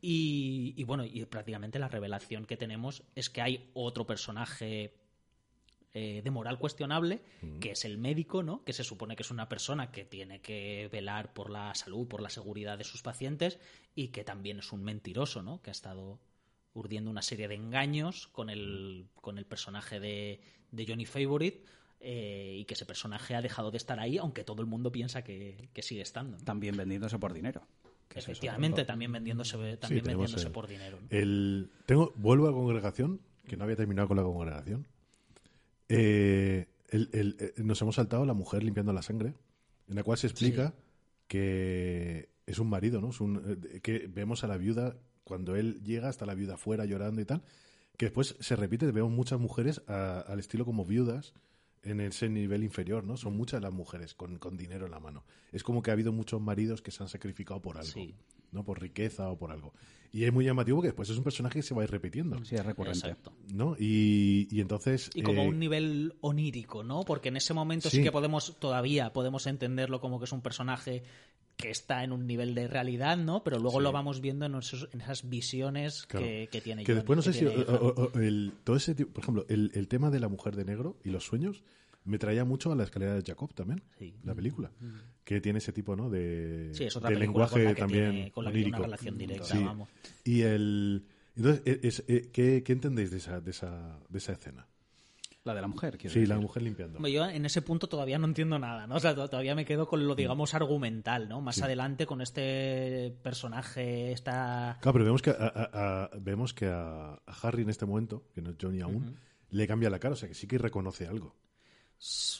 Y, 0.00 0.74
y 0.76 0.84
bueno, 0.84 1.04
y 1.04 1.24
prácticamente 1.26 1.78
la 1.78 1.88
revelación 1.88 2.44
que 2.44 2.56
tenemos 2.56 3.04
es 3.14 3.30
que 3.30 3.40
hay 3.40 3.70
otro 3.74 4.04
personaje 4.04 4.94
eh, 5.94 6.22
de 6.24 6.30
moral 6.30 6.58
cuestionable, 6.58 7.20
que 7.60 7.72
es 7.72 7.84
el 7.84 7.98
médico, 7.98 8.42
¿no? 8.42 8.64
Que 8.64 8.72
se 8.72 8.82
supone 8.82 9.14
que 9.14 9.24
es 9.24 9.30
una 9.30 9.50
persona 9.50 9.90
que 9.90 10.06
tiene 10.06 10.40
que 10.40 10.88
velar 10.90 11.34
por 11.34 11.50
la 11.50 11.74
salud, 11.74 12.08
por 12.08 12.22
la 12.22 12.30
seguridad 12.30 12.78
de 12.78 12.84
sus 12.84 13.02
pacientes 13.02 13.58
y 13.94 14.08
que 14.08 14.24
también 14.24 14.60
es 14.60 14.72
un 14.72 14.82
mentiroso, 14.82 15.42
¿no? 15.42 15.60
Que 15.60 15.68
ha 15.68 15.72
estado 15.72 16.18
urdiendo 16.74 17.10
una 17.10 17.22
serie 17.22 17.48
de 17.48 17.54
engaños 17.54 18.28
con 18.28 18.48
el, 18.50 19.06
con 19.20 19.38
el 19.38 19.44
personaje 19.44 20.00
de, 20.00 20.40
de 20.70 20.86
Johnny 20.86 21.04
Favorite 21.06 21.64
eh, 22.00 22.56
y 22.60 22.64
que 22.64 22.74
ese 22.74 22.86
personaje 22.86 23.34
ha 23.34 23.42
dejado 23.42 23.70
de 23.70 23.76
estar 23.76 24.00
ahí, 24.00 24.18
aunque 24.18 24.42
todo 24.44 24.62
el 24.62 24.66
mundo 24.68 24.90
piensa 24.90 25.22
que, 25.22 25.68
que 25.72 25.82
sigue 25.82 26.00
estando. 26.02 26.38
¿no? 26.38 26.44
También 26.44 26.76
vendiéndose 26.76 27.18
por 27.18 27.32
dinero. 27.32 27.62
que 28.08 28.18
eso 28.18 28.30
es 28.32 28.38
Efectivamente, 28.38 28.84
también 28.84 29.12
vendiéndose, 29.12 29.76
también 29.76 30.04
vendiéndose 30.04 30.46
el- 30.46 30.52
por 30.52 30.66
dinero. 30.66 30.98
¿no? 31.00 31.06
El, 31.10 31.70
tengo, 31.86 32.12
vuelvo 32.16 32.46
a 32.46 32.50
la 32.50 32.56
congregación, 32.56 33.20
que 33.46 33.56
no 33.56 33.64
había 33.64 33.76
terminado 33.76 34.08
con 34.08 34.16
la 34.16 34.22
congregación. 34.22 34.86
Eh, 35.88 36.66
el- 36.88 37.08
el- 37.12 37.36
eh, 37.38 37.52
nos 37.58 37.80
hemos 37.82 37.96
saltado 37.96 38.24
la 38.26 38.34
mujer 38.34 38.62
limpiando 38.62 38.92
la 38.92 39.02
sangre, 39.02 39.34
en 39.88 39.94
la 39.94 40.02
cual 40.02 40.18
se 40.18 40.26
explica 40.26 40.74
que 41.28 42.30
es 42.46 42.58
un 42.58 42.68
marido, 42.68 43.00
¿no? 43.00 43.10
Es 43.10 43.20
un, 43.20 43.58
eh, 43.72 43.80
que 43.80 44.06
vemos 44.08 44.44
a 44.44 44.46
la 44.46 44.56
viuda 44.56 44.96
cuando 45.24 45.56
él 45.56 45.82
llega 45.84 46.08
hasta 46.08 46.26
la 46.26 46.34
viuda 46.34 46.54
afuera 46.54 46.84
llorando 46.84 47.20
y 47.20 47.24
tal, 47.24 47.42
que 47.96 48.06
después 48.06 48.36
se 48.40 48.56
repite, 48.56 48.90
vemos 48.90 49.12
muchas 49.12 49.38
mujeres 49.38 49.82
a- 49.86 50.20
al 50.20 50.38
estilo 50.40 50.64
como 50.64 50.84
viudas 50.84 51.34
en 51.82 52.00
ese 52.00 52.28
nivel 52.28 52.62
inferior, 52.62 53.04
¿no? 53.04 53.16
Son 53.16 53.36
muchas 53.36 53.60
las 53.60 53.72
mujeres 53.72 54.14
con, 54.14 54.38
con 54.38 54.56
dinero 54.56 54.86
en 54.86 54.92
la 54.92 55.00
mano. 55.00 55.24
Es 55.50 55.62
como 55.64 55.82
que 55.82 55.90
ha 55.90 55.94
habido 55.94 56.12
muchos 56.12 56.40
maridos 56.40 56.80
que 56.80 56.90
se 56.92 57.02
han 57.02 57.08
sacrificado 57.08 57.60
por 57.60 57.76
algo, 57.76 57.90
Sí. 57.90 58.14
¿no? 58.52 58.64
Por 58.64 58.80
riqueza 58.80 59.28
o 59.30 59.36
por 59.36 59.50
algo. 59.50 59.74
Y 60.12 60.24
es 60.24 60.32
muy 60.32 60.44
llamativo 60.44 60.80
que 60.80 60.88
después 60.88 61.08
es 61.10 61.16
un 61.16 61.24
personaje 61.24 61.58
que 61.58 61.62
se 61.62 61.74
va 61.74 61.80
a 61.82 61.84
ir 61.84 61.90
repitiendo, 61.90 62.44
Sí, 62.44 62.54
es 62.54 62.64
recurrente. 62.64 62.98
Exacto. 63.08 63.32
¿no? 63.52 63.74
Y, 63.78 64.46
y 64.50 64.60
entonces... 64.60 65.10
Y 65.14 65.22
como 65.22 65.42
eh, 65.42 65.48
un 65.48 65.58
nivel 65.58 66.14
onírico, 66.20 66.84
¿no? 66.84 67.02
Porque 67.02 67.30
en 67.30 67.36
ese 67.38 67.52
momento 67.54 67.90
sí, 67.90 67.96
sí. 67.96 68.02
que 68.04 68.12
podemos, 68.12 68.56
todavía 68.60 69.12
podemos 69.12 69.46
entenderlo 69.46 70.00
como 70.00 70.18
que 70.20 70.26
es 70.26 70.32
un 70.32 70.42
personaje 70.42 71.02
que 71.62 71.70
está 71.70 72.04
en 72.04 72.12
un 72.12 72.26
nivel 72.26 72.54
de 72.54 72.66
realidad, 72.68 73.16
¿no? 73.16 73.42
Pero 73.44 73.58
luego 73.58 73.80
lo 73.80 73.92
vamos 73.92 74.20
viendo 74.20 74.46
en, 74.46 74.54
esos- 74.56 74.88
en 74.92 75.00
esas 75.00 75.28
visiones 75.28 76.06
Claro. 76.06 76.26
que, 76.26 76.48
que 76.50 76.60
tiene 76.60 76.82
Que 76.84 76.92
John- 76.92 76.96
después 76.96 77.16
no 77.16 77.22
sé 77.22 77.32
si. 77.32 77.44
o- 77.46 77.50
o- 77.52 78.18
el- 78.18 78.52
todo 78.64 78.76
ese 78.76 78.94
tipo- 78.94 79.12
por 79.12 79.22
ejemplo, 79.22 79.46
el, 79.48 79.70
el 79.74 79.88
tema 79.88 80.10
de 80.10 80.20
la 80.20 80.28
mujer 80.28 80.56
de 80.56 80.64
negro 80.64 80.98
y 81.04 81.10
los 81.10 81.24
sueños 81.24 81.62
me 82.04 82.18
traía 82.18 82.44
mucho 82.44 82.72
a 82.72 82.76
la 82.76 82.82
escalera 82.82 83.14
de 83.14 83.22
Jacob 83.22 83.54
también, 83.54 83.82
Sí. 83.98 84.12
la 84.24 84.34
película. 84.34 84.70
Que 85.24 85.40
tiene 85.40 85.58
ese 85.60 85.72
tipo, 85.72 85.94
¿no? 85.94 86.10
De, 86.10 86.70
Sí, 86.74 86.84
es 86.84 86.96
otra 86.96 87.10
de 87.10 87.16
lenguaje 87.16 87.64
con 87.64 87.74
también 87.76 88.10
tiene- 88.10 88.30
con 88.32 88.44
la 88.44 88.50
que 88.50 88.54
tiene 88.56 88.68
una 88.70 88.78
relación 88.78 89.16
directa, 89.18 89.44
Sí. 89.46 89.62
vamos. 89.62 89.88
Y 90.24 90.42
el. 90.42 91.04
Entonces, 91.36 91.62
e- 92.08 92.14
eh, 92.16 92.28
¿qué, 92.32 92.62
qué 92.64 92.72
entendéis 92.72 93.10
de 93.12 93.18
esa, 93.18 93.40
de, 93.40 93.50
esa, 93.52 93.98
de 94.08 94.18
esa 94.18 94.32
escena? 94.32 94.66
La 95.44 95.54
de 95.54 95.60
la 95.60 95.66
mujer, 95.66 95.98
quiero 95.98 96.12
Sí, 96.12 96.20
decir. 96.20 96.28
la 96.34 96.38
mujer 96.40 96.62
limpiando. 96.62 97.04
Yo 97.08 97.24
en 97.28 97.44
ese 97.44 97.62
punto 97.62 97.88
todavía 97.88 98.16
no 98.16 98.26
entiendo 98.26 98.60
nada, 98.60 98.86
¿no? 98.86 98.94
O 98.94 99.00
sea, 99.00 99.12
to- 99.14 99.28
todavía 99.28 99.56
me 99.56 99.64
quedo 99.64 99.88
con 99.88 100.06
lo, 100.06 100.14
digamos, 100.14 100.54
argumental, 100.54 101.28
¿no? 101.28 101.40
Más 101.40 101.60
adelante 101.62 102.06
con 102.06 102.20
este 102.20 103.12
personaje, 103.24 104.12
esta... 104.12 104.78
Claro, 104.80 104.92
pero 104.92 105.04
vemos 105.06 105.20
que, 105.20 105.30
a, 105.30 105.34
a- 105.34 106.04
a- 106.04 106.10
vemos 106.20 106.54
que 106.54 106.66
a, 106.66 107.14
a 107.14 107.32
Harry 107.42 107.62
en 107.62 107.70
este 107.70 107.86
momento, 107.86 108.28
que 108.32 108.40
no 108.40 108.50
es 108.50 108.56
Johnny 108.60 108.82
aún, 108.82 109.16
le 109.50 109.66
cambia 109.66 109.90
la 109.90 109.98
cara, 109.98 110.12
o 110.12 110.16
sea 110.16 110.28
que 110.28 110.34
sí 110.34 110.46
que 110.46 110.58
reconoce 110.58 111.08
algo. 111.08 111.34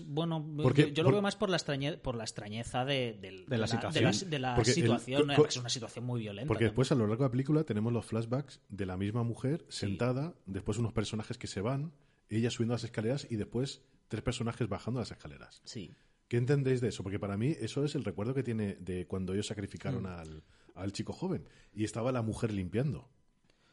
Bueno, 0.06 0.44
Porque- 0.62 0.82
yo, 0.82 0.88
yo 0.88 1.02
lo 1.02 1.08
por- 1.08 1.14
veo 1.14 1.22
más 1.22 1.34
por 1.36 1.48
la, 1.50 1.56
extrañe- 1.56 1.96
por 1.98 2.14
la 2.16 2.22
extrañeza 2.24 2.84
de, 2.84 3.44
De 3.48 3.58
la 3.58 3.66
situación. 3.66 4.04
de 4.04 4.10
la, 4.12 4.30
de 4.30 4.38
la 4.38 4.54
Porque 4.54 4.70
el- 4.70 4.74
situación. 4.76 5.20
co- 5.22 5.26
¿no? 5.26 5.36
co- 5.36 5.46
es 5.46 5.56
una 5.56 5.68
situación 5.68 6.04
muy 6.04 6.20
violenta. 6.20 6.46
Porque 6.48 6.66
también. 6.66 6.70
después 6.70 6.92
a 6.92 6.94
lo 6.96 7.06
largo 7.08 7.24
de 7.24 7.28
la 7.28 7.32
película 7.32 7.64
tenemos 7.64 7.92
los 7.92 8.04
flashbacks 8.06 8.60
de 8.68 8.86
la 8.86 8.96
misma 8.96 9.24
mujer 9.24 9.64
sentada, 9.68 10.34
después 10.46 10.78
unos 10.78 10.92
personajes 10.92 11.36
que 11.38 11.46
se 11.48 11.60
van, 11.60 11.92
ella 12.36 12.50
subiendo 12.50 12.74
las 12.74 12.84
escaleras 12.84 13.26
y 13.30 13.36
después 13.36 13.82
tres 14.09 14.22
personajes 14.22 14.68
bajando 14.68 15.00
las 15.00 15.10
escaleras. 15.10 15.62
Sí. 15.64 15.90
¿Qué 16.28 16.36
entendéis 16.36 16.80
de 16.80 16.88
eso? 16.88 17.02
Porque 17.02 17.18
para 17.18 17.36
mí 17.36 17.54
eso 17.60 17.84
es 17.84 17.94
el 17.94 18.04
recuerdo 18.04 18.34
que 18.34 18.42
tiene 18.42 18.76
de 18.76 19.06
cuando 19.06 19.34
ellos 19.34 19.46
sacrificaron 19.46 20.06
al, 20.06 20.42
al 20.74 20.92
chico 20.92 21.12
joven 21.12 21.46
y 21.74 21.84
estaba 21.84 22.12
la 22.12 22.22
mujer 22.22 22.52
limpiando. 22.52 23.09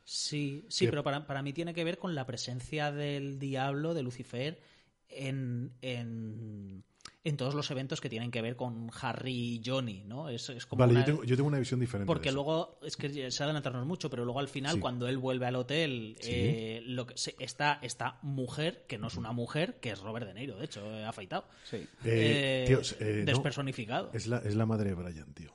Sí, 0.03 0.65
sí, 0.69 0.87
pero 0.87 1.03
para, 1.03 1.27
para 1.27 1.43
mí 1.43 1.53
tiene 1.53 1.73
que 1.73 1.83
ver 1.83 1.99
con 1.99 2.15
la 2.15 2.25
presencia 2.25 2.91
del 2.91 3.37
diablo, 3.37 3.93
de 3.93 4.01
Lucifer, 4.01 4.59
en, 5.07 5.71
en, 5.81 6.83
en 7.23 7.35
todos 7.35 7.53
los 7.53 7.69
eventos 7.69 7.99
que 7.99 8.09
tienen 8.09 8.31
que 8.31 8.41
ver 8.41 8.55
con 8.55 8.89
Harry 9.01 9.33
y 9.55 9.61
Johnny, 9.65 10.03
¿no? 10.05 10.29
Es, 10.29 10.49
es 10.49 10.65
como 10.65 10.79
Vale, 10.79 10.93
una- 10.93 11.01
yo 11.01 11.05
tengo, 11.05 11.23
yo 11.25 11.35
tengo 11.35 11.47
una 11.49 11.59
visión 11.59 11.79
diferente. 11.79 12.07
Porque 12.07 12.23
de 12.23 12.29
eso. 12.29 12.35
luego, 12.35 12.79
es 12.81 12.95
que 12.95 13.29
se 13.29 13.43
adelantarnos 13.43 13.85
mucho, 13.85 14.09
pero 14.09 14.23
luego 14.23 14.39
al 14.39 14.47
final, 14.47 14.75
Sí. 14.75 14.79
cuando 14.79 15.07
él 15.07 15.17
vuelve 15.17 15.45
al 15.45 15.55
hotel, 15.57 16.15
Sí. 16.21 16.31
eh, 16.33 16.81
lo 16.85 17.05
que, 17.07 17.17
se- 17.17 17.35
está 17.39 17.79
esta 17.81 18.19
mujer, 18.21 18.85
que 18.87 18.97
no 18.97 19.07
es 19.07 19.15
una 19.17 19.33
mujer, 19.33 19.79
que 19.81 19.91
es 19.91 19.99
Robert 19.99 20.27
De 20.27 20.33
Niro, 20.33 20.57
de 20.57 20.65
hecho, 20.65 20.81
eh, 20.91 21.03
afeitado. 21.05 21.45
Sí. 21.65 21.77
Eh, 21.77 21.87
Eh, 22.05 22.63
tíos, 22.67 22.95
eh, 23.01 23.23
no, 23.25 23.31
despersonificado. 23.33 24.11
es, 24.13 24.25
la, 24.27 24.37
es 24.39 24.55
la 24.55 24.65
madre 24.65 24.89
de 24.89 24.95
Brian, 24.95 25.33
tío. 25.33 25.51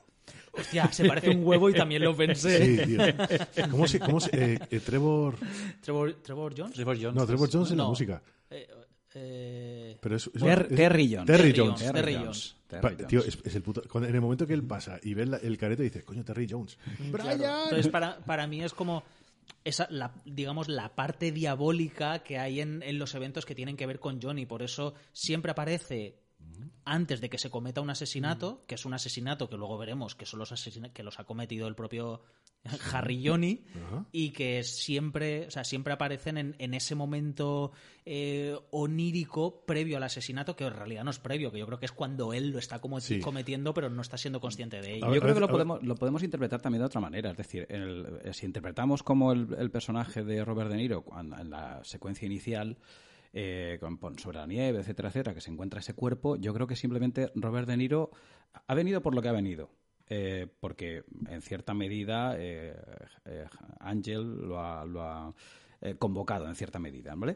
Hostia, 0.53 0.89
se 0.93 1.03
parece 1.05 1.31
un 1.31 1.45
huevo 1.45 1.69
y 1.69 1.73
también 1.73 2.03
lo 2.03 2.15
pensé. 2.15 2.63
Sí, 2.85 2.85
tío. 2.95 3.01
¿Cómo 3.71 3.87
se, 3.87 3.99
cómo 3.99 4.19
se- 4.19 4.53
eh, 4.53 4.59
eh, 4.71 4.79
Trevor... 4.79 5.35
Trevor, 5.81 6.13
Trevor 6.21 6.53
Jones. 6.57 6.75
Trevor 6.75 6.95
Jones. 6.95 7.15
No, 7.15 7.25
Trevor 7.25 7.49
Jones 7.51 7.71
en 7.71 7.77
la 7.77 7.83
No. 7.83 7.89
música. 7.89 8.21
Eh, 8.49 8.67
eh, 9.15 9.97
Pero 10.01 10.15
es, 10.15 10.27
es- 10.27 10.41
Ter- 10.41 10.67
es- 10.69 10.75
Terry 10.75 11.11
Jones. 11.13 11.25
Terry 11.25 11.53
Terry 11.53 11.57
Jones. 11.57 11.91
Terry 11.91 12.15
Jones. 12.15 12.55
Terry 12.67 12.81
Pa- 12.81 12.89
Jones. 12.89 13.07
Tío, 13.07 13.19
es, 13.21 13.37
es 13.43 13.55
el 13.55 13.61
puto. 13.61 13.81
cuando- 13.89 14.07
en 14.09 14.15
el 14.15 14.21
momento 14.21 14.45
que 14.45 14.53
él 14.53 14.63
pasa 14.63 14.99
y 15.01 15.13
ve 15.13 15.25
la- 15.25 15.37
el 15.37 15.57
carete, 15.57 15.83
dice, 15.83 16.03
coño, 16.03 16.23
Terry 16.23 16.47
Jones. 16.49 16.77
Claro. 17.11 17.63
Entonces, 17.63 17.87
para, 17.87 18.17
para 18.19 18.45
mí 18.47 18.61
es 18.63 18.73
como 18.73 19.03
esa, 19.63 19.87
la, 19.89 20.13
digamos, 20.25 20.67
la 20.67 20.93
parte 20.95 21.31
diabólica 21.31 22.19
que 22.19 22.37
hay 22.37 22.59
en, 22.61 22.83
en 22.83 22.99
los 22.99 23.15
eventos 23.15 23.45
que 23.45 23.55
tienen 23.55 23.77
que 23.77 23.85
ver 23.85 23.99
con 23.99 24.21
Johnny. 24.21 24.45
Por 24.45 24.61
eso 24.63 24.93
siempre 25.13 25.51
aparece 25.51 26.15
antes 26.87 27.19
de 27.19 27.29
que 27.29 27.37
se 27.39 27.49
cometa 27.49 27.81
un 27.81 27.89
asesinato, 27.89 28.63
que 28.67 28.75
es 28.75 28.85
un 28.85 28.93
asesinato 28.93 29.49
que 29.49 29.57
luego 29.57 29.77
veremos 29.77 30.13
que 30.15 30.25
son 30.27 30.39
los 30.39 30.51
asesina- 30.51 30.93
que 30.93 31.01
los 31.03 31.19
ha 31.19 31.23
cometido 31.23 31.67
el 31.67 31.73
propio 31.75 32.21
Harry 32.93 33.25
Johnny, 33.27 33.63
Ajá. 33.87 34.05
y 34.11 34.31
que 34.31 34.63
siempre, 34.63 35.47
o 35.47 35.51
sea, 35.51 35.63
siempre 35.63 35.93
aparecen 35.93 36.37
en, 36.37 36.55
en 36.59 36.73
ese 36.73 36.93
momento 36.95 37.71
eh, 38.05 38.55
onírico 38.71 39.65
previo 39.65 39.97
al 39.97 40.03
asesinato, 40.03 40.55
que 40.55 40.65
en 40.65 40.73
realidad 40.73 41.03
no 41.03 41.11
es 41.11 41.19
previo, 41.19 41.51
que 41.51 41.59
yo 41.59 41.65
creo 41.65 41.79
que 41.79 41.85
es 41.85 41.91
cuando 41.91 42.33
él 42.33 42.49
lo 42.51 42.59
está 42.59 42.79
como 42.79 42.99
Sí. 42.99 43.19
cometiendo, 43.19 43.73
pero 43.73 43.89
no 43.89 44.01
está 44.01 44.17
siendo 44.17 44.39
consciente 44.39 44.81
de 44.81 44.95
ello. 44.97 45.07
Ver, 45.07 45.15
Yo 45.15 45.21
creo 45.21 45.33
que 45.33 45.39
lo 45.39 45.47
podemos, 45.49 45.83
lo 45.83 45.95
podemos 45.95 46.23
interpretar 46.23 46.61
también 46.61 46.81
de 46.81 46.85
otra 46.87 47.01
manera. 47.01 47.31
Es 47.31 47.37
decir, 47.37 47.65
en 47.69 47.81
el- 47.81 48.19
eh, 48.23 48.33
si 48.33 48.45
interpretamos 48.45 49.01
como 49.03 49.31
el, 49.31 49.47
el 49.57 49.71
personaje 49.71 50.23
de 50.23 50.43
Robert 50.45 50.69
De 50.69 50.77
Niro 50.77 51.01
cuando- 51.03 51.37
en 51.37 51.49
la 51.49 51.83
secuencia 51.83 52.25
inicial, 52.25 52.77
eh, 53.35 53.77
con, 53.79 53.97
con- 53.97 54.17
sobre 54.17 54.39
la 54.39 54.47
nieve, 54.47 54.79
etcétera, 54.79 55.09
etcétera, 55.09 55.35
que 55.35 55.41
se 55.41 55.51
encuentra 55.51 55.81
ese 55.81 55.93
cuerpo, 55.93 56.37
yo 56.37 56.53
creo 56.53 56.65
que 56.67 56.75
simplemente 56.75 57.31
Robert 57.35 57.67
De 57.67 57.77
Niro 57.77 58.09
ha 58.65 58.73
venido 58.73 59.01
por 59.01 59.13
lo 59.13 59.21
que 59.21 59.27
ha 59.29 59.33
venido. 59.33 59.69
Eh, 60.07 60.47
porque 60.59 61.03
en 61.27 61.41
cierta 61.41 61.73
medida 61.73 62.35
eh, 62.37 62.75
eh, 63.25 63.45
Ángel 63.79 64.37
lo 64.47 64.61
ha, 64.61 64.85
lo 64.85 65.01
ha, 65.01 65.33
eh, 65.81 65.95
convocado 65.97 66.47
en 66.47 66.55
cierta 66.55 66.77
medida, 66.79 67.13
¿vale? 67.15 67.35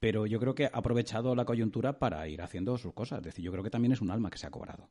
Pero 0.00 0.24
yo 0.26 0.40
creo 0.40 0.54
que 0.54 0.64
ha 0.66 0.70
aprovechado 0.72 1.34
la 1.34 1.44
coyuntura 1.44 1.98
para 1.98 2.26
ir 2.28 2.40
haciendo 2.40 2.78
sus 2.78 2.94
cosas. 2.94 3.18
Es 3.18 3.24
decir, 3.26 3.44
yo 3.44 3.52
creo 3.52 3.62
que 3.62 3.70
también 3.70 3.92
es 3.92 4.00
un 4.00 4.10
alma 4.10 4.30
que 4.30 4.38
se 4.38 4.46
ha 4.46 4.50
cobrado. 4.50 4.88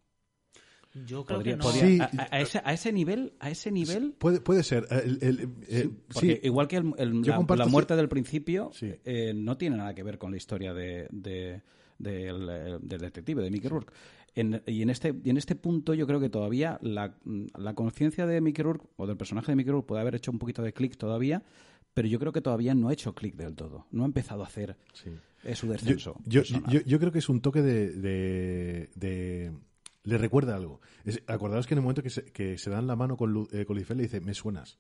Yo 1.06 1.26
creo 1.26 1.38
Podría- 1.40 1.54
que 1.54 1.58
no. 1.58 1.64
podría- 1.64 2.10
Sí. 2.10 2.18
a, 2.32 2.40
ese, 2.42 2.62
a 2.64 2.74
ese 2.74 2.92
nivel, 2.94 3.34
a 3.40 3.50
ese 3.50 3.72
nivel, 3.72 4.14
Puede, 4.18 4.42
puede 4.42 4.64
ser. 4.64 4.88
eh, 4.90 5.02
el- 5.06 5.18
el- 5.22 5.40
eh, 5.68 5.82
sí, 5.84 5.90
porque 6.14 6.36
sí. 6.36 6.40
igual 6.44 6.68
que 6.68 6.78
el- 6.78 6.94
el- 6.98 7.24
Yo 7.24 7.32
la, 7.32 7.38
comparto 7.38 7.64
la 7.64 7.70
muerte 7.70 7.96
del 7.96 8.10
principio 8.10 8.72
Sí. 8.74 8.94
eh, 9.06 9.34
no 9.36 9.58
tiene 9.58 9.78
nada 9.78 9.94
que 9.94 10.04
ver 10.04 10.18
con 10.18 10.32
la 10.32 10.38
historia 10.38 10.74
de, 10.74 11.08
de- 11.12 11.62
del, 12.00 12.80
del 12.82 13.00
detective, 13.02 13.42
de 13.44 13.52
Mickey 13.52 13.70
Rourke. 13.70 13.94
En- 14.36 14.62
y, 14.68 14.82
en 14.84 14.90
este, 14.92 15.16
y 15.24 15.30
en 15.32 15.38
este 15.38 15.56
punto 15.56 15.94
yo 15.96 16.06
creo 16.06 16.20
que 16.20 16.30
todavía 16.30 16.78
la, 16.84 17.16
la 17.58 17.74
conciencia 17.74 18.28
de 18.28 18.40
Mickey 18.40 18.64
Rourke 18.64 18.86
o 18.96 19.08
del 19.08 19.18
personaje 19.18 19.52
de 19.52 19.56
Mickey 19.56 19.72
Rourke 19.72 19.88
puede 19.88 20.02
haber 20.02 20.14
hecho 20.16 20.30
un 20.32 20.38
poquito 20.38 20.62
de 20.62 20.74
clic 20.74 20.96
todavía, 20.96 21.42
pero 21.96 22.08
yo 22.08 22.20
creo 22.20 22.32
que 22.32 22.42
todavía 22.42 22.76
no 22.76 22.90
ha 22.90 22.94
hecho 22.94 23.16
clic 23.16 23.36
del 23.36 23.56
todo. 23.56 23.88
No 23.92 24.04
ha 24.04 24.06
empezado 24.06 24.44
a 24.44 24.46
hacer 24.46 24.78
Sí. 24.94 25.10
su 25.56 25.68
descenso. 25.68 26.16
yo, 26.26 26.44
yo- 26.44 26.82
yo 26.86 27.00
creo 27.00 27.12
que 27.12 27.18
es 27.20 27.30
un 27.30 27.42
toque 27.42 27.64
de. 27.64 27.92
de- 27.94 28.90
de- 28.96 29.52
le 30.08 30.18
recuerda 30.18 30.56
algo. 30.56 30.80
Es- 31.06 31.22
acordaos 31.28 31.68
que 31.68 31.74
en 31.74 31.80
el 31.80 31.82
momento 31.84 32.02
que 32.04 32.10
se, 32.10 32.24
que 32.26 32.58
se 32.58 32.70
dan 32.70 32.88
la 32.88 32.96
mano 32.96 33.18
con, 33.18 33.32
Lu- 33.32 33.48
eh, 33.52 33.66
con 33.66 33.76
Lucifer 33.76 33.98
le 33.98 34.04
dice, 34.04 34.22
me 34.22 34.34
suenas. 34.34 34.80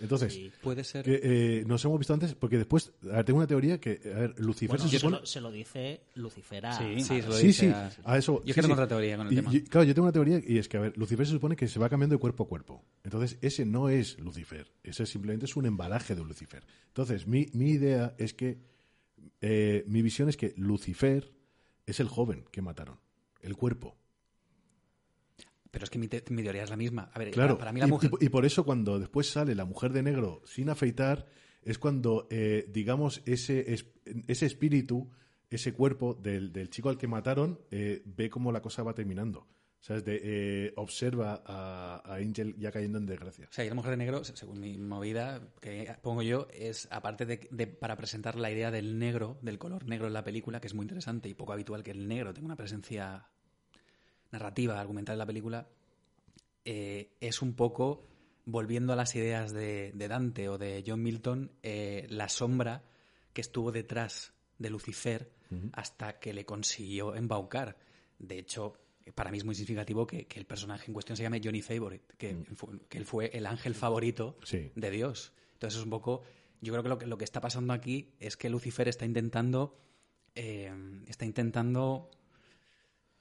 Entonces, 0.00 0.32
Sí. 0.32 0.52
Puede 0.62 0.84
ser. 0.84 1.04
que, 1.04 1.20
eh, 1.22 1.64
nos 1.66 1.84
hemos 1.84 1.98
visto 1.98 2.14
antes, 2.14 2.32
porque 2.34 2.56
después, 2.56 2.92
a 3.10 3.16
ver, 3.16 3.24
tengo 3.24 3.38
una 3.38 3.48
teoría 3.48 3.80
que, 3.80 4.00
a 4.14 4.18
ver, 4.20 4.34
Lucifer 4.38 4.68
Bueno, 4.76 4.84
se 4.84 4.90
se, 4.90 4.98
supone... 5.00 5.18
lo, 5.20 5.26
se 5.26 5.40
lo 5.40 5.50
dice 5.50 6.02
Lucifer 6.14 6.66
a- 6.66 6.72
Sí, 6.78 7.00
Sí, 7.00 7.20
se 7.20 7.26
lo 7.26 7.32
Sí, 7.32 7.46
dice 7.48 7.66
sí, 7.66 7.72
a- 7.72 8.12
a 8.12 8.16
eso. 8.18 8.34
Yo 8.38 8.44
sí, 8.44 8.50
es 8.50 8.54
que 8.54 8.62
tengo 8.62 8.74
sí. 8.76 8.80
otra 8.80 8.86
teoría 8.88 9.16
con 9.16 9.26
el 9.26 9.32
Y- 9.32 9.36
tema. 9.36 9.54
y- 9.54 9.60
claro, 9.62 9.84
yo 9.84 9.94
tengo 9.94 10.06
una 10.06 10.12
teoría 10.12 10.40
y 10.46 10.58
es 10.58 10.68
que, 10.68 10.76
a 10.76 10.80
ver, 10.80 10.96
Lucifer 10.96 11.26
se 11.26 11.32
supone 11.32 11.56
que 11.56 11.66
se 11.66 11.80
va 11.80 11.88
cambiando 11.88 12.14
de 12.14 12.20
cuerpo 12.20 12.44
a 12.44 12.48
cuerpo. 12.48 12.84
Entonces, 13.02 13.38
ese 13.40 13.64
no 13.66 13.88
es 13.88 14.18
Lucifer. 14.20 14.70
Ese 14.84 15.04
simplemente 15.06 15.46
es 15.46 15.56
un 15.56 15.66
embalaje 15.66 16.14
de 16.14 16.22
Lucifer. 16.24 16.64
Entonces, 16.88 17.26
mi, 17.26 17.48
mi 17.54 17.70
idea 17.70 18.14
es 18.18 18.34
que, 18.34 18.58
eh, 19.40 19.84
mi 19.88 20.02
visión 20.02 20.28
es 20.28 20.36
que 20.36 20.54
Lucifer 20.56 21.32
es 21.86 21.98
el 21.98 22.06
joven 22.08 22.44
que 22.52 22.62
mataron, 22.62 22.98
el 23.40 23.56
cuerpo. 23.56 23.96
Pero 25.70 25.84
es 25.84 25.90
que 25.90 25.98
mi, 25.98 26.08
te- 26.08 26.24
mi 26.30 26.42
teoría 26.42 26.64
es 26.64 26.70
la 26.70 26.76
misma. 26.76 27.10
A 27.12 27.18
ver, 27.18 27.30
Claro. 27.30 27.58
para 27.58 27.72
mí 27.72 27.80
la 27.80 27.86
y, 27.86 27.90
mujer. 27.90 28.10
y- 28.20 28.26
y 28.26 28.28
por 28.28 28.44
eso 28.46 28.64
cuando 28.64 28.98
después 28.98 29.30
sale 29.30 29.54
la 29.54 29.64
mujer 29.64 29.92
de 29.92 30.02
negro 30.02 30.42
sin 30.46 30.68
afeitar, 30.70 31.26
es 31.62 31.78
cuando, 31.78 32.26
eh, 32.30 32.66
digamos, 32.68 33.22
ese, 33.26 33.72
es- 33.74 33.86
ese 34.26 34.46
espíritu, 34.46 35.10
ese 35.50 35.72
cuerpo 35.72 36.14
del, 36.14 36.52
del 36.52 36.70
chico 36.70 36.88
al 36.88 36.98
que 36.98 37.06
mataron, 37.08 37.60
eh, 37.70 38.02
ve 38.06 38.30
cómo 38.30 38.52
la 38.52 38.62
cosa 38.62 38.82
va 38.82 38.94
terminando. 38.94 39.46
¿Sabes? 39.80 40.04
De, 40.04 40.20
eh, 40.24 40.72
observa 40.74 41.40
a, 41.46 42.02
a 42.04 42.16
Angel 42.16 42.56
ya 42.58 42.72
cayendo 42.72 42.98
en 42.98 43.06
desgracia. 43.06 43.46
O 43.48 43.52
sea, 43.52 43.64
y 43.64 43.68
la 43.68 43.76
mujer 43.76 43.92
de 43.92 43.96
negro, 43.98 44.24
según 44.24 44.58
mi 44.58 44.76
movida 44.76 45.40
que 45.60 45.94
pongo 46.02 46.22
yo, 46.22 46.48
es 46.52 46.88
aparte 46.90 47.26
de, 47.26 47.46
de- 47.52 47.68
para 47.68 47.96
presentar 47.96 48.34
la 48.34 48.50
idea 48.50 48.72
del 48.72 48.98
negro, 48.98 49.38
del 49.40 49.56
color 49.58 49.86
negro 49.86 50.08
en 50.08 50.14
la 50.14 50.24
película, 50.24 50.60
que 50.60 50.66
es 50.66 50.74
muy 50.74 50.82
interesante 50.82 51.28
y 51.28 51.34
poco 51.34 51.52
habitual 51.52 51.84
que 51.84 51.92
el 51.92 52.08
negro 52.08 52.34
tenga 52.34 52.46
una 52.46 52.56
presencia 52.56 53.28
narrativa, 54.30 54.80
argumental 54.80 55.14
en 55.14 55.18
la 55.18 55.26
película, 55.26 55.68
eh, 56.64 57.12
es 57.20 57.40
un 57.42 57.54
poco, 57.54 58.06
volviendo 58.44 58.92
a 58.92 58.96
las 58.96 59.14
ideas 59.16 59.52
de, 59.52 59.92
de 59.94 60.08
Dante 60.08 60.48
o 60.48 60.58
de 60.58 60.84
John 60.86 61.02
Milton, 61.02 61.52
eh, 61.62 62.06
la 62.10 62.28
sombra 62.28 62.84
que 63.32 63.40
estuvo 63.40 63.72
detrás 63.72 64.32
de 64.58 64.70
Lucifer 64.70 65.30
hasta 65.72 66.18
que 66.18 66.34
le 66.34 66.44
consiguió 66.44 67.14
embaucar. 67.14 67.78
De 68.18 68.38
hecho, 68.38 68.74
para 69.14 69.30
mí 69.30 69.38
es 69.38 69.44
muy 69.44 69.54
significativo 69.54 70.06
que, 70.06 70.26
que 70.26 70.38
el 70.38 70.44
personaje 70.44 70.86
en 70.88 70.92
cuestión 70.92 71.16
se 71.16 71.22
llame 71.22 71.40
Johnny 71.42 71.62
Favorite, 71.62 72.04
que, 72.18 72.44
que 72.90 72.98
él 72.98 73.06
fue 73.06 73.30
el 73.32 73.46
ángel 73.46 73.74
favorito 73.74 74.36
Sí. 74.44 74.70
de 74.74 74.90
Dios. 74.90 75.32
Entonces 75.54 75.78
es 75.78 75.84
un 75.84 75.90
poco, 75.90 76.22
yo 76.60 76.72
creo 76.74 76.82
que 76.82 76.88
lo, 76.90 76.98
que 76.98 77.06
lo 77.06 77.16
que 77.16 77.24
está 77.24 77.40
pasando 77.40 77.72
aquí 77.72 78.12
es 78.20 78.36
que 78.36 78.50
Lucifer 78.50 78.88
está 78.88 79.06
intentando, 79.06 79.78
eh, 80.34 80.70
está 81.06 81.24
intentando 81.24 82.10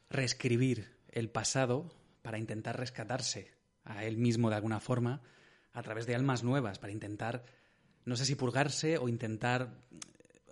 reescribir 0.10 0.97
el 1.18 1.30
pasado 1.30 1.90
para 2.22 2.38
intentar 2.38 2.78
rescatarse 2.80 3.52
a 3.86 4.04
él 4.06 4.18
mismo 4.18 4.50
de 4.50 4.56
alguna 4.56 4.80
forma 4.80 5.22
a 5.74 5.82
través 5.84 6.06
de 6.06 6.16
almas 6.16 6.44
nuevas, 6.44 6.80
para 6.80 6.92
intentar, 6.94 7.44
no 8.06 8.16
sé 8.16 8.26
si 8.26 8.36
purgarse 8.36 8.98
o 8.98 9.08
intentar 9.10 9.74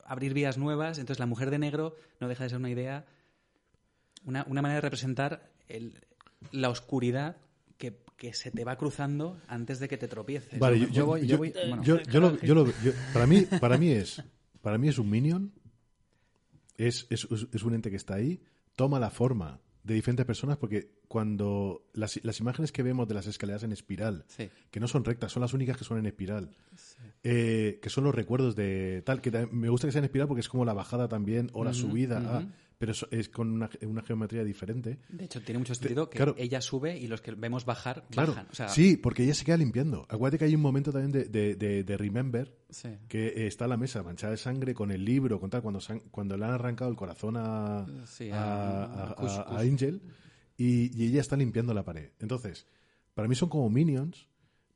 abrir 0.06 0.34
vías 0.34 0.58
nuevas. 0.58 0.98
Entonces 1.00 1.20
la 1.20 1.26
mujer 1.26 1.50
de 1.52 1.60
negro 1.60 1.96
no 2.20 2.28
deja 2.28 2.44
de 2.44 2.50
ser 2.50 2.60
una 2.60 2.70
idea, 2.70 3.06
una, 4.24 4.46
una 4.48 4.62
manera 4.62 4.78
de 4.78 4.82
representar 4.82 5.52
el- 5.68 6.00
la 6.52 6.70
oscuridad 6.70 7.38
que, 7.78 8.00
que 8.18 8.34
se 8.34 8.52
te 8.52 8.64
va 8.64 8.78
cruzando 8.78 9.40
antes 9.48 9.80
de 9.80 9.88
que 9.88 9.98
te 9.98 10.08
tropieces. 10.08 10.60
Vale, 10.60 10.80
Yo- 10.80 10.88
yo, 10.88 10.94
yo 10.94 11.06
voy- 11.06 11.28
yo 11.28 11.38
voy- 11.38 11.54
bueno. 11.70 11.84
lo- 12.20 12.40
yo 12.42 12.54
lo- 12.56 12.66
yo- 12.84 12.92
para 13.14 13.26
mí, 13.28 13.42
para 13.60 13.78
mí 13.78 13.92
es, 13.92 14.24
para 14.62 14.78
mí 14.78 14.88
es 14.88 14.98
un 15.00 15.10
minion, 15.10 15.52
es- 16.78 17.08
es 17.10 17.64
un 17.64 17.74
ente 17.74 17.90
que 17.90 17.98
está 17.98 18.16
ahí, 18.16 18.42
toma 18.76 19.00
la 19.00 19.10
forma 19.10 19.60
de 19.86 19.94
diferentes 19.94 20.26
personas 20.26 20.58
porque 20.58 20.90
cuando 21.08 21.86
las, 21.94 22.20
las 22.24 22.40
imágenes 22.40 22.72
que 22.72 22.82
vemos 22.84 23.08
de 23.08 23.14
las 23.14 23.28
escaleras 23.28 23.64
en 23.64 23.72
espiral, 23.72 24.26
Sí. 24.28 24.50
que 24.72 24.80
no 24.80 24.88
son 24.88 25.06
rectas, 25.06 25.32
son 25.32 25.42
las 25.42 25.54
únicas 25.54 25.78
que 25.78 25.84
son 25.84 26.00
en 26.00 26.08
espiral, 26.08 26.50
eh, 27.24 27.80
que 27.82 27.90
son 27.90 28.04
los 28.04 28.14
recuerdos 28.16 28.56
de 28.56 29.04
tal, 29.06 29.22
que 29.22 29.32
me 29.52 29.70
gusta 29.70 29.88
que 29.88 29.92
sea 29.92 30.00
en 30.00 30.06
espiral 30.06 30.28
porque 30.28 30.42
es 30.42 30.50
como 30.50 30.66
la 30.66 30.74
bajada 30.74 31.08
también 31.08 31.50
o 31.54 31.64
la 31.64 31.74
subida, 31.74 32.22
ah, 32.26 32.44
pero 32.78 32.94
es, 33.12 33.30
con 33.30 33.52
una, 33.52 33.70
una 33.84 34.02
geometría 34.02 34.44
diferente. 34.44 35.00
De 35.10 35.26
hecho, 35.26 35.42
tiene 35.42 35.60
mucho 35.60 35.74
sentido 35.76 36.10
que 36.10 36.18
claro. 36.18 36.36
ella 36.38 36.60
sube 36.62 36.98
y 36.98 37.08
los 37.08 37.22
que 37.22 37.32
vemos 37.32 37.66
bajar, 37.66 38.04
Claro, 38.10 38.34
bajan. 38.34 38.48
O 38.52 38.56
sea, 38.56 38.68
sí, 38.70 38.98
porque 38.98 39.24
ella 39.24 39.34
se 39.34 39.46
queda 39.46 39.58
limpiando. 39.58 40.06
Acuérdate 40.10 40.40
que 40.40 40.46
hay 40.46 40.56
un 40.56 40.62
momento 40.62 40.92
también 40.92 41.12
de, 41.12 41.26
de, 41.26 41.56
de- 41.56 41.84
de 41.84 41.98
Remember 41.98 42.56
sí. 42.70 42.90
que 43.08 43.28
eh, 43.28 43.48
está 43.48 43.68
la 43.68 43.78
mesa 43.78 44.04
manchada 44.04 44.32
de 44.32 44.38
sangre 44.38 44.74
con 44.74 44.92
el 44.92 45.04
libro, 45.06 45.40
con 45.40 45.50
tal, 45.50 45.62
cuando, 45.62 45.80
cuando 46.12 46.38
le 46.38 46.46
han 46.46 46.52
arrancado 46.52 46.90
el 46.92 46.98
corazón 46.98 47.36
a, 47.38 47.86
Sí, 48.06 48.30
a, 48.32 48.36
a- 48.44 48.84
a- 48.86 49.12
a 49.12 49.16
Kush, 49.16 49.30
a- 49.32 49.42
a 49.42 49.46
Kush. 49.46 49.58
Angel 49.60 50.02
y, 50.58 51.02
y 51.02 51.08
ella 51.08 51.22
está 51.22 51.36
limpiando 51.38 51.74
la 51.74 51.84
pared. 51.84 52.12
Entonces, 52.20 52.68
para 53.14 53.28
mí 53.28 53.36
son 53.36 53.50
como 53.50 53.70
minions, 53.70 54.28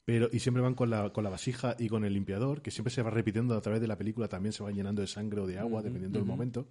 pero 0.06 0.28
y 0.32 0.40
siempre 0.40 0.64
van 0.64 0.74
con 0.74 0.90
la, 0.90 1.12
con 1.14 1.24
la 1.24 1.30
vasija 1.30 1.76
y 1.78 1.88
con 1.90 2.04
el 2.06 2.14
limpiador, 2.14 2.62
que 2.62 2.72
siempre 2.72 2.92
se 2.92 3.02
va 3.04 3.12
repitiendo 3.12 3.56
a 3.56 3.62
través 3.62 3.80
de 3.82 3.88
la 3.88 3.98
película, 3.98 4.28
también 4.28 4.54
se 4.54 4.64
va 4.64 4.72
llenando 4.72 5.02
de 5.02 5.08
sangre 5.08 5.42
o 5.42 5.46
de 5.48 5.60
agua, 5.60 5.84
dependiendo 5.84 6.18
del 6.18 6.28
momento. 6.28 6.68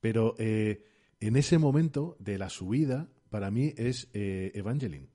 Pero 0.00 0.34
eh, 0.38 0.84
en 1.20 1.36
ese 1.36 1.58
momento 1.58 2.16
de 2.18 2.38
la 2.38 2.48
subida, 2.50 3.08
para 3.30 3.50
mí 3.50 3.74
es 3.76 4.08
eh, 4.12 4.52
Evangeline. 4.54 5.08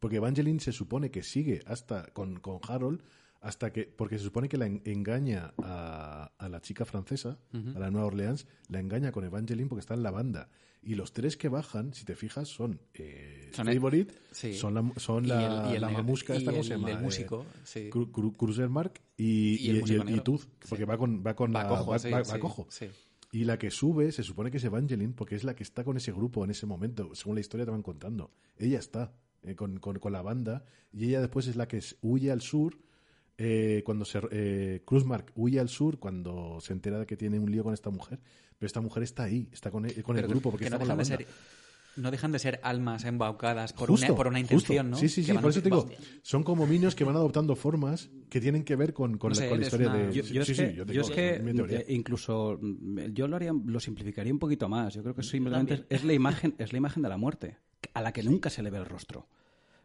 Porque 0.00 0.16
Evangeline 0.16 0.60
se 0.60 0.72
supone 0.72 1.10
que 1.10 1.22
sigue 1.22 1.62
hasta 1.66 2.06
con, 2.12 2.38
con 2.40 2.58
Harold, 2.68 3.02
hasta 3.40 3.72
que, 3.72 3.84
porque 3.84 4.18
se 4.18 4.24
supone 4.24 4.48
que 4.48 4.56
la 4.58 4.66
en- 4.66 4.82
engaña 4.84 5.52
a, 5.62 6.32
a 6.38 6.48
la 6.48 6.60
chica 6.60 6.84
francesa, 6.84 7.38
a 7.52 7.78
la 7.78 7.90
Nueva 7.90 8.06
Orleans, 8.08 8.46
la 8.68 8.80
engaña 8.80 9.12
con 9.12 9.24
Evangeline 9.24 9.68
porque 9.68 9.80
está 9.80 9.94
en 9.94 10.02
la 10.02 10.10
banda. 10.10 10.48
Y 10.82 10.94
los 10.94 11.12
tres 11.12 11.36
que 11.36 11.48
bajan, 11.48 11.92
si 11.94 12.04
te 12.04 12.14
fijas, 12.14 12.48
son, 12.48 12.80
eh, 12.94 13.50
Son 13.52 13.66
Favorite, 13.66 14.14
sí. 14.30 14.54
son 14.54 14.74
la, 14.74 14.92
son 14.96 15.24
Y 15.24 15.28
la, 15.28 15.64
el- 15.66 15.72
y 15.72 15.74
el 15.76 15.80
la 15.80 15.88
mamusca 15.88 16.34
esta, 16.36 16.50
y 16.50 16.54
¿cómo 16.54 16.58
el 16.62 16.64
se 16.64 16.74
llama? 16.74 16.90
Eh, 16.92 17.02
músico, 17.02 17.46
sí. 17.64 17.90
Cru- 17.90 18.10
Cru- 18.12 18.36
Cruisermark 18.36 19.00
y, 19.16 19.56
Y 19.66 19.70
el 19.70 19.76
y, 19.76 19.78
y- 20.12 20.16
y. 20.16 20.20
Tooth, 20.20 20.42
porque 20.68 20.84
va 20.84 20.96
con, 20.98 21.24
va 21.26 21.34
con 21.34 21.54
Va 21.54 21.62
la- 21.64 21.68
cojo, 21.70 21.98
sí, 21.98 22.10
va- 22.10 22.24
sí, 22.24 22.30
va 22.32 22.38
cojo. 22.38 22.66
Y 23.36 23.44
la 23.44 23.58
que 23.58 23.70
sube 23.70 24.12
se 24.12 24.22
supone 24.22 24.50
que 24.50 24.56
es 24.58 24.64
Evangeline 24.64 25.12
porque 25.14 25.34
es 25.36 25.44
la 25.44 25.54
que 25.54 25.62
está 25.62 25.84
con 25.84 25.96
ese 25.96 26.12
grupo 26.12 26.44
en 26.44 26.50
ese 26.50 26.64
momento, 26.66 27.14
según 27.14 27.34
la 27.34 27.40
historia 27.40 27.66
te 27.66 27.70
van 27.72 27.82
contando. 27.82 28.30
Ella 28.56 28.78
está 28.78 29.12
eh, 29.42 29.54
con, 29.54 29.78
con- 29.78 29.98
con 29.98 30.12
la 30.12 30.22
banda 30.22 30.64
y 30.92 31.06
ella 31.08 31.20
después 31.20 31.46
es 31.46 31.56
la 31.56 31.66
que 31.68 31.80
huye 32.02 32.30
al 32.30 32.40
sur. 32.40 32.78
eh, 33.38 33.82
cuando 33.84 34.04
se 34.06 34.18
eh, 34.30 34.82
Cruzmark 34.86 35.32
huye 35.34 35.60
al 35.60 35.68
sur 35.68 35.98
cuando 35.98 36.58
se 36.62 36.72
entera 36.72 36.98
de 36.98 37.04
que 37.06 37.16
tiene 37.18 37.38
un 37.38 37.50
lío 37.50 37.62
con 37.64 37.74
esta 37.74 37.90
mujer, 37.90 38.18
pero 38.58 38.66
esta 38.66 38.80
mujer 38.80 39.02
está 39.02 39.24
ahí, 39.24 39.48
está 39.52 39.70
con, 39.70 39.84
el- 39.84 40.02
con 40.02 40.16
el 40.16 40.26
grupo 40.26 40.50
porque 40.50 40.64
que 40.64 40.68
está 40.68 40.76
no 40.76 40.80
con 40.80 40.88
la 40.88 40.94
banda. 40.94 41.16
ser 41.18 41.26
no 41.96 42.10
dejan 42.10 42.32
de 42.32 42.38
ser 42.38 42.60
almas 42.62 43.04
embaucadas 43.04 43.72
por, 43.72 43.88
Justo, 43.88 44.06
una, 44.06 44.14
por 44.16 44.26
una 44.28 44.38
justo. 44.40 44.54
intención, 44.54 44.90
¿no? 44.90 44.96
Sí, 44.96 45.08
sí, 45.08 45.24
sí, 45.24 45.32
por 45.32 45.50
eso 45.50 45.62
te 45.62 45.70
digo, 45.70 45.88
son 46.22 46.42
como 46.42 46.66
niños 46.66 46.94
que 46.94 47.04
van 47.04 47.16
adoptando 47.16 47.56
formas 47.56 48.10
que 48.28 48.40
tienen 48.40 48.64
que 48.64 48.76
ver 48.76 48.92
con, 48.92 49.18
con 49.18 49.32
No 49.32 49.40
la, 49.40 49.48
con 49.48 49.60
historia 49.62 49.88
una- 49.88 49.96
de... 49.98 50.12
Yo, 50.12 50.22
yo 50.22 50.44
sí, 50.44 50.52
es 50.52 50.56
sí, 50.58 50.64
que, 50.64 50.74
yo 50.74 50.84
yo 50.84 50.84
tengo- 50.86 51.00
es 51.02 51.10
que, 51.10 51.34
es 51.36 51.42
mi 51.42 51.54
teoría. 51.54 51.84
incluso 51.88 52.58
mm, 52.60 52.98
yo 53.12 53.28
lo 53.28 53.36
haría, 53.36 53.52
lo 53.52 53.80
simplificaría 53.80 54.32
un 54.32 54.38
poquito 54.38 54.68
más. 54.68 54.94
Yo 54.94 55.02
creo 55.02 55.14
que 55.14 55.22
simplemente 55.22 55.74
es, 55.74 55.84
es 55.88 56.04
la 56.04 56.12
imagen, 56.12 56.54
es 56.58 56.72
la 56.72 56.78
imagen 56.78 57.02
de 57.02 57.08
la 57.08 57.16
muerte, 57.16 57.58
a 57.94 58.02
la 58.02 58.12
que 58.12 58.22
nunca 58.22 58.50
se 58.50 58.62
le 58.62 58.70
ve 58.70 58.78
el 58.78 58.84
rostro. 58.86 59.28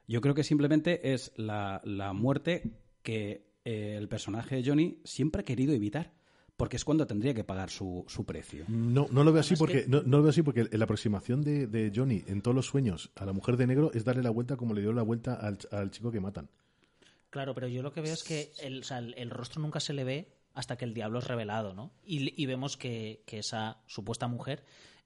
Yo 0.08 0.20
creo 0.22 0.34
que 0.36 0.44
simplemente 0.44 1.14
es 1.14 1.32
la, 1.38 1.82
la 1.86 2.12
muerte 2.14 2.72
que 3.04 3.48
eh, 3.64 3.96
el 3.98 4.08
personaje 4.10 4.56
de 4.58 4.64
Johnny 4.66 5.00
siempre 5.04 5.42
ha 5.42 5.46
querido 5.46 5.74
evitar, 5.74 6.14
porque 6.62 6.78
es 6.78 6.86
cuando 6.86 7.06
tendría 7.08 7.34
que 7.34 7.44
pagar 7.44 7.70
su, 7.70 8.06
su 8.08 8.24
precio. 8.26 8.66
No, 8.68 9.08
no 9.12 9.24
lo 9.24 9.32
veo 9.34 9.42
así 9.42 9.56
porque 9.56 9.84
que- 9.84 9.88
no, 9.90 10.02
no 10.04 10.18
lo 10.18 10.24
veo 10.24 10.30
así 10.30 10.44
porque 10.44 10.68
la 10.72 10.84
aproximación 10.86 11.42
de, 11.42 11.66
de 11.68 11.92
Johnny 11.94 12.24
en 12.28 12.42
todos 12.42 12.56
los 12.56 12.68
sueños 12.68 13.12
a 13.16 13.26
la 13.26 13.34
mujer 13.34 13.58
de 13.58 13.68
negro 13.68 13.92
es 13.94 14.06
darle 14.06 14.24
la 14.24 14.30
vuelta 14.30 14.56
como 14.58 14.74
le 14.74 14.82
dio 14.82 14.94
la 14.94 15.02
vuelta 15.02 15.34
al, 15.34 15.58
al 15.72 15.92
chico 15.92 16.12
que 16.12 16.20
matan. 16.20 16.50
Claro, 17.30 17.54
pero 17.56 17.68
yo 17.68 17.82
lo 17.82 17.92
que 17.94 18.02
veo 18.02 18.14
es 18.14 18.24
que 18.24 18.52
el, 18.62 18.82
o 18.82 18.84
sea, 18.84 19.00
el- 19.00 19.14
el 19.18 19.30
rostro 19.30 19.62
nunca 19.62 19.80
se 19.80 19.94
le 19.94 20.04
ve 20.04 20.34
hasta 20.54 20.78
que 20.78 20.86
el 20.86 20.94
diablo 20.94 21.20
es 21.20 21.28
revelado, 21.28 21.74
¿no? 21.74 21.92
Y, 22.04 22.42
y 22.42 22.46
vemos 22.46 22.76
que, 22.78 23.24
que 23.26 23.40
esa 23.40 23.78
supuesta 23.88 24.28
mujer 24.28 24.64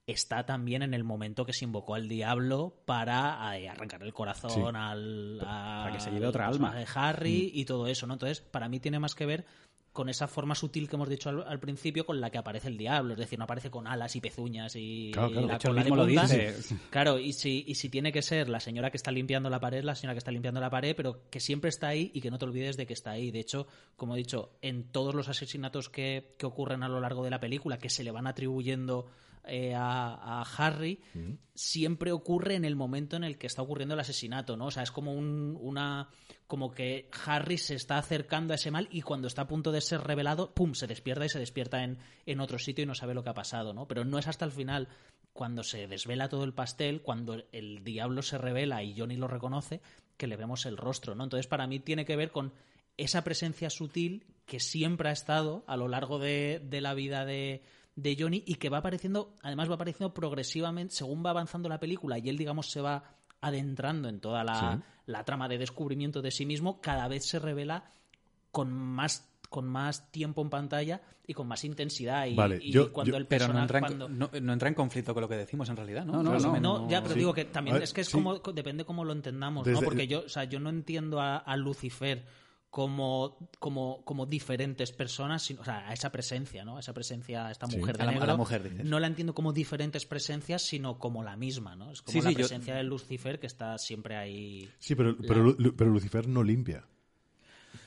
está 0.07 0.45
también 0.45 0.81
en 0.83 0.93
el 0.93 1.03
momento 1.03 1.45
que 1.45 1.53
se 1.53 1.65
invocó 1.65 1.95
al 1.95 2.07
diablo 2.07 2.81
para 2.85 3.57
eh, 3.57 3.69
arrancar 3.69 4.03
el 4.03 4.13
corazón 4.13 4.51
Sí. 4.51 4.61
al 4.65 5.39
a- 5.41 5.83
Para 5.85 5.91
que 5.93 5.99
se 5.99 6.11
lleve 6.11 6.27
otra 6.27 6.47
al 6.47 6.55
alma. 6.55 6.75
de 6.75 6.85
Harry 6.95 7.51
y 7.53 7.65
todo 7.65 7.87
eso, 7.87 8.05
¿no? 8.07 8.13
Entonces, 8.13 8.41
para 8.41 8.69
mí 8.69 8.79
tiene 8.79 8.99
más 8.99 9.15
que 9.15 9.25
ver 9.25 9.45
con 9.95 10.09
esa 10.09 10.27
forma 10.27 10.55
sutil 10.55 10.89
que 10.89 10.97
hemos 10.97 11.07
dicho 11.07 11.29
al, 11.29 11.41
al 11.47 11.57
principio 11.61 12.05
con 12.05 12.19
la 12.19 12.29
que 12.29 12.37
aparece 12.37 12.67
el 12.67 12.77
diablo, 12.77 13.13
es 13.13 13.19
decir, 13.19 13.39
no 13.39 13.45
aparece 13.45 13.71
con 13.71 13.87
alas 13.87 14.13
y 14.17 14.19
pezuñas 14.19 14.75
y 14.75 15.11
Claro, 15.13 15.31
claro. 15.31 15.47
la 15.47 15.57
cola 15.57 15.83
de 15.83 15.89
mismo 15.89 15.95
lo 15.95 16.05
punta. 16.05 16.21
dice. 16.23 16.75
Claro, 16.89 17.17
y 17.17 17.31
si, 17.31 17.63
y 17.65 17.75
si 17.75 17.87
tiene 17.87 18.11
que 18.11 18.21
ser 18.21 18.49
la 18.49 18.59
señora 18.59 18.91
que 18.91 18.97
está 18.97 19.09
limpiando 19.11 19.49
la 19.49 19.61
pared, 19.61 19.85
la 19.85 19.95
señora 19.95 20.13
que 20.13 20.17
está 20.19 20.31
limpiando 20.31 20.59
la 20.59 20.69
pared, 20.69 20.93
pero 20.97 21.21
que 21.29 21.39
siempre 21.39 21.69
está 21.69 21.87
ahí 21.87 22.11
y 22.13 22.19
que 22.19 22.29
no 22.29 22.37
te 22.37 22.43
olvides 22.43 22.75
de 22.75 22.85
que 22.85 22.93
está 22.93 23.11
ahí. 23.11 23.31
De 23.31 23.39
hecho, 23.39 23.67
como 23.95 24.15
he 24.15 24.17
dicho, 24.17 24.57
en 24.61 24.91
todos 24.91 25.15
los 25.15 25.29
asesinatos 25.29 25.87
que, 25.87 26.35
que 26.37 26.45
ocurren 26.45 26.83
a 26.83 26.89
lo 26.89 26.99
largo 26.99 27.23
de 27.23 27.29
la 27.29 27.39
película, 27.39 27.77
que 27.77 27.89
se 27.89 28.03
le 28.03 28.11
van 28.11 28.27
atribuyendo 28.27 29.07
eh, 29.47 29.73
a, 29.73 30.41
a 30.41 30.43
Harry, 30.57 31.01
siempre 31.53 32.11
ocurre 32.11 32.55
en 32.55 32.65
el 32.65 32.75
momento 32.75 33.15
en 33.15 33.23
el 33.23 33.37
que 33.37 33.47
está 33.47 33.61
ocurriendo 33.61 33.93
el 33.93 33.99
asesinato, 33.99 34.57
¿no? 34.57 34.67
O 34.67 34.71
sea, 34.71 34.83
es 34.83 34.91
como 34.91 35.13
un, 35.13 35.57
una 35.59 36.09
como 36.47 36.71
que 36.71 37.09
Harry 37.25 37.57
se 37.57 37.75
está 37.75 37.97
acercando 37.97 38.53
a 38.53 38.55
ese 38.55 38.71
mal 38.71 38.87
y 38.91 39.01
cuando 39.01 39.27
está 39.27 39.43
a 39.43 39.47
punto 39.47 39.71
de 39.71 39.81
ser 39.81 40.01
revelado, 40.01 40.53
pum, 40.53 40.73
se 40.73 40.87
despierta 40.87 41.25
y 41.25 41.29
se 41.29 41.39
despierta 41.39 41.83
en, 41.83 41.97
en 42.25 42.39
otro 42.39 42.59
sitio 42.59 42.83
y 42.83 42.87
no 42.87 42.95
sabe 42.95 43.13
lo 43.13 43.23
que 43.23 43.29
ha 43.29 43.33
pasado, 43.33 43.73
¿no? 43.73 43.87
Pero 43.87 44.05
no 44.05 44.19
es 44.19 44.27
hasta 44.27 44.45
el 44.45 44.51
final, 44.51 44.89
cuando 45.33 45.63
se 45.63 45.87
desvela 45.87 46.29
todo 46.29 46.43
el 46.43 46.53
pastel, 46.53 47.01
cuando 47.01 47.43
el 47.51 47.83
diablo 47.83 48.21
se 48.21 48.37
revela 48.37 48.83
y 48.83 48.97
Johnny 48.97 49.17
lo 49.17 49.27
reconoce, 49.27 49.81
que 50.17 50.27
le 50.27 50.37
vemos 50.37 50.65
el 50.65 50.77
rostro, 50.77 51.15
¿no? 51.15 51.23
Entonces, 51.23 51.47
para 51.47 51.67
mí 51.67 51.79
tiene 51.79 52.05
que 52.05 52.15
ver 52.15 52.31
con 52.31 52.53
esa 52.97 53.23
presencia 53.23 53.69
sutil 53.69 54.25
que 54.45 54.59
siempre 54.59 55.09
ha 55.09 55.11
estado 55.11 55.63
a 55.67 55.75
lo 55.75 55.87
largo 55.87 56.19
de, 56.19 56.61
de 56.63 56.79
la 56.79 56.93
vida 56.93 57.25
de, 57.25 57.63
de 57.95 58.15
Johnny 58.19 58.43
y 58.45 58.55
que 58.55 58.69
va 58.69 58.79
apareciendo, 58.79 59.35
además 59.41 59.69
va 59.69 59.75
apareciendo 59.75 60.13
progresivamente 60.13 60.93
según 60.95 61.25
va 61.25 61.29
avanzando 61.29 61.69
la 61.69 61.79
película 61.79 62.17
y 62.19 62.27
él, 62.29 62.37
digamos, 62.37 62.69
se 62.69 62.81
va 62.81 63.03
adentrando 63.41 64.09
en 64.09 64.19
toda 64.19 64.43
la, 64.43 64.81
la 65.05 65.23
trama 65.23 65.47
de 65.47 65.57
descubrimiento 65.57 66.21
de 66.21 66.31
sí 66.31 66.45
mismo, 66.45 66.81
cada 66.81 67.07
vez 67.07 67.25
se 67.25 67.39
revela 67.39 67.85
con 68.51 68.71
más 68.73 69.29
con 69.49 69.67
más 69.67 70.11
tiempo 70.11 70.41
en 70.41 70.49
pantalla 70.49 71.01
y 71.25 71.33
con 71.33 71.47
más 71.47 71.63
intensidad 71.63 72.25
y, 72.25 72.33
Vale, 72.35 72.59
y 72.61 72.71
yo- 72.71 72.91
cuando 72.91 73.11
yo- 73.11 73.17
el 73.17 73.25
Pero 73.27 73.47
no 73.47 73.53
personaje 73.53 73.63
entra, 73.63 73.77
en, 73.79 73.83
cuando- 73.85 74.09
no, 74.09 74.29
no 74.41 74.53
entra 74.53 74.67
en 74.67 74.73
conflicto 74.73 75.13
con 75.13 75.21
lo 75.21 75.29
que 75.29 75.35
decimos 75.37 75.69
en 75.69 75.77
realidad, 75.77 76.03
¿no? 76.03 76.21
No, 76.21 76.37
no, 76.37 76.59
no. 76.59 76.89
ya, 76.89 77.01
pero 77.01 77.13
Sí. 77.13 77.19
digo 77.19 77.33
que 77.33 77.45
también 77.45 77.75
ver, 77.75 77.83
es 77.83 77.93
que 77.93 78.01
es 78.01 78.07
sí. 78.07 78.13
como 78.13 78.39
depende 78.39 78.83
cómo 78.83 79.05
lo 79.05 79.13
entendamos, 79.13 79.63
Desde- 79.65 79.79
¿no? 79.79 79.85
Porque 79.85 80.07
yo, 80.07 80.23
o 80.25 80.29
sea, 80.29 80.43
yo 80.45 80.59
no 80.59 80.69
entiendo 80.69 81.21
a, 81.21 81.37
a 81.37 81.55
Lucifer 81.55 82.25
como, 82.75 83.37
como, 83.57 84.03
como 84.03 84.25
diferentes 84.25 84.91
personas, 84.91 85.43
sino, 85.43 85.61
o 85.61 85.63
sea, 85.63 85.87
a 85.87 85.93
esa 85.93 86.11
presencia, 86.11 86.65
¿no? 86.65 86.75
A 86.75 86.81
esa 86.81 86.91
presencia, 86.93 87.47
a 87.47 87.51
esta 87.51 87.67
Sí. 87.67 87.77
mujer 87.77 87.95
de 87.95 88.03
A 88.03 88.05
la- 88.07 88.11
a 88.11 88.13
negro. 88.15 88.27
la 88.27 88.35
mujer, 88.35 88.83
no 88.83 88.99
la 88.99 89.07
entiendo 89.07 89.33
como 89.33 89.53
diferentes 89.53 90.05
presencias, 90.05 90.61
sino 90.63 90.99
como 90.99 91.23
la 91.23 91.37
misma, 91.37 91.77
¿no? 91.77 91.89
Es 91.93 92.01
como 92.01 92.11
Sí, 92.11 92.19
la 92.21 92.31
sí, 92.31 92.35
yo- 92.35 92.39
presencia 92.39 92.75
de 92.75 92.83
Lucifer 92.83 93.39
que 93.39 93.47
está 93.47 93.77
siempre 93.77 94.17
ahí. 94.17 94.69
Sí, 94.77 94.93
pero, 94.93 95.15
pero, 95.25 95.55
pero 95.77 95.89
Lucifer 95.89 96.27
no 96.27 96.43
limpia. 96.43 96.85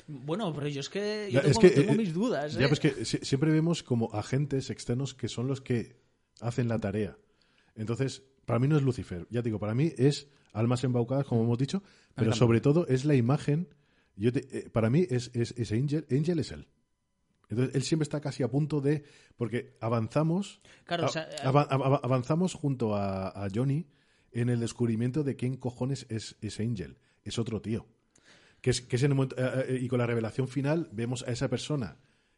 Bueno, 0.06 0.55
pero 0.55 0.69
yo 0.69 0.81
es 0.81 0.89
que 0.89 1.28
Ya, 1.31 1.43
yo 1.43 1.48
tengo, 1.48 1.51
es 1.51 1.59
que, 1.59 1.81
tengo 1.82 1.93
eh, 1.93 1.97
mis 1.98 2.15
dudas. 2.15 2.55
Ya, 2.55 2.65
¿eh? 2.65 2.69
pues 2.69 2.81
que 2.81 3.05
si- 3.05 3.19
siempre 3.19 3.52
vemos 3.52 3.82
como 3.82 4.09
agentes 4.15 4.70
externos 4.70 5.12
que 5.12 5.28
son 5.28 5.48
los 5.48 5.60
que 5.60 6.01
hacen 6.40 6.66
la 6.66 6.78
tarea. 6.78 7.15
Entonces, 7.74 8.23
para 8.47 8.59
mí 8.59 8.69
no 8.69 8.77
es 8.78 8.82
Lucifer. 8.82 9.27
Ya 9.28 9.43
te 9.43 9.51
digo, 9.51 9.59
para 9.59 9.74
mí 9.74 9.93
es 9.98 10.28
almas 10.55 10.82
embaucadas, 10.82 11.27
como 11.27 11.43
hemos 11.43 11.59
dicho, 11.59 11.82
pero 12.15 12.32
sobre 12.32 12.62
todo 12.62 12.86
es 12.86 13.05
la 13.05 13.16
imagen. 13.16 13.69
Yo 14.19 14.32
te- 14.32 14.59
eh, 14.59 14.70
para 14.70 14.90
mí 14.90 15.07
es, 15.09 15.31
es, 15.35 15.53
es 15.57 15.73
Angel. 15.73 16.07
Angel 16.11 16.39
es 16.39 16.51
él. 16.53 16.66
Entonces, 17.51 17.74
él 17.74 17.82
siempre 17.82 18.03
está 18.03 18.20
casi 18.20 18.43
a 18.43 18.49
punto 18.49 18.81
de. 18.81 19.05
Porque 19.36 19.77
avanzamos. 19.81 20.61
Claro, 20.85 21.05
o 21.05 21.07
a- 21.07 21.11
sea, 21.11 21.23
eh, 21.31 21.36
ava- 21.45 21.69
ava- 21.70 22.01
avanzamos 22.03 22.55
junto 22.55 22.95
a, 22.97 23.28
a 23.28 23.49
Johnny 23.55 23.86
en 24.32 24.49
el 24.51 24.61
descubrimiento 24.61 25.24
de 25.24 25.36
quién 25.36 25.57
cojones 25.57 26.07
es, 26.11 26.36
es 26.43 26.61
Angel. 26.61 26.99
Es 27.24 27.39
otro 27.39 27.62
tío. 27.62 27.86
Que 28.61 28.70
es, 28.70 28.81
que 28.82 28.97
es 28.97 29.03
en 29.03 29.12
el 29.12 29.15
momento- 29.16 29.36
eh, 29.39 29.78
y 29.81 29.89
con 29.89 29.99
la 29.99 30.07
revelación 30.07 30.49
final 30.49 30.89
vemos 30.93 31.24
a 31.27 31.31
esa 31.31 31.49
persona 31.49 31.97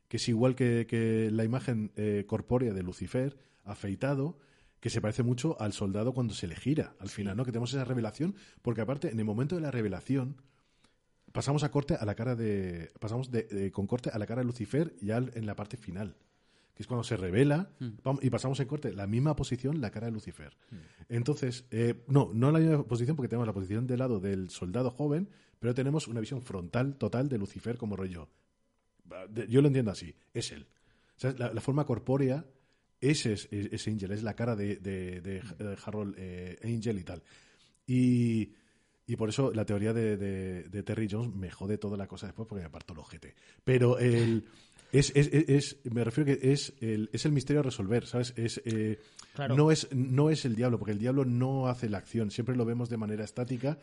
que 0.08 0.16
es 0.18 0.28
igual 0.28 0.54
que, 0.56 0.86
que 0.88 1.30
la 1.30 1.44
imagen 1.44 1.92
eh, 1.96 2.24
corpórea 2.26 2.72
de 2.74 2.82
Lucifer, 2.82 3.38
afeitado, 3.64 4.38
que 4.80 4.90
se 4.90 5.00
parece 5.00 5.22
mucho 5.22 5.56
al 5.60 5.72
soldado 5.72 6.12
cuando 6.14 6.34
se 6.34 6.48
le 6.48 6.56
gira 6.56 6.94
al 6.98 7.08
final, 7.10 7.36
¿no? 7.36 7.44
Que 7.44 7.52
tenemos 7.52 7.72
esa 7.72 7.84
revelación, 7.84 8.34
porque 8.60 8.80
aparte, 8.80 9.10
en 9.12 9.18
el 9.20 9.24
momento 9.24 9.54
de 9.54 9.60
la 9.60 9.70
revelación, 9.70 10.36
pasamos 11.32 11.62
a 11.64 11.70
corte 11.70 11.94
a 11.94 12.04
la 12.04 12.14
cara 12.14 12.34
de. 12.36 12.90
Pasamos 12.98 13.30
de, 13.30 13.44
de- 13.44 13.70
con 13.70 13.86
corte 13.86 14.10
a 14.12 14.18
la 14.18 14.26
cara 14.26 14.40
de 14.40 14.46
Lucifer 14.46 14.94
ya 15.00 15.18
en 15.18 15.46
la 15.46 15.54
parte 15.56 15.76
final. 15.76 16.16
que 16.74 16.82
es 16.82 16.86
cuando 16.86 17.04
se 17.04 17.16
revela, 17.16 17.70
vamos, 18.02 18.24
y 18.24 18.30
pasamos 18.30 18.58
en 18.60 18.66
corte, 18.66 18.92
la 18.92 19.06
misma 19.06 19.36
posición, 19.36 19.80
la 19.82 19.90
cara 19.90 20.06
de 20.06 20.12
Lucifer. 20.12 20.56
Entonces, 21.08 21.64
eh, 21.70 22.04
no, 22.08 22.30
no 22.32 22.50
la 22.52 22.58
misma 22.58 22.84
posición 22.84 23.16
porque 23.16 23.28
tenemos 23.28 23.46
la 23.46 23.52
posición 23.52 23.86
del 23.86 23.98
lado 23.98 24.18
del 24.20 24.48
soldado 24.48 24.90
joven, 24.90 25.28
pero 25.58 25.74
tenemos 25.74 26.08
una 26.08 26.20
visión 26.20 26.40
frontal 26.40 26.96
total 26.96 27.28
de 27.28 27.36
Lucifer 27.38 27.76
como 27.76 27.96
rollo. 27.96 28.28
Yo 29.48 29.60
lo 29.60 29.66
entiendo 29.68 29.90
así, 29.90 30.14
es 30.32 30.52
él. 30.52 30.66
O 31.16 31.20
sea, 31.20 31.34
la, 31.36 31.52
la 31.52 31.60
forma 31.60 31.84
corpórea, 31.84 32.46
ese 33.00 33.32
es, 33.34 33.48
es- 33.50 33.72
es 33.72 33.88
Angel, 33.88 34.12
es 34.12 34.22
la 34.22 34.34
cara 34.34 34.56
de, 34.56 34.76
de- 34.76 35.20
de- 35.20 35.42
de 35.58 35.76
Harold 35.84 36.14
eh, 36.16 36.58
Angel 36.64 36.98
y 36.98 37.04
tal. 37.04 37.22
Y, 37.86 38.52
y 39.12 39.16
por 39.16 39.28
eso 39.28 39.52
la 39.52 39.64
teoría 39.64 39.92
de, 39.92 40.16
de- 40.16 40.62
de 40.64 40.82
Terry 40.82 41.08
Jones 41.10 41.34
me 41.34 41.50
jode 41.50 41.78
toda 41.78 41.96
la 41.96 42.06
cosa 42.06 42.26
después 42.26 42.46
porque 42.48 42.60
me 42.62 42.66
aparto 42.68 42.92
el 42.92 43.00
ojete. 43.00 43.34
Pero 43.64 43.98
el, 43.98 44.44
es, 44.92 45.12
es, 45.14 45.28
es- 45.32 45.78
me 45.90 46.04
refiero 46.04 46.26
que 46.38 46.52
es 46.52 46.74
el, 46.80 47.10
es 47.12 47.24
el 47.24 47.32
misterio 47.32 47.60
a 47.60 47.64
resolver, 47.64 48.06
¿sabes? 48.06 48.32
Es, 48.36 48.60
eh, 48.64 48.98
Claro. 49.34 49.54
no, 49.56 49.70
es, 49.70 49.88
no 49.92 50.28
es 50.30 50.44
el 50.44 50.56
diablo, 50.56 50.78
porque 50.78 50.92
el 50.92 50.98
diablo 50.98 51.24
no 51.24 51.68
hace 51.68 51.88
la 51.88 51.98
acción, 51.98 52.30
siempre 52.30 52.56
lo 52.56 52.64
vemos 52.64 52.88
de 52.90 52.96
manera 52.96 53.24
estática 53.24 53.78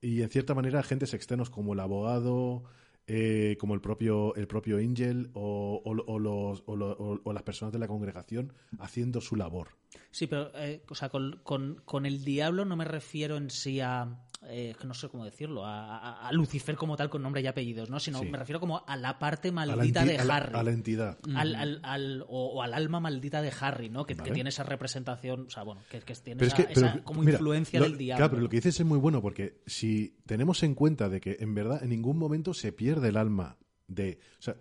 y 0.00 0.22
en 0.22 0.30
cierta 0.30 0.54
manera 0.54 0.80
agentes 0.80 1.12
externos 1.12 1.50
como 1.50 1.74
el 1.74 1.80
abogado, 1.80 2.64
eh, 3.06 3.56
como 3.60 3.74
el 3.74 3.80
propio, 3.80 4.34
el 4.34 4.46
propio 4.46 4.78
Angel 4.78 5.30
o, 5.34 5.80
o- 5.84 6.12
o 6.12 6.18
los, 6.18 6.62
o, 6.66 6.76
lo- 6.76 6.92
o- 6.92 7.20
o 7.22 7.32
las 7.32 7.42
personas 7.42 7.72
de 7.72 7.78
la 7.78 7.86
congregación 7.88 8.52
haciendo 8.78 9.20
su 9.20 9.34
labor. 9.36 9.68
Sí, 10.10 10.26
pero 10.26 10.50
eh, 10.56 10.82
o 10.88 10.94
sea, 10.94 11.08
con, 11.10 11.40
con- 11.42 11.80
con 11.84 12.04
el 12.06 12.24
diablo 12.24 12.64
no 12.64 12.76
me 12.76 12.84
refiero 12.84 13.36
en 13.36 13.50
sí 13.50 13.80
a. 13.80 14.24
eh, 14.42 14.74
no 14.84 14.94
sé 14.94 15.08
cómo 15.08 15.24
decirlo, 15.24 15.64
a, 15.66 15.98
a- 15.98 16.28
a 16.28 16.32
Lucifer 16.32 16.76
como 16.76 16.96
tal 16.96 17.10
con 17.10 17.22
nombre 17.22 17.40
y 17.42 17.46
apellidos, 17.46 17.90
¿no? 17.90 17.98
Sino 17.98 18.20
Sí. 18.20 18.26
me 18.26 18.38
refiero 18.38 18.60
como 18.60 18.84
a 18.86 18.96
la 18.96 19.18
parte 19.18 19.48
A 19.48 19.66
la, 19.66 19.74
maldita 19.76 20.04
de 20.04 20.16
Harry. 20.18 20.54
a 20.54 20.62
la 20.62 20.70
entidad. 20.70 21.18
al, 21.34 21.54
al- 21.56 21.80
al- 21.82 22.22
o, 22.28 22.52
o 22.54 22.62
al 22.62 22.72
alma 22.74 23.00
maldita 23.00 23.42
de 23.42 23.52
Harry, 23.60 23.88
¿no? 23.90 24.06
Que, 24.06 24.14
que 24.16 24.30
tiene 24.30 24.50
esa 24.50 24.62
representación, 24.62 25.46
o 25.46 25.50
sea, 25.50 25.64
bueno, 25.64 25.82
que, 25.90 26.00
que 26.00 26.14
tiene 26.14 26.40
es 26.42 26.48
esa, 26.48 26.56
que, 26.56 26.74
pero, 26.74 26.86
esa 26.86 27.02
como 27.04 27.20
mira, 27.22 27.32
influencia 27.32 27.80
lo- 27.80 27.86
del 27.88 27.98
diablo. 27.98 28.18
Claro, 28.20 28.30
pero 28.30 28.42
lo 28.42 28.48
que 28.48 28.56
dices 28.56 28.78
es 28.78 28.86
muy 28.86 28.98
bueno 28.98 29.20
porque 29.20 29.60
si 29.66 30.16
tenemos 30.26 30.62
en 30.62 30.74
cuenta 30.74 31.08
de 31.08 31.20
que 31.20 31.36
en 31.40 31.54
verdad 31.54 31.82
en 31.82 31.90
ningún 31.90 32.16
momento 32.18 32.54
se 32.54 32.72
pierde 32.72 33.08
el 33.08 33.16
alma 33.16 33.58
de. 33.88 34.20
O 34.38 34.42
sea, 34.42 34.56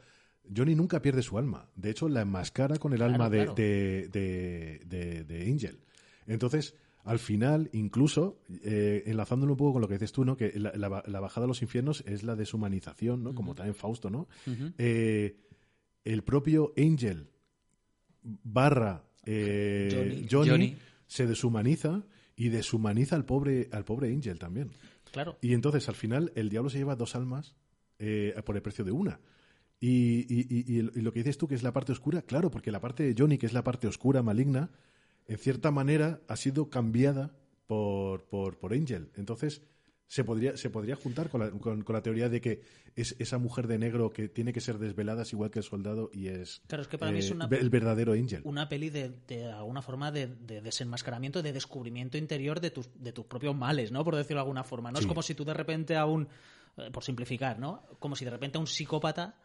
Johnny 0.55 0.75
nunca 0.75 1.01
pierde 1.01 1.21
su 1.21 1.37
alma. 1.37 1.69
De 1.75 1.89
hecho, 1.91 2.07
la 2.09 2.21
enmascara 2.21 2.77
con 2.77 2.93
el 2.93 2.97
Claro, 2.99 3.13
alma 3.13 3.29
de, 3.29 3.37
claro. 3.39 3.53
de, 3.53 4.07
de- 4.11 4.81
de- 4.85 5.23
de 5.25 5.51
Angel. 5.51 5.79
Entonces, 6.25 6.73
al 7.07 7.19
final, 7.19 7.69
incluso, 7.73 8.39
eh, 8.63 9.03
enlazándolo 9.07 9.53
un 9.53 9.57
poco 9.57 9.73
con 9.73 9.81
lo 9.81 9.88
que 9.88 9.95
dices 9.95 10.11
tú, 10.11 10.25
¿no? 10.25 10.35
Que 10.38 10.51
la, 10.59 10.71
la- 10.75 11.03
la 11.07 11.19
bajada 11.19 11.45
a 11.45 11.47
los 11.47 11.61
infiernos 11.61 12.03
es 12.05 12.23
la 12.23 12.35
deshumanización, 12.35 13.23
¿no? 13.23 13.34
Como 13.34 13.55
también 13.55 13.75
Fausto, 13.75 14.09
¿no? 14.09 14.27
Eh, 14.77 15.38
el 16.03 16.23
propio 16.23 16.73
Angel 16.77 17.27
barra 18.43 19.03
eh, 19.25 19.89
Johnny. 19.91 20.27
Johnny, 20.29 20.49
Johnny. 20.49 20.77
se 21.07 21.27
deshumaniza 21.27 22.03
y 22.35 22.49
deshumaniza 22.49 23.15
al 23.15 23.25
pobre, 23.25 23.69
al 23.71 23.84
pobre 23.85 24.09
Angel 24.13 24.38
también. 24.39 24.71
Claro. 25.11 25.38
Y 25.41 25.53
entonces, 25.53 25.88
al 25.89 25.95
final, 25.95 26.31
el 26.35 26.49
diablo 26.49 26.69
se 26.69 26.77
lleva 26.77 26.95
dos 26.95 27.15
almas 27.15 27.55
eh, 27.99 28.34
por 28.45 28.55
el 28.55 28.61
precio 28.61 28.84
de 28.85 28.91
una. 28.91 29.19
Y, 29.79 30.25
y- 30.34 30.47
y- 30.49 30.79
y 30.79 31.01
lo 31.01 31.11
que 31.13 31.19
dices 31.19 31.38
tú, 31.38 31.47
que 31.47 31.55
es 31.55 31.63
la 31.63 31.71
parte 31.73 31.91
oscura, 31.91 32.21
claro, 32.23 32.51
porque 32.51 32.71
la 32.71 32.81
parte 32.81 33.03
de 33.03 33.15
Johnny, 33.17 33.38
que 33.38 33.45
es 33.45 33.53
la 33.53 33.63
parte 33.63 33.88
oscura, 33.88 34.21
maligna, 34.23 34.69
en 35.27 35.37
cierta 35.37 35.71
manera 35.71 36.21
ha 36.27 36.35
sido 36.35 36.69
cambiada 36.69 37.31
por, 37.65 38.25
por, 38.25 38.57
por 38.57 38.73
Angel. 38.73 39.11
Entonces, 39.15 39.61
se 40.09 40.23
podría, 40.23 40.55
se 40.55 40.69
podría 40.69 40.95
juntar 40.95 41.29
con 41.29 41.41
la, 41.41 41.51
con, 41.51 41.81
con 41.81 41.93
la 41.93 42.01
teoría 42.01 42.29
de 42.29 42.39
que 42.39 42.61
es 42.95 43.13
esa 43.19 43.37
mujer 43.39 43.67
de 43.67 43.77
negro 43.77 44.09
que 44.13 44.29
tiene 44.29 44.53
que 44.53 44.61
ser 44.61 44.77
desvelada, 44.79 45.23
es 45.23 45.33
igual 45.33 45.51
que 45.51 45.59
el 45.59 45.65
soldado, 45.65 46.09
y 46.13 46.27
es, 46.29 46.61
Claro, 46.67 46.81
es 46.83 46.87
que 46.87 46.97
para 46.97 47.11
mí 47.11 47.19
es 47.19 47.29
eh, 47.29 47.33
una- 47.33 47.49
el 47.51 47.69
verdadero 47.69 48.13
Angel. 48.13 48.41
Una 48.45 48.69
peli 48.69 48.89
de, 48.89 49.09
de 49.27 49.51
alguna 49.51 49.81
forma 49.81 50.09
de, 50.13 50.27
de 50.27 50.61
desenmascaramiento, 50.61 51.41
de 51.43 51.51
descubrimiento 51.51 52.17
interior 52.17 52.61
de 52.61 52.71
tus, 52.71 52.89
de 52.95 53.11
tus 53.11 53.25
propios 53.25 53.53
males, 53.53 53.91
¿no? 53.91 54.05
Por 54.05 54.15
decirlo 54.15 54.37
de 54.37 54.43
alguna 54.43 54.63
forma. 54.63 54.93
No 54.93 54.99
es 54.99 55.05
como 55.07 55.21
si 55.21 55.35
tú 55.35 55.43
de 55.43 55.53
repente 55.53 55.97
a 55.97 56.05
un, 56.05 56.29
eh, 56.77 56.89
por 56.89 57.03
simplificar, 57.03 57.59
¿no? 57.59 57.83
Como 57.99 58.15
si 58.15 58.23
de 58.23 58.31
repente 58.31 58.57
a 58.57 58.61
un 58.61 58.67
psicópata 58.67 59.35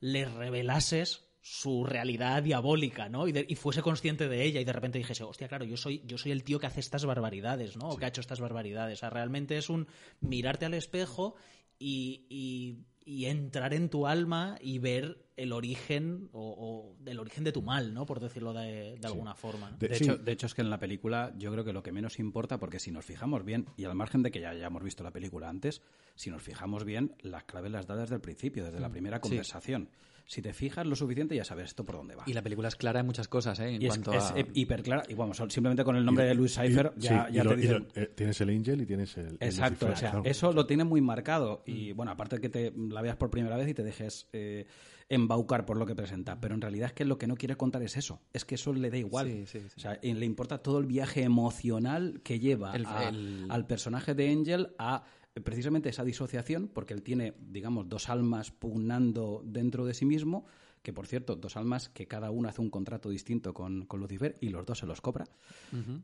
le 0.00 0.26
revelases 0.26 1.24
su 1.42 1.84
realidad 1.84 2.42
diabólica, 2.42 3.08
¿no? 3.08 3.26
Y, 3.26 3.32
de- 3.32 3.46
y 3.48 3.54
fuese 3.54 3.80
consciente 3.82 4.28
de 4.28 4.44
ella 4.44 4.60
y 4.60 4.64
de 4.64 4.72
repente 4.72 4.98
dijese, 4.98 5.24
hostia, 5.24 5.48
claro, 5.48 5.64
yo 5.64 5.76
soy, 5.76 6.02
yo 6.06 6.18
soy 6.18 6.32
el 6.32 6.44
tío 6.44 6.58
que 6.60 6.66
hace 6.66 6.80
estas 6.80 7.04
barbaridades, 7.06 7.76
¿no? 7.76 7.88
O 7.88 7.96
que 7.96 8.04
ha 8.04 8.08
hecho 8.08 8.20
estas 8.20 8.40
barbaridades. 8.40 8.98
O 8.98 9.00
sea, 9.00 9.10
realmente 9.10 9.56
es 9.56 9.70
un 9.70 9.86
mirarte 10.20 10.66
al 10.66 10.74
espejo 10.74 11.34
y, 11.78 12.26
y- 12.28 12.84
y 13.02 13.24
entrar 13.26 13.72
en 13.74 13.88
tu 13.88 14.06
alma 14.06 14.56
y 14.60 14.78
ver 14.78 15.24
el 15.36 15.52
origen 15.52 16.28
o, 16.32 16.54
o 16.98 17.02
del 17.02 17.18
origen 17.18 17.42
de 17.44 17.50
tu 17.50 17.62
mal, 17.62 17.94
¿no? 17.94 18.04
Por 18.04 18.20
decirlo 18.20 18.52
de, 18.52 18.98
de 19.00 19.06
alguna 19.06 19.34
forma. 19.34 19.70
¿no? 19.70 19.78
De- 19.78 19.88
De, 19.88 19.94
sí. 19.96 20.04
hecho, 20.04 20.18
de 20.18 20.32
hecho, 20.32 20.46
es 20.46 20.54
que 20.54 20.60
en 20.60 20.68
la 20.70 20.78
película 20.78 21.32
yo 21.38 21.50
creo 21.50 21.64
que 21.64 21.72
lo 21.72 21.82
que 21.82 21.90
menos 21.92 22.18
importa, 22.18 22.58
porque 22.58 22.78
si 22.78 22.90
nos 22.92 23.06
fijamos 23.06 23.42
bien, 23.44 23.66
y 23.78 23.84
al 23.84 23.94
margen 23.94 24.22
de 24.22 24.30
que 24.30 24.40
ya 24.40 24.50
hayamos 24.50 24.84
visto 24.84 25.02
la 25.02 25.10
película 25.10 25.48
antes, 25.48 25.80
si 26.14 26.30
nos 26.30 26.42
fijamos 26.42 26.84
bien, 26.84 27.16
las 27.22 27.44
claves 27.44 27.72
las 27.72 27.86
da 27.86 27.96
desde 27.96 28.16
el 28.16 28.20
principio, 28.20 28.64
desde 28.66 28.78
la 28.80 28.90
primera 28.90 29.20
conversación. 29.20 29.88
Si 30.30 30.40
te 30.42 30.52
fijas 30.52 30.86
lo 30.86 30.94
suficiente, 30.94 31.34
ya 31.34 31.44
sabes 31.44 31.64
esto 31.66 31.84
por 31.84 31.96
dónde 31.96 32.14
va. 32.14 32.22
Y 32.24 32.34
la 32.34 32.42
película 32.42 32.68
es 32.68 32.76
clara 32.76 33.00
en 33.00 33.06
muchas 33.06 33.26
cosas, 33.26 33.58
¿eh? 33.58 33.74
En 33.74 33.82
Y 33.82 33.88
cuanto 33.88 34.12
es 34.12 34.22
a... 34.30 34.34
hiper 34.54 34.84
clara. 34.84 35.02
Y 35.08 35.14
vamos, 35.14 35.36
simplemente 35.48 35.82
con 35.82 35.96
el 35.96 36.04
nombre 36.04 36.24
de 36.24 36.36
Louis 36.36 36.54
Cypher 36.54 36.92
Y- 36.96 37.00
ya, 37.00 37.26
sí, 37.26 37.32
ya 37.34 37.40
y 37.42 37.44
lo- 37.44 37.50
te 37.50 37.58
y 37.58 37.62
dicen. 37.62 37.88
lo- 37.96 38.02
eh, 38.02 38.12
tienes 38.14 38.40
el 38.40 38.48
Angel 38.50 38.80
y 38.80 38.86
tienes 38.86 39.16
el. 39.16 39.26
el 39.26 39.36
Exacto, 39.40 39.86
Lucifer, 39.88 39.92
o 39.92 39.96
sea, 39.96 40.10
claro. 40.12 40.24
eso 40.30 40.52
lo 40.52 40.66
tiene 40.66 40.84
muy 40.84 41.00
marcado 41.00 41.64
y 41.66 41.90
bueno, 41.90 42.12
aparte 42.12 42.36
de 42.36 42.42
que 42.42 42.48
te 42.48 42.72
la 42.76 43.02
veas 43.02 43.16
por 43.16 43.28
primera 43.28 43.56
vez 43.56 43.68
y 43.68 43.74
te 43.74 43.82
dejes 43.82 44.28
eh, 44.32 44.66
embaucar 45.08 45.66
por 45.66 45.76
lo 45.76 45.84
que 45.84 45.96
presenta, 45.96 46.40
pero 46.40 46.54
en 46.54 46.60
realidad 46.60 46.86
es 46.86 46.92
que 46.92 47.04
lo 47.04 47.18
que 47.18 47.26
no 47.26 47.34
quiere 47.34 47.56
contar 47.56 47.82
es 47.82 47.96
eso, 47.96 48.20
es 48.32 48.44
que 48.44 48.54
eso 48.54 48.72
le 48.72 48.88
da 48.90 48.98
igual, 48.98 49.26
Sí, 49.26 49.46
sí, 49.46 49.60
sí. 49.60 49.66
o 49.76 49.80
sea, 49.80 49.98
y 50.00 50.12
le 50.14 50.24
importa 50.26 50.58
todo 50.58 50.78
el 50.78 50.86
viaje 50.86 51.24
emocional 51.24 52.20
que 52.22 52.38
lleva 52.38 52.72
El- 52.76 52.86
a- 52.86 53.08
el- 53.08 53.46
al 53.48 53.66
personaje 53.66 54.14
de 54.14 54.30
Angel 54.30 54.74
a 54.78 55.02
eh, 55.02 55.19
precisamente 55.44 55.88
esa 55.88 56.04
disociación, 56.04 56.68
porque 56.68 56.94
él 56.94 57.02
tiene, 57.02 57.34
digamos, 57.38 57.88
dos 57.88 58.08
almas 58.08 58.50
pugnando 58.50 59.42
dentro 59.44 59.84
de 59.84 59.94
sí 59.94 60.04
mismo, 60.04 60.44
que 60.82 60.92
por 60.92 61.06
cierto, 61.06 61.36
dos 61.36 61.56
almas 61.56 61.88
que 61.88 62.06
cada 62.06 62.30
una 62.30 62.50
hace 62.50 62.62
un 62.62 62.70
contrato 62.70 63.10
distinto 63.10 63.52
con, 63.52 63.84
con 63.84 64.00
Lucifer 64.00 64.36
y 64.40 64.48
los 64.48 64.64
dos 64.64 64.78
se 64.78 64.86
los 64.86 65.00
cobra, 65.00 65.26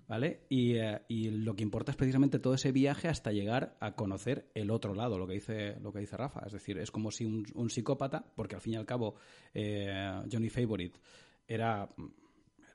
¿vale? 0.06 0.42
Y, 0.48 0.74
eh, 0.74 1.00
y 1.08 1.30
lo 1.30 1.56
que 1.56 1.62
importa 1.62 1.92
es 1.92 1.96
precisamente 1.96 2.38
todo 2.38 2.54
ese 2.54 2.72
viaje 2.72 3.08
hasta 3.08 3.32
llegar 3.32 3.76
a 3.80 3.94
conocer 3.94 4.50
el 4.54 4.70
otro 4.70 4.94
lado, 4.94 5.18
lo 5.18 5.26
que 5.26 5.34
dice, 5.34 5.80
lo 5.80 5.92
que 5.92 6.00
dice 6.00 6.16
Rafa. 6.16 6.42
Es 6.46 6.52
decir, 6.52 6.78
es 6.78 6.90
como 6.90 7.10
si 7.10 7.24
un, 7.24 7.46
un 7.54 7.70
psicópata, 7.70 8.32
porque 8.34 8.56
al 8.56 8.60
fin 8.60 8.74
y 8.74 8.76
al 8.76 8.86
cabo 8.86 9.14
eh, 9.54 10.22
Johnny 10.30 10.50
Favorite 10.50 11.00
era 11.48 11.88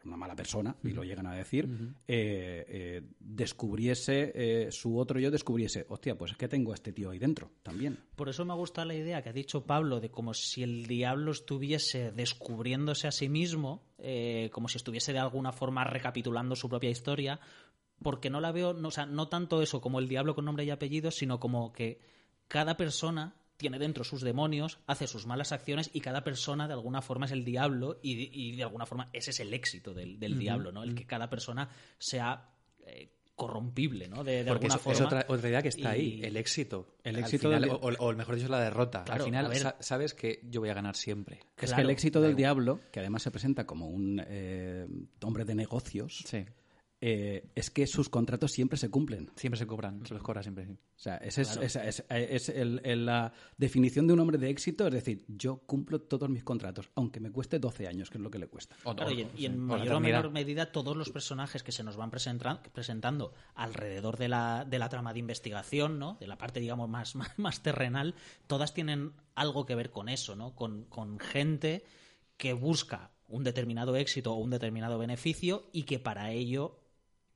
una 0.06 0.18
mala 0.18 0.36
persona, 0.36 0.76
y 0.84 0.90
lo 0.90 1.03
llegan 1.03 1.28
a 1.28 1.36
decir, 1.36 1.68
eh, 2.07 2.65
eh, 2.68 3.02
descubriese, 3.19 4.32
eh, 4.34 4.72
su 4.72 4.98
otro 4.98 5.19
yo 5.19 5.32
descubriese, 5.32 5.86
hostia, 5.90 6.18
pues 6.18 6.32
es 6.32 6.38
que 6.38 6.48
tengo 6.48 6.72
a 6.72 6.76
este 6.76 6.91
tío 6.91 7.11
ahí 7.11 7.19
dentro 7.19 7.52
también. 7.64 7.99
Por 8.15 8.30
eso 8.30 8.45
me 8.45 8.53
gusta 8.53 8.86
la 8.86 8.95
idea 8.95 9.22
que 9.22 9.30
ha 9.30 9.34
dicho 9.34 9.65
Pablo 9.65 9.99
de 9.99 10.10
como 10.10 10.34
si 10.34 10.64
el 10.64 10.86
diablo 10.86 11.32
estuviese 11.32 12.11
descubriéndose 12.11 13.07
a 13.07 13.11
sí 13.11 13.30
mismo, 13.30 13.84
como 14.52 14.68
si 14.68 14.78
estuviese 14.78 15.14
de 15.14 15.19
alguna 15.19 15.52
forma 15.52 15.84
recapitulando 15.84 16.56
su 16.56 16.68
propia 16.68 16.90
historia, 16.90 17.40
porque 18.02 18.30
no 18.30 18.41
la 18.41 18.52
veo, 18.52 18.73
no, 18.73 18.88
o 18.88 18.91
sea, 18.91 19.06
no 19.06 19.28
tanto 19.28 19.61
eso 19.61 19.82
como 19.82 19.99
el 19.99 20.07
diablo 20.07 20.34
con 20.34 20.45
nombre 20.45 20.65
y 20.65 20.72
apellido, 20.72 21.11
sino 21.11 21.40
como 21.40 21.72
que 21.72 21.99
cada 22.48 22.76
persona 22.76 23.36
tiene 23.61 23.79
dentro 23.79 24.03
sus 24.03 24.21
demonios, 24.21 24.79
hace 24.88 25.07
sus 25.07 25.25
malas 25.25 25.53
acciones 25.53 25.89
y 25.93 26.01
cada 26.01 26.23
persona 26.25 26.67
de 26.67 26.73
alguna 26.73 27.01
forma 27.01 27.27
es 27.27 27.31
el 27.31 27.45
diablo 27.45 27.99
y, 28.03 28.29
y 28.33 28.55
de 28.57 28.63
alguna 28.63 28.85
forma 28.85 29.09
ese 29.13 29.29
es 29.31 29.39
el 29.39 29.53
éxito 29.53 29.93
del, 29.93 30.19
del 30.19 30.38
diablo, 30.38 30.73
¿no? 30.73 30.83
El 30.83 30.93
que 30.95 31.05
cada 31.05 31.29
persona 31.29 31.69
sea 31.97 32.49
eh, 32.85 33.13
corrompible, 33.35 34.07
¿no? 34.07 34.23
De, 34.23 34.43
de 34.43 34.51
Porque 34.51 34.65
alguna 34.67 34.75
es, 34.75 34.81
forma. 34.81 34.93
es 34.99 35.01
otra, 35.05 35.25
otra 35.27 35.49
idea 35.49 35.61
que 35.61 35.69
está 35.69 35.95
Y- 35.97 36.01
ahí, 36.01 36.21
el 36.23 36.38
éxito. 36.38 36.95
El 37.03 37.17
éxito 37.17 37.47
final, 37.49 37.61
del- 37.61 37.71
o, 37.71 37.77
o- 37.79 38.13
mejor 38.13 38.35
dicho, 38.35 38.47
la 38.49 38.59
derrota. 38.59 39.03
Claro, 39.03 39.23
Al 39.23 39.25
final 39.25 39.45
a 39.45 39.49
ver. 39.49 39.57
sa- 39.59 39.77
sabes 39.79 40.13
que 40.13 40.41
yo 40.43 40.59
voy 40.59 40.69
a 40.69 40.73
ganar 40.73 40.95
siempre. 40.95 41.38
Es 41.38 41.41
que 41.55 41.65
Claro, 41.67 41.83
el 41.83 41.89
éxito 41.91 42.21
del 42.21 42.35
diablo, 42.35 42.79
que 42.91 42.99
además 42.99 43.23
se 43.23 43.31
presenta 43.31 43.65
como 43.65 43.88
un 43.88 44.21
eh, 44.27 44.85
hombre 45.23 45.45
de 45.45 45.55
negocios, 45.55 46.23
Sí. 46.27 46.45
Eh, 47.03 47.49
es 47.56 47.72
que 47.72 47.88
sus 47.88 48.10
contratos 48.10 48.52
siempre 48.52 48.78
se 48.78 48.90
cumplen. 48.90 49.32
Siempre 49.36 49.57
se 49.57 49.65
cobran, 49.65 50.06
se 50.06 50.14
los 50.14 50.22
cobra 50.22 50.44
siempre. 50.44 50.68
sí. 50.68 50.73
O 50.73 50.99
sea, 51.03 51.18
esa 51.18 51.41
es, 51.41 51.57
esa 51.57 51.88
es- 51.88 52.03
es 52.10 52.49
el- 52.49 52.80
el- 52.84 53.07
la 53.07 53.34
definición 53.57 54.06
de 54.06 54.14
un 54.14 54.19
hombre 54.19 54.38
de 54.38 54.49
éxito, 54.52 54.86
es 54.86 54.94
decir, 54.94 55.26
yo 55.28 55.57
cumplo 55.65 55.99
todos 56.02 56.30
mis 56.30 56.44
contratos, 56.44 56.91
aunque 56.94 57.19
me 57.19 57.32
cueste 57.32 57.57
12 57.57 57.88
años, 57.88 58.11
que 58.11 58.19
es 58.19 58.22
lo 58.22 58.30
que 58.30 58.38
le 58.38 58.45
cuesta. 58.48 58.76
O- 58.84 58.95
Claro, 58.95 59.10
o- 59.10 59.14
y 59.15 59.22
en, 59.22 59.32
y 59.36 59.45
en 59.48 59.53
sí, 59.53 59.57
o 59.57 59.68
la 59.68 59.78
mayor 59.78 59.95
o 59.95 59.99
menor 59.99 60.32
medida 60.32 60.72
todos 60.72 60.95
los 60.95 61.10
personajes 61.10 61.64
que 61.64 61.72
se 61.72 61.84
nos 61.84 61.98
van 61.98 62.11
presentando 62.11 63.34
alrededor 63.56 64.18
de 64.18 64.30
la, 64.30 64.65
de 64.65 64.78
la 64.80 64.90
trama 64.90 65.14
de 65.14 65.19
investigación, 65.19 65.98
¿no? 65.98 66.18
de 66.19 66.28
la 66.28 66.38
parte, 66.38 66.60
digamos, 66.60 66.88
más, 66.90 67.15
más, 67.15 67.38
más 67.40 67.64
terrenal, 67.64 68.14
todas 68.48 68.73
tienen 68.76 69.14
algo 69.34 69.65
que 69.65 69.73
ver 69.76 69.90
con 69.90 70.07
eso, 70.07 70.36
¿no? 70.36 70.53
con, 70.56 70.84
con 70.86 71.19
gente 71.19 71.84
que 72.38 72.53
busca 72.53 73.11
un 73.28 73.44
determinado 73.44 73.95
éxito 73.95 74.34
o 74.34 74.36
un 74.36 74.49
determinado 74.49 74.99
beneficio 74.99 75.64
y 75.72 75.84
que 75.84 75.99
para 75.99 76.32
ello 76.32 76.78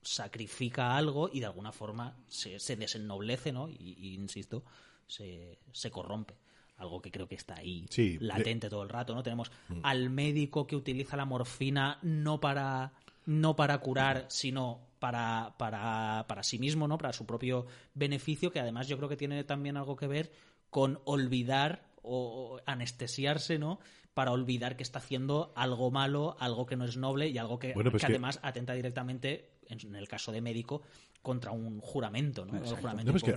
sacrifica 0.06 0.96
algo 0.96 1.30
y 1.34 1.40
de 1.42 1.48
alguna 1.48 1.72
forma 1.72 2.16
se, 2.28 2.60
se 2.60 2.76
desennoblece, 2.78 3.52
¿no? 3.52 3.68
Y, 3.68 3.98
y, 4.00 4.14
insisto, 4.14 4.64
se, 5.08 5.58
se 5.74 5.92
corrompe. 5.92 6.36
algo 6.78 7.02
que 7.02 7.12
creo 7.12 7.28
que 7.28 7.36
está 7.36 7.56
ahí 7.56 7.86
Sí, 7.90 8.18
latente 8.22 8.70
todo 8.70 8.84
el 8.84 8.90
rato, 8.90 9.14
¿no? 9.16 9.24
Tenemos 9.24 9.52
al 9.84 10.10
médico 10.10 10.68
que 10.68 10.76
utiliza 10.76 11.18
la 11.18 11.26
morfina 11.26 12.00
no 12.02 12.40
para 12.40 12.94
no 13.26 13.56
para 13.56 13.80
curar, 13.80 14.26
sino 14.30 14.80
para, 15.00 15.56
para, 15.58 16.26
para 16.28 16.44
sí 16.44 16.60
mismo, 16.60 16.88
¿no? 16.88 16.98
Para 17.00 17.12
su 17.12 17.26
propio 17.26 17.66
beneficio, 17.96 18.52
que 18.52 18.60
además 18.60 18.88
yo 18.88 18.98
creo 18.98 19.10
que 19.10 19.18
tiene 19.18 19.44
también 19.44 19.78
algo 19.78 19.96
que 19.96 20.06
ver 20.08 20.32
con 20.70 21.00
olvidar 21.06 21.88
o 22.04 22.60
anestesiarse, 22.68 23.58
¿no? 23.58 23.80
Para 24.14 24.32
olvidar 24.32 24.78
que 24.78 24.84
está 24.84 25.00
haciendo 25.00 25.52
algo 25.56 25.90
malo, 25.92 26.38
algo 26.40 26.66
que 26.68 26.76
no 26.76 26.86
es 26.86 26.98
noble 26.98 27.30
y 27.30 27.38
algo 27.40 27.58
que, 27.58 27.74
Bueno, 27.74 27.90
pues 27.92 28.02
que 28.02 28.08
que- 28.08 28.14
además 28.14 28.40
atenta 28.44 28.74
directamente, 28.74 29.50
en 29.70 29.96
el 29.96 30.08
caso 30.08 30.32
de 30.32 30.42
médico, 30.42 30.82
contra 31.22 31.52
un 31.52 31.80
juramento, 31.80 32.46
¿no? 32.46 32.56
El 32.56 32.64
juramento 32.64 33.12
No, 33.12 33.14
que 33.24 33.32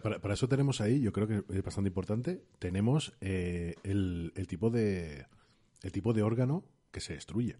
para- 0.00 0.20
para 0.20 0.34
eso 0.34 0.48
tenemos 0.48 0.80
ahí, 0.80 1.00
yo 1.00 1.12
creo 1.12 1.26
que 1.26 1.42
es 1.52 1.62
bastante 1.64 1.88
importante, 1.88 2.42
tenemos 2.58 3.12
eh, 3.20 3.74
el, 3.82 4.32
el 4.36 4.46
tipo 4.46 4.70
de 4.70 5.26
el 5.82 5.92
tipo 5.92 6.12
de 6.12 6.22
órgano 6.22 6.64
que 6.90 7.00
se 7.00 7.14
destruye. 7.14 7.56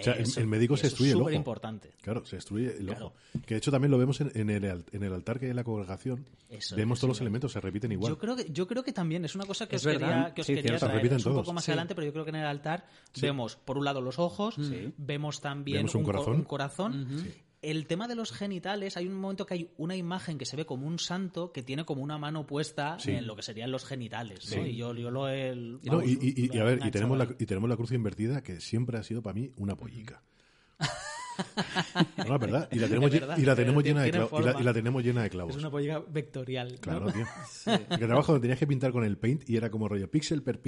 O 0.00 0.02
sea, 0.04 0.14
el- 0.14 0.22
Eso- 0.22 0.40
el 0.40 0.46
médico 0.46 0.76
se 0.76 0.84
destruye 0.88 1.10
es 1.10 1.14
el 1.14 1.18
súper 1.20 1.32
ojo. 1.34 1.38
importante. 1.38 1.90
Claro, 2.02 2.24
se 2.26 2.36
destruye 2.36 2.76
el 2.78 2.86
Claro. 2.86 3.06
ojo. 3.06 3.14
Que 3.46 3.54
de 3.54 3.58
hecho 3.58 3.70
también 3.70 3.90
lo 3.90 3.98
vemos 3.98 4.20
en, 4.20 4.30
en 4.34 4.50
el, 4.50 4.84
en 4.92 5.02
el 5.02 5.12
altar 5.12 5.38
que 5.38 5.46
hay 5.46 5.50
en 5.50 5.56
la 5.56 5.64
congregación. 5.64 6.24
Eso, 6.50 6.76
vemos 6.76 6.98
eso 6.98 7.06
todos 7.06 7.16
los 7.16 7.20
elementos, 7.20 7.52
se 7.52 7.60
repiten 7.60 7.92
igual. 7.92 8.12
Yo 8.12 8.18
creo 8.18 8.36
que 8.36 8.46
yo 8.52 8.66
creo 8.66 8.82
que 8.82 8.92
también 8.92 9.24
es 9.24 9.34
una 9.34 9.44
cosa 9.46 9.66
que 9.68 9.76
Es 9.76 9.82
os 9.82 9.86
verdad. 9.92 10.08
quería, 10.08 10.34
que 10.34 10.40
os 10.40 10.46
Sí, 10.46 10.54
quería 10.54 10.68
cierto. 10.70 10.86
traer. 10.86 10.96
Repiten 10.98 11.18
Es 11.18 11.26
un 11.26 11.32
todos. 11.32 11.44
poco 11.44 11.52
más 11.54 11.64
Sí. 11.64 11.70
adelante, 11.72 11.94
pero 11.94 12.06
yo 12.06 12.12
creo 12.12 12.24
que 12.24 12.30
en 12.30 12.36
el 12.36 12.46
altar 12.46 12.86
vemos 13.20 13.56
por 13.56 13.78
un 13.78 13.84
lado 13.84 14.00
los 14.00 14.18
ojos, 14.18 14.56
vemos 14.96 15.40
también 15.40 15.78
Vemos 15.78 15.94
un 15.94 16.02
co- 16.02 16.06
corazón. 16.12 16.36
un 16.36 16.44
corazón. 16.44 17.24
El 17.70 17.86
tema 17.86 18.06
de 18.08 18.14
los 18.14 18.30
genitales, 18.32 18.96
hay 18.96 19.06
un 19.06 19.14
momento 19.14 19.46
que 19.46 19.54
hay 19.54 19.70
una 19.78 19.96
imagen 19.96 20.38
que 20.38 20.44
se 20.44 20.56
ve 20.56 20.66
como 20.66 20.86
un 20.86 20.98
santo 20.98 21.50
que 21.52 21.62
tiene 21.62 21.84
como 21.84 22.02
una 22.02 22.18
mano 22.18 22.46
puesta 22.46 22.98
Sí. 22.98 23.12
en 23.12 23.26
lo 23.26 23.34
que 23.36 23.42
serían 23.42 23.70
los 23.70 23.84
genitales. 23.84 24.54
¿no? 24.56 24.66
Y 24.66 24.76
yo, 24.76 24.94
yo 24.94 25.10
lo 25.10 25.28
he. 25.28 25.54
No, 25.54 26.02
y, 26.02 26.18
y- 26.20 26.44
y- 26.46 26.50
y 26.56 26.58
a 26.58 26.64
ver, 26.64 26.80
y 26.84 26.90
tenemos, 26.90 27.16
la, 27.18 27.24
y 27.38 27.46
tenemos 27.46 27.68
la 27.70 27.76
cruz 27.76 27.92
invertida, 27.92 28.42
que 28.42 28.60
siempre 28.60 28.98
ha 28.98 29.02
sido 29.02 29.22
para 29.22 29.34
mí 29.34 29.50
una 29.56 29.76
pollica. 29.76 30.22
No, 32.18 32.24
la 32.24 32.38
verdad. 32.38 32.68
Y 32.72 32.78
la 32.78 32.86
tenemos, 32.88 33.12
Es 33.12 33.20
verdad, 33.20 33.38
y 33.38 33.42
la 33.42 33.54
tenemos 33.56 33.84
llena 33.84 34.02
de 34.02 34.10
clavos. 34.10 34.30
Y 34.32 34.34
la, 34.34 34.44
forma. 34.52 34.60
y 34.60 34.64
la 34.64 34.72
tenemos 34.74 35.04
llena 35.04 35.22
de 35.22 35.30
clavos. 35.30 35.52
Es 35.54 35.58
una 35.60 35.70
polliga 35.70 36.02
vectorial. 36.10 36.72
¿no? 36.72 36.78
Claro, 36.80 37.12
tío. 37.12 37.26
Que 37.98 38.06
trabajo 38.06 38.32
donde 38.32 38.42
tenías 38.46 38.58
que 38.58 38.66
pintar 38.66 38.92
con 38.92 39.04
el 39.04 39.16
paint 39.18 39.48
y 39.48 39.56
era 39.56 39.70
como 39.70 39.88
rollo 39.88 40.10
píxel 40.10 40.42
per. 40.42 40.60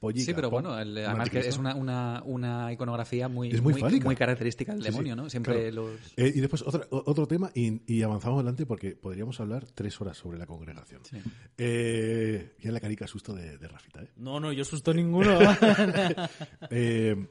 Pollica. 0.00 0.24
Sí, 0.24 0.32
pero 0.34 0.48
pom. 0.50 0.62
bueno, 0.62 0.78
el- 0.78 0.96
además 0.98 1.28
que 1.30 1.40
es 1.40 1.58
una, 1.58 1.74
una, 1.74 2.22
una 2.24 2.72
iconografía 2.72 3.28
muy, 3.28 3.50
Es 3.50 3.60
muy 3.60 3.74
fálica. 3.74 4.14
característica 4.14 4.72
del 4.72 4.82
Sí, 4.82 4.86
sí, 4.86 4.90
demonio, 4.92 5.16
¿no? 5.16 5.28
Siempre 5.28 5.70
claro. 5.72 5.88
los... 5.88 6.00
Eh, 6.16 6.32
y 6.36 6.40
después 6.40 6.62
otra- 6.62 6.86
o- 6.90 7.02
otro 7.06 7.26
tema 7.26 7.50
y, 7.54 7.82
y 7.92 8.02
avanzamos 8.02 8.36
adelante 8.38 8.64
porque 8.66 8.92
podríamos 8.94 9.40
hablar 9.40 9.64
tres 9.74 10.00
horas 10.00 10.16
sobre 10.16 10.38
la 10.38 10.46
congregación. 10.46 11.00
Sí. 11.04 11.16
Eh, 11.56 12.54
ya 12.60 12.70
la 12.70 12.78
carica 12.80 13.06
susto 13.08 13.34
de, 13.34 13.58
de 13.58 13.68
Rafita. 13.68 14.02
¿eh? 14.02 14.08
No, 14.16 14.38
no, 14.38 14.52
yo 14.52 14.64
susto 14.64 14.94
ninguno. 14.94 15.36
Eh, 16.70 17.26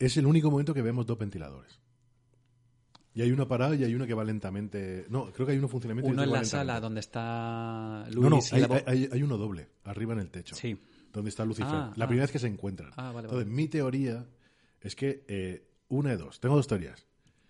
es 0.00 0.16
el 0.16 0.26
único 0.26 0.50
momento 0.50 0.74
que 0.74 0.82
vemos 0.82 1.06
dos 1.06 1.16
ventiladores. 1.18 1.78
Y 3.14 3.22
hay 3.22 3.30
uno 3.32 3.46
parado 3.48 3.74
y 3.74 3.82
hay 3.84 3.94
uno 3.94 4.06
que 4.06 4.14
va 4.14 4.24
lentamente. 4.24 5.04
No, 5.08 5.32
creo 5.32 5.44
que 5.46 5.52
hay 5.52 5.58
uno 5.58 5.66
en 5.66 5.70
funcionamiento. 5.70 6.08
y 6.10 6.12
Uno 6.12 6.22
otro 6.22 6.34
en 6.34 6.40
la 6.40 6.44
sala 6.44 6.80
donde 6.80 7.00
está 7.00 8.04
Luis 8.12 8.22
No, 8.22 8.30
no, 8.30 8.38
y 8.38 8.54
hay, 8.54 8.60
la 8.60 8.68
vo- 8.68 8.82
hay- 8.86 8.98
hay- 9.04 9.08
hay 9.12 9.22
uno 9.22 9.36
doble, 9.36 9.68
arriba 9.84 10.12
en 10.14 10.20
el 10.20 10.30
techo. 10.30 10.54
Sí. 10.56 10.76
Donde 11.12 11.28
está 11.28 11.44
Lucifer. 11.44 11.70
Ah, 11.72 11.92
la 11.96 12.04
ah. 12.04 12.08
primera 12.08 12.24
vez 12.24 12.30
que 12.32 12.38
se 12.38 12.46
encuentran. 12.46 12.90
Ah, 12.96 13.10
vale, 13.12 13.26
Entonces, 13.26 13.46
vale. 13.46 13.56
mi 13.56 13.66
teoría 13.68 14.26
es 14.80 14.94
que 14.94 15.24
eh, 15.28 15.66
una 15.88 16.10
de 16.10 16.16
dos. 16.18 16.38
Tengo 16.40 16.54
dos 16.56 16.68
teorías. 16.68 17.04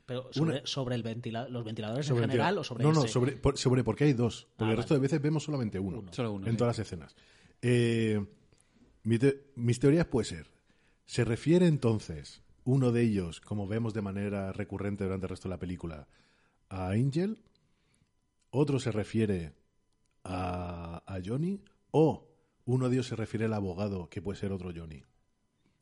Pero 0.07 0.33
sobre, 0.33 0.53
Una- 0.59 0.67
sobre 0.67 0.95
el 0.97 1.03
ventila- 1.05 1.47
los 1.49 1.63
ventiladores 1.65 2.07
Sobre 2.07 2.25
en 2.25 2.31
general 2.31 2.59
o 2.59 2.65
sobre 2.65 2.83
No, 2.83 2.93
no, 2.93 3.05
ese? 3.05 3.13
sobre, 3.13 3.33
por, 3.37 3.57
sobre 3.59 3.85
por 3.85 3.95
qué 3.97 4.05
hay 4.05 4.13
dos. 4.15 4.49
Porque 4.57 4.71
Ah, 4.71 4.73
el 4.73 4.77
resto 4.79 4.95
de 4.95 5.01
veces 5.01 5.21
vemos 5.21 5.45
solamente 5.45 5.79
uno. 5.79 5.99
Uno. 6.01 6.13
Solo 6.13 6.33
uno, 6.33 6.47
En 6.47 6.53
sí. 6.53 6.57
todas 6.57 6.79
las 6.79 6.87
escenas. 6.87 7.15
Eh, 7.63 8.25
mi 9.05 9.19
te- 9.19 9.45
mis 9.57 9.79
teorías 9.79 10.07
puede 10.07 10.25
ser. 10.25 10.47
¿Se 11.11 11.25
refiere 11.25 11.67
entonces 11.67 12.41
uno 12.63 12.93
de 12.93 13.03
ellos, 13.03 13.41
como 13.41 13.67
vemos 13.67 13.95
de 13.95 14.01
manera 14.01 14.53
recurrente 14.53 15.03
durante 15.03 15.27
el 15.27 15.31
resto 15.31 15.49
de 15.49 15.55
la 15.55 15.59
película, 15.59 16.07
a 16.69 16.91
Angel? 16.91 17.43
¿Otro 18.51 18.79
se 18.79 18.93
refiere 18.93 19.53
a, 20.23 21.03
a 21.05 21.19
Johnny? 21.21 21.65
¿O 21.91 22.29
uno 22.65 22.89
de 22.89 22.95
ellos 22.95 23.09
se 23.09 23.17
refiere 23.17 23.47
al 23.47 23.55
abogado, 23.55 24.09
que 24.09 24.23
puede 24.23 24.39
ser 24.39 24.53
otro 24.53 24.71
Johnny? 24.73 25.03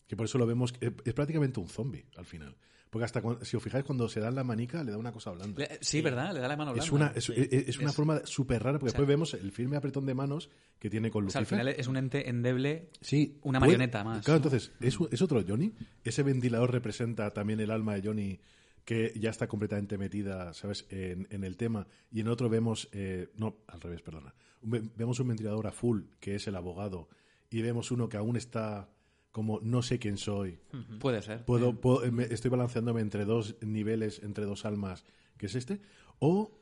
Que 0.07 0.17
por 0.17 0.25
eso 0.25 0.39
lo 0.39 0.47
vemos, 0.47 0.73
es, 0.81 0.93
es 1.05 1.13
prácticamente 1.13 1.61
un 1.61 1.69
zombie 1.69 2.07
al 2.17 2.25
final. 2.25 2.57
Porque 2.91 3.05
hasta 3.05 3.21
cuando- 3.21 3.45
si 3.45 3.57
os 3.57 3.63
fijáis, 3.63 3.85
cuando 3.85 4.09
se 4.09 4.21
da 4.21 4.31
la 4.31 4.45
manica, 4.45 4.83
le 4.83 4.93
da 4.93 4.99
una 4.99 5.13
cosa 5.13 5.31
blanda. 5.33 5.59
Le- 5.59 5.79
Sí, 5.83 6.01
¿verdad? 6.01 6.33
Le 6.33 6.41
da 6.41 6.49
la 6.49 6.57
mano 6.57 6.71
Es 6.75 6.91
blanda. 6.91 7.07
una, 7.11 7.19
es, 7.19 7.29
es- 7.29 7.69
es 7.69 7.79
una 7.79 7.91
Es- 7.91 7.95
forma 7.97 8.21
súper 8.25 8.63
rara, 8.63 8.79
porque 8.79 8.89
O 8.91 8.93
sea- 8.93 8.99
después 9.01 9.09
vemos 9.09 9.35
el 9.35 9.53
firme 9.53 9.77
apretón 9.77 10.07
de 10.07 10.15
manos 10.15 10.49
que 10.79 10.89
tiene 10.89 11.11
con 11.11 11.27
O 11.27 11.31
sea, 11.31 11.39
al 11.41 11.43
Lucifer. 11.43 11.59
final 11.61 11.75
es 11.79 11.87
un 11.87 11.97
ente 11.99 12.29
endeble. 12.31 12.89
Sí, 13.01 13.39
una 13.43 13.59
puede- 13.59 13.73
marioneta 13.73 14.05
más, 14.05 14.25
Claro, 14.25 14.41
¿no? 14.41 14.45
entonces, 14.47 14.73
¿es, 14.81 14.97
es 15.11 15.23
otro 15.23 15.43
Johnny? 15.47 15.73
Ese 16.03 16.23
ventilador 16.23 16.73
representa 16.73 17.31
también 17.33 17.61
el 17.61 17.71
alma 17.71 17.95
de 17.95 18.03
Johnny 18.09 18.41
que 18.85 19.13
ya 19.21 19.29
está 19.29 19.47
completamente 19.49 19.99
metida, 19.99 20.55
¿sabes?, 20.55 20.87
en, 20.89 21.27
en 21.31 21.45
el 21.45 21.59
tema. 21.59 21.87
Y 22.11 22.21
en 22.21 22.29
otro 22.29 22.49
vemos, 22.49 22.89
eh, 22.93 23.29
no, 23.37 23.59
al 23.67 23.83
revés, 23.83 24.01
perdona. 24.01 24.35
Ve- 24.63 24.83
Vemos 24.97 25.21
un 25.21 25.29
ventilador 25.29 25.67
a 25.67 25.73
full, 25.73 26.05
que 26.21 26.37
es 26.37 26.47
el 26.49 26.57
abogado, 26.57 27.11
y 27.51 27.61
vemos 27.61 27.91
uno 27.91 28.09
que 28.09 28.17
aún 28.17 28.37
está 28.39 28.89
como 29.33 29.61
no 29.63 29.83
sé 29.83 29.99
quién 29.99 30.17
soy. 30.17 30.59
Puede 30.99 31.23
ser. 31.23 31.45
Puedo, 31.45 31.81
puedo- 31.81 32.11
me- 32.13 32.25
estoy 32.25 32.51
balanceándome 32.51 33.01
entre 33.01 33.25
dos 33.25 33.57
niveles, 33.61 34.21
entre 34.23 34.45
dos 34.47 34.65
almas, 34.65 35.05
que 35.37 35.47
es 35.47 35.55
este. 35.55 35.81
O 36.19 36.59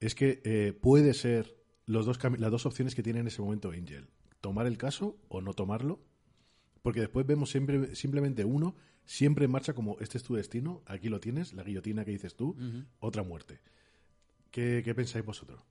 es 0.00 0.14
que 0.14 0.40
eh, 0.44 0.72
puede 0.72 1.14
ser 1.14 1.56
los 1.86 2.04
dos 2.06 2.18
las 2.38 2.50
dos 2.50 2.66
opciones 2.66 2.94
que 2.94 3.02
tiene 3.02 3.20
en 3.20 3.26
ese 3.28 3.40
momento 3.42 3.70
Angel. 3.70 4.08
Tomar 4.40 4.66
el 4.66 4.76
caso 4.76 5.16
o 5.28 5.40
no 5.40 5.54
tomarlo. 5.54 6.00
Porque 6.82 7.00
después 7.00 7.24
vemos 7.26 7.48
siempre, 7.50 7.94
simplemente 7.96 8.44
uno, 8.44 8.76
siempre 9.06 9.46
en 9.46 9.50
marcha 9.50 9.72
como 9.72 9.96
este 10.00 10.18
es 10.18 10.24
tu 10.24 10.34
destino, 10.34 10.82
aquí 10.86 11.08
lo 11.08 11.18
tienes, 11.20 11.54
la 11.54 11.62
guillotina 11.62 12.04
que 12.04 12.10
dices 12.10 12.34
tú, 12.36 12.54
otra 13.00 13.22
muerte. 13.22 13.60
¿Qué, 14.50 14.82
qué 14.84 14.94
pensáis 14.94 15.24
vosotros? 15.24 15.62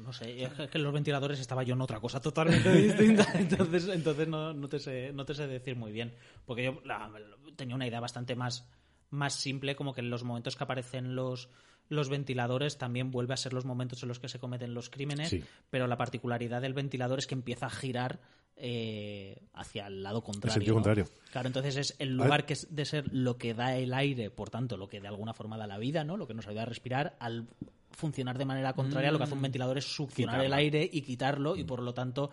No 0.00 0.12
sé, 0.12 0.44
es 0.44 0.50
que- 0.70 0.78
los 0.78 0.92
ventiladores 0.92 1.38
estaba 1.40 1.62
yo 1.62 1.74
en 1.74 1.80
otra 1.82 2.00
cosa 2.00 2.20
totalmente 2.20 2.72
distinta, 2.72 3.26
entonces, 3.34 3.88
entonces 3.88 4.26
no, 4.28 4.52
no 4.54 4.68
te 4.68 4.78
sé, 4.78 5.12
no 5.12 5.24
te 5.24 5.34
sé 5.34 5.46
decir 5.46 5.76
muy 5.76 5.92
bien, 5.92 6.14
porque 6.46 6.64
yo 6.64 6.80
la- 6.84 7.10
tenía 7.56 7.74
una 7.74 7.86
idea 7.86 8.00
bastante 8.00 8.34
más, 8.34 8.66
más 9.10 9.34
simple, 9.34 9.76
como 9.76 9.92
que 9.92 10.00
en 10.00 10.08
los 10.10 10.24
momentos 10.24 10.56
que 10.56 10.64
aparecen 10.64 11.14
los, 11.14 11.50
los 11.88 12.08
ventiladores 12.08 12.78
también 12.78 13.10
vuelve 13.10 13.34
a 13.34 13.36
ser 13.36 13.52
los 13.52 13.64
momentos 13.66 14.02
en 14.02 14.08
los 14.08 14.18
que 14.18 14.28
se 14.28 14.38
cometen 14.38 14.72
los 14.72 14.88
crímenes, 14.88 15.28
Sí. 15.28 15.44
pero 15.68 15.86
la 15.86 15.98
particularidad 15.98 16.62
del 16.62 16.72
ventilador 16.72 17.18
es 17.18 17.26
que 17.26 17.34
empieza 17.34 17.66
a 17.66 17.70
girar 17.70 18.20
eh, 18.56 19.42
hacia 19.54 19.86
el 19.88 20.02
lado 20.02 20.22
contrario. 20.22 20.54
sentido 20.54 20.74
¿no? 20.74 20.82
contrario. 20.82 21.04
Claro, 21.32 21.48
entonces 21.48 21.76
es 21.76 21.96
el 21.98 22.16
lugar 22.16 22.46
que 22.46 22.52
es 22.52 22.74
de 22.74 22.84
ser 22.84 23.12
lo 23.12 23.36
que 23.36 23.54
da 23.54 23.76
el 23.76 23.92
aire, 23.92 24.30
por 24.30 24.50
tanto, 24.50 24.76
lo 24.76 24.88
que 24.88 25.00
de 25.00 25.08
alguna 25.08 25.32
forma 25.34 25.56
da 25.58 25.66
la 25.66 25.78
vida, 25.78 26.04
¿no? 26.04 26.16
Lo 26.16 26.26
que 26.26 26.34
nos 26.34 26.46
ayuda 26.46 26.62
a 26.62 26.66
respirar, 26.66 27.16
al 27.18 27.48
funcionar 27.92 28.38
de 28.38 28.44
manera 28.44 28.72
contraria, 28.72 29.10
lo 29.12 29.18
que 29.18 29.24
hace 29.24 29.34
un 29.34 29.42
ventilador 29.42 29.78
es 29.78 29.84
succionar 29.84 30.44
el 30.44 30.52
aire 30.52 30.88
y 30.92 31.02
quitarlo, 31.02 31.56
y 31.56 31.64
por 31.64 31.80
lo 31.82 31.94
tanto 31.94 32.30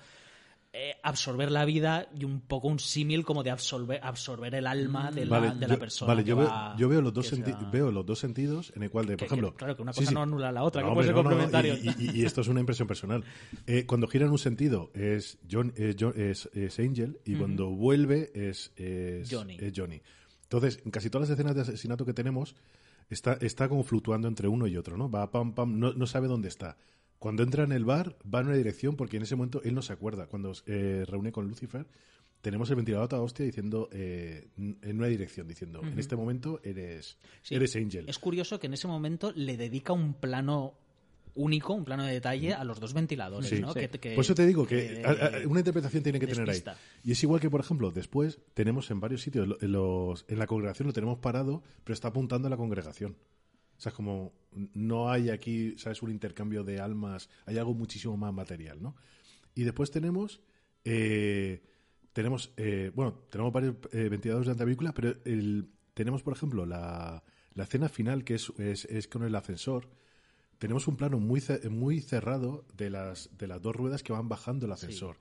eh, 0.71 0.93
absorber 1.01 1.49
la 1.49 1.65
vida 1.65 2.07
y 2.15 2.25
un 2.25 2.41
poco 2.41 2.67
un 2.67 2.77
símil 2.77 3.25
como 3.25 3.41
de 3.41 3.49
absorber, 3.49 3.99
absorber 4.03 4.53
el 4.53 4.67
alma 4.67 5.09
de 5.09 5.25
la, 5.25 5.41
de 5.41 5.67
la 5.67 5.73
yo, 5.73 5.79
persona. 5.79 6.13
vale, 6.13 6.23
yo, 6.23 6.35
veo, 6.35 6.47
va- 6.47 6.75
yo 6.77 6.87
veo 6.87 7.01
los 7.01 7.11
dos 7.11 7.25
sea- 7.25 7.69
veo 7.71 7.91
los 7.91 8.05
dos 8.05 8.19
sentidos 8.19 8.71
en 8.75 8.83
el 8.83 8.91
cual 8.91 9.07
de, 9.07 9.13
por 9.13 9.17
que- 9.17 9.25
que- 9.29 9.33
ejemplo, 9.33 9.55
claro, 9.55 9.75
que 9.75 9.81
una 9.81 9.93
cosa 9.93 10.07
sí. 10.07 10.13
no 10.13 10.21
anula 10.21 10.51
la 10.51 10.61
otra, 10.63 10.83
que 10.83 10.87
No, 10.87 10.93
puede 10.93 11.07
ser 11.07 11.15
hombre, 11.15 11.35
no, 11.37 11.41
complementario. 11.41 11.73
y, 11.97 12.03
y- 12.17 12.21
y 12.21 12.23
esto 12.25 12.41
es 12.41 12.47
una 12.49 12.59
impresión 12.59 12.87
personal. 12.87 13.23
Eh, 13.65 13.87
cuando 13.87 14.07
gira 14.07 14.25
en 14.27 14.31
un 14.31 14.37
sentido 14.37 14.91
es, 14.93 15.39
John, 15.49 15.73
es, 15.75 15.95
John- 15.99 16.13
es- 16.15 16.47
es 16.53 16.77
Angel 16.77 17.19
y 17.25 17.33
cuando 17.33 17.69
vuelve 17.71 18.29
es, 18.35 18.71
es, 18.75 19.27
Johnny. 19.33 19.57
es 19.59 19.73
Johnny. 19.75 20.03
Entonces, 20.43 20.81
en 20.85 20.91
casi 20.91 21.09
todas 21.09 21.29
las 21.29 21.33
escenas 21.37 21.55
de 21.55 21.61
asesinato 21.63 22.05
que 22.05 22.13
tenemos, 22.13 22.55
está, 23.09 23.33
está 23.41 23.67
como 23.69 23.83
fluctuando 23.83 24.27
entre 24.27 24.47
uno 24.47 24.67
y 24.67 24.77
otro, 24.77 24.97
¿no? 24.97 25.09
Va 25.09 25.29
pam, 25.31 25.53
pam, 25.53 25.79
no, 25.79 25.93
no 25.93 26.07
sabe 26.07 26.27
dónde 26.27 26.47
está. 26.47 26.77
Cuando 27.17 27.43
entra 27.43 27.63
en 27.65 27.71
el 27.73 27.83
bar, 27.83 28.17
va 28.33 28.39
en 28.39 28.47
una 28.47 28.55
dirección 28.55 28.95
porque 28.95 29.17
en 29.17 29.23
ese 29.23 29.35
momento 29.35 29.61
él 29.63 29.73
no 29.75 29.81
se 29.81 29.91
acuerda. 29.93 30.27
Cuando 30.27 30.53
eh, 30.67 31.03
reúne 31.07 31.31
con 31.33 31.47
Lucifer, 31.47 31.85
tenemos 32.41 32.69
el 32.69 32.77
ventilador 32.77 33.05
a 33.05 33.09
toda 33.09 33.21
hostia 33.21 33.45
diciendo 33.45 33.89
eh, 33.91 34.47
en 34.57 34.97
una 34.97 35.07
dirección, 35.07 35.45
diciendo, 35.45 35.81
en 35.83 35.99
este 35.99 36.15
momento 36.15 36.61
eres, 36.63 37.17
Sí. 37.41 37.55
eres 37.55 37.75
Angel. 37.75 38.07
Es 38.07 38.19
curioso 38.19 38.59
que 38.59 38.67
en 38.67 38.73
ese 38.73 38.87
momento 38.87 39.33
le 39.35 39.57
dedica 39.57 39.91
un 39.91 40.13
plano 40.13 40.75
único, 41.41 41.73
un 41.73 41.85
plano 41.85 42.03
de 42.03 42.13
detalle 42.13 42.53
a 42.53 42.63
los 42.63 42.79
dos 42.79 42.93
ventiladores, 42.93 43.49
Sí. 43.49 43.59
¿no? 43.59 43.73
Sí. 43.73 43.79
Que- 43.79 43.99
que- 43.99 44.15
Por 44.15 44.23
eso 44.23 44.35
te 44.35 44.45
digo 44.45 44.67
que 44.67 45.01
una 45.47 45.59
interpretación 45.59 46.03
tiene 46.03 46.19
que 46.19 46.27
tener 46.27 46.49
ahí. 46.49 46.63
Y 47.03 47.11
es 47.13 47.23
igual 47.23 47.39
que, 47.41 47.49
por 47.49 47.59
ejemplo, 47.61 47.91
después 47.91 48.39
tenemos 48.53 48.91
en 48.91 48.99
varios 48.99 49.21
sitios, 49.21 49.57
en, 49.61 49.71
los, 49.71 50.25
en 50.27 50.37
la 50.39 50.47
congregación 50.47 50.87
lo 50.87 50.93
tenemos 50.93 51.19
parado, 51.19 51.63
pero 51.83 51.93
está 51.93 52.09
apuntando 52.09 52.47
a 52.47 52.51
la 52.51 52.57
congregación. 52.57 53.17
O 53.77 53.81
sea, 53.81 53.91
es 53.91 53.95
como 53.95 54.33
no 54.73 55.09
hay 55.09 55.29
aquí, 55.29 55.75
¿sabes? 55.77 56.01
Un 56.01 56.11
intercambio 56.11 56.63
de 56.65 56.79
almas, 56.81 57.29
hay 57.45 57.57
algo 57.57 57.73
muchísimo 57.73 58.17
más 58.17 58.33
material, 58.33 58.81
¿no? 58.81 58.95
Y 59.55 59.63
después 59.63 59.89
tenemos, 59.91 60.41
eh, 60.83 61.61
tenemos, 62.13 62.51
eh, 62.57 62.91
bueno, 62.93 63.13
tenemos 63.29 63.53
varios 63.53 63.75
eh, 63.93 64.09
ventiladores 64.09 64.47
de 64.47 64.53
la 64.53 64.65
película, 64.65 64.93
pero 64.93 65.15
el, 65.23 65.69
tenemos, 65.93 66.23
por 66.23 66.33
ejemplo, 66.33 66.65
la, 66.65 67.23
la 67.53 67.63
escena 67.63 67.87
final 67.89 68.23
que 68.23 68.35
es, 68.35 68.51
es, 68.57 68.85
es 68.85 69.07
con 69.07 69.23
el 69.23 69.33
ascensor, 69.35 69.87
tenemos 70.59 70.87
un 70.87 70.95
plano 70.97 71.19
muy, 71.19 71.41
ce- 71.41 71.67
muy 71.69 71.99
cerrado 72.01 72.65
de 72.77 72.89
las, 72.91 73.29
de 73.37 73.47
las 73.47 73.61
dos 73.61 73.75
ruedas 73.75 74.03
que 74.03 74.13
van 74.13 74.29
bajando 74.29 74.65
el 74.67 74.71
ascensor. 74.71 75.17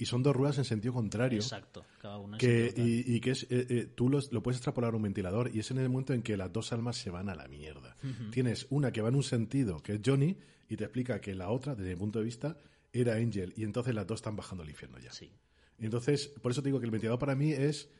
Y 0.00 0.06
son 0.06 0.22
dos 0.22 0.34
ruedas 0.36 0.56
en 0.58 0.64
sentido 0.64 0.94
contrario. 0.94 1.40
Exacto. 1.40 1.84
Cada 2.00 2.18
una 2.18 2.36
en 2.36 2.38
Que, 2.38 2.72
y, 2.76 3.16
y 3.16 3.20
que 3.20 3.32
es, 3.32 3.42
eh, 3.50 3.66
eh, 3.68 3.92
tú 3.94 4.08
los- 4.08 4.32
lo 4.32 4.42
puedes 4.42 4.58
extrapolar 4.58 4.94
a 4.94 4.96
un 4.96 5.02
ventilador 5.02 5.50
y 5.54 5.58
es 5.58 5.70
en 5.72 5.78
el 5.78 5.88
momento 5.88 6.14
en 6.14 6.22
que 6.22 6.36
las 6.36 6.52
dos 6.52 6.72
almas 6.72 6.96
se 6.96 7.10
van 7.10 7.28
a 7.28 7.34
la 7.34 7.48
mierda. 7.48 7.96
Tienes 8.30 8.66
una 8.70 8.92
que 8.92 9.00
va 9.02 9.08
en 9.08 9.16
un 9.16 9.24
sentido, 9.24 9.82
que 9.82 9.94
es 9.94 10.00
Johnny, 10.04 10.36
y 10.68 10.76
te 10.76 10.84
explica 10.84 11.20
que 11.20 11.34
la 11.34 11.50
otra, 11.50 11.74
desde 11.74 11.90
mi 11.90 11.96
punto 11.96 12.20
de 12.20 12.24
vista, 12.26 12.56
era 12.92 13.14
Angel. 13.16 13.52
Y 13.56 13.64
entonces 13.64 13.92
las 13.94 14.06
dos 14.06 14.18
están 14.20 14.36
bajando 14.36 14.62
al 14.62 14.70
infierno 14.70 14.98
ya. 15.00 15.10
Sí. 15.12 15.32
Y 15.80 15.84
Entonces, 15.84 16.28
por 16.40 16.52
eso 16.52 16.62
te 16.62 16.68
digo 16.68 16.78
que 16.78 16.84
el 16.86 16.92
ventilador 16.92 17.18
para 17.18 17.34
mí 17.34 17.50
es 17.50 17.90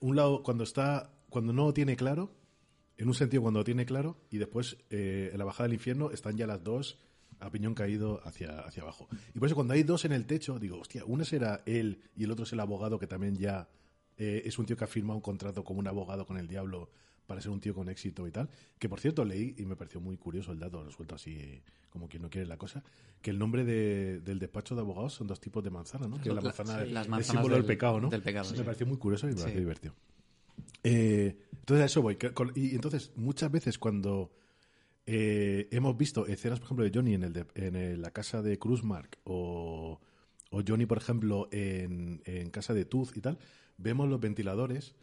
un 0.00 0.16
lado 0.16 0.42
cuando 0.42 0.64
está, 0.64 1.10
cuando 1.30 1.52
no 1.54 1.64
lo 1.66 1.72
tiene 1.72 1.96
claro, 1.96 2.34
en 3.02 3.08
un 3.08 3.14
sentido 3.14 3.42
cuando 3.42 3.60
lo 3.60 3.64
tiene 3.64 3.84
claro, 3.86 4.16
y 4.30 4.38
después 4.38 4.76
eh, 4.90 5.30
en 5.32 5.38
la 5.38 5.44
bajada 5.44 5.64
del 5.64 5.74
infierno 5.74 6.10
están 6.10 6.36
ya 6.36 6.46
las 6.46 6.62
dos 6.62 6.98
a 7.38 7.50
piñón 7.50 7.74
caído 7.74 8.20
hacia, 8.24 8.60
hacia 8.60 8.82
abajo. 8.82 9.08
Y 9.34 9.38
por 9.38 9.46
eso 9.46 9.54
cuando 9.54 9.72
hay 9.74 9.82
dos 9.82 10.04
en 10.04 10.12
el 10.12 10.26
techo, 10.26 10.58
digo, 10.58 10.78
hostia, 10.78 11.04
uno 11.06 11.24
será 11.24 11.62
él 11.66 12.02
y 12.14 12.24
el 12.24 12.30
otro 12.30 12.44
es 12.44 12.52
el 12.52 12.60
abogado 12.60 12.98
que 12.98 13.06
también 13.06 13.36
ya 13.36 13.68
eh, 14.18 14.42
es 14.44 14.58
un 14.58 14.66
tío 14.66 14.76
que 14.76 14.84
ha 14.84 14.86
firmado 14.86 15.16
un 15.16 15.22
contrato 15.22 15.64
como 15.64 15.80
un 15.80 15.88
abogado 15.88 16.26
con 16.26 16.36
el 16.36 16.46
diablo 16.46 16.90
para 17.26 17.40
ser 17.40 17.50
un 17.52 17.60
tío 17.60 17.74
con 17.74 17.88
éxito 17.88 18.26
y 18.26 18.30
tal. 18.32 18.50
Que 18.78 18.88
por 18.90 19.00
cierto 19.00 19.24
leí 19.24 19.54
y 19.56 19.64
me 19.64 19.76
pareció 19.76 20.00
muy 20.00 20.18
curioso 20.18 20.52
el 20.52 20.58
dato, 20.58 20.82
lo 20.84 20.90
suelto 20.90 21.14
así 21.14 21.62
como 21.88 22.08
quien 22.08 22.22
no 22.22 22.28
quiere 22.28 22.46
la 22.46 22.58
cosa, 22.58 22.82
que 23.22 23.30
el 23.30 23.38
nombre 23.38 23.64
de- 23.64 24.20
del 24.20 24.38
despacho 24.38 24.74
de 24.74 24.82
abogados 24.82 25.14
son 25.14 25.26
dos 25.26 25.40
tipos 25.40 25.64
de 25.64 25.70
manzana, 25.70 26.06
¿no? 26.08 26.16
Que 26.16 26.28
es 26.28 26.34
la 26.34 26.34
La- 26.34 26.42
manzana, 26.42 26.84
sí. 26.84 26.90
Las 26.90 27.06
el 27.06 27.10
manzanas 27.10 27.26
símbolo 27.26 27.54
del, 27.54 27.62
del- 27.62 27.68
pecado, 27.68 28.00
¿no? 28.00 28.08
del 28.10 28.22
pecado, 28.22 28.50
Me 28.50 28.56
sí. 28.58 28.62
pareció 28.62 28.86
muy 28.86 28.98
curioso 28.98 29.26
y 29.26 29.30
me 29.30 29.36
pareció 29.36 29.54
Sí. 29.54 29.60
divertido. 29.60 29.94
Eh, 30.82 31.36
entonces 31.60 31.82
a 31.82 31.86
eso 31.86 32.02
voy. 32.02 32.16
y 32.54 32.74
entonces, 32.74 33.12
muchas 33.16 33.50
veces 33.50 33.78
cuando 33.78 34.32
eh, 35.06 35.68
hemos 35.72 35.96
visto 35.96 36.26
escenas, 36.26 36.58
por 36.60 36.66
ejemplo, 36.66 36.84
de 36.84 36.90
Johnny 36.94 37.14
en, 37.14 37.24
el 37.24 37.32
de- 37.32 37.46
en 37.54 37.76
el- 37.76 38.00
la 38.02 38.10
casa 38.10 38.42
de 38.42 38.58
Cruzmark 38.58 39.18
o, 39.24 40.00
o 40.50 40.62
Johnny, 40.66 40.86
por 40.86 40.98
ejemplo, 40.98 41.48
en, 41.52 42.22
en 42.24 42.50
casa 42.50 42.74
de 42.74 42.84
Tooth 42.84 43.16
y 43.16 43.20
tal, 43.20 43.38
vemos 43.78 44.08
los 44.08 44.20
ventiladores 44.20 44.94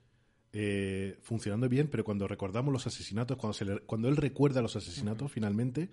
eh, 0.54 1.18
funcionando 1.22 1.68
bien, 1.68 1.88
pero 1.90 2.04
cuando 2.04 2.28
recordamos 2.28 2.72
los 2.72 2.88
asesinatos, 2.88 3.38
cuando, 3.38 3.54
se 3.54 3.66
le- 3.66 3.80
cuando 3.82 4.08
él 4.08 4.16
recuerda 4.18 4.62
los 4.62 4.76
asesinatos, 4.76 5.32
finalmente, 5.32 5.90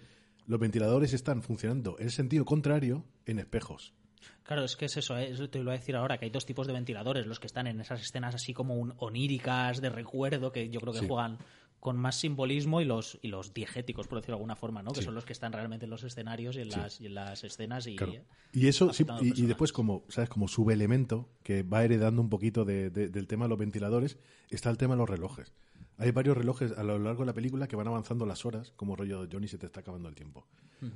los 0.47 0.61
ventiladores 0.61 1.13
están 1.13 1.43
funcionando 1.43 1.97
en 1.99 2.11
sentido 2.11 2.45
contrario 2.45 3.05
en 3.27 3.39
espejos. 3.41 3.95
Claro, 4.43 4.65
es 4.65 4.77
que 4.77 4.85
es 4.87 4.97
eso, 4.97 5.17
¿eh? 5.17 5.31
eso 5.31 5.49
te 5.49 5.59
lo 5.59 5.65
voy 5.67 5.75
a 5.75 5.79
decir 5.79 5.97
ahora, 5.97 6.19
que 6.19 6.27
hay 6.27 6.31
dos 6.31 6.45
tipos 6.47 6.67
de 6.67 6.73
ventiladores, 6.73 7.27
los 7.27 7.41
que 7.41 7.47
están 7.47 7.67
en 7.67 7.81
esas 7.81 8.01
escenas 8.03 8.35
así 8.35 8.53
como 8.53 8.75
un 8.77 8.93
oníricas 8.99 9.81
de 9.81 9.89
recuerdo, 9.91 10.53
que 10.53 10.69
yo 10.69 10.81
creo 10.81 10.93
que 10.93 11.01
Sí. 11.01 11.07
juegan 11.09 11.39
con 11.81 11.99
más 11.99 12.17
simbolismo, 12.17 12.81
y 12.81 12.87
los, 12.87 13.19
y 13.21 13.29
los 13.29 13.53
diegéticos, 13.53 14.07
por 14.09 14.17
decirlo 14.19 14.37
de 14.37 14.39
alguna 14.39 14.57
forma, 14.57 14.83
¿no? 14.83 14.93
Que 14.93 15.03
son 15.03 15.15
los 15.15 15.27
que 15.27 15.35
están 15.35 15.53
realmente 15.53 15.85
en 15.85 15.91
los 15.91 16.03
escenarios 16.03 16.57
y 16.57 16.63
en, 16.63 16.71
las, 16.71 16.99
y 16.99 17.07
en 17.07 17.15
las 17.15 17.45
escenas 17.45 17.87
y... 17.87 17.97
Claro. 17.97 18.15
Y 18.53 18.69
eso, 18.69 18.91
sí, 18.95 19.05
y, 19.21 19.43
después 19.43 19.71
como, 19.73 20.03
¿sabes? 20.09 20.31
Como 20.31 20.49
subelemento 20.49 21.29
que 21.43 21.63
va 21.63 21.85
heredando 21.85 22.23
un 22.23 22.31
poquito 22.31 22.65
de- 22.65 22.89
de- 22.89 23.09
del 23.11 23.27
tema 23.27 23.45
de 23.45 23.51
los 23.51 23.59
ventiladores, 23.59 24.17
está 24.49 24.71
el 24.71 24.79
tema 24.79 24.95
de 24.95 24.99
los 25.01 25.11
relojes. 25.11 25.53
Hay 25.99 26.11
varios 26.11 26.37
relojes 26.37 26.73
a 26.77 26.83
lo 26.83 26.99
largo 26.99 27.21
de 27.23 27.27
la 27.27 27.33
película 27.33 27.67
que 27.69 27.77
van 27.77 27.87
avanzando 27.87 28.27
las 28.27 28.45
horas, 28.45 28.73
como 28.77 28.97
rollo 28.97 29.27
Johnny 29.31 29.47
se 29.49 29.59
te 29.59 29.67
está 29.67 29.81
acabando 29.81 30.09
el 30.09 30.15
tiempo. 30.15 30.47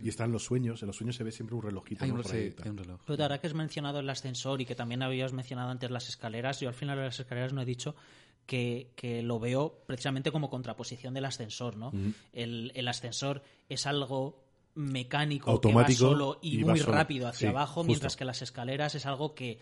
Y 0.02 0.10
están 0.10 0.32
los 0.32 0.44
sueños, 0.44 0.82
en 0.82 0.88
los 0.88 0.96
sueños 0.96 1.16
se 1.16 1.24
ve 1.24 1.32
siempre 1.32 1.56
un 1.56 1.62
relojito. 1.62 2.04
Hay 2.04 2.10
¿no? 2.12 2.16
un, 2.20 2.30
ahí 2.30 2.54
hay 2.62 2.70
reloj. 2.76 3.00
Pero 3.06 3.22
ahora 3.22 3.38
que 3.40 3.46
has 3.46 3.54
mencionado 3.54 4.00
el 4.00 4.10
ascensor 4.10 4.60
y 4.60 4.66
que 4.66 4.74
también 4.74 5.02
habías 5.02 5.32
mencionado 5.32 5.70
antes 5.70 5.90
las 5.90 6.08
escaleras, 6.10 6.60
yo 6.60 6.68
al 6.68 6.74
final 6.74 6.98
de 6.98 7.04
las 7.04 7.18
escaleras 7.18 7.54
no 7.54 7.62
he 7.62 7.64
dicho 7.64 7.94
que, 8.44 8.92
que 8.96 9.22
lo 9.22 9.38
veo 9.38 9.82
precisamente 9.86 10.30
como 10.30 10.50
contraposición 10.50 11.14
del 11.14 11.24
ascensor, 11.24 11.76
¿no? 11.78 11.92
el, 12.34 12.70
el 12.74 12.88
ascensor 12.88 13.42
es 13.68 13.86
algo 13.86 14.44
mecánico 14.74 15.50
Automático 15.50 15.98
que 15.98 16.04
va 16.04 16.10
solo 16.12 16.38
y, 16.42 16.58
muy 16.58 16.78
solo. 16.78 16.92
rápido 16.92 17.26
hacia 17.26 17.48
Sí, 17.50 17.54
abajo, 17.54 17.74
justo. 17.76 17.86
mientras 17.88 18.16
que 18.16 18.24
las 18.24 18.42
escaleras 18.42 18.94
es 18.94 19.06
algo 19.06 19.34
que 19.34 19.58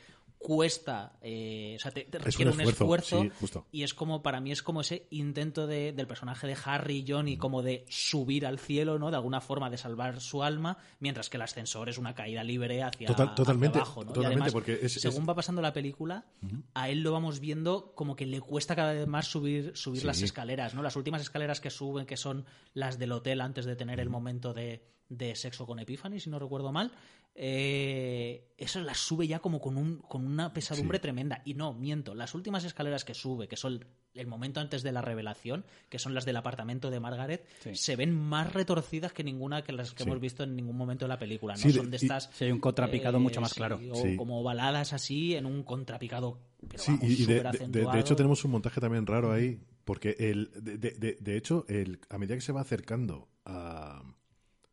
cuesta, 0.47 1.18
eh, 1.23 1.74
o 1.77 1.81
sea, 1.81 1.90
te, 1.90 2.06
requiere 2.20 2.52
un 2.52 2.60
esfuerzo, 2.60 2.85
esfuerzo, 2.85 3.23
sí, 3.23 3.31
justo. 3.40 3.66
y 3.73 3.82
es 3.82 3.94
como, 3.94 4.23
para 4.23 4.40
mí 4.40 4.52
es 4.52 4.62
como 4.62 4.81
ese 4.82 5.09
intento 5.10 5.66
de- 5.66 5.93
del 5.93 6.06
personaje 6.06 6.47
de 6.47 6.56
Harry 6.64 6.98
y 6.98 7.05
Johnny, 7.10 7.36
como 7.36 7.62
de 7.62 7.85
subir 7.89 8.47
al 8.47 8.60
cielo, 8.60 8.97
¿no? 9.01 9.10
De 9.10 9.16
alguna 9.16 9.40
forma 9.40 9.70
de 9.70 9.77
salvar 9.77 10.20
su 10.20 10.44
alma, 10.44 10.78
mientras 11.01 11.28
que 11.28 11.36
el 11.36 11.43
ascensor 11.43 11.89
es 11.89 11.98
una 11.98 12.14
caída 12.14 12.44
libre 12.44 12.81
hacia, 12.85 13.09
Total- 13.09 13.27
hacia 13.27 13.35
totalmente, 13.35 13.78
abajo, 13.78 14.05
¿no? 14.05 14.12
Totalmente, 14.12 14.35
además, 14.44 14.52
porque 14.52 14.78
es- 14.82 14.93
según 15.01 15.23
es- 15.24 15.28
va 15.31 15.35
pasando 15.35 15.60
la 15.62 15.73
película, 15.73 16.27
a 16.74 16.89
él 16.90 17.01
lo 17.02 17.10
vamos 17.10 17.40
viendo 17.40 17.93
como 17.97 18.14
que 18.14 18.24
le 18.27 18.40
cuesta 18.40 18.77
cada 18.77 18.93
vez 18.93 19.09
más 19.09 19.27
subir, 19.27 19.73
subir 19.77 20.02
Sí. 20.02 20.06
las 20.06 20.23
escaleras, 20.23 20.74
¿no? 20.74 20.82
Las 20.85 20.94
últimas 20.94 21.23
escaleras 21.23 21.60
que 21.60 21.70
suben, 21.70 22.06
que 22.06 22.16
son 22.16 22.44
las 22.73 23.01
del 23.01 23.10
hotel 23.10 23.40
antes 23.40 23.64
de 23.64 23.74
tener 23.74 23.98
el 23.98 24.10
momento 24.10 24.55
de, 24.55 24.85
de 25.09 25.35
sexo 25.35 25.66
con 25.66 25.81
Epiphany, 25.81 26.20
si 26.20 26.31
no 26.31 26.39
recuerdo 26.39 26.70
mal, 26.70 26.93
eh, 27.39 28.49
eso 28.57 28.81
las 28.81 28.99
sube 28.99 29.27
ya 29.29 29.39
como 29.41 29.61
con, 29.61 29.77
un, 29.77 29.99
con 29.99 30.27
una 30.27 30.53
pesadumbre 30.53 30.99
Sí. 30.99 31.03
tremenda. 31.03 31.43
Y 31.45 31.55
no, 31.55 31.75
miento, 31.75 32.15
las 32.15 32.35
últimas 32.35 32.65
escaleras 32.65 33.05
que 33.05 33.13
sube, 33.15 33.47
que 33.49 33.57
son 33.57 33.85
el 34.15 34.27
momento 34.27 34.61
antes 34.61 34.83
de 34.83 34.93
la 34.93 35.03
revelación, 35.03 35.67
que 35.91 35.99
son 35.99 36.15
las 36.15 36.25
del 36.25 36.37
apartamento 36.39 36.91
de 36.91 36.99
Margaret, 37.01 37.47
Sí. 37.61 37.75
se 37.75 37.97
ven 37.97 38.15
más 38.19 38.55
retorcidas 38.55 39.13
que 39.13 39.23
ninguna 39.23 39.63
que 39.63 39.73
las 39.73 39.93
que 39.93 40.03
Sí. 40.05 40.09
hemos 40.09 40.21
visto 40.21 40.43
en 40.43 40.57
ningún 40.57 40.77
momento 40.77 41.05
de 41.05 41.11
la 41.11 41.19
película. 41.19 41.55
¿no? 41.55 41.71
Son 41.71 41.91
de 41.91 41.99
y- 42.01 42.01
estas... 42.05 42.31
Sí, 42.33 42.47
hay 42.47 42.53
un 42.53 42.61
contrapicado 42.61 43.21
mucho 43.21 43.41
más 43.43 43.53
claro. 43.53 43.79
O 43.93 44.17
como 44.17 44.43
baladas 44.43 44.95
así 44.95 45.35
en 45.35 45.45
un 45.45 45.63
contrapicado. 45.63 46.39
Pero 46.67 46.83
Sí, 46.83 46.93
vamos, 46.93 47.05
y, 47.11 47.23
y 47.23 47.27
de, 47.27 48.01
hecho 48.01 48.17
tenemos 48.17 48.43
un 48.47 48.51
montaje 48.53 48.81
también 48.81 49.07
raro 49.07 49.31
ahí, 49.33 49.61
porque 49.85 50.17
el, 50.19 50.51
de 50.63 51.37
hecho, 51.37 51.67
el, 51.69 52.01
a 52.09 52.17
medida 52.17 52.35
que 52.35 52.41
se 52.41 52.53
va 52.53 52.63
acercando 52.63 53.29
a, 53.45 54.03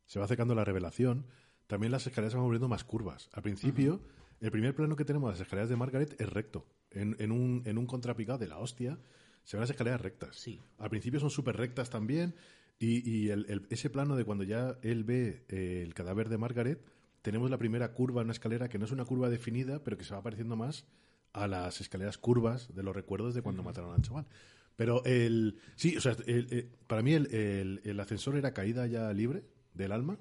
se 0.06 0.20
va 0.20 0.26
acercando 0.26 0.54
a 0.54 0.56
la 0.56 0.64
revelación, 0.64 1.28
también 1.74 1.92
las 1.92 2.06
escaleras 2.06 2.34
se 2.34 2.38
van 2.38 2.46
volviendo 2.46 2.68
más 2.68 2.84
curvas. 2.84 3.30
Al 3.34 3.42
principio, 3.42 4.00
el 4.42 4.52
primer 4.52 4.76
plano 4.76 4.96
que 4.96 5.06
tenemos 5.06 5.30
de 5.30 5.34
las 5.34 5.42
escaleras 5.42 5.70
de 5.70 5.76
Margaret 5.76 6.16
es 6.22 6.30
recto, 6.30 6.68
en, 6.92 7.16
en 7.18 7.32
un, 7.32 7.64
en 7.66 7.80
un 7.80 7.88
contrapicado 7.88 8.38
de 8.38 8.48
la 8.48 8.60
hostia, 8.60 9.00
se 9.44 9.58
ven 9.58 9.62
las 9.62 9.72
escaleras 9.72 10.00
rectas. 10.00 10.36
Sí. 10.36 10.62
Al 10.78 10.92
principio 10.92 11.20
son 11.20 11.32
súper 11.32 11.58
rectas 11.58 11.90
también, 11.90 12.36
y, 12.78 13.10
y 13.10 13.30
el- 13.30 13.48
el- 13.50 13.66
ese 13.72 13.90
plano 13.90 14.16
de 14.16 14.24
cuando 14.24 14.44
ya 14.44 14.78
él 14.84 15.04
ve 15.04 15.46
eh, 15.50 15.82
el 15.84 15.96
cadáver 15.96 16.30
de 16.30 16.38
Margaret, 16.38 16.80
tenemos 17.24 17.50
la 17.50 17.58
primera 17.58 17.92
curva 17.94 18.22
en 18.22 18.28
una 18.28 18.34
escalera 18.34 18.70
que 18.70 18.78
no 18.78 18.86
es 18.86 18.92
una 18.92 19.06
curva 19.06 19.30
definida, 19.32 19.84
pero 19.84 19.98
que 19.98 20.04
se 20.04 20.14
va 20.14 20.22
pareciendo 20.22 20.56
más 20.56 20.86
a 21.34 21.48
las 21.48 21.82
escaleras 21.82 22.20
curvas 22.20 22.74
de 22.76 22.84
los 22.84 22.96
recuerdos 22.96 23.34
de 23.34 23.42
cuando 23.42 23.64
mataron 23.64 23.96
al 23.96 24.02
chaval. 24.04 24.28
Pero 24.76 25.04
el. 25.06 25.58
Sí, 25.76 25.98
o 25.98 26.02
sea, 26.02 26.16
el- 26.28 26.48
el- 26.54 26.70
para 26.86 27.02
mí 27.02 27.14
el 27.14 28.00
ascensor 28.00 28.36
era 28.38 28.54
caída 28.54 28.86
ya 28.86 29.12
libre 29.14 29.44
del 29.74 29.92
alma. 29.92 30.20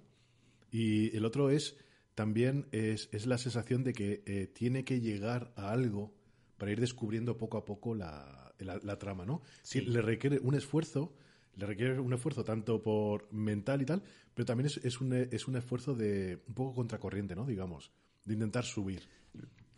Y 0.73 1.17
el 1.17 1.25
otro 1.25 1.49
es. 1.51 1.77
También 2.17 2.67
es, 2.73 3.09
es 3.13 3.27
la 3.27 3.39
sensación 3.39 3.85
de 3.85 3.93
que 3.95 4.23
eh, 4.27 4.47
tiene 4.49 4.85
que 4.85 5.01
llegar 5.01 5.53
a 5.57 5.71
algo 5.71 6.13
para 6.59 6.71
ir 6.73 6.81
descubriendo 6.81 7.39
poco 7.39 7.57
a 7.57 7.65
poco 7.65 7.95
la, 7.95 8.53
la- 8.59 8.79
la 8.83 8.99
trama, 8.99 9.25
¿no? 9.25 9.41
Sí, 9.63 9.81
le 9.83 10.03
requiere 10.03 10.39
un 10.41 10.55
esfuerzo. 10.55 11.15
Le 11.57 11.65
requiere 11.67 11.99
un 12.01 12.13
esfuerzo 12.13 12.45
tanto 12.45 12.83
por 12.83 13.31
mental 13.33 13.81
y 13.83 13.85
tal, 13.87 14.03
pero 14.35 14.45
también 14.47 14.67
es, 14.67 14.79
es, 14.79 15.01
un, 15.01 15.13
es 15.13 15.47
un 15.49 15.57
esfuerzo 15.57 15.95
de 15.95 16.43
un 16.49 16.55
poco 16.55 16.75
contracorriente, 16.75 17.35
¿no? 17.37 17.45
Digamos, 17.47 17.93
de 18.25 18.35
intentar 18.35 18.65
subir. 18.65 19.03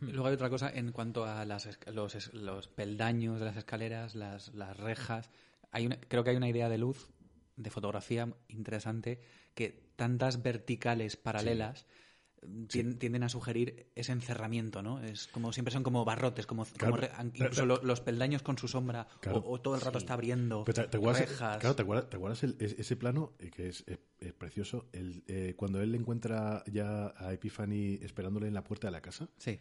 Luego 0.01 0.27
hay 0.27 0.35
otra 0.35 0.51
cosa 0.51 0.71
en 0.71 0.93
cuanto 0.93 1.25
a 1.25 1.45
las, 1.45 1.69
los, 1.93 2.33
los 2.35 2.69
peldaños 2.69 3.39
de 3.41 3.47
las 3.47 3.57
escaleras, 3.57 4.15
las, 4.15 4.53
las 4.55 4.77
rejas. 4.77 5.31
Hay 5.71 5.87
una- 5.87 5.97
creo 6.01 6.23
que 6.25 6.31
hay 6.31 6.37
una 6.37 6.49
idea 6.49 6.69
de 6.69 6.79
luz, 6.79 7.11
de 7.57 7.71
fotografía 7.71 8.33
interesante, 8.49 9.21
que 9.55 9.84
tantas 9.97 10.43
verticales 10.43 11.17
paralelas 11.17 11.87
tien- 12.69 12.99
tienden 12.99 13.23
a 13.23 13.29
sugerir 13.31 13.87
ese 13.95 14.13
encerramiento, 14.13 14.83
¿no? 14.83 15.03
Es 15.03 15.29
como 15.29 15.53
siempre 15.53 15.73
son 15.73 15.83
como 15.83 16.05
barrotes, 16.05 16.47
como, 16.47 16.65
Claro. 16.67 16.99
incluso 17.33 17.65
lo- 17.65 17.83
los 17.83 18.01
peldaños 18.01 18.43
con 18.43 18.59
su 18.59 18.69
sombra 18.69 19.09
Claro. 19.21 19.39
o, 19.39 19.55
o 19.55 19.61
todo 19.61 19.75
el 19.75 19.81
rato 19.81 19.97
está 19.99 20.13
abriendo 20.15 20.65
Pero 20.65 20.83
te, 20.83 20.89
te 20.89 20.97
acuerdas, 20.99 21.29
rejas. 21.29 21.59
claro, 21.59 21.75
¿te 21.77 21.83
acuerdas, 21.83 22.11
te 22.11 22.17
acuerdas 22.17 22.43
el- 22.43 22.57
es- 22.61 22.75
ese 22.79 22.97
plano 22.97 23.33
eh, 23.39 23.51
que 23.51 23.69
es, 23.69 23.85
es- 23.87 23.99
es 24.21 24.33
precioso? 24.35 24.89
El, 24.93 25.25
eh, 25.27 25.55
cuando 25.57 25.81
él 25.81 25.95
encuentra 25.95 26.63
ya 26.71 27.15
a 27.17 27.33
Epiphany 27.33 27.99
esperándole 28.03 28.47
en 28.49 28.55
la 28.55 28.63
puerta 28.65 28.89
de 28.89 28.93
la 28.93 29.01
casa. 29.01 29.29
Sí, 29.39 29.59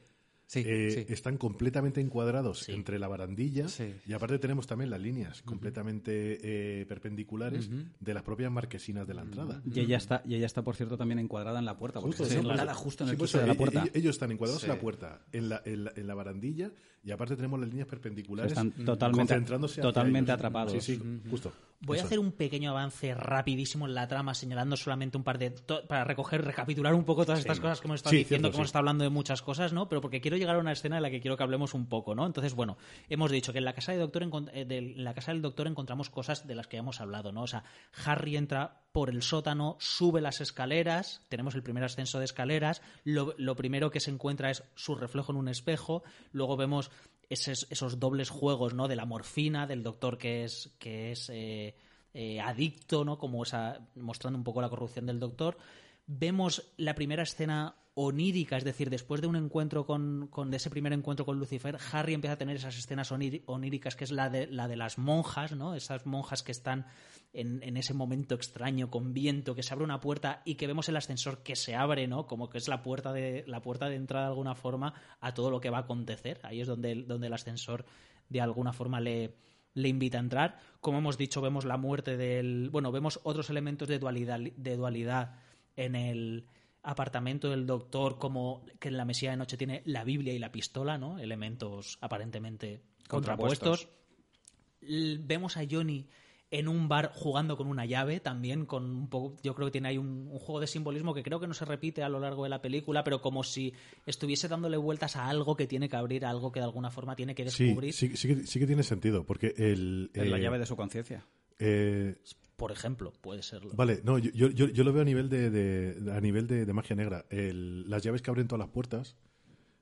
sí, 0.54 0.64
eh, 0.66 1.06
sí. 1.08 1.14
Están 1.14 1.38
completamente 1.38 2.02
encuadrados 2.02 2.60
Sí. 2.60 2.72
entre 2.74 3.00
la 3.00 3.08
barandilla 3.08 3.66
y 4.06 4.14
aparte 4.14 4.40
tenemos 4.40 4.68
también 4.68 4.90
las 4.90 5.02
líneas 5.02 5.42
completamente 5.42 6.40
eh, 6.82 6.86
perpendiculares 6.86 7.70
de 8.00 8.14
las 8.14 8.24
propias 8.24 8.52
marquesinas 8.52 9.08
de 9.08 9.14
la 9.14 9.22
entrada. 9.24 9.62
Y 9.66 9.80
ella 9.80 9.98
está, 9.98 10.22
y 10.26 10.36
ella 10.36 10.46
está, 10.46 10.62
por 10.64 10.76
cierto, 10.76 10.98
también 10.98 11.20
encuadrada 11.20 11.60
en 11.60 11.66
la 11.66 11.78
puerta, 11.78 12.00
porque 12.00 12.18
Justo, 12.18 12.24
está 12.24 12.36
sí, 12.36 12.40
encuadrada 12.40 12.72
pues, 12.74 12.84
justo 12.84 13.04
en 13.04 13.10
el 13.10 13.18
pues, 13.18 13.32
de 13.34 13.48
la 13.48 13.54
puerta. 13.56 13.86
ellos- 13.94 14.14
están 14.16 14.32
encuadrados 14.32 14.64
en 14.64 14.70
la 14.70 14.80
puerta, 14.80 15.22
en 15.32 15.50
la, 15.50 15.62
en, 15.66 15.84
la, 15.86 15.94
en 15.96 16.08
la 16.08 16.14
barandilla, 16.14 16.72
y 17.04 17.12
aparte 17.12 17.36
tenemos 17.36 17.60
las 17.60 17.70
líneas 17.70 17.88
perpendiculares 17.88 18.52
Están 18.54 18.72
totalmente- 18.72 19.34
concentrándose 19.34 19.82
totalmente 19.82 20.32
ellos. 20.32 20.40
atrapados. 20.40 20.72
Sí, 20.72 20.80
sí, 20.82 21.22
justo. 21.30 21.52
Voy 21.86 22.00
a 22.00 22.04
hacer 22.04 22.18
un 22.18 22.32
pequeño 22.32 22.70
avance 22.72 23.14
rapidísimo 23.14 23.86
en 23.88 23.94
la 23.94 24.08
trama, 24.08 24.34
señalando 24.34 24.78
solamente 24.78 25.18
un 25.18 25.24
par 25.26 25.38
de. 25.38 25.50
to- 25.50 25.86
para 25.86 26.06
recoger, 26.06 26.42
recapitular 26.46 26.94
un 26.94 27.04
poco 27.04 27.26
todas 27.26 27.40
estas 27.40 27.60
cosas 27.60 27.82
que 27.82 27.88
hemos 27.88 27.96
estado 28.00 28.12
Sí, 28.12 28.18
diciendo, 28.20 28.48
cierto, 28.48 28.52
que 28.56 28.58
hemos 28.62 28.68
estado 28.70 28.80
hablando 28.80 29.04
de 29.04 29.10
muchas 29.10 29.42
cosas, 29.42 29.74
¿no? 29.74 29.90
Pero 29.90 30.00
porque 30.00 30.22
quiero 30.22 30.38
llegar 30.38 30.56
a 30.56 30.60
una 30.60 30.72
escena 30.72 30.96
en 30.96 31.04
la 31.04 31.10
que 31.12 31.20
quiero 31.20 31.36
que 31.36 31.44
hablemos 31.44 31.74
un 31.74 31.88
poco, 31.88 32.16
¿no? 32.16 32.26
Entonces, 32.26 32.54
bueno, 32.54 32.78
hemos 33.10 33.32
dicho 33.32 33.52
que 33.52 33.58
en 33.58 33.66
la 33.66 33.74
casa, 33.74 33.92
de 33.92 33.98
doctor 33.98 34.24
encont- 34.24 34.50
eh, 34.54 34.64
del- 34.64 34.94
en 34.96 35.04
la 35.04 35.14
casa 35.14 35.34
del 35.34 35.42
doctor 35.42 35.68
encontramos 35.68 36.10
cosas 36.10 36.48
de 36.48 36.56
las 36.56 36.68
que 36.68 36.78
ya 36.78 36.82
hemos 36.84 37.02
hablado, 37.02 37.34
¿no? 37.34 37.42
O 37.44 37.48
sea, 37.48 37.66
Harry 38.06 38.38
entra 38.38 38.80
por 38.94 39.10
el 39.10 39.22
sótano, 39.24 39.76
sube 39.80 40.22
las 40.22 40.40
escaleras, 40.40 41.22
tenemos 41.28 41.56
el 41.56 41.64
primer 41.64 41.84
ascenso 41.84 42.20
de 42.20 42.26
escaleras, 42.26 42.82
lo, 43.04 43.34
lo 43.38 43.56
primero 43.58 43.92
que 43.92 44.00
se 44.00 44.12
encuentra 44.12 44.52
es 44.52 44.64
su 44.76 44.96
reflejo 44.96 45.32
en 45.34 45.38
un 45.40 45.48
espejo, 45.50 46.04
luego 46.32 46.56
vemos 46.56 46.92
esos, 47.30 47.68
esos 47.70 48.00
dobles 48.00 48.30
juegos, 48.30 48.74
¿no? 48.74 48.88
De 48.88 48.95
la 48.95 49.06
morfina, 49.06 49.68
del 49.68 49.84
doctor 49.84 50.18
que 50.18 50.44
es, 50.44 50.72
que 50.80 51.12
es 51.12 51.30
eh, 51.30 51.76
eh, 52.14 52.40
adicto, 52.40 53.06
¿no? 53.06 53.18
Como 53.18 53.44
esa, 53.44 53.80
mostrando 53.95 54.38
un 54.38 54.44
poco 54.44 54.62
la 54.62 54.70
corrupción 54.70 55.06
del 55.06 55.20
doctor. 55.20 55.58
Vemos 56.06 56.74
la 56.78 56.96
primera 56.96 57.24
escena 57.24 57.76
onírica, 57.96 58.58
es 58.58 58.64
decir, 58.64 58.90
después 58.90 59.22
de 59.22 59.28
un 59.28 59.36
encuentro 59.36 59.86
con, 59.86 60.28
con 60.28 60.50
de 60.50 60.58
ese 60.58 60.70
primer 60.70 60.94
encuentro 60.94 61.26
con 61.26 61.38
Lucifer, 61.38 61.78
Harry 61.92 62.14
empieza 62.14 62.34
a 62.34 62.38
tener 62.38 62.56
esas 62.56 62.78
escenas 62.78 63.12
oníricas, 63.12 63.96
que 63.96 64.04
es 64.04 64.12
la 64.12 64.30
de, 64.30 64.48
la 64.48 64.68
de 64.68 64.76
las 64.76 64.98
monjas, 64.98 65.56
¿no? 65.56 65.76
Esas 65.76 66.06
monjas 66.06 66.42
que 66.42 66.52
están 66.52 66.88
en, 67.34 67.62
en, 67.62 67.78
ese 67.78 67.94
momento 67.94 68.34
extraño, 68.34 68.90
con 68.90 69.14
viento, 69.14 69.54
que 69.54 69.62
se 69.62 69.74
abre 69.74 69.86
una 69.86 70.00
puerta 70.00 70.42
y 70.44 70.56
que 70.56 70.66
vemos 70.66 70.90
el 70.90 70.98
ascensor 70.98 71.44
que 71.44 71.56
se 71.56 71.76
abre, 71.76 72.08
¿no? 72.08 72.26
Como 72.26 72.50
que 72.50 72.58
es 72.58 72.68
la 72.68 72.82
puerta 72.82 73.14
de, 73.14 73.44
la 73.48 73.62
puerta 73.62 73.88
de 73.88 73.96
entrada 73.96 74.26
de 74.26 74.32
alguna 74.32 74.56
forma 74.56 74.96
a 75.20 75.34
todo 75.34 75.52
lo 75.52 75.62
que 75.62 75.70
va 75.70 75.78
a 75.78 75.82
acontecer. 75.82 76.40
Ahí 76.44 76.62
es 76.62 76.68
donde, 76.68 76.96
donde 77.04 77.28
el 77.28 77.34
ascensor 77.34 77.86
de 78.28 78.42
alguna 78.42 78.74
forma 78.74 79.00
le, 79.02 79.36
le 79.76 79.90
invita 79.90 80.18
a 80.18 80.22
entrar. 80.22 80.58
Como 80.82 80.98
hemos 80.98 81.18
dicho, 81.18 81.42
vemos 81.42 81.64
la 81.64 81.78
muerte 81.78 82.18
del. 82.18 82.72
Bueno, 82.72 82.92
vemos 82.92 83.20
otros 83.24 83.52
elementos 83.52 83.88
de 83.88 84.00
dualidad, 84.00 84.40
de 84.40 84.76
dualidad 84.76 85.36
en 85.76 85.95
el 85.95 86.45
apartamento 86.84 87.50
del 87.50 87.66
doctor 87.66 88.18
como 88.18 88.66
que 88.80 88.90
en 88.90 88.98
la 88.98 89.06
Mesía 89.06 89.32
de 89.32 89.38
Noche 89.38 89.58
tiene 89.58 89.82
la 89.86 90.04
Biblia 90.04 90.34
y 90.34 90.40
la 90.40 90.52
pistola, 90.52 90.98
¿no? 90.98 91.18
Elementos 91.18 91.98
aparentemente 92.02 92.82
contrapuestos. 93.08 93.90
Vemos 94.82 95.56
a 95.56 95.64
Johnny 95.70 96.08
en 96.54 96.68
un 96.68 96.88
bar 96.88 97.12
jugando 97.16 97.58
con 97.58 97.68
una 97.68 97.86
llave 97.86 98.20
también 98.20 98.68
con 98.68 98.84
un 98.84 99.10
poco 99.10 99.38
yo 99.41 99.56
creo 99.56 99.68
que 99.68 99.72
tiene 99.72 99.88
ahí 99.88 99.98
un, 99.98 100.28
un, 100.30 100.38
juego 100.38 100.60
de 100.60 100.68
simbolismo 100.68 101.12
que 101.16 101.24
creo 101.24 101.40
que 101.40 101.48
no 101.48 101.56
se 101.56 101.66
repite 101.66 102.04
a 102.04 102.10
lo 102.10 102.20
largo 102.20 102.44
de 102.44 102.50
la 102.50 102.62
película 102.62 103.04
pero 103.04 103.22
como 103.22 103.44
si 103.44 103.74
estuviese 104.06 104.48
dándole 104.48 104.78
vueltas 104.78 105.16
a 105.16 105.28
algo 105.28 105.56
que 105.56 105.66
tiene 105.66 105.90
que 105.90 105.95
abrir 105.95 106.28
algo 106.28 106.52
que 106.52 106.60
de 106.60 106.66
alguna 106.66 106.91
forma 106.91 107.16
tiene 107.16 107.34
que 107.34 107.45
descubrir 107.45 107.91
sí, 107.91 108.10
sí, 108.10 108.18
sí, 108.18 108.28
que, 108.28 108.45
sí 108.45 108.60
que, 108.60 108.68
tiene 108.68 108.84
sentido 108.84 109.26
porque 109.26 109.56
el, 109.58 110.12
eh, 110.14 110.26
la 110.26 110.38
llave 110.38 110.60
de 110.60 110.68
su 110.68 110.76
conciencia 110.76 111.26
eh, 111.58 112.18
por 112.64 112.72
ejemplo, 112.72 113.11
puede 113.19 113.44
serlo. 113.44 113.73
Vale, 113.76 113.99
no, 114.06 114.18
yo, 114.18 114.31
yo, 114.49 114.68
yo 114.69 114.84
lo 114.85 114.94
veo 114.94 115.02
a 115.02 115.06
nivel 115.06 115.27
de, 115.27 115.49
de 115.49 116.11
a 116.14 116.22
nivel 116.22 116.48
de, 116.48 116.65
de 116.65 116.73
magia 116.73 116.95
negra. 116.95 117.26
El, 117.30 117.90
las 117.90 118.02
llaves 118.03 118.22
que 118.22 118.30
abren 118.31 118.48
todas 118.48 118.60
las 118.65 118.69
puertas 118.73 119.18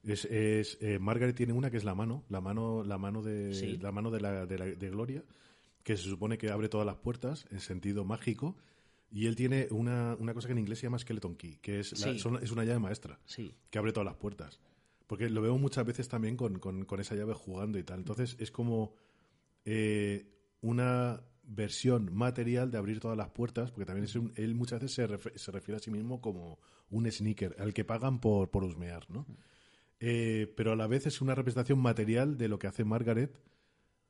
es, 0.04 0.26
es 0.26 0.80
eh, 0.82 0.98
Margaret 0.98 1.36
tiene 1.36 1.54
una 1.54 1.70
que 1.70 1.78
es 1.78 1.84
la 1.84 1.94
mano, 1.94 2.24
la 2.30 2.42
mano, 2.42 2.84
la 2.84 2.98
mano 2.98 3.22
de 3.22 3.54
Sí. 3.54 3.78
la 3.78 3.92
mano 3.92 4.10
de, 4.10 4.20
la, 4.22 4.48
de, 4.48 4.58
la- 4.58 4.66
de 4.66 4.90
Gloria, 4.90 5.24
que 5.84 5.96
se 5.96 6.10
supone 6.10 6.40
que 6.40 6.50
abre 6.50 6.70
todas 6.70 6.88
las 6.88 6.96
puertas 6.98 7.46
en 7.52 7.60
sentido 7.60 8.04
mágico. 8.04 8.58
Y 9.12 9.28
él 9.28 9.36
tiene 9.36 9.68
una, 9.70 10.16
una 10.20 10.34
cosa 10.34 10.48
que 10.48 10.54
en 10.54 10.60
inglés 10.60 10.80
se 10.80 10.88
llama 10.88 10.98
Skeleton 10.98 11.36
Key, 11.36 11.58
que 11.62 11.82
es, 11.82 11.92
la- 12.00 12.14
Sí. 12.14 12.20
son- 12.20 12.42
es 12.42 12.50
una 12.52 12.64
llave 12.64 12.80
maestra 12.80 13.20
Sí. 13.26 13.54
que 13.70 13.78
abre 13.78 13.92
todas 13.92 14.06
las 14.06 14.16
puertas. 14.16 14.60
Porque 15.06 15.30
lo 15.30 15.42
veo 15.42 15.56
muchas 15.58 15.86
veces 15.86 16.08
también 16.08 16.36
con, 16.36 16.58
con- 16.60 16.86
con 16.86 17.00
esa 17.00 17.14
llave 17.14 17.34
jugando 17.36 17.78
y 17.78 17.84
tal. 17.84 18.00
Entonces 18.00 18.36
es 18.40 18.50
como 18.50 18.96
eh, 19.66 20.26
una 20.62 21.22
versión 21.54 22.14
material 22.14 22.72
de 22.72 22.78
abrir 22.78 23.00
todas 23.00 23.18
las 23.18 23.30
puertas, 23.30 23.72
porque 23.72 23.86
también 23.86 24.06
es 24.06 24.16
un- 24.16 24.32
él 24.36 24.56
muchas 24.56 24.80
veces 24.82 24.96
se, 24.96 25.08
ref- 25.08 25.36
se 25.36 25.52
refiere 25.52 25.78
a 25.78 25.80
sí 25.80 25.92
mismo 25.92 26.22
como 26.22 26.60
un 26.90 27.10
sneaker, 27.12 27.56
al 27.60 27.74
que 27.74 27.84
pagan 27.86 28.20
por, 28.20 28.50
por 28.50 28.64
husmear, 28.64 29.10
¿no? 29.10 29.26
Eh, 30.00 30.52
pero 30.58 30.72
a 30.72 30.76
la 30.76 30.88
vez 30.88 31.06
es 31.06 31.22
una 31.22 31.36
representación 31.36 31.80
material 31.80 32.38
de 32.38 32.48
lo 32.48 32.58
que 32.58 32.68
hace 32.68 32.84
Margaret, 32.86 33.38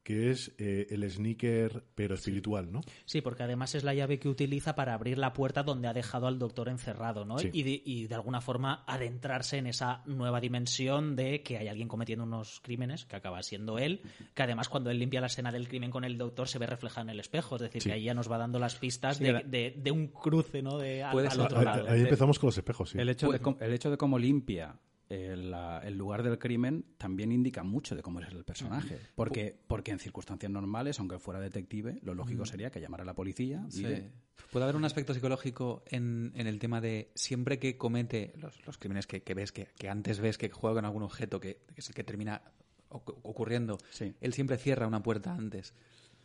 que 0.03 0.32
es 0.32 0.52
eh, 0.57 0.88
el 0.90 1.10
sneaker, 1.10 1.84
pero 1.94 2.15
espiritual, 2.15 2.72
¿no? 2.72 2.82
Sí, 3.06 3.22
porque 3.22 3.44
además 3.44 3.76
es 3.76 3.84
la 3.84 3.94
llave 3.94 4.18
que 4.19 4.30
utiliza 4.30 4.73
para 4.76 4.94
abrir 4.95 5.18
la 5.19 5.32
puerta 5.34 5.61
donde 5.61 5.88
ha 5.88 5.94
dejado 5.94 6.26
al 6.28 6.40
doctor 6.40 6.69
encerrado, 6.69 7.23
¿no? 7.23 7.38
Sí. 7.38 7.49
Y, 7.53 7.64
de, 7.64 7.82
y 7.86 8.07
de 8.07 8.15
alguna 8.15 8.41
forma 8.41 8.84
adentrarse 8.88 9.57
en 9.57 9.68
esa 9.68 10.02
nueva 10.07 10.41
dimensión 10.41 11.15
de 11.15 11.44
que 11.44 11.57
hay 11.60 11.68
alguien 11.68 11.88
cometiendo 11.88 12.26
unos 12.26 12.60
crímenes, 12.61 13.06
que 13.06 13.15
acaba 13.15 13.44
siendo 13.44 13.78
él, 13.78 14.02
que 14.34 14.41
además 14.44 14.69
cuando 14.69 14.90
él 14.90 14.98
limpia 14.98 15.22
la 15.22 15.28
escena 15.28 15.52
del 15.52 15.68
crimen 15.68 15.91
con 15.91 16.03
el 16.03 16.18
doctor 16.18 16.48
se 16.48 16.57
ve 16.57 16.65
reflejada 16.65 17.03
en 17.03 17.10
el 17.11 17.19
espejo, 17.19 17.56
es 17.57 17.61
decir, 17.61 17.82
Sí. 17.84 17.90
que 17.90 17.94
ahí 17.94 18.03
ya 18.06 18.14
nos 18.15 18.30
va 18.32 18.38
dando 18.40 18.57
las 18.57 18.76
pistas 18.76 19.18
Sí, 19.18 19.23
de, 19.23 19.30
era- 19.30 19.41
de- 19.41 19.76
de 19.78 19.91
un 19.91 20.07
cruce, 20.07 20.61
¿no? 20.64 20.78
De, 20.80 21.03
al, 21.03 21.15
otro 21.40 21.60
Ahí, 21.60 21.65
lado. 21.65 21.90
ahí 21.90 22.02
empezamos 22.02 22.40
con 22.40 22.48
los 22.48 22.57
espejos, 22.57 22.90
sí. 22.90 22.98
El 22.99 23.10
hecho, 23.10 23.30
de, 23.32 23.40
com- 23.40 23.57
el 23.60 23.72
hecho 23.73 23.91
de 23.91 23.98
cómo 23.98 24.18
limpia 24.18 24.76
el, 25.12 25.52
la- 25.52 25.80
el 25.84 25.98
lugar 25.98 26.24
del 26.24 26.40
crimen 26.40 26.86
también 26.98 27.32
indica 27.32 27.64
mucho 27.64 27.96
de 27.96 28.02
cómo 28.02 28.20
es 28.22 28.30
el 28.30 28.44
personaje. 28.44 28.98
Porque, 29.16 29.56
porque 29.68 29.92
en 29.92 30.00
circunstancias 30.00 30.52
normales, 30.52 31.00
aunque 31.00 31.20
fuera 31.20 31.40
detective, 31.40 32.00
lo 32.04 32.14
lógico 32.16 32.46
sería 32.46 32.72
que 32.72 32.80
llamara 32.80 33.04
a 33.04 33.06
la 33.06 33.14
policía 33.14 33.64
y 33.70 33.72
Sí. 33.72 33.84
de- 33.84 34.12
Puede 34.52 34.64
haber 34.66 34.76
un 34.76 34.84
aspecto 34.86 35.14
psicológico 35.14 35.84
en, 35.88 36.32
en 36.36 36.46
el 36.48 36.60
tema 36.60 36.82
de 36.82 37.12
siempre 37.16 37.58
que 37.60 37.78
comete 37.78 38.34
los, 38.38 38.66
los 38.66 38.78
crímenes 38.78 39.08
que, 39.08 39.22
que 39.22 39.34
ves, 39.34 39.52
que, 39.52 39.68
que 39.78 39.88
antes 39.88 40.20
ves 40.20 40.38
que 40.38 40.50
juega 40.50 40.76
con 40.76 40.86
algún 40.86 41.04
objeto, 41.04 41.40
que, 41.40 41.62
que 41.74 41.80
es 41.80 41.88
el 41.88 41.96
que 41.96 42.04
termina 42.04 42.42
ocu- 42.90 43.18
ocurriendo, 43.24 43.78
Sí. 43.92 44.14
él 44.20 44.34
siempre 44.34 44.58
cierra 44.58 44.88
una 44.88 45.04
puerta 45.04 45.34
antes. 45.34 45.74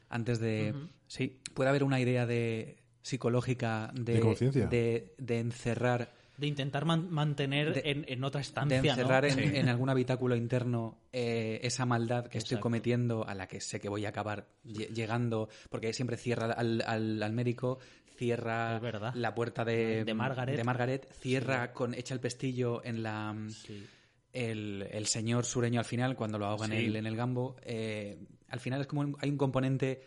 Antes 0.09 0.39
de. 0.41 0.75
Sí, 1.09 1.41
Puede 1.55 1.69
haber 1.71 1.85
una 1.85 2.01
idea 2.01 2.27
de 2.27 2.79
psicológica 3.03 3.93
de, 3.95 4.15
De 4.15 4.21
conciencia. 4.21 4.67
de, 4.67 5.15
de 5.19 5.39
encerrar 5.39 6.13
De 6.39 6.47
intentar 6.47 6.85
man- 6.85 7.11
mantener 7.11 7.73
De- 7.75 7.91
en, 7.91 8.05
en 8.09 8.23
otra 8.25 8.41
de 8.41 8.43
estancia, 8.43 8.83
¿no? 8.83 8.89
encerrar 8.91 9.25
en, 9.25 9.35
Sí. 9.35 9.43
en 9.57 9.69
algún 9.69 9.89
habitáculo 9.91 10.37
interno 10.37 10.99
eh, 11.13 11.61
esa 11.63 11.87
maldad 11.87 12.27
que 12.27 12.39
estoy 12.39 12.59
cometiendo, 12.59 13.27
a 13.27 13.35
la 13.35 13.47
que 13.49 13.61
sé 13.61 13.81
que 13.81 13.89
voy 13.89 14.05
a 14.05 14.11
acabar 14.11 14.47
lle- 14.65 14.89
llegando, 14.93 15.49
porque 15.71 15.93
siempre 15.93 16.17
cierra 16.17 16.53
al, 16.53 16.83
al- 16.87 17.23
al 17.23 17.33
médico, 17.33 17.79
cierra 18.17 18.81
la 19.15 19.35
puerta 19.35 19.65
de, 19.65 20.05
De 20.05 20.15
Margaret. 20.15 20.57
de 20.57 20.65
Margaret, 20.65 21.13
cierra 21.21 21.73
con 21.73 21.95
echa 21.95 22.15
el 22.15 22.21
pestillo 22.21 22.83
en 22.85 23.03
la 23.03 23.35
Sí. 23.49 23.87
el, 24.33 24.87
el 24.91 25.07
señor 25.07 25.45
sureño 25.47 25.79
al 25.81 25.85
final 25.87 26.17
cuando 26.17 26.39
lo 26.39 26.47
ahoga 26.47 26.67
en, 26.67 26.73
el, 26.73 26.97
en 26.97 27.07
el 27.07 27.17
gambo. 27.17 27.57
eh, 27.63 28.19
al 28.49 28.61
final 28.61 28.81
es 28.83 28.87
como 28.87 29.01
un- 29.03 29.17
hay 29.21 29.31
un 29.31 29.39
componente 29.39 30.03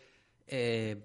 eh, 0.46 1.02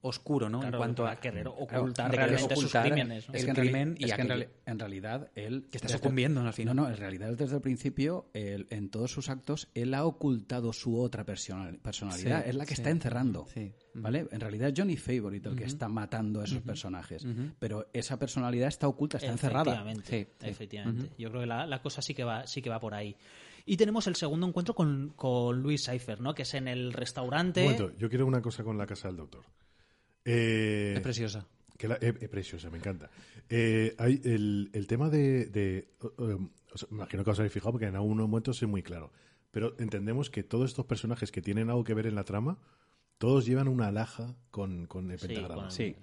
oscuro, 0.00 0.48
¿no? 0.48 0.60
Claro, 0.60 0.76
en 0.76 0.78
cuanto 0.78 1.06
a 1.06 1.16
querer 1.16 1.48
ocultar 1.48 2.10
de 2.10 2.16
querer 2.16 2.30
realmente 2.30 2.56
sus 2.56 2.72
crímenes, 2.72 3.28
¿no? 3.28 3.34
el 3.34 3.38
es 3.40 3.44
que 3.44 3.50
en, 3.50 3.56
crimen 3.56 3.94
y 3.98 4.04
es 4.04 4.14
que 4.14 4.20
en, 4.22 4.30
aquello. 4.30 4.46
reali- 4.46 4.52
en 4.66 4.78
realidad 4.78 5.30
él... 5.34 5.66
Que 5.70 5.78
está 5.78 5.88
sucumbiendo, 5.88 6.40
¿no? 6.40 6.46
al 6.48 6.52
final. 6.54 6.76
No, 6.76 6.82
no, 6.84 6.88
en 6.88 6.96
realidad 6.96 7.32
desde 7.36 7.56
el 7.56 7.62
principio, 7.62 8.30
él, 8.32 8.66
en 8.70 8.90
todos 8.90 9.10
sus 9.10 9.28
actos, 9.28 9.68
él 9.74 9.94
ha 9.94 10.04
ocultado 10.04 10.72
su 10.72 11.00
otra 11.00 11.24
personal- 11.24 11.78
personalidad. 11.80 12.44
Sí, 12.44 12.50
es 12.50 12.54
la 12.54 12.64
que 12.66 12.74
sí. 12.76 12.80
está 12.82 12.90
encerrando. 12.90 13.46
Sí. 13.52 13.72
¿Vale? 13.94 14.28
En 14.30 14.38
realidad 14.40 14.68
es 14.68 14.74
Johnny 14.76 14.96
Favorite 14.96 15.48
el 15.48 15.56
que 15.56 15.64
está 15.64 15.88
matando 15.88 16.40
a 16.40 16.44
esos 16.44 16.60
personajes. 16.62 17.26
Pero 17.58 17.88
esa 17.92 18.18
personalidad 18.18 18.68
está 18.68 18.86
oculta, 18.86 19.16
está 19.18 19.32
encerrada. 19.32 19.72
Efectivamente, 19.72 20.08
Sí, 20.08 20.32
sí. 20.40 20.46
efectivamente. 20.48 21.10
Yo 21.18 21.30
creo 21.30 21.40
que 21.40 21.46
la, 21.48 21.66
la 21.66 21.82
cosa 21.82 22.00
sí 22.02 22.14
que 22.14 22.22
va, 22.22 22.46
sí 22.46 22.62
que 22.62 22.70
va 22.70 22.78
por 22.78 22.94
ahí. 22.94 23.16
Y 23.66 23.76
tenemos 23.76 24.06
el 24.06 24.14
segundo 24.16 24.46
encuentro 24.46 24.74
con, 24.74 25.12
con 25.16 25.60
Luis 25.60 25.82
Seifer, 25.84 26.20
¿no? 26.20 26.32
Que 26.34 26.42
es 26.42 26.54
en 26.54 26.68
el 26.68 26.92
restaurante. 26.92 27.60
Un 27.66 27.72
momento, 27.72 27.98
yo 27.98 28.08
quiero 28.08 28.24
una 28.26 28.40
cosa 28.40 28.62
con 28.64 28.78
la 28.78 28.86
casa 28.86 29.08
del 29.08 29.16
doctor. 29.18 29.44
Eh, 30.30 30.94
Es 30.96 31.00
preciosa. 31.00 31.46
que 31.78 31.88
la- 31.88 31.96
eh, 32.00 32.14
eh, 32.20 32.28
preciosa, 32.28 32.68
me 32.70 32.78
encanta. 32.78 33.10
Eh, 33.48 33.94
hay 33.98 34.20
el, 34.24 34.70
el 34.72 34.86
tema 34.86 35.08
de... 35.08 35.46
de 35.46 35.88
o 36.00 36.76
sea, 36.76 36.88
me 36.90 36.96
imagino 36.98 37.24
que 37.24 37.30
os 37.30 37.38
habéis 37.38 37.52
fijado 37.52 37.72
porque 37.72 37.86
en 37.86 37.96
algunos 37.96 38.28
momentos 38.28 38.62
es 38.62 38.68
muy 38.68 38.82
claro. 38.82 39.10
Pero 39.50 39.74
entendemos 39.78 40.28
que 40.28 40.42
todos 40.42 40.68
estos 40.70 40.84
personajes 40.84 41.32
que 41.32 41.40
tienen 41.40 41.70
algo 41.70 41.82
que 41.82 41.94
ver 41.94 42.06
en 42.06 42.14
la 42.14 42.24
trama, 42.24 42.58
todos 43.16 43.46
llevan 43.46 43.68
una 43.68 43.88
alhaja 43.88 44.36
con, 44.50 44.86
con 44.86 45.10
el 45.10 45.18
Sí, 45.18 45.28
pentagrama. 45.28 45.70
Sí. 45.70 45.96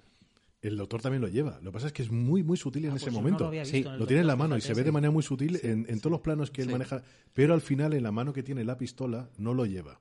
El 0.62 0.76
doctor 0.76 1.00
también 1.00 1.22
lo 1.22 1.28
lleva. 1.28 1.60
Lo 1.62 1.70
que 1.70 1.74
pasa 1.74 1.86
es 1.86 1.92
que 1.92 2.02
es 2.02 2.10
muy, 2.10 2.42
muy 2.42 2.56
sutil 2.56 2.86
en 2.86 2.92
Ah, 2.92 2.96
ese 2.96 3.04
pues 3.04 3.14
no 3.14 3.20
momento. 3.20 3.44
lo 3.44 3.48
había 3.48 3.62
visto 3.62 3.76
Sí, 3.76 3.84
en 3.86 3.92
el 3.92 3.98
lo 4.00 4.06
tiene 4.08 4.22
en 4.22 4.26
la 4.26 4.34
mano 4.36 4.56
y 4.56 4.60
se 4.60 4.74
ve 4.74 4.82
de 4.82 4.90
manera 4.90 5.12
muy 5.12 5.22
sutil 5.22 5.60
en, 5.62 5.86
en 5.88 6.00
todos 6.00 6.10
los 6.10 6.20
planos 6.20 6.50
que 6.50 6.62
él 6.62 6.70
maneja. 6.70 7.02
Pero 7.32 7.54
al 7.54 7.60
final, 7.60 7.92
en 7.92 8.02
la 8.02 8.10
mano 8.10 8.32
que 8.32 8.42
tiene 8.42 8.64
la 8.64 8.76
pistola, 8.76 9.30
no 9.38 9.54
lo 9.54 9.66
lleva. 9.66 10.00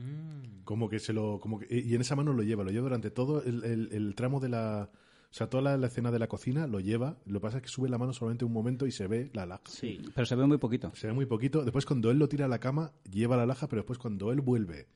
Mm. 0.00 0.62
Como 0.64 0.88
que 0.88 0.98
se 0.98 1.12
lo. 1.12 1.38
Como 1.40 1.58
que, 1.58 1.66
y 1.78 1.94
en 1.94 2.00
esa 2.00 2.16
mano 2.16 2.32
lo 2.32 2.42
lleva. 2.42 2.64
Lo 2.64 2.70
lleva 2.70 2.84
durante 2.84 3.10
todo 3.10 3.42
el, 3.42 3.64
el- 3.64 3.88
el 3.92 4.14
tramo 4.14 4.40
de 4.40 4.48
la. 4.48 4.90
O 4.92 5.32
sea, 5.32 5.48
toda 5.48 5.62
la, 5.62 5.76
la 5.76 5.86
escena 5.86 6.10
de 6.10 6.18
la 6.18 6.26
cocina 6.26 6.66
lo 6.66 6.80
lleva. 6.80 7.18
Lo 7.26 7.38
que 7.38 7.42
pasa 7.42 7.56
es 7.58 7.62
que 7.62 7.68
sube 7.68 7.88
la 7.88 7.98
mano 7.98 8.12
solamente 8.12 8.44
un 8.44 8.52
momento 8.52 8.86
y 8.86 8.92
se 8.92 9.06
ve 9.06 9.30
la 9.32 9.46
laja. 9.46 9.62
Sí. 9.66 10.00
Pero 10.14 10.26
se 10.26 10.34
ve 10.34 10.44
muy 10.46 10.58
poquito. 10.58 10.92
Se 10.96 11.06
ve 11.06 11.12
muy 11.12 11.26
poquito. 11.26 11.62
Después, 11.64 11.86
cuando 11.86 12.10
él 12.10 12.18
lo 12.18 12.28
tira 12.28 12.46
a 12.46 12.48
la 12.48 12.58
cama, 12.58 12.92
lleva 13.10 13.36
la 13.36 13.46
laja, 13.46 13.68
pero 13.68 13.82
después, 13.82 13.98
cuando 13.98 14.32
él 14.32 14.40
vuelve 14.40 14.88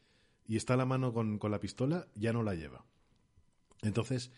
y 0.47 0.57
está 0.57 0.77
la 0.77 0.87
mano 0.87 1.13
con, 1.13 1.39
con 1.39 1.51
la 1.53 1.61
pistola, 1.61 2.09
ya 2.17 2.33
no 2.33 2.43
la 2.43 2.55
lleva. 2.55 2.85
Entonces, 3.83 4.33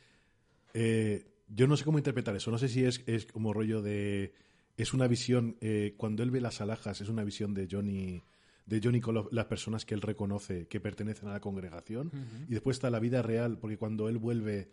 eh, 0.75 1.27
yo 1.49 1.67
no 1.67 1.77
sé 1.77 1.85
cómo 1.85 1.99
interpretar 1.99 2.35
eso. 2.37 2.51
No 2.51 2.59
sé 2.59 2.69
si 2.69 2.85
es, 2.85 3.03
es 3.07 3.27
como 3.27 3.53
rollo 3.53 3.83
de. 3.83 4.35
Es 4.77 4.93
una 4.93 5.07
visión. 5.09 5.57
eh, 5.61 5.95
cuando 5.97 6.23
él 6.23 6.31
ve 6.31 6.41
las 6.41 6.61
alhajas, 6.61 7.01
es 7.01 7.09
una 7.09 7.25
visión 7.25 7.55
de 7.55 7.69
Johnny. 7.71 8.23
De 8.67 8.81
Johnny 8.83 9.01
con 9.01 9.15
lo- 9.15 9.29
las 9.33 9.47
personas 9.47 9.85
que 9.87 9.95
él 9.95 10.03
reconoce 10.03 10.67
que 10.67 10.81
pertenecen 10.81 11.29
a 11.29 11.33
la 11.33 11.41
congregación. 11.41 12.11
Y 12.49 12.53
después 12.53 12.77
está 12.77 12.91
la 12.91 12.99
vida 13.01 13.23
real, 13.23 13.59
porque 13.59 13.79
cuando 13.79 14.09
él 14.09 14.19
vuelve. 14.19 14.69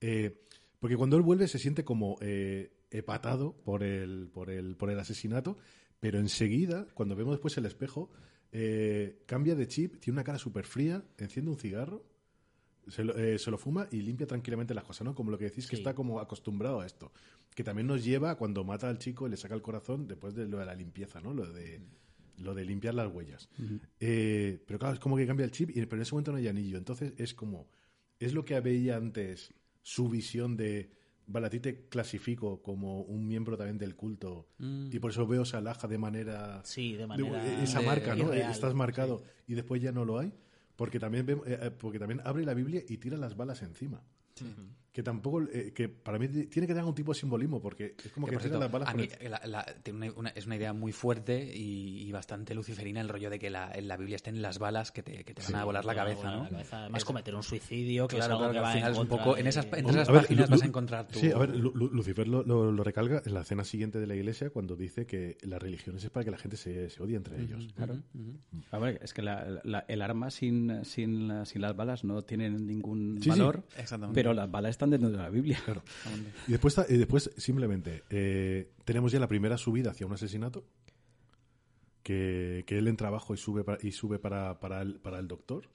eh, 0.00 0.44
porque 0.80 0.96
cuando 0.96 1.16
él 1.16 1.22
vuelve 1.22 1.48
se 1.48 1.58
siente 1.58 1.84
como 1.84 2.16
eh, 2.20 2.70
epatado 2.90 3.52
por 3.64 3.82
el, 3.82 4.28
por, 4.32 4.48
el, 4.50 4.76
por 4.76 4.90
el 4.90 4.98
asesinato, 5.00 5.56
pero 5.98 6.18
enseguida, 6.20 6.86
cuando 6.94 7.16
vemos 7.16 7.34
después 7.34 7.56
el 7.58 7.66
espejo, 7.66 8.10
eh, 8.52 9.22
cambia 9.26 9.54
de 9.56 9.66
chip, 9.66 9.98
tiene 9.98 10.14
una 10.16 10.24
cara 10.24 10.38
súper 10.38 10.64
fría, 10.66 11.02
enciende 11.18 11.50
un 11.50 11.58
cigarro, 11.58 12.04
Se 12.88 13.04
lo, 13.04 13.16
eh, 13.18 13.38
se 13.38 13.50
lo 13.50 13.58
fuma 13.58 13.86
y 13.90 14.00
limpia 14.02 14.26
tranquilamente 14.26 14.72
las 14.72 14.84
cosas, 14.84 15.04
¿no? 15.04 15.14
Como 15.14 15.30
lo 15.30 15.36
que 15.36 15.44
decís 15.46 15.66
que 15.66 15.76
está 15.76 15.94
como 15.94 16.20
acostumbrado 16.20 16.80
a 16.80 16.86
esto. 16.86 17.12
Que 17.54 17.62
también 17.64 17.86
nos 17.86 18.02
lleva 18.04 18.36
cuando 18.36 18.64
mata 18.64 18.88
al 18.88 18.98
chico 18.98 19.26
y 19.26 19.30
le 19.30 19.36
saca 19.36 19.54
el 19.54 19.60
corazón 19.62 20.06
después 20.06 20.34
de 20.34 20.46
lo 20.48 20.58
de 20.58 20.64
la 20.66 20.74
limpieza, 20.74 21.20
¿no? 21.20 21.34
Lo 21.34 21.52
de, 21.52 21.80
lo 22.38 22.54
de 22.54 22.64
limpiar 22.64 22.94
las 22.94 23.12
huellas. 23.12 23.48
Eh, 24.00 24.62
pero 24.66 24.78
claro, 24.78 24.94
es 24.94 25.00
como 25.00 25.16
que 25.16 25.26
cambia 25.26 25.44
el 25.44 25.50
chip, 25.50 25.70
y, 25.70 25.74
pero 25.86 25.96
en 25.96 26.02
ese 26.02 26.12
momento 26.12 26.32
no 26.32 26.38
hay 26.38 26.48
anillo. 26.48 26.78
Entonces 26.78 27.12
es 27.18 27.34
como, 27.34 27.68
es 28.18 28.32
lo 28.34 28.44
que 28.44 28.58
veía 28.60 28.96
antes 28.96 29.52
su 29.82 30.08
visión 30.08 30.56
de, 30.56 30.90
vale, 31.26 31.46
a 31.46 31.50
ti 31.50 31.60
te 31.60 31.88
clasifico 31.88 32.62
como 32.62 33.02
un 33.02 33.26
miembro 33.26 33.56
también 33.56 33.78
del 33.78 33.96
culto 33.96 34.48
y 34.58 34.98
por 34.98 35.10
eso 35.10 35.26
veo 35.26 35.44
Salah 35.44 35.74
de 35.88 35.98
manera... 35.98 36.60
Sí, 36.64 36.92
de 36.92 36.98
de- 36.98 37.06
manera. 37.06 37.62
esa 37.62 37.80
de- 37.80 37.86
marca, 37.86 38.14
¿no? 38.14 38.24
irreal, 38.28 38.50
Estás 38.52 38.74
marcado 38.74 39.22
y 39.46 39.54
después 39.54 39.80
ya 39.82 39.92
no 39.92 40.04
lo 40.04 40.18
hay. 40.18 40.32
Porque 40.76 41.00
también, 41.00 41.26
vemos- 41.26 41.44
eh, 41.48 41.58
eh, 41.60 41.70
porque 41.72 41.98
también 41.98 42.20
abre 42.24 42.44
la 42.44 42.54
Biblia 42.54 42.82
y 42.88 42.98
tira 42.98 43.16
las 43.16 43.36
balas 43.36 43.62
encima. 43.62 44.00
Que 44.98 45.02
tampoco, 45.04 45.42
eh, 45.42 45.70
que 45.72 45.88
para 45.88 46.18
mí 46.18 46.26
tiene 46.26 46.48
que 46.48 46.66
tener 46.66 46.78
algún 46.80 46.94
tipo 46.96 47.12
de 47.12 47.20
simbolismo, 47.20 47.60
porque 47.62 47.94
es 48.04 48.10
como 48.10 48.26
Que, 48.26 48.34
que, 48.34 48.40
cierto, 48.40 48.58
las 48.58 48.68
balas 48.72 48.88
a 48.88 48.92
con 48.94 49.00
mí, 49.02 49.08
el- 49.20 49.30
la- 49.30 49.40
la- 49.46 49.64
tiene 49.84 50.08
una- 50.10 50.18
una- 50.18 50.28
es 50.30 50.44
una 50.46 50.56
idea 50.56 50.72
muy 50.72 50.90
fuerte 50.90 51.54
y, 51.56 52.02
y 52.02 52.10
bastante 52.10 52.52
luciferina 52.52 53.00
el 53.00 53.08
rollo 53.08 53.30
de 53.30 53.38
que 53.38 53.48
la, 53.48 53.70
en 53.72 53.86
la 53.86 53.96
Biblia 53.96 54.16
estén 54.16 54.42
las 54.42 54.58
balas 54.58 54.90
que 54.90 55.04
te, 55.04 55.22
que 55.22 55.34
te 55.34 55.42
van 55.42 55.54
a 55.54 55.64
volar 55.64 55.84
la 55.84 55.94
cabeza, 55.94 56.18
volar 56.22 56.36
¿no? 56.38 56.42
la 56.42 56.50
cabeza. 56.50 56.80
Además, 56.80 56.98
Es- 57.02 57.04
cometer 57.04 57.32
un 57.36 57.44
suicidio, 57.44 58.08
que 58.08 58.16
Claro, 58.16 58.24
es 58.34 58.40
algo 58.40 58.50
claro, 58.50 58.52
que 58.54 58.58
al 58.58 58.72
final 58.74 58.88
en 58.88 58.92
es 58.94 58.98
un 58.98 59.06
poco- 59.06 59.34
de- 59.36 59.40
en 59.40 59.46
esas- 59.46 59.66
en 59.72 59.88
esas 59.88 60.08
ver, 60.08 60.22
páginas 60.22 60.48
Lu- 60.50 60.56
vas 60.56 60.62
a 60.62 60.66
encontrar 60.66 61.06
tu... 61.06 61.18
Sí, 61.20 61.30
a 61.30 61.38
ver, 61.38 61.54
Lu- 61.56 61.72
Lu- 61.76 61.90
Lucifer 61.92 62.26
lo, 62.26 62.42
lo- 62.42 62.72
lo 62.72 62.82
recalca 62.82 63.22
en 63.24 63.34
la 63.34 63.42
escena 63.42 63.62
siguiente 63.62 64.00
de 64.00 64.06
la 64.08 64.16
iglesia 64.16 64.50
cuando 64.50 64.74
dice 64.74 65.06
que 65.06 65.36
las 65.42 65.62
religiones 65.62 66.02
es 66.02 66.10
para 66.10 66.24
que 66.24 66.32
la 66.32 66.38
gente 66.38 66.56
se, 66.56 66.90
se 66.90 67.00
odie 67.00 67.14
entre 67.16 67.40
ellos. 67.40 67.68
Claro. 67.76 68.02
A 68.72 68.78
ver, 68.80 68.98
es 69.00 69.14
que 69.14 69.22
la- 69.22 69.60
la- 69.62 69.84
el 69.86 70.02
arma 70.02 70.28
sin, 70.32 70.84
sin, 70.84 71.46
sin 71.46 71.62
las 71.62 71.76
balas 71.76 72.02
no 72.02 72.22
tiene 72.24 72.50
ningún 72.50 73.18
Sí, 73.18 73.24
sí. 73.24 73.28
valor, 73.30 73.62
Exactamente. 73.76 74.14
pero 74.20 74.34
las 74.34 74.50
balas 74.50 74.70
están 74.70 74.87
dentro 74.90 75.10
de 75.10 75.16
la 75.16 75.30
Biblia. 75.30 75.58
Claro. 75.64 75.82
Y 76.46 76.52
después, 76.52 76.76
y 76.88 76.96
después 76.96 77.30
simplemente, 77.36 78.04
eh, 78.10 78.70
tenemos 78.84 79.12
ya 79.12 79.20
la 79.20 79.28
primera 79.28 79.56
subida 79.58 79.90
hacia 79.90 80.06
un 80.06 80.12
asesinato, 80.12 80.64
que, 82.02 82.64
que 82.66 82.78
él 82.78 82.88
entra 82.88 83.08
abajo 83.08 83.34
y 83.34 83.36
sube 83.36 83.64
para, 83.64 83.78
y 83.82 83.92
sube 83.92 84.18
para, 84.18 84.60
para, 84.60 84.82
el, 84.82 84.98
para 85.00 85.18
el 85.18 85.28
doctor. 85.28 85.68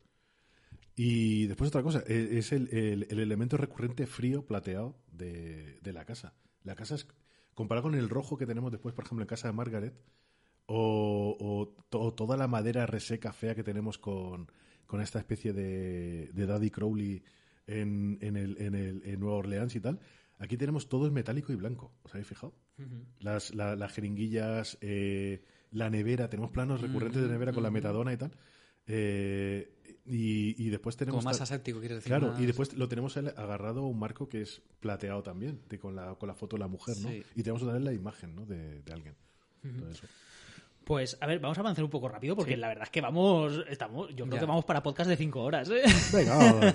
Y 0.95 1.48
después 1.48 1.69
otra 1.69 1.84
cosa, 1.84 2.03
eh, 2.07 2.30
es 2.34 2.52
el, 2.52 2.68
el- 2.72 3.07
el 3.10 3.19
elemento 3.19 3.57
recurrente 3.57 4.06
frío 4.07 4.45
plateado 4.45 4.95
de, 5.11 5.80
de 5.81 5.94
la 5.94 6.06
casa. 6.06 6.34
La 6.64 6.76
casa 6.76 6.95
es, 6.95 7.07
comparado 7.53 7.84
con 7.84 7.95
el 7.95 8.10
rojo 8.10 8.38
que 8.38 8.45
tenemos 8.45 8.72
después, 8.72 8.94
por 8.95 9.06
ejemplo, 9.06 9.23
en 9.23 9.27
casa 9.27 9.48
de 9.48 9.53
Margaret, 9.53 9.94
o, 10.65 11.35
o 11.40 11.84
to- 11.90 12.14
toda 12.14 12.38
la 12.38 12.48
madera 12.48 12.85
reseca 12.85 13.34
fea 13.34 13.53
que 13.56 13.64
tenemos 13.64 13.98
con, 13.98 14.52
con 14.88 15.02
esta 15.02 15.19
especie 15.19 15.52
de, 15.53 16.30
de 16.34 16.45
Daddy 16.45 16.69
Crowley 16.72 17.23
en, 17.68 18.18
en, 18.22 18.35
el, 18.38 18.57
en, 18.61 18.76
el, 18.76 19.02
en 19.06 19.19
Nueva 19.19 19.38
Orleans 19.38 19.76
y 19.76 19.80
tal, 19.80 19.99
aquí 20.40 20.57
tenemos 20.57 20.90
todo 20.90 21.06
es 21.07 21.11
metálico 21.14 21.52
y 21.53 21.56
blanco. 21.56 21.94
¿Os 22.03 22.14
habéis 22.14 22.27
fijado? 22.27 22.53
las, 23.19 23.53
la- 23.53 23.76
las 23.76 23.94
jeringuillas, 23.94 24.77
eh, 24.81 25.44
la 25.72 25.90
nevera, 25.90 26.30
tenemos 26.30 26.52
planos 26.52 26.81
recurrentes 26.81 27.22
de 27.22 27.27
nevera 27.30 27.53
con 27.53 27.64
la 27.64 27.72
metadona 27.72 28.11
y 28.14 28.18
tal. 28.18 28.31
Eh, 28.88 29.72
y, 30.06 30.61
y 30.65 30.69
después 30.69 30.98
tenemos... 30.98 31.19
Como 31.19 31.30
más 31.30 31.40
aséptico, 31.40 31.80
quieres 31.80 31.98
decir. 31.99 32.10
Claro, 32.10 32.31
más- 32.31 32.41
y 32.41 32.45
después 32.45 32.73
lo 32.73 32.88
tenemos 32.90 33.15
agarrado 33.15 33.81
a 33.81 33.88
un 33.88 33.98
marco 33.98 34.27
que 34.27 34.41
es 34.41 34.61
plateado 34.80 35.23
también, 35.23 35.61
de, 35.69 35.80
con, 35.80 35.95
la, 35.95 36.15
con 36.15 36.27
la 36.27 36.35
foto 36.35 36.57
de 36.57 36.61
la 36.61 36.68
mujer, 36.68 36.98
¿no? 37.02 37.10
Sí. 37.10 37.23
Y 37.35 37.44
tenemos 37.44 37.61
otra 37.64 37.76
vez 37.76 37.84
la 37.84 37.94
imagen, 37.94 38.35
¿no? 38.35 38.45
De, 38.45 38.81
de 38.81 38.94
alguien. 38.94 39.15
Todo 39.80 39.90
eso. 39.90 40.06
Pues, 40.85 41.18
a 41.22 41.27
ver, 41.27 41.39
vamos 41.39 41.57
a 41.57 41.61
avanzar 41.61 41.84
un 41.84 41.89
poco 41.89 42.10
rápido 42.10 42.35
porque 42.35 42.57
la 42.57 42.68
verdad 42.68 42.84
es 42.84 42.89
que 42.89 42.99
vamos. 43.01 43.64
estamos 43.69 44.10
Yo 44.10 44.26
creo 44.26 44.34
Ya. 44.35 44.39
que 44.41 44.45
vamos 44.45 44.65
para 44.65 44.84
podcast 44.84 45.10
de 45.10 45.15
cinco 45.18 45.41
horas, 45.41 45.69
¿eh? 45.69 45.81
Venga, 46.14 46.35
vamos. 46.38 46.73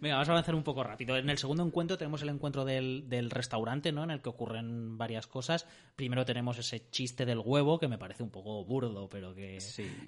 Venga, 0.00 0.14
vamos 0.16 0.28
a 0.28 0.32
avanzar 0.32 0.54
un 0.54 0.62
poco 0.62 0.84
rápido. 0.84 1.16
En 1.16 1.30
el 1.30 1.38
segundo 1.38 1.64
encuentro 1.64 1.96
tenemos 1.96 2.22
el 2.22 2.28
encuentro 2.28 2.64
del, 2.64 3.08
del 3.08 3.30
restaurante, 3.30 3.92
¿no? 3.92 4.04
En 4.04 4.10
el 4.10 4.20
que 4.20 4.28
ocurren 4.28 4.98
varias 4.98 5.26
cosas. 5.26 5.66
Primero 5.96 6.24
tenemos 6.24 6.58
ese 6.58 6.90
chiste 6.90 7.24
del 7.26 7.38
huevo, 7.44 7.78
que 7.78 7.88
me 7.88 7.98
parece 7.98 8.22
un 8.22 8.30
poco 8.30 8.64
burdo, 8.64 9.08
pero 9.08 9.34
que 9.34 9.58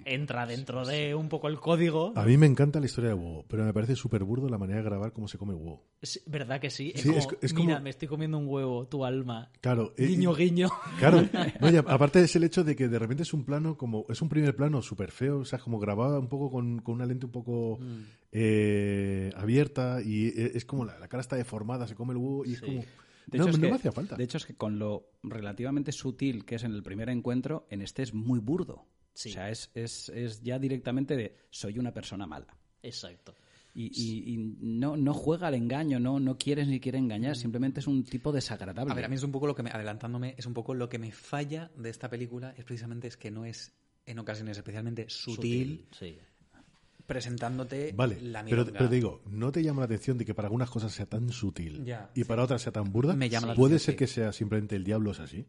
entra 0.05 0.45
dentro 0.45 0.85
de 0.85 1.15
un 1.15 1.27
poco 1.29 1.47
el 1.47 1.59
código. 1.59 2.13
A 2.15 2.23
mí 2.25 2.37
me 2.37 2.45
encanta 2.45 2.79
la 2.79 2.85
historia 2.85 3.09
del 3.11 3.19
huevo, 3.19 3.45
pero 3.47 3.63
me 3.63 3.73
parece 3.73 3.95
súper 3.95 4.23
burdo 4.23 4.47
la 4.47 4.57
manera 4.57 4.79
de 4.79 4.85
grabar 4.85 5.11
cómo 5.11 5.27
se 5.27 5.37
come 5.37 5.53
el 5.53 5.59
huevo. 5.59 5.83
¿Verdad 6.27 6.59
que 6.59 6.69
sí? 6.69 6.91
Es 6.95 7.01
Sí, 7.01 7.07
como, 7.09 7.19
es- 7.19 7.27
es 7.41 7.53
como- 7.53 7.65
mira, 7.65 7.79
me 7.79 7.89
estoy 7.89 8.07
comiendo 8.07 8.37
un 8.37 8.47
huevo, 8.47 8.87
tu 8.87 9.03
alma. 9.05 9.49
Claro. 9.61 9.93
eh, 9.97 10.05
Guiño, 10.07 10.33
guiño. 10.33 10.69
Claro, 10.99 11.21
no, 11.59 11.67
aparte 11.87 12.21
es 12.21 12.35
el 12.35 12.43
hecho 12.43 12.63
de 12.63 12.75
que 12.75 12.87
de 12.91 12.99
repente 12.99 13.23
es 13.23 13.33
un 13.33 13.43
plano 13.45 13.75
como, 13.77 14.05
es 14.09 14.21
un 14.21 14.29
primer 14.29 14.55
plano 14.55 14.81
súper 14.83 15.09
feo, 15.11 15.39
o 15.39 15.45
sea, 15.45 15.57
como 15.57 15.79
grabado 15.79 16.19
un 16.19 16.27
poco 16.29 16.51
con, 16.51 16.79
con 16.79 16.95
una 16.95 17.05
lente 17.07 17.25
un 17.25 17.31
poco 17.31 17.79
Mm. 17.81 18.01
eh, 18.33 19.31
abierta 19.35 20.01
y 20.03 20.27
e- 20.27 20.51
es 20.55 20.65
como 20.65 20.85
la, 20.85 20.99
la 20.99 21.07
cara 21.07 21.21
está 21.21 21.35
deformada, 21.35 21.87
se 21.87 21.95
come 21.95 22.11
el 22.13 22.17
huevo 22.17 22.45
y 22.45 22.53
es 22.53 22.61
como... 22.61 22.83
De 23.27 23.37
no, 23.37 23.43
hecho, 23.45 23.49
es 23.51 23.57
no 23.57 23.61
que- 23.63 23.69
me 23.69 23.75
hacía 23.75 23.91
falta. 23.91 24.15
De 24.15 24.23
hecho, 24.23 24.37
es 24.37 24.45
que 24.45 24.55
con 24.55 24.77
lo 24.79 25.09
relativamente 25.23 25.91
sutil 25.91 26.43
que 26.45 26.55
es 26.55 26.63
en 26.63 26.73
el 26.73 26.83
primer 26.83 27.09
encuentro, 27.09 27.65
en 27.69 27.81
este 27.81 28.03
es 28.03 28.13
muy 28.13 28.39
burdo. 28.39 28.85
Sí. 29.13 29.29
O 29.29 29.33
sea, 29.33 29.49
es, 29.49 29.69
es, 29.73 30.09
es 30.09 30.41
ya 30.41 30.57
directamente 30.59 31.15
de 31.15 31.35
soy 31.49 31.77
una 31.79 31.93
persona 31.93 32.25
mala. 32.25 32.57
Exacto. 32.81 33.35
Y, 33.73 33.85
y- 33.85 34.33
y 34.33 34.37
no, 34.59 34.97
no 34.97 35.13
juega 35.13 35.47
al 35.47 35.53
engaño, 35.55 35.99
no, 35.99 36.19
no 36.19 36.37
quieres 36.37 36.67
ni 36.67 36.79
quiere 36.81 36.97
engañar, 36.97 37.35
simplemente 37.37 37.79
es 37.79 37.87
un 37.87 38.03
tipo 38.03 38.31
desagradable. 38.33 38.91
A 38.91 38.95
ver, 38.95 39.05
a 39.05 39.07
mí 39.07 39.15
es 39.15 39.23
un 39.23 39.31
poco 39.31 39.47
lo 39.47 39.55
que 39.55 39.63
me, 39.63 39.69
adelantándome, 39.71 40.35
es 40.37 40.45
un 40.45 40.53
poco 40.53 40.73
lo 40.73 40.89
que 40.89 40.99
me 40.99 41.11
falla 41.11 41.71
de 41.77 41.89
esta 41.89 42.09
película, 42.09 42.53
es 42.57 42.65
precisamente 42.65 43.07
es 43.07 43.15
que 43.15 43.31
no 43.31 43.45
es 43.45 43.71
en 44.05 44.19
ocasiones 44.19 44.57
especialmente 44.57 45.05
sutil, 45.09 45.85
Sí. 45.97 46.17
presentándote 47.05 47.91
Vale, 47.95 48.21
la 48.21 48.43
pero, 48.45 48.65
pero 48.65 48.89
te 48.89 48.95
digo, 48.95 49.21
¿no 49.29 49.51
te 49.51 49.63
llama 49.63 49.81
la 49.81 49.85
atención 49.85 50.17
de 50.17 50.25
que 50.25 50.33
para 50.33 50.47
algunas 50.47 50.69
cosas 50.69 50.91
sea 50.93 51.05
tan 51.05 51.29
sutil 51.29 51.83
Ya, 51.83 52.09
y 52.15 52.23
para 52.23 52.43
otras 52.43 52.61
sea 52.61 52.71
tan 52.71 52.91
burda? 52.91 53.15
Me 53.15 53.29
llama 53.29 53.47
la 53.47 53.55
¿Puede 53.55 53.75
atención, 53.75 53.85
ser 53.85 53.93
sí. 53.93 53.97
que 53.97 54.07
sea 54.07 54.31
simplemente 54.33 54.75
el 54.75 54.83
diablo 54.83 55.11
es 55.11 55.19
así? 55.19 55.45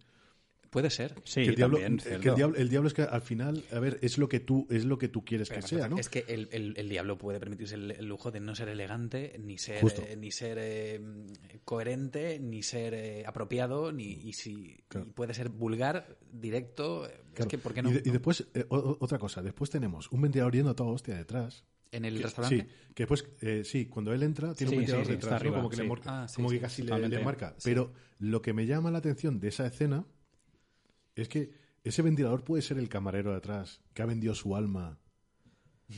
Puede 0.73 0.89
ser. 0.89 1.15
Sí, 1.25 1.43
que 1.45 1.51
el 1.51 1.55
diablo, 1.57 1.77
también, 1.79 1.99
que 1.99 2.09
cierto. 2.09 2.31
el 2.31 2.35
diablo, 2.35 2.57
el 2.57 2.69
diablo 2.71 2.89
es 2.89 2.95
que 2.95 3.03
al 3.03 3.21
final, 3.21 3.63
a 3.73 3.79
ver, 3.79 3.99
es 4.01 4.17
lo 4.17 4.27
que 4.27 4.41
tú, 4.41 4.67
es 4.71 4.87
lo 4.87 4.97
que 4.97 5.09
tú 5.09 5.23
quieres 5.23 5.51
Pero 5.51 5.61
que 5.61 5.69
sea, 5.69 5.87
¿no? 5.87 5.99
Es 5.99 6.09
que 6.09 6.25
el, 6.27 6.49
el- 6.51 6.73
el 6.79 6.89
diablo 6.89 7.19
puede 7.19 7.39
permitirse 7.39 7.75
el, 7.75 7.91
el 7.91 8.07
lujo 8.07 8.31
de 8.31 8.41
no 8.41 8.55
ser 8.55 8.71
elegante, 8.71 9.37
ni 9.39 9.59
ser, 9.59 9.85
eh, 9.85 10.17
ni 10.17 10.31
ser 10.31 10.57
eh, 10.59 10.99
coherente, 11.67 12.39
ni 12.41 12.63
ser 12.63 12.95
eh, 12.95 13.25
apropiado, 13.27 13.93
ni 13.93 14.05
y 14.13 14.33
si 14.33 14.83
Claro. 14.89 15.09
y 15.09 15.11
puede 15.13 15.35
ser 15.35 15.51
vulgar, 15.51 16.17
directo. 16.33 17.07
Es 17.37 17.47
que, 17.47 17.59
¿por 17.59 17.75
qué 17.75 17.83
no? 17.83 17.91
y, 17.91 17.93
de- 17.93 18.03
y 18.07 18.11
después, 18.11 18.47
eh, 18.55 18.65
o- 18.71 18.97
otra 18.99 19.19
cosa, 19.19 19.43
después 19.43 19.69
tenemos 19.69 20.11
un 20.11 20.23
ventilador 20.23 20.55
yendo 20.55 20.71
a 20.71 20.75
toda 20.75 20.91
hostia 20.91 21.15
detrás. 21.17 21.65
¿En 21.91 22.07
el 22.07 22.17
Que- 22.17 22.23
restaurante? 22.23 22.63
Sí, 22.63 22.93
que 22.95 23.03
después, 23.03 23.27
eh, 23.43 23.63
sí, 23.67 23.85
cuando 23.85 24.15
él 24.15 24.23
entra, 24.23 24.55
tiene 24.55 24.71
Sí, 24.71 24.75
un 24.77 24.81
ventilador 24.81 25.05
sí, 25.05 25.11
sí, 25.13 25.17
detrás, 25.17 25.31
¿no? 25.33 25.37
arriba, 25.37 25.57
como 25.57 25.69
que, 25.69 25.77
le 25.77 25.93
Ah, 26.07 26.27
sí, 26.27 26.37
como 26.37 26.49
sí, 26.49 26.55
que 26.57 26.61
casi 26.63 26.83
le 26.83 27.23
marca. 27.23 27.55
Pero 27.63 27.93
lo 28.19 28.41
que 28.41 28.55
me 28.55 28.65
llama 28.65 28.91
la 28.91 28.97
atención 28.97 29.39
de 29.39 29.49
esa 29.49 29.67
escena 29.67 30.07
es 31.15 31.29
que 31.29 31.53
ese 31.85 32.03
ventilador 32.03 32.45
puede 32.45 32.63
ser 32.63 32.79
el 32.79 32.89
camarero 32.89 33.31
de 33.33 33.37
atrás 33.39 33.81
que 33.93 34.03
ha 34.03 34.07
vendido 34.07 34.35
su 34.35 34.55
alma 34.57 34.99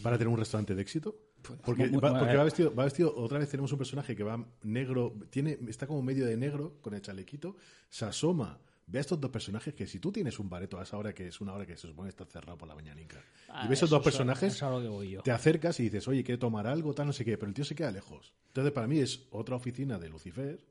para 0.03 0.16
tener 0.19 0.28
un 0.32 0.39
restaurante 0.39 0.74
de 0.74 0.82
éxito. 0.82 1.16
Porque, 1.62 1.89
Muy- 1.89 2.01
va, 2.01 2.11
muy- 2.11 2.20
porque 2.20 2.36
va 2.36 2.45
vestido, 2.45 2.74
va 2.74 2.85
vestido, 2.85 3.15
otra 3.16 3.39
vez 3.39 3.51
tenemos 3.51 3.70
un 3.70 3.77
personaje 3.77 4.16
que 4.16 4.23
va 4.24 4.43
negro, 4.62 5.15
tiene, 5.28 5.59
está 5.69 5.86
como 5.86 6.01
medio 6.03 6.24
de 6.24 6.39
negro 6.39 6.78
con 6.81 6.95
el 6.95 7.03
chalequito, 7.03 7.57
se 7.91 8.07
asoma, 8.07 8.59
ve 8.86 8.97
a 8.99 9.01
estos 9.03 9.20
dos 9.20 9.31
personajes 9.31 9.74
que 9.74 9.86
si 9.86 9.99
tú 9.99 10.11
tienes 10.11 10.39
un 10.39 10.49
bareto 10.49 10.78
a 10.81 10.85
esa 10.85 10.97
hora 10.97 11.12
que 11.12 11.27
es 11.28 11.41
una 11.43 11.53
hora 11.53 11.66
que 11.66 11.77
se 11.77 11.86
supone 11.86 12.07
que 12.09 12.23
está 12.23 12.24
cerrado 12.24 12.57
por 12.57 12.66
la 12.66 12.74
mañanica, 12.74 13.23
Ah, 13.51 13.65
y 13.66 13.69
ves 13.69 13.78
esos 13.78 13.89
eso 13.91 13.97
dos 13.97 14.01
es- 14.01 14.05
personajes, 14.12 14.55
eso 14.55 14.81
es 14.81 15.19
a 15.19 15.23
te 15.23 15.31
acercas 15.32 15.78
y 15.81 15.85
dices, 15.85 16.09
oye, 16.09 16.24
¿quiere 16.24 16.39
tomar 16.39 16.66
algo? 16.66 16.95
Tal, 16.95 17.07
no 17.09 17.12
sé 17.12 17.27
qué, 17.27 17.36
pero 17.36 17.49
el 17.51 17.55
tío 17.55 17.65
se 17.66 17.74
queda 17.74 17.91
lejos. 17.93 18.32
Entonces, 18.47 18.73
para 18.73 18.86
mí 18.86 18.99
es 19.01 19.27
otra 19.31 19.55
oficina 19.57 19.99
de 19.99 20.09
Lucifer, 20.09 20.65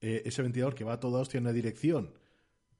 eh, 0.00 0.22
ese 0.24 0.42
ventilador 0.42 0.76
que 0.76 0.84
va 0.84 0.92
a 0.92 1.00
toda 1.00 1.20
hostia 1.20 1.38
en 1.38 1.44
una 1.44 1.52
dirección, 1.52 2.12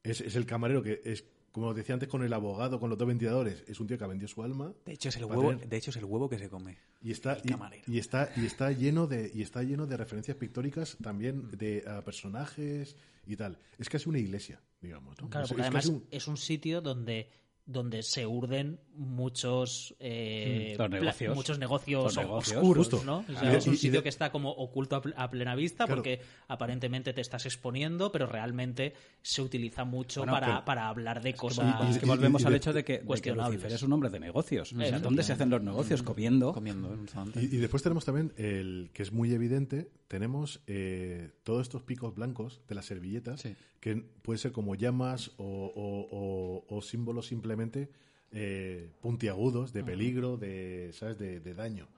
es, 0.03 0.21
es 0.21 0.37
el 0.37 0.47
camarero 0.47 0.83
que 0.83 1.01
es, 1.05 1.25
como 1.53 1.75
decía 1.75 1.95
antes, 1.95 2.09
con 2.09 2.23
el 2.23 2.33
abogado, 2.33 2.79
con 2.79 2.89
los 2.91 2.99
dos 2.99 3.09
ventiladores, 3.09 3.65
es 3.67 3.81
un 3.81 3.87
tío 3.87 3.99
que 3.99 4.05
ha 4.05 4.07
vendido 4.07 4.29
su 4.29 4.43
alma 4.43 4.73
De 4.85 4.93
hecho, 4.93 5.09
es 5.09 5.17
el 5.17 5.25
huevo, 5.25 5.51
tener- 5.51 5.69
de 5.69 5.77
hecho, 5.77 5.91
es 5.91 5.97
el 5.97 6.05
huevo 6.05 6.29
que 6.29 6.39
se 6.39 6.49
come. 6.49 6.77
y 7.03 7.11
está, 7.11 7.35
El 7.35 7.43
y, 7.45 7.49
camarero. 7.49 7.83
y 7.87 7.99
está, 7.99 8.31
y 8.37 8.47
está 8.47 8.71
lleno 8.73 9.07
de, 9.07 9.31
y 9.35 9.43
está 9.43 9.63
lleno 9.63 9.87
de 9.87 9.97
referencias 9.97 10.37
pictóricas 10.37 10.97
también 11.03 11.51
de 11.53 11.85
a 11.87 12.03
personajes 12.05 12.97
y 13.27 13.37
tal. 13.37 13.59
Es 13.79 13.89
casi 13.89 14.09
una 14.09 14.19
iglesia, 14.19 14.61
digamos. 14.81 15.21
¿no? 15.21 15.29
Claro, 15.29 15.45
Es- 15.45 15.49
porque 15.51 15.63
es 15.63 15.67
además 15.67 15.85
casi 15.87 15.95
un- 15.97 16.05
es 16.11 16.29
un 16.29 16.37
sitio 16.37 16.81
donde 16.81 17.31
donde 17.71 18.03
se 18.03 18.27
urden 18.27 18.81
muchos 18.95 19.95
eh, 20.01 20.75
Mm, 20.75 20.81
los 20.81 20.91
negocios. 20.91 21.37
muchos 21.37 21.59
negocios, 21.59 22.05
Los 22.05 22.17
negocios, 22.17 22.57
oscuros, 22.57 22.89
justo. 22.89 23.05
¿no? 23.05 23.19
O 23.29 23.39
sea, 23.39 23.53
es 23.57 23.67
un 23.67 23.77
sitio 23.77 24.01
de- 24.01 24.05
que 24.05 24.09
está 24.09 24.33
como 24.33 24.51
oculto 24.53 24.97
a, 24.97 25.03
pl- 25.03 25.15
a 25.19 25.29
plena 25.29 25.55
vista 25.55 25.85
Claro. 25.85 25.97
porque 26.01 26.21
aparentemente 26.49 27.13
te 27.13 27.21
estás 27.21 27.45
exponiendo, 27.45 28.11
pero 28.11 28.27
realmente 28.27 28.95
se 29.21 29.43
utiliza 29.43 29.85
mucho 29.85 30.21
Bueno, 30.21 30.33
para, 30.33 30.47
pero- 30.47 30.65
para 30.65 30.89
hablar 30.89 31.21
de 31.23 31.31
y- 31.31 31.35
cosas. 31.35 31.91
Es 31.91 31.99
que 31.99 32.07
volvemos 32.07 32.43
y 32.43 32.47
al 32.47 32.55
hecho 32.55 32.73
de 32.73 32.83
que, 32.85 33.01
de 33.01 33.21
que. 33.21 33.33
Lucifer 33.35 33.71
es 33.73 33.83
un 33.83 33.93
hombre 33.93 34.09
de 34.09 34.19
negocios. 34.21 34.63
O 34.63 34.71
sea, 34.71 34.79
Efectivamente. 34.79 35.05
¿dónde 35.05 35.23
se 35.23 35.33
hacen 35.35 35.51
los 35.51 35.63
negocios? 35.63 36.03
Comiendo. 36.03 36.55
Comiendo 36.55 36.89
en 36.89 36.95
un 37.01 37.07
restaurante. 37.07 37.43
Y, 37.43 37.45
y 37.55 37.59
después 37.59 37.83
tenemos 37.83 38.05
también 38.07 38.33
el 38.39 38.89
que 38.95 39.03
es 39.03 39.13
muy 39.13 39.33
evidente, 39.35 39.91
tenemos 40.09 40.63
eh, 40.67 41.31
todos 41.45 41.63
estos 41.63 41.83
picos 41.83 42.15
blancos 42.15 42.61
de 42.69 42.75
las 42.75 42.87
servilletas, 42.87 43.41
Sí. 43.43 43.55
que 43.81 43.97
pueden 43.97 44.39
ser 44.39 44.53
como 44.53 44.75
llamas 44.75 45.33
o, 45.37 45.45
o- 45.45 46.09
o- 46.11 46.77
o 46.77 46.83
símbolos 46.83 47.27
simplemente 47.27 47.91
eh, 48.33 48.91
puntiagudos 49.01 49.73
de 49.73 49.85
peligro, 49.85 50.37
de, 50.37 50.91
¿sabes? 50.93 51.19
De, 51.19 51.41
de 51.41 51.55
daño. 51.55 51.89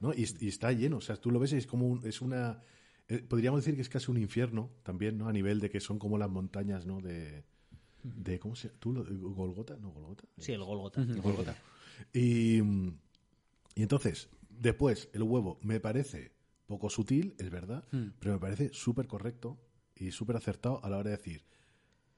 ¿no? 0.00 0.12
Y, 0.12 0.26
y 0.40 0.48
está 0.48 0.70
lleno, 0.72 0.98
o 0.98 1.00
sea, 1.00 1.16
tú 1.16 1.30
lo 1.30 1.38
ves 1.40 1.52
y 1.52 1.56
es 1.56 1.66
como 1.66 1.86
un- 1.88 2.06
es 2.06 2.20
una 2.20 2.60
eh, 3.08 3.18
podríamos 3.26 3.60
decir 3.64 3.74
que 3.74 3.80
es 3.80 3.88
casi 3.88 4.10
un 4.10 4.18
infierno 4.18 4.70
también, 4.82 5.16
¿no? 5.16 5.28
A 5.28 5.32
nivel 5.32 5.60
de 5.60 5.70
que 5.70 5.80
son 5.80 5.98
como 5.98 6.18
las 6.18 6.28
montañas, 6.30 6.84
¿no? 6.84 7.00
De, 7.00 7.42
de 8.02 8.38
¿cómo 8.38 8.54
se 8.54 8.68
tú 8.68 8.92
lo, 8.92 9.02
Golgota, 9.34 9.76
no 9.78 9.90
Golgota. 9.90 10.24
Sí, 10.36 10.52
el 10.52 10.62
Golgota. 10.62 11.00
El 11.00 11.20
Golgota. 11.22 11.56
Y, 12.12 12.58
y 12.60 13.82
entonces, 13.82 14.28
después, 14.50 15.08
el 15.14 15.22
huevo 15.22 15.58
me 15.62 15.80
parece 15.80 16.32
poco 16.68 16.88
sutil, 16.90 17.34
es 17.38 17.50
verdad, 17.50 17.84
pero 18.20 18.34
me 18.34 18.38
parece 18.38 18.70
súper 18.72 19.08
correcto 19.08 19.58
y 19.96 20.12
súper 20.12 20.36
acertado 20.36 20.84
a 20.84 20.88
la 20.88 20.98
hora 20.98 21.10
de 21.10 21.16
decir. 21.16 21.44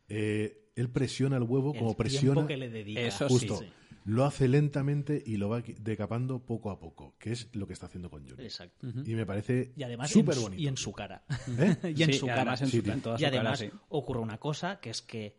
eh, 0.09 0.56
él 0.77 0.89
presiona 0.90 1.36
el 1.36 1.43
huevo 1.43 1.74
como 1.74 1.90
el 1.90 1.97
presiona. 1.97 2.47
que 2.47 2.56
le 2.56 2.70
dedica. 2.70 3.01
Eso 3.01 3.28
Justo. 3.28 3.59
Sí. 3.59 3.66
Lo 4.06 4.24
hace 4.24 4.48
lentamente 4.48 5.22
y 5.27 5.36
lo 5.36 5.51
va 5.51 5.60
decapando 5.60 6.39
poco 6.47 6.70
a 6.70 6.78
poco, 6.81 7.16
que 7.18 7.32
es 7.32 7.55
lo 7.55 7.66
que 7.66 7.74
está 7.74 7.86
haciendo 7.86 8.09
con 8.10 8.27
Johnny. 8.27 8.44
Exacto. 8.44 8.86
Y 9.05 9.14
me 9.14 9.27
parece 9.27 9.72
Y 9.77 9.82
además 9.82 10.10
súper 10.10 10.35
en 10.35 10.36
su- 10.36 10.43
bonito. 10.43 10.62
y 10.62 10.68
en 10.68 10.77
su 10.78 10.93
cara. 10.93 11.24
¿Eh? 11.59 11.77
y 11.97 12.02
en 12.02 12.12
Sí, 12.12 12.18
su 12.18 12.24
y 12.27 12.28
cara. 12.28 12.40
además 12.43 12.62
en, 12.62 12.68
Sí, 12.68 12.81
su, 12.81 12.90
en 12.90 13.01
toda 13.02 13.16
Y 13.16 13.18
su 13.18 13.24
cara, 13.24 13.36
además 13.40 13.59
sí. 13.59 13.70
ocurre 13.90 14.20
una 14.20 14.39
cosa, 14.39 14.81
que 14.81 14.90
es 14.90 15.02
que 15.02 15.36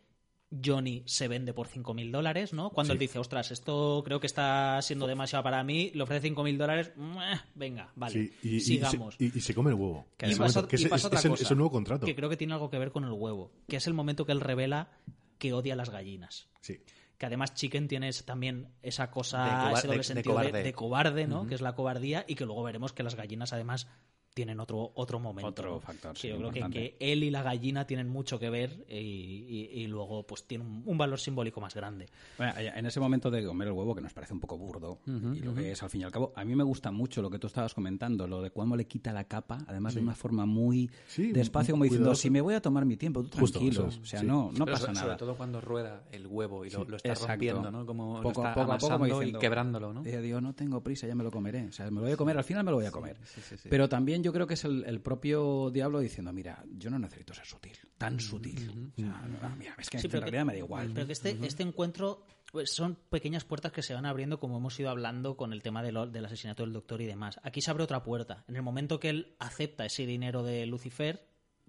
Johnny 0.64 1.04
se 1.06 1.28
vende 1.30 1.54
por 1.54 1.68
5.000 1.68 2.12
dólares, 2.12 2.52
¿no? 2.54 2.72
Cuando 2.72 2.92
Sí. 2.92 2.96
él 2.96 3.00
dice, 3.00 3.20
ostras, 3.20 3.52
esto 3.52 4.02
creo 4.04 4.20
que 4.20 4.28
está 4.28 4.82
siendo 4.82 5.08
demasiado 5.08 5.44
para 5.44 5.64
mí, 5.64 5.92
le 5.94 6.04
ofrece 6.04 6.28
5.000 6.28 6.58
dólares, 6.58 6.92
"Mueh, 6.98 7.40
venga, 7.56 7.92
vale, 7.96 8.14
Sí, 8.14 8.34
y, 8.44 8.56
y- 8.58 8.60
sigamos. 8.60 9.16
y- 9.20 9.38
y 9.38 9.42
se 9.42 9.54
come 9.56 9.70
el 9.72 9.76
huevo. 9.76 10.06
Y 10.20 10.36
pasa- 10.36 10.68
que 10.68 10.76
es, 10.76 10.84
pasa 10.86 10.96
es- 10.96 11.06
otra 11.06 11.20
es 11.20 11.26
el, 11.26 11.32
cosa, 11.32 11.44
es 11.44 11.52
el 11.52 11.58
nuevo 11.58 11.72
contrato. 11.72 12.06
Que 12.06 12.16
creo 12.16 12.30
que 12.30 12.38
tiene 12.38 12.54
algo 12.54 12.70
que 12.70 12.78
ver 12.80 12.92
con 12.92 13.06
el 13.06 13.12
huevo, 13.14 13.52
que 13.68 13.78
es 13.78 13.88
el 13.88 13.94
momento 13.94 14.26
que 14.26 14.34
él 14.34 14.42
revela 14.42 14.90
que 15.38 15.54
odia 15.54 15.76
las 15.76 15.90
gallinas. 15.90 16.48
Sí. 16.60 16.80
Que 17.18 17.26
además 17.28 17.54
Chicken 17.54 17.88
tiene 17.88 18.12
también 18.26 18.68
esa 18.82 19.06
De 19.08 19.12
cosa, 19.12 19.38
cobar- 19.38 19.74
ese 19.78 19.88
doble 19.88 19.92
de- 19.94 19.98
de 20.00 20.04
sentido 20.04 20.34
de, 20.34 20.42
cobarde. 20.50 20.64
de 20.64 20.74
cobarde, 20.74 21.28
¿no? 21.28 21.48
Que 21.48 21.56
es 21.56 21.62
la 21.62 21.76
cobardía 21.76 22.26
y 22.28 22.36
que 22.36 22.46
luego 22.46 22.64
veremos 22.64 22.94
que 22.94 23.04
las 23.04 23.16
gallinas 23.16 23.54
además 23.54 23.88
tienen 24.34 24.60
otro, 24.60 24.92
otro 24.96 25.20
momento. 25.20 25.50
Otro 25.50 25.72
¿no? 25.76 25.80
factor, 25.82 26.14
Que 26.14 26.20
sí, 26.20 26.28
yo 26.30 26.38
creo 26.38 26.52
que, 26.52 26.70
que 26.70 26.96
él 27.00 27.24
y 27.24 27.30
la 27.30 27.44
gallina 27.44 27.86
tienen 27.86 28.10
mucho 28.10 28.40
que 28.40 28.50
ver 28.50 28.86
y, 28.90 28.96
y- 28.96 29.70
y 29.82 29.88
luego 29.88 30.24
pues 30.26 30.46
tiene 30.46 30.64
un, 30.64 30.84
un 30.86 30.98
valor 30.98 31.20
simbólico 31.20 31.60
más 31.62 31.74
grande. 31.76 32.08
Bueno, 32.38 32.54
en 32.58 32.86
ese 32.86 33.00
momento 33.00 33.30
de 33.30 33.46
comer 33.46 33.68
el 33.68 33.74
huevo, 33.74 33.94
que 33.96 34.02
nos 34.02 34.14
parece 34.14 34.34
un 34.34 34.40
poco 34.40 34.58
burdo, 34.58 35.00
y 35.06 35.40
lo 35.42 35.54
que 35.54 35.72
es 35.72 35.84
al 35.84 35.90
fin 35.90 36.02
y 36.02 36.04
al 36.06 36.12
cabo, 36.12 36.32
a 36.36 36.46
mí 36.46 36.56
me 36.56 36.64
gusta 36.64 36.92
mucho 36.92 37.22
lo 37.22 37.30
que 37.30 37.40
tú 37.40 37.48
estabas 37.48 37.74
comentando, 37.74 38.28
lo 38.28 38.42
de 38.42 38.52
cómo 38.52 38.76
le 38.76 38.86
quita 38.86 39.12
la 39.14 39.26
capa, 39.26 39.58
además 39.68 39.96
de 39.96 40.02
una 40.02 40.16
forma 40.16 40.46
muy 40.46 40.90
Sí, 41.08 41.32
despacio, 41.32 41.74
como 41.74 41.80
muy 41.80 41.90
diciendo, 41.90 42.16
si 42.16 42.30
me 42.30 42.42
voy 42.42 42.54
a 42.56 42.62
tomar 42.62 42.86
mi 42.86 42.98
tiempo, 42.98 43.22
tú 43.24 43.30
tranquilo, 43.30 43.88
o 43.88 44.06
sea, 44.06 44.22
sí. 44.22 44.26
no, 44.26 44.52
no 44.52 44.66
Pero 44.66 44.78
pasa 44.78 44.88
nada. 44.94 45.02
Sobre 45.08 45.18
todo 45.18 45.36
cuando 45.36 45.60
rueda 45.62 46.04
el 46.12 46.28
huevo 46.28 46.66
y 46.66 46.70
lo, 46.70 46.86
lo 46.86 46.98
está 46.98 47.10
Exacto. 47.10 47.32
rompiendo, 47.34 47.72
¿no? 47.72 47.86
Como 47.86 48.18
lo 48.18 48.24
poco, 48.24 48.42
está 48.42 48.54
poco 48.54 48.72
a 48.72 48.78
poco 48.78 48.88
como 48.88 48.96
amasando 48.96 49.20
diciendo, 49.20 49.40
y 49.40 49.42
quebrándolo, 49.42 49.94
¿no? 49.94 50.02
Y 50.08 50.12
yo 50.12 50.22
digo, 50.22 50.42
no 50.42 50.54
tengo 50.54 50.82
prisa, 50.82 51.08
ya 51.08 51.16
me 51.16 51.24
lo 51.24 51.32
comeré. 51.32 51.66
O 51.68 51.72
sea, 51.72 51.86
me 51.92 51.96
lo 51.98 52.02
voy 52.02 52.12
a 52.12 52.18
comer, 52.18 52.38
al 52.38 52.44
final 52.44 52.64
me 52.64 52.72
lo 52.72 52.78
voy 52.78 52.86
a 52.86 52.92
comer. 52.92 53.18
sí, 53.24 53.42
sí, 53.42 53.58
sí. 53.58 53.70
Pero 53.70 53.90
también 53.90 54.21
yo 54.22 54.32
creo 54.34 54.48
que 54.48 54.54
es 54.56 54.64
el, 54.66 54.84
el 54.86 55.02
propio 55.02 55.70
diablo 55.72 56.00
diciendo, 56.00 56.32
mira, 56.34 56.64
yo 56.78 56.90
no 56.90 56.98
necesito 57.00 57.34
ser 57.34 57.46
sutil, 57.46 57.78
tan 57.98 58.20
sutil. 58.20 58.92
O 58.98 59.02
sea, 59.02 59.22
no, 59.50 59.56
mira, 59.56 59.76
es 59.80 59.90
que 59.90 60.00
Sí, 60.00 60.08
en 60.08 60.12
pero 60.12 60.24
que- 60.26 60.32
realidad 60.32 60.46
me 60.46 60.54
da 60.54 60.60
igual. 60.60 60.92
Pero 60.94 61.06
que 61.08 61.14
este, 61.14 61.38
este 61.46 61.64
encuentro 61.64 62.24
pues, 62.52 62.72
son 62.74 62.96
pequeñas 63.10 63.44
puertas 63.46 63.72
que 63.72 63.82
se 63.82 63.94
van 63.94 64.06
abriendo, 64.06 64.40
como 64.40 64.58
hemos 64.58 64.80
ido 64.80 64.90
hablando 64.90 65.38
con 65.38 65.54
el 65.54 65.62
tema 65.64 65.82
de 65.84 65.92
lo- 65.92 66.08
del 66.08 66.26
asesinato 66.26 66.64
del 66.64 66.74
doctor 66.74 67.02
y 67.02 67.06
demás. 67.06 67.40
Aquí 67.44 67.62
se 67.62 67.72
abre 67.72 67.84
otra 67.84 68.04
puerta. 68.04 68.44
En 68.48 68.56
el 68.56 68.62
momento 68.64 69.00
que 69.00 69.10
él 69.10 69.36
acepta 69.40 69.86
ese 69.86 70.06
dinero 70.06 70.44
de 70.44 70.66
Lucifer, 70.66 71.26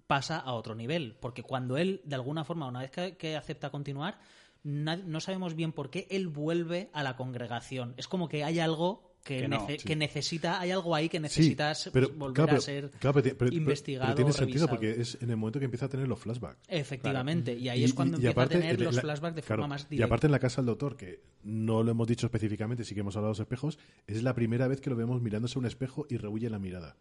pasa 0.07 0.37
a 0.39 0.53
otro 0.53 0.75
nivel. 0.75 1.15
Porque 1.21 1.43
cuando 1.43 1.77
él, 1.77 2.01
de 2.03 2.15
alguna 2.15 2.43
forma, 2.43 2.67
una 2.67 2.81
vez 2.81 2.91
que, 2.91 3.15
que 3.17 3.35
acepta 3.37 3.69
continuar, 3.69 4.19
no 4.63 5.19
sabemos 5.19 5.55
bien 5.55 5.71
por 5.73 5.89
qué 5.89 6.07
él 6.09 6.27
vuelve 6.27 6.89
a 6.93 7.03
la 7.03 7.15
congregación. 7.15 7.93
Es 7.97 8.07
como 8.07 8.27
que 8.29 8.43
hay 8.43 8.59
algo 8.59 9.12
que, 9.23 9.37
Que 9.39 9.47
no, 9.47 9.65
nece- 9.67 9.79
sí. 9.79 9.87
que 9.87 9.95
necesita, 9.95 10.59
hay 10.59 10.71
algo 10.71 10.93
ahí 10.93 11.07
que 11.07 11.17
Sí, 11.17 11.21
necesitas 11.23 11.89
pero, 11.93 12.09
volver 12.09 12.33
claro, 12.35 12.47
pero- 12.49 12.57
a 12.57 12.61
ser 12.61 12.91
claro, 12.99 13.21
pero- 13.37 13.53
investigado. 13.53 14.15
Tiene 14.15 14.33
sentido 14.33 14.67
porque 14.67 14.91
es 14.99 15.17
en 15.21 15.29
el 15.29 15.37
momento 15.37 15.59
que 15.59 15.65
empieza 15.65 15.85
a 15.85 15.89
tener 15.89 16.07
los 16.09 16.19
flashbacks. 16.19 16.59
Efectivamente, 16.67 17.53
y 17.57 17.69
ahí 17.69 17.81
Y- 17.81 17.83
es 17.85 17.93
cuando 17.93 18.17
y- 18.17 18.23
y 18.23 18.25
empieza 18.27 18.31
aparte, 18.41 18.57
a 18.57 18.59
tener 18.59 18.75
en 18.79 18.83
los 18.83 18.95
la- 18.95 19.01
flashbacks 19.01 19.35
de 19.37 19.41
forma 19.41 19.67
más 19.67 19.83
Y 19.83 19.87
directa. 19.91 20.05
aparte 20.07 20.27
en 20.27 20.31
la 20.31 20.39
casa 20.39 20.57
del 20.61 20.65
doctor, 20.67 20.97
que 20.97 21.21
no 21.43 21.83
lo 21.83 21.91
hemos 21.91 22.07
dicho 22.07 22.25
específicamente, 22.27 22.83
sí 22.83 22.93
que 22.93 22.99
hemos 23.01 23.15
hablado 23.15 23.29
de 23.33 23.37
los 23.37 23.45
espejos, 23.45 23.79
es 24.07 24.23
la 24.23 24.35
primera 24.35 24.67
vez 24.67 24.81
que 24.81 24.89
lo 24.89 24.95
vemos 24.97 25.21
mirándose 25.21 25.57
a 25.57 25.59
un 25.59 25.65
espejo 25.67 26.05
y 26.09 26.17
rehuye 26.17 26.49
la 26.49 26.59
mirada. 26.59 26.97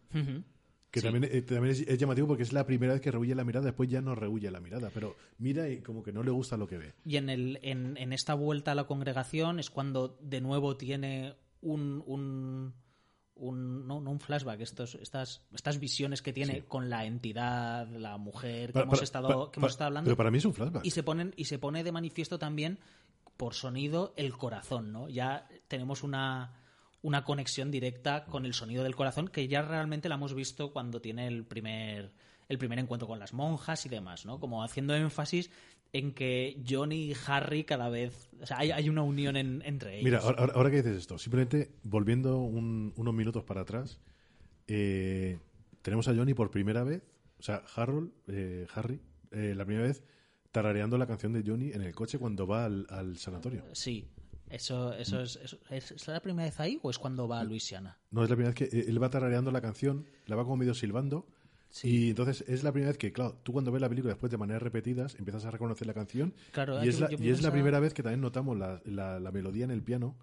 Que 0.93 1.01
Sí. 1.01 1.07
también, 1.07 1.25
eh, 1.33 1.41
también 1.43 1.73
es, 1.73 1.81
es 1.81 1.99
llamativo 1.99 2.27
porque 2.29 2.43
es 2.43 2.53
la 2.53 2.67
primera 2.67 2.93
vez 2.93 3.01
que 3.01 3.11
rehuye 3.11 3.35
la 3.35 3.45
mirada, 3.45 3.65
después 3.65 3.89
ya 3.89 4.01
no 4.03 4.15
rehuye 4.15 4.51
la 4.51 4.61
mirada, 4.61 4.91
pero 4.93 5.17
mira 5.39 5.67
y 5.69 5.79
como 5.81 6.03
que 6.03 6.13
no 6.13 6.23
le 6.23 6.31
gusta 6.31 6.57
lo 6.59 6.67
que 6.69 6.77
ve. 6.77 6.93
Y 7.07 7.17
en, 7.17 7.31
el, 7.31 7.59
en, 7.63 7.97
en 7.97 8.13
esta 8.13 8.35
vuelta 8.35 8.73
a 8.73 8.75
la 8.75 8.85
congregación 8.85 9.59
es 9.59 9.71
cuando 9.71 10.19
de 10.21 10.41
nuevo 10.43 10.77
tiene 10.77 11.35
un, 11.63 12.03
un, 12.07 12.75
un- 13.35 13.87
no, 13.87 14.01
no 14.01 14.11
un 14.11 14.21
flashback, 14.21 14.61
estos, 14.61 14.95
estas, 14.97 15.43
estas 15.55 15.79
visiones 15.81 16.21
que 16.23 16.33
tiene 16.33 16.65
con 16.65 16.91
la 16.91 17.07
entidad, 17.07 17.89
la 17.89 18.19
mujer 18.19 18.69
que 18.69 18.73
Para- 18.75 18.85
hemos 18.85 18.99
para- 18.99 19.05
estado, 19.05 19.29
para- 19.29 19.51
que 19.53 19.61
hemos 19.61 19.71
estado 19.73 19.87
hablando. 19.89 20.09
Pero 20.09 20.17
para 20.17 20.31
mí 20.31 20.39
es 20.39 20.45
un 20.45 20.55
flashback. 20.55 20.85
y 20.85 20.91
se 20.91 21.03
ponen 21.03 21.33
y 21.37 21.47
se 21.47 21.59
pone 21.59 21.83
de 21.83 21.93
manifiesto 21.93 22.39
también 22.39 22.79
por 23.37 23.55
sonido 23.55 24.13
el 24.17 24.37
corazón, 24.37 24.93
¿no? 24.93 25.09
Ya 25.09 25.49
tenemos 25.69 26.03
una 26.03 26.59
una 27.05 27.25
conexión 27.25 27.73
directa 27.73 28.27
con 28.27 28.47
el 28.47 28.55
sonido 28.55 28.85
del 28.85 28.95
corazón 28.95 29.27
que 29.27 29.49
ya 29.49 29.63
realmente 29.63 30.09
la 30.09 30.15
hemos 30.15 30.35
visto 30.35 30.73
cuando 30.73 31.01
tiene 31.01 31.27
el 31.27 31.45
primer 31.45 32.13
el 32.49 32.59
primer 32.59 32.79
encuentro 32.79 33.09
con 33.09 33.19
las 33.19 33.33
monjas 33.33 33.87
y 33.87 33.89
demás, 33.89 34.25
¿no? 34.27 34.39
Como 34.39 34.63
haciendo 34.63 34.95
énfasis 34.95 35.51
en 35.93 36.13
que 36.15 36.63
Johnny 36.67 37.11
y 37.11 37.17
Harry 37.27 37.65
cada 37.65 37.89
vez, 37.91 38.31
o 38.41 38.47
sea, 38.47 38.59
hay, 38.59 38.71
hay 38.71 38.89
una 38.89 39.03
unión 39.03 39.37
en- 39.37 39.63
entre 39.65 39.95
ellos. 39.97 40.05
Mira, 40.05 40.19
ahora, 40.21 40.53
ahora 40.55 40.71
que 40.71 40.77
dices 40.77 40.97
esto, 40.97 41.19
simplemente 41.19 41.71
volviendo 41.83 42.39
un- 42.39 42.93
unos 42.97 43.13
minutos 43.15 43.45
para 43.45 43.61
atrás, 43.63 44.01
eh, 44.69 45.39
tenemos 45.83 46.09
a 46.09 46.15
Johnny 46.15 46.35
por 46.35 46.51
primera 46.51 46.83
vez, 46.85 47.03
o 47.39 47.43
sea, 47.43 47.63
Harold, 47.77 48.11
eh, 48.29 48.67
Harry, 48.75 49.01
eh, 49.33 49.55
la 49.57 49.65
primera 49.65 49.87
vez 49.87 50.03
tarareando 50.51 50.99
la 50.99 51.07
canción 51.07 51.33
de 51.33 51.43
Johnny 51.47 51.73
en 51.73 51.83
el 51.83 51.95
coche 51.95 52.19
cuando 52.19 52.47
va 52.47 52.65
al, 52.67 52.87
al 52.91 53.17
sanatorio. 53.19 53.65
Sí. 53.73 54.07
Eso, 54.51 54.93
eso 54.93 55.23
es, 55.23 55.37
eso- 55.37 55.59
¿es, 55.71 55.93
¿es 55.93 56.07
la 56.09 56.21
primera 56.21 56.45
vez 56.47 56.61
ahí 56.61 56.79
o 56.83 56.91
es 56.91 56.99
cuando 56.99 57.27
va 57.27 57.41
a 57.41 57.45
Luisiana? 57.45 57.99
No 58.11 58.23
es 58.23 58.29
la 58.29 58.37
primera 58.37 58.55
vez 58.55 58.69
que 58.71 58.77
eh, 58.79 58.85
él 58.87 59.03
va 59.03 59.09
tarareando 59.09 59.51
la 59.51 59.63
canción, 59.63 60.05
la 60.27 60.37
va 60.37 60.45
como 60.45 60.59
medio 60.59 60.75
silbando. 60.75 61.27
Y 61.83 62.11
entonces 62.11 62.45
es 62.49 62.63
la 62.63 62.71
primera 62.73 62.91
vez 62.91 62.99
que, 62.99 63.13
claro, 63.13 63.39
tú 63.43 63.53
cuando 63.53 63.73
ves 63.73 63.81
la 63.81 63.89
película 63.89 64.13
después 64.13 64.31
de 64.31 64.37
maneras 64.37 64.63
repetidas 64.63 65.15
empiezas 65.19 65.45
a 65.47 65.51
reconocer 65.51 65.87
la 65.87 65.95
canción. 65.95 66.35
Claro, 66.53 66.85
y 66.85 66.89
es 66.89 67.01
la, 67.01 67.09
y 67.13 67.29
es 67.31 67.43
la 67.43 67.51
primera 67.51 67.81
vez 67.81 67.95
que 67.95 68.03
también 68.03 68.21
notamos 68.21 68.59
la, 68.59 68.81
la- 68.85 69.19
la 69.19 69.33
melodía 69.33 69.65
en 69.65 69.71
el 69.71 69.83
piano, 69.83 70.15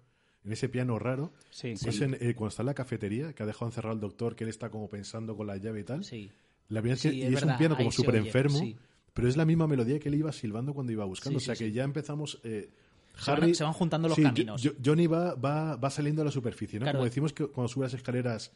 en 0.44 0.52
ese 0.52 0.68
piano 0.68 0.98
raro. 0.98 1.32
Sí, 1.50 1.74
Pues 1.82 1.96
sí. 1.96 2.04
en- 2.04 2.14
eh, 2.14 2.34
cuando 2.34 2.48
está 2.50 2.62
en 2.62 2.66
la 2.66 2.74
cafetería, 2.74 3.32
que 3.32 3.42
ha 3.42 3.46
dejado 3.46 3.66
encerrado 3.66 3.92
al 3.94 4.00
doctor, 4.00 4.36
que 4.36 4.44
él 4.44 4.50
está 4.50 4.70
como 4.70 4.88
pensando 4.88 5.36
con 5.36 5.46
la 5.48 5.56
llave 5.56 5.80
y 5.80 5.84
tal. 5.84 6.04
Sí. 6.04 6.30
La 6.68 6.80
primera 6.80 6.94
vez 6.94 7.02
que, 7.02 7.12
y 7.14 7.22
es 7.34 7.42
un 7.42 7.56
piano 7.58 7.76
como 7.76 7.90
súper 7.90 8.14
enfermo, 8.16 8.58
sí. 8.58 8.76
pero 9.12 9.26
es 9.26 9.36
la 9.36 9.44
misma 9.44 9.66
melodía 9.66 9.98
que 9.98 10.08
él 10.08 10.14
iba 10.14 10.30
silbando 10.30 10.72
cuando 10.72 10.92
iba 10.92 11.04
buscando. 11.04 11.38
O 11.38 11.40
sea 11.40 11.56
que 11.56 11.72
ya 11.72 11.82
empezamos. 11.82 12.38
eh, 12.44 12.70
Se 13.16 13.32
van- 13.32 13.42
Harry- 13.42 13.54
se 13.56 13.64
van 13.64 13.72
juntando 13.72 14.06
los 14.08 14.16
caminos. 14.16 14.62
Jo- 14.64 14.70
Johnny 14.82 15.08
va, 15.08 15.34
va, 15.34 15.74
va 15.74 15.90
saliendo 15.90 16.22
a 16.22 16.24
la 16.24 16.30
superficie, 16.30 16.78
¿no? 16.78 16.84
Claro. 16.84 16.98
Como 16.98 17.06
decimos 17.06 17.32
que 17.32 17.48
cuando 17.48 17.66
sube 17.68 17.86
las 17.86 17.94
escaleras 17.94 18.52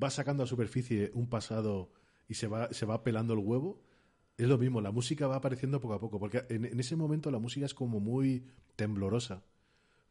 va 0.00 0.10
sacando 0.10 0.42
a 0.42 0.44
la 0.44 0.50
superficie 0.50 1.10
un 1.14 1.26
pasado 1.26 1.90
y 2.28 2.34
se 2.34 2.46
va, 2.46 2.72
se 2.72 2.86
va 2.86 3.02
pelando 3.02 3.34
el 3.34 3.40
huevo. 3.40 3.80
Es 4.36 4.48
lo 4.48 4.58
mismo, 4.58 4.80
la 4.80 4.90
música 4.90 5.26
va 5.26 5.36
apareciendo 5.36 5.80
poco 5.80 5.94
a 5.94 6.00
poco, 6.00 6.18
porque 6.18 6.44
en, 6.48 6.64
en 6.64 6.80
ese 6.80 6.96
momento 6.96 7.30
la 7.30 7.38
música 7.38 7.66
es 7.66 7.74
como 7.74 8.00
muy 8.00 8.46
temblorosa, 8.76 9.44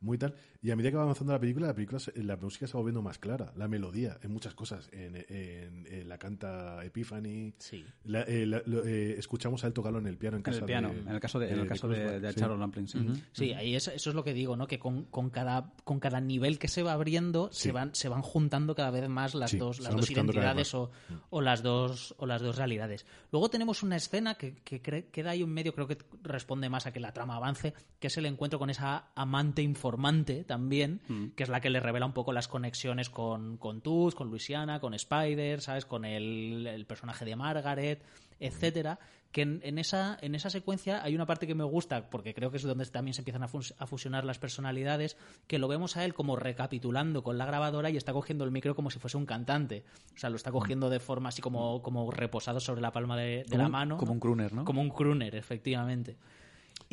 muy 0.03 0.17
tal. 0.17 0.35
Y 0.61 0.69
a 0.71 0.75
medida 0.75 0.91
que 0.91 0.97
va 0.97 1.03
avanzando 1.03 1.33
la 1.33 1.39
película, 1.39 1.67
la, 1.67 1.73
película 1.73 1.99
la 2.15 2.37
música 2.37 2.67
se 2.67 2.73
va 2.73 2.79
volviendo 2.81 3.01
más 3.01 3.17
clara, 3.17 3.51
la 3.55 3.67
melodía, 3.67 4.17
en 4.21 4.31
muchas 4.31 4.53
cosas. 4.53 4.89
En, 4.91 5.15
en- 5.29 5.87
en 5.87 6.09
la 6.09 6.17
canta 6.17 6.83
Epiphany, 6.85 7.53
Sí. 7.57 7.85
la- 8.05 8.21
eh, 8.23 8.45
la- 8.45 8.61
lo- 8.65 8.83
eh, 8.85 9.15
escuchamos 9.17 9.63
a 9.63 9.67
él 9.67 9.73
tocarlo 9.73 9.99
en 9.99 10.07
el 10.07 10.17
piano 10.17 10.37
en 10.37 10.43
casa 10.43 10.59
el 10.59 10.65
piano, 10.65 10.89
de- 10.93 10.99
en 10.99 11.07
el 11.09 11.19
caso 11.19 11.39
de, 11.39 11.49
en 11.49 11.55
de- 11.55 11.61
el 11.61 11.67
caso 11.67 11.87
de, 11.87 12.19
de 12.19 12.31
sí. 12.33 12.39
Charles 12.39 12.59
Lamplin, 12.59 12.87
sí. 12.87 12.99
Sí, 13.31 13.53
ahí 13.53 13.75
es- 13.75 13.87
eso 13.87 14.09
es 14.09 14.15
lo 14.15 14.23
que 14.23 14.33
digo, 14.33 14.55
¿no? 14.55 14.67
Que 14.67 14.79
con, 14.79 15.05
con 15.05 15.29
cada, 15.29 15.73
con 15.83 15.99
cada 15.99 16.19
nivel 16.21 16.59
que 16.59 16.67
se 16.67 16.83
va 16.83 16.93
abriendo 16.93 17.49
se, 17.51 17.71
van, 17.71 17.95
se 17.95 18.09
van 18.09 18.21
juntando 18.21 18.75
cada 18.75 18.91
vez 18.91 19.07
más 19.09 19.33
las 19.35 19.51
Sí, 19.51 19.57
dos, 19.57 19.79
las 19.79 19.95
dos 19.95 20.09
identidades 20.11 20.73
o, 20.73 20.91
o 21.29 21.41
las 21.41 21.63
dos, 21.63 22.15
o 22.17 22.25
las 22.25 22.41
dos 22.41 22.57
realidades. 22.57 23.05
Luego 23.31 23.49
tenemos 23.49 23.83
una 23.83 23.95
escena 23.95 24.35
que, 24.35 24.55
que 24.63 24.81
queda 24.81 25.31
ahí 25.31 25.41
en 25.41 25.49
medio, 25.49 25.73
creo 25.73 25.87
que 25.87 25.97
responde 26.23 26.69
más 26.69 26.85
a 26.85 26.91
que 26.93 26.99
la 26.99 27.13
trama 27.13 27.35
avance, 27.37 27.73
que 27.99 28.07
es 28.07 28.17
el 28.17 28.25
encuentro 28.25 28.59
con 28.59 28.69
esa 28.69 29.11
amante 29.15 29.61
informante 29.93 30.43
también, 30.43 31.01
que 31.35 31.43
es 31.43 31.49
la 31.49 31.61
que 31.61 31.69
le 31.69 31.79
revela 31.79 32.05
un 32.05 32.13
poco 32.13 32.33
las 32.33 32.47
conexiones 32.47 33.09
con, 33.09 33.57
con 33.57 33.81
Tooth, 33.81 34.15
con 34.15 34.29
Luisiana, 34.29 34.79
con 34.79 34.93
Spider, 34.93 35.61
¿sabes? 35.61 35.85
Con 35.85 36.03
el, 36.05 36.65
el 36.65 36.85
personaje 36.85 37.25
de 37.25 37.35
Margaret, 37.35 38.01
etcétera. 38.39 38.99
Que 39.31 39.41
en, 39.41 39.61
en 39.63 39.79
esa, 39.79 40.15
en 40.21 40.35
esa 40.35 40.51
secuencia 40.51 41.03
hay 41.03 41.15
una 41.15 41.25
parte 41.25 41.47
que 41.47 41.55
me 41.55 41.63
gusta, 41.63 42.09
porque 42.11 42.35
creo 42.35 42.51
que 42.51 42.57
es 42.57 42.63
donde 42.63 42.85
también 42.85 43.15
se 43.15 43.21
empiezan 43.21 43.41
a, 43.41 43.47
a 43.47 43.87
fusionar 43.87 44.25
las 44.25 44.37
personalidades, 44.37 45.17
que 45.47 45.57
lo 45.57 45.67
vemos 45.67 45.97
a 45.97 46.05
él 46.05 46.13
como 46.13 46.35
recapitulando 46.35 47.23
con 47.23 47.39
la 47.39 47.45
grabadora 47.45 47.89
y 47.89 47.97
está 47.97 48.13
cogiendo 48.13 48.45
el 48.45 48.51
micro 48.51 48.75
como 48.75 48.91
si 48.91 48.99
fuese 48.99 49.17
un 49.17 49.25
cantante. 49.25 49.83
O 50.15 50.19
sea, 50.19 50.29
lo 50.29 50.35
está 50.35 50.51
cogiendo 50.51 50.89
de 50.89 50.99
forma 50.99 51.29
así 51.29 51.41
como, 51.41 51.81
como 51.81 52.11
reposado 52.11 52.59
sobre 52.59 52.81
la 52.81 52.91
palma 52.91 53.17
de, 53.17 53.43
de 53.47 53.57
la 53.57 53.69
mano. 53.69 53.97
como 53.97 54.09
¿no? 54.09 54.13
un 54.13 54.19
crooner, 54.19 54.53
¿no? 54.53 54.65
Como 54.65 54.81
un 54.81 54.89
crooner, 54.89 55.35
efectivamente. 55.35 56.15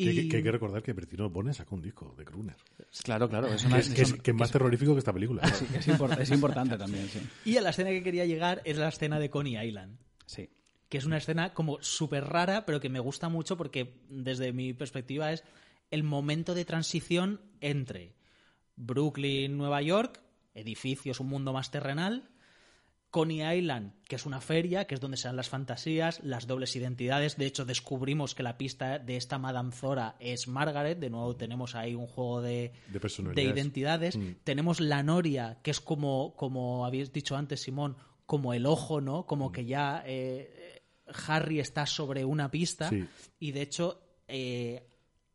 Que, 0.04 0.12
Y- 0.12 0.14
que- 0.22 0.28
que 0.28 0.36
hay 0.38 0.42
que 0.42 0.52
recordar 0.52 0.82
que 0.82 0.92
Bertino 0.92 1.28
Borne 1.30 1.52
sacó 1.54 1.74
un 1.74 1.82
disco 1.82 2.14
de 2.16 2.24
Kruner. 2.24 2.56
Claro, 3.04 3.28
claro. 3.28 3.48
Es 3.48 3.62
Que 3.62 3.68
una, 3.68 3.78
es, 3.78 3.88
que 3.90 4.02
es- 4.02 4.08
son- 4.08 4.18
que 4.20 4.30
es 4.30 4.36
más 4.36 4.50
terrorífico 4.50 4.92
que 4.94 4.98
esta 5.00 5.12
película. 5.12 5.46
Sí, 5.54 5.66
es, 5.74 5.88
import- 5.88 6.18
es 6.20 6.30
importante 6.30 6.76
también, 6.78 7.08
sí. 7.08 7.20
Y 7.44 7.56
a 7.56 7.60
la 7.60 7.70
escena 7.70 7.90
que 7.90 8.02
quería 8.02 8.24
llegar 8.26 8.62
es 8.64 8.76
la 8.78 8.88
escena 8.88 9.18
de 9.18 9.30
Coney 9.30 9.56
Island. 9.58 9.98
Sí. 10.26 10.48
que 10.88 10.98
es 10.98 11.04
una 11.04 11.18
escena 11.18 11.54
como 11.54 11.80
súper 11.82 12.24
rara, 12.24 12.66
pero 12.66 12.80
que 12.80 12.88
me 12.88 12.98
gusta 12.98 13.28
mucho 13.28 13.56
porque 13.56 13.94
desde 14.08 14.52
mi 14.52 14.72
perspectiva 14.72 15.32
es 15.32 15.44
el 15.92 16.02
momento 16.02 16.52
de 16.52 16.64
transición 16.64 17.40
entre 17.60 18.16
Brooklyn, 18.76 19.56
Nueva 19.56 19.82
York, 19.82 20.20
edificios, 20.54 21.20
un 21.20 21.28
mundo 21.28 21.52
más 21.52 21.70
terrenal, 21.70 22.28
Coney 23.10 23.42
Island, 23.58 23.92
que 24.06 24.16
es 24.16 24.24
una 24.24 24.40
feria, 24.40 24.86
que 24.86 24.94
es 24.94 25.00
donde 25.00 25.16
se 25.16 25.26
dan 25.26 25.36
las 25.36 25.48
fantasías, 25.48 26.20
las 26.22 26.46
dobles 26.46 26.76
identidades. 26.76 27.36
De 27.36 27.46
hecho, 27.46 27.64
descubrimos 27.64 28.34
que 28.34 28.44
la 28.44 28.56
pista 28.56 28.98
de 28.98 29.16
esta 29.16 29.38
Madame 29.38 29.72
Zora 29.72 30.16
es 30.20 30.46
Margaret. 30.46 30.98
De 30.98 31.10
nuevo, 31.10 31.34
tenemos 31.34 31.74
ahí 31.74 31.94
un 31.94 32.06
juego 32.06 32.40
de, 32.40 32.72
De 33.34 33.42
identidades. 33.42 34.16
Mm. 34.16 34.36
Tenemos 34.44 34.80
la 34.80 35.02
Noria, 35.02 35.58
que 35.62 35.72
es 35.72 35.80
como, 35.80 36.34
como 36.36 36.86
habéis 36.86 37.12
dicho 37.12 37.36
antes, 37.36 37.62
Simón, 37.62 37.96
como 38.26 38.54
el 38.54 38.64
ojo, 38.64 39.00
¿no? 39.00 39.26
Como 39.26 39.50
que 39.50 39.64
ya 39.64 40.04
eh, 40.06 40.82
Harry 41.26 41.58
está 41.58 41.86
sobre 41.86 42.24
una 42.24 42.50
pista. 42.50 42.90
Sí. 42.90 43.06
Y 43.40 43.50
de 43.50 43.62
hecho, 43.62 44.02
eh, 44.28 44.86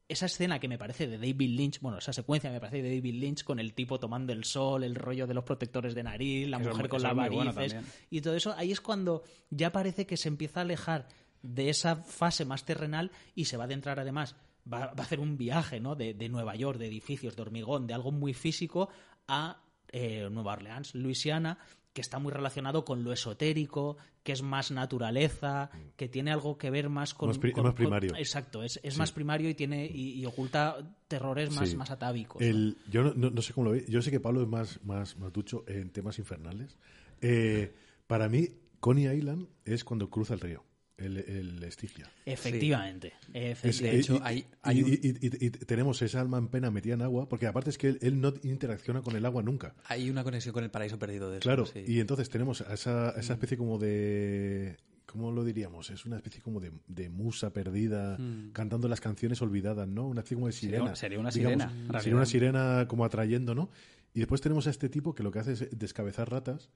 esa 0.08 0.28
escena 0.28 0.60
que 0.60 0.68
me 0.68 0.78
parece 0.78 1.08
de 1.08 1.18
David 1.18 1.50
Lynch, 1.58 1.80
bueno, 1.82 1.98
esa 1.98 2.14
secuencia 2.14 2.52
me 2.52 2.60
parece 2.60 2.82
de 2.84 2.96
David 2.96 3.16
Lynch 3.16 3.44
con 3.44 3.60
el 3.60 3.74
tipo 3.74 4.00
tomando 4.00 4.34
el 4.34 4.44
sol, 4.44 4.84
el 4.84 4.96
rollo 4.96 5.26
de 5.26 5.34
los 5.34 5.44
protectores 5.44 5.96
de 5.96 6.04
nariz, 6.04 6.48
la 6.48 6.58
Eso 6.58 6.70
mujer 6.70 6.84
muy- 6.84 6.90
con 6.90 7.02
las 7.02 7.16
bueno 7.16 7.54
varices 7.54 7.84
y 8.12 8.22
todo 8.22 8.36
eso, 8.36 8.54
ahí 8.56 8.72
es 8.72 8.82
cuando 8.82 9.24
ya 9.50 9.72
parece 9.72 10.06
que 10.06 10.18
se 10.18 10.28
empieza 10.28 10.60
a 10.60 10.64
alejar 10.64 11.08
de 11.42 11.70
esa 11.70 11.96
fase 11.98 12.46
más 12.46 12.66
terrenal 12.66 13.12
y 13.34 13.46
se 13.46 13.58
va 13.58 13.64
a 13.64 13.66
adentrar 13.66 14.00
además, 14.00 14.36
va, 14.72 14.88
va 14.88 14.94
a 14.98 15.02
hacer 15.02 15.20
un 15.20 15.38
viaje, 15.38 15.80
¿no? 15.80 15.96
De, 15.96 16.14
de 16.14 16.30
Nueva 16.30 16.56
York, 16.56 16.78
de 16.80 16.88
edificios, 16.88 17.36
de 17.36 17.42
hormigón, 17.42 17.88
de 17.88 17.94
algo 17.96 18.12
muy 18.12 18.34
físico 18.34 18.90
a 19.28 19.62
eh, 19.92 20.28
Nueva 20.32 20.54
Orleans, 20.54 20.94
Luisiana, 20.96 21.58
que 21.96 22.02
está 22.02 22.20
muy 22.20 22.34
relacionado 22.34 22.84
con 22.84 23.06
lo 23.06 23.14
esotérico, 23.14 23.96
que 24.22 24.34
es 24.34 24.42
más 24.42 24.70
naturaleza, 24.70 25.70
que 25.96 26.10
tiene 26.10 26.32
algo 26.34 26.58
que 26.58 26.70
ver 26.70 26.90
más 26.90 27.14
con... 27.14 27.30
Más 27.30 27.38
pri- 27.40 27.54
con- 27.54 27.64
más 27.64 27.72
con- 27.72 27.78
primario. 27.78 28.14
exacto, 28.18 28.64
es, 28.64 28.82
es 28.84 28.98
más 28.98 29.14
primario 29.14 29.50
y 29.50 29.54
tiene 29.56 29.86
y, 29.86 30.12
y 30.20 30.26
oculta 30.26 30.78
terrores 31.08 31.52
más, 31.56 31.70
Sí. 31.70 31.78
más 31.78 31.92
atávicos. 31.92 32.44
yo 32.92 33.02
no, 33.04 33.14
no- 33.14 33.30
no 33.30 33.42
sé 33.42 33.54
cómo 33.54 33.64
lo 33.68 33.72
veis. 33.72 33.88
Yo 33.88 34.02
sé 34.02 34.12
que 34.12 34.20
Pablo 34.20 34.42
es 34.42 34.48
más, 34.50 34.84
más, 34.84 35.18
más 35.18 35.32
ducho 35.32 35.64
en 35.70 35.90
temas 35.92 36.20
infernales. 36.20 36.78
Eh, 37.22 37.74
para 38.08 38.28
mí, 38.28 38.50
Coney 38.82 39.08
Island 39.08 39.48
es 39.64 39.86
cuando 39.86 40.10
cruza 40.10 40.34
el 40.34 40.42
río, 40.42 40.66
el, 40.98 41.18
el 41.18 41.64
Estigia. 41.64 42.10
Efectivamente. 42.26 43.14
Es- 43.34 43.64
efectivamente. 43.66 43.92
de 43.92 44.00
hecho, 44.00 44.16
y- 44.16 44.20
hay- 44.24 44.38
y- 44.40 44.46
hay 44.62 44.84
un- 44.84 44.90
y, 44.90 44.94
y- 44.94 45.28
y- 45.28 45.46
y 45.46 45.50
tenemos 45.50 46.02
esa 46.02 46.22
alma 46.22 46.38
en 46.38 46.48
pena 46.48 46.72
metida 46.72 46.94
en 46.94 47.02
agua, 47.02 47.28
porque 47.28 47.48
aparte 47.48 47.70
es 47.70 47.78
que 47.78 47.90
él, 47.90 48.00
él 48.02 48.22
no 48.22 48.34
interacciona 48.44 49.02
con 49.02 49.16
el 49.16 49.26
agua 49.26 49.44
nunca. 49.44 49.76
Hay 49.86 50.10
una 50.10 50.24
conexión 50.24 50.54
con 50.54 50.64
el 50.64 50.72
paraíso 50.72 50.98
perdido 50.98 51.30
de 51.30 51.38
eso. 51.38 51.44
Claro, 51.44 51.66
sí. 51.66 51.84
y 51.86 52.00
entonces 52.00 52.30
tenemos 52.30 52.62
a 52.62 52.74
esa, 52.74 53.10
a 53.10 53.20
esa 53.20 53.34
especie 53.34 53.58
como 53.58 53.78
de... 53.78 54.78
¿Cómo 55.06 55.32
lo 55.32 55.46
diríamos? 55.46 55.92
Es 55.92 56.06
una 56.06 56.18
especie 56.18 56.42
como 56.42 56.60
de, 56.60 56.74
de 56.88 57.10
musa 57.10 57.54
perdida 57.54 58.18
cantando 58.52 58.90
las 58.90 59.00
canciones 59.00 59.42
olvidadas, 59.42 59.88
¿no? 59.88 60.08
Una 60.10 60.20
especie 60.22 60.36
como 60.36 60.48
de 60.48 60.52
Sería- 60.54 60.80
sirena. 60.80 60.96
sería 60.98 61.20
una 61.20 61.30
digamos. 61.30 61.72
sirena. 61.72 62.00
Sería 62.02 62.16
una 62.18 62.26
sirena 62.26 62.86
como 62.90 63.06
atrayendo, 63.06 63.56
¿no? 63.56 63.70
Y 64.14 64.20
después 64.20 64.42
tenemos 64.42 64.68
a 64.68 64.72
este 64.72 64.90
tipo 64.90 65.16
que 65.16 65.24
lo 65.24 65.32
que 65.32 65.40
hace 65.40 65.54
es 65.54 65.68
descabezar 65.78 66.30
ratas, 66.30 66.70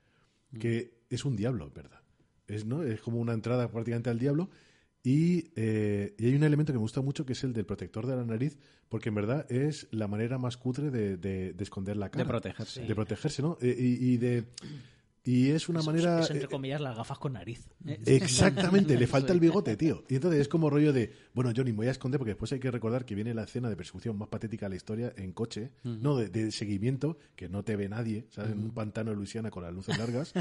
que 0.58 0.94
es 1.10 1.26
un 1.26 1.36
diablo, 1.36 1.70
verdad. 1.76 2.00
Es, 2.50 2.66
¿no? 2.66 2.84
es 2.84 3.00
como 3.02 3.20
una 3.20 3.34
entrada 3.34 3.72
prácticamente 3.72 4.10
al 4.10 4.20
diablo. 4.20 4.50
Y, 5.02 5.52
eh, 5.56 6.14
y 6.18 6.26
hay 6.26 6.36
un 6.36 6.44
elemento 6.44 6.74
que 6.74 6.78
me 6.78 6.82
gusta 6.82 7.00
mucho 7.02 7.26
que 7.26 7.32
es 7.32 7.44
el 7.46 7.54
del 7.54 7.66
protector 7.66 8.06
de 8.06 8.18
la 8.18 8.26
nariz, 8.26 8.58
porque 8.90 9.08
en 9.10 9.16
verdad 9.16 9.50
es 9.50 9.88
la 9.92 10.10
manera 10.10 10.38
más 10.38 10.58
cutre 10.58 10.92
de, 10.92 11.16
de- 11.16 11.54
de 11.54 11.64
esconder 11.64 11.96
la 11.96 12.10
cara. 12.10 12.26
De 12.26 12.28
protegerse. 12.30 12.82
De 12.84 12.96
protegerse, 12.96 13.42
¿no? 13.42 13.58
Eh, 13.62 13.76
Y, 13.80 14.14
y 14.14 14.18
de. 14.18 14.44
Y 15.24 15.50
es 15.52 15.70
una 15.70 15.80
Es- 15.82 15.86
manera. 15.86 16.20
es, 16.22 16.32
entre 16.32 16.46
eh, 16.46 16.50
comillas 16.50 16.82
las 16.82 16.98
gafas 16.98 17.18
con 17.20 17.34
nariz. 17.34 17.70
Exactamente, 18.06 18.98
le 18.98 19.08
falta 19.08 19.32
el 19.32 19.40
bigote, 19.40 19.78
tío. 19.78 20.04
Y 20.10 20.16
entonces 20.16 20.42
es 20.42 20.48
como 20.48 20.70
rollo 20.70 20.92
de, 20.92 21.14
bueno, 21.34 21.52
Johnny, 21.56 21.72
me 21.72 21.78
voy 21.78 21.88
a 21.88 21.92
esconder 21.92 22.18
porque 22.20 22.32
después 22.32 22.52
hay 22.52 22.60
que 22.60 22.72
recordar 22.72 23.06
que 23.06 23.16
viene 23.16 23.34
la 23.34 23.44
escena 23.44 23.70
de 23.70 23.76
persecución 23.76 24.18
más 24.18 24.28
patética 24.28 24.66
de 24.66 24.70
la 24.72 24.76
historia 24.76 25.14
en 25.18 25.32
coche, 25.32 25.72
no 25.84 26.16
de, 26.18 26.30
de 26.30 26.52
seguimiento, 26.52 27.18
que 27.36 27.48
no 27.48 27.64
te 27.64 27.76
ve 27.76 27.88
nadie, 27.90 28.26
¿sabes? 28.32 28.52
En 28.52 28.60
un 28.60 28.72
pantano 28.72 29.12
de 29.12 29.18
Luisiana 29.18 29.50
con 29.52 29.64
las 29.64 29.74
luces 29.74 29.98
largas. 29.98 30.34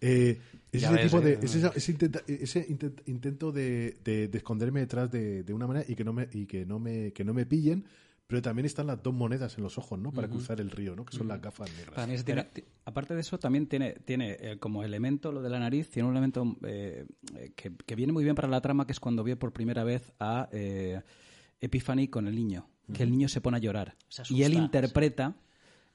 Eh, 0.00 0.40
es 0.72 0.82
ese 0.84 0.92
ves, 0.92 1.02
tipo 1.04 1.20
de, 1.20 1.32
eh. 1.34 1.38
es 1.42 1.54
esa- 1.54 1.72
ese, 1.74 1.92
intenta- 1.92 2.22
ese 2.26 2.66
intent- 2.68 3.02
intento 3.06 3.52
de, 3.52 3.98
de- 4.04 4.28
de 4.28 4.38
esconderme 4.38 4.80
detrás 4.80 5.10
de, 5.10 5.42
de 5.42 5.52
una 5.52 5.66
manera 5.66 5.84
y 5.88 5.94
que 5.94 6.04
no 6.04 6.12
me 6.12 6.28
y 6.32 6.46
que 6.46 6.64
no 6.64 6.78
me 6.78 7.12
que 7.12 7.24
no 7.24 7.34
me 7.34 7.44
pillen, 7.44 7.84
pero 8.26 8.40
también 8.40 8.64
están 8.66 8.86
las 8.86 9.02
dos 9.02 9.12
monedas 9.12 9.56
en 9.58 9.64
los 9.64 9.76
ojos, 9.76 9.98
¿no? 9.98 10.12
Para 10.12 10.28
cruzar 10.28 10.60
el 10.60 10.70
río, 10.70 10.94
¿no? 10.96 11.04
Que 11.04 11.16
son 11.16 11.26
las 11.28 11.42
gafas 11.42 11.68
negras. 11.76 11.94
Mí 12.06 12.14
tiene- 12.24 12.48
aparte 12.84 13.14
de 13.14 13.20
eso, 13.20 13.38
también 13.38 13.66
tiene, 13.66 13.94
tiene 14.04 14.36
eh, 14.40 14.58
como 14.58 14.84
elemento 14.84 15.32
lo 15.32 15.42
de 15.42 15.50
la 15.50 15.58
nariz, 15.58 15.90
tiene 15.90 16.08
un 16.08 16.14
elemento 16.16 16.56
eh, 16.64 17.04
que, 17.56 17.72
que 17.74 17.94
viene 17.96 18.12
muy 18.12 18.22
bien 18.24 18.36
para 18.36 18.48
la 18.48 18.60
trama, 18.60 18.86
que 18.86 18.92
es 18.92 19.00
cuando 19.00 19.24
ve 19.24 19.34
por 19.36 19.52
primera 19.52 19.82
vez 19.84 20.12
a 20.20 20.48
eh, 20.52 21.02
Epiphany 21.60 22.08
con 22.08 22.26
el 22.28 22.36
niño, 22.36 22.68
que 22.94 23.02
el 23.02 23.10
niño 23.10 23.28
se 23.28 23.40
pone 23.40 23.56
a 23.58 23.60
llorar. 23.60 23.96
Se 24.08 24.22
y 24.32 24.44
él 24.44 24.54
interpreta, 24.54 25.36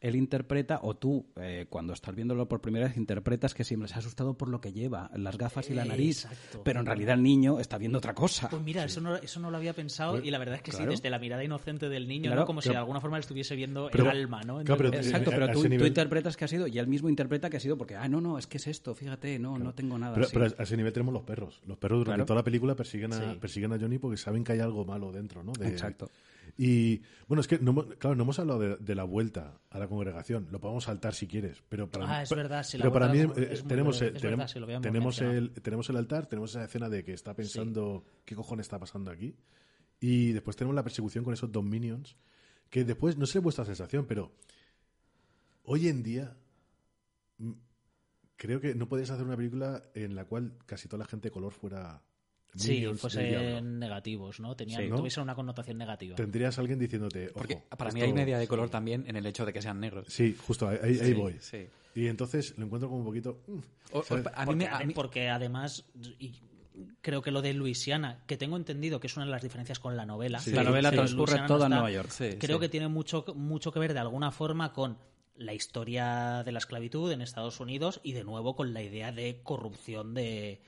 él 0.07 0.15
interpreta, 0.15 0.79
o 0.83 0.95
tú, 0.95 1.25
eh, 1.35 1.65
cuando 1.69 1.93
estás 1.93 2.13
viéndolo 2.15 2.47
por 2.47 2.61
primera 2.61 2.87
vez, 2.87 2.97
interpretas 2.97 3.53
que 3.53 3.63
siempre 3.63 3.87
se 3.89 3.95
ha 3.95 3.97
asustado 3.99 4.37
por 4.37 4.49
lo 4.49 4.61
que 4.61 4.71
lleva, 4.73 5.09
las 5.15 5.37
gafas 5.37 5.69
y 5.69 5.73
la 5.73 5.85
nariz. 5.85 6.25
Exacto. 6.25 6.61
Pero 6.63 6.79
en 6.79 6.85
realidad 6.85 7.15
el 7.15 7.23
niño 7.23 7.59
está 7.59 7.77
viendo 7.77 7.97
otra 7.97 8.13
cosa. 8.13 8.49
Pues 8.49 8.61
mira, 8.61 8.83
eso, 8.83 9.01
no, 9.01 9.15
eso 9.15 9.39
no 9.39 9.51
lo 9.51 9.57
había 9.57 9.73
pensado 9.73 10.19
y 10.19 10.29
la 10.31 10.37
verdad 10.37 10.55
es 10.55 10.61
que 10.61 10.71
claro. 10.71 10.85
sí, 10.85 10.89
desde 10.91 11.09
la 11.09 11.19
mirada 11.19 11.43
inocente 11.43 11.89
del 11.89 12.07
niño, 12.07 12.25
Claro, 12.29 12.41
¿no? 12.41 12.47
como 12.47 12.61
si 12.61 12.69
de 12.69 12.77
alguna 12.77 13.01
forma 13.01 13.17
le 13.17 13.21
estuviese 13.21 13.55
viendo 13.55 13.89
pero- 13.91 14.05
el 14.05 14.17
alma, 14.17 14.41
¿no? 14.41 14.55
claro, 14.63 14.77
pero- 14.77 14.85
Entonces, 14.89 15.07
Exacto, 15.11 15.31
pero 15.31 15.47
tú, 15.51 15.65
interpretas 15.65 16.37
que 16.37 16.45
ha 16.45 16.47
sido, 16.47 16.67
y 16.67 16.77
él 16.79 16.87
mismo 16.87 17.09
interpreta 17.09 17.49
que 17.49 17.57
ha 17.57 17.59
sido 17.59 17.77
porque, 17.77 17.95
ah, 17.95 18.07
no, 18.07 18.21
no, 18.21 18.37
es 18.37 18.47
que 18.47 18.57
es 18.57 18.67
esto, 18.67 18.93
fíjate, 18.95 19.39
no, 19.39 19.57
no 19.57 19.73
tengo 19.73 19.97
nada. 19.97 20.13
Pero, 20.13 20.25
así. 20.27 20.33
pero 20.33 20.45
a 20.57 20.63
ese 20.63 20.77
nivel 20.77 20.93
tenemos 20.93 21.13
los 21.13 21.23
perros. 21.23 21.61
Los 21.65 21.77
perros 21.77 21.99
durante 21.99 22.17
Claro. 22.17 22.25
toda 22.25 22.39
la 22.39 22.43
película 22.43 22.75
persiguen 22.75 23.13
a, 23.13 23.33
Sí. 23.33 23.37
persiguen 23.39 23.73
a 23.73 23.79
Johnny 23.79 23.97
porque 23.97 24.17
saben 24.17 24.43
que 24.43 24.53
hay 24.53 24.59
algo 24.59 24.85
malo 24.85 25.11
dentro, 25.11 25.43
¿no? 25.43 25.51
De- 25.53 25.67
Exacto. 25.67 26.09
Y 26.57 27.01
bueno, 27.27 27.41
es 27.41 27.47
que 27.47 27.59
no, 27.59 27.73
claro, 27.97 28.15
no 28.15 28.23
hemos 28.23 28.39
hablado 28.39 28.59
de, 28.59 28.77
de 28.77 28.95
la 28.95 29.03
vuelta 29.03 29.59
a 29.69 29.79
la 29.79 29.87
congregación. 29.87 30.47
Lo 30.51 30.59
podemos 30.59 30.85
saltar 30.85 31.13
si 31.13 31.27
quieres, 31.27 31.63
pero 31.69 31.89
para 31.89 32.17
Ah, 32.19 32.23
es 32.23 32.29
verdad, 32.29 32.63
sí, 32.63 32.77
la 32.77 32.83
pero 32.83 32.93
para 32.93 33.09
mí 33.09 33.19
es 33.19 33.27
muy 33.27 33.35
tenemos 33.35 34.01
es 34.01 34.13
tenemos, 34.13 34.21
verdad, 34.21 34.47
sí, 34.47 34.59
lo 34.59 34.81
tenemos 34.81 35.21
el 35.21 35.51
tenemos 35.61 35.89
el 35.89 35.97
altar, 35.97 36.27
tenemos 36.27 36.51
esa 36.51 36.63
escena 36.63 36.89
de 36.89 37.03
que 37.03 37.13
está 37.13 37.33
pensando 37.33 38.05
qué 38.23 38.35
cojones 38.35 38.65
está 38.65 38.79
pasando 38.79 39.11
aquí. 39.11 39.35
Y 39.99 40.33
después 40.33 40.55
tenemos 40.55 40.75
la 40.75 40.83
persecución 40.83 41.23
con 41.23 41.33
esos 41.33 41.51
dos 41.51 41.63
minions 41.63 42.15
que 42.69 42.83
después 42.83 43.17
no 43.17 43.25
sé 43.25 43.39
vuestra 43.39 43.65
sensación, 43.65 44.05
pero 44.05 44.33
hoy 45.63 45.87
en 45.87 46.03
día 46.03 46.35
mm, 47.37 47.51
creo 48.35 48.59
que 48.59 48.75
no 48.75 48.87
podéis 48.87 49.09
hacer 49.09 49.25
una 49.25 49.37
película 49.37 49.83
en 49.93 50.15
la 50.15 50.25
cual 50.25 50.57
casi 50.65 50.87
toda 50.87 50.99
la 50.99 51.09
gente 51.09 51.29
de 51.29 51.31
color 51.31 51.53
fuera 51.53 52.01
sí, 52.55 52.85
fuesen 52.95 53.79
negativos, 53.79 54.39
¿no? 54.39 54.55
Tenían, 54.55 54.81
Sí, 54.83 54.89
¿no? 54.89 54.97
tuviesen 54.97 55.23
una 55.23 55.35
connotación 55.35 55.77
negativa. 55.77 56.15
Tendrías 56.15 56.57
a 56.57 56.61
alguien 56.61 56.79
diciéndote, 56.79 57.29
Porque 57.33 57.55
"Ojo, 57.55 57.77
para 57.77 57.91
mí 57.91 58.01
hay 58.01 58.13
media 58.13 58.37
de 58.37 58.47
color 58.47 58.69
también 58.69 59.03
en 59.07 59.15
el 59.15 59.25
hecho 59.25 59.45
de 59.45 59.53
que 59.53 59.61
sean 59.61 59.79
negros. 59.79 60.07
Sí, 60.09 60.35
justo 60.47 60.67
ahí, 60.67 60.77
ahí- 60.81 60.99
ahí 60.99 61.07
Sí, 61.07 61.13
voy. 61.13 61.35
sí. 61.39 61.67
Y 61.95 62.07
entonces 62.07 62.53
lo 62.57 62.65
encuentro 62.65 62.89
como 62.89 63.01
un 63.01 63.05
poquito. 63.07 63.39
mm, 63.47 63.57
O- 63.93 63.99
o- 63.99 64.03
¿sabes? 64.03 64.25
a 64.33 64.41
mí 64.41 64.45
porque, 64.45 64.55
me- 64.57 64.67
a 64.67 64.79
ade- 64.79 64.85
mí- 64.87 64.93
porque 64.93 65.29
además, 65.29 65.85
y 66.19 66.33
creo 67.01 67.21
que 67.21 67.31
lo 67.31 67.41
de 67.41 67.53
Luisiana, 67.53 68.23
que 68.27 68.35
tengo 68.35 68.57
entendido 68.57 68.99
que 68.99 69.07
es 69.07 69.15
una 69.15 69.25
de 69.25 69.31
las 69.31 69.41
diferencias 69.41 69.79
con 69.79 69.95
la 69.95 70.05
novela. 70.05 70.39
Sí. 70.39 70.51
la 70.51 70.63
novela 70.63 70.91
transcurre 70.91 71.17
Luisiana 71.33 71.43
no 71.43 71.47
toda 71.47 71.65
en 71.67 71.71
está- 71.73 71.81
Nueva 71.81 71.91
York. 71.91 72.09
Sí, 72.09 72.29
creo 72.39 72.57
sí. 72.57 72.61
que 72.61 72.69
tiene 72.69 72.87
mucho, 72.89 73.23
mucho 73.35 73.71
que 73.71 73.79
ver 73.79 73.93
de 73.93 73.99
alguna 73.99 74.31
forma 74.31 74.73
con 74.73 74.97
la 75.37 75.53
historia 75.53 76.43
de 76.45 76.51
la 76.51 76.59
esclavitud 76.59 77.11
en 77.11 77.21
Estados 77.21 77.59
Unidos 77.59 77.99
y 78.03 78.11
de 78.13 78.23
nuevo 78.23 78.55
con 78.55 78.73
la 78.73 78.81
idea 78.81 79.11
de 79.11 79.39
corrupción 79.43 80.13
de, 80.13 80.61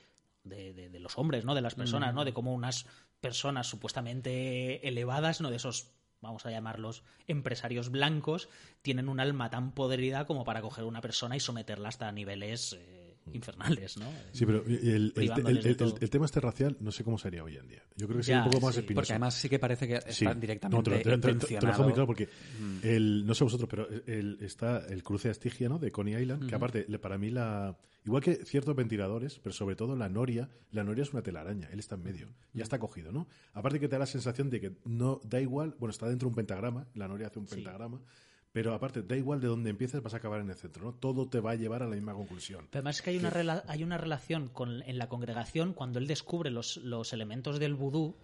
de, 0.48 0.72
de- 0.74 0.88
de 0.88 0.98
los 1.00 1.18
hombres, 1.18 1.44
¿no? 1.44 1.54
De 1.54 1.60
las 1.60 1.74
personas, 1.74 2.14
¿no? 2.14 2.24
De 2.24 2.32
cómo 2.32 2.52
unas 2.54 2.86
personas 3.20 3.66
supuestamente 3.66 4.86
elevadas, 4.88 5.40
¿no? 5.40 5.50
De 5.50 5.56
esos 5.56 5.92
vamos 6.20 6.44
a 6.46 6.50
llamarlos 6.50 7.04
empresarios 7.26 7.90
blancos, 7.90 8.48
tienen 8.82 9.08
un 9.08 9.20
alma 9.20 9.50
tan 9.50 9.72
podrida 9.72 10.26
como 10.26 10.44
para 10.44 10.60
coger 10.60 10.84
una 10.84 11.00
persona 11.00 11.36
y 11.36 11.40
someterla 11.40 11.88
hasta 11.90 12.10
niveles 12.10 12.72
eh, 12.78 13.07
infernales, 13.32 13.96
¿no? 13.96 14.10
Sí, 14.32 14.44
pero 14.46 14.64
el, 14.66 15.12
el- 15.16 15.46
el- 15.46 15.62
de 15.98 16.08
tema 16.08 16.24
este 16.26 16.40
racial 16.40 16.76
no 16.80 16.90
sé 16.92 17.04
cómo 17.04 17.18
sería 17.18 17.42
hoy 17.44 17.56
en 17.56 17.68
día. 17.68 17.82
Yo 17.96 18.06
creo 18.06 18.18
que 18.18 18.24
sería 18.24 18.40
Ya, 18.40 18.44
un 18.46 18.50
poco 18.52 18.66
más 18.66 18.74
sí, 18.74 18.80
espinoso. 18.80 19.00
Porque 19.02 19.12
además 19.12 19.34
sí 19.34 19.48
que 19.48 19.58
parece 19.58 19.88
que 19.88 20.00
Sí. 20.12 20.24
está 20.24 20.34
No, 20.34 20.40
directamente 20.40 20.82
te 20.84 20.90
lo- 20.90 20.96
te 20.98 21.02
te 21.04 21.10
lo- 21.10 21.20
te 21.20 21.26
lo 21.28 21.32
intencionado. 21.34 21.66
dejo 21.68 21.82
muy 21.84 21.92
claro 21.92 22.06
porque 22.06 22.28
el, 22.82 23.26
no 23.26 23.34
sé 23.34 23.44
vosotros, 23.44 23.68
pero 23.70 23.88
el, 24.06 24.38
está 24.40 24.86
el 24.86 25.02
cruce 25.02 25.30
Astigia, 25.30 25.68
¿no? 25.68 25.78
De 25.78 25.90
Coney 25.90 26.14
Island, 26.22 26.48
que 26.48 26.54
aparte, 26.54 26.84
para 26.98 27.18
mí 27.18 27.30
la... 27.30 27.76
Igual 28.06 28.22
que 28.22 28.36
ciertos 28.46 28.74
ventiladores, 28.74 29.38
pero 29.42 29.52
sobre 29.52 29.76
todo 29.76 29.94
la 29.94 30.08
noria, 30.08 30.48
la 30.70 30.82
noria 30.82 31.02
es 31.02 31.12
una 31.12 31.20
telaraña, 31.22 31.68
él 31.70 31.78
está 31.78 31.96
en 31.96 32.04
medio, 32.04 32.28
ya 32.54 32.62
está 32.62 32.78
cogido, 32.78 33.12
¿no? 33.12 33.28
Aparte 33.52 33.78
que 33.80 33.86
te 33.88 33.96
da 33.96 33.98
la 33.98 34.06
sensación 34.06 34.48
de 34.48 34.60
que 34.60 34.72
no 34.86 35.20
da 35.24 35.40
igual, 35.42 35.74
bueno, 35.78 35.90
está 35.90 36.08
dentro 36.08 36.26
de 36.26 36.30
un 36.30 36.34
pentagrama, 36.36 36.86
la 36.94 37.06
noria 37.06 37.26
hace 37.26 37.38
un 37.38 37.46
pentagrama, 37.46 38.00
Pero 38.52 38.72
aparte, 38.74 39.02
da 39.02 39.14
igual 39.16 39.40
de 39.40 39.46
dónde 39.46 39.70
empieces, 39.70 40.02
vas 40.02 40.14
a 40.14 40.16
acabar 40.16 40.40
en 40.40 40.48
el 40.50 40.56
centro, 40.56 40.82
¿no? 40.84 40.94
Todo 40.94 41.28
te 41.28 41.38
va 41.40 41.50
a 41.50 41.54
llevar 41.54 41.82
a 41.82 41.86
la 41.86 41.94
misma 41.94 42.14
conclusión. 42.14 42.66
Pero 42.70 42.78
además 42.80 42.96
es 42.96 43.02
que 43.02 43.10
hay 43.10 43.18
una, 43.18 43.30
rela- 43.30 43.62
hay 43.68 43.84
una 43.84 43.98
relación 43.98 44.48
con, 44.48 44.82
en 44.82 44.96
la 44.98 45.08
congregación, 45.08 45.74
cuando 45.74 45.98
él 45.98 46.06
descubre 46.06 46.50
los, 46.50 46.78
los 46.78 47.12
elementos 47.12 47.58
del 47.58 47.74
vudú, 47.74 48.16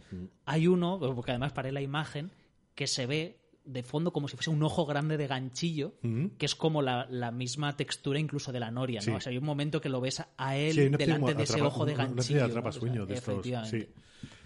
hay 0.47 0.67
uno, 0.67 0.99
porque 1.15 1.33
además 1.33 1.53
paré 1.53 1.73
la 1.73 1.83
imagen, 1.83 2.33
que 2.75 2.87
se 2.87 3.07
ve 3.07 3.39
de 3.67 3.83
fondo 3.83 4.13
como 4.13 4.29
si 4.29 4.37
fuese 4.37 4.51
un 4.51 4.63
ojo 4.63 4.85
grande 4.87 5.17
de 5.19 5.27
ganchillo, 5.27 5.95
que 6.39 6.47
es 6.47 6.55
como 6.55 6.81
la, 6.83 7.07
la 7.11 7.31
misma 7.31 7.77
textura 7.77 8.19
incluso 8.19 8.51
de 8.51 8.61
la 8.61 8.71
noria, 8.71 9.01
¿no? 9.01 9.05
Sí. 9.05 9.11
O 9.13 9.21
sea, 9.21 9.31
hay 9.31 9.39
un 9.39 9.45
momento 9.45 9.81
que 9.81 9.89
lo 9.91 10.01
ves 10.01 10.23
a 10.37 10.57
él 10.57 10.73
Sí, 10.75 10.89
delante 10.89 11.35
de 11.35 11.43
ese 11.45 11.61
ojo 11.63 11.85
de 11.87 11.95
una- 11.95 12.05
una 12.05 12.11
especie 12.23 12.37
ganchillo. 12.37 12.41
de 12.41 12.47
¿no? 12.55 12.59
atrapasueños 12.61 13.05
O 13.05 13.07
sea, 13.07 13.35
de 13.35 13.41
estos, 13.41 13.71
sí. 13.71 13.89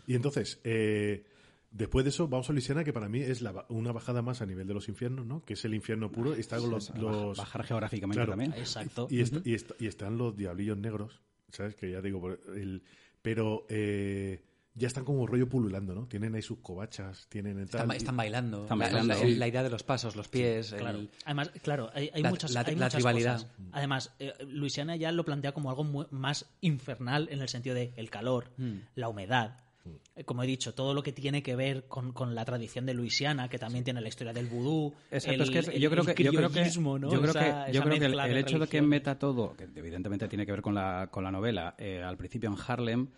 Y 0.07 0.15
entonces, 0.15 0.61
eh, 0.65 1.25
después 1.71 2.05
de 2.05 2.11
eso, 2.11 2.29
vamos 2.29 2.49
a 2.49 2.53
Luisiana, 2.53 2.85
que 2.85 2.93
para 2.93 3.09
mí 3.09 3.21
es 3.21 3.43
la 3.43 3.65
una 3.69 3.93
bajada 3.93 4.23
más 4.23 4.41
a 4.43 4.47
nivel 4.47 4.67
de 4.67 4.75
los 4.75 4.89
infiernos, 4.89 5.27
¿no? 5.27 5.43
Que 5.45 5.55
es 5.55 5.65
el 5.65 5.75
infierno 5.75 6.11
puro. 6.11 6.37
y 6.37 6.41
Está 6.41 6.59
con 6.59 6.71
los, 6.71 6.91
los- 6.97 7.37
Bajar 7.39 7.65
geográficamente 7.65 8.17
Claro. 8.19 8.33
también. 8.33 8.53
Exacto. 8.55 9.07
Y, 9.11 9.21
est- 9.21 9.47
y 9.47 9.55
est- 9.55 9.73
y 9.81 9.87
están 9.87 10.17
los 10.19 10.37
diablillos 10.37 10.79
negros, 10.79 11.21
¿sabes? 11.51 11.75
Que 11.75 11.91
ya 11.91 12.01
digo, 12.01 12.31
el, 12.55 12.83
pero 13.23 13.67
eh, 13.69 14.43
ya 14.75 14.87
están 14.87 15.05
como 15.05 15.27
rollo 15.27 15.49
pululando, 15.49 15.93
¿no? 15.95 16.07
Tienen 16.07 16.35
ahí 16.37 16.43
sus 16.43 16.59
covachas, 16.59 17.27
tienen 17.29 17.59
el 17.59 17.65
Están, 17.65 17.89
tal. 17.89 17.97
están 17.97 18.17
bailando. 18.17 18.63
Están 18.63 18.79
La- 18.79 18.85
bailando, 18.85 19.15
La, 19.15 19.21
sí. 19.21 19.35
la 19.35 19.49
idea 19.49 19.63
de 19.65 19.71
los 19.71 19.83
pasos, 19.83 20.15
los 20.15 20.29
pies. 20.29 20.73
Claro. 20.79 21.01
Además, 21.25 21.51
claro, 21.63 21.91
hay, 21.95 22.11
hay 22.15 22.23
La- 22.23 22.31
muchas, 22.31 22.53
la- 22.53 22.61
hay 22.61 22.75
la 22.77 22.87
muchas 22.87 22.95
tribalidad. 22.95 23.35
cosas. 23.43 23.51
Además, 23.73 24.15
eh, 24.21 24.33
Luisiana 24.47 24.95
ya 24.97 25.11
lo 25.11 25.25
plantea 25.25 25.53
como 25.53 25.69
algo 25.71 25.83
mu- 25.85 26.07
más 26.13 26.47
infernal 26.61 27.29
en 27.33 27.41
el 27.41 27.49
sentido 27.49 27.75
de 27.75 27.93
el 27.97 28.09
calor, 28.09 28.53
Mm. 28.57 28.73
la 28.95 29.09
humedad. 29.09 29.59
Eh, 30.17 30.25
Como 30.25 30.43
he 30.43 30.47
dicho, 30.47 30.75
todo 30.75 30.95
lo 30.95 31.03
que 31.03 31.13
tiene 31.13 31.43
que 31.43 31.55
ver 31.57 31.87
con, 31.87 32.13
con 32.13 32.35
la 32.35 32.45
tradición 32.45 32.87
de 32.87 32.95
Luisiana, 32.95 33.49
que 33.49 33.59
también 33.59 33.85
tiene 33.85 34.01
la 34.01 34.09
historia 34.09 34.33
del 34.33 34.47
vudú, 34.47 34.93
Exacto, 35.11 35.45
el, 35.45 35.57
es 35.57 35.69
que 35.69 35.79
yo 35.81 35.91
creo 35.91 36.05
que 36.05 36.23
yo 36.23 36.31
creo 36.33 36.49
que 36.49 36.55
criollismo, 36.55 36.99
¿no? 36.99 37.11
yo 37.11 37.19
creo 37.21 37.31
Esa- 37.31 37.41
que 37.67 37.73
yo 37.73 37.81
esa 37.81 37.89
creo 37.89 37.99
que 37.99 38.05
el, 38.31 38.37
hecho 38.37 38.59
de 38.59 38.67
que 38.67 38.83
meta 38.83 39.19
todo, 39.19 39.55
que 39.57 39.65
evidentemente 39.77 40.29
tiene 40.29 40.45
que 40.47 40.53
ver 40.53 40.63
con 40.63 40.75
la 40.75 41.09
con 41.11 41.25
la 41.25 41.31
novela, 41.31 41.75
eh, 41.79 42.03
al 42.03 42.17
principio 42.17 42.51
en 42.51 42.57
Harlem 42.67 43.09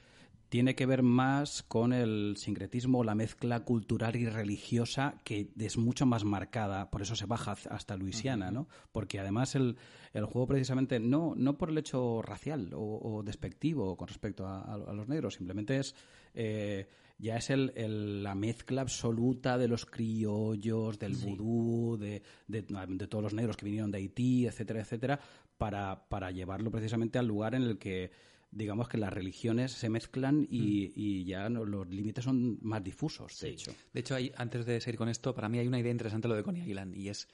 tiene 0.49 0.75
que 0.75 0.85
ver 0.85 1.05
más 1.05 1.63
con 1.63 1.93
el 1.93 2.35
sincretismo, 2.37 3.05
la 3.05 3.15
mezcla 3.15 3.61
cultural 3.61 4.17
y 4.17 4.27
religiosa 4.27 5.15
que 5.23 5.49
es 5.57 5.79
mucho 5.79 6.07
más 6.07 6.25
marcada, 6.25 6.91
por 6.91 7.03
eso 7.03 7.15
se 7.15 7.25
baja 7.27 7.53
hasta 7.71 7.97
Luisiana, 7.97 8.51
¿no? 8.51 8.67
Porque 8.91 9.21
además 9.21 9.55
el, 9.55 9.77
el 10.13 10.25
juego 10.25 10.49
precisamente 10.49 10.99
no, 10.99 11.35
no 11.37 11.57
por 11.57 11.71
el 11.71 11.79
hecho 11.79 12.21
racial 12.21 12.73
o, 12.75 12.81
o 13.01 13.23
despectivo 13.23 13.97
con 13.97 14.09
respecto 14.09 14.45
a 14.45 14.77
los 14.93 15.07
negros, 15.09 15.35
simplemente 15.35 15.77
es 15.79 15.95
eh, 16.35 16.89
ya 17.19 17.37
es 17.37 17.51
el, 17.51 17.73
el- 17.77 18.23
la 18.23 18.35
mezcla 18.35 18.81
absoluta 18.83 19.59
de 19.59 19.69
los 19.69 19.85
criollos, 19.87 20.99
del 20.99 21.13
vudú, 21.37 21.97
de, 21.99 22.23
de- 22.49 22.63
de 22.89 23.07
todos 23.07 23.23
los 23.25 23.35
negros 23.35 23.57
que 23.57 23.67
vinieron 23.67 23.91
de 23.91 23.99
Haití, 23.99 24.47
etcétera, 24.47 24.81
etcétera, 24.81 25.21
para, 25.59 26.09
para 26.09 26.31
llevarlo 26.31 26.71
precisamente 26.71 27.19
al 27.19 27.27
lugar 27.27 27.55
en 27.55 27.63
el 27.63 27.79
que 27.79 28.11
digamos 28.53 28.89
que 28.89 28.99
las 28.99 29.13
religiones 29.13 29.71
se 29.71 29.89
mezclan 29.89 30.47
y, 30.51 30.93
y 30.97 31.25
ya 31.25 31.49
no- 31.49 31.65
los 31.65 31.89
límites 31.89 32.25
son 32.25 32.59
más 32.63 32.83
difusos, 32.83 33.39
de 33.41 33.51
hecho. 33.53 33.73
De 33.93 34.01
hecho, 34.01 34.15
hay, 34.17 34.33
antes 34.37 34.67
de 34.67 34.81
seguir 34.81 34.99
con 34.99 35.09
esto, 35.09 35.35
para 35.35 35.49
mí 35.49 35.59
hay 35.59 35.69
una 35.69 35.79
idea 35.79 35.93
interesante 35.93 36.27
lo 36.27 36.35
de 36.35 36.43
Coney 36.43 36.69
Island 36.69 36.97
y 36.97 37.11
es, 37.11 37.29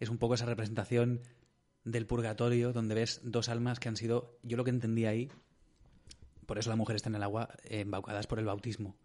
es 0.00 0.08
un 0.08 0.18
poco 0.18 0.34
esa 0.34 0.46
representación 0.46 1.20
del 1.84 2.06
purgatorio 2.06 2.72
donde 2.72 2.94
ves 2.96 3.20
dos 3.22 3.48
almas 3.48 3.78
que 3.78 3.88
han 3.88 3.96
sido, 3.96 4.38
yo 4.42 4.56
lo 4.56 4.64
que 4.64 4.70
entendí 4.70 5.04
ahí, 5.04 5.28
por 6.48 6.58
eso 6.58 6.70
la 6.70 6.76
mujer 6.76 6.96
está 6.96 7.10
en 7.10 7.14
el 7.14 7.22
agua, 7.22 7.50
embaucadas 7.64 8.26
por 8.26 8.38
el 8.38 8.46
bautismo, 8.46 8.96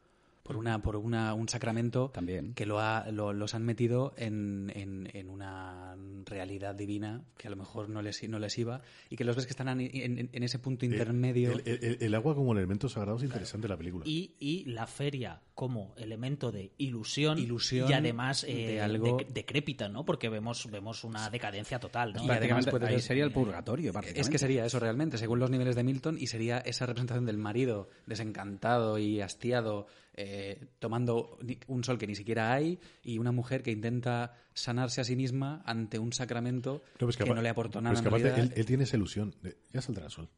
por 0.44 0.58
una 0.58 0.82
por 0.82 0.98
una, 0.98 1.34
un 1.34 1.48
sacramento 1.48 2.10
También. 2.10 2.54
que 2.54 2.66
lo 2.66 2.80
ha- 2.80 3.10
lo- 3.12 3.32
los 3.34 3.56
han 3.56 3.64
metido 3.64 4.14
en, 4.18 4.72
en- 4.76 5.10
en 5.14 5.30
una 5.30 5.96
realidad 6.26 6.76
divina 6.76 7.24
que 7.38 7.48
a 7.48 7.50
lo 7.50 7.56
mejor 7.56 7.88
no 7.90 8.02
les, 8.02 8.28
no 8.28 8.40
les 8.40 8.58
iba 8.58 8.82
y 9.10 9.16
que 9.16 9.24
los 9.24 9.36
ves 9.38 9.46
que 9.46 9.52
están 9.52 9.70
en, 9.70 9.80
en- 9.80 10.30
en 10.32 10.44
ese 10.44 10.60
punto 10.60 10.86
intermedio. 10.86 11.54
El, 11.54 11.64
el- 11.66 11.98
el 12.02 12.16
agua 12.16 12.36
como 12.36 12.52
elemento 12.52 12.90
sagrado 12.90 13.18
es 13.18 13.24
interesante 13.24 13.68
en 13.68 13.72
la 13.72 13.78
película. 13.78 14.04
Y, 14.06 14.34
y 14.40 14.66
la 14.66 14.86
feria 14.86 15.42
como 15.56 15.94
elemento 15.98 16.52
de 16.52 16.72
ilusión, 16.78 17.38
Ilusión 17.38 17.90
y 17.90 17.94
además 17.94 18.44
eh, 18.44 18.54
de 18.54 18.82
algo- 18.82 19.20
dec- 19.20 19.28
decrépita, 19.28 19.88
¿no? 19.88 20.04
Porque 20.04 20.28
vemos, 20.28 20.70
vemos 20.70 21.04
una 21.06 21.30
decadencia 21.30 21.80
total, 21.80 22.14
¿no? 22.14 22.24
Y 22.26 22.30
además 22.30 22.68
puede 22.68 22.88
ahí 22.88 23.00
sería 23.00 23.24
el 23.24 23.32
purgatorio, 23.32 23.94
Es 24.14 24.30
que 24.30 24.38
sería 24.38 24.66
eso 24.66 24.80
realmente, 24.80 25.18
según 25.18 25.40
los 25.40 25.50
niveles 25.50 25.76
de 25.76 25.84
Milton, 25.84 26.18
y 26.20 26.28
sería 26.28 26.58
esa 26.58 26.86
representación 26.86 27.26
del 27.26 27.38
marido 27.38 27.88
desencantado 28.08 28.98
y 28.98 29.22
hastiado, 29.22 29.88
eh, 30.16 30.68
tomando 30.80 31.38
un 31.68 31.84
sol 31.84 31.98
que 31.98 32.08
ni 32.08 32.16
siquiera 32.16 32.54
hay, 32.54 32.80
y 33.04 33.18
una 33.18 33.32
mujer 33.32 33.64
que 33.64 33.72
intenta 33.72 34.34
sanarse 34.54 35.02
a 35.02 35.04
sí 35.04 35.16
misma 35.16 35.62
ante 35.66 35.98
un 36.00 36.14
sacramento 36.14 36.84
No, 37.00 37.08
pues 37.08 37.18
que, 37.18 37.26
no 37.26 37.42
le 37.42 37.50
aportó 37.50 37.82
nada. 37.82 37.96
es 37.96 38.02
que 38.02 38.08
en 38.10 38.38
él, 38.40 38.54
él 38.56 38.66
tiene 38.66 38.84
esa 38.84 38.96
ilusión. 38.98 39.34
de, 39.42 39.58
ya 39.72 39.82
saldrá 39.82 40.06
el 40.06 40.12
sol. 40.12 40.30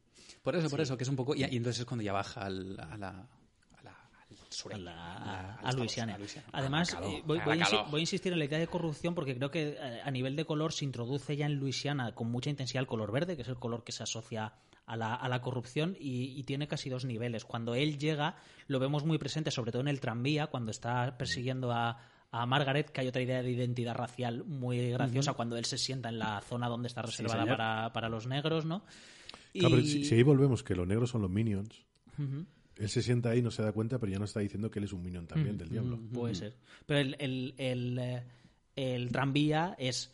Por 0.41 0.55
eso, 0.55 0.69
por 0.69 0.79
eso, 0.81 0.95
que 0.97 1.03
es 1.03 1.09
un 1.09 1.15
poco. 1.15 1.35
Y, 1.35 1.41
y 1.43 1.57
entonces 1.57 1.79
es 1.81 1.85
cuando 1.85 2.03
ya 2.03 2.13
baja 2.13 2.41
al, 2.45 2.79
a 2.79 2.97
la. 2.97 3.09
A 3.77 3.83
la 3.83 3.91
a, 3.91 4.47
sureño, 4.49 4.83
la- 4.83 4.91
a- 4.93 5.17
a- 5.17 5.39
al 5.39 5.45
a 5.49 5.51
Estados- 5.57 5.75
Luisiana. 5.77 6.15
a 6.15 6.17
Luisiana. 6.19 6.47
Además, 6.53 6.93
A 6.93 7.03
eh, 7.05 7.23
voy, 7.25 7.39
a 7.39 7.45
voy 7.45 7.57
la 7.57 7.65
a 7.65 7.81
voy 7.89 7.99
a 7.99 8.01
insistir 8.01 8.31
en 8.31 8.39
la 8.39 8.45
idea 8.45 8.59
de 8.59 8.67
corrupción 8.67 9.13
porque 9.15 9.35
creo 9.35 9.49
que 9.51 9.75
eh, 9.79 10.01
a 10.03 10.11
nivel 10.11 10.35
de 10.35 10.45
color 10.45 10.71
se 10.71 10.85
introduce 10.85 11.35
ya 11.35 11.47
en 11.47 11.55
Luisiana 11.55 12.13
con 12.15 12.31
mucha 12.31 12.49
intensidad 12.49 12.81
el 12.81 12.87
color 12.87 13.11
verde, 13.11 13.35
que 13.35 13.41
es 13.41 13.47
el 13.47 13.57
color 13.57 13.83
que 13.83 13.91
se 13.91 14.03
asocia 14.03 14.53
a 14.87 14.95
la, 14.97 15.15
a 15.15 15.27
la 15.29 15.41
corrupción 15.41 15.95
y, 15.99 16.37
y 16.39 16.43
tiene 16.43 16.67
casi 16.67 16.89
dos 16.89 17.05
niveles. 17.05 17.43
Cuando 17.45 17.73
él 17.75 17.97
llega, 17.97 18.35
lo 18.67 18.79
vemos 18.79 19.03
muy 19.05 19.17
presente, 19.17 19.51
sobre 19.51 19.71
todo 19.71 19.81
en 19.81 19.87
el 19.87 19.99
tranvía, 19.99 20.47
cuando 20.47 20.71
está 20.71 21.17
persiguiendo 21.17 21.71
a, 21.71 21.99
a 22.31 22.45
Margaret, 22.45 22.89
que 22.91 23.01
hay 23.01 23.07
otra 23.07 23.21
idea 23.21 23.41
de 23.41 23.51
identidad 23.51 23.95
racial 23.95 24.43
muy 24.45 24.89
graciosa, 24.91 25.33
cuando 25.33 25.57
él 25.57 25.65
se 25.65 25.77
sienta 25.77 26.09
en 26.09 26.19
la 26.19 26.41
zona 26.41 26.67
donde 26.69 26.87
está 26.87 27.01
reservada 27.01 27.45
para, 27.45 27.93
para 27.93 28.09
los 28.09 28.27
negros, 28.27 28.65
¿no? 28.65 28.83
Claro, 29.53 29.75
pero 29.75 29.81
Y- 29.81 29.87
si, 29.87 30.05
si 30.05 30.15
ahí 30.15 30.23
volvemos 30.23 30.63
que 30.63 30.75
los 30.75 30.85
negros 30.87 31.09
son 31.11 31.21
los 31.21 31.31
minions, 31.31 31.85
él 32.77 32.89
se 32.89 33.01
sienta 33.01 33.29
ahí, 33.29 33.41
no 33.41 33.51
se 33.51 33.61
da 33.63 33.71
cuenta, 33.71 33.99
pero 33.99 34.11
ya 34.11 34.19
no 34.19 34.25
está 34.25 34.41
diciendo 34.41 34.69
que 34.69 34.79
él 34.79 34.85
es 34.85 34.93
un 34.93 35.01
minion 35.01 35.27
también 35.27 35.57
del 35.57 35.69
diablo. 35.69 35.97
Puede 36.13 36.35
ser. 36.35 36.55
Pero 36.85 36.99
el, 36.99 37.15
el, 37.19 37.53
el, 37.57 37.99
eh, 37.99 38.23
el 38.75 39.11
tranvía 39.11 39.75
es, 39.79 40.13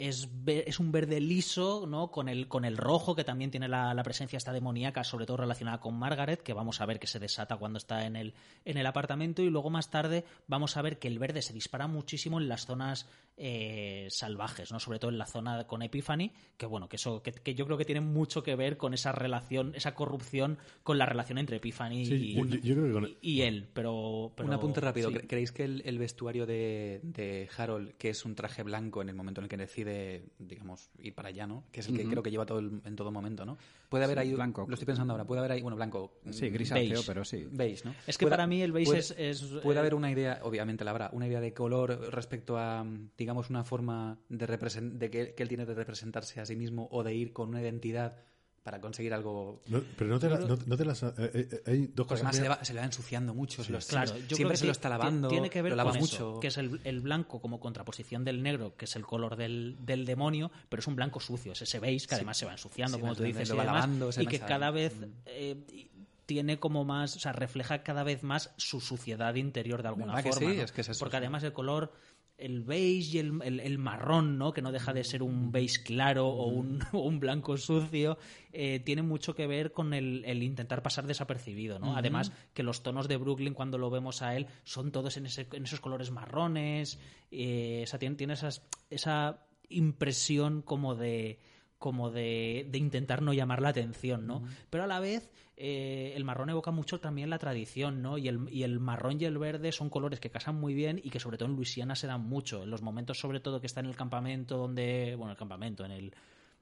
es, 0.00 0.30
es 0.46 0.80
un 0.80 0.92
verde 0.92 1.20
liso, 1.20 1.84
¿no? 1.86 2.10
Con 2.10 2.30
el, 2.30 2.48
con 2.48 2.64
el 2.64 2.78
rojo, 2.78 3.14
que 3.14 3.22
también 3.22 3.50
tiene 3.50 3.68
la, 3.68 3.92
la 3.92 4.02
presencia 4.02 4.38
esta 4.38 4.52
demoníaca, 4.52 5.04
sobre 5.04 5.26
todo 5.26 5.36
relacionada 5.36 5.78
con 5.78 5.98
Margaret, 5.98 6.42
que 6.42 6.54
vamos 6.54 6.80
a 6.80 6.86
ver 6.86 6.98
que 6.98 7.06
se 7.06 7.18
desata 7.18 7.58
cuando 7.58 7.76
está 7.76 8.06
en 8.06 8.16
el, 8.16 8.34
en 8.64 8.78
el 8.78 8.86
apartamento. 8.86 9.42
Y 9.42 9.50
luego 9.50 9.68
más 9.68 9.90
tarde 9.90 10.24
vamos 10.46 10.78
a 10.78 10.82
ver 10.82 10.98
que 10.98 11.08
el 11.08 11.18
verde 11.18 11.42
se 11.42 11.52
dispara 11.52 11.86
muchísimo 11.86 12.40
en 12.40 12.48
las 12.48 12.64
zonas 12.64 13.08
eh, 13.42 14.06
salvajes, 14.10 14.70
¿no? 14.70 14.78
Sobre 14.78 14.98
todo 14.98 15.10
en 15.10 15.16
la 15.16 15.24
zona 15.24 15.66
con 15.66 15.80
Epiphany, 15.82 16.30
que 16.58 16.66
bueno, 16.66 16.88
que 16.90 16.96
eso, 16.96 17.22
que, 17.22 17.32
que 17.32 17.54
yo 17.54 17.64
creo 17.64 17.78
que 17.78 17.86
tiene 17.86 18.02
mucho 18.02 18.42
que 18.42 18.54
ver 18.54 18.76
con 18.76 18.92
esa 18.92 19.12
relación, 19.12 19.72
esa 19.74 19.94
corrupción 19.94 20.58
con 20.82 20.98
la 20.98 21.06
relación 21.06 21.38
entre 21.38 21.56
Epiphany 21.56 22.04
Sí, 22.04 22.14
y, 22.14 22.34
yo- 22.34 22.44
yo- 22.44 22.58
yo 22.60 22.74
creo 22.74 22.86
que 22.86 22.92
con- 22.92 23.08
y 23.22 23.40
él, 23.42 23.68
pero, 23.72 24.32
pero- 24.36 24.46
un 24.48 24.54
apunte 24.54 24.80
rápido. 24.80 25.08
sí. 25.08 25.14
¿Cre- 25.16 25.26
¿Creéis 25.26 25.52
que 25.52 25.64
el, 25.64 25.82
el 25.86 25.98
vestuario 25.98 26.44
de, 26.44 27.00
de 27.02 27.48
Harold, 27.56 27.92
que 27.96 28.10
es 28.10 28.24
un 28.26 28.34
traje 28.34 28.62
blanco 28.62 29.00
en 29.00 29.08
el 29.08 29.14
momento 29.14 29.40
en 29.40 29.44
el 29.44 29.48
que 29.48 29.56
decide, 29.56 30.26
digamos, 30.38 30.90
ir 30.98 31.14
para 31.14 31.30
allá, 31.30 31.46
¿no? 31.46 31.64
Que 31.72 31.80
es 31.80 31.88
el 31.88 31.96
que 31.96 32.04
creo 32.04 32.22
que 32.22 32.30
lleva 32.30 32.44
todo 32.44 32.58
el- 32.58 32.82
en 32.84 32.94
todo 32.94 33.10
momento, 33.10 33.46
¿no? 33.46 33.56
Puede 33.88 34.04
haber 34.04 34.18
Sí, 34.18 34.28
ahí. 34.28 34.34
blanco. 34.34 34.66
Lo 34.68 34.74
estoy 34.74 34.86
pensando 34.86 35.14
ahora. 35.14 35.24
Puede 35.24 35.38
haber 35.38 35.52
ahí. 35.52 35.62
Bueno, 35.62 35.76
blanco. 35.76 36.12
Sí, 36.30 36.50
mm, 36.50 36.52
grisáceo, 36.52 37.00
pero 37.06 37.24
sí. 37.24 37.46
Beige, 37.50 37.84
¿no? 37.86 37.94
Es 38.06 38.18
que 38.18 38.26
para 38.26 38.46
mí 38.46 38.60
el 38.62 38.72
beige 38.72 38.86
puede- 38.90 39.00
es- 39.00 39.14
es, 39.16 39.42
Puede 39.62 39.76
eh, 39.78 39.80
haber 39.80 39.94
una 39.94 40.10
idea, 40.10 40.40
obviamente 40.42 40.84
la 40.84 40.90
habrá, 40.90 41.10
una 41.12 41.26
idea 41.26 41.40
de 41.40 41.54
color 41.54 41.98
respecto 42.12 42.58
a, 42.58 42.84
mm, 42.84 43.10
digamos, 43.30 43.48
una 43.48 43.62
forma 43.62 44.18
de, 44.28 44.46
de 44.46 45.10
que, 45.10 45.34
que 45.34 45.42
él 45.44 45.48
tiene 45.48 45.64
de 45.64 45.74
representarse 45.74 46.40
a 46.40 46.46
sí 46.46 46.56
mismo 46.56 46.88
o 46.90 47.04
de 47.04 47.14
ir 47.14 47.32
con 47.32 47.48
una 47.50 47.62
identidad 47.62 48.16
para 48.64 48.80
conseguir 48.80 49.14
algo. 49.14 49.62
No, 49.68 49.80
pero 49.96 50.10
no 50.10 50.18
te, 50.18 50.28
la- 50.28 50.38
no, 50.40 50.58
no 50.66 50.76
te 50.76 50.84
las... 50.84 51.02
eh, 51.04 51.12
eh, 51.16 51.62
hay 51.66 51.86
dos 51.86 52.06
Porque 52.06 52.20
cosas. 52.20 52.20
además 52.26 52.36
se 52.36 52.42
le, 52.42 52.48
va, 52.48 52.64
se 52.64 52.74
le 52.74 52.80
va 52.80 52.86
ensuciando 52.86 53.32
mucho. 53.34 53.62
se 53.62 53.72
Claro, 53.88 54.12
siempre 54.28 54.56
yo 54.56 54.56
se 54.56 54.66
lo 54.66 54.72
está 54.72 54.88
lavando. 54.88 55.28
Tiene 55.28 55.48
que 55.48 55.62
ver 55.62 55.70
lo 55.72 55.76
con 55.76 55.92
lavas 55.94 55.96
eso, 55.96 56.28
mucho. 56.30 56.40
que 56.40 56.48
es 56.48 56.58
el, 56.58 56.80
el 56.84 57.00
blanco 57.00 57.40
como 57.40 57.60
contraposición 57.60 58.24
del 58.24 58.42
negro, 58.42 58.76
que 58.76 58.84
es 58.86 58.96
el 58.96 59.06
color 59.06 59.36
del, 59.36 59.78
del 59.80 60.04
demonio, 60.04 60.50
pero 60.68 60.80
es 60.80 60.86
un 60.88 60.96
blanco 60.96 61.20
sucio, 61.20 61.52
es 61.52 61.62
ese 61.62 61.78
beige 61.78 62.06
que 62.08 62.16
además 62.16 62.36
se 62.36 62.46
va 62.46 62.52
ensuciando, 62.52 62.96
Sí, 62.96 63.00
como 63.00 63.14
tú 63.14 63.22
dices, 63.22 63.48
lo 63.48 63.54
y, 63.54 63.58
va 63.58 63.64
lavando, 63.64 64.10
y 64.18 64.26
que 64.26 64.40
cada 64.40 64.70
vez 64.72 64.94
eh, 65.24 65.88
tiene 66.26 66.60
como 66.60 66.84
más, 66.84 67.16
o 67.16 67.18
sea, 67.18 67.32
refleja 67.32 67.82
cada 67.82 68.02
vez 68.04 68.22
más 68.22 68.52
su 68.56 68.80
suciedad 68.80 69.34
interior 69.36 69.82
de 69.82 69.88
alguna 69.88 70.14
¿Verdad 70.14 70.22
que 70.24 70.32
forma. 70.32 70.50
sí? 70.50 70.56
¿no? 70.58 70.62
Es 70.62 70.70
que 70.72 70.80
es 70.82 70.88
eso, 70.90 70.98
Porque 71.00 71.16
además 71.16 71.42
el 71.44 71.52
color 71.52 71.92
el 72.40 72.62
beige 72.62 73.16
y 73.16 73.18
el, 73.20 73.40
el- 73.44 73.60
el 73.60 73.78
marrón, 73.78 74.38
¿no? 74.38 74.52
que 74.52 74.62
no 74.62 74.72
deja 74.72 74.92
de 74.92 75.04
ser 75.04 75.22
un 75.22 75.52
beige 75.52 75.82
claro 75.84 76.26
o 76.28 76.46
un, 76.46 76.80
o 76.92 76.98
un 77.06 77.20
blanco 77.20 77.56
sucio, 77.56 78.18
eh, 78.52 78.80
tiene 78.80 79.02
mucho 79.02 79.34
que 79.34 79.46
ver 79.46 79.72
con 79.72 79.92
el, 79.94 80.24
el 80.26 80.42
intentar 80.42 80.82
pasar 80.82 81.06
desapercibido. 81.06 81.78
¿no? 81.78 81.96
Además, 81.96 82.32
que 82.54 82.62
los 82.62 82.82
tonos 82.82 83.06
de 83.08 83.16
Brooklyn, 83.18 83.54
cuando 83.54 83.78
lo 83.78 83.90
vemos 83.90 84.22
a 84.22 84.34
él, 84.36 84.46
son 84.64 84.90
todos 84.90 85.16
en, 85.16 85.26
ese- 85.26 85.46
en 85.52 85.64
esos 85.64 85.80
colores 85.80 86.10
marrones. 86.10 86.98
eh, 87.30 87.82
o 87.84 87.86
sea, 87.86 87.98
tiene, 87.98 88.16
tiene 88.16 88.32
esas, 88.32 88.62
esa 88.90 89.44
impresión 89.68 90.62
como 90.62 90.94
de 90.94 91.38
como 91.80 92.10
de, 92.10 92.68
de 92.70 92.78
intentar 92.78 93.22
no 93.22 93.32
llamar 93.32 93.62
la 93.62 93.70
atención, 93.70 94.26
¿no? 94.26 94.44
Pero 94.68 94.84
a 94.84 94.86
la 94.86 95.00
vez 95.00 95.32
eh, 95.56 96.12
el 96.14 96.24
marrón 96.24 96.50
evoca 96.50 96.70
mucho 96.70 97.00
también 97.00 97.30
la 97.30 97.38
tradición, 97.38 98.02
¿no? 98.02 98.18
Y 98.18 98.28
el, 98.28 98.48
y 98.52 98.64
el 98.64 98.78
marrón 98.80 99.16
y 99.18 99.24
el 99.24 99.38
verde 99.38 99.72
son 99.72 99.88
colores 99.88 100.20
que 100.20 100.28
casan 100.28 100.56
muy 100.56 100.74
bien 100.74 101.00
y 101.02 101.08
que 101.08 101.18
sobre 101.18 101.38
todo 101.38 101.48
en 101.48 101.56
Luisiana 101.56 101.96
se 101.96 102.06
dan 102.06 102.20
mucho. 102.20 102.62
En 102.64 102.70
los 102.70 102.82
momentos 102.82 103.18
sobre 103.18 103.40
todo 103.40 103.62
que 103.62 103.66
está 103.66 103.80
en 103.80 103.86
el 103.86 103.96
campamento 103.96 104.58
donde, 104.58 105.14
bueno, 105.16 105.32
el 105.32 105.38
campamento, 105.38 105.86
en 105.86 105.92
el, 105.92 106.14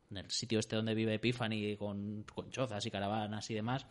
en 0.08 0.18
el 0.18 0.30
sitio 0.30 0.60
este 0.60 0.76
donde 0.76 0.94
vive 0.94 1.14
Epiphany 1.14 1.76
con, 1.76 2.24
con 2.32 2.50
chozas 2.50 2.86
y 2.86 2.90
caravanas 2.92 3.50
y 3.50 3.54
demás, 3.54 3.88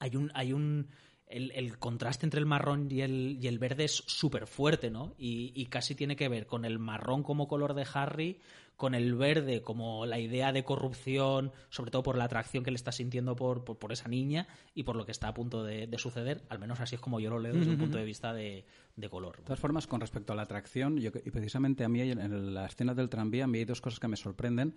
hay 0.00 0.16
un, 0.16 0.30
hay 0.34 0.52
un 0.52 0.86
el, 1.26 1.50
el 1.52 1.78
contraste 1.78 2.26
entre 2.26 2.40
el 2.40 2.46
marrón 2.46 2.88
y 2.90 3.00
el, 3.00 3.38
y 3.40 3.46
el 3.46 3.58
verde 3.58 3.84
es 3.84 4.04
súper 4.06 4.46
fuerte, 4.46 4.90
¿no? 4.90 5.14
Y, 5.16 5.52
y 5.54 5.64
casi 5.66 5.94
tiene 5.94 6.14
que 6.14 6.28
ver 6.28 6.46
con 6.46 6.66
el 6.66 6.78
marrón 6.78 7.22
como 7.22 7.48
color 7.48 7.72
de 7.72 7.86
Harry, 7.94 8.38
con 8.76 8.94
el 8.94 9.14
verde 9.14 9.62
como 9.62 10.06
la 10.06 10.18
idea 10.18 10.52
de 10.52 10.64
corrupción, 10.64 11.52
sobre 11.70 11.90
todo 11.90 12.02
por 12.02 12.16
la 12.18 12.24
atracción 12.24 12.64
que 12.64 12.70
le 12.70 12.76
está 12.76 12.90
sintiendo 12.90 13.36
por, 13.36 13.64
por, 13.64 13.78
por 13.78 13.92
esa 13.92 14.08
niña 14.08 14.48
y 14.74 14.82
por 14.82 14.96
lo 14.96 15.06
que 15.06 15.12
está 15.12 15.28
a 15.28 15.34
punto 15.34 15.62
de, 15.62 15.86
de 15.86 15.98
suceder. 15.98 16.42
Al 16.48 16.58
menos 16.58 16.80
así 16.80 16.96
es 16.96 17.00
como 17.00 17.20
yo 17.20 17.30
lo 17.30 17.38
leo 17.38 17.52
desde 17.54 17.70
un 17.70 17.78
punto 17.78 17.98
de 17.98 18.04
vista 18.04 18.32
de, 18.32 18.64
de 18.96 19.08
color. 19.08 19.36
De 19.36 19.42
todas 19.44 19.60
formas, 19.60 19.86
con 19.86 20.00
respecto 20.00 20.32
a 20.32 20.36
la 20.36 20.42
atracción, 20.42 20.98
yo, 20.98 21.10
y 21.24 21.30
precisamente 21.30 21.84
a 21.84 21.88
mí 21.88 22.00
en- 22.00 22.18
en 22.18 22.54
la 22.54 22.66
escena 22.66 22.92
del 22.94 23.08
tranvía, 23.08 23.44
a 23.44 23.46
mí 23.46 23.58
hay 23.58 23.64
dos 23.64 23.80
cosas 23.80 24.00
que 24.00 24.08
me 24.08 24.16
sorprenden, 24.16 24.74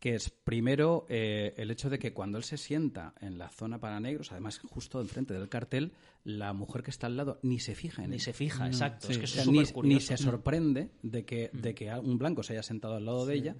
que 0.00 0.14
es 0.14 0.28
primero 0.30 1.06
eh, 1.08 1.54
el 1.56 1.70
hecho 1.70 1.88
de 1.88 1.98
que 1.98 2.12
cuando 2.12 2.36
él 2.36 2.44
se 2.44 2.58
sienta 2.58 3.14
en 3.20 3.38
la 3.38 3.48
zona 3.48 3.80
para 3.80 4.00
negros, 4.00 4.32
además 4.32 4.58
justo 4.58 5.00
enfrente 5.00 5.32
del 5.34 5.48
cartel, 5.48 5.92
la 6.24 6.52
mujer 6.52 6.82
que 6.82 6.90
está 6.90 7.06
al 7.06 7.16
lado 7.16 7.38
ni 7.42 7.58
se 7.58 7.74
fija 7.74 8.04
en 8.04 8.10
Ni 8.10 8.16
él. 8.16 8.20
se 8.22 8.32
fija, 8.34 8.66
exacto. 8.66 9.08
Es 9.10 9.16
que 9.18 9.22
O 9.22 9.24
eso 9.24 9.34
sea, 9.34 9.42
es 9.44 9.48
ni, 9.48 9.58
súper 9.60 9.74
curioso. 9.74 9.94
ni 9.94 10.00
se 10.00 10.16
sorprende 10.22 10.90
de 11.02 11.24
que, 11.24 11.50
de 11.54 11.74
que 11.74 11.90
un 11.94 12.18
blanco 12.18 12.42
se 12.42 12.52
haya 12.52 12.62
sentado 12.62 12.96
al 12.96 13.04
lado 13.06 13.24
de 13.24 13.34
ella 13.34 13.56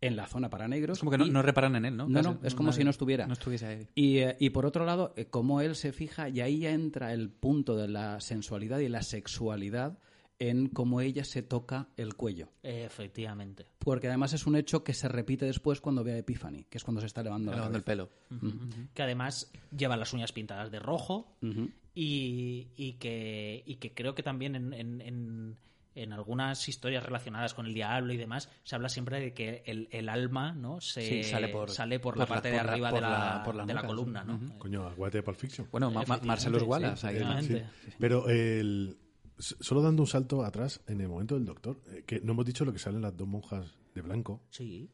en 0.00 0.14
la 0.14 0.26
zona 0.26 0.48
para 0.50 0.68
negros. 0.68 0.98
Es 0.98 1.00
como 1.00 1.10
que 1.10 1.18
no, 1.18 1.26
y- 1.26 1.30
no 1.30 1.42
reparan 1.42 1.74
en 1.76 1.84
él, 1.86 1.96
¿no? 1.96 2.06
No, 2.08 2.22
no, 2.22 2.38
es 2.44 2.54
como 2.54 2.72
si 2.72 2.84
no 2.84 2.90
estuviera. 2.90 3.26
No 3.26 3.32
estuviese 3.32 3.66
ahí. 3.66 3.88
Y, 3.94 4.18
eh, 4.18 4.36
y 4.38 4.50
por 4.50 4.64
otro 4.66 4.84
lado, 4.84 5.12
eh, 5.16 5.24
como 5.26 5.60
él 5.60 5.74
se 5.74 5.92
fija, 5.92 6.28
y 6.28 6.40
ahí 6.40 6.60
ya 6.60 6.70
entra 6.70 7.12
el 7.14 7.30
punto 7.30 7.76
de 7.76 7.88
la 7.88 8.20
sensualidad 8.20 8.78
y 8.80 8.88
la 8.88 9.02
sexualidad 9.02 9.98
en 10.40 10.68
cómo 10.68 11.00
ella 11.00 11.24
se 11.24 11.42
toca 11.42 11.88
el 11.96 12.14
cuello. 12.14 12.48
Efectivamente. 12.62 13.66
Porque 13.78 14.06
además 14.08 14.32
es 14.34 14.46
un 14.46 14.54
hecho 14.56 14.84
que 14.84 14.94
se 14.94 15.08
repite 15.08 15.46
después 15.46 15.80
cuando 15.80 16.04
ve 16.04 16.12
a 16.12 16.18
Epiphany, 16.18 16.64
que 16.64 16.78
es 16.78 16.84
cuando 16.84 17.00
se 17.00 17.06
está 17.08 17.22
levando 17.22 17.50
la 17.52 17.66
el 17.66 17.82
pelo. 17.82 18.08
Que 18.94 19.02
además 19.02 19.50
lleva 19.76 19.96
las 19.96 20.12
uñas 20.12 20.32
pintadas 20.32 20.70
de 20.70 20.78
rojo 20.78 21.36
y, 21.94 22.68
y 22.76 22.92
que, 22.94 23.62
y 23.66 23.76
que 23.76 23.92
creo 23.94 24.14
que 24.14 24.22
también 24.22 24.54
en, 24.54 24.72
en- 24.72 25.00
en- 25.00 25.56
en 25.94 26.12
algunas 26.12 26.68
historias 26.68 27.02
relacionadas 27.04 27.54
con 27.54 27.66
el 27.66 27.74
diablo 27.74 28.12
y 28.12 28.16
demás 28.16 28.48
se 28.62 28.76
habla 28.76 28.88
siempre 28.88 29.18
de 29.18 29.32
que 29.34 29.64
el, 29.66 29.88
el 29.90 30.08
alma 30.08 30.52
no 30.52 30.80
se 30.80 31.02
Sí, 31.02 31.24
sale 31.24 31.48
por- 31.48 31.70
sale 31.72 31.98
por 31.98 32.14
por 32.14 32.20
la 32.20 32.26
parte 32.26 32.52
de 32.52 32.58
arriba 32.60 32.90
por 32.90 33.00
de 33.00 33.02
la, 33.02 33.08
la- 33.38 33.42
por 33.42 33.54
la 33.56 33.66
de 33.66 33.74
la 33.74 33.82
columna 33.82 34.22
¿no? 34.22 34.38
Coño, 34.58 34.84
aguante 34.86 35.18
de 35.18 35.22
Pulp 35.24 35.36
Fiction. 35.38 35.66
Bueno, 35.72 35.90
Ma- 35.90 36.04
Ma- 36.06 36.14
Efectivamente, 36.16 36.26
Marcelus 36.28 36.62
sí, 36.62 36.68
Wallace. 36.68 37.66
Sí. 37.84 37.92
Pero 37.98 38.28
el, 38.28 38.96
solo 39.38 39.82
dando 39.82 40.02
un 40.02 40.06
salto 40.08 40.44
atrás 40.44 40.80
en 40.86 41.00
el 41.00 41.08
momento 41.08 41.34
del 41.34 41.44
doctor, 41.44 41.80
eh, 41.92 42.02
que 42.06 42.20
no 42.20 42.32
hemos 42.32 42.44
dicho 42.46 42.64
lo 42.64 42.72
que 42.72 42.78
salen 42.78 43.02
las 43.02 43.16
dos 43.16 43.28
monjas 43.28 43.76
de 43.94 44.02
blanco. 44.02 44.42
Sí. 44.50 44.90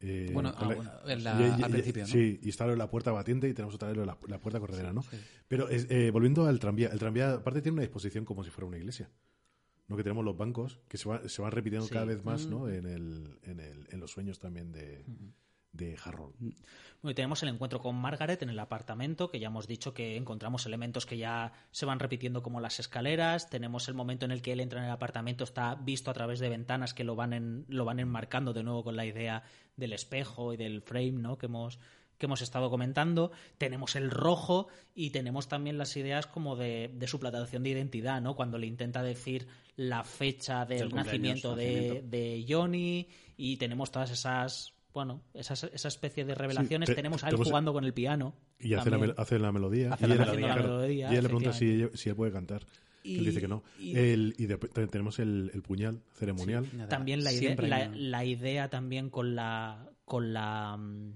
eh, 0.00 0.30
Bueno, 0.32 0.54
con 0.54 0.64
ah, 0.64 0.68
la- 0.68 0.74
bueno, 0.76 0.90
en 1.08 1.24
la- 1.24 1.40
y- 1.40 1.60
y- 1.60 1.62
al 1.64 1.70
y- 1.70 1.72
principio, 1.72 2.02
¿no? 2.02 2.08
Sí, 2.08 2.38
y 2.40 2.48
está 2.50 2.66
la 2.68 2.88
puerta 2.90 3.10
batiente 3.10 3.48
y 3.48 3.54
tenemos 3.54 3.74
otra 3.74 3.88
vez 3.88 3.96
la, 3.96 4.16
la 4.28 4.38
puerta 4.40 4.60
corredera, 4.60 4.92
¿no? 4.92 5.02
Pero 5.48 5.66
eh, 5.70 6.10
volviendo 6.12 6.46
al 6.46 6.60
tranvía, 6.60 6.88
el 6.88 6.98
tranvía 7.00 7.32
aparte 7.34 7.60
tiene 7.62 7.74
una 7.74 7.82
disposición 7.82 8.24
como 8.24 8.44
si 8.44 8.50
fuera 8.50 8.66
una 8.68 8.78
iglesia. 8.78 9.10
¿no? 9.88 9.96
Que 9.96 10.02
tenemos 10.04 10.24
los 10.24 10.36
bancos 10.36 10.78
que 10.86 10.98
se, 10.98 11.08
va- 11.08 11.26
se 11.28 11.40
van 11.42 11.50
repitiendo 11.50 11.86
Sí. 11.88 11.94
cada 11.94 12.04
vez 12.04 12.22
más 12.24 12.46
Mm. 12.46 12.50
¿no? 12.50 12.68
en, 12.68 12.86
el, 12.86 13.38
en, 13.42 13.58
el, 13.58 13.86
en 13.90 13.98
los 14.00 14.10
sueños 14.12 14.38
también 14.38 14.70
de, 14.70 15.04
de 15.72 15.96
Harold. 16.04 16.34
Bueno, 16.38 17.12
y 17.12 17.14
tenemos 17.14 17.42
el 17.42 17.50
encuentro 17.50 17.78
con 17.80 17.94
Margaret 17.94 18.42
en 18.42 18.50
el 18.50 18.58
apartamento, 18.58 19.30
que 19.30 19.38
ya 19.38 19.46
hemos 19.48 19.68
dicho 19.68 19.94
que 19.94 20.16
encontramos 20.16 20.66
elementos 20.66 21.06
que 21.06 21.16
ya 21.18 21.52
se 21.70 21.86
van 21.86 22.00
repitiendo 22.00 22.42
como 22.42 22.60
las 22.60 22.80
escaleras. 22.80 23.48
Tenemos 23.50 23.86
el 23.88 23.94
momento 23.94 24.24
en 24.24 24.32
el 24.32 24.42
que 24.42 24.52
él 24.52 24.60
entra 24.60 24.80
en 24.80 24.86
el 24.86 24.90
apartamento, 24.90 25.44
está 25.44 25.76
visto 25.76 26.10
a 26.10 26.14
través 26.14 26.40
de 26.40 26.48
ventanas 26.48 26.94
que 26.94 27.04
lo 27.04 27.14
van, 27.14 27.32
en- 27.32 27.64
lo 27.68 27.84
van 27.84 28.00
enmarcando 28.00 28.52
de 28.52 28.64
nuevo 28.64 28.82
con 28.82 28.96
la 28.96 29.06
idea 29.06 29.44
del 29.76 29.92
espejo 29.92 30.52
y 30.52 30.56
del 30.56 30.82
frame, 30.82 31.12
¿no? 31.12 31.38
Que 31.38 31.46
hemos 31.46 31.78
que 32.18 32.26
hemos 32.26 32.42
estado 32.42 32.68
comentando, 32.68 33.30
tenemos 33.58 33.94
el 33.94 34.10
rojo 34.10 34.66
y 34.92 35.10
tenemos 35.10 35.46
también 35.46 35.78
las 35.78 35.96
ideas 35.96 36.26
como 36.26 36.56
de, 36.56 36.90
de 36.92 37.06
suplantación 37.06 37.62
de 37.62 37.68
identidad, 37.70 38.20
¿no? 38.20 38.34
Cuando 38.34 38.58
le 38.58 38.66
intenta 38.66 39.04
decir 39.04 39.46
la 39.76 40.02
fecha 40.02 40.64
del 40.64 40.88
de, 40.88 40.94
nacimiento. 40.96 41.54
de 41.54 42.44
Johnny 42.48 43.06
y 43.36 43.56
tenemos 43.58 43.92
todas 43.92 44.10
esas, 44.10 44.74
bueno, 44.98 45.22
esas, 45.32 45.62
esa 45.64 45.86
especie 45.88 46.24
de 46.24 46.34
revelaciones. 46.34 46.88
te- 46.88 46.94
tenemos 46.96 47.22
a 47.22 47.28
él 47.28 47.30
tenemos- 47.34 47.48
jugando 47.48 47.72
con 47.72 47.84
el 47.84 47.94
piano. 47.94 48.34
Y 48.58 48.74
hace 48.74 48.90
la, 48.90 49.14
hace 49.16 49.38
la 49.38 49.52
melodía. 49.52 49.92
Hace 49.94 50.06
y 50.06 50.08
la 50.08 50.14
ella, 50.16 50.24
melodía. 50.24 50.46
claro, 50.46 50.62
la 50.62 50.68
melodía, 50.76 51.08
y 51.08 51.12
ella 51.12 51.22
le 51.22 51.28
pregunta 51.28 51.52
si, 51.52 51.70
ella- 51.70 51.90
si 51.94 52.08
él 52.08 52.16
puede 52.16 52.32
cantar. 52.32 52.66
Él 53.04 53.24
dice 53.24 53.40
que 53.40 53.46
no. 53.48 53.62
y- 53.78 53.96
El- 53.96 54.34
y 54.38 54.46
de- 54.46 54.58
te- 54.58 54.86
tenemos 54.88 55.18
el, 55.20 55.50
el 55.54 55.62
puñal 55.62 56.02
ceremonial. 56.14 56.66
Nada, 56.74 56.88
también 56.88 57.22
la 57.24 57.32
idea, 57.32 57.54
la, 57.94 58.24
idea 58.24 58.68
también 58.68 59.08
con 59.08 59.34
la 59.36 59.88
con 60.04 60.32
la 60.32 60.76
mm, 60.76 61.12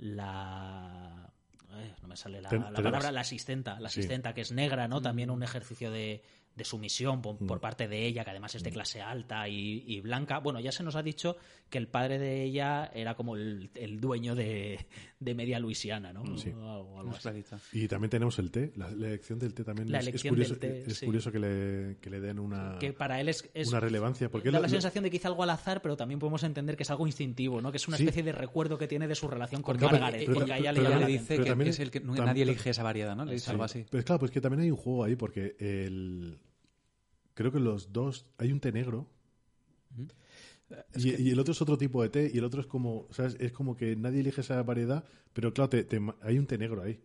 la 0.00 1.32
eh, 1.76 1.94
no 2.02 2.08
me 2.08 2.16
sale 2.16 2.40
la, 2.40 2.48
Ten- 2.48 2.60
la 2.62 2.66
tenemos- 2.72 2.82
palabra 2.92 3.12
la 3.12 3.20
asistenta 3.20 3.78
la 3.80 3.88
Sí. 3.88 4.00
asistenta 4.00 4.34
que 4.34 4.40
es 4.40 4.52
negra 4.52 4.88
no 4.88 5.00
también 5.00 5.30
un 5.30 5.42
ejercicio 5.42 5.90
de, 5.90 6.22
de 6.60 6.64
sumisión 6.64 7.20
por, 7.22 7.40
Mm. 7.42 7.46
por 7.46 7.60
parte 7.60 7.88
de 7.88 8.06
ella 8.06 8.22
que 8.24 8.30
además 8.30 8.54
es 8.54 8.62
de 8.62 8.70
clase 8.70 9.00
alta 9.00 9.48
y, 9.48 9.82
y 9.86 10.00
blanca 10.00 10.38
bueno 10.38 10.60
ya 10.60 10.70
se 10.72 10.82
nos 10.84 10.94
ha 10.94 11.02
dicho 11.02 11.36
que 11.68 11.78
el 11.78 11.88
padre 11.88 12.18
de 12.18 12.42
ella 12.44 12.90
era 12.94 13.14
como 13.14 13.36
el, 13.36 13.70
el 13.74 14.00
dueño 14.00 14.34
de, 14.34 14.86
de 15.20 15.34
media 15.34 15.58
Luisiana 15.58 16.12
no 16.12 16.20
Mm, 16.24 16.36
Sí. 16.38 16.50
O 16.50 17.00
algo- 17.00 17.14
así. 17.16 17.30
Y 17.72 17.88
también 17.88 18.10
tenemos 18.10 18.38
el 18.38 18.50
té. 18.50 18.72
La, 18.76 18.90
la 18.90 19.08
elección 19.08 19.38
del 19.38 19.54
té 19.54 19.64
también 19.64 19.90
La 19.90 19.98
es, 19.98 20.04
es 20.04 20.08
elección 20.08 20.34
curioso, 20.34 20.54
del 20.56 20.60
té, 20.60 20.90
es 20.90 20.98
sí. 20.98 21.06
curioso 21.06 21.32
que, 21.32 21.38
le, 21.38 21.96
que 22.00 22.10
le 22.10 22.20
den 22.20 22.38
una, 22.38 22.76
que 22.78 22.92
para 22.92 23.20
él 23.20 23.28
es, 23.28 23.48
es- 23.54 23.68
una 23.68 23.80
relevancia. 23.80 24.28
Porque 24.30 24.50
da 24.50 24.58
la 24.60 24.66
lo- 24.66 24.68
sensación 24.68 25.02
de 25.04 25.10
que 25.10 25.16
hizo 25.16 25.28
algo 25.28 25.42
al 25.42 25.50
azar, 25.50 25.80
pero 25.82 25.96
también 25.96 26.18
podemos 26.20 26.42
entender 26.44 26.76
que 26.76 26.82
es 26.82 26.90
algo 26.90 27.06
instintivo, 27.06 27.60
¿no? 27.62 27.70
Que 27.70 27.78
es 27.78 27.88
una 27.88 27.96
Sí. 27.96 28.02
especie 28.04 28.22
de 28.22 28.32
recuerdo 28.32 28.76
que 28.78 28.86
tiene 28.86 29.08
de 29.08 29.14
su 29.14 29.28
relación 29.28 29.62
con 29.62 29.76
pero- 29.78 29.90
Margaret, 29.90 30.22
pero- 30.26 30.34
porque 30.34 30.52
a 30.52 30.58
ella 30.58 30.72
pero 30.74 30.88
le 30.90 31.00
la 31.00 31.06
dice 31.06 31.24
pero 31.28 31.44
que, 31.44 31.50
también 31.50 31.66
que 31.66 31.70
es 31.70 31.80
el 31.80 31.90
que 31.90 32.00
nadie 32.00 32.42
elige 32.42 32.70
esa 32.70 32.82
variedad, 32.82 33.16
¿no? 33.16 33.24
Le 33.24 33.32
dice 33.32 33.46
Sí. 33.46 33.50
algo 33.52 33.64
así. 33.64 33.86
Pero 33.90 34.04
claro, 34.04 34.18
pues 34.18 34.30
que 34.30 34.40
también 34.40 34.60
hay 34.62 34.70
un 34.70 34.76
juego 34.76 35.04
ahí 35.04 35.16
porque 35.16 35.56
el 35.58 36.38
creo 37.40 37.52
que 37.52 37.58
los 37.60 37.90
dos 37.90 38.26
hay 38.36 38.52
un 38.52 38.60
té 38.60 38.70
negro 38.70 39.08
y, 40.94 41.22
y 41.22 41.30
el 41.30 41.38
otro 41.38 41.52
es 41.52 41.62
otro 41.62 41.76
tipo 41.78 42.02
de 42.02 42.10
té 42.10 42.30
y 42.32 42.38
el 42.38 42.44
otro 42.44 42.60
es 42.60 42.66
como 42.66 43.08
¿sabes? 43.10 43.36
es 43.40 43.50
como 43.52 43.76
que 43.76 43.96
nadie 43.96 44.20
elige 44.20 44.42
esa 44.42 44.62
variedad 44.62 45.04
pero 45.32 45.52
claro 45.54 45.68
te- 45.70 45.84
te- 45.84 46.00
hay 46.22 46.38
un 46.38 46.46
té 46.46 46.58
negro 46.58 46.82
ahí 46.82 47.00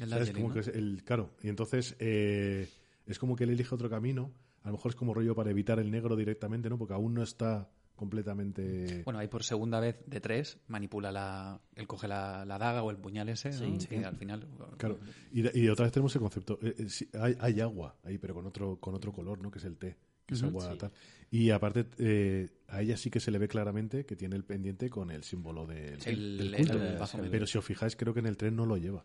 El 0.00 0.08
¿sabes? 0.08 0.10
Darjeeling, 0.10 0.34
como 0.34 0.48
¿no? 0.48 0.54
que 0.54 0.60
es 0.60 0.68
el 0.68 1.02
claro 1.04 1.30
y 1.42 1.48
entonces 1.48 1.94
eh, 1.98 2.68
es 3.06 3.18
como 3.18 3.36
que 3.36 3.44
él 3.44 3.50
elige 3.50 3.74
otro 3.74 3.88
camino 3.90 4.32
a 4.62 4.68
lo 4.68 4.72
mejor 4.72 4.90
es 4.92 4.96
como 4.96 5.14
rollo 5.14 5.34
para 5.34 5.50
evitar 5.50 5.78
el 5.78 5.90
negro 5.90 6.16
directamente 6.16 6.68
no 6.70 6.78
porque 6.78 6.94
aún 6.94 7.14
no 7.14 7.22
está 7.22 7.70
completamente 7.96 9.02
Bueno, 9.04 9.18
ahí 9.18 9.28
por 9.28 9.42
segunda 9.42 9.80
vez 9.80 9.96
de 10.06 10.20
tres 10.20 10.58
manipula 10.68 11.10
la... 11.10 11.60
Él 11.74 11.86
coge 11.86 12.06
la, 12.08 12.44
la 12.44 12.58
daga 12.58 12.82
o 12.82 12.90
el 12.90 12.96
puñal 12.98 13.28
ese, 13.28 13.50
¿no? 13.50 13.80
Sí. 13.80 13.88
Y 13.90 14.04
al 14.04 14.16
final... 14.16 14.46
Claro, 14.78 14.98
y, 15.32 15.58
y 15.60 15.68
otra 15.68 15.84
vez 15.86 15.92
tenemos 15.92 16.14
el 16.14 16.20
concepto. 16.22 16.58
eh, 16.62 16.74
eh, 16.78 16.88
sí, 16.88 17.08
hay, 17.18 17.36
hay 17.40 17.60
agua 17.60 17.96
ahí, 18.04 18.18
pero 18.18 18.34
con 18.34 18.46
otro, 18.46 18.76
con 18.78 18.94
otro 18.94 19.12
color, 19.12 19.40
¿no? 19.40 19.50
Que 19.50 19.58
es 19.58 19.64
el 19.64 19.76
té, 19.76 19.96
que 20.26 20.34
es 20.34 20.42
agua 20.42 20.70
sí. 20.72 20.78
tal. 20.78 20.92
Y 21.30 21.50
aparte, 21.50 21.86
eh, 21.98 22.48
a 22.68 22.82
ella 22.82 22.96
sí 22.96 23.10
que 23.10 23.18
se 23.20 23.30
le 23.30 23.38
ve 23.38 23.48
claramente 23.48 24.06
que 24.06 24.14
tiene 24.14 24.36
el 24.36 24.44
pendiente 24.44 24.88
con 24.90 25.10
el 25.10 25.24
símbolo 25.24 25.66
del, 25.66 25.98
El- 26.06 26.38
del 26.38 26.54
el- 26.54 26.56
culto. 26.68 26.82
el 26.82 26.96
Baphomet. 26.98 27.30
pero 27.30 27.46
si 27.46 27.58
os 27.58 27.64
fijáis, 27.64 27.96
creo 27.96 28.14
que 28.14 28.20
en 28.20 28.26
el 28.26 28.36
tren 28.36 28.54
no 28.54 28.64
lo 28.66 28.76
lleva. 28.76 29.04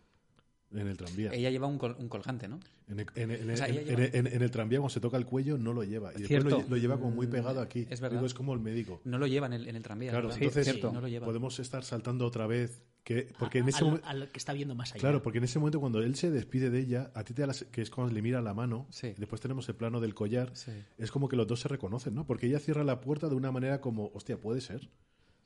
En 0.74 0.88
el 0.88 0.96
tranvía. 0.98 1.32
Ella 1.34 1.50
lleva 1.50 1.68
un, 1.68 1.78
col- 1.78 1.96
un 2.00 2.08
colgante, 2.08 2.48
¿no? 2.48 2.60
En 2.88 3.00
el, 3.02 3.08
en 3.16 3.32
el- 3.32 3.50
O 3.52 3.58
sea, 3.58 3.68
en- 3.68 3.74
ella 3.74 3.82
en- 3.82 3.88
lleva- 3.98 4.18
en- 4.18 4.28
en 4.28 4.42
el 4.42 4.52
tranvía, 4.52 4.80
cuando 4.80 4.94
se 4.94 5.00
toca 5.02 5.18
el 5.18 5.26
cuello, 5.26 5.58
no 5.58 5.74
lo 5.74 5.84
lleva. 5.84 6.10
Y 6.12 6.22
después 6.22 6.28
Cierto. 6.28 6.62
lo, 6.62 6.70
lo 6.70 6.78
lleva 6.78 6.98
como 6.98 7.12
muy 7.12 7.28
pegado 7.28 7.60
aquí. 7.62 7.86
Es 7.90 8.00
verdad. 8.00 8.18
Digo, 8.18 8.26
es 8.28 8.34
como 8.34 8.54
el 8.54 8.60
médico. 8.62 9.02
No 9.04 9.18
lo 9.18 9.28
lleva 9.28 9.48
en 9.48 9.54
el, 9.54 9.68
en 9.68 9.76
el 9.76 9.84
tranvía. 9.84 10.12
Claro, 10.12 10.30
¿verdad? 10.30 10.42
entonces 10.44 10.74
Sí, 10.76 10.82
no 10.82 11.02
lo 11.02 11.08
lleva. 11.08 11.26
podemos 11.26 11.60
estar 11.60 11.84
saltando 11.84 12.26
otra 12.26 12.48
vez. 12.48 12.82
Que, 13.04 13.28
porque 13.40 13.58
en 13.60 13.68
ese 13.68 13.80
al, 13.80 13.86
momento. 13.86 14.08
al 14.08 14.30
que 14.32 14.38
está 14.38 14.54
viendo 14.54 14.76
más 14.76 14.92
allá. 14.92 15.00
Claro, 15.02 15.24
porque 15.24 15.40
en 15.40 15.44
ese 15.46 15.58
momento 15.58 15.80
cuando 15.80 16.04
él 16.04 16.16
se 16.16 16.30
despide 16.30 16.70
de 16.70 16.80
ella, 16.82 17.12
a 17.16 17.24
ti 17.24 17.34
te 17.34 17.42
da 17.42 17.48
la 17.48 17.54
se- 17.54 17.68
que 17.68 17.82
es 17.82 17.90
cuando 17.90 18.14
le 18.14 18.22
mira 18.22 18.42
la 18.44 18.54
mano, 18.54 18.86
Sí. 18.92 19.16
después 19.18 19.42
tenemos 19.42 19.68
el 19.70 19.76
plano 19.76 20.00
del 20.00 20.14
collar, 20.14 20.52
Sí. 20.54 20.72
es 21.00 21.10
como 21.10 21.28
que 21.28 21.36
los 21.36 21.48
dos 21.48 21.60
se 21.62 21.68
reconocen, 21.68 22.14
¿no? 22.14 22.28
Porque 22.28 22.46
ella 22.46 22.60
cierra 22.60 22.84
la 22.84 23.02
puerta 23.02 23.28
de 23.28 23.34
una 23.34 23.52
manera 23.52 23.82
como, 23.82 24.12
hostia, 24.14 24.40
puede 24.40 24.62
ser. 24.62 24.90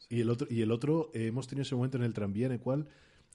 Y 0.10 0.20
el 0.20 0.30
otro, 0.30 0.48
y 0.50 0.62
el 0.64 0.72
otro 0.72 1.12
eh, 1.14 1.28
hemos 1.28 1.48
tenido 1.48 1.62
ese 1.64 1.76
momento 1.76 1.98
en 1.98 2.04
el 2.04 2.14
tranvía 2.14 2.48
en 2.48 2.52
el 2.52 2.60
cual, 2.60 2.88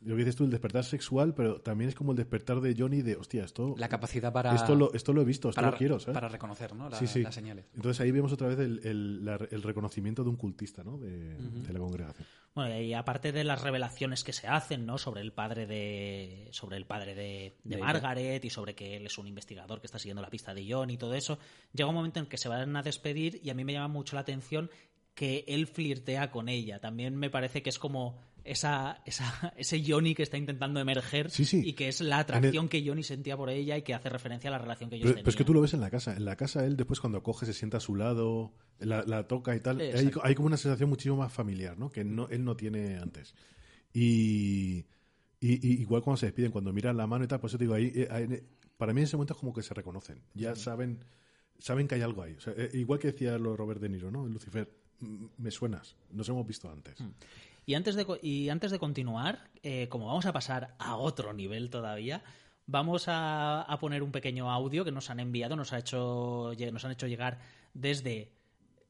lo 0.02 0.14
que 0.14 0.20
dices 0.20 0.36
tú, 0.36 0.44
el 0.44 0.50
despertar 0.50 0.82
sexual, 0.84 1.34
pero 1.34 1.60
también 1.60 1.88
es 1.88 1.94
como 1.94 2.12
el 2.12 2.16
despertar 2.16 2.60
de 2.60 2.74
Johnny 2.76 3.02
de, 3.02 3.16
hostia, 3.16 3.44
esto, 3.44 3.74
La 3.76 3.88
capacidad 3.88 4.32
para... 4.32 4.54
esto, 4.54 4.74
lo, 4.74 4.92
esto 4.94 5.12
lo 5.12 5.20
he 5.20 5.24
visto, 5.26 5.50
esto 5.50 5.60
para, 5.60 5.72
lo 5.72 5.76
quiero, 5.76 6.00
¿sabes? 6.00 6.14
para 6.14 6.28
reconocer, 6.28 6.74
¿no? 6.74 6.88
La- 6.88 6.96
Sí, 6.98 7.06
sí. 7.06 7.22
Las 7.22 7.34
señales. 7.34 7.66
Entonces 7.74 8.00
ahí 8.00 8.10
vemos 8.10 8.32
otra 8.32 8.48
vez 8.48 8.58
el, 8.60 8.80
el- 8.84 9.24
la- 9.24 9.46
el 9.50 9.62
reconocimiento 9.62 10.24
de 10.24 10.30
un 10.30 10.36
cultista, 10.36 10.82
¿no? 10.82 10.96
De, 10.98 11.34
de 11.36 11.72
la 11.72 11.78
congregación. 11.78 12.26
Bueno, 12.54 12.80
y 12.80 12.94
aparte 12.94 13.30
de 13.30 13.44
las 13.44 13.62
revelaciones 13.62 14.24
que 14.24 14.32
se 14.32 14.48
hacen, 14.48 14.84
¿no? 14.86 14.96
Sobre 14.98 15.20
el 15.20 15.32
padre 15.32 15.66
de. 15.66 16.48
sobre 16.52 16.76
el 16.78 16.86
padre 16.86 17.14
de, 17.14 17.56
de 17.62 17.76
De- 17.76 17.82
Margaret 17.82 18.44
y 18.44 18.50
sobre 18.50 18.74
que 18.74 18.96
él 18.96 19.06
es 19.06 19.18
un 19.18 19.26
investigador 19.28 19.80
que 19.80 19.86
está 19.86 19.98
siguiendo 19.98 20.22
la 20.22 20.30
pista 20.30 20.52
de 20.54 20.66
John 20.68 20.90
y 20.90 20.96
todo 20.96 21.14
eso, 21.14 21.38
llega 21.72 21.88
un 21.88 21.94
momento 21.94 22.18
en 22.20 22.26
que 22.26 22.38
se 22.38 22.48
van 22.48 22.74
a 22.76 22.82
despedir 22.82 23.40
y 23.44 23.50
a 23.50 23.54
mí 23.54 23.64
me 23.64 23.72
llama 23.74 23.88
mucho 23.88 24.16
la 24.16 24.22
atención 24.22 24.70
que 25.14 25.44
él 25.48 25.66
flirtea 25.66 26.30
con 26.30 26.48
ella. 26.48 26.80
También 26.80 27.14
me 27.16 27.30
parece 27.30 27.62
que 27.62 27.68
es 27.70 27.78
como 27.78 28.18
esa, 28.44 29.02
esa, 29.06 29.52
ese 29.56 29.82
Johnny 29.86 30.14
que 30.14 30.22
está 30.22 30.36
intentando 30.36 30.80
emerger 30.80 31.30
Sí, 31.30 31.44
sí. 31.44 31.62
y 31.64 31.72
que 31.74 31.88
es 31.88 32.00
la 32.00 32.18
atracción 32.18 32.68
que 32.68 32.82
Johnny 32.86 33.02
sentía 33.02 33.36
por 33.36 33.50
ella 33.50 33.76
y 33.76 33.82
que 33.82 33.94
hace 33.94 34.08
referencia 34.08 34.48
a 34.48 34.52
la 34.52 34.58
relación 34.58 34.90
que 34.90 34.96
ellos 34.96 35.04
Pero, 35.06 35.14
tenían. 35.14 35.24
pero 35.24 35.30
es 35.30 35.36
que 35.36 35.44
tú 35.44 35.54
lo 35.54 35.60
ves 35.60 35.74
en 35.74 35.80
la 35.80 35.90
casa. 35.90 36.16
En 36.16 36.24
la 36.24 36.36
casa 36.36 36.64
él 36.64 36.76
después 36.76 37.00
cuando 37.00 37.22
coge 37.22 37.46
se 37.46 37.52
sienta 37.52 37.76
a 37.78 37.80
su 37.80 37.94
lado, 37.96 38.52
la, 38.78 39.02
la 39.04 39.26
toca 39.28 39.54
y 39.54 39.60
tal. 39.60 39.80
Hay, 39.80 40.10
hay 40.22 40.34
como 40.34 40.46
una 40.46 40.56
sensación 40.56 40.88
muchísimo 40.88 41.16
más 41.16 41.32
familiar, 41.32 41.78
¿no? 41.78 41.90
Que 41.90 42.04
no, 42.04 42.28
él 42.28 42.44
no 42.44 42.56
tiene 42.56 42.96
antes. 42.98 43.34
Y, 43.92 44.78
y- 45.40 45.66
y 45.68 45.80
igual 45.82 46.02
cuando 46.02 46.18
se 46.18 46.26
despiden, 46.26 46.50
cuando 46.52 46.72
miran 46.72 46.96
la 46.96 47.06
mano 47.06 47.24
y 47.24 47.28
tal, 47.28 47.40
por 47.40 47.48
eso 47.48 47.58
te 47.58 47.64
digo, 47.64 47.74
ahí, 47.74 47.90
eh, 47.94 48.44
para 48.76 48.92
mí 48.92 49.00
en 49.00 49.04
ese 49.04 49.16
momento 49.16 49.34
es 49.34 49.40
como 49.40 49.52
que 49.52 49.62
se 49.62 49.74
reconocen. 49.74 50.22
Ya 50.34 50.54
saben 50.54 51.04
saben 51.58 51.86
que 51.86 51.94
hay 51.96 52.00
algo 52.02 52.22
ahí. 52.22 52.34
O 52.34 52.40
sea, 52.40 52.54
eh, 52.56 52.70
igual 52.74 52.98
que 52.98 53.08
decía 53.12 53.36
lo 53.36 53.54
Robert 53.54 53.80
De 53.82 53.88
Niro, 53.90 54.10
¿no? 54.10 54.26
Lucifer, 54.26 54.72
"Mm, 55.00 55.26
me 55.38 55.50
suenas, 55.50 55.94
nos 56.10 56.26
hemos 56.30 56.46
visto 56.46 56.70
antes. 56.70 56.94
Y 57.70 57.74
antes 57.74 57.94
de, 57.94 58.04
y 58.22 58.48
antes 58.48 58.72
de 58.72 58.78
continuar, 58.80 59.48
eh, 59.62 59.86
como 59.88 60.06
vamos 60.06 60.26
a 60.26 60.32
pasar 60.32 60.74
a 60.78 60.96
otro 60.96 61.32
nivel 61.32 61.70
todavía, 61.70 62.22
vamos 62.66 63.06
a, 63.06 63.62
a 63.62 63.78
poner 63.78 64.02
un 64.02 64.10
pequeño 64.10 64.50
audio 64.50 64.84
que 64.84 64.90
nos 64.90 65.08
han 65.10 65.20
enviado, 65.20 65.54
nos, 65.54 65.72
ha 65.72 65.78
hecho, 65.78 66.52
nos 66.72 66.84
han 66.84 66.90
hecho 66.90 67.06
llegar 67.06 67.38
desde 67.72 68.32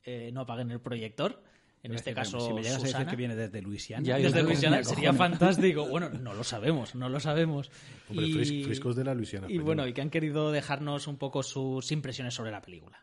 eh, 0.05 0.31
No 0.33 0.41
apaguen 0.41 0.71
el 0.71 0.81
proyector. 0.81 1.43
En 1.83 1.95
este 1.95 2.13
caso, 2.15 2.41
si 2.41 2.53
me 2.53 2.63
llegas 2.63 2.77
a 2.77 2.79
decir 2.79 2.89
Susana. 2.93 3.11
que 3.11 3.17
viene 3.17 3.35
desde 3.37 3.63
Luisiana. 3.63 4.03
Ya, 4.05 4.17
Desde 4.19 4.43
Luisiana 4.43 4.85
sería 4.85 5.13
fantástico. 5.15 5.87
Bueno, 5.87 6.11
no 6.11 6.35
lo 6.35 6.45
sabemos, 6.45 6.95
no 6.95 7.09
lo 7.09 7.21
sabemos. 7.21 7.71
Hombre, 8.09 8.27
fris- 8.27 8.65
friscos 8.65 8.97
de 8.97 9.05
la 9.05 9.15
Luisiana. 9.15 9.47
Y 9.51 9.59
bueno, 9.59 9.87
y 9.87 9.93
que 9.95 10.03
han 10.03 10.11
querido 10.11 10.53
dejarnos 10.53 11.07
un 11.07 11.17
poco 11.17 11.43
sus 11.43 11.91
impresiones 11.93 12.35
sobre 12.35 12.51
la 12.51 12.61
película. 12.61 13.03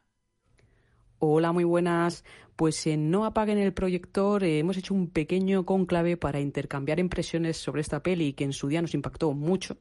Hola, 1.19 1.51
muy 1.51 1.63
buenas. 1.63 2.23
Pues 2.55 2.85
en 2.85 3.09
No 3.09 3.25
apaguen 3.25 3.57
el 3.57 3.73
proyector 3.73 4.43
eh, 4.43 4.59
hemos 4.59 4.77
hecho 4.77 4.93
un 4.93 5.07
pequeño 5.09 5.65
cónclave 5.65 6.15
para 6.15 6.39
intercambiar 6.39 6.99
impresiones 6.99 7.57
sobre 7.57 7.81
esta 7.81 8.03
peli 8.03 8.33
que 8.33 8.43
en 8.43 8.53
su 8.53 8.67
día 8.67 8.83
nos 8.83 8.93
impactó 8.93 9.33
mucho. 9.33 9.77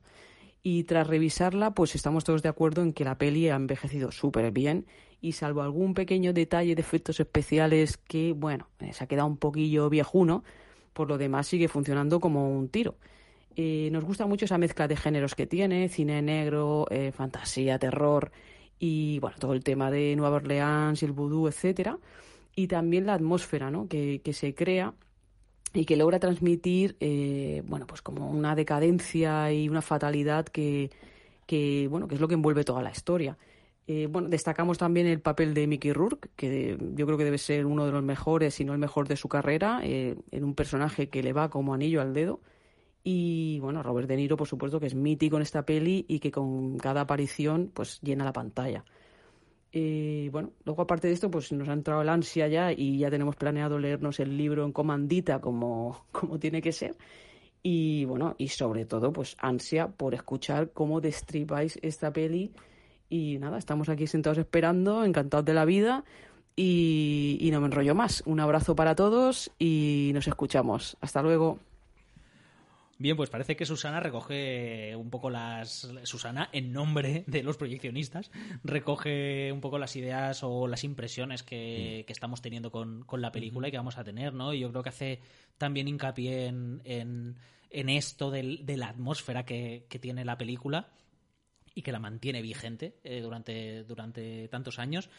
Y 0.63 0.85
tras 0.85 1.07
revisarla, 1.07 1.75
pues 1.75 1.95
estamos 1.95 2.25
todos 2.25 2.43
de 2.43 2.49
acuerdo 2.49 2.81
en 2.81 2.95
que 2.95 3.05
la 3.05 3.19
peli 3.19 3.51
ha 3.51 3.57
envejecido 3.57 4.13
súper 4.13 4.51
bien 4.51 4.87
y 5.21 5.33
salvo 5.33 5.61
algún 5.61 5.93
pequeño 5.93 6.33
detalle 6.33 6.75
de 6.75 6.81
efectos 6.81 7.21
especiales 7.21 7.99
que, 7.99 8.33
bueno, 8.33 8.71
eh, 8.81 8.95
se 8.95 9.05
ha 9.05 9.07
quedado 9.07 9.29
un 9.29 9.37
poquillo 9.37 9.91
viejuno, 9.91 10.43
por 10.95 11.07
lo 11.07 11.19
demás 11.19 11.49
sigue 11.49 11.69
funcionando 11.69 12.19
como 12.19 12.51
un 12.51 12.71
tiro. 12.71 12.97
Eh, 13.57 13.91
nos 13.93 14.05
gusta 14.05 14.25
mucho 14.27 14.47
esa 14.47 14.57
mezcla 14.57 14.89
de 14.89 14.97
géneros 14.97 15.35
que 15.35 15.47
tiene, 15.47 15.91
cine 15.91 16.23
negro, 16.23 16.87
eh, 16.91 17.13
fantasía, 17.13 17.79
terror 17.79 18.33
y 18.79 19.19
bueno, 19.21 19.37
todo 19.39 19.53
el 19.55 19.63
tema 19.65 19.91
de 19.91 20.15
Nueva 20.17 20.37
Orleans 20.37 21.03
y 21.03 21.07
el 21.07 21.13
vudú, 21.13 21.49
etcétera. 21.49 21.99
Y 22.55 22.69
también 22.69 23.07
la 23.07 23.15
atmósfera 23.15 23.71
¿no? 23.71 23.89
que, 23.89 24.21
que 24.25 24.33
se 24.33 24.55
crea 24.55 24.95
y 25.75 25.85
que 25.85 25.97
logra 25.97 26.19
transmitir 26.19 26.97
eh, 27.01 27.63
bueno 27.67 27.87
pues 27.87 28.03
como 28.03 28.31
una 28.31 28.55
decadencia 28.55 29.53
y 29.53 29.69
una 29.69 29.83
fatalidad 29.83 30.47
que, 30.47 30.91
que 31.47 31.87
bueno 31.91 32.09
que 32.09 32.15
es 32.15 32.21
lo 32.21 32.29
que 32.29 32.35
envuelve 32.35 32.65
toda 32.65 32.83
la 32.83 32.91
historia 32.91 33.37
Eh, 33.89 34.09
bueno 34.11 34.29
destacamos 34.29 34.79
también 34.79 35.07
el 35.07 35.21
papel 35.21 35.55
de 35.55 35.67
Mickey 35.67 35.93
Rourke 35.93 36.29
que 36.35 36.77
yo 36.97 37.07
creo 37.07 37.19
que 37.19 37.25
debe 37.25 37.39
ser 37.39 37.67
uno 37.67 37.87
de 37.87 37.93
los 37.93 38.03
mejores 38.03 38.55
si 38.55 38.65
no 38.65 38.73
el 38.73 38.79
mejor 38.81 39.07
de 39.07 39.17
su 39.17 39.29
carrera 39.29 39.81
eh, 39.85 40.17
en 40.33 40.45
un 40.45 40.55
personaje 40.55 41.09
que 41.09 41.23
le 41.23 41.33
va 41.33 41.51
como 41.51 41.73
anillo 41.75 42.01
al 42.01 42.13
dedo 42.13 42.41
y 43.09 43.61
bueno 43.61 43.85
Robert 43.85 44.09
De 44.09 44.17
Niro 44.17 44.37
por 44.37 44.49
supuesto 44.49 44.81
que 44.81 44.87
es 44.87 44.97
mítico 44.97 45.37
en 45.37 45.43
esta 45.43 45.65
peli 45.65 46.05
y 46.09 46.19
que 46.19 46.33
con 46.33 46.77
cada 46.77 47.03
aparición 47.03 47.71
pues 47.73 48.01
llena 48.03 48.25
la 48.25 48.33
pantalla 48.33 48.85
eh, 49.79 50.31
bueno, 50.33 50.53
luego 50.65 50.81
aparte 50.81 51.09
de 51.09 51.13
esto, 51.13 51.31
pues 51.31 51.53
nos 51.53 51.69
ha 51.69 51.75
entrado 51.75 52.01
el 52.01 52.09
ansia 52.09 52.49
ya 52.49 52.73
y 52.73 52.97
ya 52.97 53.11
tenemos 53.11 53.37
planeado 53.37 53.79
leernos 53.79 54.21
el 54.21 54.35
libro 54.35 54.65
en 54.65 54.73
comandita 54.73 55.43
como, 55.43 56.07
como 56.13 56.39
tiene 56.39 56.63
que 56.63 56.73
ser. 56.73 56.97
Y 57.63 58.07
bueno, 58.07 58.35
y 58.39 58.49
sobre 58.49 58.87
todo, 58.87 59.13
pues 59.13 59.37
ansia 59.39 59.89
por 59.89 60.15
escuchar 60.15 60.71
cómo 60.73 61.03
destripáis 61.03 61.79
esta 61.83 62.11
peli. 62.11 62.53
Y 63.11 63.37
nada, 63.37 63.59
estamos 63.59 63.91
aquí 63.91 64.07
sentados 64.07 64.39
esperando, 64.39 65.05
encantados 65.05 65.45
de 65.45 65.53
la 65.53 65.67
vida. 65.67 66.05
Y, 66.57 67.37
y 67.39 67.51
no 67.51 67.61
me 67.61 67.67
enrollo 67.67 67.95
más. 67.95 68.23
Un 68.25 68.41
abrazo 68.41 68.75
para 68.75 68.95
todos 68.95 69.51
y 69.59 70.11
nos 70.15 70.27
escuchamos. 70.27 70.97
Hasta 71.03 71.21
luego. 71.21 71.59
Bien, 72.99 73.15
pues 73.15 73.29
parece 73.29 73.57
que 73.57 73.67
Susana 73.67 74.01
recoge 74.01 74.97
un 74.97 75.11
poco 75.11 75.29
las. 75.29 75.87
Susana, 76.05 76.49
en 76.53 76.73
nombre 76.73 77.25
de 77.27 77.43
los 77.43 77.59
proyeccionistas, 77.59 78.31
recoge 78.65 79.53
un 79.53 79.61
poco 79.61 79.79
las 79.79 79.97
ideas 79.97 80.43
o 80.43 80.67
las 80.67 80.83
impresiones 80.83 81.43
que, 81.43 82.05
que 82.07 82.13
estamos 82.15 82.41
teniendo 82.41 82.71
con, 82.71 83.05
con 83.05 83.21
la 83.21 83.33
película 83.33 83.69
y 83.69 83.71
que 83.71 83.77
vamos 83.77 83.99
a 83.99 84.05
tener, 84.05 84.33
¿no? 84.33 84.55
Y 84.55 84.61
yo 84.61 84.71
creo 84.71 84.83
que 84.83 84.89
hace 84.89 85.21
también 85.59 85.89
hincapié 85.89 86.47
en, 86.47 86.81
en, 86.85 87.37
en 87.69 87.89
esto 87.91 88.31
del- 88.31 88.65
de 88.65 88.79
la 88.79 88.89
atmósfera 88.89 89.45
que, 89.45 89.85
que 89.91 89.99
tiene 89.99 90.25
la 90.25 90.39
película 90.39 90.89
y 91.75 91.83
que 91.83 91.93
la 91.93 91.99
mantiene 91.99 92.41
vigente 92.41 92.99
eh, 93.05 93.21
durante, 93.21 93.85
durante 93.85 94.49
tantos 94.49 94.79
años. 94.79 95.11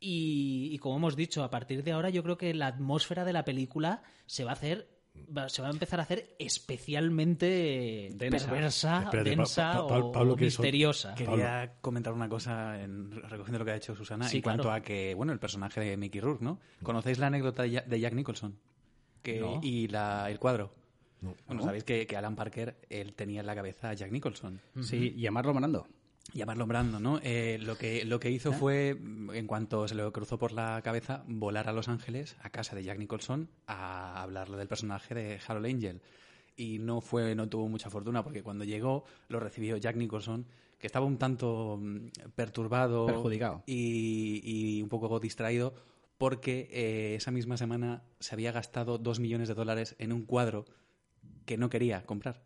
Y, 0.00 0.70
y 0.72 0.78
como 0.78 0.96
hemos 0.96 1.14
dicho, 1.14 1.44
a 1.44 1.50
partir 1.50 1.84
de 1.84 1.92
ahora 1.92 2.10
yo 2.10 2.24
creo 2.24 2.36
que 2.36 2.54
la 2.54 2.66
atmósfera 2.66 3.24
de 3.24 3.32
la 3.34 3.44
película 3.44 4.02
se 4.26 4.42
va 4.42 4.50
a 4.50 4.54
hacer 4.54 4.88
se 5.48 5.62
va 5.62 5.68
a 5.68 5.70
empezar 5.70 6.00
a 6.00 6.02
hacer 6.04 6.34
especialmente 6.38 8.10
Densa. 8.14 8.46
perversa, 8.46 9.02
Espérate, 9.04 9.30
Pa- 9.30 9.36
densa 9.36 9.72
Pa- 9.72 9.86
Pa- 9.88 9.98
o, 9.98 10.12
Pablo, 10.12 10.32
o 10.32 10.36
que 10.36 10.46
eso- 10.46 10.62
misteriosa. 10.62 11.14
Quería 11.14 11.74
comentar 11.80 12.12
una 12.12 12.28
cosa 12.28 12.80
en, 12.82 13.10
recogiendo 13.10 13.58
lo 13.58 13.64
que 13.64 13.70
ha 13.72 13.76
hecho 13.76 13.94
Susana 13.94 14.28
Sí, 14.28 14.38
en 14.38 14.42
cuanto 14.42 14.64
claro. 14.64 14.76
a 14.76 14.80
que, 14.82 15.14
bueno, 15.14 15.32
el 15.32 15.38
personaje 15.38 15.80
de 15.80 15.96
Mickey 15.96 16.20
Rourke, 16.20 16.42
¿no? 16.44 16.58
¿Conocéis 16.82 17.18
la 17.18 17.26
anécdota 17.28 17.62
de 17.64 17.70
Ja- 17.76 17.82
de 17.86 18.00
Jack 18.00 18.14
Nicholson? 18.14 18.58
Que, 19.22 19.40
No. 19.40 19.60
Y 19.62 19.88
la, 19.88 20.30
el 20.30 20.38
cuadro. 20.38 20.72
No. 21.20 21.34
Bueno, 21.46 21.62
sabéis 21.62 21.84
que, 21.84 22.06
que 22.06 22.16
Alan 22.16 22.34
Parker, 22.34 22.76
él 22.88 23.12
tenía 23.12 23.40
en 23.40 23.46
la 23.46 23.54
cabeza 23.54 23.90
a 23.90 23.94
Jack 23.94 24.10
Nicholson. 24.10 24.60
Sí, 24.82 25.12
y 25.16 25.26
a 25.26 25.30
Marlon 25.30 25.56
Brando. 25.56 25.86
Llamarlo 26.34 26.66
Brando, 26.66 27.00
¿no? 27.00 27.18
Eh, 27.22 27.58
lo, 27.60 27.76
que, 27.76 28.04
lo 28.04 28.20
que 28.20 28.30
hizo 28.30 28.52
fue, 28.52 28.90
en 28.90 29.46
cuanto 29.46 29.88
se 29.88 29.94
le 29.94 30.10
cruzó 30.12 30.38
por 30.38 30.52
la 30.52 30.80
cabeza, 30.82 31.24
volar 31.26 31.68
a 31.68 31.72
Los 31.72 31.88
Ángeles, 31.88 32.36
a 32.40 32.50
casa 32.50 32.76
de 32.76 32.84
Jack 32.84 32.98
Nicholson, 32.98 33.48
a 33.66 34.22
hablarle 34.22 34.56
del 34.56 34.68
personaje 34.68 35.14
de 35.14 35.40
Harold 35.46 35.66
Angel. 35.66 36.02
Y 36.56 36.78
no 36.78 37.00
fue, 37.00 37.34
no 37.34 37.48
tuvo 37.48 37.68
mucha 37.68 37.90
fortuna, 37.90 38.22
porque 38.22 38.42
cuando 38.42 38.64
llegó, 38.64 39.04
lo 39.28 39.40
recibió 39.40 39.76
Jack 39.76 39.96
Nicholson, 39.96 40.46
que 40.78 40.86
estaba 40.86 41.06
un 41.06 41.18
tanto 41.18 41.78
mm, 41.80 42.08
perturbado 42.34 43.06
Perjudicado. 43.06 43.62
Y, 43.66 44.40
y 44.44 44.82
un 44.82 44.88
poco 44.88 45.18
distraído, 45.20 45.74
porque 46.20 46.68
eh, 46.70 47.14
esa 47.14 47.30
misma 47.30 47.56
semana 47.56 48.02
se 48.18 48.34
había 48.34 48.52
gastado 48.52 48.98
dos 48.98 49.20
millones 49.20 49.48
de 49.48 49.54
dólares 49.54 49.96
en 49.98 50.12
un 50.12 50.26
cuadro 50.26 50.66
que 51.46 51.56
no 51.56 51.70
quería 51.70 52.04
comprar. 52.04 52.42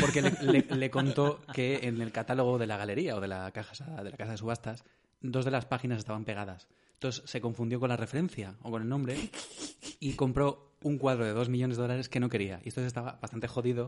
Porque 0.00 0.22
le, 0.22 0.30
le- 0.42 0.66
le 0.76 0.90
contó 0.90 1.40
que 1.52 1.80
en 1.82 2.00
el 2.00 2.12
catálogo 2.12 2.58
de 2.58 2.66
la 2.66 2.76
galería 2.76 3.16
o 3.16 3.20
de 3.20 3.28
la, 3.28 3.50
caja, 3.52 4.02
de 4.02 4.10
la 4.10 4.16
casa 4.16 4.32
de 4.32 4.38
subastas, 4.38 4.84
dos 5.20 5.44
de 5.44 5.50
las 5.50 5.64
páginas 5.66 5.98
estaban 5.98 6.24
pegadas. 6.24 6.68
Entonces 6.94 7.22
se 7.28 7.40
confundió 7.40 7.78
con 7.80 7.88
la 7.90 7.96
referencia 7.96 8.54
o 8.62 8.70
con 8.70 8.82
el 8.82 8.88
nombre 8.88 9.16
y 10.00 10.14
compró 10.14 10.76
un 10.82 10.98
cuadro 10.98 11.24
de 11.24 11.32
dos 11.32 11.48
millones 11.48 11.76
de 11.76 11.82
dólares 11.82 12.08
que 12.08 12.20
no 12.20 12.28
quería. 12.28 12.56
Y 12.64 12.68
entonces 12.68 12.86
estaba 12.86 13.18
bastante 13.20 13.48
jodido 13.48 13.86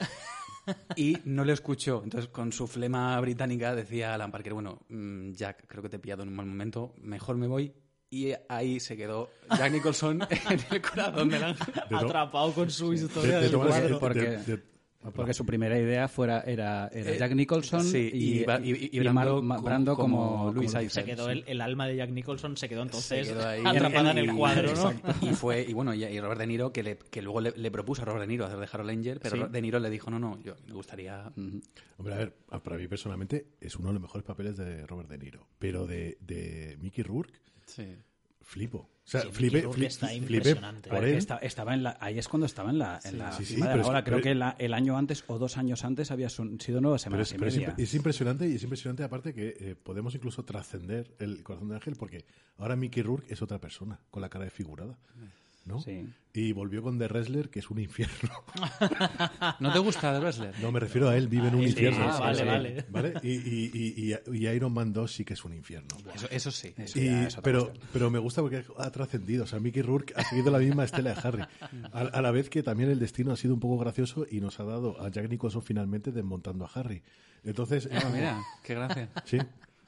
y 0.96 1.16
no 1.24 1.44
le 1.44 1.52
escuchó. 1.52 2.02
Entonces 2.04 2.28
con 2.28 2.52
su 2.52 2.66
flema 2.66 3.18
británica 3.20 3.74
decía 3.74 4.14
Alan 4.14 4.30
Parker, 4.30 4.54
bueno, 4.54 4.80
mm, 4.88 5.32
Jack, 5.32 5.64
creo 5.66 5.82
que 5.82 5.88
te 5.88 5.96
he 5.96 6.00
pillado 6.00 6.22
en 6.22 6.28
un 6.28 6.36
mal 6.36 6.46
momento, 6.46 6.94
mejor 7.00 7.36
me 7.36 7.46
voy. 7.46 7.72
Y 8.10 8.32
ahí 8.48 8.80
se 8.80 8.96
quedó 8.96 9.30
Jack 9.56 9.70
Nicholson 9.72 10.22
en 10.30 10.60
el 10.70 10.80
corazón 10.82 11.28
del 11.28 11.44
ángel. 11.44 11.74
De 11.88 11.96
Atrapado 11.96 12.52
con 12.52 12.70
su 12.70 12.92
historia 12.94 13.38
de- 13.40 13.48
de 13.48 13.86
de- 14.46 14.62
Porque 15.14 15.32
su 15.32 15.46
primera 15.46 15.78
idea 15.78 16.08
fuera 16.08 16.40
era, 16.40 16.88
era 16.92 17.12
Eh, 17.12 17.16
Jack 17.18 17.32
Nicholson 17.32 17.84
sí, 17.84 18.10
y, 18.12 18.18
y 18.18 18.38
y- 18.42 18.90
y 18.92 18.96
y 18.96 18.98
Brando 18.98 19.40
Mar- 19.42 19.58
como- 19.58 19.62
Brando 19.62 19.96
como, 19.96 20.16
como 20.38 20.52
Louis 20.52 20.72
como 20.72 20.82
Eisel. 20.82 21.04
Se 21.04 21.08
quedó 21.08 21.30
el, 21.30 21.44
el 21.46 21.60
alma 21.60 21.86
de 21.86 21.96
Jack 21.96 22.10
Nicholson, 22.10 22.56
se 22.56 22.68
quedó 22.68 22.82
entonces 22.82 23.26
Se 23.28 23.32
quedó 23.32 23.46
ahí. 23.46 23.62
atrapada 23.64 24.10
en 24.10 24.18
el 24.18 24.24
Y- 24.30 24.36
cuadro. 24.36 24.72
Y 25.22 25.28
fue, 25.34 25.62
y 25.66 25.72
bueno, 25.72 25.94
y, 25.94 26.04
y 26.04 26.20
Robert 26.20 26.40
De 26.40 26.46
Niro, 26.48 26.72
que, 26.72 26.82
le- 26.82 26.98
que 26.98 27.22
luego 27.22 27.40
le, 27.40 27.52
le 27.52 27.70
propuso 27.70 28.02
a 28.02 28.06
Robert 28.06 28.22
De 28.22 28.26
Niro 28.26 28.44
hacer 28.44 28.58
de 28.58 28.68
Harold 28.70 28.90
Angel, 28.90 29.20
pero 29.22 29.36
Sí. 29.36 29.52
De 29.52 29.62
Niro 29.62 29.78
le 29.78 29.88
dijo, 29.88 30.10
no, 30.10 30.18
no, 30.18 30.38
yo 30.42 30.56
me 30.66 30.74
gustaría... 30.74 31.32
Hombre, 31.96 32.14
a 32.14 32.18
ver, 32.18 32.34
para 32.62 32.76
mí 32.76 32.88
personalmente 32.88 33.46
es 33.60 33.76
uno 33.76 33.88
de 33.88 33.94
los 33.94 34.02
mejores 34.02 34.24
papeles 34.26 34.56
de 34.56 34.84
Robert 34.86 35.08
De 35.08 35.18
Niro. 35.18 35.46
Pero 35.60 35.86
de, 35.86 36.18
de 36.20 36.76
Mickey 36.80 37.04
Rourke, 37.04 37.38
Sí. 37.66 37.86
Flipo. 38.48 38.78
O 38.78 39.10
sea, 39.10 39.22
Sí, 39.22 39.28
flipé, 39.32 39.58
está 39.86 40.08
flipé 40.08 40.16
impresionante. 40.36 40.90
por 40.90 41.04
él. 41.04 41.16
estaba 41.42 41.74
en 41.74 41.82
la, 41.82 41.96
ahí 42.00 42.18
es 42.18 42.28
cuando 42.28 42.46
estaba 42.46 42.70
en 42.70 42.78
la, 42.78 42.98
en 43.04 43.18
la 43.18 43.32
Sí, 43.32 43.44
sí, 43.44 43.54
cima 43.54 43.68
de 43.70 43.76
la 43.76 43.86
ola. 43.86 44.04
Creo 44.04 44.16
pero- 44.18 44.22
que 44.24 44.34
la- 44.34 44.54
el 44.58 44.74
año 44.74 44.96
antes 44.98 45.24
o 45.28 45.38
dos 45.38 45.56
años 45.56 45.84
antes 45.84 46.10
había 46.10 46.28
son- 46.28 46.58
sido 46.60 46.80
nueve 46.80 46.96
Pero 46.96 47.24
semanas 47.24 47.28
es, 47.28 47.32
y 47.32 47.34
es 47.36 47.40
media. 47.56 47.74
es 47.78 47.94
impresionante 47.94 48.48
y 48.48 48.54
es 48.54 48.62
impresionante 48.62 49.02
aparte 49.04 49.32
que 49.34 49.54
eh, 49.58 49.76
podemos 49.76 50.14
incluso 50.14 50.44
trascender 50.44 51.14
el 51.18 51.42
corazón 51.42 51.68
de 51.70 51.74
Ángel 51.76 51.96
porque 51.96 52.24
ahora 52.58 52.76
Mickey 52.76 53.02
Rourke 53.02 53.32
es 53.32 53.40
otra 53.42 53.58
persona 53.60 53.98
con 54.10 54.20
la 54.22 54.28
cara 54.28 54.44
desfigurada. 54.44 54.98
¿No? 55.68 55.80
Sí. 55.80 56.08
Y 56.34 56.52
volvió 56.52 56.82
con 56.82 56.98
The 56.98 57.06
Wrestler, 57.08 57.48
que 57.50 57.58
es 57.58 57.70
un 57.70 57.78
infierno. 57.80 58.30
¿No 59.60 59.72
te 59.72 59.78
gusta 59.78 60.12
The 60.12 60.20
Wrestler? 60.20 60.54
No, 60.60 60.70
me 60.72 60.80
refiero 60.80 61.08
a 61.08 61.16
él, 61.16 61.28
vive 61.28 61.48
en 61.48 61.54
un 61.56 61.62
sí, 61.62 61.68
infierno. 61.70 62.08
ah, 62.10 62.18
vale, 62.20 62.44
vale. 62.44 62.84
¿Vale? 62.88 63.14
Y, 63.22 63.28
y- 63.32 63.70
y- 63.74 64.14
y- 64.14 64.36
y 64.38 64.48
Iron 64.48 64.72
Man 64.72 64.92
2 64.92 65.12
sí 65.12 65.24
que 65.24 65.34
es 65.34 65.44
un 65.44 65.52
infierno. 65.54 65.88
Eso, 66.14 66.28
eso 66.30 66.50
sí. 66.50 66.74
Eso 66.76 66.98
es 66.98 67.36
pero, 67.42 67.64
cuestión. 67.66 67.88
pero 67.92 68.10
me 68.10 68.18
gusta 68.18 68.40
porque 68.42 68.64
ha 68.78 68.90
trascendido. 68.90 69.44
O 69.44 69.46
sea, 69.46 69.58
Mickey 69.60 69.82
Rourke 69.82 70.12
ha 70.16 70.24
seguido 70.24 70.50
la 70.50 70.58
misma 70.58 70.84
estela 70.84 71.14
de 71.14 71.20
Harry. 71.22 71.42
A, 71.92 72.00
a 72.00 72.22
la 72.22 72.30
vez 72.30 72.48
que 72.50 72.62
también 72.62 72.90
el 72.90 72.98
destino 72.98 73.32
ha 73.32 73.36
sido 73.36 73.54
un 73.54 73.60
poco 73.60 73.78
gracioso 73.78 74.26
y 74.30 74.40
nos 74.40 74.58
ha 74.60 74.64
dado 74.64 75.00
a 75.00 75.08
Jack 75.10 75.28
Nicholson 75.28 75.62
finalmente 75.62 76.12
desmontando 76.12 76.64
a 76.64 76.70
Harry. 76.74 77.02
Entonces, 77.44 77.86
es 77.90 78.04
Ah, 78.04 78.10
mira, 78.12 78.42
qué 78.64 78.74
gracia. 78.74 79.08
sí. 79.24 79.38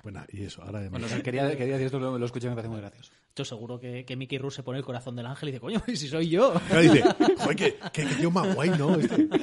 Bueno, 0.03 0.25
y 0.33 0.45
eso, 0.45 0.63
ahora 0.63 0.89
Bueno, 0.89 1.05
o 1.07 1.09
sea, 1.11 1.23
quería, 1.23 1.47
quería 1.57 1.75
decir 1.75 1.87
esto, 1.87 2.01
lo, 2.01 2.19
lo 2.19 2.25
escuché 2.27 2.47
y 2.47 2.51
me 2.51 2.57
parece 2.57 2.71
muy 2.71 2.81
gracioso. 2.81 3.13
Yo 3.37 3.45
seguro 3.45 3.79
que, 3.79 4.05
que 4.05 4.17
Mickey 4.17 4.39
Rourke 4.39 4.57
se 4.57 4.63
pone 4.63 4.79
el 4.79 4.85
corazón 4.85 5.17
del 5.17 5.27
ángel 5.27 5.49
y 5.49 5.53
dice, 5.53 5.61
coño, 5.61 5.83
¿y 5.89 5.97
si 5.97 6.09
soy 6.09 6.29
yo? 6.29 6.53
Claro, 6.69 6.83
dice, 6.83 7.03
joder, 7.39 7.57
que, 7.57 7.75
que, 7.93 8.07
que 8.07 8.15
tío 8.17 8.31
más 8.31 8.55
guay, 8.55 8.71
¿no? 8.71 8.95
Este. 8.97 9.29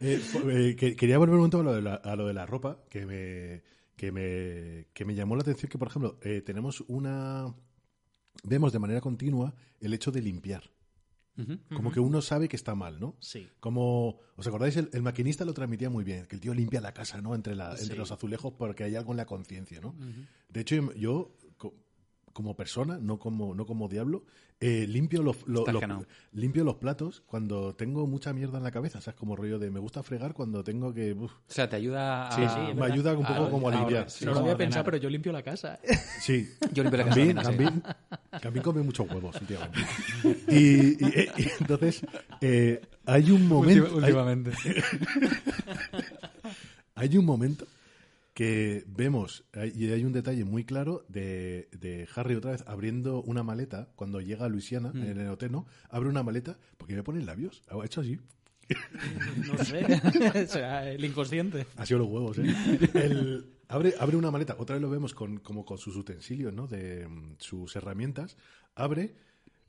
Eh, 0.00 0.20
eh, 0.50 0.76
que- 0.76 0.96
quería 0.96 1.18
volver 1.18 1.34
un 1.34 1.40
momento 1.40 1.60
a 1.60 1.62
lo 1.62 1.72
de 1.74 1.82
la, 1.82 1.94
a 1.94 2.16
lo 2.16 2.26
de 2.26 2.34
la 2.34 2.46
ropa, 2.46 2.82
que 2.90 3.06
me, 3.06 3.62
que, 3.96 4.10
me, 4.12 4.88
que 4.92 5.04
me 5.04 5.14
llamó 5.14 5.36
la 5.36 5.42
atención 5.42 5.70
que, 5.70 5.78
por 5.78 5.88
ejemplo, 5.88 6.18
eh, 6.22 6.42
tenemos 6.42 6.82
una... 6.88 7.54
Vemos 8.42 8.72
de 8.72 8.78
manera 8.80 9.00
continua 9.00 9.54
el 9.80 9.94
hecho 9.94 10.10
de 10.10 10.20
limpiar. 10.22 10.64
Como 11.74 11.90
que 11.90 11.98
uno 12.00 12.22
sabe 12.22 12.48
que 12.48 12.56
está 12.56 12.74
mal, 12.74 13.00
¿no? 13.00 13.16
Sí. 13.20 13.48
Como, 13.60 14.20
¿os 14.36 14.46
acordáis? 14.46 14.76
El, 14.76 14.88
el 14.92 15.02
maquinista 15.02 15.44
lo 15.44 15.52
transmitía 15.52 15.90
muy 15.90 16.04
bien, 16.04 16.26
que 16.26 16.36
el 16.36 16.40
tío 16.40 16.54
limpia 16.54 16.80
la 16.80 16.92
casa, 16.94 17.20
¿no? 17.20 17.34
Entre, 17.34 17.54
la, 17.56 17.74
entre 17.78 17.96
los 17.96 18.10
azulejos 18.12 18.52
porque 18.56 18.84
hay 18.84 18.94
algo 18.96 19.12
en 19.12 19.16
la 19.18 19.26
conciencia, 19.26 19.80
¿no? 19.80 19.94
De 20.48 20.60
hecho, 20.60 20.92
yo, 20.94 21.36
como 22.34 22.54
persona, 22.54 22.98
no 23.00 23.18
como, 23.18 23.54
no 23.54 23.64
como 23.64 23.88
diablo, 23.88 24.24
eh, 24.60 24.86
limpio, 24.88 25.22
los, 25.22 25.46
lo- 25.46 25.64
los- 25.66 25.88
no. 25.88 26.04
limpio 26.32 26.62
los 26.64 26.76
platos 26.76 27.22
cuando 27.26 27.74
tengo 27.74 28.06
mucha 28.06 28.32
mierda 28.32 28.58
en 28.58 28.64
la 28.64 28.70
cabeza, 28.70 29.00
¿sabes? 29.00 29.18
Como 29.18 29.34
rollo 29.36 29.58
de 29.58 29.70
me 29.70 29.80
gusta 29.80 30.02
fregar 30.02 30.34
cuando 30.34 30.62
tengo 30.62 30.92
que... 30.92 31.12
uf. 31.14 31.32
O 31.32 31.36
sea, 31.48 31.68
te 31.68 31.76
ayuda 31.76 32.28
a... 32.28 32.32
Sí, 32.32 32.42
sí, 32.42 32.44
es 32.46 32.68
me 32.68 32.74
verdad. 32.74 32.92
ayuda 32.92 33.12
un 33.16 33.24
poco 33.26 33.44
a- 33.46 33.50
como 33.50 33.68
a 33.68 33.72
a 33.72 33.76
limpiar. 33.76 33.98
ahorrar, 34.02 34.10
sí. 34.10 34.24
no 34.26 34.32
lo 34.34 34.40
había 34.40 34.56
pensado, 34.56 34.84
pero 34.84 34.96
yo 34.98 35.08
limpio 35.08 35.32
la 35.32 35.42
casa. 35.42 35.78
Sí. 36.20 36.48
Yo 36.72 36.82
limpio 36.82 36.98
la 36.98 37.04
casa 37.04 37.14
también, 37.14 37.82
come 38.62 38.82
muchos 38.82 39.08
huevos 39.10 39.34
últimamente. 39.40 39.80
Y, 40.48 41.04
y- 41.04 41.28
y 41.38 41.48
entonces, 41.60 42.00
eh, 42.40 42.80
hay 43.06 43.30
un 43.30 43.46
momento... 43.48 43.94
Últimamente. 43.96 44.52
Hay 46.96 47.16
un 47.18 47.24
momento 47.24 47.66
que 48.34 48.84
vemos, 48.88 49.44
y 49.74 49.86
hay 49.92 50.04
un 50.04 50.12
detalle 50.12 50.44
muy 50.44 50.64
claro 50.64 51.04
de, 51.08 51.68
de 51.72 52.08
Harry 52.16 52.34
otra 52.34 52.50
vez 52.50 52.64
abriendo 52.66 53.22
una 53.22 53.42
maleta 53.44 53.88
cuando 53.94 54.20
llega 54.20 54.44
a 54.44 54.48
Luisiana, 54.48 54.90
Mm. 54.92 55.02
en 55.04 55.20
el 55.20 55.28
hotel, 55.28 55.52
¿no? 55.52 55.66
Abre 55.88 56.08
una 56.08 56.22
maleta, 56.24 56.58
porque 56.76 56.94
me 56.96 57.02
ponen 57.04 57.26
labios, 57.26 57.62
ha 57.68 57.84
hecho 57.84 58.00
así. 58.00 58.18
No 59.46 59.64
sé. 59.64 59.84
o 60.44 60.48
sea, 60.48 60.90
el 60.90 61.04
inconsciente. 61.04 61.66
Ha 61.76 61.86
sido 61.86 62.00
los 62.00 62.08
huevos, 62.08 62.38
¿eh? 62.38 62.44
El- 62.94 63.46
abre, 63.68 63.94
abre 64.00 64.16
una 64.16 64.30
maleta, 64.30 64.56
otra 64.58 64.74
vez 64.76 64.82
lo 64.82 64.90
vemos 64.90 65.14
con, 65.14 65.38
como 65.38 65.64
con 65.64 65.78
sus 65.78 65.94
utensilios, 65.96 66.52
¿no? 66.52 66.66
De 66.66 67.06
mm, 67.06 67.36
sus 67.38 67.76
herramientas. 67.76 68.36
Abre, 68.74 69.14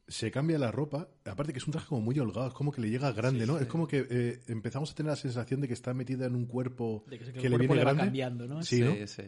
se 0.08 0.32
cambia 0.32 0.58
la 0.60 0.72
ropa. 0.72 1.10
Aparte 1.26 1.52
que 1.54 1.60
es 1.60 1.66
un 1.68 1.72
traje 1.72 1.88
como 1.88 2.02
muy 2.02 2.18
holgado, 2.20 2.48
es 2.48 2.54
como 2.54 2.72
que 2.72 2.82
le 2.82 2.90
llega 2.90 3.12
grande, 3.12 3.46
¿no? 3.46 3.58
Es 3.58 3.68
como 3.68 3.88
que 3.88 4.06
eh, 4.10 4.40
empezamos 4.48 4.92
a 4.92 4.96
tener 4.96 5.10
la 5.12 5.16
sensación 5.16 5.62
de 5.62 5.68
que 5.68 5.74
está 5.74 5.94
metida 5.94 6.26
en 6.26 6.36
un 6.36 6.46
cuerpo 6.46 7.04
De 7.10 7.18
que, 7.20 7.26
que, 7.26 7.32
el 7.32 7.34
le 7.36 7.50
cuerpo 7.50 7.58
viene 7.60 7.76
le 7.76 7.84
va 7.84 7.92
grande. 7.94 8.04
cambiando, 8.04 8.48
¿no? 8.48 8.64
Sí, 8.64 8.82
¿no? 8.82 8.94
Sí. 9.08 9.24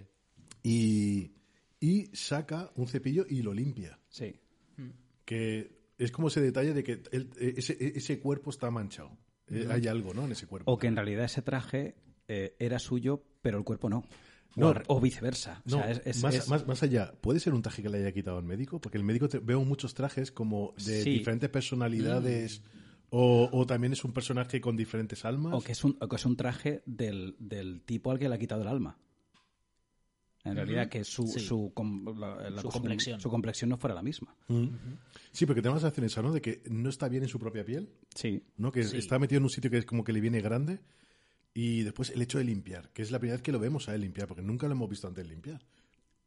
Y, 0.63 1.31
y 1.79 2.05
saca 2.15 2.71
un 2.75 2.87
cepillo 2.87 3.25
y 3.29 3.41
lo 3.41 3.53
limpia. 3.53 3.99
Sí. 4.09 4.39
Que 5.25 5.77
es 5.97 6.11
como 6.11 6.27
ese 6.29 6.41
detalle 6.41 6.73
de 6.73 6.83
que 6.83 7.01
él- 7.11 7.29
eh, 7.39 7.55
ese, 7.57 7.75
ese 7.79 8.19
cuerpo 8.19 8.49
está 8.49 8.71
manchado. 8.71 9.17
Eh, 9.49 9.67
Hay 9.69 9.87
algo, 9.87 10.13
¿no? 10.13 10.25
En 10.25 10.31
ese 10.31 10.45
cuerpo. 10.47 10.71
O 10.71 10.77
que 10.77 10.87
en 10.87 10.95
realidad 10.95 11.25
ese 11.25 11.41
traje 11.41 11.95
eh, 12.27 12.55
era 12.59 12.79
suyo, 12.79 13.23
pero 13.41 13.57
el 13.57 13.63
cuerpo 13.63 13.89
no. 13.89 14.03
No. 14.55 14.69
o, 14.87 14.95
al- 14.97 15.01
viceversa. 15.03 15.61
O 15.65 15.69
No, 15.71 15.77
sea, 15.77 15.91
es- 15.91 16.01
es- 16.05 16.23
más, 16.23 16.33
es- 16.35 16.47
más- 16.49 16.65
más 16.67 16.81
allá, 16.83 17.13
¿puede 17.21 17.39
ser 17.39 17.53
un 17.53 17.61
traje 17.61 17.81
que 17.83 17.89
le 17.89 17.99
haya 17.99 18.11
quitado 18.11 18.39
el 18.39 18.45
médico? 18.45 18.79
Porque 18.81 18.97
el 18.97 19.03
médico 19.03 19.27
te- 19.29 19.39
veo 19.39 19.63
muchos 19.63 19.93
trajes 19.93 20.31
como 20.31 20.73
de 20.77 21.03
Sí. 21.03 21.09
diferentes 21.11 21.49
personalidades 21.49 22.61
o, 23.09 23.49
o 23.51 23.65
también 23.65 23.93
es 23.93 24.03
un 24.03 24.13
personaje 24.13 24.59
con 24.59 24.75
diferentes 24.75 25.23
almas. 25.25 25.53
o 25.53 25.61
que 25.61 25.71
es 25.73 25.83
un, 25.83 25.95
o 26.01 26.07
que 26.07 26.15
es 26.15 26.25
un 26.25 26.35
traje 26.35 26.81
del, 26.85 27.35
del 27.39 27.81
tipo 27.81 28.11
al 28.11 28.19
que 28.19 28.27
le 28.29 28.35
ha 28.35 28.39
quitado 28.39 28.61
el 28.63 28.67
alma. 28.67 28.97
En 30.43 30.55
realidad, 30.55 30.87
que 30.87 31.03
su, 31.03 31.27
Sí. 31.27 31.41
su, 31.41 31.71
com- 31.73 32.17
la- 32.17 32.49
la- 32.49 32.61
Su 32.61 32.69
complexión. 32.69 33.19
su 33.19 33.29
complexión 33.29 33.69
no 33.69 33.77
fuera 33.77 33.93
la 33.93 34.01
misma. 34.01 34.33
Mm. 34.47 34.67
Sí, 35.33 35.45
porque 35.45 35.61
tenemos 35.61 35.83
la 35.83 35.91
sensación 35.91 36.25
¿no? 36.25 36.31
De 36.31 36.41
que 36.41 36.63
no 36.69 36.89
está 36.89 37.09
bien 37.09 37.23
en 37.23 37.29
su 37.29 37.37
propia 37.37 37.65
piel, 37.65 37.89
Sí. 38.15 38.41
¿no? 38.55 38.71
Que 38.71 38.83
Sí. 38.85 38.97
está 38.97 39.19
metido 39.19 39.39
en 39.39 39.43
un 39.43 39.49
sitio 39.49 39.69
que 39.69 39.79
es 39.79 39.85
como 39.85 40.05
que 40.05 40.13
le 40.13 40.21
viene 40.21 40.39
grande. 40.39 40.79
Y 41.59 41.81
después 41.81 42.11
el 42.11 42.21
hecho 42.21 42.37
de 42.37 42.43
limpiar, 42.43 42.89
que 42.93 43.01
es 43.01 43.09
la 43.09 43.17
primera 43.17 43.37
vez 43.37 43.41
que 43.41 43.51
lo 43.51 43.57
vemos 43.57 43.89
a 43.89 43.95
él 43.95 44.01
limpiar, 44.01 44.27
porque 44.27 44.43
nunca 44.43 44.67
lo 44.67 44.73
hemos 44.73 44.87
visto 44.87 45.07
antes 45.07 45.27
limpiar. 45.27 45.59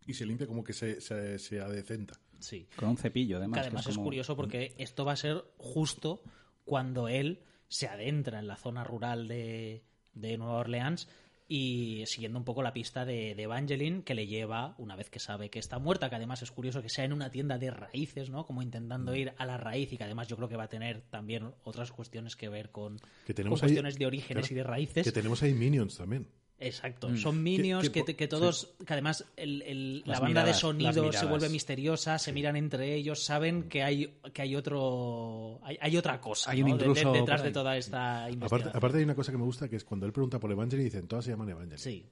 Y 0.05 0.15
se 0.15 0.27
limpia 0.27 0.49
como 0.49 0.65
que 0.65 0.73
se, 0.73 1.01
se, 1.01 1.39
se 1.39 1.61
adecenta. 1.61 2.19
Sí. 2.41 2.67
Con 2.75 2.89
un 2.89 2.97
cepillo, 2.97 3.37
además. 3.37 3.59
Que 3.59 3.63
que 3.63 3.67
además 3.69 3.87
es, 3.87 3.95
como- 3.95 4.07
curioso 4.07 4.35
porque 4.35 4.75
esto 4.77 5.05
va 5.05 5.13
a 5.13 5.17
ser 5.17 5.45
justo 5.57 6.21
cuando 6.65 7.07
él 7.07 7.45
se 7.69 7.87
adentra 7.87 8.41
en 8.41 8.49
la 8.49 8.57
zona 8.57 8.83
rural 8.83 9.29
de, 9.29 9.85
de 10.15 10.37
Nueva 10.37 10.55
Orleans 10.59 11.07
y 11.53 12.05
siguiendo 12.07 12.39
un 12.39 12.45
poco 12.45 12.63
la 12.63 12.73
pista 12.73 13.05
de, 13.05 13.35
de 13.35 13.43
Evangeline 13.43 14.05
que 14.05 14.15
le 14.15 14.29
lleva, 14.29 14.77
una 14.79 14.95
vez 14.95 15.11
que 15.11 15.19
sabe 15.19 15.51
que 15.51 15.59
está 15.59 15.81
muerta, 15.81 16.09
que 16.09 16.15
además 16.15 16.43
es 16.43 16.53
curioso 16.53 16.81
que 16.81 16.89
sea 16.89 17.05
en 17.05 17.13
una 17.13 17.29
tienda 17.33 17.59
de 17.59 17.73
raíces, 17.73 18.31
¿no? 18.31 18.47
Como 18.47 18.61
Mm. 18.61 18.63
intentando 18.63 19.17
ir 19.17 19.33
a 19.37 19.45
la 19.47 19.57
raíz 19.57 19.93
y 19.93 19.97
que 19.97 20.05
además 20.05 20.29
yo 20.29 20.37
creo 20.37 20.49
que 20.49 20.57
va 20.57 20.65
a 20.65 20.69
tener 20.69 21.01
también 21.11 21.51
otras 21.65 21.91
cuestiones 21.91 22.37
que 22.37 22.49
ver 22.49 22.71
con, 22.71 22.99
Que 23.27 23.35
con 23.35 23.35
tenemos 23.35 23.59
ahí- 23.63 23.67
cuestiones 23.67 23.99
de 23.99 24.07
orígenes 24.07 24.47
claro, 24.47 24.55
y 24.55 24.57
de 24.59 24.63
raíces. 24.63 25.05
Que 25.05 25.11
tenemos 25.13 25.43
ahí 25.43 25.53
Minions 25.53 25.97
también. 25.97 26.29
Exacto, 26.61 27.17
son 27.17 27.43
minions 27.43 27.89
Que- 27.89 28.29
todos, 28.29 28.75
que 28.87 28.93
además 28.93 29.25
el- 29.37 29.63
el- 29.63 29.99
la 30.05 30.21
banda 30.21 30.27
de 30.27 30.29
miradas, 30.29 30.59
sonido 30.61 31.11
se 31.13 31.25
vuelve 31.27 31.49
misteriosa, 31.49 32.19
se 32.19 32.33
miran 32.33 32.55
entre 32.57 32.95
ellos, 32.95 33.25
saben 33.25 33.65
que 33.65 33.83
hay 33.83 34.15
que 34.33 34.43
hay 34.43 34.55
otro 34.57 35.59
hay, 35.63 35.79
hay 35.81 35.97
otra 35.97 36.21
cosa 36.21 36.51
Hay 36.51 36.63
un 36.63 36.71
¿no? 36.71 36.77
De- 36.77 37.19
detrás 37.21 37.43
de 37.43 37.51
toda 37.51 37.77
esta 37.77 38.29
investigación. 38.31 38.77
aparte 38.77 38.99
hay 38.99 39.05
una 39.05 39.15
cosa 39.15 39.33
que 39.33 39.39
me 39.39 39.45
gusta, 39.45 39.69
que 39.69 39.77
es 39.77 39.85
cuando 39.85 40.05
él 40.07 40.13
pregunta 40.13 40.39
por 40.39 40.53
Evangeline, 40.53 40.85
dicen, 40.85 41.09
todas 41.09 41.25
se 41.25 41.31
llaman 41.31 41.49
Evangeline. 41.49 41.79
Sí. 41.79 42.07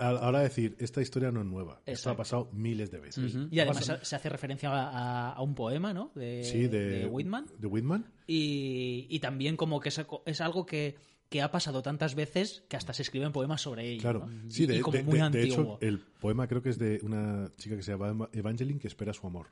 Ahora 0.00 0.40
decir, 0.40 0.76
esta 0.80 1.00
historia 1.00 1.30
no 1.30 1.40
es 1.40 1.46
nueva. 1.46 1.80
Esto 1.86 2.10
ha 2.10 2.16
pasado 2.16 2.50
miles 2.52 2.90
de 2.90 3.00
veces. 3.00 3.34
Y 3.50 3.58
además 3.60 3.84
se, 3.86 4.04
se 4.04 4.16
hace 4.16 4.28
referencia 4.28 4.68
a, 4.70 5.32
a 5.32 5.40
un 5.40 5.54
poema, 5.54 5.94
¿no? 5.94 6.10
De, 6.14 6.44
Sí, 6.44 6.66
de, 6.68 6.88
de 7.00 7.06
Whitman. 7.06 7.46
De 7.58 7.66
Whitman. 7.66 8.04
Y, 8.26 9.06
y 9.08 9.18
también 9.20 9.56
como 9.56 9.80
que 9.80 9.88
es, 9.88 9.98
es 10.26 10.40
algo 10.42 10.66
que, 10.66 10.96
que 11.32 11.42
ha 11.42 11.50
pasado 11.50 11.82
tantas 11.82 12.14
veces 12.14 12.62
que 12.68 12.76
hasta 12.76 12.92
se 12.92 13.02
escriben 13.02 13.32
poemas 13.32 13.60
sobre 13.60 13.88
ello. 13.88 14.02
Claro. 14.02 14.26
¿no? 14.28 14.50
Sí, 14.50 14.66
de, 14.66 14.76
y 14.76 14.80
como 14.80 14.98
de- 14.98 15.02
muy 15.02 15.12
de- 15.14 15.18
de 15.18 15.24
antiguo. 15.24 15.76
hecho, 15.76 15.78
el 15.80 15.98
poema 15.98 16.46
creo 16.46 16.62
que 16.62 16.68
es 16.68 16.78
de 16.78 17.00
una 17.02 17.50
chica 17.56 17.74
que 17.74 17.82
se 17.82 17.90
llama 17.96 18.28
Evangeline 18.32 18.78
que 18.78 18.86
espera 18.86 19.12
su 19.12 19.26
amor. 19.26 19.48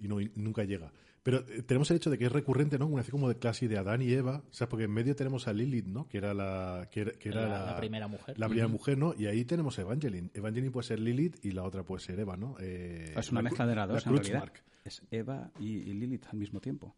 Y, 0.00 0.08
no, 0.08 0.20
y 0.20 0.32
nunca 0.34 0.64
llega. 0.64 0.90
Pero 1.22 1.38
eh, 1.48 1.62
tenemos 1.62 1.90
el 1.90 1.96
hecho 1.98 2.08
de 2.10 2.18
que 2.18 2.26
es 2.26 2.32
recurrente, 2.32 2.78
¿no? 2.78 2.86
Una 2.86 3.00
especie 3.00 3.12
como 3.12 3.28
de 3.28 3.36
clase 3.36 3.66
de 3.68 3.76
Adán 3.78 4.00
y 4.02 4.12
Eva. 4.12 4.42
O 4.48 4.52
sea, 4.52 4.68
porque 4.68 4.84
en 4.84 4.92
medio 4.92 5.14
tenemos 5.16 5.46
a 5.48 5.52
Lilith, 5.52 5.86
¿no? 5.86 6.08
Que 6.08 6.18
era 6.18 6.32
la, 6.34 6.88
que 6.90 7.00
era, 7.00 7.12
que 7.12 7.28
era 7.30 7.48
La- 7.48 7.66
la 7.66 7.76
primera 7.76 8.06
mujer. 8.08 8.38
La 8.38 8.46
primera 8.48 8.68
mujer, 8.68 8.96
¿no? 8.98 9.12
Y 9.18 9.26
ahí 9.26 9.44
tenemos 9.44 9.78
a 9.78 9.82
Evangeline. 9.82 10.30
Evangeline 10.34 10.70
puede 10.72 10.86
ser 10.86 11.00
Lilith 11.00 11.44
y 11.44 11.50
la 11.50 11.64
otra 11.64 11.82
puede 11.82 12.00
ser 12.00 12.18
Eva, 12.20 12.36
¿no? 12.36 12.56
Eh, 12.60 13.12
Es 13.16 13.30
una 13.32 13.40
la 13.42 13.50
mezcla 13.50 13.66
de 13.66 13.74
las 13.74 13.88
la 13.88 13.94
dos, 13.94 14.06
en 14.06 14.12
realidad. 14.16 14.52
Es 14.84 15.02
Eva 15.10 15.50
y, 15.58 15.78
y 15.78 15.94
Lilith 15.94 16.26
al 16.30 16.38
mismo 16.38 16.60
tiempo. 16.60 16.94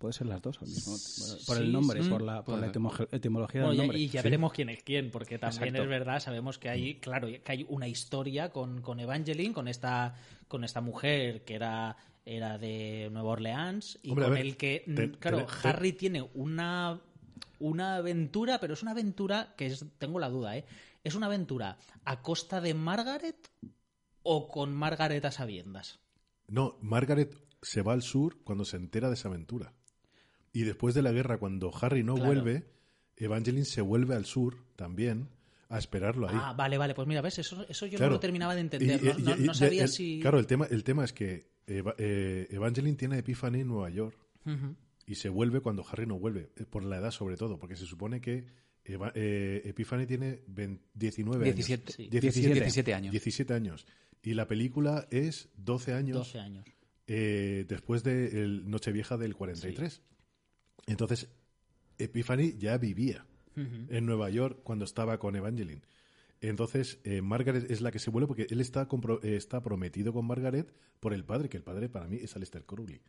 Puede 0.00 0.14
ser 0.14 0.28
las 0.28 0.40
dos 0.40 0.56
al 0.62 0.68
mismo 0.68 0.96
tiempo. 0.96 1.44
Por 1.46 1.56
Sí, 1.58 1.62
el 1.62 1.72
nombre, 1.72 2.02
sí. 2.02 2.08
por 2.08 2.22
la, 2.22 2.42
por 2.42 2.58
la 2.58 2.72
etimo- 2.72 3.08
etimología 3.12 3.60
Bueno, 3.60 3.70
del 3.72 3.78
nombre. 3.78 3.98
y 3.98 4.08
ya 4.08 4.22
Sí. 4.22 4.24
veremos 4.24 4.50
quién 4.52 4.70
es 4.70 4.82
quién, 4.82 5.10
porque 5.10 5.38
también 5.38 5.62
Exacto. 5.68 5.82
es 5.82 5.88
verdad, 5.90 6.20
sabemos 6.20 6.58
que 6.58 6.70
hay, 6.70 6.94
claro, 7.00 7.28
que 7.28 7.42
hay 7.52 7.66
una 7.68 7.86
historia 7.86 8.50
con, 8.50 8.80
con 8.80 8.98
Evangeline, 8.98 9.52
con 9.52 9.68
esta, 9.68 10.14
con 10.48 10.64
esta 10.64 10.80
mujer 10.80 11.44
que 11.44 11.54
era, 11.54 11.98
era 12.24 12.56
de 12.56 13.10
Nueva 13.12 13.28
Orleans, 13.28 13.98
y 14.02 14.08
Hombre, 14.10 14.24
con 14.24 14.34
ver, 14.34 14.46
el 14.46 14.56
que, 14.56 14.84
mm, 14.86 14.94
te- 14.94 15.10
claro, 15.12 15.44
te- 15.44 15.52
te- 15.62 15.68
Harry 15.68 15.92
tiene 15.92 16.28
una, 16.32 16.98
una 17.58 17.96
aventura, 17.96 18.58
pero 18.58 18.72
es 18.72 18.80
una 18.80 18.92
aventura 18.92 19.54
que 19.54 19.66
es, 19.66 19.84
tengo 19.98 20.18
la 20.18 20.30
duda, 20.30 20.56
¿eh? 20.56 20.64
¿Es 21.04 21.14
una 21.14 21.26
aventura 21.26 21.76
a 22.06 22.22
costa 22.22 22.62
de 22.62 22.72
Margaret 22.72 23.50
o 24.22 24.48
con 24.48 24.72
Margaret 24.74 25.22
a 25.26 25.30
sabiendas? 25.30 26.00
No, 26.48 26.78
Margaret 26.80 27.36
se 27.60 27.82
va 27.82 27.92
al 27.92 28.00
sur 28.00 28.42
cuando 28.44 28.64
se 28.64 28.78
entera 28.78 29.08
de 29.08 29.14
esa 29.14 29.28
aventura. 29.28 29.74
Y 30.52 30.62
después 30.62 30.94
de 30.94 31.02
la 31.02 31.12
guerra, 31.12 31.38
cuando 31.38 31.72
Harry 31.80 32.02
no 32.02 32.14
Claro. 32.14 32.26
vuelve, 32.32 32.64
Evangeline 33.16 33.64
se 33.64 33.80
vuelve 33.82 34.14
al 34.14 34.24
sur 34.26 34.56
también 34.76 35.28
a 35.68 35.78
esperarlo 35.78 36.28
ahí. 36.28 36.36
Ah, 36.38 36.52
vale, 36.56 36.76
vale, 36.78 36.94
pues 36.94 37.06
mira, 37.06 37.20
ves, 37.20 37.38
eso, 37.38 37.64
eso 37.68 37.86
yo 37.86 37.98
Claro. 37.98 38.10
no 38.10 38.16
lo 38.16 38.20
terminaba 38.20 38.54
de 38.54 38.62
entender, 38.62 39.00
Y- 39.00 39.04
no, 39.06 39.18
y- 39.18 39.22
no- 39.22 39.36
y- 39.36 39.40
no 39.44 39.52
y- 39.52 39.54
sabía 39.54 39.82
el- 39.84 39.88
si... 39.88 40.18
Claro, 40.20 40.38
el 40.40 40.46
tema, 40.46 40.66
el 40.70 40.82
tema 40.82 41.04
es 41.04 41.12
que 41.12 41.46
Eva- 41.66 41.94
eh, 41.98 42.48
Evangeline 42.50 42.96
tiene 42.96 43.18
Epiphany 43.18 43.60
en 43.60 43.68
Nueva 43.68 43.90
York 43.90 44.16
y 45.06 45.14
se 45.14 45.28
vuelve 45.28 45.60
cuando 45.60 45.84
Harry 45.88 46.06
no 46.06 46.18
vuelve, 46.18 46.50
eh, 46.56 46.64
por 46.68 46.82
la 46.84 46.96
edad 46.98 47.12
sobre 47.12 47.36
todo, 47.36 47.58
porque 47.58 47.76
se 47.76 47.86
supone 47.86 48.20
que 48.20 48.46
Eva- 48.84 49.12
eh, 49.14 49.62
Epiphany 49.66 50.06
tiene 50.06 50.40
20 50.48 50.82
19 50.94 51.44
años. 51.44 51.54
17, 51.54 51.92
Sí. 51.92 52.08
17, 52.08 52.54
17 52.54 52.94
años. 52.94 53.12
17 53.12 53.54
años. 53.54 53.86
Y 54.22 54.34
la 54.34 54.48
película 54.48 55.06
es 55.10 55.50
12 55.56 55.92
años. 55.92 56.16
12 56.18 56.40
años. 56.40 56.64
eh, 57.12 57.64
después 57.68 58.02
de 58.04 58.42
el 58.42 58.70
Nochevieja 58.70 59.16
del 59.16 59.34
43. 59.34 60.00
Entonces, 60.86 61.28
Epiphany 61.98 62.56
ya 62.58 62.78
vivía 62.78 63.26
en 63.56 64.06
Nueva 64.06 64.30
York 64.30 64.60
cuando 64.62 64.84
estaba 64.86 65.18
con 65.18 65.36
Evangeline. 65.36 65.82
Entonces, 66.40 66.98
eh, 67.04 67.20
Margaret 67.20 67.70
es 67.70 67.82
la 67.82 67.90
que 67.90 67.98
se 67.98 68.08
vuelve 68.10 68.26
porque 68.26 68.46
él 68.48 68.60
está, 68.62 68.88
compro- 68.88 69.22
eh, 69.22 69.36
está 69.36 69.62
prometido 69.62 70.12
con 70.14 70.26
Margaret 70.26 70.72
por 70.98 71.12
el 71.12 71.24
padre, 71.24 71.50
que 71.50 71.58
el 71.58 71.62
padre 71.62 71.90
para 71.90 72.06
mí 72.08 72.16
es 72.22 72.34
Aleister 72.36 72.64
Crowley. 72.64 73.02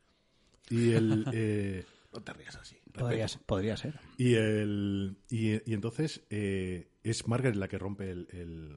Y 0.69 0.91
el... 0.91 1.25
eh, 1.33 1.85
no 2.13 2.21
te 2.21 2.33
rías 2.33 2.55
así. 2.57 2.75
Podría, 2.91 3.27
podría 3.45 3.77
ser. 3.77 3.97
Y, 4.17 4.33
el, 4.33 5.15
y, 5.29 5.51
y 5.69 5.73
entonces 5.73 6.21
eh, 6.29 6.89
es 7.03 7.25
Margaret 7.29 7.55
la 7.55 7.69
que 7.69 7.77
rompe 7.77 8.11
el, 8.11 8.27
el, 8.33 8.75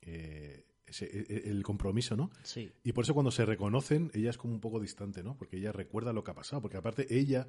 eh, 0.00 0.64
ese- 0.86 1.04
e- 1.28 1.50
el 1.50 1.62
compromiso, 1.62 2.16
¿no? 2.16 2.30
Sí. 2.42 2.72
Y 2.82 2.92
por 2.92 3.04
eso 3.04 3.12
cuando 3.12 3.30
se 3.30 3.44
reconocen, 3.44 4.10
ella 4.14 4.30
es 4.30 4.38
como 4.38 4.54
un 4.54 4.60
poco 4.60 4.80
distante, 4.80 5.22
¿no? 5.22 5.36
Porque 5.36 5.58
ella 5.58 5.72
recuerda 5.72 6.14
lo 6.14 6.24
que 6.24 6.30
ha 6.30 6.34
pasado. 6.34 6.62
Porque 6.62 6.78
aparte 6.78 7.06
ella 7.14 7.46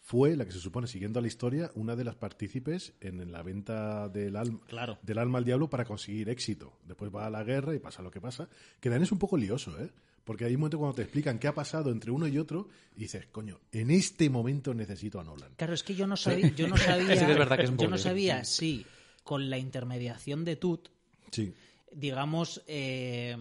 fue 0.00 0.36
la 0.36 0.44
que 0.44 0.52
se 0.52 0.58
supone, 0.60 0.86
siguiendo 0.86 1.20
la 1.20 1.26
historia, 1.28 1.70
una 1.74 1.96
de 1.96 2.04
las 2.04 2.14
partícipes 2.14 2.92
en 3.00 3.32
la 3.32 3.42
venta 3.42 4.08
del 4.08 4.36
alma, 4.36 4.60
Claro. 4.66 4.98
del 5.02 5.18
alma 5.18 5.38
al 5.38 5.44
diablo 5.44 5.70
para 5.70 5.84
conseguir 5.84 6.28
éxito. 6.28 6.78
Después 6.84 7.10
va 7.14 7.26
a 7.26 7.30
la 7.30 7.42
guerra 7.42 7.74
y 7.74 7.78
pasa 7.78 8.02
lo 8.02 8.10
que 8.10 8.20
pasa. 8.20 8.48
Que 8.80 8.90
también 8.90 9.04
es 9.04 9.12
un 9.12 9.18
poco 9.18 9.36
lioso, 9.36 9.78
¿eh? 9.82 9.90
Porque 10.24 10.44
hay 10.46 10.54
un 10.54 10.60
momento 10.60 10.78
cuando 10.78 10.94
te 10.96 11.02
explican 11.02 11.38
qué 11.38 11.48
ha 11.48 11.54
pasado 11.54 11.90
entre 11.90 12.10
uno 12.10 12.26
y 12.26 12.38
otro 12.38 12.68
y 12.96 13.00
dices, 13.00 13.26
coño, 13.26 13.60
en 13.72 13.90
este 13.90 14.30
momento 14.30 14.72
necesito 14.74 15.20
a 15.20 15.24
Nolan. 15.24 15.54
Claro, 15.56 15.74
es 15.74 15.82
que 15.82 15.94
yo 15.94 16.06
no 16.06 16.16
sabía, 16.16 16.48
yo 16.54 16.66
no 16.68 16.76
sabía, 16.78 17.16
Sí 17.16 17.24
que 17.26 17.32
es 17.32 17.38
verdad 17.38 17.56
que 17.58 17.64
es 17.64 17.70
un 17.70 17.76
yo 17.78 17.88
no 17.88 17.98
sabía 17.98 18.42
si 18.44 18.86
con 19.22 19.48
la 19.50 19.58
intermediación 19.58 20.44
de 20.44 20.56
Tut, 20.56 20.88
Sí. 21.30 21.52
digamos, 21.92 22.62
eh, 22.66 23.36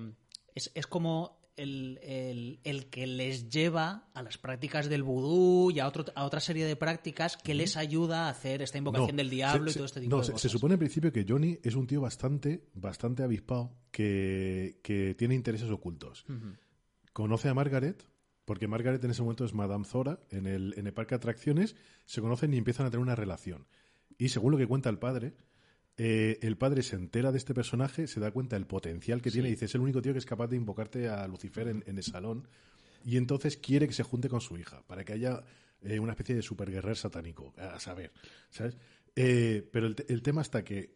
es, 0.56 0.72
es 0.76 0.88
como 0.88 1.42
el, 1.56 2.00
el- 2.02 2.60
el 2.64 2.88
que 2.88 3.06
les 3.08 3.50
lleva 3.50 4.10
a 4.14 4.24
las 4.24 4.38
prácticas 4.38 4.90
del 4.90 5.04
vudú 5.04 5.72
y 5.72 5.80
a, 5.80 5.88
otro, 5.88 6.06
a 6.16 6.26
otra 6.26 6.40
serie 6.40 6.66
de 6.66 6.76
prácticas 6.76 7.38
que 7.38 7.54
les 7.54 7.78
ayuda 7.78 8.26
a 8.28 8.30
hacer 8.30 8.62
esta 8.62 8.78
invocación 8.78 9.16
del 9.18 9.30
diablo 9.30 9.66
se- 9.70 9.72
y 9.72 9.76
todo 9.76 9.86
este 9.86 10.02
tipo 10.02 10.10
no, 10.16 10.18
de 10.22 10.26
se, 10.26 10.32
cosas. 10.32 10.42
se 10.42 10.50
supone 10.50 10.74
en 10.74 10.80
principio 10.80 11.12
que 11.12 11.26
Johnny 11.28 11.60
es 11.64 11.76
un 11.76 11.86
tío 11.88 12.02
bastante, 12.02 12.64
bastante 12.74 13.24
avispado 13.24 13.76
que, 13.92 14.80
que 14.84 15.14
tiene 15.16 15.36
intereses 15.36 15.70
ocultos. 15.70 16.26
Conoce 17.14 17.50
a 17.50 17.54
Margaret, 17.54 18.04
porque 18.46 18.68
Margaret 18.68 19.04
en 19.04 19.12
ese 19.12 19.22
momento 19.22 19.46
es 19.46 19.54
Madame 19.54 19.86
Zora, 19.86 20.20
en 20.32 20.48
el, 20.48 20.74
en 20.78 20.88
el 20.88 20.94
parque 20.94 21.12
de 21.12 21.18
atracciones, 21.18 21.76
se 22.06 22.22
conocen 22.22 22.54
y 22.54 22.58
empiezan 22.58 22.86
a 22.88 22.90
tener 22.90 23.02
una 23.04 23.16
relación. 23.16 23.68
Y 24.18 24.30
según 24.30 24.52
lo 24.52 24.58
que 24.58 24.68
cuenta 24.68 24.90
el 24.90 24.98
padre, 25.00 25.34
eh, 25.98 26.40
el 26.42 26.58
padre 26.58 26.82
se 26.84 26.96
entera 26.96 27.32
de 27.32 27.38
este 27.38 27.54
personaje, 27.54 28.08
se 28.08 28.20
da 28.20 28.32
cuenta 28.32 28.56
del 28.56 28.66
potencial 28.66 29.22
que 29.22 29.32
tiene 29.32 29.48
y 29.50 29.52
dice, 29.52 29.66
es 29.66 29.76
el 29.76 29.82
único 29.82 30.02
tío 30.02 30.14
que 30.14 30.20
es 30.20 30.26
capaz 30.26 30.48
de 30.48 30.56
invocarte 30.58 31.08
a 31.10 31.28
Lucifer 31.28 31.68
en, 31.68 31.84
en 31.88 31.98
el 31.98 32.04
salón. 32.04 32.48
Y 33.06 33.18
entonces 33.18 33.58
quiere 33.58 33.88
que 33.88 33.94
se 33.94 34.04
junte 34.04 34.30
con 34.30 34.42
su 34.42 34.58
hija, 34.58 34.82
para 34.88 35.04
que 35.04 35.14
haya 35.14 35.44
eh, 35.82 36.00
una 36.00 36.14
especie 36.14 36.36
de 36.36 36.42
superguerrer 36.42 36.96
satánico, 36.96 37.54
a 37.58 37.80
saber, 37.80 38.12
¿sabes? 38.50 38.78
Eh, 39.16 39.68
pero 39.72 39.86
el, 39.88 39.96
te- 39.96 40.12
el 40.12 40.22
tema 40.22 40.42
está 40.42 40.64
que 40.64 40.96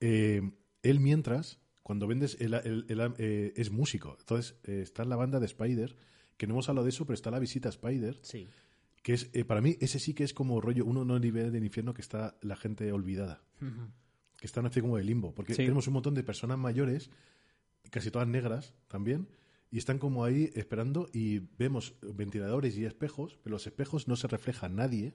él 0.00 1.00
mientras, 1.00 1.58
cuando 1.82 2.06
vendes, 2.06 2.36
es 2.40 3.70
músico. 3.70 4.16
Entonces 4.20 4.54
está 4.64 5.02
en 5.02 5.08
la 5.08 5.16
banda 5.16 5.40
de 5.40 5.46
Spider, 5.46 5.96
que 6.36 6.46
no 6.46 6.54
hemos 6.54 6.68
hablado 6.68 6.84
de 6.84 6.90
eso, 6.90 7.04
pero 7.04 7.14
está 7.14 7.30
la 7.30 7.38
visita 7.40 7.68
a 7.68 7.70
Spider, 7.70 8.18
Sí. 8.22 8.46
que 9.02 9.14
es, 9.14 9.24
para 9.46 9.60
mí, 9.60 9.76
ese 9.80 9.98
sí 9.98 10.14
que 10.14 10.22
es 10.24 10.34
como 10.34 10.60
rollo, 10.60 10.84
uno 10.84 11.04
no 11.04 11.18
nivel 11.18 11.50
del 11.50 11.64
infierno 11.64 11.94
que 11.94 12.02
está 12.02 12.36
la 12.42 12.56
gente 12.56 12.92
olvidada, 12.92 13.42
que 14.38 14.46
está 14.46 14.60
una 14.60 14.68
especie 14.68 14.82
como 14.82 14.96
de 14.96 15.04
limbo, 15.04 15.34
porque 15.34 15.52
Sí. 15.54 15.62
tenemos 15.62 15.86
un 15.88 15.94
montón 15.94 16.14
de 16.14 16.22
personas 16.22 16.58
mayores, 16.58 17.10
casi 17.90 18.10
todas 18.10 18.28
negras 18.28 18.74
también, 18.88 19.28
y 19.70 19.78
están 19.78 19.98
como 19.98 20.24
ahí 20.24 20.50
esperando 20.54 21.08
y 21.12 21.40
vemos 21.58 21.94
ventiladores 22.14 22.76
y 22.78 22.84
espejos, 22.84 23.38
pero 23.42 23.54
los 23.54 23.66
espejos 23.66 24.08
no 24.08 24.16
se 24.16 24.26
refleja 24.28 24.68
nadie 24.68 25.14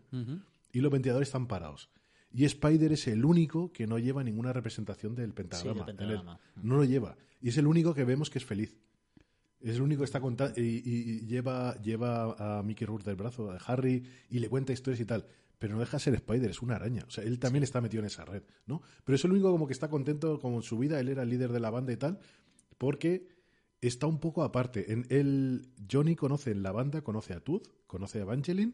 y 0.72 0.82
los 0.82 0.92
ventiladores 0.92 1.30
están 1.30 1.48
parados. 1.48 1.90
Y 2.36 2.46
Spider 2.46 2.92
es 2.92 3.08
el 3.08 3.26
único 3.26 3.72
que 3.72 3.88
no 3.88 3.98
lleva 4.00 4.24
ninguna 4.24 4.54
representación 4.54 5.16
del 5.16 5.34
pentagrama. 5.34 5.82
el- 5.82 5.86
pentagrama. 5.86 6.40
no 6.62 6.78
lo 6.78 6.84
lleva. 6.84 7.16
Y 7.42 7.50
es 7.50 7.58
el 7.58 7.68
único 7.68 7.94
que 7.94 8.04
vemos 8.06 8.30
que 8.30 8.40
es 8.40 8.46
feliz. 8.46 8.76
Es 9.62 9.76
el 9.78 9.82
único 9.82 10.00
que 10.02 10.06
está 10.06 10.20
contando 10.20 10.60
y, 10.60 10.64
y- 10.64 10.82
y 10.84 11.20
lleva, 11.28 11.80
lleva 11.82 12.60
a 12.60 12.64
Mickey 12.64 12.86
Rourke 12.86 13.06
del 13.06 13.16
brazo, 13.16 13.52
a 13.52 13.58
Harry, 13.58 14.04
y 14.30 14.40
le 14.40 14.50
cuenta 14.50 14.74
historias 14.74 15.00
y 15.00 15.06
tal. 15.06 15.26
Pero 15.64 15.76
no 15.76 15.80
deja 15.80 15.96
de 15.96 16.04
ser 16.04 16.14
Spider, 16.16 16.52
es 16.52 16.62
una 16.62 16.76
araña. 16.76 17.06
O 17.08 17.10
sea, 17.10 17.24
él 17.24 17.40
también 17.40 17.64
está 17.64 17.80
metido 17.80 18.02
en 18.02 18.08
esa 18.08 18.26
red, 18.26 18.44
¿no? 18.66 18.82
Pero 19.06 19.16
es 19.16 19.24
el 19.24 19.32
único 19.32 19.50
como 19.50 19.66
que 19.66 19.72
está 19.72 19.88
contento 19.90 20.38
con 20.38 20.62
su 20.62 20.78
vida. 20.78 21.00
Él 21.00 21.08
era 21.08 21.24
el 21.24 21.30
líder 21.30 21.54
de 21.54 21.62
la 21.62 21.70
banda 21.70 21.94
y 21.94 21.96
tal, 21.96 22.20
porque 22.78 23.30
está 23.80 24.06
un 24.06 24.20
poco 24.20 24.44
aparte. 24.44 24.92
En 24.92 25.06
él, 25.10 25.70
Johnny 25.90 26.18
conoce 26.18 26.52
en 26.52 26.64
la 26.64 26.74
banda, 26.74 27.02
conoce 27.02 27.32
a 27.32 27.40
Tooth, 27.40 27.70
conoce 27.88 28.20
a 28.20 28.24
Evangeline, 28.24 28.74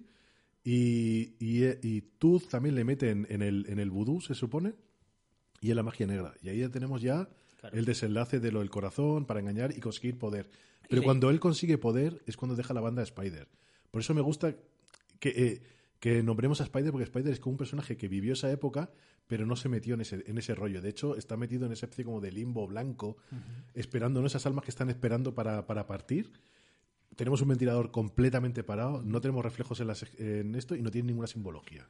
y, 0.64 1.35
y, 1.40 1.64
y 1.84 2.01
Tooth 2.18 2.48
también 2.50 2.74
le 2.74 2.84
mete 2.84 3.11
en, 3.11 3.27
en 3.30 3.43
el, 3.43 3.68
en 3.69 3.77
el 3.77 3.92
vudú, 3.92 4.19
se 4.19 4.34
supone, 4.34 4.74
y 5.61 5.69
en 5.69 5.76
la 5.76 5.84
magia 5.84 6.08
negra. 6.08 6.34
Y 6.42 6.50
ahí 6.50 6.58
ya 6.58 6.69
tenemos 6.69 7.03
ya 7.03 7.30
Claro. 7.59 7.77
el 7.77 7.85
desenlace 7.85 8.40
de 8.40 8.51
lo 8.51 8.59
del 8.61 8.72
corazón 8.72 9.26
para 9.26 9.42
engañar 9.42 9.77
y 9.77 9.80
conseguir 9.80 10.18
poder. 10.18 10.50
Pero 10.90 11.03
cuando 11.03 11.30
él 11.30 11.40
consigue 11.40 11.77
poder 11.77 12.24
es 12.26 12.35
cuando 12.35 12.56
deja 12.56 12.74
la 12.74 12.82
banda 12.82 13.01
de 13.01 13.03
Spider. 13.03 13.48
Por 13.92 14.01
eso 14.01 14.16
me 14.16 14.22
gusta 14.22 14.56
que, 15.19 15.30
eh, 15.30 15.61
que 16.00 16.24
nombremos 16.24 16.61
a 16.61 16.64
Spider, 16.64 16.92
porque 16.92 17.03
Spider 17.03 17.34
es 17.34 17.40
como 17.40 17.52
un 17.52 17.58
personaje 17.58 17.98
que 17.98 18.08
vivió 18.08 18.34
esa 18.34 18.50
época, 18.52 18.90
pero 19.28 19.45
no 19.45 19.56
se 19.56 19.69
metió 19.69 19.95
en 19.95 20.02
ese, 20.02 20.24
en 20.26 20.38
ese 20.38 20.56
rollo. 20.56 20.82
De 20.82 20.90
hecho, 20.90 21.16
está 21.16 21.36
metido 21.38 21.66
en 21.66 21.74
esa 21.74 21.86
especie 21.86 22.06
como 22.06 22.22
de 22.22 22.32
limbo 22.32 22.68
blanco, 22.68 23.18
esperando, 23.74 24.22
¿no? 24.22 24.28
Esas 24.28 24.45
almas 24.45 24.64
que 24.64 24.72
están 24.72 24.90
esperando 24.90 25.36
para, 25.36 25.68
para 25.68 25.86
partir. 25.88 26.32
Tenemos 27.16 27.42
un 27.42 27.50
ventilador 27.50 27.92
completamente 27.92 28.64
parado, 28.64 29.02
no 29.02 29.19
tenemos 29.19 29.44
reflejos 29.44 29.82
en, 29.82 29.88
las, 29.88 30.06
en 30.18 30.56
esto 30.56 30.76
y 30.76 30.82
no 30.82 30.90
tiene 30.90 31.08
ninguna 31.08 31.28
simbología. 31.28 31.86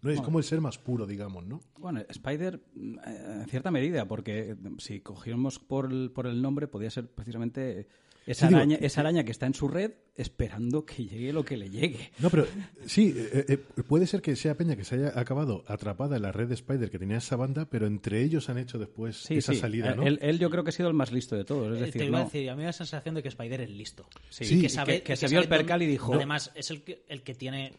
No, 0.00 0.10
es 0.10 0.22
como 0.22 0.38
el 0.38 0.44
ser 0.44 0.62
más 0.62 0.78
puro, 0.78 1.06
digamos, 1.06 1.44
¿no? 1.44 1.60
Bueno, 1.78 2.00
Spider, 2.08 2.62
eh, 3.06 3.40
en 3.42 3.48
cierta 3.48 3.70
medida, 3.70 4.08
porque 4.08 4.52
eh, 4.52 4.56
si 4.78 5.00
cogiéramos 5.00 5.58
por 5.58 5.92
el, 5.92 6.10
por 6.12 6.26
el 6.26 6.40
nombre, 6.40 6.66
podría 6.66 6.90
ser 6.90 7.10
precisamente 7.10 7.88
esa, 8.26 8.46
Sí, 8.46 8.48
digo, 8.48 8.58
araña, 8.58 8.76
esa 8.80 9.00
araña 9.00 9.24
que 9.24 9.30
está 9.32 9.46
en 9.46 9.54
su 9.54 9.66
red 9.68 9.92
esperando 10.16 10.84
que 10.84 11.04
llegue 11.06 11.32
lo 11.32 11.44
que 11.44 11.56
le 11.56 11.70
llegue. 11.70 12.10
No, 12.18 12.28
pero 12.30 12.46
sí, 12.86 13.14
eh, 13.16 13.44
eh, 13.48 13.56
puede 13.88 14.06
ser 14.06 14.20
que 14.20 14.36
sea 14.36 14.54
Peña 14.56 14.76
que 14.76 14.84
se 14.84 14.96
haya 14.96 15.18
acabado 15.18 15.64
atrapada 15.66 16.16
en 16.16 16.22
la 16.22 16.30
red 16.32 16.48
de 16.48 16.54
Spider 16.54 16.90
que 16.90 16.98
tenía 16.98 17.16
esa 17.18 17.36
banda, 17.36 17.64
pero 17.70 17.86
entre 17.86 18.22
ellos 18.22 18.48
han 18.50 18.58
hecho 18.58 18.78
después 18.78 19.16
Sí, 19.16 19.36
esa 19.36 19.54
sí. 19.54 19.60
salida, 19.60 19.92
Eh, 19.92 19.96
¿no? 19.96 20.02
Él, 20.06 20.18
él 20.22 20.38
yo 20.38 20.50
creo 20.50 20.62
que 20.62 20.70
ha 20.70 20.72
sido 20.72 20.88
el 20.88 20.94
más 20.94 21.10
listo 21.12 21.36
de 21.36 21.44
todos. 21.44 21.74
Es 21.74 21.82
Eh, 21.82 21.86
decir, 21.86 22.00
te 22.02 22.06
iba 22.06 22.18
a 22.18 22.20
no- 22.20 22.26
decir, 22.26 22.50
a 22.50 22.52
mí 22.54 22.58
me 22.58 22.64
da 22.64 22.68
la 22.68 22.72
sensación 22.74 23.14
de 23.14 23.22
que 23.22 23.28
Spider 23.28 23.60
es 23.62 23.70
listo. 23.70 24.06
Sí, 24.28 24.44
Sí, 24.44 24.60
que 24.60 24.66
y 24.66 24.68
sabe, 24.68 25.02
que- 25.02 25.16
se 25.16 25.22
sabe 25.22 25.30
vio 25.32 25.40
el 25.40 25.48
percal 25.48 25.82
y 25.82 25.86
dijo- 25.86 26.14
Además, 26.14 26.52
es 26.54 26.70
el 26.70 26.82
que, 26.82 27.02
el 27.08 27.22
que 27.22 27.34
tiene. 27.34 27.72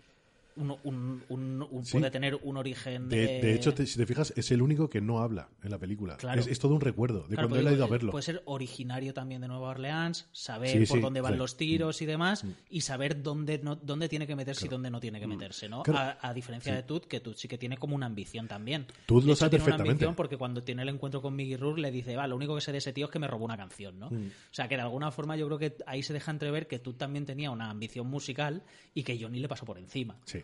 Un, 0.57 0.71
un- 0.83 1.23
un- 1.29 1.67
un- 1.71 1.85
Sí. 1.85 1.97
Puede 1.97 2.11
tener 2.11 2.35
un 2.43 2.57
origen. 2.57 3.07
De, 3.09 3.39
eh, 3.39 3.41
de 3.41 3.53
hecho, 3.55 3.73
te- 3.73 3.85
si 3.85 3.97
te 3.97 4.05
fijas, 4.05 4.33
es 4.35 4.51
el 4.51 4.61
único 4.61 4.89
que 4.89 4.99
no 5.01 5.19
habla 5.19 5.49
en 5.63 5.71
la 5.71 5.77
película. 5.77 6.17
Claro. 6.17 6.39
Es, 6.41 6.47
es 6.47 6.59
todo 6.59 6.73
un 6.75 6.81
recuerdo 6.81 7.21
de 7.27 7.35
Claro, 7.35 7.47
cuando 7.49 7.59
él 7.59 7.67
ha 7.73 7.75
ido 7.77 7.85
a 7.85 7.87
verlo. 7.87 8.11
Puede 8.11 8.23
ser 8.23 8.41
originario 8.45 9.13
también 9.13 9.41
de 9.41 9.47
Nueva 9.47 9.69
Orleans, 9.69 10.27
saber 10.33 10.69
Sí, 10.69 10.77
por 10.85 10.97
sí, 10.97 11.01
dónde 11.01 11.21
van 11.21 11.37
los 11.37 11.55
tiros 11.57 12.01
y 12.01 12.05
demás, 12.05 12.45
y 12.69 12.81
saber 12.81 13.23
dónde 13.23 13.59
no, 13.63 13.75
dónde 13.77 14.09
tiene 14.09 14.27
que 14.27 14.35
meterse 14.35 14.65
y 14.65 14.69
dónde 14.69 14.89
no 14.91 14.99
tiene 14.99 15.19
que 15.19 15.27
meterse, 15.27 15.69
¿no? 15.69 15.83
Mm. 15.87 15.91
A, 15.95 16.17
a 16.21 16.33
diferencia 16.33 16.75
de 16.75 16.83
Tut, 16.83 17.05
que 17.05 17.19
Tut 17.21 17.37
sí 17.37 17.47
que 17.47 17.57
tiene 17.57 17.77
como 17.77 17.95
una 17.95 18.05
ambición 18.07 18.47
también. 18.47 18.85
Tut 19.05 19.23
lo 19.23 19.31
hecho, 19.31 19.39
sabe 19.39 19.49
tiene 19.51 19.63
una 19.63 19.65
perfectamente. 19.65 19.91
ambición 20.05 20.15
porque 20.15 20.37
cuando 20.37 20.63
tiene 20.63 20.81
el 20.81 20.89
encuentro 20.89 21.21
con 21.21 21.35
Mickey 21.35 21.55
Rourke 21.55 21.79
le 21.81 21.91
dice, 21.91 22.15
va, 22.15 22.27
lo 22.27 22.35
único 22.35 22.55
que 22.55 22.61
sé 22.61 22.71
de 22.71 22.79
ese 22.79 22.91
tío 22.93 23.05
es 23.05 23.11
que 23.11 23.19
me 23.19 23.27
robó 23.27 23.45
una 23.45 23.57
canción, 23.57 23.97
¿no? 23.99 24.09
Mm. 24.09 24.27
O 24.27 24.53
sea, 24.53 24.67
que 24.67 24.75
de 24.75 24.81
alguna 24.81 25.11
forma 25.11 25.37
yo 25.37 25.47
creo 25.47 25.57
que 25.57 25.75
ahí 25.85 26.03
se 26.03 26.11
deja 26.13 26.29
entrever 26.31 26.67
que 26.67 26.79
Tut 26.79 26.97
también 26.97 27.25
tenía 27.25 27.51
una 27.51 27.69
ambición 27.69 28.07
musical 28.07 28.63
y 28.93 29.03
que 29.03 29.17
Johnny 29.21 29.39
le 29.39 29.47
pasó 29.47 29.65
por 29.65 29.77
encima. 29.77 30.17
Sí. 30.25 30.40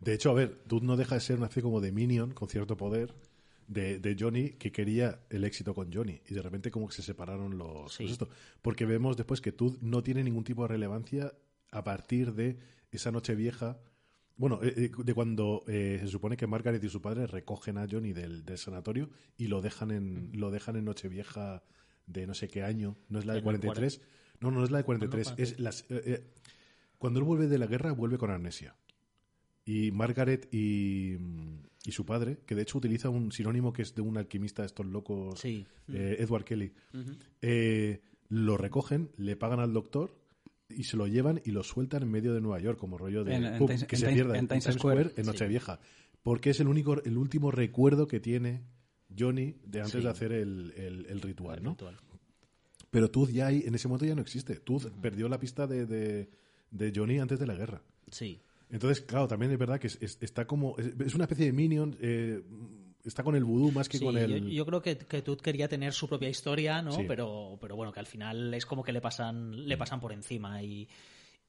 De 0.00 0.14
hecho, 0.14 0.30
a 0.30 0.34
ver, 0.34 0.58
tú 0.66 0.80
no 0.80 0.96
deja 0.96 1.14
de 1.16 1.20
ser 1.20 1.36
una 1.36 1.46
especie 1.46 1.62
como 1.62 1.80
de 1.80 1.92
minion 1.92 2.32
con 2.32 2.48
cierto 2.48 2.76
poder 2.76 3.14
de, 3.68 3.98
de 3.98 4.16
Johnny 4.18 4.50
que 4.50 4.72
quería 4.72 5.20
el 5.30 5.44
éxito 5.44 5.74
con 5.74 5.92
Johnny 5.92 6.20
y 6.28 6.34
de 6.34 6.42
repente 6.42 6.70
como 6.70 6.88
que 6.88 6.94
se 6.94 7.02
separaron 7.02 7.56
los 7.58 7.94
Sí. 7.94 8.04
esto. 8.04 8.28
porque 8.60 8.84
vemos 8.84 9.16
después 9.16 9.40
que 9.40 9.52
tú 9.52 9.78
no 9.80 10.02
tiene 10.02 10.22
ningún 10.24 10.44
tipo 10.44 10.62
de 10.62 10.68
relevancia 10.68 11.32
a 11.70 11.84
partir 11.84 12.34
de 12.34 12.58
esa 12.90 13.10
noche 13.12 13.34
vieja 13.34 13.78
bueno, 14.36 14.60
eh, 14.62 14.74
eh, 14.76 14.90
de 14.96 15.14
cuando 15.14 15.62
eh, 15.68 15.98
se 16.00 16.08
supone 16.08 16.36
que 16.36 16.46
Margaret 16.46 16.82
y 16.82 16.88
su 16.88 17.00
padre 17.00 17.26
recogen 17.26 17.78
a 17.78 17.86
Johnny 17.88 18.12
del, 18.12 18.44
del 18.44 18.58
sanatorio 18.58 19.10
y 19.36 19.46
lo 19.46 19.60
dejan 19.62 19.90
en 19.90 20.30
lo 20.34 20.50
dejan 20.50 20.76
en 20.76 20.84
Nochevieja 20.86 21.62
de 22.06 22.26
no 22.26 22.34
sé 22.34 22.48
qué 22.48 22.62
año, 22.62 22.96
no 23.08 23.18
es 23.18 23.26
la 23.26 23.34
de 23.34 23.38
En 23.40 23.46
el 23.46 23.60
43. 23.60 24.00
No, 24.40 24.50
no 24.50 24.64
es 24.64 24.70
la 24.70 24.78
de 24.78 24.84
43, 24.84 25.34
es 25.36 25.60
las 25.60 25.82
eh, 25.82 26.02
eh, 26.04 26.24
cuando 26.98 27.20
él 27.20 27.24
vuelve 27.24 27.46
de 27.46 27.58
la 27.58 27.66
guerra 27.66 27.92
vuelve 27.92 28.18
con 28.18 28.30
amnesia. 28.30 28.74
Y 29.64 29.92
Margaret 29.92 30.48
y, 30.52 31.14
y 31.84 31.92
su 31.92 32.04
padre, 32.04 32.38
que 32.46 32.54
de 32.54 32.62
hecho 32.62 32.78
utiliza 32.78 33.08
un 33.10 33.30
sinónimo 33.32 33.72
que 33.72 33.82
es 33.82 33.94
de 33.94 34.02
un 34.02 34.16
alquimista 34.18 34.62
de 34.62 34.66
estos 34.66 34.86
locos, 34.86 35.38
Sí. 35.40 35.64
eh, 35.88 36.16
Edward 36.18 36.44
Kelly, 36.44 36.72
eh, 37.40 38.00
lo 38.28 38.56
recogen, 38.56 39.10
le 39.16 39.36
pagan 39.36 39.60
al 39.60 39.72
doctor 39.72 40.16
y 40.68 40.84
se 40.84 40.96
lo 40.96 41.06
llevan 41.06 41.40
y 41.44 41.50
lo 41.50 41.62
sueltan 41.62 42.02
en 42.02 42.10
medio 42.10 42.32
de 42.34 42.40
Nueva 42.40 42.58
York, 42.60 42.78
como 42.78 42.98
rollo 42.98 43.24
de 43.24 43.34
En- 43.34 43.44
en 43.44 43.58
pum, 43.58 43.68
que 43.68 43.74
en 43.74 44.00
se 44.00 44.08
pierda 44.12 44.38
en 44.38 44.48
Times 44.48 44.64
Square. 44.64 44.78
Square 45.04 45.20
en 45.20 45.26
Nochevieja. 45.26 45.80
Porque 46.22 46.50
es 46.50 46.60
el 46.60 46.68
único, 46.68 47.02
el 47.02 47.16
último 47.18 47.50
recuerdo 47.50 48.06
que 48.06 48.20
tiene 48.20 48.62
Johnny 49.16 49.56
de 49.66 49.80
antes 49.80 49.92
Sí. 49.92 50.02
de 50.02 50.08
hacer 50.08 50.32
el, 50.32 50.72
el- 50.76 51.06
el 51.06 51.20
ritual, 51.20 51.62
¿no? 51.62 51.70
Ritual. 51.72 51.98
Pero 52.90 53.10
Tooth 53.10 53.30
ya 53.30 53.50
en 53.50 53.74
ese 53.74 53.88
momento 53.88 54.06
ya 54.06 54.14
no 54.14 54.22
existe. 54.22 54.56
Tooth 54.56 54.90
perdió 55.00 55.28
la 55.28 55.38
pista 55.38 55.66
de, 55.66 55.86
de, 55.86 56.30
de 56.70 56.92
Johnny 56.94 57.18
antes 57.18 57.38
de 57.38 57.46
la 57.46 57.54
guerra. 57.54 57.82
Sí. 58.10 58.40
Entonces, 58.72 59.04
claro, 59.04 59.28
también 59.28 59.52
es 59.52 59.58
verdad 59.58 59.78
que 59.78 59.86
es, 59.86 59.98
es- 60.00 60.18
está 60.20 60.46
como. 60.46 60.76
Es, 60.78 60.86
es 60.98 61.14
una 61.14 61.24
especie 61.24 61.46
de 61.46 61.52
Minion. 61.52 61.96
eh, 62.00 62.42
está 63.04 63.22
con 63.22 63.34
el 63.36 63.44
vudú 63.44 63.70
más 63.72 63.88
que 63.88 63.98
Sí, 63.98 64.04
con 64.04 64.14
yo, 64.14 64.20
el. 64.20 64.50
yo 64.50 64.64
creo 64.66 64.80
que, 64.82 64.96
que 64.96 65.22
Tut 65.22 65.40
quería 65.42 65.68
tener 65.68 65.92
su 65.92 66.08
propia 66.08 66.28
historia, 66.28 66.82
¿no? 66.82 66.92
Sí. 66.92 67.04
Pero, 67.06 67.58
pero 67.60 67.76
bueno, 67.76 67.92
que 67.92 68.00
al 68.00 68.06
final 68.06 68.54
es 68.54 68.64
como 68.66 68.82
que 68.82 68.92
le 68.92 69.00
pasan, 69.00 69.68
le 69.68 69.76
pasan 69.76 70.00
por 70.00 70.12
encima. 70.12 70.62
Y, 70.62 70.88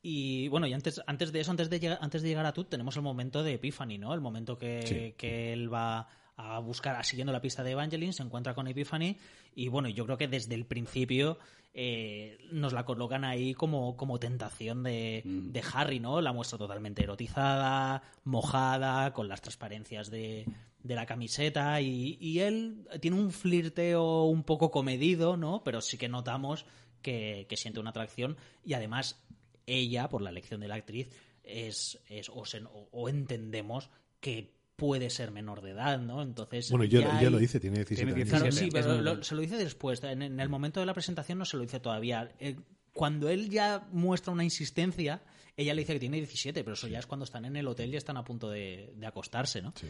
y 0.01 0.47
bueno, 0.49 0.67
y 0.67 0.73
antes, 0.73 0.99
antes 1.07 1.31
de 1.31 1.39
eso, 1.39 1.51
antes 1.51 1.69
de, 1.69 1.79
llegar, 1.79 1.99
antes 2.01 2.21
de 2.23 2.27
llegar 2.29 2.45
a 2.45 2.53
Tut, 2.53 2.69
tenemos 2.69 2.95
el 2.97 3.03
momento 3.03 3.41
de 3.43 3.53
Epiphany, 3.53 3.97
¿no? 3.97 4.13
El 4.13 4.19
momento 4.21 4.57
que, 4.57 4.81
Sí. 4.85 5.13
que 5.17 5.53
él 5.53 5.71
va 5.73 6.07
a 6.35 6.59
buscar, 6.59 7.03
siguiendo 7.05 7.31
la 7.33 7.41
pista 7.41 7.63
de 7.63 7.71
Evangeline, 7.71 8.13
se 8.13 8.23
encuentra 8.23 8.53
con 8.53 8.67
Epiphany. 8.67 9.17
Y 9.55 9.67
bueno, 9.67 9.89
yo 9.89 10.05
creo 10.05 10.17
que 10.17 10.27
desde 10.27 10.55
el 10.55 10.65
principio 10.65 11.37
eh, 11.73 12.37
nos 12.51 12.73
la 12.73 12.85
colocan 12.85 13.23
ahí 13.23 13.53
como, 13.53 13.95
como 13.97 14.19
tentación 14.19 14.83
de, 14.83 15.21
de 15.25 15.63
Harry, 15.73 15.99
¿no? 15.99 16.21
La 16.21 16.33
muestra 16.33 16.57
totalmente 16.57 17.03
erotizada, 17.03 18.03
mojada, 18.23 19.13
con 19.13 19.27
las 19.27 19.41
transparencias 19.41 20.09
de, 20.09 20.45
de 20.83 20.95
la 20.95 21.05
camiseta 21.05 21.79
y, 21.81 22.17
y 22.19 22.39
él 22.39 22.87
tiene 23.01 23.17
un 23.17 23.31
flirteo 23.31 24.23
un 24.23 24.43
poco 24.43 24.71
comedido, 24.71 25.37
¿no? 25.37 25.63
Pero 25.63 25.81
sí 25.81 25.97
que 25.97 26.09
notamos 26.09 26.65
que, 27.01 27.45
que 27.49 27.57
siente 27.57 27.79
una 27.79 27.91
atracción 27.91 28.37
y 28.65 28.73
además 28.73 29.21
ella, 29.65 30.09
por 30.09 30.21
la 30.21 30.29
elección 30.31 30.61
de 30.61 30.67
la 30.67 30.75
actriz, 30.75 31.09
es, 31.43 31.99
es 32.09 32.29
o, 32.29 32.45
se- 32.45 32.63
o- 32.63 32.89
o 32.91 33.09
entendemos 33.09 33.89
que 34.19 34.53
puede 34.75 35.09
ser 35.09 35.31
menor 35.31 35.61
de 35.61 35.71
edad, 35.71 35.99
¿no? 35.99 36.21
Entonces 36.21 36.69
Bueno, 36.71 36.85
ya, 36.85 37.21
ya 37.21 37.29
lo 37.29 37.37
dice, 37.37 37.59
tiene 37.59 37.77
17 37.77 38.13
Tiene 38.13 38.21
años. 38.21 38.29
Claro, 38.29 38.43
17, 38.45 38.65
sí, 38.65 38.71
pero 38.71 39.01
lo- 39.01 39.23
se 39.23 39.35
lo 39.35 39.41
dice 39.41 39.57
después. 39.57 40.03
En, 40.03 40.21
en 40.21 40.39
el 40.39 40.49
momento 40.49 40.79
de 40.79 40.85
la 40.85 40.93
presentación 40.93 41.37
no 41.37 41.45
se 41.45 41.57
lo 41.57 41.63
dice 41.63 41.79
todavía. 41.79 42.31
Eh, 42.39 42.55
cuando 42.93 43.29
él 43.29 43.49
ya 43.49 43.87
muestra 43.91 44.33
una 44.33 44.43
insistencia, 44.43 45.21
ella 45.57 45.73
le 45.73 45.81
dice 45.81 45.93
que 45.93 45.99
tiene 45.99 46.17
17, 46.17 46.63
pero 46.63 46.73
eso 46.73 46.87
ya 46.87 46.99
es 46.99 47.05
cuando 47.05 47.23
están 47.23 47.45
en 47.45 47.55
el 47.55 47.67
hotel 47.67 47.93
y 47.93 47.97
están 47.97 48.17
a 48.17 48.23
punto 48.23 48.49
de, 48.49 48.93
de 48.95 49.05
acostarse, 49.07 49.61
¿no? 49.61 49.73
Sí. 49.79 49.87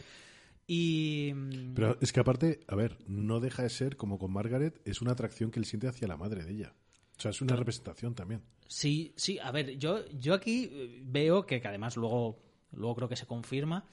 Y. 0.66 1.32
Pero 1.74 1.98
es 2.00 2.12
que 2.12 2.20
aparte, 2.20 2.60
a 2.68 2.74
ver, 2.74 2.96
no 3.06 3.40
deja 3.40 3.62
de 3.62 3.70
ser 3.70 3.96
como 3.96 4.18
con 4.18 4.32
Margaret, 4.32 4.80
es 4.86 5.02
una 5.02 5.12
atracción 5.12 5.50
que 5.50 5.58
él 5.58 5.66
siente 5.66 5.88
hacia 5.88 6.08
la 6.08 6.16
madre 6.16 6.44
de 6.44 6.52
ella. 6.52 6.72
O 7.18 7.20
sea, 7.20 7.30
es 7.30 7.40
una 7.42 7.54
representación 7.56 8.14
también. 8.14 8.42
Sí, 8.66 9.12
sí, 9.16 9.38
a 9.38 9.50
ver, 9.52 9.76
yo, 9.78 10.04
yo 10.18 10.34
aquí 10.34 10.68
eh, 10.72 11.00
veo 11.04 11.44
que, 11.46 11.60
que 11.60 11.68
además 11.68 11.96
luego, 11.96 12.42
luego 12.72 12.96
creo 12.96 13.08
que 13.08 13.16
se 13.16 13.26
confirma, 13.26 13.86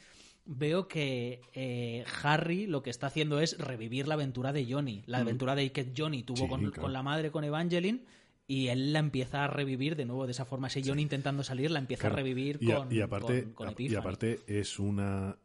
veo 0.46 0.88
que 0.88 1.42
eh, 1.54 2.04
Harry 2.24 2.66
lo 2.68 2.82
que 2.84 2.90
está 2.90 3.08
haciendo 3.08 3.40
es 3.40 3.58
revivir 3.58 4.08
la 4.08 4.16
aventura 4.16 4.52
de 4.54 4.66
Johnny, 4.72 5.04
la 5.06 5.20
aventura 5.20 5.56
de 5.56 5.72
que 5.72 5.92
Johnny 5.96 6.24
tuvo 6.24 6.38
Sí, 6.38 6.48
con, 6.48 6.60
claro. 6.62 6.82
con 6.82 6.94
la 6.94 7.04
madre, 7.04 7.32
con 7.32 7.44
Evangeline, 7.44 8.04
y 8.48 8.68
él 8.68 8.92
la 8.92 9.00
empieza 9.00 9.46
a 9.46 9.48
revivir 9.48 9.96
de 9.96 10.06
nuevo 10.06 10.26
de 10.26 10.32
esa 10.32 10.44
forma. 10.46 10.68
Ese 10.68 10.84
Johnny 10.84 11.04
intentando 11.04 11.44
salir 11.44 11.72
la 11.72 11.80
empieza 11.80 12.02
Claro. 12.02 12.16
a 12.16 12.18
revivir 12.18 12.58
y, 12.60 12.72
a- 12.72 12.78
con, 12.78 12.92
y 12.92 13.00
aparte, 13.02 13.44
con, 13.46 13.54
con 13.54 13.70
a- 13.70 13.74
y 13.78 13.96
aparte 13.96 14.40
es 14.48 14.78
una... 14.80 15.38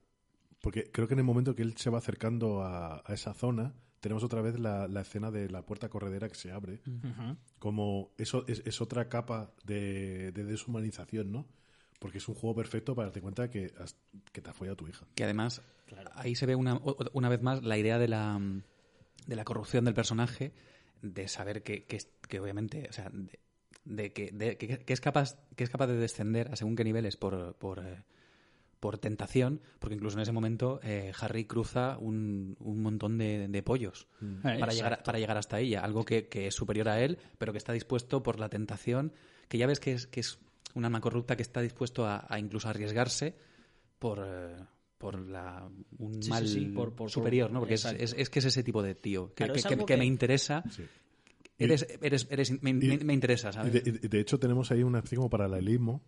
Porque 0.60 0.90
creo 0.90 1.06
que 1.06 1.14
en 1.14 1.20
el 1.20 1.24
momento 1.24 1.54
que 1.54 1.62
él 1.62 1.76
se 1.76 1.90
va 1.90 1.98
acercando 1.98 2.62
a, 2.62 3.02
a 3.04 3.14
esa 3.14 3.32
zona, 3.34 3.74
tenemos 4.00 4.24
otra 4.24 4.40
vez 4.42 4.58
la, 4.58 4.88
la 4.88 5.02
escena 5.02 5.30
de 5.30 5.48
la 5.50 5.62
puerta 5.64 5.88
corredera 5.88 6.28
que 6.28 6.34
se 6.34 6.50
abre. 6.50 6.80
Como 7.60 8.10
eso 8.18 8.44
es, 8.48 8.62
es 8.66 8.80
otra 8.80 9.08
capa 9.08 9.52
de, 9.64 10.32
de 10.32 10.44
deshumanización, 10.44 11.30
¿no? 11.30 11.46
Porque 11.98 12.18
es 12.18 12.28
un 12.28 12.34
juego 12.34 12.54
perfecto 12.54 12.94
para 12.94 13.06
darte 13.08 13.20
cuenta 13.20 13.48
que, 13.50 13.72
has- 13.78 13.96
que 14.32 14.40
te 14.42 14.50
ha 14.50 14.52
follado 14.52 14.76
tu 14.76 14.86
hija. 14.88 15.06
Que 15.14 15.24
además, 15.24 15.62
ahí 16.14 16.34
se 16.34 16.46
ve 16.46 16.54
una, 16.54 16.80
una 17.12 17.28
vez 17.28 17.40
más 17.42 17.62
la 17.62 17.78
idea 17.78 17.98
de 17.98 18.08
la, 18.08 18.38
de 19.26 19.36
la 19.36 19.44
corrupción 19.44 19.84
del 19.84 19.94
personaje, 19.94 20.52
de 21.02 21.26
saber 21.28 21.62
que, 21.62 21.84
que, 21.84 21.96
es- 21.96 22.08
que 22.28 22.38
obviamente, 22.40 22.86
o 22.90 22.92
sea, 22.92 23.10
de, 23.10 23.38
de 23.84 24.12
que, 24.12 24.30
de- 24.32 24.56
que- 24.58 24.78
que 24.84 24.92
es 24.92 25.00
capaz, 25.00 25.38
que 25.56 25.64
es 25.64 25.70
capaz 25.70 25.86
de 25.86 25.96
descender 25.96 26.48
a 26.52 26.56
según 26.56 26.76
qué 26.76 26.84
niveles 26.84 27.16
por, 27.16 27.54
por, 27.54 27.78
eh, 27.78 28.02
por 28.80 28.98
tentación, 28.98 29.62
porque 29.78 29.94
incluso 29.94 30.18
en 30.18 30.22
ese 30.22 30.32
momento 30.32 30.80
eh, 30.82 31.12
Harry 31.18 31.46
cruza 31.46 31.96
un, 31.98 32.56
un 32.60 32.82
montón 32.82 33.16
de, 33.16 33.48
de 33.48 33.62
pollos 33.62 34.06
Eh, 34.20 34.58
para, 34.60 34.72
llegar, 34.72 35.02
para 35.02 35.18
llegar 35.18 35.38
hasta 35.38 35.60
ella, 35.60 35.80
algo 35.80 36.04
que, 36.04 36.28
que 36.28 36.46
es 36.48 36.54
superior 36.54 36.88
a 36.90 37.00
él, 37.00 37.18
pero 37.38 37.52
que 37.52 37.58
está 37.58 37.72
dispuesto 37.72 38.22
por 38.22 38.38
la 38.38 38.50
tentación, 38.50 39.12
que 39.48 39.56
ya 39.58 39.66
ves 39.66 39.80
que 39.80 39.92
es, 39.92 40.06
que 40.06 40.20
es 40.20 40.38
un 40.76 40.84
alma 40.84 41.00
corrupta 41.00 41.34
que 41.36 41.42
está 41.42 41.60
dispuesto 41.60 42.06
a, 42.06 42.24
a 42.28 42.38
incluso 42.38 42.68
arriesgarse 42.68 43.34
por, 43.98 44.22
eh, 44.24 44.54
por 44.98 45.18
la, 45.18 45.68
un 45.98 46.22
Sí, 46.22 46.30
mal 46.30 46.46
sí, 46.46 46.66
por- 46.66 46.94
por- 46.94 47.10
superior, 47.10 47.50
¿no? 47.50 47.58
Porque 47.60 47.74
es, 47.74 47.84
es- 47.86 48.14
es 48.16 48.30
que 48.30 48.38
es 48.38 48.44
ese 48.44 48.62
tipo 48.62 48.82
de 48.82 48.94
tío, 48.94 49.28
que, 49.28 49.34
Claro, 49.34 49.52
que- 49.54 49.58
es 49.60 49.66
que- 49.66 49.74
algo 49.74 49.86
que 49.86 49.94
que- 49.94 49.98
me 49.98 50.06
interesa. 50.06 50.62
Sí. 50.70 50.84
Eres, 51.58 51.86
eres, 52.02 52.26
eres, 52.30 52.62
me, 52.62 52.72
me- 52.74 52.98
me 52.98 53.14
interesa, 53.14 53.50
¿sabes? 53.52 53.72
de, 53.82 54.20
hecho 54.20 54.38
tenemos 54.38 54.70
ahí 54.70 54.82
una 54.82 54.98
especie 54.98 55.16
como 55.16 55.30
paralelismo 55.30 56.02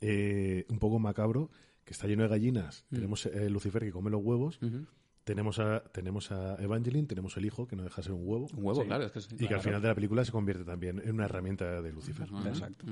eh, 0.00 0.64
un 0.70 0.78
poco 0.78 0.98
macabro 0.98 1.50
que 1.84 1.92
está 1.92 2.06
lleno 2.06 2.22
de 2.24 2.28
gallinas. 2.30 2.84
Mm. 2.90 2.94
Tenemos 2.94 3.26
eh, 3.26 3.48
Lucifer 3.50 3.82
que 3.84 3.92
come 3.92 4.10
los 4.10 4.22
huevos. 4.22 4.58
Tenemos 5.24 5.58
a, 5.58 5.80
tenemos 5.92 6.30
a 6.32 6.54
Evangeline, 6.62 7.06
tenemos 7.06 7.36
el 7.36 7.44
hijo 7.46 7.66
que 7.66 7.74
no 7.76 7.82
deja 7.82 7.96
de 7.96 8.02
ser 8.04 8.12
un 8.12 8.20
huevo. 8.26 8.46
Un 8.56 8.64
huevo, 8.64 8.84
claro. 8.84 9.04
Es 9.06 9.12
que 9.12 9.18
es- 9.18 9.28
Y 9.38 9.46
que 9.48 9.54
al 9.54 9.60
final 9.60 9.82
de 9.82 9.88
la 9.88 9.94
película 9.94 10.24
se 10.24 10.30
convierte 10.32 10.64
también 10.64 11.00
en 11.04 11.12
una 11.14 11.24
herramienta 11.24 11.82
de 11.82 11.92
Lucifer. 11.92 12.28
Exacto. 12.46 12.86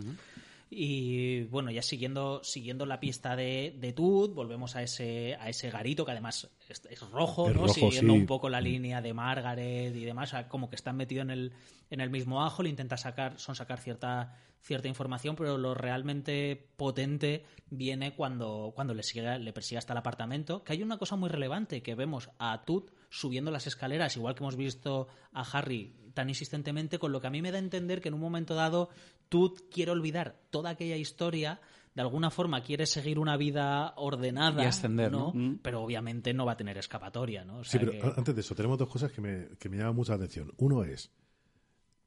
Y 0.71 1.45
bueno, 1.45 1.71
ya 1.71 1.83
siguiendo, 1.83 2.43
siguiendo 2.43 2.87
la 2.87 2.99
pista 2.99 3.37
de, 3.37 3.77
de 3.79 3.93
Toot, 3.93 4.35
volvemos 4.35 4.75
a 4.77 4.83
ese, 4.83 5.37
a 5.39 5.49
ese 5.49 5.71
garito 5.71 6.05
que 6.05 6.13
además 6.13 6.51
es, 6.69 6.83
es 6.91 7.01
rojo, 7.11 7.49
Es 7.49 7.55
¿no? 7.55 7.63
rojo, 7.63 7.75
siguiendo 7.75 8.13
sí. 8.13 8.19
un 8.19 8.27
poco 8.27 8.49
la 8.49 8.61
línea 8.61 9.01
de 9.01 9.13
Margaret 9.15 9.95
y 9.95 10.05
demás, 10.05 10.31
o 10.31 10.33
sea, 10.33 10.49
como 10.49 10.69
que 10.69 10.77
están 10.77 10.97
metido 10.97 11.23
en 11.23 11.31
el, 11.31 11.53
en 11.91 12.01
el 12.01 12.11
mismo 12.11 12.45
ajo, 12.45 12.63
le 12.63 12.71
intenta 12.71 12.97
sacar, 12.97 13.39
son 13.39 13.55
sacar 13.55 13.79
cierta, 13.79 14.37
cierta 14.61 14.89
información, 14.89 15.37
pero 15.37 15.59
lo 15.59 15.75
realmente 15.75 16.71
potente 16.77 17.45
viene 17.71 18.15
cuando, 18.15 18.73
cuando 18.75 18.95
le, 18.95 19.03
sigue, 19.03 19.39
le 19.39 19.53
persigue 19.53 19.79
hasta 19.79 19.93
el 19.93 19.99
apartamento. 19.99 20.65
Que 20.65 20.73
hay 20.73 20.83
una 20.83 20.99
cosa 20.99 21.17
muy 21.17 21.29
relevante, 21.29 21.83
que 21.83 21.95
vemos 21.95 22.31
a 22.39 22.65
Toot 22.65 22.91
subiendo 23.11 23.51
las 23.51 23.67
escaleras, 23.67 24.17
igual 24.17 24.35
que 24.35 24.43
hemos 24.43 24.57
visto 24.57 25.09
a 25.33 25.43
Harry 25.43 25.95
tan 26.15 26.29
insistentemente, 26.29 26.99
con 26.99 27.13
lo 27.13 27.21
que 27.21 27.27
a 27.27 27.31
mí 27.31 27.43
me 27.43 27.51
da 27.51 27.59
a 27.59 27.61
entender 27.61 28.01
que 28.01 28.09
en 28.09 28.15
un 28.15 28.21
momento 28.21 28.55
dado 28.55 28.89
Toot 29.29 29.69
quiere 29.71 29.91
olvidar 29.91 30.41
toda 30.51 30.71
aquella 30.71 30.97
historia, 30.97 31.61
de 31.95 32.03
alguna 32.03 32.31
forma 32.31 32.63
quiere 32.63 32.87
seguir 32.87 33.19
una 33.19 33.37
vida 33.37 33.93
ordenada, 33.97 34.63
Y 34.63 34.67
ascender, 34.67 35.13
¿no? 35.13 35.33
Pero 35.63 35.83
obviamente 35.83 36.33
no 36.33 36.45
va 36.47 36.53
a 36.53 36.57
tener 36.57 36.79
escapatoria, 36.79 37.45
¿no? 37.45 37.59
O 37.59 37.65
Sí, 37.65 37.79
pero 37.79 37.93
que- 37.93 38.03
antes 38.17 38.35
de 38.35 38.41
eso, 38.41 38.55
tenemos 38.55 38.79
dos 38.79 38.89
cosas 38.89 39.13
que 39.13 39.21
me, 39.21 39.49
que 39.59 39.69
me 39.69 39.77
llaman 39.77 39.95
mucha 39.97 40.13
la 40.13 40.17
atención. 40.17 40.53
Uno 40.57 40.83
es, 40.85 41.11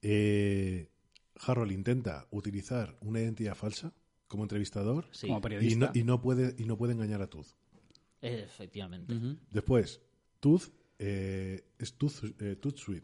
eh, 0.02 0.90
Harold 1.40 1.72
intenta 1.72 2.27
utilizar 2.32 2.98
una 3.02 3.19
identidad 3.22 3.56
falsa 3.56 3.94
como 4.27 4.44
entrevistador 4.44 5.06
Sí, 5.11 5.27
Como 5.27 5.40
y 5.40 5.42
periodista. 5.42 5.86
no, 5.86 5.92
y 5.94 6.03
no 6.03 6.22
puede 6.22 6.56
y 6.58 6.66
no 6.66 6.77
puede 6.77 6.94
engañar 6.94 7.22
a 7.22 7.27
Tooth. 7.27 7.48
efectivamente. 8.22 9.14
Después, 9.52 10.02
Tooth 10.40 10.64
eh, 11.00 11.64
es 11.77 11.94
Tooth, 11.94 12.24
eh, 12.40 12.56
Tooth 12.56 12.77
Sweet. 12.77 13.03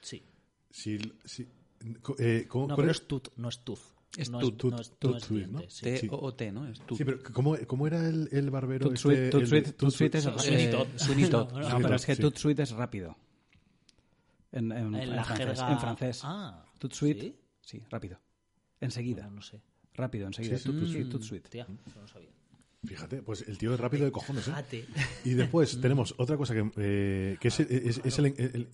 Sí. 0.00 0.22
Si, 0.70 0.98
si- 1.24 1.46
eh, 2.18 2.46
¿cómo- 2.48 2.68
No, 2.68 2.76
pero 2.76 2.90
es- 2.90 3.06
Tut, 3.06 3.28
no 3.36 3.48
es 3.48 3.60
Tuz. 3.64 3.80
Es 4.16 4.30
no 4.30 4.38
Tut, 4.38 4.52
es, 4.54 4.58
Tut, 4.58 4.72
no 4.72 4.80
es, 4.80 4.90
Tut 4.98 5.10
no 5.10 5.16
es 5.18 5.22
Sweet, 5.24 5.46
¿no? 5.48 5.58
diente, 5.58 5.74
sí. 5.74 5.82
T 5.84 5.96
Sí. 5.98 6.08
o 6.10 6.34
T, 6.34 6.52
¿no? 6.52 6.66
Es 6.66 6.80
tú. 6.80 6.96
Sí, 6.96 7.04
pero 7.04 7.18
¿cómo, 7.32 7.56
cómo 7.66 7.86
era 7.86 8.06
el, 8.08 8.28
el 8.32 8.50
barbero? 8.50 8.86
Toot 8.86 8.96
Sweet- 8.98 9.12
este, 9.18 9.30
Toot 9.30 9.42
el- 9.42 9.48
Sweet- 9.48 9.64
Toot 9.64 9.76
Toot 9.76 9.92
Sweet 9.92 10.14
es- 10.14 10.24
Todd. 10.24 10.38
Sweeney 10.96 11.28
Todd. 11.30 11.52
No, 11.52 11.68
No, 11.68 11.78
pero 11.80 11.94
es 11.96 12.06
que 12.06 12.14
sí. 12.16 12.22
Tout 12.22 12.36
Sweet 12.36 12.60
es 12.60 12.70
rápido. 12.72 13.16
En, 14.52 14.72
en- 14.72 14.94
En 14.94 14.94
en 14.94 15.16
la 15.16 15.24
francés. 15.24 15.46
jerga- 15.58 15.72
En 15.72 15.78
francés. 15.80 16.20
Ah, 16.24 16.64
Tout 16.78 16.92
Sweet, 16.92 17.20
¿sí? 17.20 17.36
sí, 17.60 17.82
rápido. 17.90 18.18
Enseguida. 18.80 19.24
No, 19.24 19.30
no 19.32 19.42
sé. 19.42 19.60
Rápido, 19.94 20.26
enseguida. 20.26 20.56
Sí, 20.56 20.62
sí, 20.64 20.68
Tout 20.70 20.78
Tout 20.80 20.88
Sweet, 20.90 21.08
Tout 21.10 21.22
Sweet. 21.22 21.44
Hostia, 21.44 21.66
eso 21.86 22.00
no 22.00 22.08
sabía. 22.08 22.30
Fíjate, 22.84 23.22
pues 23.22 23.42
el 23.48 23.58
tío 23.58 23.74
es 23.74 23.80
rápido 23.80 24.04
de 24.04 24.12
cojones, 24.12 24.46
¿eh? 24.46 24.50
Fíjate. 24.50 24.86
Y 25.24 25.34
después 25.34 25.78
tenemos 25.80 26.14
otra 26.18 26.36
cosa 26.36 26.54
que, 26.54 26.70
eh, 26.76 27.36
que 27.40 27.48
es, 27.48 27.60
es- 27.60 28.00
es 28.04 28.18
el, 28.18 28.26
el- 28.26 28.34
el- 28.38 28.68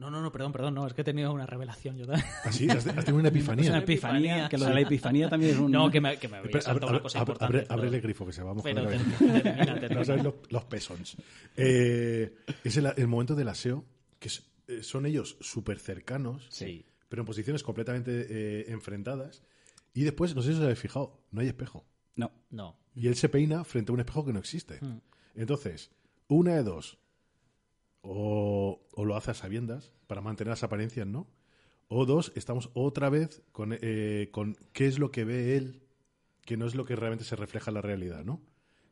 No, 0.00 0.10
no, 0.10 0.20
no, 0.22 0.32
perdón, 0.32 0.50
perdón, 0.52 0.74
no, 0.74 0.86
es 0.86 0.94
que 0.94 1.02
he 1.02 1.04
tenido 1.04 1.32
una 1.32 1.44
revelación 1.46 1.96
yo 1.98 2.06
también. 2.06 2.26
así, 2.44 2.68
has, 2.70 2.86
has 2.86 3.04
tenido 3.04 3.16
una 3.20 3.28
Es 3.28 3.46
una 3.48 3.78
epifanía. 3.78 3.78
epifanía, 3.78 4.48
que 4.48 4.58
lo 4.58 4.64
de 4.64 4.70
la 4.70 4.76
Sí. 4.80 4.86
epifanía 4.86 5.28
también 5.28 5.52
es 5.52 5.58
un... 5.58 5.70
No, 5.70 5.90
que 5.90 6.00
me, 6.00 6.16
que 6.18 6.26
me 6.28 6.38
había 6.38 6.46
Espera, 6.48 6.62
saltado 6.64 6.86
abre, 6.88 6.96
una 6.96 7.02
cosa 7.02 7.18
abre- 7.20 7.20
importante. 7.32 7.58
abre- 7.58 7.66
ábrele 7.68 7.96
el 7.98 8.02
grifo 8.02 8.26
que 8.26 8.32
se 8.32 8.42
va 8.42 8.50
a 8.50 8.54
mojar 8.54 8.74
Pero 8.74 8.90
la 8.90 8.96
cabeza. 8.96 9.18
termina, 9.18 9.42
termina, 9.80 9.88
No 9.94 10.04
sabes 10.04 10.24
los, 10.24 10.34
los 10.48 10.64
pesons. 10.64 11.16
Eh, 11.56 12.34
es 12.64 12.76
el, 12.76 12.86
el 12.96 13.06
momento 13.08 13.34
del 13.34 13.48
aseo, 13.48 13.84
que 14.18 14.28
es- 14.28 14.50
eh, 14.68 14.82
son 14.82 15.04
ellos 15.06 15.36
súper 15.40 15.78
cercanos, 15.78 16.46
Sí. 16.50 16.84
pero 17.08 17.22
en 17.22 17.26
posiciones 17.26 17.62
completamente 17.62 18.26
eh, 18.30 18.64
enfrentadas. 18.72 19.42
Y 19.92 20.04
después, 20.04 20.34
no 20.34 20.42
sé 20.42 20.52
si 20.52 20.58
os 20.58 20.62
habéis 20.62 20.78
fijado, 20.78 21.20
no 21.30 21.40
hay 21.40 21.48
espejo. 21.48 21.84
No. 22.16 22.32
No. 22.50 22.78
Y 22.94 23.08
él 23.08 23.16
se 23.16 23.28
peina 23.28 23.64
frente 23.64 23.92
a 23.92 23.94
un 23.94 24.00
espejo 24.00 24.24
que 24.24 24.32
no 24.32 24.38
existe. 24.38 24.78
Mm. 24.80 25.00
Entonces, 25.34 25.90
una 26.28 26.54
de 26.54 26.62
dos. 26.62 26.98
O, 28.02 28.80
o 28.94 29.04
lo 29.04 29.16
hace 29.16 29.32
a 29.32 29.34
sabiendas 29.34 29.92
para 30.06 30.20
mantener 30.20 30.50
las 30.50 30.62
apariencias, 30.62 31.06
¿no? 31.06 31.28
O 31.92 32.06
dos, 32.06 32.32
estamos 32.36 32.70
otra 32.74 33.10
vez 33.10 33.42
con, 33.50 33.76
eh, 33.80 34.28
con 34.30 34.56
qué 34.72 34.86
es 34.86 35.00
lo 35.00 35.10
que 35.10 35.24
ve 35.24 35.56
él, 35.56 35.82
que 36.44 36.56
no 36.56 36.66
es 36.66 36.76
lo 36.76 36.84
que 36.84 36.94
realmente 36.94 37.24
se 37.24 37.34
refleja 37.34 37.72
en 37.72 37.74
la 37.74 37.82
realidad, 37.82 38.24
¿no? 38.24 38.40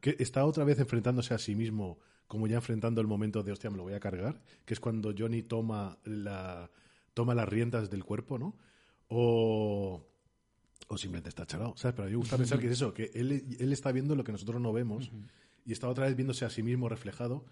Que 0.01 0.17
está 0.19 0.45
otra 0.45 0.65
vez 0.65 0.81
enfrentándose 0.81 1.33
a 1.33 1.39
sí 1.39 1.55
mismo, 1.55 2.01
como 2.27 2.49
ya 2.49 2.57
enfrentando 2.57 3.01
el 3.01 3.07
momento 3.07 3.45
de, 3.45 3.53
hostia, 3.53 3.71
me 3.71 3.77
lo 3.77 3.85
voy 3.85 3.95
a 3.95 4.01
cargar, 4.01 4.43
que 4.65 4.75
es 4.75 4.81
cuando 4.81 5.15
Johnny 5.17 5.45
toma 5.45 5.97
la, 6.05 6.71
toma 7.15 7.37
las 7.37 7.49
riendas 7.49 7.89
del 7.89 8.03
cuerpo, 8.03 8.37
¿no? 8.37 8.57
O, 9.07 10.05
o 10.89 10.99
simplemente 10.99 11.29
está 11.29 11.47
chalado, 11.47 11.77
¿sabes? 11.77 11.95
Pero 11.95 12.07
a 12.07 12.07
mí 12.07 12.13
me 12.13 12.19
gusta 12.19 12.37
pensar 12.37 12.59
que 12.59 12.67
es 12.67 12.73
eso, 12.73 12.93
que 12.93 13.13
él, 13.15 13.57
él 13.61 13.73
está 13.73 13.93
viendo 13.93 14.17
lo 14.17 14.25
que 14.25 14.33
nosotros 14.33 14.61
no 14.61 14.73
vemos 14.73 15.13
y 15.65 15.71
está 15.71 15.89
otra 15.89 16.07
vez 16.07 16.17
viéndose 16.17 16.45
a 16.45 16.51
sí 16.51 16.65
mismo 16.65 16.89
reflejado 16.89 17.45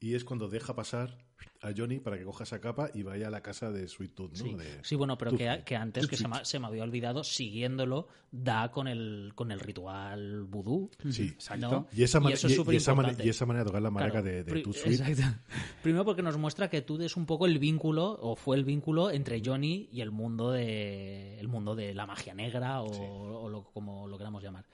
y 0.00 0.14
es 0.14 0.24
cuando 0.24 0.48
deja 0.48 0.74
pasar 0.74 1.18
a 1.60 1.70
Johnny 1.76 1.98
para 1.98 2.16
que 2.18 2.24
coja 2.24 2.44
esa 2.44 2.60
capa 2.60 2.88
y 2.94 3.02
vaya 3.02 3.26
a 3.28 3.30
la 3.30 3.42
casa 3.42 3.70
de 3.72 3.88
Sweet 3.88 4.14
Tooth, 4.14 4.30
¿no? 4.32 4.36
Sí, 4.44 4.54
De- 4.54 4.78
sí, 4.84 4.94
bueno, 4.96 5.18
pero 5.18 5.32
Tooth- 5.32 5.58
que, 5.58 5.64
que 5.64 5.76
antes, 5.76 6.06
que 6.06 6.16
se 6.16 6.24
Tooth 6.24 6.34
me, 6.38 6.44
se 6.44 6.58
me 6.60 6.66
había 6.68 6.82
olvidado, 6.84 7.24
siguiéndolo, 7.24 8.06
da 8.30 8.70
con 8.70 8.86
el, 8.86 9.32
con 9.34 9.50
el 9.50 9.58
ritual 9.58 10.44
vudú. 10.44 10.90
Sí. 11.10 11.24
Exacto. 11.34 11.68
¿no? 11.70 11.86
Y 11.92 12.02
esa, 12.04 12.20
mane- 12.20 12.34
eso 12.34 12.46
es 12.46 12.52
y- 12.52 12.56
y 12.72 12.76
esa 12.76 12.94
y 13.24 13.28
esa 13.28 13.46
manera 13.46 13.64
de 13.64 13.68
tocar 13.70 13.82
la 13.82 13.90
maraca 13.90 14.22
Claro, 14.22 14.26
de, 14.26 14.44
de 14.44 14.62
Tooth 14.62 14.76
Sweet. 14.84 15.00
exacto. 15.00 15.40
Primero 15.82 16.04
porque 16.04 16.22
nos 16.22 16.36
muestra 16.38 16.70
que 16.70 16.82
Toot 16.82 17.00
es 17.02 17.16
un 17.16 17.26
poco 17.26 17.46
el 17.46 17.58
vínculo, 17.58 18.18
o 18.20 18.36
fue 18.36 18.56
el 18.56 18.64
vínculo 18.64 19.10
entre 19.10 19.42
Johnny 19.44 19.88
y 19.92 20.00
el 20.00 20.10
mundo 20.12 20.52
de, 20.52 21.38
el 21.40 21.48
mundo 21.48 21.74
de 21.74 21.94
la 21.94 22.06
magia 22.06 22.34
negra, 22.34 22.82
o, 22.82 23.42
o 23.42 23.48
lo, 23.48 23.64
como 23.64 24.06
lo 24.06 24.16
queramos 24.18 24.42
llamar. 24.44 24.64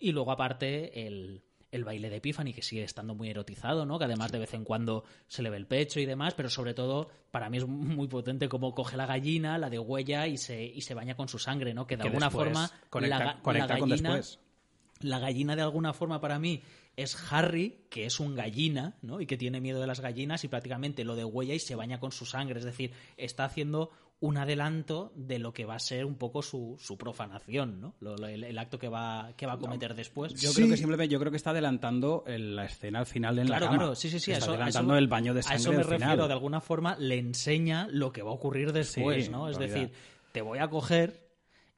Y 0.00 0.10
luego 0.10 0.32
aparte 0.32 1.06
el, 1.06 1.42
el 1.72 1.82
baile 1.84 2.08
de 2.10 2.16
Epiphany, 2.18 2.52
que 2.52 2.62
sigue 2.62 2.84
estando 2.84 3.14
muy 3.14 3.30
erotizado, 3.30 3.84
¿no? 3.84 3.98
Que 3.98 4.04
además 4.04 4.30
de 4.30 4.38
vez 4.38 4.54
en 4.54 4.62
cuando 4.62 5.02
se 5.26 5.42
le 5.42 5.50
ve 5.50 5.56
el 5.56 5.66
pecho 5.66 5.98
y 5.98 6.06
demás, 6.06 6.34
pero 6.34 6.48
sobre 6.48 6.74
todo 6.74 7.08
para 7.32 7.50
mí 7.50 7.56
es 7.58 7.66
muy 7.66 8.06
potente 8.06 8.48
cómo 8.48 8.74
coge 8.74 8.96
la 8.96 9.06
gallina, 9.06 9.58
la 9.58 9.68
de 9.70 9.78
huella 9.80 10.26
y 10.28 10.36
se, 10.36 10.62
y 10.64 10.82
se 10.82 10.94
baña 10.94 11.16
con 11.16 11.28
su 11.28 11.38
sangre, 11.40 11.74
¿no? 11.74 11.86
Que 11.86 11.96
de 11.96 12.02
Que 12.02 12.08
alguna 12.08 12.30
forma 12.30 12.70
conecta, 12.90 13.18
la, 13.18 13.24
ga- 13.36 13.42
conecta 13.42 13.74
la 13.74 13.80
con 13.80 13.88
gallina, 13.88 14.14
después. 14.16 14.38
la 15.00 15.18
gallina 15.18 15.56
de 15.56 15.62
alguna 15.62 15.92
forma 15.92 16.20
para 16.20 16.38
mí 16.38 16.62
es 16.94 17.16
Harry, 17.32 17.86
que 17.88 18.04
es 18.04 18.20
un 18.20 18.34
gallina, 18.34 18.98
¿no? 19.00 19.22
Y 19.22 19.26
que 19.26 19.38
tiene 19.38 19.62
miedo 19.62 19.80
de 19.80 19.86
las 19.86 20.00
gallinas 20.00 20.44
y 20.44 20.48
prácticamente 20.48 21.04
lo 21.04 21.16
de 21.16 21.24
huella 21.24 21.54
y 21.54 21.58
se 21.58 21.74
baña 21.74 21.98
con 21.98 22.12
su 22.12 22.26
sangre. 22.26 22.58
Es 22.58 22.66
decir, 22.66 22.92
está 23.16 23.46
haciendo 23.46 23.90
un 24.22 24.36
adelanto 24.38 25.12
de 25.16 25.38
lo 25.40 25.52
que 25.52 25.64
va 25.64 25.74
a 25.74 25.78
ser 25.80 26.04
un 26.04 26.14
poco 26.14 26.42
su, 26.42 26.76
su 26.80 26.96
profanación, 26.96 27.80
¿no? 27.80 27.94
Lo- 28.00 28.16
lo- 28.16 28.28
el, 28.28 28.44
el 28.44 28.56
acto 28.58 28.78
que 28.78 28.88
va, 28.88 29.32
que 29.36 29.46
va 29.46 29.54
a 29.54 29.58
cometer 29.58 29.94
después. 29.96 30.32
Yo 30.34 30.50
Sí. 30.50 30.56
creo 30.56 30.68
que 30.68 30.76
simplemente 30.76 31.12
yo 31.12 31.18
creo 31.18 31.30
que 31.32 31.36
está 31.36 31.50
adelantando 31.50 32.22
el- 32.28 32.54
la 32.54 32.64
escena 32.66 33.00
al 33.00 33.06
final 33.06 33.38
en 33.40 33.46
Claro, 33.48 33.64
la 33.64 33.66
cama. 33.66 33.78
claro, 33.78 33.94
sí, 33.96 34.08
sí, 34.08 34.20
sí. 34.20 34.30
a 34.30 34.34
Está 34.34 34.44
eso- 34.44 34.52
a 34.52 34.54
adelantando 34.54 34.94
eso- 34.94 34.98
el 34.98 35.08
baño 35.08 35.34
de 35.34 35.40
A 35.40 35.42
sangre 35.42 35.60
eso 35.60 35.72
me 35.72 35.82
final. 35.84 35.98
refiero, 36.00 36.26
de 36.28 36.32
alguna 36.34 36.60
forma 36.60 36.96
le 36.98 37.18
enseña 37.18 37.88
lo 37.90 38.12
que 38.12 38.22
va 38.22 38.30
a 38.30 38.34
ocurrir 38.34 38.72
después, 38.72 39.24
Sí, 39.26 39.30
¿no? 39.32 39.48
Es 39.48 39.56
realidad. 39.56 39.80
decir, 39.80 39.92
te 40.30 40.40
voy 40.40 40.60
a 40.60 40.68
coger 40.70 41.28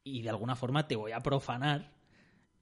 y 0.05 0.21
de 0.21 0.29
alguna 0.29 0.55
forma 0.55 0.87
te 0.87 0.97
voy 0.97 1.13
a 1.13 1.21
profanar 1.21 1.93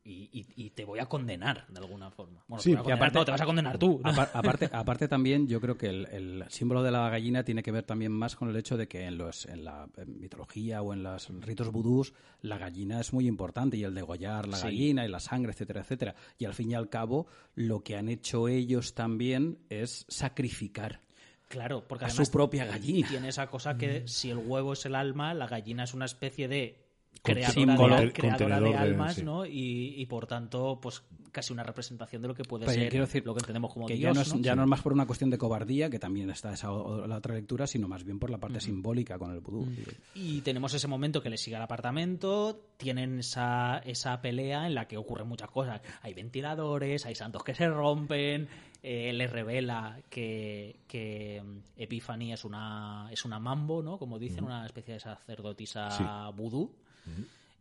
y, 0.04 0.28
y- 0.32 0.46
y 0.56 0.70
te 0.70 0.84
voy 0.84 0.98
a 0.98 1.06
condenar 1.06 1.66
de 1.68 1.78
alguna 1.78 2.10
forma. 2.10 2.42
Bueno, 2.48 2.60
Sí, 2.62 2.74
te, 2.74 2.80
voy 2.82 2.90
a 2.92 2.96
aparte- 2.96 3.18
no, 3.18 3.24
te 3.24 3.30
vas 3.30 3.40
a 3.40 3.44
condenar 3.46 3.78
tú. 3.78 4.00
aparte, 4.04 4.68
aparte 4.72 5.06
también, 5.08 5.46
yo 5.46 5.60
creo 5.60 5.76
que 5.78 5.86
el, 5.86 6.06
el 6.06 6.44
símbolo 6.48 6.82
de 6.82 6.90
la 6.90 7.08
gallina 7.08 7.44
tiene 7.44 7.62
que 7.62 7.70
ver 7.70 7.84
también 7.84 8.10
más 8.10 8.34
con 8.34 8.48
el 8.48 8.56
hecho 8.56 8.76
de 8.76 8.88
que 8.88 9.04
en, 9.04 9.16
los, 9.18 9.46
en 9.46 9.64
la 9.64 9.88
mitología 10.06 10.82
o 10.82 10.92
en 10.92 11.02
los 11.04 11.28
ritos 11.40 11.70
vudús 11.70 12.12
la 12.40 12.58
gallina 12.58 13.00
es 13.00 13.12
muy 13.12 13.26
importante 13.28 13.76
y 13.76 13.84
el 13.84 13.94
degollar 13.94 14.48
la 14.48 14.56
Sí. 14.56 14.64
gallina 14.64 15.04
y 15.04 15.08
la 15.08 15.20
sangre, 15.20 15.52
etcétera, 15.52 15.82
etcétera. 15.82 16.14
Y 16.38 16.44
al 16.46 16.54
fin 16.54 16.70
y 16.70 16.74
al 16.74 16.88
cabo, 16.88 17.26
lo 17.54 17.84
que 17.84 17.96
han 17.96 18.08
hecho 18.08 18.48
ellos 18.48 18.94
también 18.94 19.58
es 19.68 20.04
sacrificar. 20.08 21.00
Claro, 21.48 21.86
porque 21.86 22.06
a 22.06 22.08
además 22.08 22.26
su 22.28 22.32
propia 22.32 22.64
gallina. 22.64 22.98
Y 23.00 23.04
tiene 23.04 23.28
esa 23.28 23.46
cosa 23.48 23.76
que 23.76 24.08
si 24.08 24.30
el 24.30 24.38
huevo 24.38 24.72
es 24.72 24.86
el 24.86 24.94
alma, 24.94 25.34
la 25.34 25.46
gallina 25.46 25.84
es 25.84 25.92
una 25.94 26.06
especie 26.06 26.48
de 26.48 26.81
creadora, 27.22 27.52
símbolo. 27.52 27.96
de, 28.00 28.12
creadora 28.12 28.56
de 28.56 28.64
Contenedor 28.66 28.72
de- 28.72 28.76
almas, 28.92 29.14
sí. 29.14 29.22
¿no? 29.24 29.46
Y, 29.46 29.94
y 29.96 30.06
por 30.06 30.26
tanto, 30.26 30.78
pues 30.82 31.02
casi 31.30 31.52
una 31.52 31.62
representación 31.62 32.20
de 32.20 32.28
lo 32.28 32.34
que 32.34 32.44
puede 32.44 32.66
Pero 32.66 32.78
ser 32.78 32.90
quiero 32.90 33.06
decir 33.06 33.24
lo 33.24 33.32
que 33.34 33.38
entendemos 33.40 33.72
como 33.72 33.86
que 33.86 33.94
Dios, 33.94 34.10
ya, 34.10 34.14
no 34.14 34.20
es, 34.20 34.34
¿no? 34.34 34.40
ya 34.42 34.54
no 34.54 34.62
es 34.64 34.68
más 34.68 34.82
por 34.82 34.92
una 34.92 35.06
cuestión 35.06 35.30
de 35.30 35.38
cobardía, 35.38 35.88
que 35.88 35.98
también 35.98 36.28
está 36.28 36.52
esa 36.52 36.70
o- 36.72 37.06
la 37.06 37.16
otra 37.16 37.34
lectura, 37.34 37.66
sino 37.66 37.88
más 37.88 38.04
bien 38.04 38.18
por 38.18 38.28
la 38.28 38.36
parte 38.38 38.60
simbólica 38.60 39.18
con 39.18 39.32
el 39.32 39.40
vudú. 39.40 39.66
Y 40.14 40.42
tenemos 40.42 40.74
ese 40.74 40.88
momento 40.88 41.22
que 41.22 41.30
le 41.30 41.38
sigue 41.38 41.56
al 41.56 41.62
apartamento, 41.62 42.60
tienen 42.76 43.20
esa, 43.20 43.78
esa 43.78 44.20
pelea 44.20 44.66
en 44.66 44.74
la 44.74 44.86
que 44.86 44.98
ocurren 44.98 45.26
muchas 45.26 45.48
cosas. 45.50 45.80
Hay 46.02 46.12
ventiladores, 46.12 47.06
hay 47.06 47.14
santos 47.14 47.42
que 47.44 47.54
se 47.54 47.66
rompen, 47.66 48.48
eh, 48.82 49.12
le 49.14 49.26
revela 49.26 50.00
que, 50.10 50.80
que 50.86 51.42
Epiphany 51.78 52.32
es 52.34 52.44
una, 52.44 53.08
es 53.10 53.24
una 53.24 53.38
mambo, 53.38 53.82
¿no? 53.82 53.96
Como 53.96 54.18
dicen, 54.18 54.44
una 54.44 54.66
especie 54.66 54.94
de 54.94 55.00
sacerdotisa 55.00 55.90
Sí. 55.90 56.04
vudú, 56.36 56.74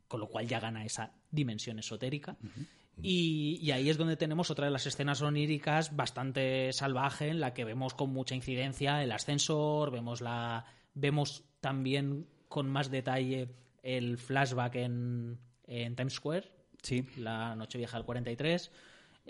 con 0.08 0.20
lo 0.20 0.28
cual 0.28 0.48
ya 0.48 0.60
gana 0.60 0.86
esa 0.86 1.12
dimensión 1.30 1.80
esotérica. 1.80 2.36
Y, 3.02 3.58
y 3.62 3.72
ahí 3.72 3.90
es 3.90 3.98
donde 3.98 4.18
tenemos 4.18 4.52
otra 4.52 4.66
de 4.66 4.72
las 4.72 4.86
escenas 4.86 5.22
oníricas 5.22 5.96
bastante 5.96 6.72
salvaje 6.74 7.30
en 7.30 7.40
la 7.40 7.54
que 7.54 7.66
vemos 7.66 7.94
con 7.94 8.12
mucha 8.12 8.36
incidencia 8.36 9.02
el 9.02 9.12
ascensor, 9.12 9.92
vemos 9.92 10.22
la 10.22 10.66
vemos 10.94 11.44
también 11.62 12.28
con 12.48 12.70
más 12.70 12.92
detalle 12.92 13.50
el 13.82 14.18
flashback 14.18 14.76
en, 14.76 15.40
en 15.66 15.96
Times 15.96 16.14
Square, 16.14 16.52
Sí, 16.82 17.08
la 17.18 17.56
Nochevieja 17.56 17.98
del 17.98 18.06
43. 18.06 18.72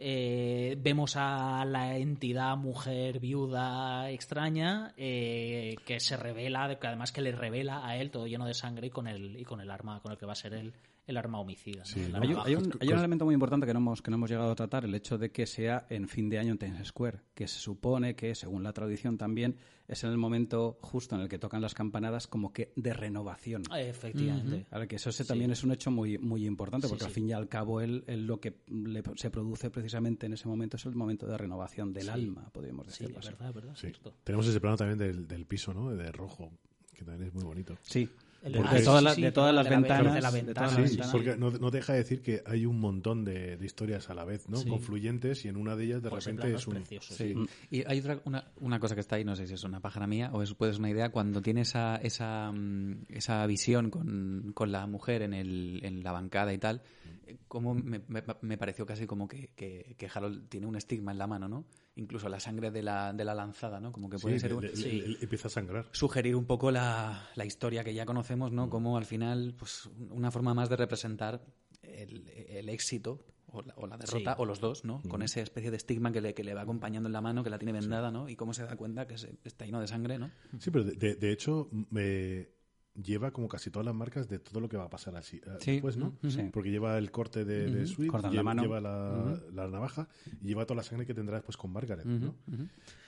Eh, 0.04 0.78
vemos 0.80 1.16
a 1.16 1.64
la 1.64 1.96
entidad 1.96 2.58
mujer 2.58 3.20
viuda 3.20 4.10
extraña 4.10 4.96
eh, 4.98 5.76
que 5.86 6.00
se 6.00 6.18
revela, 6.18 6.80
que 6.80 6.88
además 6.88 7.12
que 7.12 7.22
le 7.22 7.32
revela 7.32 7.86
a 7.86 7.98
él 7.98 8.10
todo 8.10 8.26
lleno 8.26 8.48
de 8.48 8.56
sangre 8.56 8.88
y 8.88 8.90
con 8.90 9.08
el, 9.08 9.40
y 9.40 9.44
con 9.44 9.62
el 9.62 9.70
arma 9.70 10.00
con 10.00 10.12
el 10.12 10.18
que 10.18 10.26
va 10.26 10.32
a 10.32 10.36
ser 10.36 10.56
el, 10.56 10.74
el 11.12 11.18
arma 11.18 11.40
homicida. 11.40 11.80
¿no? 11.82 11.86
Sí, 11.86 12.00
El 12.02 12.12
¿no? 12.12 12.18
arma 12.18 12.26
Hay 12.26 12.30
un, 12.32 12.36
baja. 12.38 12.48
hay 12.50 12.56
un- 12.56 12.72
hay 12.82 12.88
un 12.90 12.98
elemento 13.00 13.26
muy 13.26 13.34
importante 13.36 13.68
que 13.68 13.74
no, 13.74 13.80
hemos, 13.80 14.02
que 14.02 14.10
no 14.12 14.18
hemos 14.18 14.30
llegado 14.30 14.52
a 14.52 14.56
tratar, 14.56 14.84
el 14.86 14.96
hecho 14.96 15.18
de 15.18 15.32
que 15.32 15.46
sea 15.46 15.86
en 15.90 16.08
fin 16.08 16.28
de 16.30 16.40
año 16.40 16.52
en 16.54 16.58
Times 16.58 16.88
Square, 16.88 17.20
que 17.36 17.48
se 17.48 17.60
supone 17.60 18.16
que, 18.16 18.34
según 18.36 18.64
la 18.64 18.74
tradición 18.74 19.18
también, 19.18 19.56
es 19.88 20.04
en 20.04 20.10
el 20.12 20.18
momento 20.18 20.78
justo 20.82 21.16
en 21.16 21.22
el 21.22 21.28
que 21.30 21.38
tocan 21.38 21.62
las 21.62 21.74
campanadas 21.74 22.26
como 22.28 22.52
que 22.54 22.72
de 22.76 22.94
renovación. 22.94 23.64
Efectivamente. 23.76 24.66
Ahora 24.72 24.88
que 24.88 24.96
eso 24.96 25.10
ese 25.10 25.26
también 25.26 25.52
es 25.52 25.64
un 25.64 25.72
hecho 25.72 25.92
muy, 25.92 26.18
muy 26.18 26.46
importante, 26.46 26.88
Sí, 26.88 26.92
porque 26.92 27.06
al 27.06 27.12
fin 27.12 27.28
y 27.30 27.34
al 27.34 27.48
cabo 27.48 27.82
él, 27.82 28.04
él 28.08 28.26
lo 28.26 28.40
que 28.40 28.58
le- 28.68 29.04
se 29.16 29.30
produce 29.30 29.70
precisamente 29.70 30.26
en 30.26 30.34
ese 30.34 30.48
momento 30.48 30.78
es 30.78 30.86
el 30.86 30.96
momento 30.96 31.28
de 31.28 31.38
renovación 31.38 31.94
del 31.94 32.04
Sí. 32.04 32.10
alma, 32.10 32.50
podríamos 32.54 32.88
Sí, 32.88 33.04
decirlo 33.04 33.20
así. 33.20 33.30
verdad, 33.30 33.50
es 33.50 33.56
verdad. 33.56 34.14
Tenemos 34.24 34.48
ese 34.48 34.60
plano 34.62 34.78
también 34.78 34.98
del, 34.98 35.28
del 35.28 35.46
piso, 35.46 35.74
¿no? 35.74 35.92
De 35.92 36.12
rojo, 36.12 36.52
que 36.94 37.04
también 37.04 37.28
es 37.28 37.34
muy 37.34 37.44
bonito. 37.44 37.78
Sí, 37.82 38.10
El- 38.44 38.54
Porque 38.54 38.78
de 38.78 38.84
todas 38.84 39.04
las- 39.04 39.16
sí, 39.16 39.22
de 39.22 39.32
todas 39.32 39.54
las 39.54 39.66
de 39.66 39.70
la 39.70 39.78
ventanas, 39.78 40.14
de 40.16 40.22
la 40.22 40.32
ventana, 40.32 40.70
Sí, 40.70 40.76
las 40.82 40.90
sí, 40.90 40.98
ventanas. 40.98 41.12
porque 41.12 41.38
no, 41.38 41.52
no 41.52 41.70
deja 41.70 41.94
de 41.94 42.00
decir 42.00 42.22
que 42.24 42.42
hay 42.48 42.66
un 42.66 42.80
montón 42.80 43.24
de, 43.24 43.56
de 43.58 43.66
historias 43.66 44.10
a 44.10 44.16
la 44.16 44.26
vez, 44.26 44.50
¿no? 44.50 44.58
Sí. 44.58 44.68
Confluyentes 44.68 45.46
y 45.46 45.50
en 45.50 45.58
una 45.58 45.76
de 45.76 45.84
ellas 45.86 46.02
de 46.02 46.10
Pues 46.10 46.26
repente 46.26 46.56
es 46.56 46.66
un... 46.66 46.74
precioso. 46.74 47.14
Sí. 47.14 47.36
Y 47.70 47.84
hay 47.86 48.00
otra, 48.00 48.20
una, 48.26 48.46
una 48.60 48.80
cosa 48.80 48.96
que 48.96 49.02
está 49.02 49.18
ahí, 49.18 49.24
no 49.24 49.36
sé 49.36 49.46
si 49.46 49.54
es 49.54 49.64
una 49.64 49.80
pájara 49.80 50.08
mía 50.08 50.32
o 50.34 50.42
es, 50.42 50.54
puede 50.56 50.72
ser 50.74 50.80
una 50.80 50.90
idea, 50.90 51.10
cuando 51.12 51.42
tiene 51.44 51.62
esa, 51.62 51.98
esa, 51.98 52.52
mm, 52.52 53.06
esa 53.10 53.46
visión 53.46 53.92
con, 53.92 54.52
con 54.56 54.72
la 54.72 54.88
mujer 54.88 55.22
en, 55.22 55.34
el, 55.36 55.80
en 55.84 56.02
la 56.04 56.12
bancada 56.12 56.52
y 56.52 56.58
tal, 56.58 56.82
eh, 57.28 57.38
como 57.48 57.76
me, 57.76 58.02
me- 58.08 58.24
me 58.42 58.58
pareció 58.58 58.88
casi 58.88 59.06
como 59.06 59.28
que, 59.28 59.52
que, 59.56 59.94
que 60.00 60.10
Harold 60.12 60.50
tiene 60.50 60.66
un 60.66 60.76
estigma 60.76 61.12
en 61.12 61.20
la 61.20 61.28
mano, 61.28 61.48
¿no? 61.48 61.66
Incluso 61.96 62.30
la 62.30 62.40
sangre 62.40 62.72
de 62.72 62.82
la, 62.82 63.12
de 63.12 63.26
la 63.26 63.36
lanzada, 63.36 63.80
¿no? 63.82 63.92
Como 63.92 64.10
que 64.10 64.18
puede 64.18 64.36
Sí, 64.36 64.40
ser 64.42 64.54
un- 64.54 64.64
le- 64.64 64.76
sí. 64.76 65.02
le- 65.02 65.18
empieza 65.22 65.48
a 65.50 65.52
sangrar. 65.52 65.90
sugerir 65.92 66.36
un 66.38 66.46
poco 66.46 66.72
la, 66.72 67.30
la 67.36 67.46
historia 67.46 67.84
que 67.84 67.94
ya 67.94 68.06
conocemos, 68.06 68.52
¿no? 68.54 68.70
Como 68.70 68.98
al 68.98 69.06
final, 69.06 69.54
pues 69.60 69.90
una 70.10 70.32
forma 70.32 70.54
más 70.54 70.70
de 70.70 70.78
representar 70.78 71.42
el, 71.84 72.30
el 72.30 72.70
éxito 72.70 73.26
o 73.48 73.62
la, 73.62 73.74
o 73.76 73.88
la 73.88 73.98
derrota, 73.98 74.36
Sí. 74.36 74.42
o 74.42 74.46
los 74.46 74.62
dos, 74.62 74.86
¿no? 74.86 75.02
Con 75.10 75.22
esa 75.22 75.42
especie 75.42 75.70
de 75.70 75.76
estigma 75.76 76.14
que 76.14 76.22
le, 76.22 76.34
que 76.34 76.46
le 76.46 76.54
va 76.54 76.62
acompañando 76.62 77.10
en 77.10 77.14
la 77.14 77.20
mano, 77.20 77.44
que 77.44 77.50
la 77.50 77.60
tiene 77.60 77.74
vendada, 77.74 78.10
¿no? 78.10 78.30
Y 78.30 78.38
cómo 78.38 78.54
se 78.54 78.64
da 78.64 78.78
cuenta 78.78 79.06
que 79.06 79.18
se- 79.18 79.36
está 79.44 79.66
lleno 79.66 79.82
de 79.82 79.88
sangre, 79.88 80.18
¿no? 80.18 80.32
Sí, 80.60 80.72
pero 80.72 80.86
de, 80.86 80.94
de- 80.96 81.16
de 81.16 81.32
hecho 81.34 81.68
me 81.90 82.48
lleva 82.96 83.32
como 83.32 83.48
casi 83.48 83.70
todas 83.70 83.86
las 83.86 83.96
marcas 83.96 84.28
de 84.28 84.40
todo 84.40 84.60
lo 84.60 84.68
que 84.68 84.76
va 84.78 84.84
a 84.86 84.90
pasar 84.90 85.16
así. 85.16 85.38
eh, 85.38 85.58
Sí. 85.60 85.72
Después, 85.74 85.98
¿no? 85.98 86.14
Sí. 86.28 86.50
Porque 86.52 86.72
lleva 86.72 86.98
el 86.98 87.10
corte 87.12 87.46
de, 87.46 87.72
de 87.72 87.88
Sweet, 87.88 88.10
Cortan 88.12 88.32
la 88.32 88.42
lleva, 88.42 88.44
mano. 88.44 88.62
lleva 88.64 88.82
la, 88.82 89.40
la 89.54 89.68
navaja 89.70 90.08
y 90.42 90.48
lleva 90.48 90.66
toda 90.66 90.78
la 90.78 90.84
sangre 90.84 91.06
que 91.06 91.14
tendrá 91.14 91.38
después 91.38 91.56
con 91.58 91.72
Margaret, 91.72 92.06
¿no? 92.06 92.36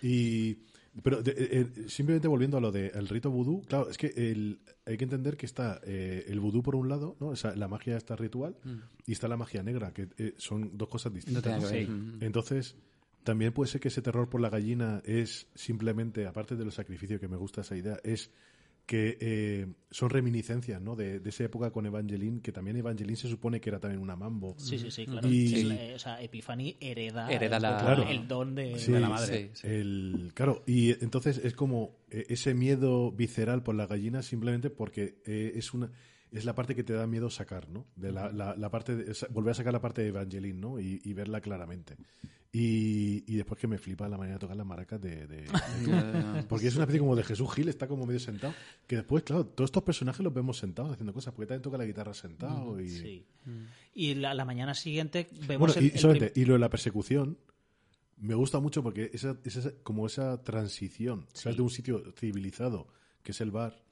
Y 0.02 0.60
pero 1.02 1.24
de- 1.24 1.32
eh, 1.32 1.48
eh, 1.76 1.84
simplemente 1.90 2.28
volviendo 2.28 2.56
a 2.58 2.62
lo 2.62 2.72
del 2.72 3.08
rito 3.10 3.32
vudú, 3.32 3.62
claro, 3.64 3.90
es 3.90 3.98
que 3.98 4.08
el- 4.16 4.60
hay 4.86 4.96
que 4.96 5.04
entender 5.06 5.38
que 5.38 5.48
está 5.48 5.82
eh, 5.84 6.26
el 6.28 6.40
vudú 6.40 6.62
por 6.62 6.76
un 6.76 6.88
lado, 6.88 7.18
¿no? 7.20 7.30
O 7.30 7.36
sea, 7.36 7.56
la 7.56 7.68
magia 7.68 7.98
está 7.98 8.16
ritual 8.16 8.56
y 9.08 9.12
está 9.12 9.28
la 9.28 9.36
magia 9.38 9.64
negra, 9.64 9.92
que 9.92 10.10
eh, 10.18 10.36
son 10.38 10.78
dos 10.78 10.90
cosas 10.90 11.12
distintas. 11.14 11.44
Ujú. 11.90 12.18
Entonces, 12.22 12.76
también 13.24 13.54
puede 13.54 13.72
ser 13.72 13.82
que 13.82 13.88
ese 13.88 14.02
terror 14.04 14.30
por 14.30 14.40
la 14.40 14.50
gallina 14.50 15.02
es 15.04 15.48
simplemente, 15.56 16.28
aparte 16.28 16.56
de 16.56 16.64
los 16.66 16.76
sacrificios, 16.76 17.20
que 17.20 17.28
me 17.28 17.38
gusta 17.38 17.62
esa 17.62 17.76
idea, 17.76 17.98
es 18.04 18.30
que 18.86 19.18
eh, 19.22 19.68
son 19.92 20.10
reminiscencias 20.10 20.82
¿no? 20.82 20.96
de, 20.98 21.20
de 21.22 21.30
esa 21.30 21.46
época 21.46 21.72
con 21.72 21.86
Evangeline, 21.86 22.42
que 22.42 22.52
también 22.52 22.76
Evangeline 22.78 23.16
se 23.16 23.30
supone 23.30 23.62
que 23.62 23.70
era 23.70 23.80
también 23.80 24.02
una 24.02 24.16
mambo. 24.18 24.56
Sí, 24.60 24.78
sí, 24.78 24.92
sí, 24.92 25.06
claro. 25.06 25.28
Y- 25.30 25.64
la- 25.64 25.96
o 25.96 26.00
sea, 26.00 26.22
Epiphany 26.22 26.76
hereda, 26.82 27.32
Hereda 27.32 27.56
el, 27.58 27.62
la- 27.64 27.78
Claro. 27.80 28.04
el 28.10 28.28
don 28.28 28.56
de, 28.56 28.78
Sí, 28.80 28.92
de 28.92 29.00
la 29.00 29.10
madre. 29.10 29.52
Sí, 29.54 29.62
sí. 29.62 29.68
El, 29.68 30.32
claro, 30.34 30.64
y 30.68 30.92
entonces 31.04 31.40
es 31.44 31.54
como 31.54 31.96
eh, 32.12 32.26
ese 32.30 32.54
miedo 32.54 33.12
visceral 33.12 33.64
por 33.64 33.76
la 33.76 33.88
gallina 33.88 34.22
simplemente 34.22 34.70
porque 34.70 35.16
eh, 35.26 35.54
es 35.56 35.74
una 35.74 35.90
es 36.34 36.46
la 36.46 36.56
parte 36.56 36.76
que 36.76 36.84
te 36.84 36.94
da 36.94 37.06
miedo 37.08 37.30
sacar, 37.30 37.70
¿no? 37.70 37.86
De 37.96 38.12
la, 38.12 38.32
la, 38.32 38.56
la 38.56 38.70
parte 38.70 38.96
de, 38.96 39.16
volver 39.32 39.52
a 39.52 39.56
sacar 39.56 39.72
la 39.74 39.82
parte 39.82 40.02
de 40.02 40.08
Evangeline, 40.10 40.60
¿no? 40.60 40.80
Y, 40.80 41.02
y 41.04 41.14
verla 41.14 41.42
claramente. 41.42 41.96
Y, 42.56 43.24
y 43.26 43.36
después 43.38 43.60
que 43.60 43.68
me 43.68 43.80
flipa 43.80 44.08
la 44.08 44.16
manera 44.18 44.36
de 44.36 44.40
tocar 44.40 44.56
las 44.56 44.66
maracas 44.66 45.02
de... 45.02 45.26
de- 45.26 45.42
de- 45.48 46.44
porque 46.50 46.68
es 46.68 46.76
una 46.76 46.84
especie 46.84 47.00
como 47.00 47.16
de 47.16 47.24
Jesús 47.24 47.52
Gil, 47.52 47.68
está 47.68 47.88
como 47.88 48.06
medio 48.06 48.20
sentado. 48.20 48.54
Que 48.86 48.98
después, 48.98 49.24
claro, 49.24 49.46
todos 49.48 49.70
estos 49.70 49.82
personajes 49.82 50.24
los 50.24 50.34
vemos 50.34 50.58
sentados 50.60 50.92
haciendo 50.92 51.14
cosas, 51.14 51.34
porque 51.34 51.48
también 51.48 51.64
toca 51.64 51.78
la 51.80 51.86
guitarra 51.86 52.14
sentado 52.14 52.80
y... 52.80 52.90
Sí. 52.90 53.26
Y 53.96 54.14
la, 54.16 54.36
la 54.36 54.46
mañana 54.46 54.76
siguiente 54.76 55.28
vemos 55.48 55.74
Bueno, 55.74 55.74
el- 55.78 55.86
y, 55.86 55.90
el 55.94 56.00
solamente, 56.00 56.40
y 56.40 56.46
lo 56.46 56.54
de 56.54 56.60
la 56.60 56.70
persecución 56.70 57.38
me 58.18 58.36
gusta 58.36 58.60
mucho 58.60 58.84
porque 58.84 59.10
esa, 59.14 59.36
esa- 59.44 59.72
como 59.82 60.06
esa 60.06 60.42
transición. 60.44 61.26
Sí. 61.34 61.52
de 61.52 61.62
un 61.62 61.72
sitio 61.72 62.04
civilizado, 62.18 62.88
que 63.24 63.32
es 63.32 63.42
el 63.42 63.50
bar, 63.50 63.83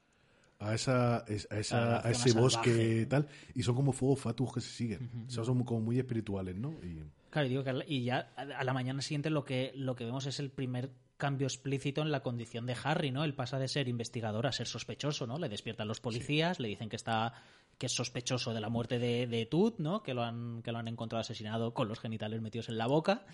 a 0.62 0.74
esa, 0.74 1.24
es- 1.28 1.48
a, 1.50 1.58
esa- 1.58 2.06
A 2.06 2.10
ese 2.10 2.32
bosque 2.32 3.06
tal, 3.06 3.26
y 3.54 3.62
son 3.62 3.74
como 3.74 3.92
fuegos 3.92 4.20
fatuos 4.20 4.52
que 4.54 4.60
se 4.60 4.70
siguen. 4.70 5.10
O 5.26 5.30
sea, 5.30 5.44
son 5.44 5.62
como 5.64 5.80
muy 5.80 5.98
espirituales, 5.98 6.56
¿no? 6.56 6.70
Y, 6.82 6.98
Claro, 7.30 7.46
y 7.46 7.50
digo 7.50 7.64
que 7.64 7.72
y 7.88 8.04
ya 8.04 8.30
a 8.36 8.62
la 8.62 8.74
mañana 8.74 9.00
siguiente 9.00 9.30
lo 9.30 9.44
que, 9.44 9.72
lo 9.74 9.94
que 9.96 10.04
vemos 10.04 10.26
es 10.26 10.38
el 10.38 10.50
primer 10.50 10.90
cambio 11.16 11.46
explícito 11.46 12.02
en 12.02 12.10
la 12.10 12.20
condición 12.20 12.66
de 12.66 12.76
Harry, 12.84 13.10
¿no? 13.10 13.24
Él 13.24 13.32
pasa 13.34 13.58
de 13.58 13.68
ser 13.68 13.88
investigador 13.88 14.46
a 14.46 14.52
ser 14.52 14.66
sospechoso, 14.66 15.26
¿no? 15.26 15.38
Le 15.38 15.48
despiertan 15.48 15.88
los 15.88 16.00
policías, 16.00 16.60
le 16.60 16.68
dicen 16.68 16.88
que 16.90 16.96
está 16.96 17.32
que 17.78 17.86
es 17.86 17.92
sospechoso 17.92 18.52
de 18.52 18.60
la 18.60 18.68
muerte 18.68 18.98
de, 18.98 19.26
de 19.26 19.46
Tut, 19.46 19.78
¿no? 19.78 20.02
Que 20.02 20.12
lo 20.14 20.22
han 20.24 20.60
que 20.62 20.72
lo 20.72 20.78
han 20.78 20.88
encontrado 20.88 21.20
asesinado 21.22 21.72
con 21.72 21.88
los 21.88 22.00
genitales 22.00 22.42
metidos 22.42 22.68
en 22.68 22.76
la 22.76 22.86
boca. 22.86 23.24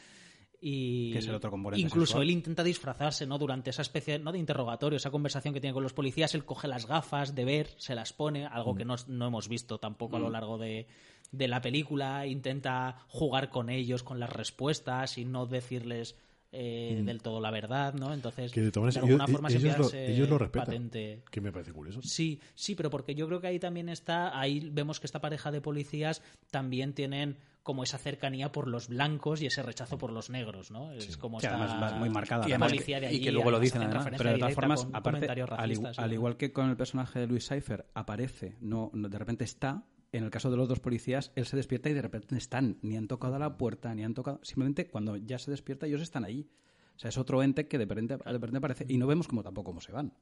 Y 0.61 1.13
Que 1.13 1.19
es 1.19 1.27
el 1.29 1.35
otro 1.37 1.51
componente 1.51 1.81
incluso 1.81 2.07
sexual. 2.07 2.23
él 2.25 2.31
intenta 2.31 2.65
disfrazarse, 2.65 3.27
¿no? 3.27 3.39
Durante 3.39 3.71
esa 3.71 3.83
especie 3.83 4.19
¿no? 4.19 4.33
de 4.33 4.39
interrogatorio, 4.39 4.97
esa 4.97 5.11
conversación 5.11 5.55
que 5.55 5.61
tiene 5.61 5.73
con 5.75 5.85
los 5.85 5.93
policías, 5.93 6.35
él 6.35 6.45
coge 6.45 6.67
las 6.67 6.87
gafas 6.87 7.35
de 7.35 7.45
ver, 7.45 7.69
se 7.77 7.95
las 7.95 8.13
pone, 8.13 8.45
algo 8.47 8.75
que 8.75 8.85
no, 8.85 8.97
no 9.07 9.29
hemos 9.29 9.49
visto 9.49 9.79
tampoco 9.79 10.17
a 10.17 10.19
lo 10.19 10.31
largo 10.31 10.59
de, 10.59 10.89
de 11.31 11.49
la 11.49 11.61
película, 11.61 12.27
intenta 12.27 13.05
jugar 13.09 13.51
con 13.51 13.71
ellos, 13.71 14.03
con 14.03 14.19
las 14.19 14.31
respuestas 14.33 15.17
y 15.19 15.25
no 15.25 15.47
decirles 15.47 16.17
eh, 16.51 17.03
del 17.05 17.21
todo 17.21 17.41
la 17.41 17.51
verdad, 17.51 17.93
¿no? 17.95 18.13
Entonces, 18.15 18.51
que 18.53 18.63
de 18.63 18.73
todas 18.73 18.95
de 18.95 19.01
maneras, 19.03 19.23
alguna 19.23 19.25
ellos, 19.25 19.33
forma 19.33 19.49
ellos 19.51 19.63
siempre 19.63 20.07
lo, 20.07 20.13
ellos 20.13 20.29
lo 20.31 20.39
respetan, 20.39 20.67
patente. 20.67 21.23
que 21.31 21.41
me 21.43 21.53
parece 21.53 21.73
curioso. 21.73 22.01
Sí, 22.03 22.41
sí, 22.55 22.75
pero 22.75 22.89
porque 22.89 23.15
yo 23.15 23.27
creo 23.27 23.41
que 23.41 23.49
ahí 23.49 23.59
también 23.59 23.91
está, 23.91 24.39
ahí 24.39 24.71
vemos 24.73 24.99
que 24.99 25.07
esta 25.07 25.21
pareja 25.21 25.51
de 25.51 25.61
policías 25.61 26.23
también 26.51 26.95
tienen 26.95 27.37
como 27.69 27.83
esa 27.83 27.99
cercanía 27.99 28.51
por 28.51 28.67
los 28.67 28.89
blancos 28.89 29.43
y 29.43 29.47
ese 29.47 29.63
rechazo 29.63 29.99
por 29.99 30.11
los 30.11 30.31
negros, 30.31 30.71
¿no? 30.71 30.91
Es 30.93 31.19
como 31.19 31.37
Que 31.39 31.45
esta 31.49 31.63
además 31.63 31.93
va 31.93 31.99
muy 31.99 32.09
marcada, 32.09 32.47
además, 32.47 32.73
policía 32.73 32.99
de 32.99 33.07
y 33.07 33.09
allí, 33.11 33.21
que 33.21 33.31
luego 33.31 33.51
lo 33.51 33.61
dicen, 33.61 33.83
además. 33.83 34.07
referencia 34.07 34.25
Pero 34.25 34.33
de 34.33 34.39
todas 34.39 34.55
formas, 34.55 34.89
aparte, 34.95 35.29
al, 35.31 35.47
racistas 35.47 35.99
igu- 35.99 36.01
y 36.01 36.03
al 36.05 36.13
igual 36.15 36.37
que 36.39 36.51
con 36.55 36.71
el 36.71 36.79
personaje 36.79 37.19
de 37.19 37.27
Luis 37.27 37.45
Seifer 37.45 37.85
aparece, 37.93 38.57
no, 38.63 38.91
no- 38.95 39.11
de 39.11 39.19
repente 39.19 39.45
está, 39.45 39.85
en 40.13 40.25
el 40.25 40.31
caso 40.31 40.51
de 40.51 40.57
los 40.57 40.67
dos 40.67 40.81
policías, 40.81 41.31
él 41.37 41.45
se 41.45 41.57
despierta 41.59 41.91
y 41.91 41.93
de 41.93 42.01
repente 42.01 42.35
están, 42.39 42.79
ni 42.81 42.97
han 42.97 43.07
tocado 43.07 43.35
a 43.35 43.39
la 43.39 43.59
puerta, 43.59 43.95
ni 43.95 44.03
han 44.03 44.15
tocado, 44.15 44.41
simplemente 44.43 44.89
cuando 44.89 45.19
ya 45.19 45.39
se 45.39 45.51
despierta 45.51 45.87
ellos 45.87 46.01
están 46.01 46.25
allí. 46.25 46.49
O 46.97 46.99
sea, 46.99 47.11
es 47.11 47.19
otro 47.19 47.43
ente 47.43 47.69
que 47.69 47.77
de 47.77 47.85
repente, 47.85 48.17
de 48.17 48.33
repente 48.33 48.57
aparece 48.57 48.87
y 48.89 48.97
no 48.97 49.07
vemos 49.07 49.29
como 49.29 49.43
tampoco 49.43 49.71
cómo 49.73 49.83
se 49.83 49.93
van. 49.93 50.15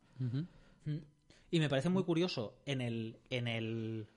Y 1.51 1.61
me 1.61 1.69
parece 1.69 1.89
muy 1.89 2.03
curioso 2.03 2.59
en 2.67 2.81
el, 2.81 3.19
en 3.31 3.47
el 3.47 4.09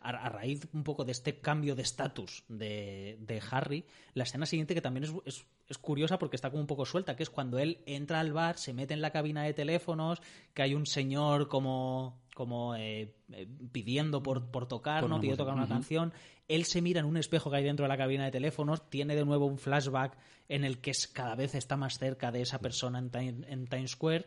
a, 0.00 0.10
a 0.10 0.28
raíz 0.28 0.66
un 0.72 0.82
poco 0.84 1.04
de 1.04 1.12
este 1.12 1.40
cambio 1.40 1.74
de 1.74 1.82
estatus 1.82 2.44
de, 2.48 3.18
de 3.20 3.42
Harry, 3.50 3.84
la 4.14 4.24
escena 4.24 4.46
siguiente 4.46 4.74
que 4.74 4.80
también 4.80 5.04
es, 5.04 5.12
es, 5.24 5.46
es 5.68 5.78
curiosa 5.78 6.18
porque 6.18 6.36
está 6.36 6.50
como 6.50 6.60
un 6.62 6.66
poco 6.66 6.84
suelta, 6.86 7.16
que 7.16 7.22
es 7.22 7.30
cuando 7.30 7.58
él 7.58 7.82
entra 7.86 8.20
al 8.20 8.32
bar, 8.32 8.58
se 8.58 8.72
mete 8.72 8.94
en 8.94 9.00
la 9.02 9.10
cabina 9.10 9.42
de 9.42 9.52
teléfonos, 9.54 10.20
que 10.54 10.62
hay 10.62 10.74
un 10.74 10.86
señor 10.86 11.48
como 11.48 12.18
como 12.34 12.74
eh, 12.74 13.12
eh, 13.32 13.46
pidiendo 13.70 14.22
por, 14.22 14.50
por 14.50 14.66
tocar, 14.66 15.02
Por 15.02 15.10
¿no? 15.10 15.20
Pide 15.20 15.36
tocar 15.36 15.52
una 15.54 15.64
canción. 15.68 16.12
Él 16.48 16.64
se 16.64 16.80
mira 16.80 17.00
en 17.00 17.06
un 17.06 17.18
espejo 17.18 17.50
que 17.50 17.56
hay 17.58 17.64
dentro 17.64 17.84
de 17.84 17.88
la 17.90 17.98
cabina 17.98 18.24
de 18.24 18.30
teléfonos, 18.30 18.88
tiene 18.88 19.14
de 19.14 19.26
nuevo 19.26 19.44
un 19.44 19.58
flashback 19.58 20.16
en 20.48 20.64
el 20.64 20.78
que 20.78 20.92
es, 20.92 21.06
cada 21.06 21.34
vez 21.34 21.54
está 21.54 21.76
más 21.76 21.98
cerca 21.98 22.32
de 22.32 22.40
esa 22.40 22.58
persona 22.58 22.98
en, 22.98 23.10
Time- 23.10 23.44
en 23.46 23.66
Times 23.66 23.90
Square 23.90 24.26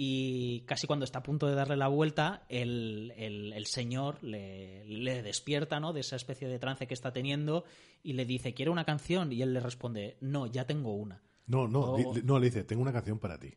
y 0.00 0.60
casi 0.60 0.86
cuando 0.86 1.04
está 1.04 1.18
a 1.18 1.22
punto 1.24 1.48
de 1.48 1.56
darle 1.56 1.76
la 1.76 1.88
vuelta, 1.88 2.44
el, 2.48 3.12
el- 3.16 3.52
el 3.52 3.66
señor 3.66 4.22
le, 4.22 4.84
le 4.84 5.24
despierta 5.24 5.80
¿no? 5.80 5.92
de 5.92 6.00
esa 6.02 6.14
especie 6.14 6.46
de 6.46 6.60
trance 6.60 6.86
que 6.86 6.94
está 6.94 7.12
teniendo 7.12 7.64
y 8.04 8.12
le 8.12 8.24
dice, 8.24 8.54
¿quiere 8.54 8.70
una 8.70 8.84
canción? 8.84 9.32
Y 9.32 9.42
él 9.42 9.52
le 9.52 9.58
responde, 9.58 10.16
no, 10.20 10.46
ya 10.46 10.66
tengo 10.68 10.94
una. 10.94 11.20
No, 11.48 11.66
no, 11.66 11.80
O- 11.80 12.14
no, 12.22 12.38
le 12.38 12.46
dice, 12.46 12.62
tengo 12.62 12.80
una 12.80 12.92
canción 12.92 13.18
para 13.18 13.40
ti. 13.40 13.52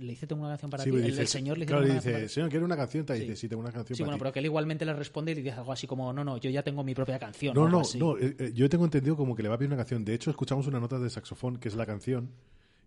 Le 0.00 0.08
dice, 0.08 0.26
tengo 0.26 0.42
una 0.42 0.50
canción 0.50 0.70
para 0.72 0.82
Sí, 0.82 0.90
ti. 0.90 0.96
El, 0.96 1.04
dice- 1.04 1.20
el 1.20 1.28
señor 1.28 1.56
le 1.56 1.66
dice, 1.66 1.68
claro, 1.68 1.82
"Tengo 1.82 1.86
le 1.86 1.92
una 1.92 2.02
canción 2.02 2.12
para 2.12 2.18
dice, 2.22 2.28
ti". 2.28 2.34
señor, 2.34 2.50
¿quiere 2.50 2.64
una 2.64 2.76
canción? 2.76 3.06
Te 3.06 3.14
Sí. 3.14 3.20
dice, 3.20 3.36
sí, 3.36 3.48
tengo 3.48 3.62
una 3.62 3.70
canción 3.72 3.96
Sí, 3.96 4.02
para 4.02 4.06
bueno, 4.08 4.16
ti. 4.16 4.20
pero 4.24 4.32
que 4.32 4.38
él 4.40 4.44
igualmente 4.46 4.84
le 4.84 4.92
responde 4.92 5.30
y 5.30 5.34
le 5.36 5.42
dice 5.42 5.56
algo 5.56 5.70
así 5.72 5.86
como, 5.86 6.12
no, 6.12 6.24
no, 6.24 6.36
yo 6.38 6.50
ya 6.50 6.64
tengo 6.64 6.82
mi 6.82 6.96
propia 6.96 7.20
canción. 7.20 7.54
No, 7.54 7.68
no, 7.68 7.80
así. 7.82 7.96
no. 8.00 8.18
eh, 8.18 8.34
eh, 8.40 8.50
yo 8.52 8.68
tengo 8.68 8.84
entendido 8.84 9.16
como 9.16 9.36
que 9.36 9.44
le 9.44 9.48
va 9.48 9.54
a 9.54 9.58
pedir 9.58 9.68
una 9.68 9.76
canción. 9.76 10.04
De 10.04 10.14
hecho, 10.14 10.30
escuchamos 10.30 10.66
una 10.66 10.80
nota 10.80 10.98
de 10.98 11.08
saxofón, 11.10 11.58
que 11.58 11.68
es 11.68 11.76
la 11.76 11.86
canción. 11.86 12.32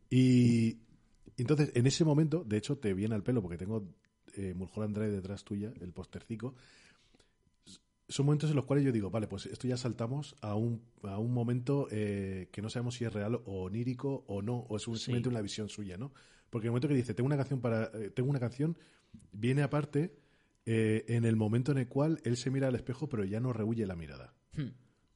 Y 0.09 0.79
entonces, 1.41 1.71
en 1.75 1.87
ese 1.87 2.03
momento, 2.05 2.43
de 2.43 2.57
hecho, 2.57 2.77
te 2.77 2.93
viene 2.93 3.15
al 3.15 3.23
pelo 3.23 3.41
porque 3.41 3.57
tengo 3.57 3.87
eh, 4.35 4.53
Mulholland 4.55 4.95
Drive 4.95 5.11
detrás 5.11 5.43
tuya, 5.43 5.71
el 5.81 5.91
postercico. 5.93 6.55
Son 8.07 8.25
momentos 8.25 8.49
en 8.49 8.55
los 8.55 8.65
cuales 8.65 8.83
yo 8.85 8.91
digo, 8.91 9.11
vale, 9.11 9.27
pues 9.27 9.45
esto 9.45 9.67
ya 9.67 9.77
saltamos 9.77 10.35
a 10.41 10.55
un, 10.55 10.81
a 11.03 11.19
un 11.19 11.31
momento 11.31 11.87
eh, 11.91 12.49
que 12.51 12.61
no 12.61 12.69
sabemos 12.69 12.95
si 12.95 13.05
es 13.05 13.13
real 13.13 13.35
o 13.45 13.63
onírico 13.63 14.23
o 14.27 14.41
no, 14.41 14.57
o 14.67 14.77
es 14.77 14.87
un- 14.87 14.95
Sí. 14.97 15.03
simplemente 15.05 15.29
una 15.29 15.41
visión 15.41 15.69
suya, 15.69 15.95
¿no? 15.95 16.11
Porque 16.49 16.67
el 16.67 16.71
momento 16.71 16.87
que 16.87 16.95
dice, 16.95 17.13
tengo 17.13 17.27
una 17.27 17.37
canción 17.37 17.61
para, 17.61 17.91
eh, 17.93 18.09
tengo 18.09 18.29
una 18.31 18.39
canción, 18.39 18.75
viene 19.31 19.61
aparte 19.61 20.15
eh, 20.65 21.05
en 21.07 21.23
el 21.25 21.35
momento 21.35 21.71
en 21.71 21.77
el 21.77 21.87
cual 21.87 22.19
él 22.23 22.35
se 22.37 22.49
mira 22.49 22.67
al 22.67 22.75
espejo, 22.75 23.07
pero 23.07 23.23
ya 23.25 23.39
no 23.39 23.53
rehuye 23.53 23.85
la 23.85 23.95
mirada. 23.95 24.33
Hmm. 24.55 24.69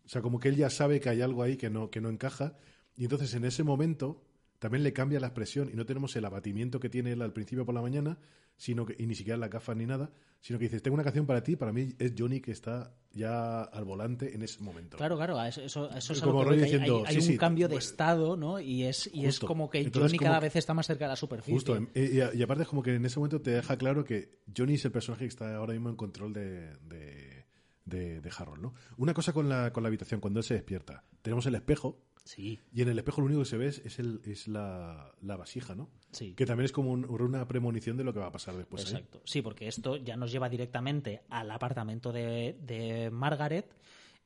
O 0.06 0.10
sea, 0.10 0.22
como 0.22 0.40
que 0.40 0.50
él 0.50 0.56
ya 0.56 0.70
sabe 0.70 1.00
que 1.00 1.10
hay 1.10 1.22
algo 1.22 1.42
ahí 1.42 1.58
que 1.58 1.70
no, 1.72 1.90
que 1.90 2.00
no 2.02 2.10
encaja. 2.10 2.56
Y 2.96 3.04
entonces 3.06 3.34
en 3.34 3.46
ese 3.46 3.64
momento 3.64 4.24
también 4.64 4.82
le 4.82 4.94
cambia 4.94 5.20
la 5.20 5.28
expresión 5.28 5.70
y 5.70 5.76
no 5.76 5.86
tenemos 5.86 6.16
el 6.16 6.24
abatimiento 6.24 6.80
que 6.80 6.88
tiene 6.90 7.12
él 7.12 7.22
al 7.22 7.34
principio 7.34 7.66
por 7.66 7.76
la 7.76 7.82
mañana, 7.82 8.18
sino 8.56 8.86
que, 8.86 8.96
y 8.98 9.06
ni 9.08 9.14
siquiera 9.14 9.36
las 9.36 9.50
gafas 9.50 9.76
ni 9.76 9.86
nada, 9.86 10.10
sino 10.40 10.58
que 10.58 10.64
dices, 10.66 10.82
tengo 10.82 10.96
una 10.96 11.04
canción 11.04 11.26
para 11.26 11.44
ti, 11.44 11.58
para 11.58 11.74
mí 11.74 11.90
es 12.00 12.14
Johnny 12.18 12.40
que 12.40 12.52
está 12.54 12.96
ya 13.12 13.62
al 13.64 13.84
volante 13.84 14.34
en 14.34 14.42
ese 14.42 14.62
momento. 14.62 14.96
Claro, 14.96 15.18
claro, 15.18 15.42
eso, 15.44 15.62
eso, 15.62 15.90
eso 15.92 16.14
es 16.14 16.22
como 16.22 16.36
voy, 16.46 16.46
que 16.46 16.54
hay- 16.54 16.60
diciendo, 16.72 17.04
hay, 17.06 17.16
sí, 17.16 17.20
un 17.20 17.26
sí, 17.26 17.38
cambio 17.38 17.68
de 17.68 17.76
pues, 17.76 17.88
estado, 17.88 18.38
¿no? 18.38 18.58
Y 18.62 18.84
es, 18.86 19.10
y 19.14 19.26
es 19.26 19.40
como 19.42 19.70
que 19.70 19.80
Entonces, 19.80 20.12
Johnny 20.12 20.18
como- 20.20 20.30
cada 20.30 20.40
vez 20.40 20.56
está 20.56 20.74
más 20.74 20.88
cerca 20.88 21.04
de 21.06 21.10
la 21.10 21.16
superficie. 21.18 21.54
Justo, 21.54 21.76
em, 21.76 21.90
y, 21.94 22.20
y- 22.20 22.40
y 22.40 22.42
aparte 22.42 22.64
es 22.64 22.70
como 22.70 22.82
que 22.84 22.96
en 22.96 23.06
ese 23.06 23.20
momento 23.20 23.42
te 23.42 23.52
deja 23.52 23.78
claro 23.78 24.06
que 24.06 24.40
Johnny 24.56 24.76
es 24.76 24.86
el 24.86 24.94
personaje 24.94 25.26
que 25.26 25.30
está 25.30 25.56
ahora 25.58 25.74
mismo 25.74 25.90
en 25.90 25.98
control 25.98 26.32
de, 26.32 26.74
de, 26.88 27.46
de- 27.84 28.22
de 28.22 28.32
Harold, 28.38 28.62
¿no? 28.62 28.74
Una 28.98 29.14
cosa 29.14 29.34
con 29.34 29.50
la, 29.50 29.74
con 29.74 29.84
la 29.84 29.88
habitación, 29.88 30.22
cuando 30.22 30.40
él 30.40 30.46
se 30.46 30.54
despierta, 30.54 31.04
tenemos 31.22 31.46
el 31.48 31.56
espejo, 31.56 32.00
Sí, 32.26 32.60
y 32.74 32.82
en 32.82 32.88
el 32.90 32.98
espejo 32.98 33.20
lo 33.20 33.26
único 33.28 33.42
que 33.42 33.46
se 33.50 33.58
ve 33.58 33.68
es, 33.68 33.80
es 33.80 34.00
el, 34.00 34.22
es 34.26 34.48
la, 34.48 35.12
la 35.22 35.36
vasija, 35.36 35.76
¿no? 35.76 35.90
sí. 36.12 36.34
Que 36.36 36.46
también 36.46 36.66
es 36.66 36.72
como 36.72 36.92
un- 36.92 37.04
una 37.06 37.46
premonición 37.48 37.98
de 37.98 38.04
lo 38.06 38.14
que 38.14 38.20
va 38.20 38.28
a 38.28 38.32
pasar 38.32 38.56
después. 38.56 38.84
¿eh? 38.86 38.88
Exacto. 38.96 39.22
Sí, 39.26 39.42
porque 39.42 39.68
esto 39.68 39.98
ya 39.98 40.16
nos 40.16 40.32
lleva 40.32 40.48
directamente 40.48 41.24
al 41.30 41.52
apartamento 41.52 42.14
de, 42.14 42.56
de 42.62 43.10
Margaret, 43.12 43.76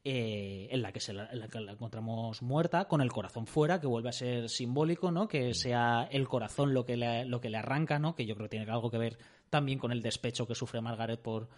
eh, 0.04 0.68
en, 0.72 0.82
la 0.84 0.92
que 0.94 1.00
se 1.00 1.12
la, 1.12 1.28
en 1.32 1.40
la 1.40 1.48
que 1.48 1.60
la 1.60 1.72
encontramos 1.74 2.42
muerta, 2.44 2.88
con 2.88 3.02
el 3.02 3.12
corazón 3.12 3.48
fuera, 3.48 3.82
que 3.82 3.88
vuelve 3.88 4.10
a 4.10 4.14
ser 4.14 4.48
simbólico, 4.48 5.12
¿no? 5.12 5.28
Que 5.28 5.54
sea 5.56 6.08
el 6.12 6.28
corazón 6.28 6.74
lo 6.74 6.86
que 6.86 6.96
le, 6.98 7.26
lo 7.26 7.42
que 7.42 7.50
le 7.50 7.58
arranca, 7.58 7.98
¿no? 8.00 8.16
Que 8.16 8.26
yo 8.28 8.36
creo 8.36 8.46
que 8.48 8.58
tiene 8.58 8.72
algo 8.72 8.92
que 8.92 9.00
ver 9.00 9.18
también 9.50 9.80
con 9.80 9.92
el 9.92 10.02
despecho 10.04 10.46
que 10.48 10.56
sufre 10.56 10.82
Margaret 10.82 11.20
por, 11.20 11.50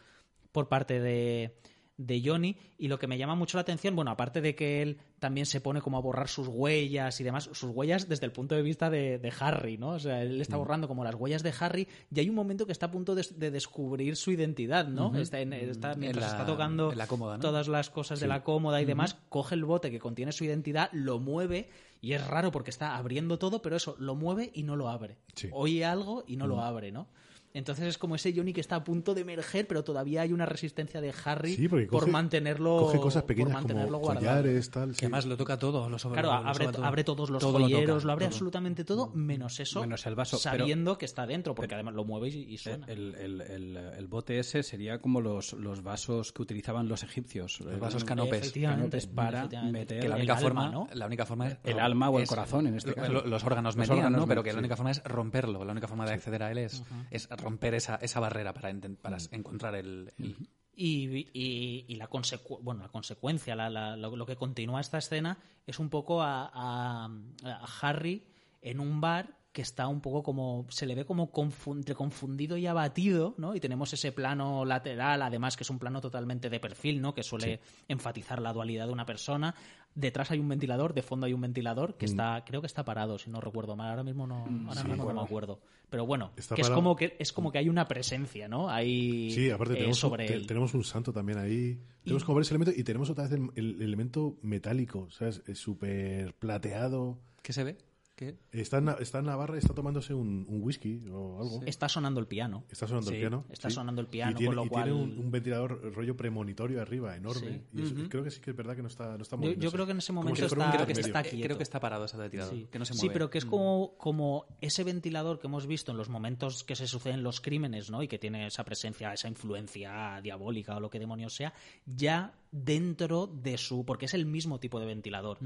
por 0.51 0.67
parte 0.69 0.99
de, 1.01 1.57
de 1.99 2.21
Johnny. 2.23 2.55
Y 2.77 2.87
lo 2.87 2.97
que 2.97 3.07
me 3.07 3.17
llama 3.17 3.35
mucho 3.35 3.57
la 3.57 3.61
atención, 3.61 3.93
bueno, 3.95 4.09
aparte 4.09 4.39
de 4.39 4.55
que 4.55 4.81
él 4.81 4.97
también 5.19 5.45
se 5.45 5.59
pone 5.59 5.81
como 5.81 5.97
a 5.97 6.01
borrar 6.01 6.29
sus 6.29 6.47
huellas 6.47 7.19
y 7.19 7.25
demás, 7.25 7.49
sus 7.51 7.69
huellas 7.71 8.07
desde 8.07 8.25
el 8.25 8.31
punto 8.31 8.55
de 8.55 8.61
vista 8.61 8.89
de, 8.89 9.19
de 9.19 9.33
Harry, 9.41 9.77
¿no? 9.77 9.89
O 9.89 9.99
sea, 9.99 10.21
él 10.21 10.39
está 10.39 10.55
borrando 10.55 10.87
como 10.87 11.03
las 11.03 11.13
huellas 11.15 11.43
de 11.43 11.53
Harry 11.59 11.87
y 12.09 12.19
hay 12.21 12.29
un 12.29 12.35
momento 12.35 12.65
que 12.65 12.71
está 12.71 12.85
a 12.85 12.91
punto 12.91 13.15
de, 13.15 13.25
de 13.35 13.51
descubrir 13.51 14.15
su 14.15 14.31
identidad, 14.31 14.87
¿no? 14.87 15.11
está 15.17 15.41
en- 15.41 15.51
está- 15.53 15.95
mientras 15.95 16.23
la- 16.25 16.31
está 16.31 16.45
tocando 16.45 16.91
en 16.93 16.97
la 16.97 17.07
cómoda, 17.07 17.35
¿no? 17.35 17.41
todas 17.41 17.67
las 17.67 17.89
cosas 17.89 18.19
de 18.21 18.27
la 18.27 18.43
cómoda 18.43 18.81
y 18.81 18.85
demás, 18.85 19.17
coge 19.27 19.55
el 19.55 19.65
bote 19.65 19.91
que 19.91 19.99
contiene 19.99 20.31
su 20.31 20.45
identidad, 20.45 20.89
lo 20.93 21.19
mueve 21.19 21.69
y 22.01 22.13
es 22.13 22.25
raro 22.25 22.49
porque 22.51 22.69
está 22.69 22.95
abriendo 22.95 23.37
todo, 23.37 23.61
pero 23.61 23.75
eso, 23.75 23.97
lo 23.99 24.15
mueve 24.15 24.51
y 24.53 24.63
no 24.63 24.77
lo 24.77 24.87
abre. 24.87 25.17
Sí. 25.35 25.49
Oye 25.51 25.83
algo 25.83 26.23
y 26.25 26.37
no 26.37 26.47
lo 26.47 26.61
abre, 26.61 26.93
¿no? 26.93 27.07
Entonces 27.53 27.87
es 27.87 27.97
como 27.97 28.15
ese 28.15 28.31
Johnny 28.35 28.53
que 28.53 28.61
está 28.61 28.75
a 28.75 28.83
punto 28.83 29.15
de 29.15 29.21
emerger, 29.21 29.65
pero 29.67 29.83
todavía 29.83 30.21
hay 30.21 30.33
una 30.33 30.45
resistencia 30.45 31.01
de 31.01 31.11
Harry 31.25 31.55
Sí, 31.55 31.67
porque 31.67 31.87
por 31.87 32.03
coge- 32.05 32.11
mantenerlo 32.11 32.77
Coge 32.77 32.99
cosas 32.99 33.23
por 33.23 33.27
pequeñas 33.29 33.53
mantenerlo 33.53 33.93
como 33.99 34.05
guardado. 34.13 34.37
collares, 34.43 34.69
tal. 34.69 34.89
Que 34.89 34.95
sí. 34.95 35.05
además 35.05 35.25
lo 35.25 35.35
toca 35.35 35.57
todo. 35.57 35.89
Lo 35.89 35.97
sobre- 35.97 36.21
Claro, 36.21 36.43
lo 36.43 36.49
abre, 36.49 36.67
todo. 36.67 36.85
abre 36.85 37.03
todos 37.03 37.29
los 37.31 37.41
Todo 37.41 37.57
lo 37.59 37.65
joyeros, 37.65 38.03
toca, 38.03 38.05
lo, 38.07 38.11
abre 38.13 38.25
todo. 38.25 38.33
absolutamente 38.35 38.83
todo, 38.85 39.11
menos 39.15 39.59
eso, 39.59 39.81
Menos 39.81 40.05
el 40.05 40.15
vaso, 40.15 40.37
pero- 40.43 40.57
sabiendo 40.59 40.97
que 40.97 41.05
está 41.05 41.25
dentro, 41.25 41.55
porque 41.55 41.73
además 41.73 41.95
lo 41.95 42.05
mueve 42.05 42.29
y, 42.29 42.53
y 42.53 42.57
suena. 42.59 42.85
El, 42.87 43.15
el- 43.15 43.41
el- 43.41 43.77
el 43.77 44.07
bote 44.07 44.37
ese 44.39 44.61
sería 44.61 44.99
como 44.99 45.19
los, 45.19 45.53
los 45.53 45.81
vasos 45.81 46.31
que 46.31 46.43
utilizaban 46.43 46.87
los 46.87 47.01
egipcios. 47.03 47.59
Los 47.61 47.79
vasos 47.79 48.03
canopes. 48.03 48.41
Efectivamente, 48.41 48.99
Canopes 48.99 49.07
para 49.07 49.47
meter 49.63 50.01
Que 50.01 50.07
la 50.07 50.15
El 50.15 50.21
única 50.21 50.33
alma, 50.37 50.41
forma, 50.47 50.69
¿no? 50.69 50.87
la 50.93 51.05
única 51.07 51.25
forma 51.25 51.47
es 51.47 51.57
El 51.63 51.79
alma 51.79 52.09
o 52.09 52.17
el 52.17 52.23
es- 52.23 52.29
corazón, 52.29 52.67
en 52.67 52.75
este 52.75 52.91
lo- 52.91 52.95
caso. 52.95 53.11
lo- 53.11 53.25
Los 53.25 53.43
órganos 53.43 53.75
Los 53.75 53.87
metían, 53.87 53.97
órganos 53.97 54.21
¿no? 54.21 54.27
Pero 54.27 54.43
que 54.43 54.53
la 54.53 54.59
única 54.59 54.75
forma 54.75 54.91
es 54.91 55.03
romperlo. 55.03 55.65
La 55.65 55.71
única 55.71 55.87
forma 55.87 56.05
de 56.05 56.13
acceder 56.13 56.43
a 56.43 56.51
él 56.51 56.59
es, 56.59 56.83
es 57.09 57.27
romper 57.39 57.73
esa, 57.73 57.95
esa 57.95 58.19
barrera 58.19 58.53
para, 58.53 58.71
para 59.01 59.17
encontrar 59.31 59.75
el, 59.75 60.11
el- 60.17 60.35
Y, 60.75 61.27
y- 61.33 61.85
y 61.89 61.95
la, 61.95 62.09
consecu- 62.09 62.59
bueno, 62.61 62.81
la 62.83 62.87
consecuencia, 62.89 63.53
la- 63.55 63.69
la- 63.69 63.97
lo, 63.97 64.15
lo 64.15 64.25
que 64.25 64.37
continúa 64.37 64.79
esta 64.79 64.97
escena 64.97 65.37
es 65.67 65.77
un 65.79 65.89
poco 65.89 66.21
a, 66.21 66.49
a- 66.53 67.09
a 67.43 67.65
Harry 67.81 68.23
en 68.61 68.79
un 68.79 69.01
bar 69.01 69.38
que 69.59 69.63
está 69.63 69.89
un 69.89 69.99
poco 69.99 70.23
como 70.23 70.65
se 70.69 70.85
le 70.85 70.95
ve 70.95 71.03
como 71.03 71.33
confu- 71.33 71.73
entre 71.75 71.93
confundido 71.93 72.55
y 72.55 72.65
abatido, 72.65 73.35
¿no? 73.37 73.55
Y 73.55 73.59
tenemos 73.59 73.91
ese 73.91 74.13
plano 74.13 74.63
lateral, 74.63 75.21
además 75.21 75.57
que 75.57 75.63
es 75.63 75.69
un 75.69 75.79
plano 75.79 75.99
totalmente 75.99 76.49
de 76.49 76.61
perfil, 76.61 77.01
¿no? 77.01 77.13
Que 77.13 77.23
suele 77.23 77.59
enfatizar 77.89 78.41
la 78.41 78.53
dualidad 78.53 78.87
de 78.87 78.93
una 78.93 79.05
persona. 79.05 79.53
Detrás 79.95 80.31
hay 80.31 80.39
un 80.39 80.47
ventilador, 80.47 80.93
de 80.93 81.01
fondo 81.01 81.25
hay 81.25 81.33
un 81.33 81.41
ventilador 81.41 81.89
Mm. 81.89 81.97
que 81.97 82.05
está, 82.05 82.43
creo 82.45 82.61
que 82.61 82.67
está 82.67 82.85
parado, 82.85 83.17
si 83.17 83.29
no 83.29 83.41
recuerdo 83.41 83.75
mal. 83.75 83.89
Ahora 83.89 84.03
mismo 84.03 84.25
no, 84.27 84.45
ahora 84.69 84.83
mismo 84.85 85.03
no 85.03 85.13
me 85.13 85.21
acuerdo. 85.21 85.59
Pero 85.89 86.05
bueno, 86.05 86.31
Está 86.37 86.55
que 86.55 86.61
es 86.61 86.69
como 86.69 86.95
que 86.95 87.17
es 87.19 87.33
como 87.33 87.51
que 87.51 87.57
hay 87.57 87.67
una 87.67 87.85
presencia, 87.85 88.47
¿no? 88.47 88.69
Hay 88.69 89.31
Sí, 89.31 89.49
aparte 89.49 89.73
eh, 89.73 89.77
tenemos, 89.77 89.97
sobre 89.99 90.23
un, 90.23 90.27
te- 90.29 90.33
él. 90.35 90.47
tenemos 90.47 90.73
un 90.73 90.85
santo 90.85 91.11
también 91.11 91.37
ahí. 91.39 91.81
Tenemos 92.03 92.23
como 92.23 92.35
varios 92.35 92.49
elementos 92.51 92.77
y 92.77 92.83
tenemos 92.85 93.09
otra 93.09 93.25
vez 93.27 93.33
el, 93.33 93.49
el 93.55 93.81
elemento 93.81 94.37
metálico, 94.41 95.09
¿sabes? 95.11 95.41
Es 95.47 95.59
súper 95.59 96.33
plateado. 96.35 97.19
¿Qué 97.41 97.51
se 97.51 97.63
ve? 97.65 97.77
¿Qué? 98.19 98.35
Está 98.51 98.79
en, 98.79 98.85
la- 98.87 98.93
está 98.99 99.19
en 99.19 99.27
Navarra 99.27 99.55
y 99.55 99.59
está 99.59 99.73
tomándose 99.73 100.13
un, 100.13 100.45
un 100.49 100.61
whisky 100.61 101.01
o 101.09 101.39
algo. 101.41 101.61
Está 101.65 101.87
sonando 101.87 102.19
el 102.19 102.27
piano. 102.27 102.65
Está 102.69 102.85
sonando 102.85 103.07
Sí, 103.11 103.15
el 103.15 103.21
piano. 103.21 103.45
está 103.49 103.69
sí. 103.69 103.75
sonando 103.75 104.01
el 104.01 104.07
piano, 104.07 104.31
Y 104.33 104.35
tiene, 104.35 104.47
con 104.47 104.55
lo 104.57 104.65
y 104.65 104.67
cual- 104.67 104.83
tiene 104.83 104.99
un, 105.01 105.17
un 105.19 105.31
ventilador 105.31 105.93
rollo 105.95 106.17
premonitorio 106.17 106.81
arriba, 106.81 107.15
enorme. 107.15 107.61
Sí. 107.73 107.79
Y 107.79 107.81
es- 107.83 108.09
creo 108.09 108.21
que 108.25 108.31
sí 108.31 108.41
que 108.41 108.49
es 108.51 108.57
verdad 108.57 108.75
que 108.75 108.81
no 108.81 108.89
está, 108.89 109.15
no 109.15 109.21
está 109.23 109.37
Yo, 109.57 109.71
creo 109.71 109.85
que 109.85 109.93
en 109.93 109.99
ese 109.99 110.11
momento 110.11 110.35
si 110.41 110.53
fuera 110.53 110.65
un 110.83 110.89
está, 110.91 110.99
está 110.99 111.21
Eh, 111.21 111.29
quieto. 111.29 111.45
Creo 111.45 111.57
que 111.57 111.63
está 111.63 111.79
parado 111.79 112.03
ese 112.03 112.17
ventilador. 112.17 112.53
Sí. 112.53 112.67
Que 112.69 112.77
no 112.77 112.83
se 112.83 112.93
Sí, 112.93 113.07
pero 113.07 113.29
que 113.29 113.37
es 113.37 113.45
como, 113.45 113.93
como 113.97 114.47
ese 114.59 114.83
ventilador 114.83 115.39
que 115.39 115.47
hemos 115.47 115.65
visto 115.65 115.93
en 115.93 115.97
los 115.97 116.09
momentos 116.09 116.65
que 116.65 116.75
se 116.75 116.87
suceden 116.87 117.23
los 117.23 117.39
crímenes, 117.39 117.89
¿no? 117.89 118.03
Y 118.03 118.09
que 118.09 118.19
tiene 118.19 118.47
esa 118.47 118.65
presencia, 118.65 119.13
esa 119.13 119.29
influencia 119.29 120.19
diabólica 120.21 120.75
o 120.75 120.81
lo 120.81 120.89
que 120.89 120.99
demonios 120.99 121.33
sea, 121.33 121.53
ya 121.85 122.33
dentro 122.51 123.27
de 123.27 123.57
su. 123.57 123.85
porque 123.85 124.05
es 124.05 124.13
el 124.13 124.25
mismo 124.25 124.59
tipo 124.59 124.79
de 124.79 124.85
ventilador. 124.85 125.37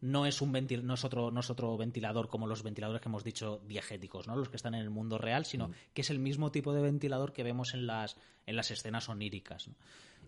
No 0.00 0.26
es 0.26 0.42
un 0.42 0.52
ventil, 0.52 0.86
no 0.86 0.94
es 0.94 1.04
otro, 1.04 1.30
no 1.30 1.40
es 1.40 1.50
otro 1.50 1.76
ventilador 1.76 2.28
como 2.28 2.46
los 2.46 2.62
ventiladores 2.62 3.00
que 3.00 3.08
hemos 3.08 3.24
dicho 3.24 3.60
diegéticos, 3.66 4.26
¿no? 4.28 4.36
Los 4.36 4.48
que 4.48 4.56
están 4.56 4.74
en 4.74 4.82
el 4.82 4.90
mundo 4.90 5.18
real, 5.18 5.44
sino 5.46 5.70
que 5.94 6.02
es 6.02 6.10
el 6.10 6.18
mismo 6.18 6.50
tipo 6.52 6.72
de 6.74 6.82
ventilador 6.82 7.32
que 7.32 7.42
vemos 7.42 7.72
en 7.74 7.86
las, 7.86 8.16
en 8.46 8.56
las 8.56 8.70
escenas 8.70 9.08
oníricas. 9.08 9.68
¿no? 9.68 9.74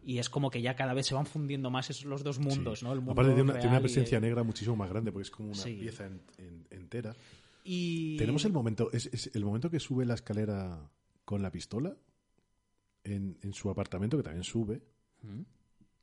Y 0.05 0.19
es 0.19 0.28
como 0.31 0.51
que 0.51 0.62
ya 0.62 0.75
cada 0.75 0.94
vez 0.94 1.07
se 1.07 1.15
van 1.15 1.27
fundiendo 1.27 1.70
más 1.70 1.91
esos 1.91 2.07
los 2.07 2.25
dos 2.25 2.39
mundos, 2.39 2.81
Sí. 2.81 2.85
¿no? 2.85 2.93
El 2.93 2.99
mundo 3.01 3.12
Aparte 3.12 3.35
tiene 3.35 3.43
una, 3.43 3.52
tiene 3.52 3.67
una 3.69 3.78
real 3.78 3.83
y 3.83 3.85
presencia 3.93 4.19
negra 4.20 4.43
muchísimo 4.43 4.75
más 4.75 4.89
grande 4.91 5.12
porque 5.12 5.25
es 5.25 5.31
como 5.31 5.49
una 5.51 5.62
Sí. 5.62 5.75
pieza 5.75 6.07
en- 6.07 6.23
en- 6.39 6.67
entera. 6.70 7.15
Y... 7.65 8.17
Tenemos 8.17 8.44
el 8.44 8.52
momento, 8.52 8.91
es, 8.93 9.07
es 9.12 9.31
el 9.35 9.44
momento 9.44 9.70
que 9.70 9.78
sube 9.78 10.05
la 10.05 10.15
escalera 10.15 10.91
con 11.25 11.43
la 11.43 11.52
pistola 11.52 11.94
en, 13.05 13.39
en 13.43 13.52
su 13.52 13.70
apartamento, 13.70 14.17
que 14.17 14.23
también 14.25 14.43
sube. 14.44 14.83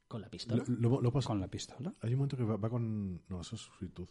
Con 0.09 0.21
la 0.21 0.29
pistola. 0.29 0.61
Lo- 0.67 0.89
lo- 0.89 1.01
lo 1.01 1.11
pasa- 1.13 1.27
Con 1.27 1.39
la 1.39 1.47
pistola. 1.47 1.93
Hay 2.01 2.09
un 2.11 2.17
momento 2.17 2.35
que 2.35 2.43
va, 2.43 2.57
va 2.57 2.69
con... 2.69 3.21
No, 3.29 3.39
eso 3.41 3.55
es 3.55 3.61
su 3.61 3.71
virtud. 3.79 4.07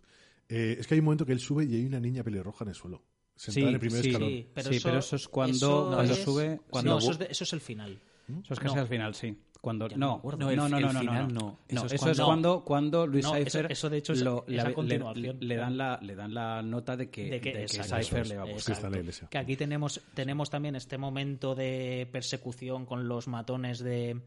Eh, 0.49 0.77
es 0.79 0.87
que 0.87 0.95
hay 0.95 1.01
un 1.01 1.05
momento 1.05 1.27
que 1.27 1.33
él 1.33 1.41
sube 1.41 1.65
y 1.67 1.75
hay 1.75 1.85
una 1.85 2.01
niña 2.01 2.23
pelirroja 2.25 2.65
en 2.65 2.69
el 2.71 2.75
suelo. 2.75 3.03
Sentada 3.37 3.69
en 3.69 3.75
el 3.75 3.81
primer 3.81 4.03
sí, 4.03 4.09
escalón. 4.09 4.29
Sí, 4.31 4.47
pero, 4.55 4.69
Sí, 4.71 4.77
eso, 4.77 4.89
pero 4.89 4.99
eso 5.01 5.17
es 5.17 5.29
cuando- 5.29 5.55
eso 5.57 5.91
cuando 5.95 6.13
es- 6.15 6.25
sube- 6.25 6.61
cuando- 6.71 6.91
no, 6.93 6.99
eso 6.99 7.11
es, 7.11 7.19
de- 7.19 7.27
eso 7.31 7.45
es 7.45 7.53
el 7.53 7.61
final. 7.61 8.01
Eso 8.45 8.55
es 8.55 8.61
casi 8.61 8.75
No. 8.75 8.81
al 8.81 8.89
final, 8.89 9.15
sí. 9.15 9.37
Cuando, 9.61 9.89
no 9.89 9.97
no, 9.97 10.21
no, 10.23 10.37
No, 10.39 10.51
el- 10.51 10.57
no, 10.57 10.69
no, 10.69 10.77
el 10.79 10.83
no, 10.85 10.93
no, 10.93 11.01
final 11.01 11.35
no. 11.35 11.41
no. 11.41 11.47
No, 11.51 11.59
Eso 11.67 11.87
es 11.87 11.93
eso 11.95 12.11
es 12.11 12.19
cuando- 12.21 12.63
cuando, 12.63 12.65
cuando 12.65 13.07
Luis 13.09 13.25
No, 13.25 13.35
eso- 13.35 13.59
Cypher 13.59 13.73
eso 13.73 13.91
de 13.91 13.97
hecho 13.99 14.13
es- 14.13 14.23
lo- 14.23 14.45
es 14.47 14.55
le- 14.55 14.63
le- 14.65 14.73
continuación, 14.75 15.37
le, 15.41 15.57
dan 15.57 15.77
la, 15.77 15.99
le 16.01 16.15
dan 16.15 16.33
la 16.35 16.63
nota 16.63 16.97
de 16.97 17.11
que, 17.11 17.29
De 17.29 17.41
que- 17.41 17.53
de 17.55 17.67
que 17.67 17.83
Cypher 17.83 18.27
le 18.29 18.37
va 18.37 18.43
a 18.45 18.47
es. 18.47 18.55
buscar. 18.55 18.75
está 18.77 18.87
en 18.87 18.93
la 18.93 18.99
iglesia. 19.01 19.29
Que 19.29 19.39
aquí 19.39 19.57
tenemos, 19.57 20.01
tenemos 20.15 20.49
también 20.51 20.77
este 20.77 20.97
momento 20.99 21.55
de 21.57 22.09
persecución 22.13 22.87
con 22.87 23.09
los 23.09 23.27
matones 23.27 23.81
de, 23.81 24.21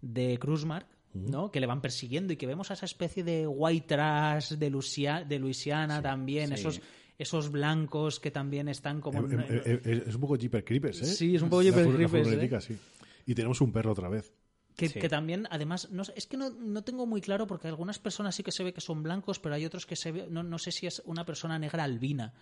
de 0.00 0.38
Kruzmark, 0.38 0.86
¿no? 1.14 1.50
Que 1.50 1.60
le 1.60 1.66
van 1.66 1.80
persiguiendo 1.80 2.32
y 2.32 2.36
que 2.36 2.46
vemos 2.46 2.70
a 2.70 2.74
esa 2.74 2.86
especie 2.86 3.22
de 3.24 3.46
white 3.46 3.86
trash 3.86 4.52
de, 4.52 4.70
Luisia- 4.70 5.24
de 5.24 5.38
Luisiana 5.38 6.00
también, 6.02 6.48
sí. 6.48 6.54
esos, 6.54 6.80
esos 7.18 7.50
blancos 7.50 8.18
que 8.20 8.30
también 8.30 8.68
están 8.68 9.00
como... 9.00 9.20
Eh, 9.20 9.36
eh, 9.48 9.62
eh, 9.64 9.80
eh, 9.84 10.04
es 10.06 10.14
un 10.14 10.20
poco 10.20 10.36
Jeepers 10.36 10.64
Creepers, 10.64 11.02
¿eh? 11.02 11.06
Sí, 11.06 11.36
es 11.36 11.42
un 11.42 11.50
poco 11.50 11.62
la 11.62 11.72
Creepers. 11.72 12.68
Y 13.26 13.34
tenemos 13.34 13.60
un 13.60 13.72
perro 13.72 13.92
otra 13.92 14.08
vez. 14.08 14.32
Que, 14.76 14.88
Sí. 14.88 14.98
que 14.98 15.08
también, 15.10 15.46
además, 15.50 15.90
no, 15.90 16.02
es 16.16 16.26
que 16.26 16.38
no, 16.38 16.48
no 16.48 16.82
tengo 16.82 17.04
muy 17.06 17.20
claro 17.20 17.46
porque 17.46 17.68
algunas 17.68 17.98
personas 17.98 18.34
sí 18.34 18.42
que 18.42 18.52
se 18.52 18.64
ve 18.64 18.72
que 18.72 18.80
son 18.80 19.02
blancos, 19.02 19.38
pero 19.38 19.54
hay 19.54 19.66
otros 19.66 19.84
que 19.84 19.96
se 19.96 20.12
ve, 20.12 20.26
no, 20.30 20.42
no 20.42 20.58
sé 20.58 20.72
si 20.72 20.86
es 20.86 21.02
una 21.04 21.26
persona 21.26 21.58
negra 21.58 21.84
albina. 21.84 22.32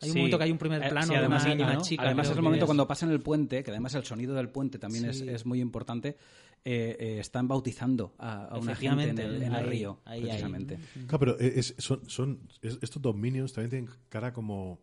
Hay 0.00 0.10
un 0.10 0.16
momento 0.16 0.38
que 0.38 0.44
hay 0.44 0.50
un 0.52 0.58
primer 0.58 0.82
Eh, 0.82 0.88
plano 0.90 1.06
sí, 1.06 1.12
de 1.12 1.18
además, 1.18 1.44
una 1.44 1.54
niña 1.54 1.66
una 1.66 1.74
¿no? 1.74 1.80
chica. 1.82 2.02
Además 2.04 2.30
es 2.30 2.36
el 2.36 2.42
momento 2.42 2.64
es. 2.64 2.68
cuando 2.68 2.86
pasan 2.86 3.10
el 3.10 3.20
puente, 3.20 3.62
que 3.64 3.70
además 3.70 3.94
el 3.94 4.04
sonido 4.04 4.34
del 4.34 4.48
puente 4.50 4.78
también 4.78 5.06
es, 5.06 5.18
Sí. 5.18 5.28
es 5.28 5.44
muy 5.46 5.60
importante. 5.60 6.16
eh, 6.64 6.96
eh, 6.98 7.18
están 7.20 7.46
bautizando 7.46 8.14
a, 8.18 8.46
a 8.46 8.58
una 8.58 8.74
gente 8.74 9.04
en 9.10 9.18
el, 9.18 9.36
en 9.36 9.42
el 9.44 9.54
ahí, 9.54 9.64
río, 9.64 10.00
ahí, 10.04 10.18
ahí. 10.22 10.26
precisamente. 10.26 10.78
Claro, 11.06 11.18
pero 11.20 11.38
es- 11.38 11.74
son, 11.78 12.02
son 12.10 12.48
es- 12.62 12.78
estos 12.82 13.00
dos 13.00 13.14
minions 13.16 13.52
también 13.52 13.70
tienen 13.70 13.90
cara 14.08 14.32
como, 14.32 14.80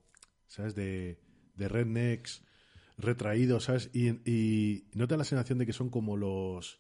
¿sabes? 0.48 0.74
De, 0.74 1.19
de 1.56 1.68
rednecks 1.68 2.44
retraídos, 2.98 3.66
¿sabes? 3.66 3.90
Y, 3.94 4.08
y 4.30 4.88
no 4.94 5.06
te 5.08 5.14
da 5.16 5.18
la 5.19 5.24
sensación 5.26 5.60
de 5.60 5.66
que 5.66 5.74
son 5.74 5.90
como 5.90 6.16
los... 6.16 6.80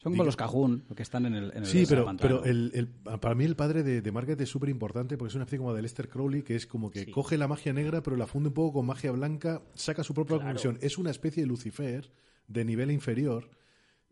Son 0.00 0.12
como 0.12 0.22
los 0.24 0.36
cajún, 0.36 0.84
que 0.94 1.02
están 1.02 1.26
en 1.26 1.34
el, 1.34 1.50
en 1.52 1.58
el 1.58 1.66
Sí, 1.66 1.84
pero, 1.88 2.04
pantano. 2.04 2.40
pero 2.40 2.44
el, 2.50 2.70
el- 2.74 2.86
para 3.18 3.34
mí 3.34 3.44
el 3.44 3.56
padre 3.56 3.82
de, 3.82 4.00
de 4.00 4.12
Margaret 4.12 4.40
es 4.40 4.48
súper 4.48 4.68
importante 4.68 5.16
porque 5.18 5.30
es 5.30 5.34
una 5.34 5.42
especie 5.44 5.58
como 5.58 5.74
de 5.74 5.82
Lester 5.82 6.08
Crowley 6.08 6.42
que 6.42 6.54
es 6.54 6.66
como 6.68 6.88
que 6.90 7.04
Sí. 7.06 7.10
coge 7.10 7.36
la 7.36 7.48
magia 7.48 7.72
negra 7.72 8.00
pero 8.02 8.16
la 8.16 8.26
funde 8.28 8.48
un 8.48 8.54
poco 8.54 8.74
con 8.78 8.86
magia 8.86 9.10
blanca, 9.10 9.60
saca 9.74 10.04
su 10.04 10.14
propia 10.14 10.36
Claro. 10.36 10.44
conclusión. 10.44 10.78
Es 10.82 10.98
una 10.98 11.10
especie 11.10 11.42
de 11.42 11.48
Lucifer 11.48 12.12
de 12.46 12.64
nivel 12.64 12.92
inferior 12.92 13.50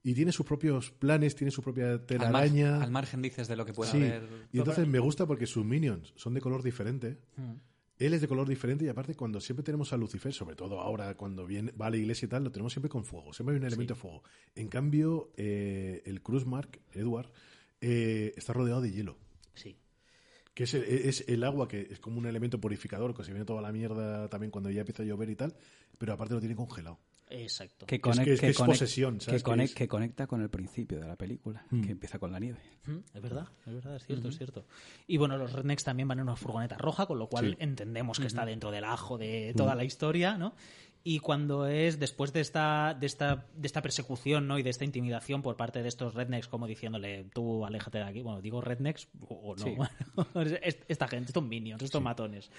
y 0.03 0.15
tiene 0.15 0.33
sus 0.33 0.45
propios 0.45 0.91
planes, 0.91 1.37
tiene 1.37 1.51
su 1.53 1.63
propia 1.63 1.85
al, 1.87 1.99
mar- 1.99 2.07
telaraña. 2.07 2.83
al 2.83 2.91
margen 2.91 3.23
dices 3.23 3.47
de 3.47 3.55
lo 3.57 3.65
que 3.65 3.73
pueda 3.73 3.91
Sí, 3.93 3.99
haber. 3.99 4.29
y 4.53 4.59
entonces 4.59 4.89
me 4.89 4.99
gusta 4.99 5.25
porque 5.27 5.47
sus 5.47 5.65
minions 5.65 6.13
son 6.17 6.35
de 6.35 6.41
color 6.41 6.63
diferente. 6.65 7.19
Él 7.99 8.13
es 8.13 8.21
de 8.21 8.29
color 8.29 8.47
diferente 8.49 8.85
y 8.85 8.89
aparte 8.89 9.15
cuando 9.15 9.41
siempre 9.41 9.63
tenemos 9.65 9.93
a 9.93 9.97
Lucifer, 9.97 10.33
sobre 10.33 10.55
todo 10.55 10.81
ahora 10.81 11.15
cuando 11.17 11.47
viene, 11.47 11.73
va 11.73 11.87
a 11.87 11.91
la 11.91 11.97
iglesia 11.97 12.27
y 12.27 12.29
tal, 12.29 12.45
lo 12.45 12.51
tenemos 12.53 12.73
siempre 12.73 12.91
con 12.91 13.05
fuego, 13.05 13.33
siempre 13.33 13.55
hay 13.55 13.61
un 13.61 13.67
elemento 13.67 13.95
de 13.95 14.01
fuego. 14.01 14.23
En 14.55 14.69
cambio, 14.69 15.31
eh, 15.37 16.03
el 16.05 16.21
Cruzmark, 16.23 16.79
Edward, 16.93 17.31
eh, 17.81 18.35
está 18.37 18.53
rodeado 18.53 18.81
de 18.83 18.93
hielo, 18.93 19.17
Sí. 19.55 19.77
que 20.53 20.65
es 20.65 20.75
el, 20.75 20.85
es 20.85 21.25
el 21.27 21.43
agua 21.45 21.69
que 21.69 21.89
es 21.91 21.99
como 21.99 22.19
un 22.19 22.27
elemento 22.27 22.61
purificador, 22.61 23.15
que 23.15 23.25
se 23.25 23.33
viene 23.33 23.47
toda 23.47 23.63
la 23.63 23.73
mierda 23.73 24.29
también 24.29 24.51
cuando 24.51 24.71
ya 24.71 24.81
empieza 24.81 25.03
a 25.03 25.07
llover 25.07 25.31
y 25.31 25.37
tal, 25.37 25.55
pero 25.99 26.13
aparte 26.13 26.35
lo 26.35 26.41
tiene 26.41 26.55
congelado. 26.57 26.99
Exacto. 27.29 27.87
que, 27.87 27.97
es 27.97 28.01
conec- 28.03 28.25
que 28.25 28.33
es- 28.35 28.41
que 28.41 28.47
que 28.47 28.51
es 28.53 28.59
conec- 28.59 28.67
posesión, 28.67 29.21
¿sabes? 29.21 29.43
que, 29.43 29.45
Que 29.51 29.57
conec- 29.57 29.65
es- 29.65 29.75
que 29.75 29.89
conecta 29.89 30.27
con 30.27 30.43
el 30.43 30.49
principio 30.51 31.01
de 31.01 31.07
la 31.09 31.17
película, 31.17 31.65
Mm. 31.71 31.83
que 31.83 31.91
empieza 31.93 32.19
con 32.19 32.31
la 32.33 32.39
nieve. 32.39 32.59
Mm, 32.87 32.99
Es 33.15 33.23
verdad, 33.23 33.49
es 33.67 33.75
verdad, 33.75 33.97
es 33.97 34.07
cierto, 34.07 34.29
es 34.29 34.37
cierto. 34.39 34.65
Y 35.07 35.17
bueno, 35.17 35.37
los 35.37 35.53
rednecks 35.53 35.85
también 35.85 36.07
van 36.09 36.19
en 36.19 36.25
una 36.25 36.37
furgoneta 36.37 36.77
roja, 36.79 37.07
con 37.07 37.19
lo 37.19 37.29
cual 37.29 37.51
Sí. 37.51 37.57
entendemos 37.61 38.19
que 38.21 38.27
está 38.27 38.45
dentro 38.47 38.71
del 38.71 38.85
ajo 38.85 39.19
de 39.19 39.53
toda 39.57 39.75
la 39.75 39.85
historia, 39.85 40.37
¿no? 40.39 40.55
Y 41.09 41.21
cuando 41.21 41.69
es 41.69 42.01
después 42.01 42.33
de 42.33 42.41
esta, 42.41 42.93
de 42.99 43.07
esta, 43.07 43.47
de 43.55 43.67
esta 43.69 43.81
persecución, 43.81 44.49
¿no? 44.49 44.59
Y 44.59 44.65
de 44.65 44.71
esta 44.71 44.85
intimidación 44.85 45.41
por 45.41 45.57
parte 45.57 45.81
de 45.81 45.89
estos 45.89 46.15
rednecks, 46.15 46.49
como 46.49 46.67
diciéndole, 46.67 47.27
tú 47.33 47.65
aléjate 47.65 47.99
de 47.99 48.05
aquí. 48.05 48.23
Bueno, 48.23 48.41
digo 48.43 48.61
rednecks 48.61 49.07
o, 49.29 49.55
no. 49.55 49.65
Sí. 49.65 49.77
Esta 50.89 51.07
gente, 51.07 51.27
estos 51.31 51.45
minions, 51.45 51.81
estos 51.81 52.03
matones. 52.03 52.51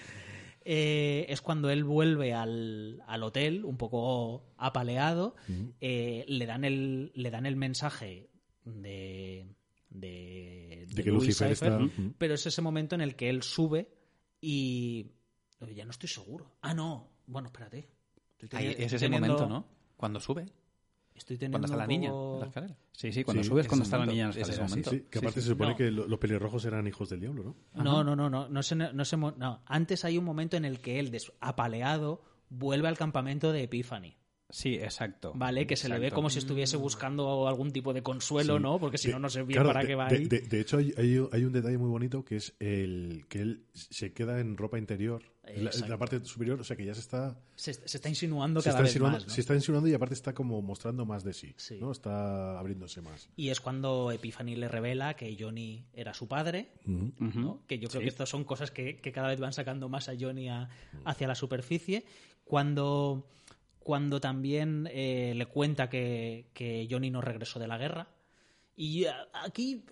Eh, 0.70 1.24
es 1.30 1.40
cuando 1.40 1.70
él 1.70 1.82
vuelve 1.82 2.34
al, 2.34 3.02
al 3.06 3.22
hotel, 3.22 3.64
un 3.64 3.78
poco 3.78 4.52
apaleado, 4.58 5.34
eh, 5.80 6.26
le, 6.28 6.44
dan 6.44 6.62
el, 6.64 7.10
le 7.14 7.30
dan 7.30 7.46
el 7.46 7.56
mensaje 7.56 8.28
de, 8.66 9.46
de, 9.88 10.86
De 10.94 11.02
que 11.02 11.10
Louis 11.10 11.28
Lucifer 11.28 11.56
Cypher, 11.56 11.72
está- 11.80 12.02
pero 12.18 12.34
es 12.34 12.44
ese 12.46 12.60
momento 12.60 12.94
en 12.94 13.00
el 13.00 13.16
que 13.16 13.30
él 13.30 13.42
sube 13.42 13.88
y 14.42 15.06
ya 15.74 15.86
no 15.86 15.90
estoy 15.90 16.10
seguro. 16.10 16.56
Ah, 16.60 16.74
no. 16.74 17.08
Bueno, 17.26 17.48
espérate. 17.48 17.88
Ahí 18.52 18.74
es 18.78 18.92
ese 18.92 19.06
teniendo- 19.06 19.26
momento, 19.28 19.48
¿no? 19.48 19.66
Cuando 19.96 20.20
sube. 20.20 20.46
Estoy 21.18 21.36
teniendo 21.36 21.58
Cuando 21.58 21.66
está 21.66 21.76
la 21.76 21.86
niña 21.86 22.10
poco- 22.10 22.34
en 22.34 22.40
la 22.40 22.46
escalera. 22.46 22.76
Sí, 22.92 23.12
sí, 23.12 23.24
cuando 23.24 23.42
Sí, 23.42 23.48
subes, 23.48 23.68
cuando 23.68 23.84
está 23.84 23.98
la 23.98 24.06
niña 24.06 24.22
en 24.24 24.28
la 24.28 24.30
ese 24.30 24.40
escalera, 24.40 24.66
sí. 24.68 24.70
momento. 24.70 24.90
Sí, 24.90 25.06
que 25.10 25.18
aparte 25.18 25.40
sí. 25.40 25.44
se 25.46 25.52
supone 25.52 25.70
No. 25.72 25.76
que 25.76 25.90
lo- 25.90 26.08
los 26.08 26.18
pelirrojos 26.18 26.64
eran 26.64 26.86
hijos 26.86 27.08
del 27.10 27.20
diablo, 27.20 27.42
¿no? 27.44 27.56
No, 27.84 28.02
no, 28.04 28.16
no, 28.16 28.30
no, 28.30 28.48
no, 28.48 28.62
se- 28.62 28.74
no, 28.76 29.04
se 29.04 29.16
no. 29.16 29.62
Antes 29.66 30.04
hay 30.04 30.16
un 30.18 30.24
momento 30.24 30.56
en 30.56 30.64
el 30.64 30.80
que 30.80 30.98
él, 31.00 31.10
apaleado, 31.40 32.22
vuelve 32.48 32.88
al 32.88 32.96
campamento 32.96 33.52
de 33.52 33.64
Epiphany. 33.64 34.16
Sí, 34.50 34.74
exacto. 34.76 35.32
Vale, 35.34 35.66
que 35.66 35.76
se 35.76 35.88
le 35.90 35.98
ve 35.98 36.10
como 36.10 36.30
si 36.30 36.38
estuviese 36.38 36.78
buscando 36.78 37.46
algún 37.46 37.70
tipo 37.70 37.92
de 37.92 38.02
consuelo, 38.02 38.56
Sí. 38.56 38.62
¿no? 38.62 38.78
Porque 38.80 38.96
si 38.96 39.08
De- 39.08 39.12
no, 39.14 39.18
no 39.20 39.28
sé 39.28 39.42
bien 39.42 39.56
claro, 39.56 39.68
para 39.68 39.80
de- 39.82 39.86
qué 39.86 39.94
va 39.94 40.08
de, 40.08 40.16
ahí. 40.16 40.24
de- 40.26 40.40
de 40.40 40.60
hecho, 40.60 40.78
hay, 40.78 41.18
un 41.44 41.52
detalle 41.52 41.76
muy 41.76 41.90
bonito 41.90 42.24
que 42.24 42.36
es 42.36 42.54
el 42.58 43.26
que 43.28 43.40
él 43.40 43.64
se 43.74 44.14
queda 44.14 44.40
en 44.40 44.56
ropa 44.56 44.78
interior, 44.78 45.22
en 45.44 45.64
la, 45.66 45.70
la 45.86 45.98
parte 45.98 46.24
superior, 46.24 46.60
o 46.60 46.64
sea 46.64 46.76
que 46.76 46.84
ya 46.86 46.94
se 46.94 47.00
está, 47.00 47.38
se, 47.56 47.74
se 47.74 47.96
está 47.98 48.08
insinuando 48.08 48.60
se 48.62 48.70
cada 48.70 48.78
está, 48.78 48.82
vez 48.84 48.90
insinuando, 48.92 49.18
más, 49.18 49.26
¿no? 49.28 49.34
se 49.34 49.40
está 49.42 49.54
insinuando 49.54 49.88
y 49.90 49.92
aparte 49.94 50.14
está 50.14 50.32
como 50.34 50.62
mostrando 50.62 51.04
más 51.04 51.24
de 51.24 51.34
sí, 51.34 51.52
Sí. 51.58 51.76
¿no? 51.78 51.92
Está 51.92 52.58
abriéndose 52.58 53.02
más. 53.02 53.28
Y 53.36 53.50
es 53.50 53.60
cuando 53.60 54.10
Epiphany 54.12 54.56
le 54.56 54.68
revela 54.68 55.14
que 55.14 55.36
Johnny 55.38 55.84
era 55.92 56.14
su 56.14 56.26
padre. 56.26 56.72
¿no? 56.86 57.62
que 57.66 57.78
yo 57.78 57.88
creo 57.90 58.00
que 58.00 58.08
estas 58.08 58.30
son 58.30 58.44
cosas 58.44 58.70
que, 58.70 58.96
que 58.96 59.12
cada 59.12 59.28
vez 59.28 59.40
van 59.40 59.52
sacando 59.52 59.90
más 59.90 60.08
a 60.08 60.14
Johnny 60.18 60.48
a- 60.48 60.70
hacia 61.04 61.28
la 61.28 61.34
superficie. 61.34 62.06
Cuando, 62.44 63.26
cuando 63.88 64.20
también 64.20 64.86
eh, 64.92 65.32
le 65.34 65.46
cuenta 65.46 65.88
que, 65.88 66.50
que 66.52 66.86
Johnny 66.90 67.08
no 67.10 67.22
regresó 67.22 67.58
de 67.58 67.66
la 67.66 67.78
guerra. 67.78 68.06
Y 68.76 69.06
a- 69.06 69.28
aquí 69.32 69.82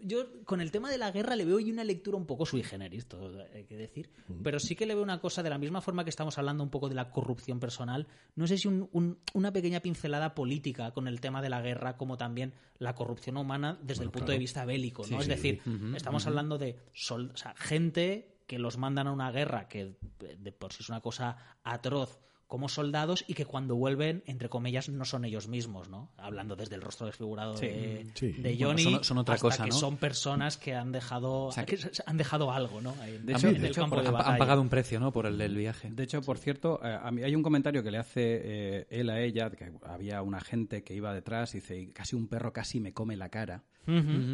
yo 0.00 0.42
con 0.44 0.62
el 0.62 0.70
tema 0.70 0.90
de 0.90 0.96
la 0.96 1.10
guerra 1.10 1.36
le 1.36 1.44
veo 1.44 1.58
una 1.58 1.84
lectura 1.84 2.16
un 2.16 2.24
poco 2.24 2.46
sui 2.46 2.62
generis, 2.62 3.06
todo 3.06 3.44
hay 3.54 3.64
que 3.64 3.76
decir, 3.76 4.08
pero 4.42 4.58
sí 4.58 4.74
que 4.74 4.86
le 4.86 4.94
veo 4.94 5.02
una 5.02 5.20
cosa 5.20 5.42
de 5.42 5.50
la 5.50 5.58
misma 5.58 5.82
forma 5.82 6.02
que 6.02 6.08
estamos 6.08 6.38
hablando 6.38 6.62
un 6.64 6.70
poco 6.70 6.88
de 6.88 6.94
la 6.94 7.10
corrupción 7.10 7.60
personal, 7.60 8.06
no 8.36 8.46
sé 8.46 8.56
si 8.56 8.68
un- 8.68 8.88
un- 8.92 9.18
una 9.34 9.52
pequeña 9.52 9.80
pincelada 9.80 10.34
política 10.34 10.92
con 10.92 11.08
el 11.08 11.20
tema 11.20 11.42
de 11.42 11.50
la 11.50 11.60
guerra 11.60 11.98
como 11.98 12.16
también 12.16 12.54
la 12.78 12.94
corrupción 12.94 13.36
humana 13.36 13.78
desde 13.82 14.04
el 14.04 14.10
punto 14.12 14.32
de 14.32 14.38
vista 14.38 14.64
bélico, 14.64 15.02
¿no? 15.02 15.20
es 15.20 15.28
decir, 15.28 15.60
estamos 15.94 16.22
hablando 16.26 16.56
de 16.56 16.78
sol- 16.94 17.32
o 17.34 17.36
sea, 17.36 17.54
gente 17.54 18.38
que 18.46 18.58
los 18.58 18.78
mandan 18.78 19.08
a 19.08 19.12
una 19.12 19.30
guerra 19.30 19.68
que 19.68 19.96
de 20.20 20.52
por 20.52 20.72
sí 20.72 20.78
es 20.82 20.88
una 20.88 21.02
cosa 21.02 21.36
atroz 21.64 22.18
como 22.48 22.68
soldados 22.68 23.24
y 23.28 23.34
que 23.34 23.44
cuando 23.44 23.76
vuelven, 23.76 24.24
entre 24.26 24.48
comillas, 24.48 24.88
no 24.88 25.04
son 25.04 25.24
ellos 25.26 25.46
mismos, 25.48 25.88
¿no? 25.90 26.10
Hablando 26.16 26.56
desde 26.56 26.74
el 26.76 26.80
rostro 26.80 27.06
desfigurado 27.06 27.54
de, 27.54 28.06
Sí. 28.14 28.32
de 28.32 28.40
Bueno, 28.54 28.66
Johnny, 28.70 28.82
son- 28.84 29.04
son 29.04 29.18
otra 29.18 29.34
hasta 29.36 29.46
cosa, 29.46 29.64
que 29.64 29.70
¿no? 29.70 29.76
son 29.76 29.96
personas 29.98 30.56
que 30.56 30.74
han 30.74 30.90
dejado, 30.90 31.52
sea, 31.52 31.66
que 31.66 31.76
se- 31.76 31.90
han 32.06 32.16
dejado 32.16 32.50
algo, 32.50 32.80
¿no? 32.80 32.94
De 32.96 33.16
en 33.16 33.30
hecho- 33.36 33.48
el 33.50 33.60
de 33.60 33.68
hecho, 33.68 33.82
campo 33.82 33.96
por 33.96 34.02
de 34.02 34.08
Han, 34.08 34.14
batalla. 34.14 34.32
han 34.32 34.38
pagado 34.38 34.60
un 34.62 34.68
precio, 34.70 34.98
¿no? 34.98 35.12
Por 35.12 35.26
el 35.26 35.54
viaje. 35.54 35.90
De 35.90 36.02
hecho, 36.02 36.22
por 36.22 36.38
cierto, 36.38 36.80
eh, 36.82 36.98
a 37.00 37.10
mí 37.10 37.22
hay 37.22 37.34
un 37.36 37.42
comentario 37.42 37.82
que 37.82 37.90
le 37.90 37.98
hace 37.98 38.40
eh, 38.42 38.86
él 38.88 39.10
a 39.10 39.20
ella, 39.20 39.50
que 39.50 39.70
había 39.84 40.22
una 40.22 40.40
gente 40.40 40.82
que 40.82 40.94
iba 40.94 41.12
detrás 41.12 41.54
y 41.54 41.58
dice, 41.58 41.78
"Y 41.78 41.86
casi 41.88 42.16
un 42.16 42.28
perro 42.28 42.52
casi 42.54 42.80
me 42.80 42.94
come 42.94 43.14
la 43.16 43.28
cara, 43.28 43.62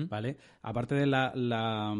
¿vale? 0.08 0.36
Aparte 0.62 0.94
de 0.94 1.06
la, 1.06 1.32
la, 1.34 1.94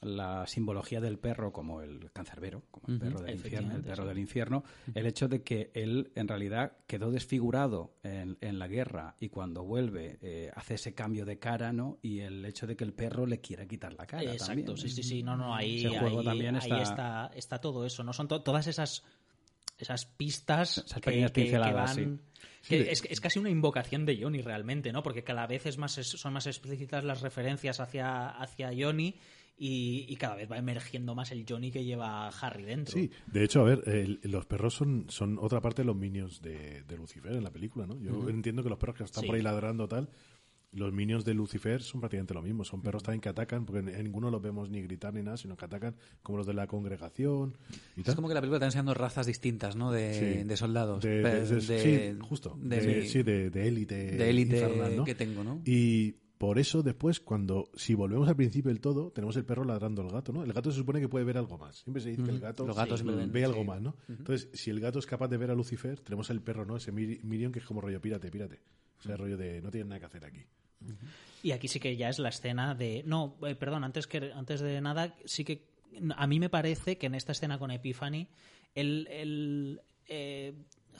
la 0.00 0.46
simbología 0.46 1.00
del 1.00 1.18
perro 1.18 1.52
como 1.52 1.82
el 1.82 2.10
cancerbero, 2.12 2.62
como 2.70 2.88
el 2.88 2.98
perro 3.00 3.20
del 3.20 3.34
infierno, 3.34 3.74
el 3.76 3.82
perro 3.82 4.04
sí. 4.04 4.08
del 4.08 4.18
infierno, 4.18 4.64
el 4.94 5.06
hecho 5.06 5.26
de 5.28 5.42
que 5.42 5.70
él 5.74 6.12
en 6.14 6.28
realidad 6.28 6.72
quedó 6.86 7.10
desfigurado 7.10 7.94
en, 8.02 8.38
en 8.40 8.58
la 8.58 8.68
guerra 8.68 9.16
y 9.18 9.28
cuando 9.28 9.64
vuelve 9.64 10.18
eh, 10.22 10.50
hace 10.54 10.74
ese 10.74 10.94
cambio 10.94 11.24
de 11.24 11.38
cara, 11.38 11.72
¿no? 11.72 11.98
Y 12.02 12.20
el 12.20 12.44
hecho 12.44 12.66
de 12.66 12.76
que 12.76 12.84
el 12.84 12.92
perro 12.92 13.26
le 13.26 13.40
quiera 13.40 13.66
quitar 13.66 13.92
la 13.94 14.06
cara 14.06 14.22
Exacto, 14.22 14.46
también. 14.64 14.76
sí, 14.76 14.88
sí, 14.88 15.02
sí, 15.02 15.22
no, 15.22 15.36
no, 15.36 15.54
ahí, 15.54 15.84
ahí- 15.86 16.24
también 16.24 16.54
ahí 16.56 16.62
está- 16.62 16.82
está... 16.82 17.30
está 17.34 17.58
todo 17.60 17.84
eso, 17.84 18.04
¿no? 18.04 18.12
Son 18.12 18.28
to- 18.28 18.42
todas 18.42 18.66
esas 18.66 19.02
esas 19.78 20.06
pistas 20.06 20.78
Esas 20.78 20.94
que, 20.94 21.00
pequeñas 21.00 21.30
que- 21.32 21.56
van- 21.58 22.20
que 22.66 22.90
es, 22.90 23.02
es 23.08 23.20
casi 23.20 23.38
una 23.38 23.48
invocación 23.48 24.04
de 24.04 24.20
Johnny 24.20 24.42
realmente, 24.42 24.92
¿no? 24.92 25.02
Porque 25.04 25.22
cada 25.22 25.46
vez 25.46 25.66
es 25.66 25.78
más, 25.78 25.98
es- 25.98 26.08
son 26.08 26.32
más 26.32 26.46
explícitas 26.48 27.04
las 27.04 27.20
referencias 27.20 27.78
hacia, 27.80 28.28
hacia 28.28 28.70
Johnny 28.76 29.14
y, 29.58 30.06
y 30.08 30.16
cada 30.16 30.36
vez 30.36 30.50
va 30.50 30.56
emergiendo 30.58 31.14
más 31.14 31.32
el 31.32 31.44
Johnny 31.48 31.70
que 31.70 31.84
lleva 31.84 32.28
Harry 32.28 32.64
dentro. 32.64 32.94
Sí, 32.94 33.10
de 33.26 33.44
hecho, 33.44 33.60
a 33.60 33.64
ver, 33.64 33.82
el- 33.86 34.20
los 34.22 34.46
perros 34.46 34.74
son, 34.74 35.06
son 35.08 35.38
otra 35.40 35.60
parte 35.60 35.82
de 35.82 35.86
los 35.86 35.96
minions 35.96 36.40
de, 36.40 36.82
de 36.84 36.96
Lucifer 36.96 37.32
en 37.32 37.42
la 37.44 37.50
película, 37.50 37.86
¿no? 37.86 37.98
Yo 38.00 38.28
entiendo 38.28 38.62
que 38.62 38.68
los 38.70 38.78
perros 38.78 38.96
que 38.96 39.04
están 39.04 39.22
Sí. 39.22 39.26
por 39.26 39.36
ahí 39.36 39.42
ladrando 39.42 39.88
tal, 39.88 40.08
los 40.70 40.92
minions 40.92 41.24
de 41.24 41.32
Lucifer 41.32 41.80
son 41.82 41.98
prácticamente 42.00 42.34
lo 42.34 42.42
mismo. 42.42 42.62
Son 42.62 42.82
perros 42.82 43.02
también 43.02 43.22
que 43.22 43.30
atacan, 43.30 43.64
porque 43.64 43.80
en, 43.80 43.88
en 43.88 44.04
ninguno 44.04 44.30
los 44.30 44.42
vemos 44.42 44.68
ni 44.68 44.82
gritar 44.82 45.14
ni 45.14 45.22
nada, 45.22 45.38
sino 45.38 45.56
que 45.56 45.64
atacan 45.64 45.96
como 46.22 46.36
los 46.36 46.46
de 46.46 46.52
la 46.52 46.66
congregación 46.66 47.56
y 47.96 48.00
Es 48.00 48.06
tal. 48.06 48.16
como 48.16 48.28
que 48.28 48.34
la 48.34 48.40
película 48.42 48.58
está 48.58 48.66
enseñando 48.66 48.92
razas 48.92 49.26
distintas, 49.26 49.76
¿no? 49.76 49.90
De, 49.90 50.12
Sí. 50.12 50.44
de 50.46 50.56
soldados. 50.58 51.02
De, 51.02 51.22
Pe- 51.22 51.40
de- 51.40 51.46
de- 51.46 51.60
de- 51.62 52.12
sí, 52.14 52.18
justo. 52.20 52.58
De, 52.62 53.06
sí, 53.08 53.22
de, 53.22 53.46
élite. 53.66 53.94
de 54.12 54.28
élite 54.30 54.68
que 55.06 55.14
tengo, 55.14 55.42
¿no? 55.42 55.62
Y 55.64 56.16
por 56.38 56.58
eso 56.58 56.82
después, 56.82 57.18
cuando 57.20 57.68
si 57.74 57.94
volvemos 57.94 58.28
al 58.28 58.36
principio 58.36 58.68
del 58.70 58.80
todo, 58.80 59.10
tenemos 59.10 59.36
el 59.36 59.44
perro 59.44 59.64
ladrando 59.64 60.02
al 60.02 60.10
gato, 60.10 60.32
¿no? 60.32 60.44
El 60.44 60.52
gato 60.52 60.70
se 60.70 60.78
supone 60.78 61.00
que 61.00 61.08
puede 61.08 61.24
ver 61.24 61.36
algo 61.36 61.58
más. 61.58 61.78
Siempre 61.78 62.00
se 62.02 62.10
dice 62.10 62.22
que 62.22 62.30
el 62.30 62.38
gato 62.40 62.64
Los 62.66 62.76
gatos 62.76 63.00
sí, 63.00 63.04
siempre 63.04 63.24
ven, 63.24 63.32
ve 63.32 63.44
algo 63.44 63.62
sí. 63.62 63.66
más, 63.66 63.80
¿no? 63.82 63.96
Entonces, 64.08 64.48
si 64.54 64.70
el 64.70 64.78
gato 64.80 64.98
es 65.00 65.06
capaz 65.06 65.28
de 65.28 65.36
ver 65.36 65.50
a 65.50 65.54
Lucifer, 65.54 65.98
tenemos 66.00 66.30
el 66.30 66.40
perro, 66.40 66.64
¿no? 66.64 66.76
Ese 66.76 66.92
Mir- 66.92 67.22
Miriam 67.24 67.50
que 67.52 67.58
es 67.58 67.64
como 67.64 67.80
rollo 67.80 68.00
pírate, 68.00 68.30
pírate. 68.30 68.60
O 69.00 69.02
sea, 69.02 69.16
rollo 69.16 69.36
de 69.36 69.60
no 69.60 69.70
tienes 69.70 69.88
nada 69.88 69.98
que 70.00 70.06
hacer 70.06 70.24
aquí. 70.24 70.44
Y 71.42 71.50
aquí 71.52 71.66
sí 71.68 71.80
que 71.80 71.96
ya 71.96 72.08
es 72.08 72.18
la 72.18 72.28
escena 72.28 72.74
de. 72.74 73.02
No, 73.04 73.36
eh, 73.46 73.54
perdón, 73.56 73.82
antes, 73.84 74.06
que, 74.06 74.32
antes 74.32 74.60
de 74.60 74.80
nada, 74.80 75.14
sí 75.24 75.44
que. 75.44 75.66
A 76.16 76.26
mí 76.26 76.38
me 76.38 76.48
parece 76.50 76.98
que 76.98 77.06
en 77.06 77.14
esta 77.14 77.32
escena 77.32 77.58
con 77.58 77.70
Epiphany, 77.70 78.28
el. 78.74 79.06
el, 79.10 79.80
eh, 80.06 80.54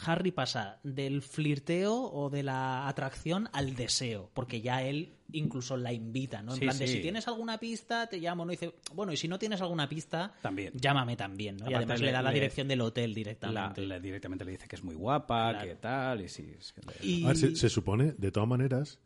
Harry 0.05 0.31
pasa 0.31 0.79
del 0.85 1.23
flirteo 1.23 1.95
o 1.95 2.31
de 2.31 2.43
la 2.43 2.87
atracción 2.89 3.49
al 3.53 3.75
deseo, 3.75 4.31
porque 4.35 4.61
ya 4.61 4.83
él 4.83 5.15
incluso 5.33 5.77
la 5.77 5.93
invita, 5.93 6.41
¿no? 6.41 6.53
En 6.53 6.59
Sí, 6.59 6.65
plan 6.65 6.79
de 6.79 6.87
sí. 6.87 6.95
si 6.95 7.01
tienes 7.03 7.29
alguna 7.29 7.59
pista, 7.59 8.07
te 8.09 8.19
llamo, 8.19 8.45
¿no? 8.47 8.53
Y 8.53 8.57
dice, 8.57 8.75
bueno, 8.95 9.13
y 9.13 9.17
si 9.17 9.29
no 9.29 9.39
tienes 9.39 9.61
alguna 9.61 9.89
pista, 9.89 10.33
También. 10.41 10.73
llámame 10.75 11.17
también, 11.17 11.57
¿no? 11.59 11.71
y 11.71 11.75
además 11.75 12.01
le, 12.01 12.07
le- 12.07 12.13
da 12.13 12.23
la 12.23 12.31
le- 12.31 12.35
dirección 12.37 12.67
del 12.69 12.81
hotel 12.81 13.11
La- 13.11 13.15
directamente. 13.15 13.81
le- 13.83 14.01
directamente 14.01 14.45
le 14.45 14.53
dice 14.53 14.69
que 14.69 14.77
es 14.77 14.85
muy 14.85 14.95
guapa, 14.95 15.51
Claro. 15.51 15.69
que 15.69 15.75
tal, 15.77 16.21
y 16.23 16.29
sí. 16.29 16.55
es 16.59 16.73
que- 16.73 16.81
Y- 17.07 17.25
A 17.25 17.29
ver, 17.29 17.37
se, 17.37 17.57
se 17.57 17.69
supone, 17.69 18.15
de 18.17 18.31
todas 18.33 18.49
maneras, 18.49 19.01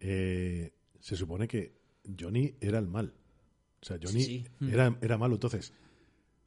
eh, 0.00 0.72
se 1.00 1.16
supone 1.16 1.48
que 1.48 1.74
Johnny 2.18 2.54
era 2.60 2.78
el 2.78 2.86
mal. 2.86 3.14
O 3.82 3.84
sea, 3.86 3.98
Johnny 4.02 4.22
Sí, 4.22 4.44
Era, 4.70 4.96
era 5.00 5.18
malo. 5.18 5.34
Entonces, 5.34 5.72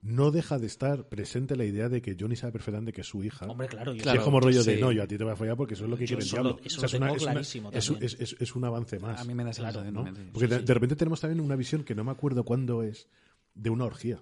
no 0.02 0.32
deja 0.32 0.58
de 0.60 0.68
estar 0.68 1.10
presente 1.10 1.56
la 1.58 1.66
idea 1.66 1.90
de 1.90 2.02
que 2.02 2.16
Johnny 2.19 2.36
sabe 2.38 2.53
perfectamente 2.53 2.94
que 2.94 3.02
es 3.02 3.08
su 3.08 3.24
hija. 3.24 3.45
Hombre, 3.48 3.68
claro, 3.68 3.92
yo 3.94 3.98
Sí, 4.00 4.03
Claro, 4.03 4.19
es 4.19 4.24
como 4.26 4.40
rollo 4.40 4.64
de, 4.64 4.76
sí. 4.76 4.82
no, 4.82 4.92
yo 4.94 5.03
a 5.03 5.08
ti 5.08 5.18
te 5.18 5.24
voy 5.26 5.34
a 5.34 5.36
follar 5.36 5.58
porque 5.58 5.74
eso 5.74 5.84
es 5.84 5.90
lo 5.90 5.98
que 5.98 6.06
quiere 6.06 6.24
el 6.24 6.30
diablo. 6.30 6.60
eso 6.64 6.78
O 6.78 6.88
sea, 6.88 6.88
es 6.88 6.94
lo 6.94 7.16
es 7.16 7.22
una- 7.24 7.40
es 7.42 7.90
un- 7.90 7.95
también. 8.00 8.06
es- 8.06 8.18
es- 8.19 8.36
es 8.40 8.56
un 8.56 8.64
avance 8.66 8.98
más. 9.00 9.19
A 9.19 9.24
mí 9.26 9.34
me 9.34 9.44
da 9.44 9.52
Claro, 9.52 9.84
¿no? 9.92 10.03
también. 10.06 10.30
Porque 10.32 10.48
de, 10.48 10.60
de 10.60 10.74
repente 10.74 10.95
tenemos 10.95 11.19
también 11.19 11.42
una 11.42 11.56
visión 11.58 11.84
que 11.84 11.95
no 11.95 12.03
me 12.06 12.11
acuerdo 12.11 12.44
cuándo 12.45 12.82
es, 12.84 13.08
de 13.56 13.69
una 13.69 13.84
orgía. 13.86 14.22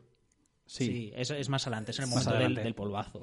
Sí, 0.65 1.11
es, 1.15 1.29
es 1.31 1.47
más 1.49 1.65
adelante, 1.67 1.91
es 1.91 1.99
en 1.99 2.05
el 2.05 2.09
momento 2.09 2.33
del, 2.33 2.73
polvazo. 2.73 3.21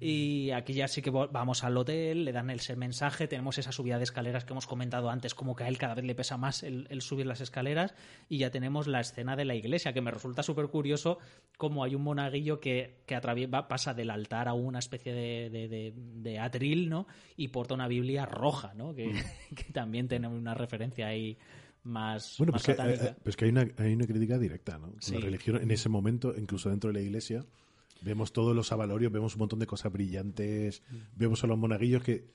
Y 0.00 0.50
aquí 0.52 0.72
ya 0.72 0.88
sí 0.88 1.02
que 1.02 1.10
vamos 1.10 1.62
al 1.62 1.76
hotel, 1.76 2.24
le 2.24 2.32
dan 2.32 2.48
el 2.50 2.58
ese 2.58 2.74
mensaje, 2.74 3.28
tenemos 3.28 3.58
esa 3.58 3.70
subida 3.70 3.98
de 3.98 4.04
escaleras 4.04 4.44
que 4.44 4.52
hemos 4.54 4.66
comentado 4.66 5.10
antes, 5.10 5.34
como 5.34 5.54
que 5.54 5.64
a 5.64 5.68
él 5.68 5.76
cada 5.78 5.94
vez 5.94 6.04
le 6.04 6.14
pesa 6.14 6.36
más 6.38 6.62
el, 6.62 6.86
el 6.90 7.02
subir 7.02 7.26
las 7.26 7.40
escaleras, 7.40 7.94
y 8.28 8.38
ya 8.38 8.50
tenemos 8.50 8.86
la 8.86 9.00
escena 9.00 9.36
de 9.36 9.44
la 9.44 9.54
iglesia, 9.54 9.92
que 9.92 10.00
me 10.00 10.10
resulta 10.10 10.42
súper 10.42 10.68
curioso 10.68 11.18
como 11.58 11.84
hay 11.84 11.94
un 11.94 12.02
monaguillo 12.02 12.60
que, 12.60 13.02
que 13.06 13.14
atravie- 13.14 13.52
va- 13.52 13.68
pasa 13.68 13.92
del 13.92 14.10
altar 14.10 14.48
a 14.48 14.54
una 14.54 14.78
especie 14.78 15.12
de, 15.12 15.50
de, 15.50 15.68
de- 15.68 15.92
de 15.94 16.38
atril, 16.38 16.88
¿no? 16.88 17.06
Y 17.36 17.48
porta 17.48 17.74
una 17.74 17.86
Biblia 17.88 18.24
roja, 18.24 18.72
¿no? 18.74 18.94
Que, 18.94 19.12
que 19.54 19.72
también 19.72 20.08
tiene 20.08 20.28
una 20.28 20.54
referencia 20.54 21.08
ahí 21.08 21.36
más, 21.82 22.36
Bueno, 22.38 22.52
más 22.52 22.62
pues 22.64 22.76
que, 22.76 22.82
satánica. 22.82 23.04
eh, 23.06 23.16
pues 23.22 23.36
que 23.36 23.44
hay, 23.46 23.50
una, 23.50 23.66
hay 23.78 23.94
una 23.94 24.06
crítica 24.06 24.38
directa, 24.38 24.78
¿no? 24.78 24.94
Sí. 25.00 25.14
La 25.14 25.20
religión 25.20 25.56
en 25.62 25.70
ese 25.70 25.88
momento, 25.88 26.34
incluso 26.36 26.68
dentro 26.70 26.88
de 26.88 26.94
la 26.94 27.00
iglesia, 27.00 27.44
vemos 28.02 28.32
todos 28.32 28.54
los 28.56 28.72
avalorios, 28.72 29.12
vemos 29.12 29.34
un 29.34 29.40
montón 29.40 29.58
de 29.58 29.66
cosas 29.66 29.92
brillantes, 29.92 30.82
vemos 31.14 31.42
a 31.44 31.46
los 31.46 31.58
monaguillos 31.58 32.02
que, 32.02 32.30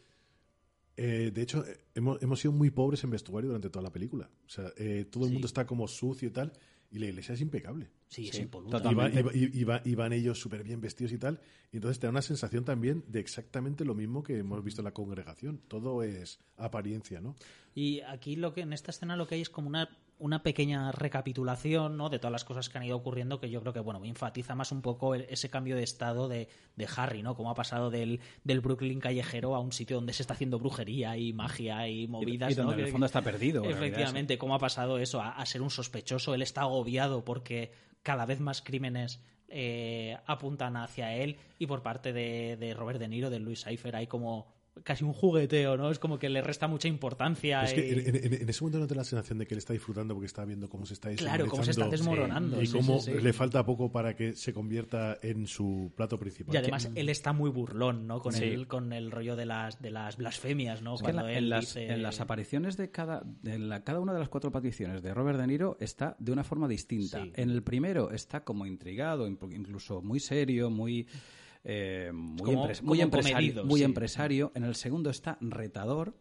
eh, 0.98 1.32
de 1.34 1.42
hecho, 1.42 1.64
hemos, 1.94 2.22
hemos 2.24 2.40
sido 2.40 2.52
muy 2.54 2.70
pobres 2.72 3.04
en 3.04 3.10
vestuario 3.10 3.50
durante 3.50 3.70
toda 3.70 3.84
la 3.84 3.92
película. 3.92 4.30
O 4.46 4.50
sea, 4.50 4.72
eh, 4.78 5.06
todo 5.10 5.26
el 5.26 5.32
mundo 5.34 5.48
está 5.48 5.66
como 5.66 5.88
sucio 5.88 6.30
y 6.30 6.32
tal, 6.32 6.54
y 6.92 7.00
la 7.00 7.08
iglesia 7.08 7.34
es 7.34 7.42
impecable. 7.42 7.90
sí, 8.08 8.30
es 8.30 8.36
sí, 8.36 8.44
impoluta. 8.44 8.78
Y, 8.78 8.94
va- 8.96 9.10
Totalmente. 9.10 9.20
y 9.20 9.24
va- 9.24 9.32
y- 9.36 9.60
y 9.60 9.64
va- 9.66 9.82
y 9.84 9.96
van 9.96 10.14
ellos 10.14 10.40
súper 10.40 10.64
bien 10.64 10.80
vestidos 10.80 11.12
y 11.12 11.18
tal. 11.18 11.42
Y 11.74 11.78
entonces 11.78 12.00
te 12.00 12.08
da 12.08 12.12
una 12.12 12.22
sensación 12.22 12.64
también 12.64 13.04
de 13.08 13.20
exactamente 13.20 13.84
lo 13.84 13.94
mismo 13.96 14.24
que 14.24 14.38
hemos 14.38 14.64
visto 14.64 14.80
en 14.82 14.86
la 14.86 14.94
congregación. 14.94 15.60
Todo 15.68 16.02
es 16.04 16.40
apariencia, 16.56 17.20
¿no? 17.20 17.36
Y 17.74 18.00
aquí 18.02 18.38
lo 18.38 18.54
que 18.54 18.62
en 18.62 18.72
esta 18.72 18.92
escena 18.92 19.18
lo 19.18 19.28
que 19.28 19.36
hay 19.36 19.42
es 19.42 19.50
como 19.50 19.68
una, 19.68 19.90
una 20.18 20.44
pequeña 20.44 20.92
recapitulación 20.94 21.98
¿no? 21.98 22.10
de 22.10 22.20
todas 22.20 22.32
las 22.32 22.46
cosas 22.46 22.70
que 22.70 22.78
han 22.78 22.86
ido 22.86 22.96
ocurriendo 22.96 23.40
que 23.40 23.50
yo 23.50 23.60
creo 23.62 23.74
que 23.74 23.80
bueno 23.82 24.04
enfatiza 24.06 24.56
más 24.56 24.72
un 24.72 24.82
poco 24.82 25.14
el- 25.16 25.24
ese 25.30 25.50
cambio 25.50 25.76
de 25.76 25.84
estado 25.84 26.28
de, 26.30 26.48
de 26.76 26.88
Harry, 26.96 27.22
¿no? 27.22 27.36
Cómo 27.36 27.52
ha 27.52 27.56
pasado 27.56 27.90
del, 27.90 28.22
del 28.44 28.62
Brooklyn 28.62 29.00
callejero 29.00 29.56
a 29.56 29.60
un 29.60 29.72
sitio 29.74 29.98
donde 29.98 30.14
se 30.14 30.24
está 30.24 30.34
haciendo 30.34 30.58
brujería 30.60 31.18
y 31.18 31.34
magia 31.34 31.88
y 31.90 32.08
movidas. 32.08 32.52
y 32.52 32.56
donde 32.56 32.74
¿no? 32.76 32.80
en 32.80 32.86
el 32.86 32.92
fondo 32.92 33.06
está 33.08 33.22
perdido. 33.22 33.62
realidad, 33.64 33.84
Efectivamente, 33.84 34.38
cómo 34.38 34.56
ha 34.56 34.60
pasado 34.60 35.00
eso 35.00 35.22
a, 35.22 35.32
a 35.32 35.46
ser 35.46 35.62
un 35.62 35.70
sospechoso. 35.70 36.34
Él 36.34 36.42
está 36.42 36.62
agobiado 36.62 37.26
porque 37.26 37.72
cada 38.04 38.26
vez 38.26 38.40
más 38.40 38.62
crímenes 38.62 39.20
eh, 39.50 40.18
apuntan 40.26 40.78
hacia 40.78 41.14
él 41.16 41.38
y 41.60 41.68
por 41.68 41.82
parte 41.84 42.14
de, 42.14 42.56
de 42.58 42.74
Robert 42.74 43.00
De 43.00 43.08
Niro, 43.08 43.30
de 43.30 43.40
Louis 43.40 43.64
Cypher, 43.64 43.96
hay 43.96 44.08
como 44.08 44.48
casi 44.84 45.04
un 45.04 45.14
jugueteo, 45.14 45.78
¿no? 45.78 45.90
Es 45.90 46.00
como 46.00 46.20
que 46.20 46.30
le 46.30 46.42
resta 46.42 46.68
mucha 46.68 46.88
importancia. 46.88 47.64
Es 47.64 47.74
que 47.74 47.88
y- 47.88 47.92
en, 47.92 48.16
en- 48.16 48.42
en 48.42 48.50
ese 48.50 48.62
momento 48.64 48.80
no 48.80 48.88
te 48.88 48.94
da 48.94 49.00
la 49.00 49.04
sensación 49.06 49.40
de 49.40 49.48
que 49.48 49.54
él 49.54 49.60
está 49.60 49.74
disfrutando 49.74 50.14
porque 50.14 50.28
está 50.28 50.44
viendo 50.46 50.68
cómo 50.70 50.86
se 50.86 50.94
está 50.94 51.10
Claro, 51.16 51.48
cómo 51.48 51.64
se 51.64 51.72
está 51.72 51.88
desinteresando 51.88 52.22
desmoronando. 52.22 52.62
y 52.62 52.68
cómo 52.68 53.00
sí, 53.00 53.12
sí. 53.14 53.22
le 53.22 53.34
falta 53.34 53.66
poco 53.66 53.92
para 53.92 54.16
que 54.16 54.34
se 54.34 54.54
convierta 54.54 55.18
en 55.22 55.48
su 55.48 55.92
plato 55.96 56.18
principal. 56.20 56.54
Y 56.54 56.58
además 56.58 56.90
él 56.94 57.10
está 57.10 57.32
muy 57.34 57.50
burlón, 57.50 58.06
¿no? 58.08 58.20
Con, 58.20 58.34
Sí. 58.34 58.44
el, 58.44 58.68
con 58.68 58.92
el 58.94 59.12
rollo 59.12 59.36
de 59.36 59.46
las, 59.46 59.82
de 59.82 59.92
las 59.92 60.18
blasfemias, 60.18 60.82
¿no? 60.82 60.96
Es 60.96 61.02
que 61.02 61.10
en, 61.10 61.16
Cuando 61.16 61.32
la- 61.32 61.38
él 61.38 61.44
en 61.46 61.50
las, 61.50 61.66
dice- 61.66 61.88
en 61.88 62.04
las 62.04 62.20
apariciones 62.20 62.78
de 62.78 62.92
cada, 62.92 63.22
de 63.42 63.58
la- 63.60 63.84
cada 63.84 64.00
una 64.00 64.14
de 64.14 64.20
las 64.20 64.30
cuatro 64.30 64.50
apariciones 64.50 65.02
de 65.02 65.14
Robert 65.14 65.40
De 65.40 65.48
Niro 65.48 65.78
está 65.80 66.16
de 66.20 66.32
una 66.32 66.44
forma 66.44 66.68
distinta. 66.68 67.24
Sí. 67.24 67.32
En 67.36 67.50
el 67.50 67.64
primero 67.64 68.12
está 68.12 68.44
como 68.44 68.66
intrigado, 68.66 69.28
incluso 69.28 70.02
muy 70.02 70.20
serio, 70.20 70.70
muy, 70.70 71.08
eh, 71.66 72.12
muy, 72.14 72.38
Como- 72.44 72.68
empres- 72.68 72.82
muy 72.84 73.02
empresario. 73.02 73.36
comedido, 73.38 73.66
muy 73.66 73.80
sí. 73.80 73.84
empresario. 73.86 74.52
En 74.56 74.64
el 74.64 74.76
segundo 74.76 75.10
está 75.10 75.38
retador 75.42 76.16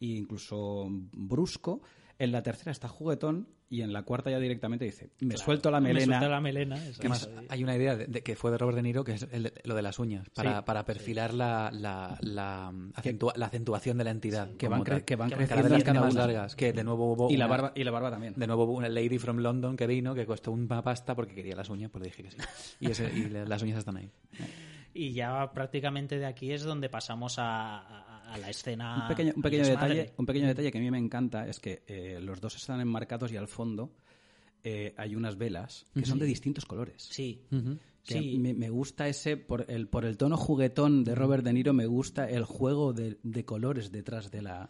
e 0.00 0.06
incluso 0.06 0.86
brusco. 1.12 1.82
En 2.18 2.32
la 2.32 2.42
tercera 2.42 2.72
está 2.72 2.88
juguetón 2.88 3.46
y 3.68 3.82
en 3.82 3.92
la 3.92 4.04
cuarta 4.04 4.30
ya 4.30 4.38
directamente 4.38 4.86
dice, 4.86 5.10
me 5.20 5.34
Claro, 5.34 5.44
suelto 5.44 5.70
la 5.70 5.80
me 5.80 5.88
melena. 5.92 6.18
suelta 6.18 6.28
la 6.34 6.40
melena. 6.40 6.76
exacto. 6.78 7.02
Que 7.02 7.08
más 7.10 7.28
hay 7.50 7.62
una 7.62 7.76
idea 7.76 7.94
de, 7.96 8.06
de 8.06 8.22
que 8.22 8.36
fue 8.36 8.50
de 8.52 8.56
Robert 8.58 8.76
De 8.76 8.82
Niro 8.82 9.04
que 9.04 9.12
es 9.14 9.26
el- 9.32 9.52
lo 9.64 9.74
de 9.74 9.82
las 9.82 9.98
uñas 9.98 10.30
para, 10.30 10.58
Sí. 10.58 10.62
para 10.64 10.84
perfilar 10.86 11.34
la, 11.34 11.70
la, 11.74 12.16
la, 12.22 12.72
acentua- 12.94 13.34
la 13.36 13.46
acentuación 13.46 13.98
de 13.98 14.04
la 14.04 14.12
entidad 14.12 14.50
Que 14.56 14.68
van 14.68 14.80
cre- 14.82 14.84
tal. 14.90 15.04
que 15.04 15.16
van 15.16 15.28
cada 15.30 15.44
creciendo 15.46 15.74
en 15.74 15.82
cada 15.82 16.00
más 16.00 16.14
largas 16.14 16.56
que 16.56 16.72
de 16.72 16.84
nuevo 16.84 17.12
hubo 17.12 17.30
Y 17.30 17.36
la 17.36 17.48
barba, 17.48 17.72
y 17.74 17.84
la 17.84 17.90
barba 17.90 18.10
también. 18.12 18.32
de 18.34 18.46
nuevo 18.46 18.64
hubo 18.64 18.72
una 18.72 18.88
lady 18.88 19.18
from 19.18 19.38
London 19.38 19.76
que 19.76 19.86
vino 19.86 20.14
que 20.14 20.24
costó 20.24 20.52
una 20.52 20.80
pasta 20.82 21.14
porque 21.14 21.34
quería 21.34 21.54
las 21.56 21.68
uñas 21.68 21.90
pues 21.90 22.00
le 22.02 22.08
dije 22.08 22.22
que 22.22 22.30
sí 22.30 22.38
y, 22.80 22.90
ese- 22.92 23.12
y 23.14 23.28
las 23.28 23.60
uñas 23.62 23.78
están 23.78 23.98
ahí 23.98 24.10
Y 24.96 25.12
ya 25.12 25.52
prácticamente 25.52 26.18
de 26.18 26.26
aquí 26.26 26.50
es 26.52 26.62
donde 26.62 26.88
pasamos 26.88 27.38
a, 27.38 27.78
a- 27.78 28.32
a 28.34 28.38
la 28.38 28.50
escena. 28.50 29.02
Un 29.02 29.08
pequeño, 29.08 29.32
un 29.36 29.42
detalle, 29.42 30.12
un 30.16 30.26
pequeño 30.26 30.46
detalle 30.48 30.72
que 30.72 30.78
a 30.78 30.80
mí 30.80 30.90
me 30.90 30.98
encanta 30.98 31.46
es 31.46 31.60
que 31.60 31.82
eh, 31.86 32.18
los 32.20 32.40
dos 32.40 32.56
están 32.56 32.80
enmarcados 32.80 33.30
y 33.32 33.36
al 33.36 33.46
fondo 33.48 33.92
eh, 34.64 34.94
hay 34.96 35.14
unas 35.14 35.36
velas 35.38 35.86
que 35.94 36.04
son 36.06 36.18
de 36.18 36.26
distintos 36.26 36.64
colores. 36.64 37.02
Sí. 37.10 37.42
Que 38.04 38.20
Sí. 38.20 38.38
me, 38.38 38.54
me 38.54 38.70
gusta 38.70 39.08
ese, 39.08 39.36
por 39.36 39.64
el, 39.68 39.88
por 39.88 40.04
el 40.04 40.16
tono 40.16 40.36
juguetón 40.36 41.02
de 41.04 41.14
Robert 41.16 41.42
De 41.44 41.52
Niro, 41.52 41.72
me 41.72 41.86
gusta 41.86 42.28
el 42.30 42.44
juego 42.44 42.92
de, 42.92 43.18
de 43.24 43.44
colores 43.44 43.90
detrás 43.90 44.30
de 44.30 44.42
la... 44.42 44.68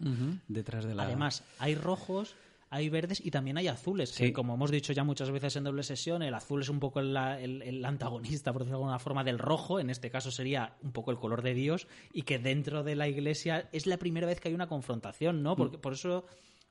detrás 0.48 0.84
de 0.86 0.94
la 0.94 1.02
Además, 1.04 1.44
hay 1.58 1.74
rojos, 1.74 2.34
hay 2.76 2.88
verdes 2.88 3.20
y 3.24 3.30
también 3.30 3.58
hay 3.58 3.68
azules. 3.68 4.10
Sí. 4.10 4.24
Que, 4.26 4.32
como 4.32 4.54
hemos 4.54 4.70
dicho 4.70 4.92
ya 4.92 5.04
muchas 5.04 5.30
veces 5.30 5.56
en 5.56 5.64
doble 5.64 5.82
sesión, 5.82 6.22
el 6.22 6.34
azul 6.34 6.62
es 6.62 6.68
un 6.68 6.78
poco 6.80 7.00
el, 7.00 7.16
el- 7.16 7.62
el 7.62 7.84
antagonista, 7.84 8.52
por 8.52 8.62
decirlo 8.62 8.78
de 8.78 8.82
alguna 8.84 8.98
forma, 8.98 9.24
del 9.24 9.38
rojo. 9.38 9.80
En 9.80 9.90
este 9.90 10.10
caso 10.10 10.30
sería 10.30 10.76
un 10.82 10.92
poco 10.92 11.10
el 11.10 11.18
color 11.18 11.42
de 11.42 11.54
Dios. 11.54 11.88
Y 12.12 12.22
que 12.22 12.38
dentro 12.38 12.82
de 12.84 12.94
la 12.96 13.08
iglesia 13.08 13.68
es 13.72 13.86
la 13.86 13.96
primera 13.96 14.26
vez 14.26 14.40
que 14.40 14.48
hay 14.48 14.54
una 14.54 14.68
confrontación, 14.68 15.42
¿no? 15.42 15.54
Mm. 15.54 15.56
Porque 15.56 15.78
por 15.78 15.94
eso 15.94 16.24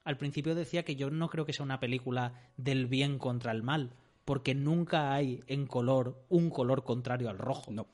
al 0.03 0.17
principio 0.17 0.56
decía 0.56 0.84
que 0.84 0.95
yo 0.95 1.09
no 1.09 1.30
creo 1.30 1.45
que 1.45 1.53
sea 1.53 1.66
una 1.66 1.80
película 1.80 2.34
del 2.58 2.85
bien 2.88 3.17
contra 3.17 3.51
el 3.51 3.64
mal. 3.64 3.92
Porque 4.24 4.56
nunca 4.56 5.14
hay 5.14 5.43
en 5.48 5.67
color 5.67 6.24
un 6.30 6.50
color 6.50 6.84
contrario 6.84 7.30
al 7.30 7.38
rojo. 7.38 7.72
No. 7.72 7.88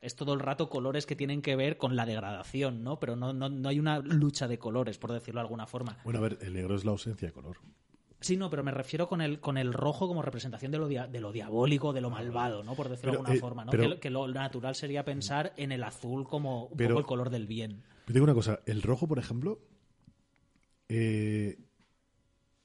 Es 0.00 0.14
todo 0.14 0.32
el 0.32 0.40
rato 0.40 0.68
colores 0.68 1.06
que 1.06 1.16
tienen 1.16 1.42
que 1.42 1.56
ver 1.56 1.76
con 1.76 1.96
la 1.96 2.06
degradación, 2.06 2.84
¿no? 2.84 3.00
Pero 3.00 3.16
no, 3.16 3.32
no, 3.32 3.48
no 3.48 3.68
hay 3.68 3.80
una 3.80 3.98
lucha 3.98 4.46
de 4.46 4.58
colores, 4.58 4.96
por 4.98 5.12
decirlo 5.12 5.40
de 5.40 5.46
alguna 5.46 5.66
forma. 5.66 5.98
Bueno, 6.04 6.20
a 6.20 6.22
ver, 6.22 6.38
el 6.40 6.52
negro 6.54 6.76
es 6.76 6.84
la 6.84 6.92
ausencia 6.92 7.26
de 7.28 7.32
color. 7.34 7.56
Sí, 8.20 8.36
no, 8.36 8.48
pero 8.50 8.62
me 8.64 8.70
refiero 8.72 9.08
con 9.08 9.20
el, 9.20 9.40
con 9.40 9.56
el 9.58 9.72
rojo 9.72 10.06
como 10.08 10.22
representación 10.22 10.70
de 10.72 10.78
lo, 10.78 10.88
dia- 10.88 11.06
de 11.06 11.20
lo 11.20 11.30
diabólico, 11.32 11.92
de 11.92 12.00
lo 12.00 12.10
malvado, 12.10 12.62
¿no? 12.64 12.74
Por 12.74 12.88
decirlo 12.88 13.12
Pero, 13.12 13.22
de 13.22 13.26
alguna 13.28 13.36
eh, 13.36 13.40
forma, 13.40 13.64
¿no? 13.64 13.70
pero- 13.72 13.82
que, 13.82 13.88
lo- 13.88 14.00
que 14.00 14.10
lo 14.10 14.28
natural 14.28 14.74
sería 14.74 15.04
pensar 15.04 15.52
en 15.56 15.72
el 15.72 15.82
azul 15.84 16.26
como 16.28 16.66
un 16.66 16.76
Pero- 16.76 16.90
poco 16.90 17.00
el 17.00 17.06
color 17.06 17.30
del 17.30 17.46
bien. 17.46 17.82
Pero 18.06 18.14
digo 18.14 18.24
una 18.24 18.34
cosa, 18.34 18.60
el 18.66 18.82
rojo, 18.82 19.06
por 19.06 19.18
ejemplo, 19.18 19.60
eh, 20.88 21.58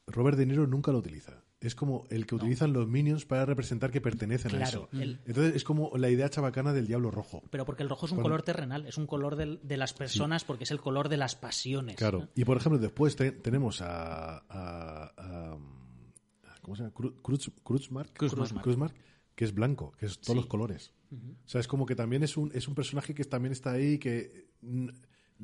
Robert 0.08 0.38
De 0.38 0.46
Niro 0.46 0.68
nunca 0.68 0.92
lo 0.92 1.00
utiliza. 1.00 1.43
Es 1.64 1.76
como 1.76 2.06
el 2.10 2.26
que 2.28 2.36
utilizan 2.36 2.74
los 2.74 2.88
minions 2.88 3.26
para 3.26 3.46
representar 3.46 3.90
que 3.90 4.02
pertenecen 4.02 4.54
a 4.56 4.64
eso. 4.66 4.90
el- 4.92 5.20
Entonces 5.26 5.56
es 5.56 5.64
como 5.64 5.92
la 5.98 6.10
idea 6.10 6.30
chabacana 6.30 6.74
del 6.74 6.86
diablo 6.88 7.10
rojo. 7.10 7.42
Pero 7.50 7.66
porque 7.66 7.84
el 7.84 7.90
rojo 7.90 8.06
es 8.06 8.12
un 8.12 8.18
Cuando- 8.18 8.30
color 8.30 8.42
terrenal, 8.44 8.86
es 8.86 8.98
un 8.98 9.08
color 9.08 9.36
del- 9.38 9.60
de 9.64 9.78
las 9.78 9.94
personas 9.94 10.44
porque 10.44 10.66
es 10.66 10.72
el 10.72 10.80
color 10.82 11.08
de 11.10 11.18
las 11.18 11.36
pasiones. 11.36 11.96
Claro. 11.96 12.28
Y 12.36 12.44
por 12.46 12.58
ejemplo, 12.58 12.78
después 12.80 13.16
te- 13.16 13.32
tenemos 13.32 13.82
a, 13.82 14.38
a- 14.40 14.44
a- 14.50 15.54
a- 15.54 15.58
¿Cómo 16.62 16.76
se 16.76 16.84
llama? 16.84 16.94
Cru- 16.94 17.16
Cruz- 17.22 17.52
Kreutzmark, 17.64 18.14
Kreutzmark. 18.14 18.62
Kreutzmark, 18.62 18.96
que 19.36 19.46
es 19.46 19.54
blanco, 19.54 19.92
que 19.98 20.06
es 20.06 20.14
todos 20.20 20.28
Sí. 20.28 20.36
los 20.36 20.46
colores. 20.48 20.94
O 21.12 21.48
sea, 21.48 21.62
es 21.62 21.68
como 21.68 21.86
que 21.86 21.96
también 21.96 22.24
es 22.24 22.38
un, 22.38 22.52
es 22.54 22.68
un 22.68 22.76
personaje 22.76 23.14
que 23.14 23.24
también 23.26 23.52
está 23.52 23.72
ahí, 23.72 23.98
que 24.00 24.50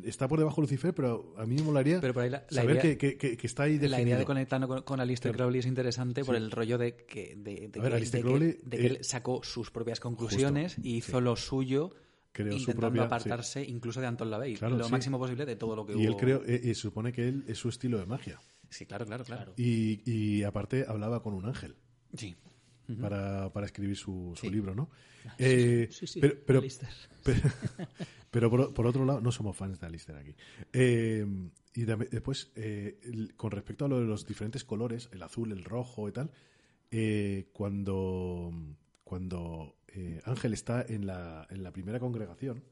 está 0.05 0.27
por 0.27 0.39
debajo 0.39 0.57
de 0.61 0.63
Lucifer, 0.67 0.93
pero 0.93 1.33
a 1.37 1.45
mí 1.45 1.55
me 1.55 1.63
molaría 1.63 1.99
Pero 2.01 2.13
por 2.13 2.23
ahí 2.23 2.29
la- 2.29 2.45
la 2.49 2.61
saber 2.61 2.77
idea- 2.77 2.97
que, 2.97 3.17
que- 3.17 3.37
está 3.47 3.63
ahí 3.63 3.73
la 3.77 3.85
idea 3.87 3.97
definido. 3.97 4.19
de 4.19 4.25
conectarlo 4.25 4.67
con, 4.67 4.81
con 4.83 4.99
Alistair 4.99 5.33
Claro. 5.33 5.45
Crowley 5.47 5.59
es 5.59 5.65
interesante 5.65 6.23
por 6.25 6.35
el 6.35 6.51
rollo 6.51 6.77
de 6.77 6.95
que, 6.95 7.35
de, 7.35 7.67
de 7.69 7.79
ver, 7.79 7.91
Crowley, 8.21 8.57
de 8.63 8.77
que 8.77 8.85
él 8.85 8.95
eh, 8.97 9.03
sacó 9.03 9.41
sus 9.43 9.71
propias 9.71 9.99
conclusiones 9.99 10.77
y 10.83 10.95
hizo 10.97 11.21
lo 11.21 11.35
suyo 11.35 11.91
Creó 12.31 12.53
su 12.53 12.59
intentando 12.59 12.87
propia- 12.89 13.03
apartarse 13.05 13.63
incluso 13.65 13.99
de 14.01 14.07
Anton 14.07 14.29
LaVey 14.29 14.55
Claro, 14.55 14.77
lo 14.77 14.85
sí. 14.85 14.91
máximo 14.91 15.17
posible 15.17 15.45
de 15.45 15.55
todo 15.55 15.75
lo 15.75 15.85
que 15.85 15.97
Y 15.97 16.05
él 16.05 16.15
creo, 16.15 16.43
eh, 16.45 16.61
eh, 16.63 16.75
supone 16.75 17.11
que 17.11 17.27
él 17.27 17.43
es 17.47 17.57
su 17.57 17.69
estilo 17.69 17.97
de 17.97 18.05
magia. 18.05 18.39
Sí, 18.69 18.85
claro, 18.85 19.05
claro, 19.05 19.23
claro. 19.23 19.53
Y, 19.57 20.01
y 20.09 20.43
aparte 20.43 20.85
hablaba 20.87 21.23
con 21.23 21.33
un 21.33 21.45
ángel 21.45 21.75
Sí. 22.15 22.35
para, 23.01 23.51
para 23.51 23.65
escribir 23.65 23.97
su, 23.97 24.33
su 24.35 24.45
Sí. 24.45 24.49
libro, 24.51 24.75
¿no? 24.75 24.89
Eh, 25.39 25.87
Sí, 25.91 26.07
sí, 26.07 26.19
pero, 26.21 26.35
pero, 26.45 26.61
pero 28.32 28.49
por, 28.49 28.74
por 28.74 28.85
otro 28.88 29.06
lado, 29.06 29.22
no 29.22 29.32
somos 29.32 29.56
fans 29.58 29.80
de 29.80 29.88
Alistair 29.88 30.17
aquí. 30.19 30.35
Eh, 30.74 31.25
y 31.74 31.83
después, 31.85 32.51
eh, 32.56 32.99
el- 33.03 33.35
con 33.35 33.51
respecto 33.51 33.85
a 33.85 33.88
lo 33.88 33.99
de 33.99 34.06
los 34.06 34.25
diferentes 34.25 34.64
colores, 34.64 35.09
el 35.11 35.22
azul, 35.24 35.51
el 35.51 35.64
rojo 35.64 36.08
y 36.09 36.11
tal, 36.11 36.32
eh, 36.91 37.49
cuando, 37.53 38.51
cuando 39.03 39.75
eh, 39.88 40.22
Ángel 40.25 40.53
está 40.53 40.82
en 40.88 41.06
la, 41.08 41.48
en 41.49 41.64
la 41.64 41.72
primera 41.72 41.99
congregación, 41.99 42.64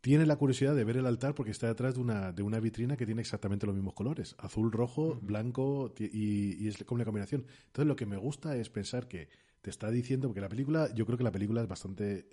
tiene 0.00 0.26
la 0.26 0.36
curiosidad 0.36 0.74
de 0.74 0.84
ver 0.84 0.98
el 0.98 1.06
altar 1.06 1.34
porque 1.34 1.50
está 1.50 1.66
detrás 1.66 1.94
de 1.94 2.00
una, 2.00 2.32
de 2.32 2.42
una 2.42 2.60
vitrina 2.60 2.96
que 2.96 3.06
tiene 3.06 3.22
exactamente 3.22 3.64
los 3.64 3.74
mismos 3.74 3.94
colores, 3.94 4.34
azul, 4.38 4.70
rojo, 4.70 5.18
blanco 5.22 5.94
y, 5.98 6.62
y 6.62 6.68
es 6.68 6.82
como 6.84 6.96
una 6.96 7.06
combinación. 7.06 7.46
Entonces 7.66 7.86
lo 7.88 7.96
que 7.96 8.04
me 8.04 8.18
gusta 8.18 8.54
es 8.56 8.68
pensar 8.68 9.08
que 9.08 9.28
te 9.62 9.70
está 9.70 9.90
diciendo, 9.90 10.28
porque 10.28 10.42
la 10.42 10.50
película, 10.50 10.92
yo 10.94 11.06
creo 11.06 11.16
que 11.16 11.24
la 11.24 11.32
película 11.32 11.62
es 11.62 11.68
bastante... 11.68 12.26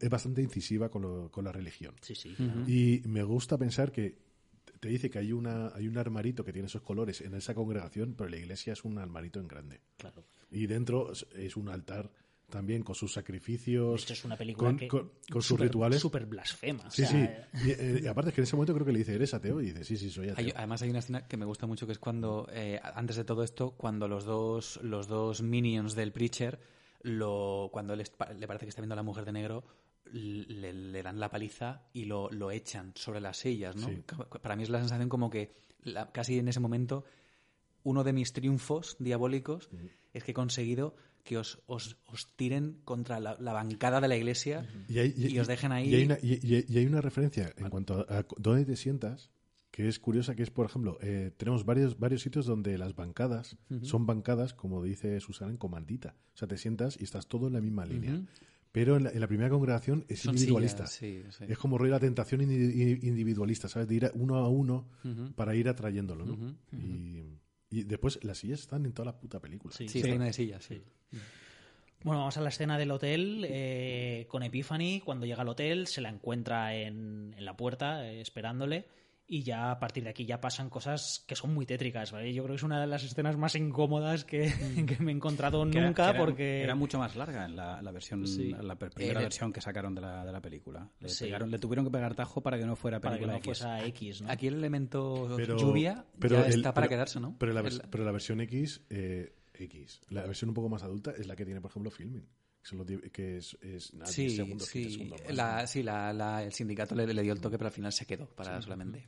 es 0.00 0.08
bastante 0.10 0.40
incisiva 0.42 0.88
con, 0.90 1.02
lo- 1.02 1.30
con 1.30 1.44
la 1.44 1.52
religión. 1.52 1.94
Sí, 2.00 2.14
sí. 2.14 2.34
Y 2.66 3.02
me 3.08 3.22
gusta 3.22 3.58
pensar 3.58 3.92
que 3.92 4.16
te 4.80 4.88
dice 4.88 5.08
que 5.10 5.18
hay 5.18 5.32
una 5.32 5.68
hay 5.74 5.88
un 5.88 5.96
armarito 5.98 6.44
que 6.44 6.52
tiene 6.52 6.66
esos 6.66 6.82
colores 6.82 7.20
en 7.20 7.34
esa 7.34 7.54
congregación, 7.54 8.14
pero 8.16 8.28
la 8.30 8.36
iglesia 8.36 8.72
es 8.74 8.84
un 8.84 8.98
armarito 8.98 9.40
en 9.40 9.48
grande. 9.48 9.80
Claro. 9.96 10.24
Y 10.50 10.66
dentro 10.66 11.12
es- 11.12 11.56
un 11.56 11.68
altar 11.68 12.10
también 12.50 12.82
con 12.82 12.94
sus 12.94 13.10
De 13.10 13.14
sacrificios, 13.14 14.02
hecho, 14.04 14.12
es 14.12 14.24
una 14.24 14.36
película 14.36 14.68
con, 14.68 14.76
que 14.78 14.86
con- 14.88 15.10
con 15.30 15.42
sus 15.42 15.58
rituales. 15.58 16.00
súper 16.00 16.26
blasfema. 16.26 16.84
o 16.86 16.90
Sí, 16.90 17.04
sea, 17.06 17.48
sí. 17.52 17.66
Y, 17.66 17.70
eh, 17.70 18.00
y 18.04 18.06
aparte 18.06 18.28
es 18.30 18.34
que 18.34 18.40
en 18.42 18.44
ese 18.44 18.54
momento 18.56 18.74
creo 18.74 18.86
que 18.86 18.92
le 18.92 18.98
dice, 18.98 19.14
¿eres 19.14 19.32
ateo? 19.34 19.60
Y 19.60 19.66
dice, 19.66 19.84
sí, 19.84 19.96
sí, 19.96 20.10
soy 20.10 20.28
ateo. 20.28 20.44
Hay- 20.44 20.52
además 20.54 20.82
hay 20.82 20.90
una 20.90 20.98
escena 21.00 21.26
que 21.26 21.36
me 21.38 21.46
gusta 21.46 21.66
mucho 21.66 21.86
que 21.86 21.92
es 21.92 21.98
cuando, 21.98 22.46
eh, 22.52 22.78
antes 22.94 23.16
de 23.16 23.24
todo 23.24 23.42
esto, 23.42 23.70
cuando 23.72 24.06
los 24.08 24.24
dos, 24.24 24.78
los 24.82 25.08
dos 25.08 25.42
minions 25.42 25.94
del 25.94 26.12
Preacher, 26.12 26.60
lo, 27.04 27.68
cuando 27.72 27.94
él 27.94 28.00
es- 28.00 28.12
le 28.36 28.46
parece 28.48 28.66
que 28.66 28.70
está 28.70 28.82
viendo 28.82 28.94
a 28.94 28.96
la 28.96 29.02
mujer 29.02 29.24
de 29.24 29.32
negro, 29.32 29.64
le, 30.12 30.72
le 30.72 31.02
dan 31.02 31.18
la 31.20 31.30
paliza 31.30 31.82
y 31.92 32.04
lo, 32.06 32.30
lo 32.30 32.50
echan 32.50 32.92
sobre 32.94 33.20
las 33.20 33.36
sillas, 33.38 33.76
¿no? 33.76 33.86
Sí. 33.88 34.02
Para 34.42 34.56
mí 34.56 34.62
es 34.64 34.70
la 34.70 34.80
sensación 34.80 35.08
como 35.08 35.30
que 35.30 35.52
la- 35.82 36.10
casi 36.12 36.38
en 36.38 36.48
ese 36.48 36.60
momento 36.60 37.04
uno 37.84 38.02
de 38.04 38.12
mis 38.12 38.32
triunfos 38.32 38.96
diabólicos 38.98 39.68
es 40.12 40.24
que 40.24 40.30
he 40.32 40.34
conseguido 40.34 40.94
que 41.22 41.38
os, 41.38 41.58
os, 41.66 41.96
os 42.06 42.26
tiren 42.36 42.80
contra 42.84 43.18
la, 43.20 43.36
la 43.40 43.52
bancada 43.54 44.00
de 44.00 44.08
la 44.08 44.16
iglesia 44.16 44.66
Y, 44.88 44.98
hay- 44.98 45.14
y 45.16 45.38
os 45.38 45.46
dejen 45.46 45.72
ahí. 45.72 45.88
Y 45.90 45.94
hay 45.94 46.04
una, 46.04 46.18
y- 46.22 46.38
y- 46.42 46.64
y 46.68 46.78
hay 46.78 46.86
una 46.86 47.00
referencia 47.00 47.52
en 47.56 47.70
cuanto 47.70 48.06
a, 48.08 48.18
a 48.18 48.26
dónde 48.38 48.64
te 48.66 48.76
sientas, 48.76 49.30
que 49.74 49.88
es 49.88 49.98
curiosa, 49.98 50.36
que 50.36 50.44
es, 50.44 50.50
por 50.50 50.66
ejemplo, 50.66 50.98
eh, 51.02 51.32
tenemos 51.36 51.64
varios, 51.64 51.98
varios 51.98 52.22
sitios 52.22 52.46
donde 52.46 52.78
las 52.78 52.94
bancadas 52.94 53.56
son 53.82 54.06
bancadas, 54.06 54.54
como 54.54 54.80
dice 54.84 55.18
Susana, 55.18 55.50
en 55.50 55.56
comandita. 55.56 56.14
O 56.32 56.36
sea, 56.36 56.46
te 56.46 56.58
sientas 56.58 56.96
y 57.00 57.02
estás 57.02 57.26
todo 57.26 57.48
en 57.48 57.54
la 57.54 57.60
misma 57.60 57.84
línea. 57.84 58.22
Pero 58.70 58.96
en 58.96 59.02
la, 59.04 59.10
en 59.10 59.18
la 59.20 59.26
primera 59.26 59.50
congregación 59.50 60.04
es 60.08 60.20
Son 60.20 60.34
individualista. 60.36 60.86
sillas, 60.86 61.34
sí, 61.34 61.44
sí. 61.46 61.52
Es 61.52 61.58
como 61.58 61.76
rollo 61.76 61.90
la 61.90 61.98
tentación 61.98 62.40
indi- 62.42 63.02
individualista, 63.02 63.68
¿sabes? 63.68 63.88
De 63.88 63.96
ir 63.96 64.04
a- 64.06 64.12
uno 64.14 64.36
a 64.36 64.48
uno 64.48 64.86
para 65.34 65.56
ir 65.56 65.68
atrayéndolo, 65.68 66.24
¿no? 66.24 66.54
y, 66.72 67.22
y 67.70 67.82
después 67.82 68.22
las 68.22 68.38
sillas 68.38 68.60
están 68.60 68.86
en 68.86 68.92
toda 68.92 69.06
la 69.06 69.18
puta 69.18 69.40
película. 69.40 69.74
Sí. 69.74 69.88
Sí, 69.88 70.00
lleno 70.02 70.24
de 70.24 70.32
sillas, 70.32 70.62
sí. 70.64 70.82
Bueno, 72.04 72.20
vamos 72.20 72.36
a 72.36 72.42
la 72.42 72.50
escena 72.50 72.76
del 72.78 72.90
hotel 72.90 73.44
eh, 73.48 74.26
con 74.28 74.42
Epiphany. 74.44 75.00
Cuando 75.04 75.24
llega 75.26 75.42
al 75.42 75.48
hotel, 75.48 75.86
se 75.86 76.00
la 76.00 76.10
encuentra 76.10 76.76
en, 76.76 77.34
en 77.36 77.44
la 77.44 77.56
puerta 77.56 78.06
eh, 78.08 78.20
esperándole 78.20 78.86
y 79.26 79.42
ya 79.42 79.70
a 79.70 79.78
partir 79.78 80.04
de 80.04 80.10
aquí 80.10 80.26
ya 80.26 80.40
pasan 80.40 80.68
cosas 80.68 81.24
que 81.26 81.34
son 81.34 81.54
muy 81.54 81.64
tétricas, 81.66 82.12
¿vale? 82.12 82.32
Yo 82.34 82.42
creo 82.42 82.54
que 82.54 82.58
es 82.58 82.62
una 82.62 82.80
de 82.80 82.86
las 82.86 83.02
escenas 83.04 83.36
más 83.38 83.54
incómodas 83.54 84.24
que, 84.24 84.52
que 84.86 85.02
me 85.02 85.12
he 85.12 85.14
encontrado 85.14 85.68
Que 85.70 85.80
nunca 85.80 86.10
era, 86.10 86.18
porque... 86.18 86.62
era 86.62 86.74
mucho 86.74 86.98
más 86.98 87.16
larga 87.16 87.46
en 87.46 87.56
la, 87.56 87.80
la 87.80 87.90
versión 87.92 88.26
Sí. 88.26 88.50
la 88.60 88.76
primera 88.76 89.20
Eh, 89.20 89.24
versión 89.24 89.52
que 89.52 89.60
sacaron 89.60 89.94
de 89.94 90.02
la, 90.02 90.24
de 90.24 90.32
la 90.32 90.40
película. 90.42 90.90
Le, 91.00 91.08
Sí. 91.08 91.24
pegaron- 91.24 91.50
le 91.50 91.58
tuvieron 91.58 91.84
que 91.86 91.90
pegar 91.90 92.14
tajo 92.14 92.42
para 92.42 92.58
que 92.58 92.66
no 92.66 92.76
fuera 92.76 93.00
para 93.00 93.16
que 93.16 93.20
película 93.26 93.32
no 93.34 93.38
X. 93.38 93.46
fuese 93.46 93.66
a 93.66 93.86
X, 93.86 94.22
¿no? 94.22 94.30
Aquí 94.30 94.46
el 94.46 94.54
elemento 94.54 95.32
Pero, 95.36 95.56
lluvia 95.56 96.04
pero 96.18 96.36
ya 96.40 96.46
el- 96.46 96.54
está 96.54 96.74
para 96.74 96.86
pero- 96.86 96.96
quedarse, 96.96 97.18
¿no? 97.20 97.36
Pero 97.38 97.52
la, 97.52 97.60
El- 97.60 97.82
pero 97.90 98.04
la 98.04 98.12
versión 98.12 98.40
X, 98.42 98.82
eh, 98.90 99.34
X, 99.54 100.00
la 100.10 100.22
versión 100.26 100.50
un 100.50 100.54
poco 100.54 100.68
más 100.68 100.82
adulta 100.82 101.12
es 101.16 101.26
la 101.26 101.34
que 101.36 101.44
tiene, 101.44 101.60
por 101.60 101.70
ejemplo, 101.70 101.90
Filming. 101.90 102.26
Que, 102.64 102.68
son 102.70 102.78
los 102.78 102.86
die- 102.86 103.10
que 103.10 103.36
es, 103.36 103.56
es 103.60 103.92
nada, 103.94 104.10
10 104.10 104.14
Sí, 104.14 104.30
segundos, 104.36 104.70
15 104.70 104.88
sí, 104.88 104.94
segundos 104.94 105.20
más, 105.22 105.34
la, 105.36 105.60
¿no? 105.60 105.66
sí 105.66 105.82
la, 105.82 106.12
la- 106.14 106.42
el 106.42 106.52
sindicato 106.52 106.94
le, 106.94 107.06
le 107.12 107.22
dio 107.22 107.32
el 107.34 107.40
toque, 107.40 107.58
pero 107.58 107.68
al 107.68 107.72
final 107.74 107.92
se 107.92 108.06
quedó 108.06 108.26
para 108.26 108.60
solamente. 108.62 109.06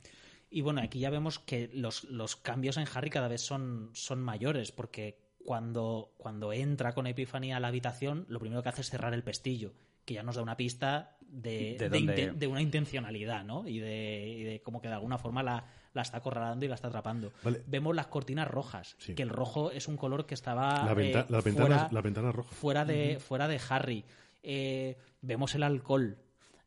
Y 0.49 0.61
bueno, 0.61 0.79
aquí 0.81 0.99
ya 0.99 1.09
vemos 1.09 1.39
que 1.39 1.69
los, 1.73 2.03
los 2.05 2.35
cambios 2.35 2.77
en 2.77 2.85
Harry 2.93 3.09
cada 3.09 3.27
vez 3.27 3.41
son, 3.41 3.89
son 3.93 4.21
mayores, 4.21 4.71
porque 4.71 5.17
cuando, 5.43 6.13
cuando 6.17 6.53
entra 6.53 6.93
con 6.93 7.07
Epifanía 7.07 7.57
a 7.57 7.59
la 7.59 7.67
habitación, 7.69 8.25
lo 8.29 8.39
primero 8.39 8.61
que 8.63 8.69
hace 8.69 8.81
es 8.81 8.89
cerrar 8.89 9.13
el 9.13 9.23
pestillo, 9.23 9.73
que 10.05 10.13
ya 10.13 10.23
nos 10.23 10.35
da 10.35 10.43
una 10.43 10.55
pista 10.55 11.17
de, 11.21 11.75
de 12.37 12.47
una 12.47 12.61
intencionalidad, 12.61 13.43
¿no? 13.43 13.67
Y 13.67 13.79
de, 13.79 14.35
y 14.37 14.43
de 14.43 14.61
como 14.61 14.81
que 14.81 14.87
de 14.87 14.93
alguna 14.93 15.17
forma 15.17 15.41
la, 15.43 15.65
la 15.97 16.03
está 16.03 16.17
acorralando 16.17 16.65
y 16.65 16.69
la 16.69 16.75
está 16.75 16.87
atrapando. 16.87 17.33
Vale. 17.43 17.61
Vemos 17.67 17.93
las 17.93 18.07
cortinas 18.07 18.47
rojas, 18.47 18.95
Sí. 18.99 19.13
que 19.15 19.23
el 19.23 19.29
rojo 19.29 19.71
es 19.71 19.87
un 19.89 19.97
color 19.97 20.25
que 20.25 20.33
estaba 20.35 20.85
La, 20.85 20.93
venta- 20.93 21.21
eh, 21.21 21.25
la 21.27 21.41
ventana, 21.41 21.67
fuera, 21.67 21.89
la 21.91 22.01
ventana 22.01 22.31
roja. 22.31 22.51
fuera 22.55 22.85
de, 22.85 23.19
fuera 23.19 23.47
de 23.49 23.59
Harry. 23.69 24.05
Eh, 24.43 24.97
vemos 25.21 25.53
el 25.55 25.63
alcohol, 25.63 26.17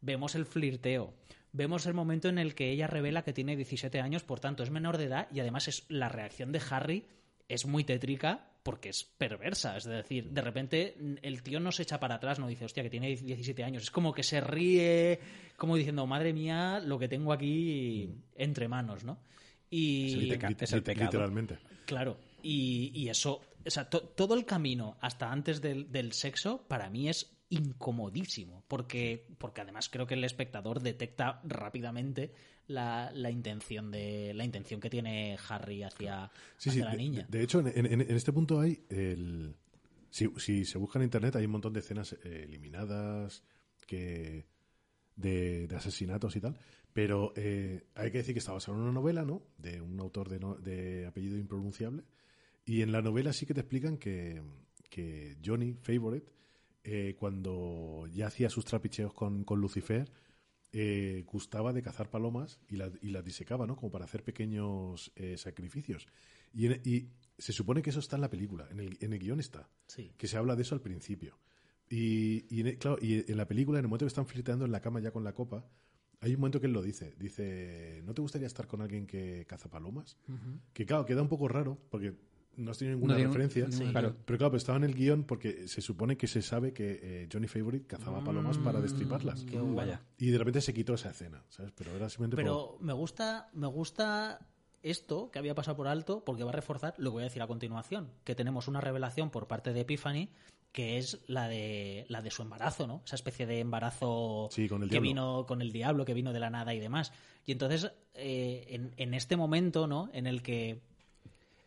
vemos 0.03 0.35
el 0.35 0.45
flirteo, 0.45 1.15
vemos 1.53 1.87
el 1.87 1.95
momento 1.95 2.29
en 2.29 2.39
el 2.39 2.55
que 2.55 2.71
ella 2.71 2.87
revela 2.87 3.23
que 3.23 3.33
tiene 3.33 3.57
17 3.57 4.01
años, 4.01 4.23
por 4.23 4.41
tanto 4.41 4.63
es 4.63 4.71
menor 4.71 4.99
de 4.99 5.05
edad 5.05 5.29
y 5.33 5.41
además 5.41 5.67
es 5.69 5.87
la 5.89 6.09
reacción 6.11 6.53
de 6.53 6.61
Harry 6.71 7.07
es 7.49 7.67
muy 7.67 7.83
tétrica 7.85 8.50
porque 8.71 8.91
es 8.91 9.03
perversa, 9.03 9.77
es 9.77 9.83
decir, 9.83 10.31
de 10.31 10.41
repente 10.43 10.95
el 11.23 11.43
tío 11.43 11.59
no 11.59 11.73
se 11.73 11.83
echa 11.83 11.99
para 11.99 12.15
atrás, 12.15 12.39
no 12.39 12.47
dice, 12.47 12.65
hostia, 12.67 12.85
que 12.85 12.89
tiene 12.91 13.09
17 13.09 13.65
años, 13.65 13.83
es 13.83 13.91
como 13.91 14.13
que 14.15 14.23
se 14.23 14.41
ríe, 14.41 15.19
como 15.57 15.75
diciendo, 15.75 16.07
madre 16.07 16.33
mía, 16.33 16.79
lo 16.79 16.97
que 16.97 17.09
tengo 17.09 17.33
aquí 17.33 18.15
entre 18.37 18.69
manos, 18.69 19.03
¿no? 19.03 19.19
Y 19.69 20.13
el 20.15 20.29
peca- 20.29 20.49
Lit- 20.51 20.63
es 20.63 20.73
el 20.73 20.81
lit- 20.83 20.85
pecado. 20.85 21.07
Literalmente. 21.07 21.59
Claro, 21.85 22.17
y, 22.45 22.93
y 22.95 23.09
eso, 23.09 23.41
o 23.67 23.71
sea, 23.71 23.91
to- 23.91 24.03
todo 24.03 24.35
el 24.35 24.45
camino 24.45 24.97
hasta 25.01 25.33
antes 25.33 25.61
del, 25.61 25.91
del 25.91 26.13
sexo 26.13 26.63
para 26.69 26.89
mí 26.91 27.09
es 27.09 27.37
incomodísimo, 27.49 28.63
porque, 28.69 29.27
porque 29.39 29.63
además 29.63 29.89
creo 29.89 30.07
que 30.07 30.15
el 30.15 30.23
espectador 30.23 30.81
detecta 30.81 31.41
rápidamente 31.43 32.33
la, 32.71 33.11
la 33.15 33.31
intención 33.31 33.91
de 33.91 34.33
la 34.35 34.45
intención 34.45 34.81
que 34.81 34.89
tiene 34.91 35.37
Harry 35.49 35.83
hacia, 35.83 36.31
Sí, 36.57 36.71
hacia 36.71 36.73
sí. 36.73 36.79
la 36.81 36.91
de- 36.93 36.97
niña. 36.97 37.27
De, 37.29 37.43
hecho, 37.43 37.61
en, 37.61 37.69
en- 37.87 38.01
en 38.01 38.11
este 38.17 38.33
punto 38.33 38.61
hay 38.61 38.83
el. 38.89 39.55
Si, 40.11 40.29
si 40.39 40.65
se 40.65 40.79
busca 40.79 40.99
en 40.99 41.05
internet, 41.05 41.37
hay 41.37 41.45
un 41.45 41.53
montón 41.53 41.73
de 41.73 41.81
escenas 41.81 42.15
eh, 42.25 42.45
eliminadas 42.49 43.43
que 43.87 44.47
de, 45.17 45.67
de 45.69 45.77
asesinatos 45.77 46.35
y 46.37 46.41
tal. 46.41 46.59
Pero 46.93 47.33
eh, 47.37 47.85
hay 47.95 48.11
que 48.11 48.19
decir 48.19 48.35
que 48.35 48.41
está 48.41 48.53
basado 48.53 48.77
en 48.77 48.83
una 48.83 48.93
novela, 48.93 49.25
¿no? 49.25 49.43
De 49.59 49.81
un 49.81 50.01
autor 50.01 50.29
de, 50.29 50.41
no- 50.41 50.57
de 50.57 51.07
apellido 51.07 51.37
impronunciable. 51.39 52.03
Y 52.65 52.83
en 52.83 52.91
la 52.93 53.03
novela 53.03 53.33
sí 53.33 53.47
que 53.47 53.55
te 53.55 53.61
explican 53.61 53.97
que, 53.99 54.43
que 54.89 55.37
Johnny 55.45 55.75
Favorite, 55.75 56.31
eh, 56.83 57.15
cuando 57.19 58.07
ya 58.13 58.27
hacía 58.27 58.51
sus 58.51 58.65
trapicheos 58.65 59.13
con, 59.15 59.45
con 59.45 59.61
Lucifer, 59.61 60.11
eh, 60.73 61.25
gustaba 61.27 61.73
de 61.73 61.83
cazar 61.83 62.11
palomas 62.11 62.61
y, 62.69 62.77
las- 62.77 62.93
y 63.03 63.11
disecaba, 63.25 63.67
¿no? 63.67 63.77
Como 63.77 63.91
para 63.91 64.05
hacer 64.05 64.23
pequeños 64.23 65.13
eh, 65.17 65.37
sacrificios. 65.37 66.07
Y, 66.53 66.67
en- 66.67 66.81
y 66.85 67.09
se 67.39 67.53
supone 67.53 67.83
que 67.83 67.91
eso 67.91 68.01
está 68.01 68.17
en 68.17 68.23
la 68.23 68.31
película, 68.31 68.69
en 68.71 68.81
el, 68.81 68.97
en 69.01 69.13
el 69.13 69.19
guion 69.19 69.41
está, 69.41 69.69
Sí. 69.87 70.13
que 70.17 70.29
se 70.29 70.37
habla 70.37 70.55
de 70.57 70.63
eso 70.63 70.75
al 70.75 70.81
principio. 70.81 71.39
Y, 71.89 72.45
y 72.55 72.61
en, 72.61 72.67
el- 72.69 72.79
claro, 72.79 72.99
y 73.01 73.31
en 73.31 73.37
la 73.37 73.49
película, 73.49 73.79
en 73.79 73.85
el 73.85 73.89
momento 73.89 74.05
que 74.05 74.09
están 74.09 74.27
flirteando 74.27 74.65
en 74.65 74.73
la 74.73 74.81
cama 74.81 75.01
ya 75.01 75.11
con 75.11 75.25
la 75.25 75.33
copa, 75.35 75.67
hay 76.21 76.35
un 76.35 76.41
momento 76.41 76.61
que 76.61 76.67
él 76.67 76.73
lo 76.73 76.83
dice. 76.83 77.15
Dice, 77.19 78.03
¿no 78.05 78.13
te 78.15 78.21
gustaría 78.21 78.47
estar 78.47 78.67
con 78.67 78.83
alguien 78.83 79.07
que 79.07 79.47
caza 79.49 79.71
palomas? 79.71 80.19
Que 80.75 80.85
claro, 80.87 81.05
queda 81.07 81.23
un 81.23 81.29
poco 81.29 81.49
raro, 81.49 81.79
porque 81.91 82.15
no 82.57 82.71
has 82.73 82.79
tenido 82.79 82.97
ninguna 82.97 83.15
No 83.15 83.19
tiene- 83.19 83.33
referencia. 83.33 83.91
Claro, 83.93 84.17
pero 84.25 84.39
claro, 84.39 84.51
pero 84.51 84.57
estaba 84.59 84.77
en 84.79 84.85
el 84.85 84.95
guion 84.95 85.25
porque 85.25 85.67
se 85.69 85.81
supone 85.81 86.17
que 86.17 86.27
se 86.27 86.43
sabe 86.43 86.73
que 86.73 86.99
eh, 87.03 87.29
Johnny 87.33 87.47
Favorite 87.49 87.87
cazaba 87.87 88.23
palomas 88.23 88.59
para 88.59 88.81
destriparlas. 88.81 89.45
Qué. 89.45 89.59
Vaya. 89.59 90.03
Y 90.19 90.31
de 90.31 90.39
repente 90.39 90.61
se 90.61 90.75
quitó 90.75 90.95
esa 90.95 91.11
escena, 91.11 91.43
¿sabes? 91.49 91.73
Pero 91.77 91.93
era 91.97 92.09
simplemente 92.09 92.37
Pero 92.37 92.77
me 92.81 92.93
gusta, 92.93 93.49
me 93.55 93.67
gusta 93.67 94.47
esto 94.83 95.31
que 95.31 95.39
había 95.39 95.55
pasado 95.55 95.77
por 95.77 95.89
alto 95.89 96.25
porque 96.25 96.43
va 96.45 96.51
a 96.51 96.55
reforzar 96.55 96.95
lo 96.99 97.11
que 97.11 97.15
voy 97.15 97.23
a 97.23 97.25
decir 97.25 97.43
a 97.43 97.47
continuación, 97.47 98.11
que 98.25 98.35
tenemos 98.35 98.67
una 98.69 98.81
revelación 98.81 99.31
por 99.31 99.47
parte 99.47 99.73
de 99.73 99.81
Epiphany 99.81 100.31
que 100.73 100.99
es 100.99 101.19
la 101.27 101.49
de 101.49 102.07
la 102.09 102.23
de 102.23 102.31
su 102.31 102.43
embarazo, 102.43 102.87
¿no? 102.87 103.03
Esa 103.05 103.17
especie 103.17 103.45
de 103.45 103.59
embarazo 103.59 104.49
Sí, 104.53 104.69
con 104.69 104.83
el 104.85 104.89
que 104.89 104.93
diablo. 104.95 105.09
vino 105.09 105.47
con 105.47 105.63
el 105.63 105.73
diablo, 105.73 106.05
que 106.05 106.15
vino 106.15 106.33
de 106.33 106.39
la 106.39 106.49
nada 106.49 106.73
y 106.73 106.79
demás. 106.79 107.13
Y 107.45 107.51
entonces 107.53 107.91
eh, 108.15 108.67
en, 108.69 108.95
en 108.97 109.15
este 109.15 109.37
momento, 109.37 109.89
¿no? 109.89 110.09
En 110.13 110.29
el 110.29 110.43
que 110.43 110.81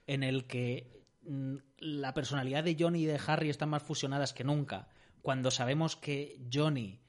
en 0.08 0.24
el 0.24 0.46
que 0.46 1.04
mm, 1.24 1.56
la 1.80 2.14
personalidad 2.14 2.64
de 2.64 2.76
Johnny 2.80 3.04
y 3.04 3.06
de 3.06 3.20
Harry 3.28 3.50
están 3.50 3.70
más 3.70 3.84
fusionadas 3.84 4.34
que 4.34 4.44
nunca, 4.44 4.88
cuando 5.22 5.52
sabemos 5.52 5.96
que 5.96 6.40
Johnny 6.52 7.00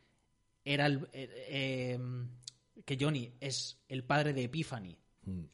era 0.64 0.86
el, 0.86 1.08
eh, 1.12 1.28
eh, 1.48 1.98
que 2.84 2.96
Johnny 3.00 3.32
es 3.40 3.82
el 3.88 4.04
padre 4.04 4.32
de 4.32 4.44
Epiphany 4.44 4.96
Mm. 5.26 5.44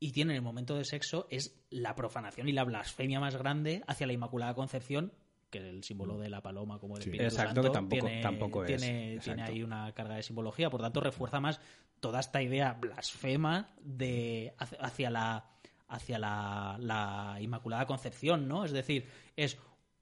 y 0.00 0.12
tiene 0.12 0.32
en 0.32 0.36
el 0.36 0.42
momento 0.42 0.76
de 0.76 0.84
sexo 0.84 1.26
es 1.30 1.54
la 1.68 1.94
profanación 1.94 2.48
y 2.48 2.52
la 2.52 2.64
blasfemia 2.64 3.20
más 3.20 3.36
grande 3.36 3.82
hacia 3.86 4.06
la 4.06 4.14
Inmaculada 4.14 4.54
Concepción 4.54 5.12
que 5.50 5.58
es 5.58 5.64
el 5.64 5.82
símbolo 5.84 6.16
de 6.16 6.30
la 6.30 6.40
paloma 6.42 6.78
como 6.78 6.96
el 6.96 7.02
Sí. 7.02 7.08
Espíritu 7.10 7.24
Exacto, 7.34 7.54
Santo, 7.56 7.62
que 7.62 7.70
tampoco- 7.70 8.06
tiene, 8.06 8.22
tampoco 8.22 8.64
es. 8.64 8.80
tiene, 8.80 9.18
tiene 9.18 9.42
ahí 9.42 9.62
una 9.64 9.92
carga 9.92 10.14
de 10.14 10.22
simbología, 10.22 10.70
por 10.70 10.80
tanto 10.80 11.00
refuerza 11.00 11.40
más 11.40 11.60
toda 11.98 12.20
esta 12.20 12.40
idea 12.40 12.72
blasfema 12.74 13.74
de 13.82 14.54
hacia- 14.58 14.78
hacia 14.78 15.10
la 15.10 15.44
hacia 15.90 16.18
la, 16.18 16.76
la 16.80 17.36
Inmaculada 17.40 17.86
Concepción, 17.86 18.48
¿no? 18.48 18.64
Es 18.64 18.72
decir, 18.72 19.06
es 19.36 19.58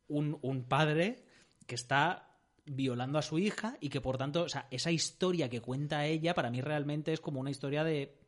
un, 0.06 0.38
un 0.42 0.64
padre 0.64 1.24
que 1.66 1.74
está 1.74 2.28
violando 2.64 3.18
a 3.18 3.22
su 3.22 3.38
hija 3.38 3.76
y 3.80 3.88
que 3.88 4.00
por 4.00 4.18
tanto, 4.18 4.42
o 4.42 4.48
sea, 4.48 4.68
esa 4.70 4.90
historia 4.90 5.48
que 5.48 5.60
cuenta 5.60 6.06
ella 6.06 6.34
para 6.34 6.50
mí 6.50 6.60
realmente 6.60 7.12
es 7.12 7.20
como 7.20 7.40
una 7.40 7.50
historia 7.50 7.82
de 7.82 8.18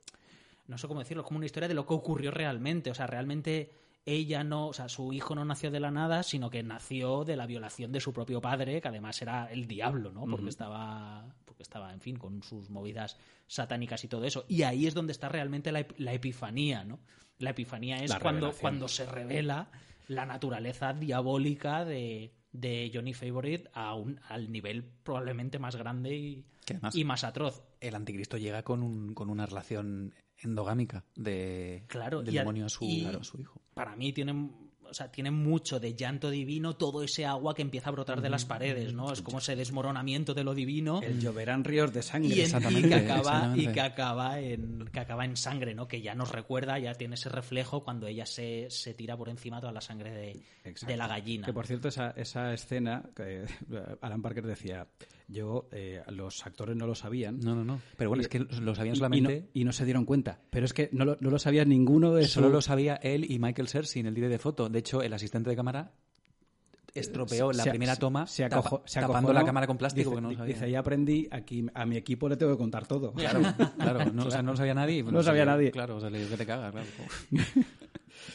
no 0.70 0.78
sé 0.78 0.86
cómo 0.86 1.00
decirlo, 1.00 1.24
como 1.24 1.38
una 1.38 1.46
historia 1.46 1.68
de 1.68 1.74
lo 1.74 1.84
que 1.84 1.94
ocurrió 1.94 2.30
realmente, 2.30 2.90
o 2.90 2.94
sea, 2.94 3.06
realmente 3.06 3.72
ella 4.06 4.44
no, 4.44 4.68
o 4.68 4.72
sea, 4.72 4.88
su 4.88 5.12
hijo 5.12 5.34
no 5.34 5.44
nació 5.44 5.70
de 5.70 5.80
la 5.80 5.90
nada, 5.90 6.22
sino 6.22 6.48
que 6.48 6.62
nació 6.62 7.24
de 7.24 7.36
la 7.36 7.46
violación 7.46 7.92
de 7.92 8.00
su 8.00 8.12
propio 8.12 8.40
padre, 8.40 8.80
que 8.80 8.88
además 8.88 9.20
era 9.20 9.50
el 9.50 9.66
diablo, 9.66 10.12
¿no? 10.12 10.26
Porque 10.26 10.48
estaba 10.48 11.26
porque 11.44 11.64
estaba, 11.64 11.92
en 11.92 12.00
fin, 12.00 12.16
con 12.16 12.42
sus 12.42 12.70
movidas 12.70 13.18
satánicas 13.46 14.04
y 14.04 14.08
todo 14.08 14.24
eso. 14.24 14.46
Y 14.48 14.62
ahí 14.62 14.86
es 14.86 14.94
donde 14.94 15.12
está 15.12 15.28
realmente 15.28 15.72
la, 15.72 15.84
la 15.98 16.14
epifanía, 16.14 16.84
¿no? 16.84 17.00
La 17.40 17.50
epifanía 17.50 17.96
es 17.96 18.10
La 18.10 18.20
cuando, 18.20 18.52
cuando 18.52 18.86
se 18.86 19.04
revela 19.06 19.68
la 20.06 20.24
naturaleza 20.26 20.92
diabólica 20.92 21.84
de, 21.84 22.32
de 22.52 22.90
Johnny 22.94 23.12
Favorite 23.14 23.68
a 23.74 23.94
un, 23.94 24.20
al 24.28 24.50
nivel 24.52 24.84
probablemente 24.84 25.58
más 25.58 25.74
grande 25.76 26.16
y, 26.16 26.44
Que 26.64 26.74
además- 26.74 26.94
y 26.94 27.04
más 27.04 27.24
atroz. 27.24 27.62
El 27.80 27.94
anticristo 27.94 28.36
llega 28.36 28.62
con, 28.62 28.82
un, 28.82 29.14
con 29.14 29.28
una 29.30 29.46
relación 29.46 30.14
endogámica 30.38 31.04
de, 31.16 31.84
Claro, 31.88 32.22
del 32.22 32.34
demonio 32.34 32.66
a 32.66 32.68
su, 32.68 32.84
y- 32.84 33.04
a 33.04 33.22
su 33.24 33.40
hijo. 33.40 33.60
para 33.74 33.96
mí 33.96 34.12
tienen 34.12 34.69
o 34.90 34.94
sea, 34.94 35.10
tiene 35.10 35.30
mucho 35.30 35.78
de 35.80 35.94
llanto 35.94 36.30
divino 36.30 36.74
todo 36.76 37.02
ese 37.02 37.24
agua 37.26 37.54
que 37.54 37.62
empieza 37.62 37.88
a 37.88 37.92
brotar 37.92 38.20
de 38.20 38.28
las 38.30 38.44
paredes, 38.44 38.92
¿no? 38.92 39.12
Es 39.12 39.22
como 39.22 39.38
ese 39.38 39.56
desmoronamiento 39.56 40.34
de 40.34 40.44
lo 40.44 40.54
divino 40.54 41.00
El 41.02 41.20
lloverán 41.20 41.64
ríos 41.64 41.92
de 41.92 42.02
sangre. 42.02 42.28
y, 42.30 42.32
en- 42.32 42.38
y 42.38 42.42
exactamente, 42.42 42.88
que 42.88 42.94
acaba 42.94 43.12
y 43.56 43.66
exactamente. 43.66 43.72
que 43.72 43.80
acaba 43.80 44.40
en 44.40 44.84
que 44.92 45.00
acaba 45.00 45.24
en 45.24 45.36
sangre, 45.36 45.74
¿no? 45.74 45.86
Que 45.88 46.02
ya 46.02 46.14
nos 46.14 46.32
recuerda, 46.32 46.78
ya 46.78 46.94
tiene 46.94 47.14
ese 47.14 47.28
reflejo 47.28 47.84
cuando 47.84 48.06
ella 48.06 48.26
se, 48.26 48.66
se 48.70 48.94
tira 48.94 49.16
por 49.16 49.28
encima 49.28 49.60
toda 49.60 49.72
la 49.72 49.80
sangre 49.80 50.10
de, 50.10 50.40
de 50.86 50.96
la 50.96 51.06
gallina. 51.06 51.46
Que 51.46 51.52
por 51.52 51.66
cierto, 51.66 51.88
esa, 51.88 52.10
esa 52.16 52.52
escena, 52.52 53.02
que 53.14 53.44
Alan 54.00 54.20
Parker 54.22 54.44
decía, 54.46 54.86
yo, 55.30 55.68
eh, 55.72 56.02
los 56.08 56.44
actores 56.46 56.76
no 56.76 56.86
lo 56.86 56.94
sabían. 56.94 57.40
No, 57.40 57.54
no, 57.54 57.64
no. 57.64 57.80
Pero 57.96 58.10
bueno, 58.10 58.22
Y- 58.22 58.24
es 58.24 58.28
que 58.28 58.40
lo 58.40 58.74
sabían 58.74 58.96
solamente. 58.96 59.36
Y 59.36 59.40
no, 59.40 59.46
y 59.54 59.64
no 59.64 59.72
se 59.72 59.84
dieron 59.84 60.04
cuenta. 60.04 60.40
Pero 60.50 60.64
es 60.66 60.72
que 60.72 60.88
no 60.92 61.04
lo, 61.04 61.16
no 61.20 61.30
lo 61.30 61.38
sabía 61.38 61.64
ninguno 61.64 62.12
de 62.14 62.26
Solo 62.26 62.48
su- 62.48 62.52
lo 62.52 62.60
sabía 62.62 62.96
él 62.96 63.30
y 63.30 63.38
Michael 63.38 63.68
Sersi 63.68 64.00
en 64.00 64.06
el 64.06 64.14
directo 64.14 64.32
de 64.32 64.38
foto. 64.38 64.68
De 64.68 64.78
hecho, 64.78 65.02
el 65.02 65.12
asistente 65.12 65.48
de 65.50 65.56
cámara 65.56 65.92
estropeó 66.92 67.52
la 67.52 67.62
primera 67.64 67.94
se- 67.94 68.00
toma 68.00 68.26
se 68.26 68.42
tapa- 68.48 68.66
acojo- 68.66 68.82
tapando 68.92 69.32
la 69.32 69.44
cámara 69.44 69.66
con 69.68 69.78
plástico 69.78 70.10
dice, 70.10 70.14
porque 70.16 70.22
no 70.22 70.30
lo 70.30 70.36
sabía. 70.36 70.54
Dice, 70.54 70.70
ya 70.70 70.80
aprendí, 70.80 71.28
aquí 71.30 71.64
a 71.72 71.86
mi 71.86 71.96
equipo 71.96 72.28
le 72.28 72.36
tengo 72.36 72.50
que 72.52 72.58
contar 72.58 72.86
todo. 72.88 73.12
Claro, 73.12 73.40
claro. 73.78 74.12
No, 74.12 74.24
o 74.26 74.30
sea, 74.30 74.42
no 74.42 74.50
lo 74.52 74.56
sabía 74.56 74.74
nadie. 74.74 75.02
No 75.04 75.12
lo 75.12 75.22
sabía 75.22 75.44
nadie. 75.44 75.70
Claro, 75.70 75.96
o 75.96 76.00
sea, 76.00 76.10
le 76.10 76.18
digo 76.18 76.30
que 76.30 76.36
te 76.38 76.46
cagas, 76.46 76.72
claro. 76.72 76.86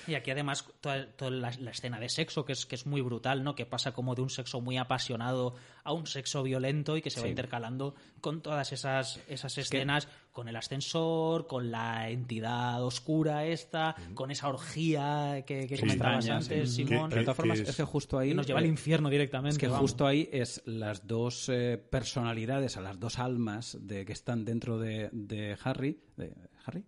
Y 0.07 0.15
aquí 0.15 0.31
además 0.31 0.65
toda, 0.81 1.07
toda 1.15 1.31
la, 1.31 1.51
la 1.59 1.71
escena 1.71 1.99
de 1.99 2.09
sexo, 2.09 2.45
que 2.45 2.53
es, 2.53 2.65
que 2.65 2.75
es 2.75 2.85
muy 2.85 3.01
brutal, 3.01 3.43
¿no? 3.43 3.55
Que 3.55 3.65
pasa 3.65 3.91
como 3.93 4.15
de 4.15 4.21
un 4.21 4.29
sexo 4.29 4.61
muy 4.61 4.77
apasionado 4.77 5.55
a 5.83 5.93
un 5.93 6.07
sexo 6.07 6.43
violento 6.43 6.97
y 6.97 7.01
que 7.01 7.09
se 7.09 7.21
va 7.21 7.27
intercalando 7.27 7.95
con 8.21 8.41
todas 8.41 8.71
esas, 8.73 9.19
esas 9.27 9.57
escenas, 9.57 10.07
con 10.31 10.47
el 10.49 10.55
ascensor, 10.55 11.47
con 11.47 11.71
la 11.71 12.09
entidad 12.09 12.83
oscura 12.83 13.45
esta, 13.45 13.95
con 14.15 14.31
esa 14.31 14.49
orgía 14.49 15.43
que, 15.45 15.67
que 15.67 15.75
Sí. 15.75 15.81
comentabas 15.81 16.25
Extraña, 16.25 16.37
antes, 16.41 16.71
sí. 16.75 16.85
Simón. 16.85 17.09
De 17.09 17.21
todas 17.21 17.37
formas, 17.37 17.59
es- 17.59 17.69
es 17.69 17.75
que 17.77 17.83
justo 17.83 18.17
ahí... 18.17 18.29
que 18.29 18.35
nos 18.35 18.47
lleva 18.47 18.59
al 18.59 18.65
eh, 18.65 18.69
infierno 18.69 19.09
directamente. 19.09 19.53
Es 19.55 19.57
que 19.59 19.67
vamos. 19.67 19.81
justo 19.81 20.07
ahí 20.07 20.27
es 20.31 20.61
las 20.65 21.05
dos 21.07 21.47
eh, 21.49 21.77
personalidades, 21.77 22.77
a 22.77 22.81
las 22.81 22.99
dos 22.99 23.19
almas 23.19 23.77
de 23.79 24.05
que 24.05 24.13
están 24.13 24.43
dentro 24.45 24.77
de, 24.79 25.09
de 25.11 25.57
Harry. 25.63 25.99
De, 26.17 26.33
¿Harry? 26.65 26.83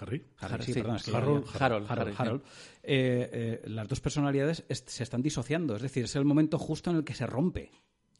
Harry. 0.00 0.24
Harry, 0.38 0.64
sí. 0.64 0.72
sí, 0.72 0.80
perdón, 0.80 0.96
es 0.96 1.02
que 1.04 1.16
Harold, 1.16 1.44
ya- 1.44 1.64
Harold, 1.66 1.86
Harold, 1.90 2.08
Harry, 2.08 2.14
Harold. 2.18 2.42
Eh, 2.82 3.30
eh, 3.32 3.68
las 3.68 3.88
dos 3.88 4.00
personalidades 4.00 4.64
est- 4.68 4.88
se 4.88 5.02
están 5.02 5.22
disociando, 5.22 5.76
es 5.76 5.82
decir, 5.82 6.04
es 6.04 6.14
el 6.16 6.24
momento 6.24 6.58
justo 6.58 6.90
en 6.90 6.96
el 6.96 7.04
que 7.04 7.14
se 7.14 7.26
rompe. 7.26 7.70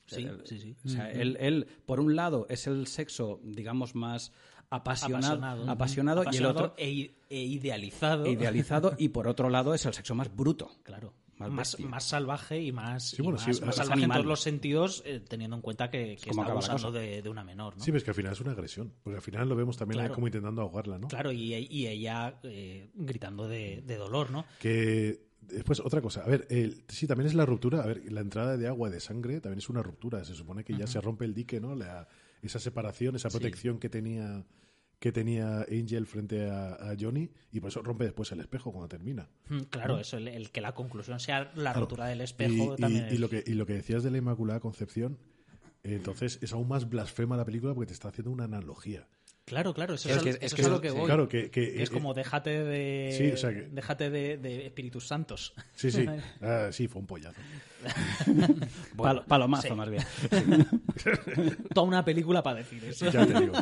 Sí, 0.07 0.23
El- 0.25 0.45
sí, 0.47 0.59
sí. 0.59 0.77
O 0.85 0.89
sea, 0.89 1.11
él, 1.13 1.37
él, 1.39 1.67
por 1.87 2.01
un 2.01 2.17
lado, 2.17 2.47
es 2.51 2.67
el 2.67 2.87
sexo, 2.89 3.41
digamos, 3.45 3.95
más 3.95 4.33
apasionado, 4.69 5.35
apasionado, 5.71 5.71
apasionado, 5.71 6.25
y 6.33 6.37
el 6.37 6.47
otro 6.47 6.75
e, 6.77 7.11
e 7.29 7.41
idealizado. 7.43 8.27
idealizado, 8.27 8.95
y 8.99 9.09
por 9.11 9.29
otro 9.29 9.49
lado 9.51 9.73
es 9.75 9.87
el 9.87 9.95
sexo 9.95 10.15
más 10.15 10.35
bruto. 10.35 10.71
Claro. 10.83 11.13
Más 11.49 11.79
Más, 11.81 12.05
salvaje 12.05 12.61
y 12.63 12.71
más, 12.73 13.09
Sí, 13.11 13.17
y 13.19 13.23
bueno, 13.23 13.39
más, 13.39 13.57
sí, 13.57 13.65
más 13.65 13.75
salvaje 13.77 14.05
en 14.05 14.11
todos 14.11 14.27
los 14.27 14.41
sentidos, 14.41 15.03
eh, 15.07 15.21
teniendo 15.27 15.57
en 15.57 15.63
cuenta 15.63 15.91
que, 15.91 16.17
que 16.23 16.31
está 16.31 16.45
abusando 16.45 16.93
de, 16.93 17.23
de 17.23 17.29
una 17.29 17.43
menor, 17.45 17.77
¿no? 17.77 17.83
Sí, 17.83 17.91
pero 17.91 17.99
es 17.99 18.05
que 18.05 18.11
al 18.11 18.15
final 18.17 18.33
es 18.33 18.41
una 18.41 18.53
agresión. 18.53 18.93
Porque 19.03 19.17
al 19.17 19.23
final 19.23 19.49
lo 19.49 19.57
vemos 19.57 19.77
también 19.77 19.99
Claro. 20.01 20.15
como 20.15 20.27
intentando 20.27 20.63
ahogarla, 20.63 20.99
¿no? 20.99 21.09
Claro, 21.09 21.33
y, 21.33 21.55
y 21.55 21.87
ella 21.87 22.39
eh, 22.43 22.91
gritando 22.95 23.49
de, 23.49 23.83
de 23.87 23.97
dolor, 23.97 24.31
¿no? 24.31 24.45
Que 24.61 25.29
después, 25.41 25.81
otra 25.81 26.01
cosa. 26.01 26.23
A 26.23 26.29
ver, 26.29 26.47
el- 26.51 26.85
sí, 26.89 27.07
también 27.07 27.27
es 27.27 27.35
la 27.35 27.47
ruptura. 27.47 27.83
A 27.83 27.87
ver, 27.87 28.03
la 28.13 28.21
entrada 28.21 28.57
de 28.57 28.69
agua 28.69 28.89
y 28.89 28.93
de 28.93 29.01
sangre 29.01 29.41
también 29.41 29.59
es 29.59 29.69
una 29.69 29.83
ruptura. 29.83 30.25
Se 30.25 30.35
supone 30.35 30.63
que 30.65 30.75
ya 30.77 30.87
se 30.87 31.01
rompe 31.01 31.25
el 31.25 31.35
dique, 31.35 31.61
¿no? 31.61 31.75
La- 31.75 32.07
esa 32.43 32.59
separación, 32.59 33.17
esa 33.17 33.29
protección 33.29 33.79
que 33.79 33.89
tenía 33.89 34.45
que 35.01 35.11
tenía 35.13 35.63
Angel 35.63 36.07
frente 36.07 36.49
a, 36.49 36.75
a 36.75 36.95
Johnny 37.01 37.29
y 37.51 37.59
por 37.61 37.71
eso 37.71 37.83
rompe 37.83 38.05
después 38.05 38.31
el 38.33 38.41
espejo 38.41 38.71
cuando 38.71 38.87
termina. 38.89 39.29
Mm, 39.49 39.61
Claro, 39.71 39.99
eso, 39.99 40.19
el, 40.19 40.29
el 40.29 40.51
que 40.51 40.61
la 40.61 40.73
conclusión 40.75 41.19
sea 41.19 41.45
la 41.57 41.73
Claro. 41.73 41.81
rotura 41.81 42.07
del 42.07 42.21
Y, 42.21 42.25
espejo 42.25 42.75
y- 42.77 42.81
también 42.81 43.07
y 43.11 43.15
es- 43.15 43.21
lo 43.21 43.29
que, 43.31 43.43
y 43.45 43.55
lo 43.55 43.67
que 43.67 43.73
decías 43.73 44.03
de 44.05 44.11
la 44.13 44.19
Inmaculada 44.19 44.61
Concepción, 44.61 45.19
entonces 45.83 46.39
es 46.43 46.53
aún 46.53 46.69
más 46.69 46.89
blasfema 46.89 47.37
la 47.37 47.45
película 47.45 47.75
porque 47.75 47.87
te 47.89 47.95
está 47.95 48.09
haciendo 48.09 48.31
una 48.31 48.45
analogía. 48.45 49.09
Claro, 49.51 49.75
claro, 49.75 49.95
eso 49.95 50.09
Es 50.09 50.17
es, 50.17 50.23
que- 50.23 50.29
a- 50.31 50.33
es 50.33 50.39
eso 50.45 50.57
que 50.57 50.63
es 50.63 50.67
a 50.67 50.71
eso- 50.71 50.77
lo 50.77 50.81
que 50.81 50.91
voy. 50.93 51.07
Claro, 51.07 51.29
que, 51.29 51.51
que- 51.51 51.73
Que 51.75 51.83
es 51.83 51.91
eh, 51.91 51.93
como 51.93 52.15
déjate 52.15 52.63
de 52.63 53.15
Sí, 53.19 53.33
o 53.33 53.37
sea 53.37 53.51
que- 53.51 53.63
déjate 53.63 54.09
de, 54.09 54.37
de 54.39 54.67
espíritus 54.67 55.07
santos. 55.09 55.53
Sí, 55.75 55.91
sí. 55.91 56.07
Ah, 56.41 56.69
sí, 56.71 56.87
fue 56.87 57.01
un 57.01 57.07
pollazo. 57.07 57.41
Palo- 58.97 59.25
palomazo, 59.27 59.69
sí. 59.69 59.75
más 59.75 59.91
bien. 59.91 60.05
Toda 61.75 61.87
una 61.87 62.05
película 62.05 62.43
para 62.43 62.59
decir 62.59 62.85
eso. 62.85 63.11
Ya 63.11 63.27
te 63.27 63.41
digo. 63.41 63.53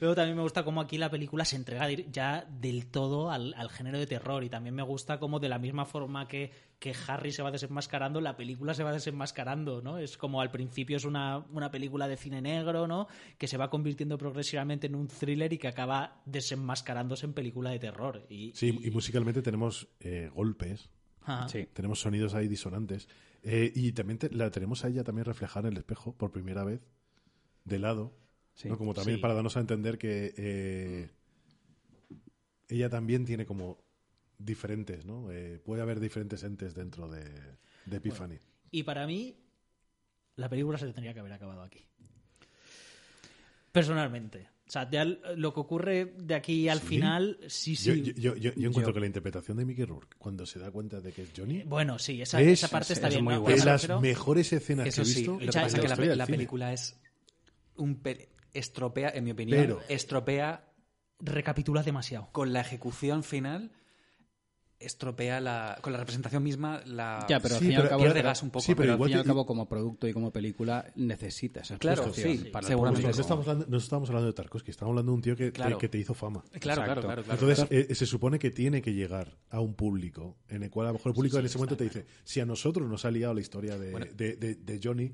Luego 0.00 0.14
también 0.14 0.36
me 0.36 0.42
gusta 0.42 0.64
cómo 0.64 0.80
aquí 0.80 0.98
la 0.98 1.10
película 1.10 1.44
se 1.44 1.56
entrega 1.56 1.88
ya 1.90 2.46
del 2.60 2.86
todo 2.86 3.30
al, 3.30 3.54
al 3.54 3.70
género 3.70 3.98
de 3.98 4.06
terror 4.06 4.42
y 4.44 4.48
también 4.48 4.74
me 4.74 4.82
gusta 4.82 5.18
como 5.18 5.38
de 5.40 5.48
la 5.48 5.58
misma 5.58 5.84
forma 5.84 6.26
que, 6.28 6.50
que 6.84 6.92
Harry 7.08 7.32
se 7.32 7.42
va 7.42 7.50
desenmascarando, 7.50 8.20
la 8.20 8.36
película 8.36 8.74
se 8.74 8.82
va 8.84 8.92
desenmascarando, 8.92 9.80
¿no? 9.80 9.96
Es 9.96 10.18
como 10.18 10.42
al 10.42 10.50
principio 10.50 10.98
es 10.98 11.06
una, 11.06 11.38
una 11.50 11.70
película 11.70 12.06
de 12.08 12.18
cine 12.18 12.42
negro, 12.42 12.86
¿no? 12.86 13.08
Que 13.38 13.46
se 13.48 13.56
va 13.56 13.70
convirtiendo 13.70 14.18
progresivamente 14.18 14.86
en 14.88 14.94
un 14.94 15.08
thriller 15.08 15.50
y 15.54 15.56
que 15.56 15.66
acaba 15.68 16.20
desenmascarándose 16.26 17.24
en 17.24 17.32
película 17.32 17.70
de 17.70 17.78
terror. 17.78 18.26
Y, 18.28 18.52
Sí, 18.54 18.78
y 18.82 18.90
musicalmente 18.90 19.40
tenemos 19.40 19.88
eh, 20.00 20.30
golpes. 20.34 20.90
Sí. 21.48 21.66
tenemos 21.72 22.00
sonidos 22.00 22.34
ahí 22.34 22.48
disonantes. 22.48 23.08
Eh, 23.42 23.72
y 23.74 23.92
también 23.92 24.18
te- 24.18 24.28
la 24.30 24.50
tenemos 24.50 24.84
a 24.84 24.88
ella 24.88 25.04
también 25.04 25.24
reflejada 25.24 25.68
en 25.68 25.72
el 25.72 25.78
espejo 25.78 26.14
por 26.14 26.32
primera 26.32 26.64
vez, 26.64 26.82
de 27.64 27.78
lado. 27.78 28.12
Sí. 28.52 28.68
¿no? 28.68 28.76
Como 28.76 28.92
también 28.92 29.16
Sí. 29.16 29.22
para 29.22 29.32
darnos 29.32 29.56
a 29.56 29.60
entender 29.60 29.96
que 29.96 30.34
eh, 30.36 31.10
ella 32.68 32.90
también 32.90 33.24
tiene 33.24 33.46
como 33.46 33.78
diferentes, 34.38 35.04
¿no? 35.06 35.30
Eh, 35.30 35.58
puede 35.64 35.82
haber 35.82 36.00
diferentes 36.00 36.42
entes 36.42 36.74
dentro 36.74 37.08
de, 37.08 37.24
de 37.86 37.96
Epiphany. 37.96 38.38
Y 38.70 38.82
para 38.82 39.06
mí, 39.06 39.36
la 40.36 40.48
película 40.48 40.78
se 40.78 40.86
tendría 40.86 41.14
que 41.14 41.20
haber 41.20 41.32
acabado 41.32 41.62
aquí. 41.62 41.86
Personalmente. 43.72 44.48
O 44.66 44.70
sea, 44.70 44.88
ya 44.90 45.04
lo 45.04 45.52
que 45.52 45.60
ocurre 45.60 46.14
de 46.16 46.34
aquí 46.34 46.68
al 46.68 46.80
¿Sí? 46.80 46.86
final, 46.86 47.38
sí, 47.48 47.76
sí. 47.76 48.02
Yo, 48.02 48.12
yo, 48.12 48.12
yo- 48.14 48.34
yo- 48.36 48.54
yo 48.54 48.68
encuentro 48.68 48.90
Yo- 48.90 48.94
que 48.94 49.00
la 49.00 49.06
interpretación 49.06 49.56
de 49.58 49.64
Mickey 49.66 49.84
Rourke, 49.84 50.16
cuando 50.18 50.46
se 50.46 50.58
da 50.58 50.70
cuenta 50.70 51.00
de 51.00 51.12
que 51.12 51.22
es 51.22 51.30
Johnny, 51.36 51.62
Bueno, 51.64 51.98
sí, 51.98 52.22
esa, 52.22 52.40
Es- 52.40 52.60
esa 52.64 52.68
parte 52.68 52.92
es- 52.94 52.98
está 52.98 53.08
es 53.08 53.14
bien. 53.14 53.24
muy 53.24 53.36
buena. 53.36 53.58
de 53.58 53.64
las 53.64 53.82
pero- 53.82 54.00
mejores 54.00 54.52
escenas 54.52 54.88
Eso 54.88 55.02
que 55.02 55.08
he 55.08 55.12
sí, 55.12 55.18
visto. 55.20 55.32
lo 55.32 55.38
que 55.40 55.46
pasa 55.46 55.66
es 55.66 55.74
que 55.74 56.16
la, 56.16 56.26
película 56.26 56.72
es 56.72 56.98
un 57.76 57.96
pe- 57.96 58.30
estropea, 58.54 59.10
en 59.14 59.24
mi 59.24 59.32
opinión, 59.32 59.60
Pero- 59.60 59.80
estropea 59.88 60.64
recapitula 61.20 61.82
demasiado. 61.82 62.28
con 62.32 62.52
la 62.52 62.60
ejecución 62.62 63.22
final, 63.22 63.70
estropea 64.80 65.40
la, 65.40 65.78
con 65.80 65.92
la 65.92 65.98
representación 65.98 66.42
misma 66.42 66.82
la 66.86 67.24
Ya, 67.28 67.40
pero 67.40 67.54
al 67.54 67.60
Sí, 67.60 67.66
fin 67.66 67.72
y 67.72 67.74
al 67.76 67.82
pero- 67.82 67.88
cabo, 67.90 68.00
pierde 68.02 68.14
pero- 68.16 68.28
gas 68.28 68.42
un 68.42 68.50
poco. 68.50 68.60
sí, 68.64 68.74
pero 68.74 68.78
pero 68.82 68.92
al 68.92 68.96
igual 68.98 69.08
fin 69.10 69.16
y 69.16 69.20
al 69.20 69.26
cabo, 69.26 69.46
como 69.46 69.68
producto 69.68 70.06
y 70.08 70.12
como 70.12 70.30
película, 70.32 70.92
necesita 70.96 71.60
esa 71.60 71.78
Claro, 71.78 72.12
sí, 72.12 72.48
para 72.52 72.66
seguramente 72.66 73.08
estamos, 73.10 73.46
hablando, 73.48 73.66
no 73.68 73.76
estamos 73.78 74.08
hablando 74.10 74.26
de 74.28 74.32
Tarkovsky, 74.34 74.70
estamos 74.70 74.90
hablando 74.90 75.12
de 75.12 75.16
un 75.16 75.22
tío 75.22 75.36
que, 75.36 75.52
Claro. 75.52 75.78
que 75.78 75.88
te 75.88 75.98
hizo 75.98 76.12
fama. 76.14 76.42
claro, 76.60 76.82
claro, 76.84 77.00
claro, 77.02 77.22
claro. 77.22 77.40
Entonces, 77.40 77.66
eh, 77.70 77.94
se 77.94 78.06
supone 78.06 78.38
que 78.38 78.50
tiene 78.50 78.82
que 78.82 78.92
llegar 78.92 79.38
a 79.50 79.60
un 79.60 79.74
público 79.74 80.36
en 80.48 80.62
el 80.64 80.70
cual 80.70 80.86
a 80.86 80.90
lo 80.90 80.94
mejor 80.94 81.10
el 81.10 81.14
público 81.14 81.38
en 81.38 81.46
ese 81.46 81.56
momento 81.58 81.76
te 81.76 81.84
dice, 81.84 82.06
si 82.24 82.40
a 82.40 82.46
nosotros 82.46 82.88
nos 82.88 83.04
ha 83.04 83.10
liado 83.10 83.32
la 83.34 83.40
historia 83.40 83.78
de, 83.78 83.90
Bueno. 83.90 84.06
de, 84.14 84.36
de- 84.36 84.54
de 84.56 84.80
Johnny, 84.82 85.12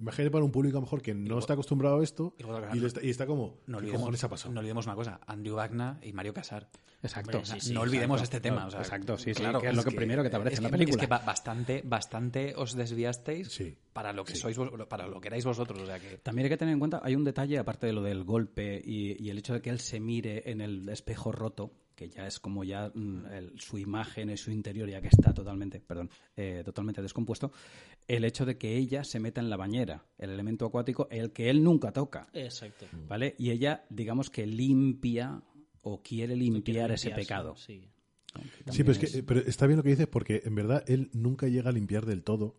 imagínate 0.00 0.30
para 0.30 0.44
un 0.44 0.50
público 0.50 0.78
a 0.78 0.80
lo 0.80 0.86
mejor 0.86 1.02
que 1.02 1.14
no 1.14 1.38
está 1.38 1.52
acostumbrado 1.52 2.00
a 2.00 2.02
esto 2.04 2.34
y 2.38 2.42
luego, 2.42 2.66
y, 2.74 2.80
le 2.80 2.86
está, 2.86 3.02
y 3.04 3.10
está 3.10 3.26
como, 3.26 3.58
no 3.66 3.78
¿qué 3.78 3.84
olvidemos, 3.84 4.00
cojones 4.00 4.24
ha 4.24 4.28
pasado? 4.28 4.54
no 4.54 4.60
olvidemos 4.60 4.86
una 4.86 4.94
cosa, 4.94 5.20
Andrew 5.26 5.54
Wagner 5.56 5.96
y 6.02 6.12
Mario 6.12 6.34
Casar. 6.34 6.68
Exacto. 7.02 7.38
Hombre, 7.38 7.46
sí, 7.60 7.68
sí, 7.68 7.72
no 7.72 7.80
olvidemos 7.80 8.20
exacto. 8.20 8.36
este 8.36 8.48
tema. 8.48 8.60
No, 8.62 8.66
o 8.66 8.70
sea, 8.70 8.80
exacto, 8.80 9.16
sí, 9.16 9.32
sí, 9.32 9.40
claro, 9.40 9.60
que 9.60 9.68
es 9.68 9.74
lo 9.76 9.82
que 9.84 9.90
primero 9.92 10.22
que 10.22 10.28
te 10.28 10.36
aparece 10.36 10.58
en 10.58 10.64
la 10.64 10.68
película. 10.68 10.96
Es 10.96 11.00
que 11.00 11.06
ba- 11.06 11.22
bastante, 11.24 11.82
bastante 11.84 12.52
os 12.56 12.74
desviasteis 12.76 13.48
Sí, 13.48 13.74
para 13.94 14.12
lo 14.12 14.24
que 14.24 14.34
sí. 14.34 14.40
sois 14.40 14.56
vos- 14.58 14.70
para 14.86 15.06
lo 15.06 15.18
que 15.20 15.28
erais 15.28 15.44
vosotros. 15.46 15.78
O 15.80 15.86
sea 15.86 15.98
que 15.98 16.18
También 16.18 16.44
hay 16.44 16.50
que 16.50 16.56
tener 16.58 16.74
en 16.74 16.78
cuenta, 16.78 17.00
hay 17.02 17.14
un 17.14 17.24
detalle, 17.24 17.58
aparte 17.58 17.86
de 17.86 17.94
lo 17.94 18.02
del 18.02 18.24
golpe 18.24 18.82
y, 18.84 19.16
y 19.22 19.30
el 19.30 19.38
hecho 19.38 19.54
de 19.54 19.62
que 19.62 19.70
él 19.70 19.80
se 19.80 19.98
mire 19.98 20.50
en 20.50 20.60
el 20.60 20.86
espejo 20.90 21.32
roto, 21.32 21.72
que 22.00 22.08
ya 22.08 22.26
es 22.26 22.40
como 22.40 22.64
ya 22.64 22.90
mm, 22.94 23.26
el- 23.26 23.60
su 23.60 23.76
imagen 23.76 24.30
y 24.30 24.36
su 24.38 24.50
interior 24.50 24.88
ya 24.88 25.02
que 25.02 25.08
está 25.08 25.34
totalmente, 25.34 25.80
perdón, 25.80 26.08
eh, 26.34 26.62
totalmente 26.64 27.02
descompuesto, 27.02 27.52
el 28.08 28.24
hecho 28.24 28.46
de 28.46 28.56
que 28.56 28.74
ella 28.78 29.04
se 29.04 29.20
meta 29.20 29.42
en 29.42 29.50
la 29.50 29.58
bañera, 29.58 30.06
el 30.16 30.30
elemento 30.30 30.64
acuático, 30.64 31.08
el 31.10 31.30
que 31.32 31.50
él 31.50 31.62
nunca 31.62 31.92
toca, 31.92 32.28
Exacto. 32.32 32.86
¿vale? 33.06 33.34
Y 33.38 33.50
ella, 33.50 33.84
digamos 33.90 34.30
que 34.30 34.46
limpia 34.46 35.42
o 35.82 36.02
quiere 36.02 36.36
limpiar 36.36 36.74
Quiere 36.88 36.94
ese 36.94 37.10
pecado. 37.10 37.54
Sí. 37.56 37.86
Sí, 38.70 38.82
pero, 38.84 38.92
es 38.92 38.98
que, 39.12 39.22
pero 39.22 39.40
está 39.40 39.66
bien 39.66 39.76
lo 39.76 39.82
que 39.82 39.90
dices 39.90 40.06
porque 40.06 40.40
en 40.44 40.54
verdad 40.54 40.82
él 40.86 41.10
nunca 41.12 41.48
llega 41.48 41.68
a 41.68 41.72
limpiar 41.72 42.06
del 42.06 42.22
todo. 42.22 42.54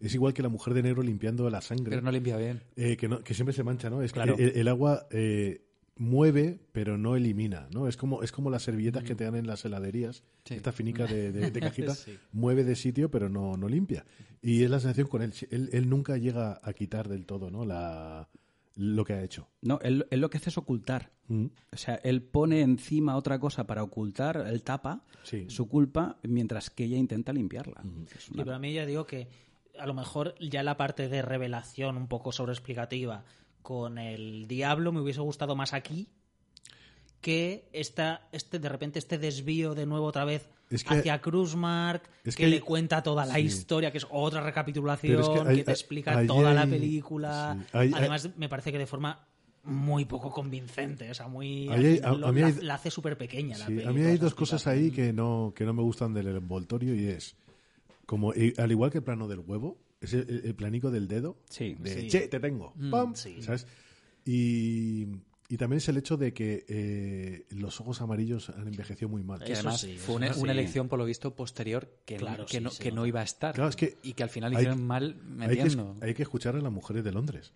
Es 0.00 0.14
igual 0.14 0.32
que 0.34 0.42
la 0.42 0.48
mujer 0.48 0.72
de 0.72 0.82
negro 0.82 1.02
limpiando 1.02 1.48
la 1.50 1.60
sangre, 1.60 1.90
pero 1.90 2.02
no 2.02 2.10
limpia 2.12 2.36
bien. 2.38 2.62
eh, 2.76 2.96
que, 2.96 3.08
no- 3.08 3.22
que 3.24 3.34
siempre 3.34 3.52
se 3.54 3.62
mancha, 3.62 3.90
¿no? 3.90 4.02
Es 4.02 4.12
Claro. 4.12 4.36
que 4.36 4.44
el, 4.44 4.56
el 4.56 4.68
agua 4.68 5.06
eh, 5.10 5.65
mueve, 5.98 6.58
pero 6.72 6.98
no 6.98 7.16
elimina, 7.16 7.68
¿no? 7.72 7.88
Es 7.88 7.96
como, 7.96 8.22
es 8.22 8.30
como 8.32 8.50
las 8.50 8.62
servilletas 8.62 9.02
que 9.04 9.14
te 9.14 9.24
dan 9.24 9.34
en 9.36 9.46
las 9.46 9.64
heladerías, 9.64 10.22
Sí. 10.44 10.54
esta 10.54 10.70
finica 10.72 11.06
de, 11.06 11.32
de- 11.32 11.50
de 11.50 11.60
cajita, 11.90 11.94
Sí. 11.94 12.18
mueve 12.32 12.64
de 12.64 12.76
sitio, 12.76 13.10
pero 13.10 13.28
no, 13.28 13.56
no 13.56 13.68
limpia. 13.68 14.04
Y 14.42 14.62
es 14.62 14.70
la 14.70 14.78
sensación 14.80 15.06
con 15.08 15.22
él. 15.22 15.32
él. 15.50 15.70
Él 15.72 15.88
nunca 15.88 16.16
llega 16.18 16.60
a 16.62 16.72
quitar 16.74 17.08
del 17.08 17.24
todo, 17.26 17.50
¿no? 17.50 17.64
La, 17.64 18.28
lo 18.76 19.04
que 19.06 19.14
ha 19.14 19.22
hecho. 19.22 19.48
No, 19.62 19.78
él, 19.82 20.06
él 20.10 20.20
lo 20.20 20.28
que 20.28 20.36
hace 20.36 20.50
es 20.50 20.58
ocultar. 20.58 21.10
Mm. 21.28 21.46
O 21.72 21.76
sea, 21.76 21.94
él 22.04 22.22
pone 22.22 22.60
encima 22.60 23.16
otra 23.16 23.38
cosa 23.38 23.66
para 23.66 23.82
ocultar, 23.82 24.44
él 24.46 24.62
tapa 24.62 25.02
Sí. 25.22 25.46
su 25.48 25.66
culpa 25.66 26.18
mientras 26.22 26.68
que 26.70 26.84
ella 26.84 26.98
intenta 26.98 27.32
limpiarla. 27.32 27.82
Es 28.14 28.28
una- 28.30 28.44
pero 28.44 28.54
a 28.54 28.58
mí 28.58 28.72
ya 28.74 28.84
digo 28.84 29.06
que 29.06 29.28
a 29.78 29.86
lo 29.86 29.94
mejor 29.94 30.34
ya 30.40 30.62
la 30.62 30.76
parte 30.76 31.08
de 31.08 31.22
revelación 31.22 31.96
un 31.96 32.06
poco 32.06 32.32
sobreexplicativa 32.32 33.24
con 33.66 33.98
el 33.98 34.46
diablo 34.46 34.92
me 34.92 35.00
hubiese 35.00 35.20
gustado 35.20 35.56
más 35.56 35.72
aquí 35.74 36.06
que 37.20 37.68
esta, 37.72 38.28
este 38.30 38.60
de 38.60 38.68
repente 38.68 39.00
este 39.00 39.18
desvío 39.18 39.74
de 39.74 39.86
nuevo 39.86 40.06
otra 40.06 40.24
vez 40.24 40.48
Es 40.70 40.84
que- 40.84 40.94
hacia 40.94 41.20
Cruzmark 41.20 42.08
es 42.22 42.36
que, 42.36 42.44
que- 42.44 42.48
le 42.48 42.60
cuenta 42.60 43.02
toda 43.02 43.26
la 43.26 43.34
sí. 43.34 43.40
historia 43.40 43.90
que 43.90 43.98
es 43.98 44.06
otra 44.08 44.40
recapitulación 44.40 45.20
es 45.20 45.28
que 45.28 45.40
hay- 45.40 45.56
que 45.56 45.64
te 45.64 45.72
explica 45.72 46.24
toda 46.28 46.54
la 46.54 46.64
película 46.64 47.58
sí, 47.72 47.90
además 47.92 48.30
me 48.36 48.48
parece 48.48 48.70
que 48.70 48.78
de 48.78 48.86
forma 48.86 49.26
muy 49.64 50.04
poco 50.04 50.30
convincente 50.30 51.10
o 51.10 51.14
sea 51.14 51.26
muy 51.26 51.68
a- 51.68 51.76
mí 52.32 52.40
la, 52.62 52.74
hace 52.74 52.92
súper 52.92 53.18
pequeña 53.18 53.58
la 53.58 53.66
Sí, 53.66 53.82
a 53.82 53.90
mí 53.90 54.00
hay 54.02 54.16
dos 54.16 54.36
cosas 54.36 54.64
ahí 54.68 54.92
que 54.92 55.12
no, 55.12 55.52
que 55.56 55.64
no 55.64 55.74
me 55.74 55.82
gustan 55.82 56.14
del 56.14 56.28
envoltorio 56.28 56.94
y 56.94 57.08
es, 57.08 57.34
como 58.06 58.30
al 58.58 58.70
igual 58.70 58.92
que 58.92 58.98
el 58.98 59.04
plano 59.04 59.26
del 59.26 59.40
huevo, 59.40 59.76
es 60.06 60.14
el, 60.14 60.42
el 60.44 60.54
planico 60.54 60.90
del 60.90 61.06
dedo. 61.08 61.36
Sí, 61.50 61.76
de, 61.78 62.00
sí. 62.02 62.08
che, 62.08 62.28
te 62.28 62.40
tengo. 62.40 62.72
¡Pam! 62.90 63.14
sí. 63.14 63.42
¿Sabes? 63.42 63.66
Y, 64.24 65.06
y 65.48 65.56
también 65.56 65.78
es 65.78 65.88
el 65.88 65.96
hecho 65.96 66.16
de 66.16 66.32
que 66.34 66.64
eh, 66.68 67.46
los 67.50 67.80
ojos 67.80 68.00
amarillos 68.00 68.48
han 68.50 68.66
envejecido 68.66 69.08
muy 69.08 69.22
mal. 69.22 69.42
Que 69.44 69.52
además 69.54 69.80
sí, 69.80 69.96
fue 69.96 70.16
una, 70.16 70.32
sí. 70.32 70.42
elección, 70.48 70.88
por 70.88 70.98
lo 70.98 71.04
visto, 71.04 71.34
posterior 71.34 71.88
que, 72.04 72.16
Claro, 72.16 72.38
no, 72.42 72.46
que, 72.46 72.58
sí, 72.58 72.62
no, 72.62 72.70
que 73.02 73.08
iba 73.08 73.20
a 73.20 73.24
estar. 73.24 73.54
Claro, 73.54 73.70
es 73.70 73.76
que 73.76 73.98
y 74.02 74.14
que 74.14 74.22
al 74.24 74.30
final 74.30 74.52
hay- 74.52 74.58
hicieron 74.62 74.84
mal 74.84 75.16
Hay 75.40 75.48
que, 75.48 75.54
es- 75.62 75.76
metiendo. 75.76 75.96
hay 76.00 76.14
que 76.14 76.22
escuchar 76.22 76.56
a 76.56 76.60
las 76.60 76.72
mujeres 76.72 77.04
de 77.04 77.12
Londres. 77.12 77.52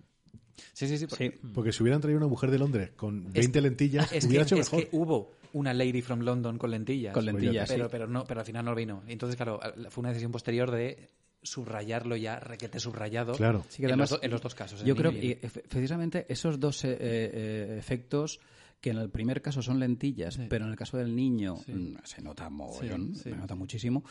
Sí, 0.73 0.87
sí, 0.87 0.99
sí. 0.99 1.07
porque- 1.07 1.39
Porque 1.55 1.73
si 1.73 1.83
hubieran 1.83 2.01
traído 2.01 2.19
una 2.19 2.29
mujer 2.29 2.51
de 2.51 2.59
Londres 2.59 2.91
con 2.95 3.27
Es- 3.29 3.33
20 3.33 3.61
lentillas, 3.63 4.13
Es 4.13 4.25
que, 4.25 4.29
hubiera 4.29 4.45
es 4.45 4.53
mejor. 4.53 4.81
que 4.83 4.89
hubo 4.93 5.33
una 5.53 5.75
lady 5.75 6.03
from 6.03 6.21
London 6.21 6.59
con 6.59 6.71
lentillas. 6.71 7.13
Con 7.13 7.25
lentillas, 7.25 7.69
pero, 7.69 7.87
sí. 7.87 7.89
pero, 7.91 8.07
no, 8.07 8.25
pero 8.25 8.41
al 8.41 8.47
final 8.47 8.65
no 8.65 8.75
vino. 8.77 9.03
Entonces, 9.09 9.35
claro, 9.37 9.59
fue 9.89 10.03
una 10.03 10.11
decisión 10.11 10.31
posterior 10.31 10.71
de 10.71 11.09
subrayarlo 11.43 12.17
ya, 12.17 12.39
requete 12.41 12.79
subrayado. 12.81 13.33
Claro. 13.35 13.65
Sí, 13.69 13.79
que 13.79 13.85
en, 13.85 13.91
además, 13.93 14.11
los, 14.11 14.21
do- 14.21 14.25
en 14.25 14.31
los 14.31 14.41
dos 14.43 14.55
casos. 14.55 14.81
en 14.81 14.87
Yo 14.87 14.97
creo 14.97 15.11
que 15.13 15.41
efe- 15.41 15.63
precisamente 15.69 16.27
esos 16.29 16.59
dos 16.61 16.85
eh, 16.85 16.97
eh, 17.01 17.77
efectos 17.79 18.41
que 18.81 18.89
en 18.91 18.97
el 18.97 19.11
primer 19.11 19.43
caso 19.43 19.61
son 19.61 19.79
lentillas, 19.79 20.35
Sí. 20.35 20.47
pero 20.49 20.65
en 20.65 20.71
el 20.71 20.77
caso 20.77 20.97
del 20.97 21.15
niño 21.15 21.57
Sí. 21.67 21.73
mm, 21.73 21.97
se 22.03 22.23
nota 22.23 22.49
mogollón, 22.49 23.09
Sí, 23.15 23.25
sí. 23.25 23.31
se 23.31 23.37
nota 23.37 23.55
muchísimo. 23.55 24.03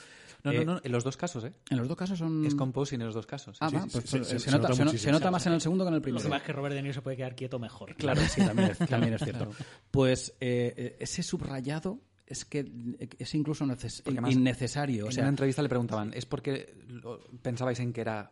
No, 0.43 0.51
Eh, 0.51 0.63
no, 0.63 0.75
no, 0.75 0.81
en 0.83 0.91
los 0.91 1.03
dos 1.03 1.17
casos, 1.17 1.43
¿eh? 1.43 1.53
En 1.71 1.77
los 1.79 1.87
dos 1.87 1.97
casos 1.97 2.19
son... 2.19 2.45
Es 2.45 2.53
composing 2.53 2.99
en 3.01 3.07
los 3.07 3.15
dos 3.15 3.25
casos. 3.25 3.57
Ah, 3.61 3.69
va, 3.73 3.87
pues, 3.91 4.05
se- 4.05 4.23
se, 4.23 4.39
se 4.39 4.51
nota, 4.51 4.67
se 4.73 4.97
se 4.97 5.31
más 5.31 5.45
en 5.47 5.53
el 5.53 5.61
segundo 5.61 5.83
que 5.85 5.87
en 5.89 5.93
el 5.95 5.99
Lo 5.99 6.03
primero. 6.03 6.21
que 6.23 6.29
pasa 6.29 6.37
es 6.37 6.43
que 6.45 6.53
Robert 6.53 6.75
De 6.75 6.81
Niro 6.83 6.93
se 6.93 7.01
puede 7.01 7.17
quedar 7.17 7.35
quieto 7.35 7.57
mejor. 7.57 7.95
Claro, 7.95 8.21
sí, 8.29 8.41
también 8.45 8.69
es, 8.69 8.77
también 8.77 9.13
es 9.13 9.23
cierto. 9.23 9.49
Pues 9.91 10.35
eh, 10.39 10.73
eh, 10.77 10.97
ese 10.99 11.23
subrayado 11.23 11.99
es 12.29 12.45
que 12.45 12.71
es 13.17 13.33
incluso 13.35 13.65
neces- 13.65 14.01
innecesario. 14.31 15.05
O 15.05 15.07
en 15.07 15.13
sea, 15.13 15.23
una 15.23 15.29
entrevista 15.29 15.61
le 15.61 15.67
preguntaban, 15.69 16.13
¿es 16.13 16.25
porque 16.25 16.73
lo- 16.87 17.19
pensabais 17.41 17.79
en 17.79 17.91
que 17.91 18.01
era 18.01 18.31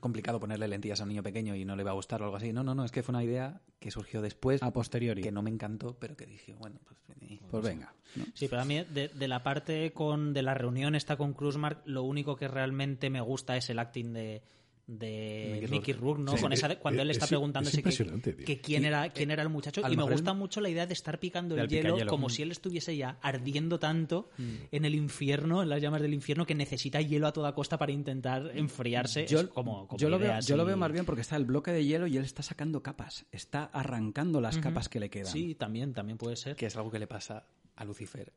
complicado 0.00 0.38
ponerle 0.40 0.68
lentillas 0.68 1.00
a 1.00 1.04
un 1.04 1.10
niño 1.10 1.22
pequeño 1.22 1.54
y 1.54 1.64
no 1.64 1.76
le 1.76 1.82
iba 1.82 1.92
a 1.92 1.94
gustar 1.94 2.20
o 2.20 2.24
algo 2.24 2.36
así? 2.36 2.52
No, 2.52 2.62
no, 2.64 2.74
no, 2.74 2.84
es 2.84 2.90
que 2.90 3.02
fue 3.02 3.14
una 3.14 3.22
idea 3.24 3.60
que 3.78 3.90
surgió 3.90 4.20
después, 4.20 4.62
a 4.62 4.72
posteriori. 4.72 5.22
que 5.22 5.30
no 5.32 5.42
me 5.42 5.50
encantó, 5.50 5.96
pero 5.98 6.16
que 6.16 6.26
dije, 6.26 6.54
bueno, 6.54 6.80
pues... 6.84 6.98
eh, 7.30 7.38
Pues 7.50 7.64
venga. 7.64 7.94
¿no? 8.16 8.24
Sí, 8.34 8.48
pero 8.48 8.62
a 8.62 8.64
mí 8.64 8.82
de, 8.82 9.08
de 9.08 9.28
la 9.28 9.42
parte 9.42 9.92
con 9.92 10.32
de 10.34 10.42
la 10.42 10.54
reunión 10.54 10.94
esta 10.94 11.16
con 11.16 11.32
Kruzmark, 11.32 11.82
lo 11.86 12.02
único 12.02 12.36
que 12.36 12.48
realmente 12.48 13.10
me 13.10 13.20
gusta 13.20 13.56
es 13.56 13.70
el 13.70 13.78
acting 13.78 14.12
de 14.12 14.42
de 14.86 15.58
Mickey 15.62 15.68
Mickey 15.78 15.94
Rourke. 15.94 16.22
¿no? 16.22 16.36
Sí, 16.36 16.40
con 16.42 16.52
esa, 16.52 16.68
es- 16.68 16.78
cuando 16.78 17.02
él 17.02 17.10
es- 17.10 17.16
está 17.16 17.24
es 17.24 17.30
preguntándose 17.30 17.82
que, 17.82 18.36
que 18.44 18.60
quién 18.60 18.84
era 18.84 19.08
quién 19.10 19.32
era 19.32 19.42
el 19.42 19.48
muchacho 19.48 19.82
y 19.90 19.96
me 19.96 20.04
gusta 20.04 20.32
mucho 20.32 20.60
la 20.60 20.68
idea 20.68 20.86
de 20.86 20.92
estar 20.92 21.18
picando 21.18 21.56
el 21.56 21.68
hielo 21.68 21.96
como 22.06 22.28
Mm. 22.28 22.30
si 22.30 22.42
él 22.42 22.52
estuviese 22.52 22.96
ya 22.96 23.18
ardiendo 23.20 23.78
tanto 23.80 24.30
en 24.38 24.84
el 24.84 24.94
infierno, 24.94 25.62
en 25.62 25.68
las 25.70 25.82
llamas 25.82 26.02
del 26.02 26.14
infierno 26.14 26.46
que 26.46 26.54
necesita 26.54 27.00
hielo 27.00 27.26
a 27.26 27.32
toda 27.32 27.52
costa 27.54 27.78
para 27.78 27.90
intentar 27.92 28.52
enfriarse. 28.54 29.26
Yo, 29.26 29.40
Es 29.40 29.46
como, 29.48 29.88
como 29.88 29.98
yo 29.98 30.08
lo 30.08 30.18
veo, 30.20 30.38
yo 30.40 30.56
lo 30.56 30.64
veo 30.64 30.76
más 30.76 30.92
bien 30.92 31.04
porque 31.04 31.22
está 31.22 31.34
el 31.36 31.46
bloque 31.46 31.72
de 31.72 31.84
hielo 31.84 32.06
y 32.06 32.16
él 32.16 32.24
está 32.24 32.42
sacando 32.42 32.82
capas. 32.82 33.26
Está 33.32 33.64
arrancando 33.64 34.40
las 34.40 34.58
capas 34.58 34.88
que 34.88 35.00
le 35.00 35.10
quedan. 35.10 35.32
Sí, 35.32 35.54
también 35.56 35.94
también 35.94 36.16
puede 36.18 36.36
ser. 36.36 36.54
que 36.56 36.66
es 36.66 36.76
algo 36.76 36.90
que 36.92 36.98
le 37.00 37.06
pasa 37.08 37.46
a 37.74 37.84
Lucifer 37.84 38.32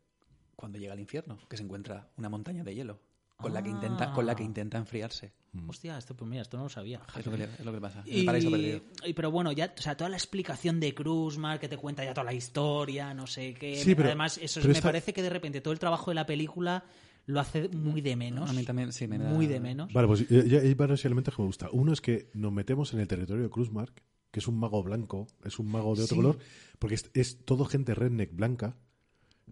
cuando 0.56 0.78
llega 0.80 0.94
al 0.94 1.00
infierno, 1.00 1.38
que 1.48 1.58
se 1.58 1.64
encuentra 1.64 2.10
una 2.18 2.28
montaña 2.28 2.64
de 2.64 2.74
hielo 2.76 3.00
con 3.38 3.54
la 3.54 3.62
que 3.64 3.70
intenta 3.70 4.12
con 4.14 4.26
la 4.26 4.36
que 4.36 4.44
Ah. 4.44 4.48
intenta 4.48 4.78
enfriarse. 4.78 5.32
Hostia, 5.68 5.98
esto 5.98 6.16
pues 6.16 6.30
mira, 6.30 6.44
esto 6.44 6.58
no 6.58 6.64
lo 6.64 6.70
sabía. 6.70 7.02
Es 7.18 7.26
lo 7.26 7.32
que 7.32 7.38
le, 7.40 7.44
es 7.46 7.60
lo 7.66 7.72
que 7.72 7.78
le 7.78 7.82
pasa. 7.82 8.04
Y, 8.06 8.20
el 8.20 8.26
paraíso 8.26 8.52
perdido. 8.52 8.82
y- 9.06 9.14
pero 9.14 9.32
bueno, 9.32 9.52
ya, 9.52 9.74
o 9.78 9.82
sea, 9.82 9.98
toda 9.98 10.10
la 10.10 10.18
explicación 10.18 10.80
de 10.80 10.94
Kruzmar, 10.94 11.60
que 11.60 11.68
te 11.68 11.78
cuenta 11.78 12.04
ya 12.04 12.14
toda 12.14 12.26
la 12.26 12.34
historia, 12.34 13.14
no 13.14 13.26
sé 13.28 13.54
qué. 13.56 13.76
Sí, 13.78 13.96
pero- 13.96 14.10
Además, 14.10 14.38
eso 14.42 14.60
pero 14.60 14.72
me 14.72 14.78
esta- 14.78 14.88
parece 14.88 15.12
que 15.14 15.22
de 15.24 15.30
repente 15.30 15.62
todo 15.62 15.74
el 15.74 15.80
trabajo 15.80 16.12
de 16.12 16.16
la 16.16 16.26
película 16.26 16.84
lo 17.26 17.40
hace 17.40 17.68
muy 17.70 18.02
de 18.02 18.16
menos. 18.16 18.50
A 18.50 18.54
mí 18.54 18.64
también 18.64 18.92
sí 18.94 19.08
me 19.08 19.18
da- 19.18 19.30
Muy 19.30 19.48
de 19.48 19.60
menos. 19.60 19.92
Vale, 19.94 20.08
pues 20.08 20.22
eh, 20.30 20.46
ya 20.48 20.60
hay 20.60 20.74
varios 20.76 21.04
elementos 21.06 21.36
que 21.36 21.42
me 21.42 21.48
gustan. 21.48 21.70
Uno 21.74 21.94
es 21.94 22.02
que 22.02 22.30
nos 22.34 22.52
metemos 22.52 22.94
en 22.94 23.00
el 23.00 23.08
territorio 23.08 23.44
de 23.44 23.50
Cruzmark, 23.50 24.04
que 24.32 24.40
es 24.40 24.48
un 24.48 24.58
mago 24.60 24.84
blanco, 24.84 25.26
es 25.44 25.58
un 25.60 25.72
mago 25.72 25.96
de 25.96 26.04
otro 26.04 26.16
Sí. 26.16 26.16
color, 26.16 26.38
porque 26.78 26.96
es, 26.96 27.10
es 27.16 27.44
todo 27.46 27.66
gente 27.66 27.96
redneck 27.96 28.36
blanca, 28.36 28.76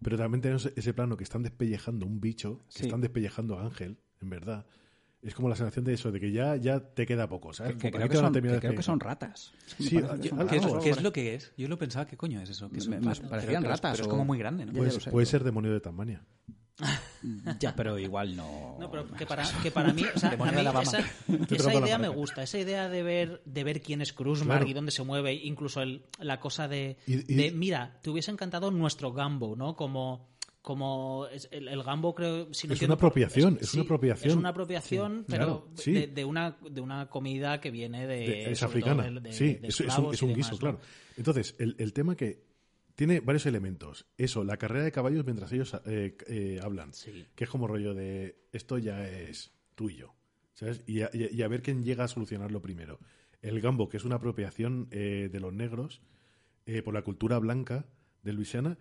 pero 0.02 0.16
también 0.18 0.42
tenemos 0.42 0.68
ese 0.76 0.94
plano 0.94 1.18
que 1.18 1.24
están 1.24 1.42
despellejando 1.42 2.06
un 2.06 2.22
bicho, 2.22 2.60
que 2.74 2.80
Sí. 2.82 2.84
están 2.86 3.02
despellejando 3.02 3.58
a 3.58 3.64
Ángel, 3.66 3.98
en 4.22 4.30
verdad. 4.30 4.66
Es 5.28 5.36
como 5.36 5.50
la 5.50 5.56
sensación 5.56 5.84
de 5.86 5.94
eso, 5.94 6.12
de 6.12 6.20
que 6.22 6.32
ya, 6.32 6.56
ya 6.56 6.80
te 6.80 7.06
queda 7.06 7.28
poco, 7.28 7.52
¿sabes? 7.54 7.76
Que, 7.76 7.92
creo, 7.92 8.08
que 8.08 8.16
son, 8.16 8.32
terminar 8.32 8.58
que 8.58 8.62
creo 8.62 8.72
que 8.72 8.78
de 8.78 8.84
son 8.84 9.00
ratas. 9.00 9.52
Sí, 9.78 10.00
yo- 10.00 10.08
son 10.08 10.20
¿Qué 10.22 10.28
es, 10.30 10.64
ratas. 10.64 10.84
qué 10.84 10.90
es 10.92 11.02
lo 11.04 11.12
que 11.12 11.36
es? 11.36 11.52
Yo 11.58 11.68
lo 11.68 11.78
pensaba, 11.78 12.08
¿qué 12.08 12.16
coño 12.16 12.42
es 12.42 12.50
eso? 12.50 12.70
Que 12.70 12.78
Me- 12.88 12.98
pero- 12.98 13.30
parecían 13.30 13.62
pero- 13.62 13.74
ratas 13.76 13.92
Pero 13.92 14.04
es 14.04 14.08
o- 14.08 14.10
como 14.10 14.24
muy 14.26 14.38
grande, 14.40 14.66
¿no? 14.66 14.72
Puede, 15.12 15.26
ser 15.26 15.44
demonio 15.44 15.74
de 15.74 15.82
Tasmania. 15.82 16.24
Ya, 17.60 17.76
pero 17.76 17.98
igual 17.98 18.36
no. 18.36 18.78
No, 18.80 18.90
pero 18.92 19.08
que 19.12 19.26
para, 19.26 19.44
que 19.64 19.72
para 19.72 19.92
mí, 19.92 20.04
o 20.16 20.20
sea, 20.20 20.30
a 20.32 20.38
mí 20.38 20.82
esa, 21.50 21.74
idea 21.74 21.98
me 21.98 22.08
gusta, 22.10 22.44
esa 22.44 22.60
idea 22.60 22.88
de 22.88 23.04
ver, 23.04 23.42
de 23.46 23.64
ver 23.64 23.82
quién 23.82 24.02
es 24.02 24.14
Kruzmark 24.14 24.60
Claro. 24.60 24.70
y 24.70 24.74
dónde 24.74 24.92
se 24.92 25.04
mueve, 25.04 25.34
incluso 25.34 25.82
el, 25.82 26.06
la 26.20 26.40
cosa 26.40 26.68
de, 26.68 26.98
Y- 27.08 27.34
y- 27.34 27.36
de, 27.36 27.52
mira, 27.52 28.00
te 28.02 28.12
hubiese 28.12 28.32
encantado 28.32 28.70
nuestro 28.72 29.12
Gambo, 29.12 29.56
¿no? 29.56 29.76
Como, 29.76 30.30
como 30.68 31.28
es- 31.32 31.48
el, 31.50 31.70
el 31.70 31.82
Gambo 31.82 32.14
creo, 32.14 32.54
si 32.54 32.68
no 32.68 32.74
Es 32.74 32.82
una 32.82 32.98
por- 32.98 33.08
apropiación, 33.08 33.58
es 33.62 33.74
una 33.74 33.84
apropiación. 33.84 34.32
Es 34.32 34.36
una 34.36 34.50
apropiación, 34.50 35.24
pero 35.26 35.46
claro, 35.46 35.68
sí. 35.76 35.94
de, 35.94 36.08
de 36.08 36.26
una, 36.26 36.58
de 36.70 36.82
una 36.82 37.08
comida 37.10 37.62
que 37.62 37.72
viene 37.72 38.06
de, 38.06 38.18
De- 38.20 38.52
es 38.52 38.62
africana. 38.64 39.10
de- 39.10 39.22
de- 39.22 39.32
sí, 39.32 39.58
es, 39.64 39.80
es 39.80 39.98
un, 39.98 40.14
es 40.14 40.20
demás, 40.20 40.36
guiso, 40.36 40.52
¿no? 40.52 40.58
claro. 40.58 40.80
Entonces, 41.16 41.56
el, 41.58 41.78
el 41.80 41.94
tema 41.94 42.18
que 42.18 42.44
tiene 42.96 43.22
varios 43.22 43.46
elementos. 43.46 44.06
Eso, 44.18 44.44
la 44.44 44.58
carrera 44.58 44.84
de 44.84 44.92
caballos 44.92 45.24
mientras 45.24 45.54
ellos 45.54 45.74
eh, 45.86 46.18
eh, 46.28 46.60
hablan. 46.62 46.94
Sí. 46.94 47.26
Que 47.34 47.46
es 47.46 47.50
como 47.50 47.66
rollo 47.66 47.94
de 47.94 48.36
esto 48.52 48.78
ya 48.78 49.08
es 49.08 49.54
tú 49.76 49.90
y 49.90 49.96
yo. 49.96 50.16
¿Sabes? 50.54 50.84
Y 50.86 51.00
a, 51.02 51.10
y 51.14 51.24
a- 51.24 51.32
y 51.32 51.42
a 51.44 51.48
ver 51.48 51.62
quién 51.62 51.86
llega 51.86 52.04
a 52.04 52.08
solucionarlo 52.10 52.62
primero. 52.62 53.00
El 53.42 53.62
gambo, 53.62 53.88
que 53.88 53.96
es 53.96 54.04
una 54.04 54.16
apropiación 54.16 54.90
eh, 54.92 55.30
de 55.32 55.40
los 55.40 55.54
negros 55.54 56.02
eh, 56.66 56.82
por 56.82 56.94
la 56.94 57.04
cultura 57.04 57.40
blanca 57.40 57.86
de 58.24 58.34
Luisiana, 58.34 58.78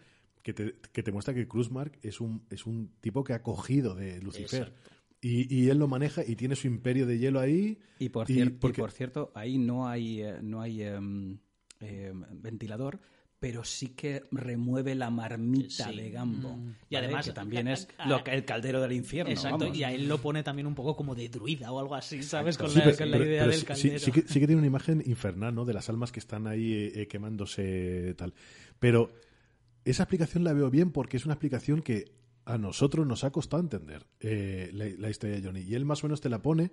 que 0.47 0.53
te, 0.55 0.77
que 0.93 1.03
te 1.03 1.11
muestra 1.11 1.35
que 1.35 1.49
Cruzmark 1.49 1.99
es 2.03 2.21
un, 2.21 2.45
es 2.51 2.67
un 2.67 2.93
tipo 3.01 3.25
que 3.25 3.33
ha 3.33 3.43
cogido 3.43 3.97
de 3.97 4.21
Lucifer. 4.21 4.69
Exacto. 4.69 4.91
Y, 5.21 5.53
y 5.53 5.71
él 5.71 5.79
lo 5.79 5.89
maneja 5.89 6.23
y 6.25 6.37
tiene 6.37 6.55
su 6.55 6.69
imperio 6.69 7.05
de 7.05 7.19
hielo 7.19 7.41
ahí. 7.41 7.81
Y 7.99 8.11
por, 8.11 8.29
cier- 8.29 8.47
y 8.47 8.51
porque- 8.51 8.81
por 8.81 8.93
cierto, 8.93 9.33
ahí 9.35 9.59
no 9.59 9.89
hay, 9.89 10.23
eh, 10.23 10.39
no 10.43 10.61
hay 10.61 10.83
em, 10.85 11.39
em, 11.81 12.23
ventilador, 12.31 13.01
pero 13.41 13.65
sí 13.65 13.89
que 13.89 14.23
remueve 14.31 14.95
la 14.95 15.11
marmita 15.11 15.91
Sí. 15.91 15.97
de 15.97 16.11
Gambo. 16.11 16.57
Mm. 16.57 16.69
Y 16.91 16.95
¿vale? 16.95 17.07
además- 17.07 17.27
que 17.27 17.33
también 17.33 17.67
es 17.67 17.89
lo 18.07 18.23
que 18.23 18.31
el 18.33 18.45
caldero 18.45 18.81
del 18.81 18.93
infierno. 18.93 19.33
Exacto, 19.33 19.65
vamos. 19.65 19.77
y 19.77 19.83
a 19.83 19.91
él 19.93 20.07
lo 20.07 20.19
pone 20.19 20.45
también 20.45 20.69
un 20.69 20.77
poco 20.77 20.95
como 20.95 21.17
de 21.17 21.29
druida 21.29 21.73
o 21.73 21.81
algo 21.81 21.97
así, 21.97 22.23
¿sabes? 22.23 22.57
Con 22.57 22.71
Sí, 22.71 22.79
la, 22.79 22.85
pero- 22.85 22.97
con 22.99 23.11
la 23.11 23.17
idea 23.17 23.41
pero 23.43 23.51
del 23.51 23.61
sí- 23.61 23.67
caldero. 23.67 23.99
Sí, 23.99 24.05
sí 24.05 24.13
que, 24.13 24.21
sí 24.29 24.39
que 24.39 24.47
tiene 24.47 24.59
una 24.61 24.69
imagen 24.69 25.03
infernal, 25.05 25.53
¿no? 25.57 25.65
De 25.65 25.75
las 25.75 25.89
almas 25.89 26.13
que 26.13 26.21
están 26.21 26.47
ahí 26.47 26.73
eh, 26.73 26.93
eh, 27.03 27.09
quemándose 27.09 28.15
tal. 28.17 28.33
Pero 28.79 29.11
esa 29.91 30.03
explicación 30.03 30.45
la 30.45 30.53
veo 30.53 30.71
bien 30.71 30.91
porque 30.93 31.17
es 31.17 31.25
una 31.25 31.35
explicación 31.35 31.81
que 31.83 32.13
a 32.45 32.59
nosotros 32.59 33.07
nos 33.07 33.25
ha 33.25 33.31
costado 33.31 33.63
entender 33.63 34.07
eh, 34.21 34.71
la, 34.73 34.85
la 34.99 35.11
historia 35.11 35.37
de 35.37 35.43
Johnny. 35.47 35.61
Y 35.63 35.75
él 35.75 35.85
más 35.85 36.05
o 36.05 36.07
menos 36.07 36.21
te 36.21 36.29
la 36.29 36.43
pone 36.43 36.71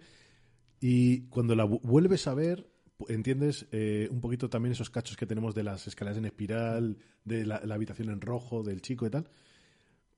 y 0.80 1.22
cuando 1.30 1.56
la 1.56 1.66
vu- 1.66 1.80
vuelves 1.83 2.27
a 2.27 2.33
ver 2.33 2.69
entiendes 3.09 3.66
eh, 3.72 4.08
un 4.11 4.22
poquito 4.22 4.50
también 4.50 4.72
esos 4.74 4.90
cachos 4.90 5.17
que 5.17 5.25
tenemos 5.25 5.56
de 5.56 5.64
las 5.64 5.88
escaleras 5.88 6.17
en 6.17 6.25
espiral, 6.25 6.98
de 7.25 7.45
la, 7.45 7.61
la 7.66 7.75
habitación 7.75 8.09
en 8.09 8.22
rojo, 8.22 8.64
del 8.64 8.82
chico 8.82 9.06
y 9.06 9.09
tal. 9.09 9.30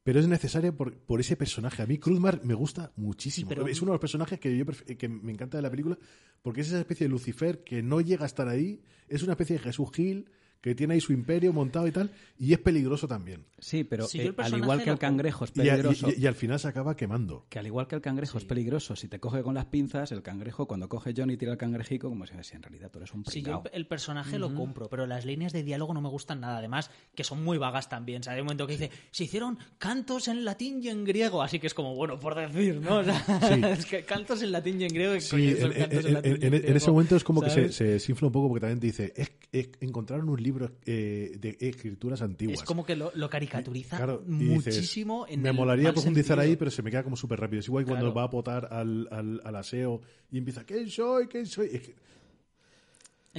Pero 0.03 0.19
es 0.19 0.27
necesaria 0.27 0.71
por, 0.75 0.95
por 0.99 1.19
ese 1.19 1.35
personaje. 1.35 1.81
A 1.81 1.87
mí 1.87 1.97
Cruzmar 1.97 2.43
me 2.45 2.53
gusta 2.53 2.91
muchísimo. 2.95 3.49
Sí, 3.49 3.55
pero- 3.55 3.67
Es 3.67 3.81
uno 3.81 3.91
de 3.91 3.95
los 3.95 4.01
personajes 4.01 4.39
que 4.39 4.55
yo 4.55 4.65
que 4.65 5.09
me 5.09 5.31
encanta 5.31 5.57
de 5.57 5.63
la 5.63 5.71
película 5.71 5.97
porque 6.43 6.61
es 6.61 6.67
esa 6.67 6.79
especie 6.79 7.05
de 7.07 7.09
Lucifer 7.11 7.63
que 7.63 7.81
no 7.81 8.01
llega 8.01 8.23
a 8.23 8.27
estar 8.27 8.47
ahí. 8.47 8.81
Es 9.07 9.23
una 9.23 9.31
especie 9.33 9.55
de 9.57 9.63
Jesús 9.63 9.89
Gil 9.93 10.29
que 10.65 10.73
tiene 10.73 10.95
ahí 10.95 10.99
su 11.01 11.13
imperio 11.13 11.53
montado 11.53 11.87
y 11.87 11.91
tal. 11.91 12.09
Y 12.39 12.51
es 12.53 12.59
peligroso 12.59 13.07
también. 13.07 13.45
Sí, 13.59 13.83
pero 13.83 14.07
Sí, 14.07 14.19
eh, 14.21 14.33
al 14.37 14.57
igual 14.57 14.83
que 14.83 14.89
el 14.89 14.97
cangrejo 14.97 15.45
es 15.45 15.51
Y, 15.55 15.61
a- 15.61 15.63
y- 15.65 15.69
peligroso. 15.69 16.09
y- 16.17 16.21
y 16.23 16.25
al 16.25 16.33
final 16.33 16.59
se 16.59 16.67
acaba 16.67 16.95
quemando. 16.95 17.45
Que 17.49 17.59
al 17.59 17.67
igual 17.67 17.87
que 17.87 17.93
el 17.95 18.01
cangrejo 18.01 18.37
es 18.39 18.45
peligroso, 18.45 18.95
si 18.95 19.07
te 19.07 19.19
coge 19.19 19.43
con 19.43 19.53
las 19.53 19.65
pinzas, 19.65 20.11
el 20.11 20.23
cangrejo, 20.23 20.67
cuando 20.67 20.89
coge 20.89 21.13
Johnny 21.15 21.33
y 21.33 21.37
tira 21.37 21.51
el 21.51 21.57
cangrejico, 21.59 22.09
como 22.09 22.25
si, 22.25 22.33
si 22.41 22.55
en 22.55 22.63
realidad 22.63 22.89
tú 22.91 22.97
eres 22.97 23.13
un 23.13 23.23
Sí, 23.25 23.41
pringao. 23.43 23.63
yo 23.63 23.69
el 23.73 23.85
personaje 23.87 24.39
lo 24.39 24.53
compro, 24.55 24.89
pero 24.89 25.05
las 25.05 25.23
líneas 25.23 25.53
de 25.53 25.61
diálogo 25.63 25.93
no 25.93 26.01
me 26.01 26.09
gustan 26.09 26.39
nada. 26.41 26.57
Además, 26.57 26.89
que 27.13 27.23
son 27.23 27.43
muy 27.43 27.59
vagas 27.59 27.87
también. 27.87 28.23
¿sabes? 28.23 28.37
Hay 28.37 28.41
un 28.41 28.47
momento 28.47 28.65
que 28.65 28.73
dice, 28.73 28.89
se 29.11 29.23
hicieron 29.25 29.59
cantos 29.77 30.27
en 30.27 30.45
latín 30.45 30.81
y 30.83 30.89
en 30.89 31.03
griego. 31.05 31.43
Así 31.43 31.59
que 31.59 31.67
es 31.67 31.75
como, 31.75 31.93
bueno, 31.93 32.19
por 32.19 32.33
decir, 32.35 32.81
¿no? 32.81 32.97
O 33.01 33.03
sea, 33.03 33.23
Sí. 33.53 33.61
es 33.63 33.85
que 33.85 34.03
cantos 34.03 34.41
en 34.41 34.51
latín 34.51 34.81
y 34.81 34.85
en 34.85 34.93
griego. 34.93 35.13
¿qué 35.13 35.21
Sí, 35.21 35.55
en, 35.59 36.75
ese 36.75 36.89
momento 36.91 37.15
es 37.15 37.23
como 37.23 37.41
que 37.41 37.49
se, 37.51 37.71
se 37.71 37.83
desinfla 37.83 38.27
un 38.27 38.33
poco 38.33 38.47
porque 38.49 38.61
también 38.61 38.79
te 38.79 38.87
dice, 38.87 39.13
es, 39.15 39.31
es- 39.51 39.69
encontraron 39.81 40.29
un 40.29 40.41
libro 40.41 40.54
eh, 40.85 41.35
de 41.39 41.57
escrituras 41.59 42.21
antiguas. 42.21 42.59
Es 42.59 42.63
como 42.65 42.85
que 42.85 42.95
lo, 42.95 43.11
lo 43.15 43.29
caricaturiza 43.29 43.97
Claro, 43.97 44.23
y 44.27 44.31
dices, 44.45 44.75
muchísimo. 44.75 45.25
en 45.27 45.41
me 45.41 45.49
el 45.49 45.55
molaría 45.55 45.91
profundizar 45.91 46.37
sentido. 46.37 46.41
ahí, 46.51 46.55
pero 46.55 46.71
se 46.71 46.81
me 46.81 46.91
queda 46.91 47.03
como 47.03 47.15
súper 47.15 47.39
rápido. 47.39 47.59
Es 47.59 47.67
igual 47.67 47.83
que 47.85 47.89
cuando 47.89 48.05
Claro. 48.07 48.15
va 48.15 48.23
a 48.23 48.29
potar 48.29 48.73
al, 48.73 49.07
al, 49.11 49.41
al 49.43 49.55
aseo 49.55 50.01
y 50.31 50.37
empieza, 50.37 50.63
¿quién 50.63 50.89
soy? 50.89 51.27
¿quién 51.27 51.45
soy? 51.45 51.67
Es 51.73 51.81
que- 51.81 51.95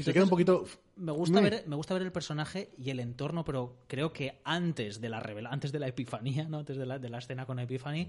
se 0.02 0.12
queda 0.12 0.24
un 0.24 0.30
poquito... 0.30 0.64
Me 0.96 1.12
gusta, 1.12 1.40
Meh. 1.40 1.50
ver, 1.50 1.64
me 1.66 1.76
gusta 1.76 1.94
ver 1.94 2.02
el 2.02 2.12
personaje 2.12 2.70
y 2.78 2.90
el 2.90 3.00
entorno, 3.00 3.44
pero 3.44 3.78
creo 3.86 4.12
que 4.12 4.40
antes 4.44 5.00
de 5.00 5.08
la 5.10 5.20
revela 5.20 5.50
antes 5.50 5.72
de 5.72 5.78
la 5.78 5.88
epifanía, 5.88 6.44
¿no? 6.48 6.58
antes 6.58 6.76
de 6.76 6.86
la, 6.86 6.98
de 6.98 7.08
la 7.10 7.18
escena 7.18 7.44
con 7.46 7.58
Epiphany, 7.58 8.08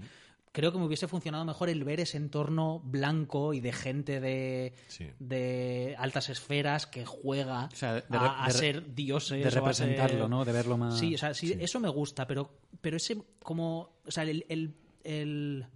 creo 0.52 0.72
que 0.72 0.78
me 0.78 0.84
hubiese 0.86 1.08
funcionado 1.08 1.44
mejor 1.44 1.68
el 1.68 1.84
ver 1.84 2.00
ese 2.00 2.16
entorno 2.16 2.80
blanco 2.80 3.54
y 3.54 3.60
de 3.60 3.72
gente 3.72 4.20
de, 4.20 4.74
Sí. 4.88 5.06
de 5.18 5.94
altas 5.98 6.28
esferas 6.28 6.86
que 6.86 7.04
juega 7.04 7.68
O 7.72 7.76
sea, 7.76 7.94
de 7.94 8.04
a, 8.10 8.44
de 8.46 8.52
ser 8.52 8.94
dioses. 8.94 9.42
de 9.44 9.50
ser- 9.50 9.60
representarlo, 9.60 10.28
¿no? 10.28 10.44
De 10.44 10.52
verlo 10.52 10.76
más- 10.78 10.98
Sí, 10.98 11.14
o 11.14 11.18
sea, 11.18 11.34
sí, 11.34 11.56
eso 11.60 11.80
me 11.80 11.88
gusta, 11.88 12.26
pero, 12.26 12.50
pero 12.80 12.96
ese 12.96 13.18
como. 13.42 14.00
O 14.06 14.10
sea, 14.10 14.24
el, 14.24 14.44
el- 14.48 14.74
el 15.04 15.66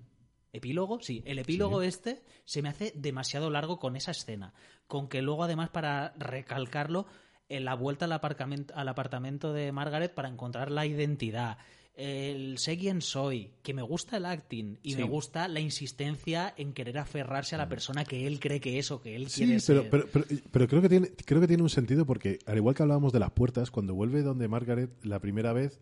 epílogo, 0.52 1.01
sí, 1.01 1.23
el 1.26 1.39
epílogo 1.39 1.83
este 1.83 2.23
se 2.44 2.60
me 2.62 2.68
hace 2.68 2.92
demasiado 2.94 3.51
largo 3.51 3.78
con 3.78 3.97
esa 3.97 4.10
escena. 4.10 4.52
Con 4.86 5.09
que 5.09 5.23
luego, 5.23 5.44
además, 5.44 5.70
para 5.70 6.12
recalcarlo, 6.18 7.07
en 7.49 7.65
la 7.65 7.75
vuelta 7.75 8.05
al 8.07 8.12
aparcamento, 8.12 8.75
al 8.76 8.89
apartamento 8.89 9.52
de 9.52 9.73
Margaret 9.73 10.12
para 10.15 10.28
encontrar 10.28 10.70
la 10.70 10.86
identidad. 10.86 11.59
El 11.94 12.56
sé 12.56 12.78
quién 12.78 13.02
soy, 13.02 13.50
que 13.62 13.74
me 13.74 13.82
gusta 13.82 14.16
el 14.16 14.24
acting 14.24 14.78
y 14.82 14.96
me 14.96 15.02
gusta 15.02 15.46
la 15.46 15.60
insistencia 15.60 16.54
en 16.56 16.72
querer 16.72 16.96
aferrarse 16.98 17.54
a 17.54 17.58
la 17.58 17.68
persona 17.68 18.04
que 18.04 18.26
él 18.26 18.40
cree 18.40 18.60
que 18.60 18.78
es 18.78 18.90
o 18.90 19.02
que 19.02 19.14
él 19.14 19.28
Sí, 19.28 19.44
quiere 19.44 19.60
pero, 19.66 19.82
ser. 19.82 19.90
pero, 19.90 20.06
pero, 20.10 20.24
pero 20.50 20.68
creo, 20.68 20.80
que 20.80 20.88
tiene, 20.88 21.10
creo 21.26 21.40
que 21.42 21.46
tiene 21.46 21.62
un 21.62 21.68
sentido 21.68 22.06
porque, 22.06 22.38
al 22.46 22.56
igual 22.56 22.74
que 22.74 22.82
hablábamos 22.82 23.12
de 23.12 23.18
las 23.20 23.30
puertas, 23.32 23.70
cuando 23.70 23.94
vuelve 23.94 24.22
donde 24.22 24.48
Margaret 24.48 24.90
la 25.02 25.18
primera 25.20 25.52
vez, 25.52 25.80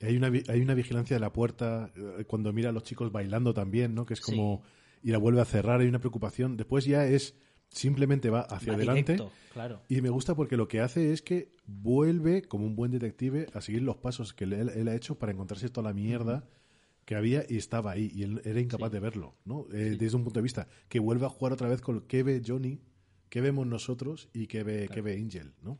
hay 0.00 0.16
una, 0.16 0.28
hay 0.28 0.60
una 0.60 0.74
vigilancia 0.74 1.16
de 1.16 1.20
la 1.20 1.32
puerta, 1.32 1.90
eh, 1.96 2.24
cuando 2.26 2.52
mira 2.52 2.70
a 2.70 2.72
los 2.72 2.84
chicos 2.84 3.10
bailando 3.10 3.52
también, 3.52 3.94
¿no? 3.94 4.06
Que 4.06 4.14
es 4.14 4.20
como... 4.20 4.62
Y 5.02 5.10
la 5.10 5.18
vuelve 5.18 5.40
a 5.40 5.46
cerrar, 5.46 5.80
hay 5.80 5.88
una 5.88 5.98
preocupación. 5.98 6.56
Después 6.56 6.84
ya 6.84 7.06
es... 7.06 7.34
Simplemente 7.70 8.30
va 8.30 8.40
hacia 8.42 8.72
Va 8.72 8.76
adelante. 8.76 9.12
directo, 9.12 9.32
claro. 9.52 9.80
Y 9.88 10.00
me 10.00 10.10
gusta 10.10 10.34
porque 10.34 10.56
lo 10.56 10.68
que 10.68 10.80
hace 10.80 11.12
es 11.12 11.22
que 11.22 11.52
vuelve, 11.66 12.42
como 12.42 12.66
un 12.66 12.74
buen 12.76 12.90
detective, 12.90 13.46
a 13.54 13.60
seguir 13.60 13.82
los 13.82 13.96
pasos 13.96 14.34
que 14.34 14.44
él, 14.44 14.52
él 14.52 14.88
ha 14.88 14.94
hecho 14.94 15.18
para 15.18 15.32
encontrarse 15.32 15.68
toda 15.68 15.88
la 15.88 15.94
mierda 15.94 16.48
que 17.04 17.14
había 17.14 17.44
y 17.48 17.56
estaba 17.56 17.92
ahí. 17.92 18.10
Y 18.14 18.24
él 18.24 18.42
era 18.44 18.60
incapaz 18.60 18.90
de 18.90 19.00
verlo, 19.00 19.36
¿no? 19.44 19.66
Eh, 19.72 19.96
Desde 19.98 20.16
un 20.16 20.24
punto 20.24 20.40
de 20.40 20.42
vista. 20.44 20.68
Que 20.88 20.98
vuelve 20.98 21.26
a 21.26 21.28
jugar 21.28 21.52
otra 21.52 21.68
vez 21.68 21.80
con 21.80 22.00
qué 22.02 22.22
ve 22.22 22.42
Johnny, 22.44 22.80
qué 23.28 23.40
vemos 23.40 23.66
nosotros 23.66 24.28
y 24.32 24.46
qué 24.48 24.62
ve, 24.64 24.88
qué 24.92 25.00
ve 25.00 25.14
Angel, 25.16 25.52
¿no? 25.62 25.78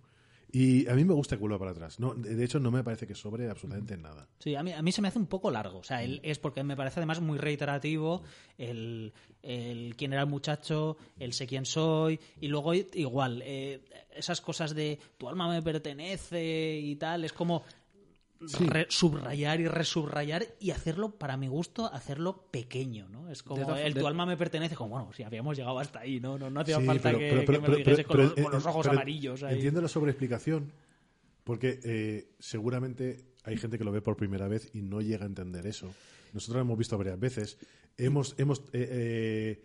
Y 0.52 0.88
a 0.88 0.94
mí 0.94 1.04
me 1.04 1.14
gusta 1.14 1.36
que 1.36 1.40
vuelva 1.40 1.58
para 1.58 1.70
atrás. 1.70 2.00
No, 2.00 2.14
de 2.14 2.44
hecho, 2.44 2.58
no 2.58 2.70
me 2.70 2.82
parece 2.82 3.06
que 3.06 3.14
sobre 3.14 3.48
absolutamente 3.48 3.96
nada. 3.96 4.28
Sí, 4.38 4.54
a 4.56 4.62
mí, 4.62 4.72
a 4.72 4.82
mí 4.82 4.92
se 4.92 5.00
me 5.00 5.08
hace 5.08 5.18
un 5.18 5.26
poco 5.26 5.50
largo. 5.50 5.78
O 5.78 5.84
sea, 5.84 6.02
él 6.02 6.20
es 6.22 6.38
porque 6.38 6.64
me 6.64 6.76
parece 6.76 7.00
además 7.00 7.20
muy 7.20 7.38
reiterativo 7.38 8.22
el, 8.58 9.12
el 9.42 9.94
quién 9.96 10.12
era 10.12 10.22
el 10.22 10.28
muchacho, 10.28 10.96
el 11.18 11.32
sé 11.32 11.46
quién 11.46 11.64
soy, 11.64 12.18
y 12.40 12.48
luego 12.48 12.74
igual, 12.74 13.42
eh, 13.44 13.80
esas 14.14 14.40
cosas 14.40 14.74
de 14.74 14.98
tu 15.16 15.28
alma 15.28 15.48
me 15.48 15.62
pertenece 15.62 16.78
y 16.82 16.96
tal, 16.96 17.24
es 17.24 17.32
como 17.32 17.62
re- 18.66 18.86
subrayar 18.88 19.60
y 19.60 19.68
resubrayar 19.68 20.46
y 20.60 20.70
hacerlo, 20.70 21.10
para 21.18 21.36
mi 21.36 21.48
gusto, 21.48 21.86
hacerlo 21.92 22.46
pequeño, 22.50 23.08
¿no? 23.08 23.30
Es 23.30 23.42
como 23.42 23.74
De 23.74 23.86
el 23.86 23.94
de- 23.94 24.00
tu 24.00 24.06
alma 24.06 24.24
me 24.26 24.36
pertenece, 24.36 24.74
como 24.74 24.90
bueno, 24.90 25.12
si 25.12 25.22
habíamos 25.22 25.56
llegado 25.56 25.78
hasta 25.78 26.00
ahí, 26.00 26.20
¿no? 26.20 26.38
No, 26.38 26.50
no 26.50 26.60
hacía 26.60 26.78
Sí, 26.78 26.86
falta 26.86 27.02
pero- 27.10 27.18
que, 27.18 27.28
pero- 27.28 27.40
que 27.40 27.46
pero- 27.46 27.60
me 27.62 27.68
lo 27.68 27.76
dijese 27.76 28.04
con, 28.04 28.16
los, 28.18 28.32
con 28.34 28.52
los 28.52 28.64
eh, 28.64 28.68
ojos 28.68 28.86
amarillos. 28.86 29.42
ahí. 29.42 29.54
Entiendo 29.56 29.82
la 29.82 29.88
sobreexplicación, 29.88 30.72
porque 31.44 31.80
eh, 31.84 32.28
seguramente 32.38 33.24
hay 33.44 33.56
gente 33.56 33.78
que 33.78 33.84
lo 33.84 33.92
ve 33.92 34.02
por 34.02 34.16
primera 34.16 34.48
vez 34.48 34.70
y 34.74 34.82
no 34.82 35.00
llega 35.00 35.24
a 35.24 35.26
entender 35.28 35.66
eso. 35.66 35.92
Nosotros 36.32 36.56
lo 36.56 36.62
hemos 36.62 36.78
visto 36.78 36.96
varias 36.96 37.18
veces. 37.18 37.58
Hemos, 37.98 38.34
hemos 38.38 38.60
eh, 38.72 38.88
eh, 38.90 39.64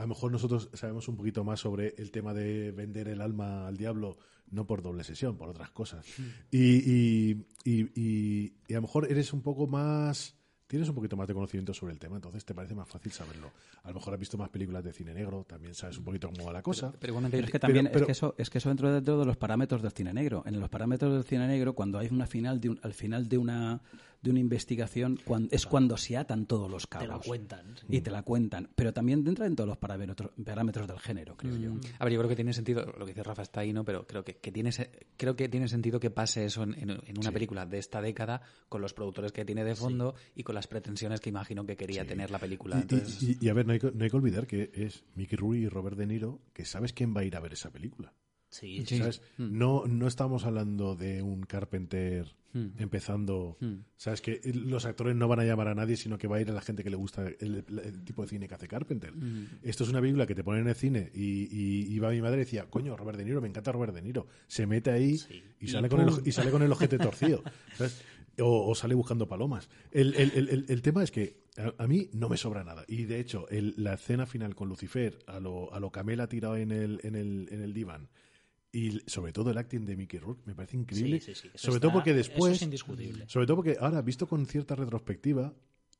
a 0.00 0.02
lo 0.04 0.08
mejor 0.08 0.32
nosotros 0.32 0.70
sabemos 0.74 1.06
un 1.08 1.16
poquito 1.16 1.44
más 1.44 1.60
sobre 1.60 1.94
el 1.98 2.10
tema 2.10 2.32
de 2.34 2.72
vender 2.72 3.08
el 3.08 3.20
alma 3.20 3.66
al 3.66 3.76
diablo, 3.76 4.16
no 4.50 4.66
por 4.66 4.82
doble 4.82 5.04
sesión, 5.04 5.36
por 5.36 5.48
otras 5.50 5.70
cosas. 5.70 6.04
Y, 6.50 6.58
y, 6.58 7.46
y, 7.64 7.80
y- 8.00 8.52
y 8.66 8.72
a 8.72 8.76
lo 8.76 8.82
mejor 8.82 9.10
eres 9.10 9.32
un 9.32 9.42
poco 9.42 9.66
más... 9.66 10.36
Tienes 10.66 10.88
un 10.88 10.94
poquito 10.94 11.16
más 11.16 11.26
de 11.26 11.34
conocimiento 11.34 11.74
sobre 11.74 11.92
el 11.92 11.98
tema, 11.98 12.14
entonces 12.14 12.44
te 12.44 12.54
parece 12.54 12.76
más 12.76 12.88
fácil 12.88 13.10
saberlo. 13.10 13.50
A 13.82 13.88
lo 13.88 13.94
mejor 13.94 14.14
has 14.14 14.20
visto 14.20 14.38
más 14.38 14.50
películas 14.50 14.84
de 14.84 14.92
cine 14.92 15.12
negro, 15.12 15.42
también 15.44 15.74
sabes 15.74 15.98
un 15.98 16.04
poquito 16.04 16.30
cómo 16.30 16.46
va 16.46 16.52
la 16.52 16.62
cosa. 16.62 16.92
Pero 17.00 17.10
igualmente 17.10 17.36
Pero 17.38 17.46
es 17.46 17.50
que 17.52 17.58
también 17.58 17.86
pero- 17.92 17.98
es 17.98 18.06
que 18.06 18.12
eso 18.12 18.36
es 18.38 18.50
que 18.50 18.58
eso 18.58 18.68
dentro 18.68 18.92
de, 18.92 19.00
de 19.00 19.24
los 19.26 19.36
parámetros 19.36 19.82
del 19.82 19.90
cine 19.90 20.12
negro. 20.14 20.44
En 20.46 20.60
los 20.60 20.68
parámetros 20.70 21.12
del 21.12 21.24
cine 21.24 21.48
negro, 21.48 21.72
cuando 21.74 21.98
hay 21.98 22.06
una 22.12 22.28
final 22.28 22.60
de 22.60 22.68
un- 22.70 22.78
al 22.84 22.94
final 22.94 23.28
de 23.28 23.38
una 23.38 23.80
de 24.22 24.30
una 24.30 24.40
investigación, 24.40 25.18
cuan- 25.24 25.48
es 25.50 25.64
cuando 25.66 25.96
se 25.96 26.16
atan 26.16 26.46
todos 26.46 26.70
los 26.70 26.82
Te 26.82 26.88
cabos. 26.88 27.08
la 27.08 27.18
cuentan. 27.18 27.76
sí. 27.76 27.86
Y 27.88 28.00
te 28.02 28.10
la 28.10 28.22
cuentan. 28.22 28.68
Pero 28.74 28.92
también 28.92 29.26
entra 29.26 29.46
en 29.46 29.56
todos 29.56 29.68
los 29.68 29.78
parámetros, 29.78 30.30
parámetros 30.44 30.86
del 30.86 30.98
género, 30.98 31.36
creo 31.36 31.56
yo. 31.56 31.72
A 31.98 32.04
ver, 32.04 32.12
yo 32.12 32.18
creo 32.20 32.28
que 32.28 32.36
tiene 32.36 32.52
sentido, 32.52 32.84
lo 32.98 33.06
que 33.06 33.12
dice 33.12 33.22
Rafa 33.22 33.42
está 33.42 33.60
ahí, 33.60 33.72
¿no? 33.72 33.84
Pero 33.84 34.06
creo 34.06 34.22
que, 34.24 34.36
que 34.36 34.52
tiene, 34.52 34.70
creo 35.16 35.36
que 35.36 35.48
tiene 35.48 35.68
sentido 35.68 35.98
que 36.00 36.10
pase 36.10 36.44
eso 36.44 36.62
en, 36.62 36.74
en- 36.74 36.90
en 36.90 37.18
una 37.18 37.32
película 37.32 37.64
de 37.66 37.78
esta 37.78 38.02
década 38.02 38.42
con 38.68 38.80
los 38.82 38.92
productores 38.92 39.32
que 39.32 39.44
tiene 39.44 39.64
de 39.64 39.74
fondo 39.74 40.14
y 40.34 40.42
con 40.42 40.54
las 40.54 40.66
pretensiones 40.66 41.20
que 41.20 41.30
imagino 41.30 41.64
que 41.64 41.76
quería 41.76 42.04
tener 42.06 42.30
la 42.30 42.38
película. 42.38 42.76
Y- 42.78 42.80
Entonces, 42.82 43.22
Y, 43.22 43.38
y, 43.40 43.48
a 43.48 43.54
ver, 43.54 43.66
no 43.66 43.72
hay, 43.72 43.78
que, 43.78 43.90
no 43.92 44.04
hay 44.04 44.10
que 44.10 44.16
olvidar 44.16 44.46
que 44.46 44.70
es 44.74 45.04
Mickey 45.14 45.36
Rourke 45.38 45.58
y 45.60 45.68
Robert 45.68 45.96
De 45.96 46.06
Niro, 46.06 46.40
que 46.52 46.64
sabes 46.64 46.92
quién 46.92 47.14
va 47.16 47.20
a 47.22 47.24
ir 47.24 47.36
a 47.36 47.40
ver 47.40 47.52
esa 47.54 47.70
película. 47.70 48.12
Sí. 48.50 48.84
¿Sabes? 48.86 49.22
Mm. 49.38 49.56
No, 49.58 49.84
no 49.86 50.06
estamos 50.06 50.44
hablando 50.44 50.96
de 50.96 51.22
un 51.22 51.42
Carpenter 51.42 52.26
Mm. 52.52 52.80
empezando. 52.82 53.56
Mm. 53.60 53.74
¿Sabes? 53.96 54.20
Que 54.20 54.40
los 54.52 54.84
actores 54.84 55.14
no 55.14 55.28
van 55.28 55.38
a 55.38 55.44
llamar 55.44 55.68
a 55.68 55.74
nadie, 55.76 55.96
sino 55.96 56.18
que 56.18 56.26
va 56.26 56.38
a 56.38 56.40
ir 56.40 56.50
a 56.50 56.52
la 56.52 56.60
gente 56.60 56.82
que 56.82 56.90
le 56.90 56.96
gusta 56.96 57.28
el, 57.28 57.64
el 57.68 58.02
tipo 58.04 58.22
de 58.22 58.28
cine 58.28 58.48
que 58.48 58.54
hace 58.56 58.66
Carpenter. 58.66 59.12
Mm. 59.14 59.60
Esto 59.62 59.84
es 59.84 59.90
una 59.90 60.00
película 60.00 60.26
que 60.26 60.34
te 60.34 60.42
ponen 60.42 60.62
en 60.62 60.68
el 60.70 60.74
cine 60.74 61.12
y, 61.14 61.94
y, 61.94 61.96
va 62.00 62.10
mi 62.10 62.20
madre 62.20 62.38
y 62.38 62.40
decía, 62.40 62.66
coño, 62.68 62.96
Robert 62.96 63.18
De 63.18 63.24
Niro, 63.24 63.40
me 63.40 63.46
encanta 63.46 63.70
Robert 63.70 63.94
De 63.94 64.02
Niro. 64.02 64.26
Se 64.48 64.66
mete 64.66 64.90
ahí 64.90 65.16
Sí. 65.18 65.40
y, 65.60 65.66
Y 65.66 65.68
sale 65.68 65.88
con 65.88 66.00
el, 66.00 66.08
y 66.26 66.32
sale 66.32 66.50
con 66.50 66.62
el 66.62 66.72
ojete 66.72 66.98
torcido. 66.98 67.44
¿sabes? 67.76 68.02
O, 68.40 68.68
o 68.68 68.74
sale 68.74 68.94
buscando 68.96 69.28
palomas. 69.28 69.68
El, 69.92 70.14
el- 70.16 70.32
el- 70.34 70.48
el- 70.48 70.64
el 70.68 70.82
tema 70.82 71.04
es 71.04 71.12
que 71.12 71.36
a, 71.56 71.84
a 71.84 71.86
mí 71.86 72.08
no 72.14 72.28
me 72.28 72.36
sobra 72.36 72.64
nada. 72.64 72.84
Y 72.88 73.04
de 73.04 73.20
hecho, 73.20 73.48
el- 73.50 73.74
la 73.76 73.94
escena 73.94 74.26
final 74.26 74.56
con 74.56 74.68
Lucifer, 74.68 75.20
a 75.28 75.38
lo, 75.38 75.72
a 75.72 75.78
lo 75.78 75.90
Camela 75.92 76.26
tirado 76.28 76.56
en 76.56 76.72
el, 76.72 76.98
en 77.04 77.14
el, 77.14 77.48
en 77.52 77.62
el 77.62 77.72
diván, 77.72 78.08
y 78.72 79.00
sobre 79.06 79.32
todo 79.32 79.50
el 79.50 79.58
acting 79.58 79.84
de 79.84 79.96
Mickey 79.96 80.18
Rourke 80.20 80.42
me 80.46 80.54
parece 80.54 80.76
increíble. 80.76 81.20
Sí, 81.20 81.34
sí, 81.34 81.40
sí. 81.42 81.48
Sobre 81.54 81.76
está- 81.76 81.80
todo 81.80 81.92
porque 81.92 82.10
eso 82.10 82.16
después. 82.18 82.52
es 82.54 82.62
indiscutible. 82.62 83.24
Sobre 83.28 83.46
todo 83.46 83.56
porque 83.56 83.76
ahora, 83.80 84.00
visto 84.02 84.26
con 84.28 84.46
cierta 84.46 84.74
retrospectiva, 84.76 85.54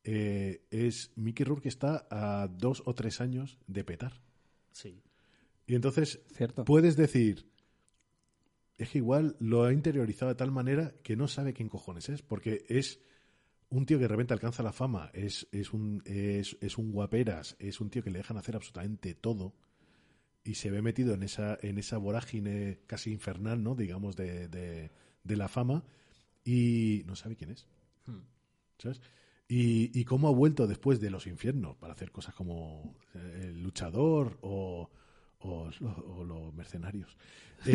eh, 0.04 0.62
es 0.70 1.10
Mickey 1.16 1.44
Rourke 1.44 1.68
está 1.68 2.06
a 2.10 2.48
dos 2.48 2.82
o 2.86 2.94
tres 2.94 3.20
años 3.20 3.58
de 3.66 3.84
petar. 3.84 4.20
Sí. 4.72 5.02
Y 5.66 5.74
entonces 5.74 6.20
¿Cierto? 6.34 6.64
puedes 6.64 6.96
decir, 6.96 7.46
es 8.78 8.88
que 8.90 8.98
igual 8.98 9.36
lo 9.40 9.64
ha 9.64 9.72
interiorizado 9.72 10.30
de 10.30 10.36
tal 10.36 10.50
manera 10.50 10.94
que 11.02 11.16
no 11.16 11.28
sabe 11.28 11.52
quién 11.52 11.68
cojones 11.68 12.08
es, 12.08 12.22
porque 12.22 12.64
es 12.68 13.00
un 13.68 13.84
tío 13.86 13.98
que 13.98 14.04
de 14.04 14.08
repente 14.08 14.32
alcanza 14.32 14.62
la 14.62 14.72
fama, 14.72 15.10
es, 15.12 15.46
es, 15.52 15.72
un, 15.72 16.02
es, 16.06 16.56
es 16.60 16.78
un 16.78 16.90
guaperas, 16.92 17.56
es 17.58 17.80
un 17.80 17.90
tío 17.90 18.02
que 18.02 18.10
le 18.10 18.18
dejan 18.18 18.36
hacer 18.36 18.56
absolutamente 18.56 19.14
todo 19.14 19.54
y 20.44 20.54
se 20.54 20.70
ve 20.70 20.82
metido 20.82 21.14
en 21.14 21.22
esa, 21.22 21.58
en 21.62 21.78
esa 21.78 21.98
vorágine 21.98 22.80
casi 22.86 23.10
infernal, 23.12 23.62
¿no? 23.62 23.74
digamos, 23.74 24.16
de, 24.16 24.48
de, 24.48 24.90
de 25.22 25.36
la 25.36 25.48
fama 25.48 25.84
y 26.44 27.02
no 27.06 27.14
sabe 27.16 27.36
quién 27.36 27.50
es. 27.50 27.66
Hmm. 28.06 28.20
¿Sabes? 28.78 29.00
Y, 29.48 29.98
y 29.98 30.04
cómo 30.04 30.28
ha 30.28 30.32
vuelto 30.32 30.66
después 30.66 31.00
de 31.00 31.10
los 31.10 31.26
infiernos 31.26 31.76
para 31.76 31.92
hacer 31.92 32.10
cosas 32.12 32.34
como 32.34 32.96
eh, 33.14 33.40
el 33.48 33.62
luchador 33.62 34.38
o, 34.42 34.88
o, 35.40 35.70
lo- 35.80 36.04
o 36.16 36.24
los 36.24 36.54
mercenarios. 36.54 37.16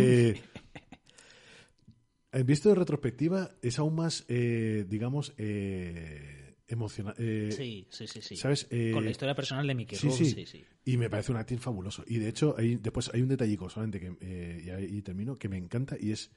Eh, 2.31 2.43
visto 2.43 2.67
de 2.69 2.75
retrospectiva, 2.75 3.51
es 3.61 3.79
aún 3.79 3.95
más, 3.95 4.25
eh, 4.27 4.85
digamos, 4.89 5.33
eh, 5.37 6.44
emocionante. 6.67 7.51
sí, 7.51 7.87
sí, 7.89 8.07
sí, 8.07 8.21
sí. 8.21 8.35
¿Sabes? 8.35 8.67
Eh, 8.71 8.91
Con 8.93 9.05
la 9.05 9.11
historia 9.11 9.35
personal 9.35 9.65
de 9.67 9.75
Mickey 9.75 9.97
sí, 9.97 10.07
Rourke, 10.07 10.25
sí. 10.25 10.31
sí, 10.31 10.45
sí. 10.45 10.65
Y 10.85 10.97
me 10.97 11.09
parece 11.09 11.31
un 11.31 11.37
acting 11.37 11.57
fabuloso. 11.59 12.03
Y 12.07 12.17
de 12.17 12.29
hecho, 12.29 12.55
hay, 12.57 12.75
después 12.75 13.09
hay 13.13 13.21
un 13.21 13.27
detallico 13.29 13.69
solamente 13.69 13.99
que, 13.99 14.15
eh, 14.21 14.63
y, 14.65 14.69
ahí 14.69 15.01
termino, 15.01 15.37
que 15.37 15.49
me 15.49 15.57
encanta 15.57 15.95
y 15.99 16.11
es 16.11 16.31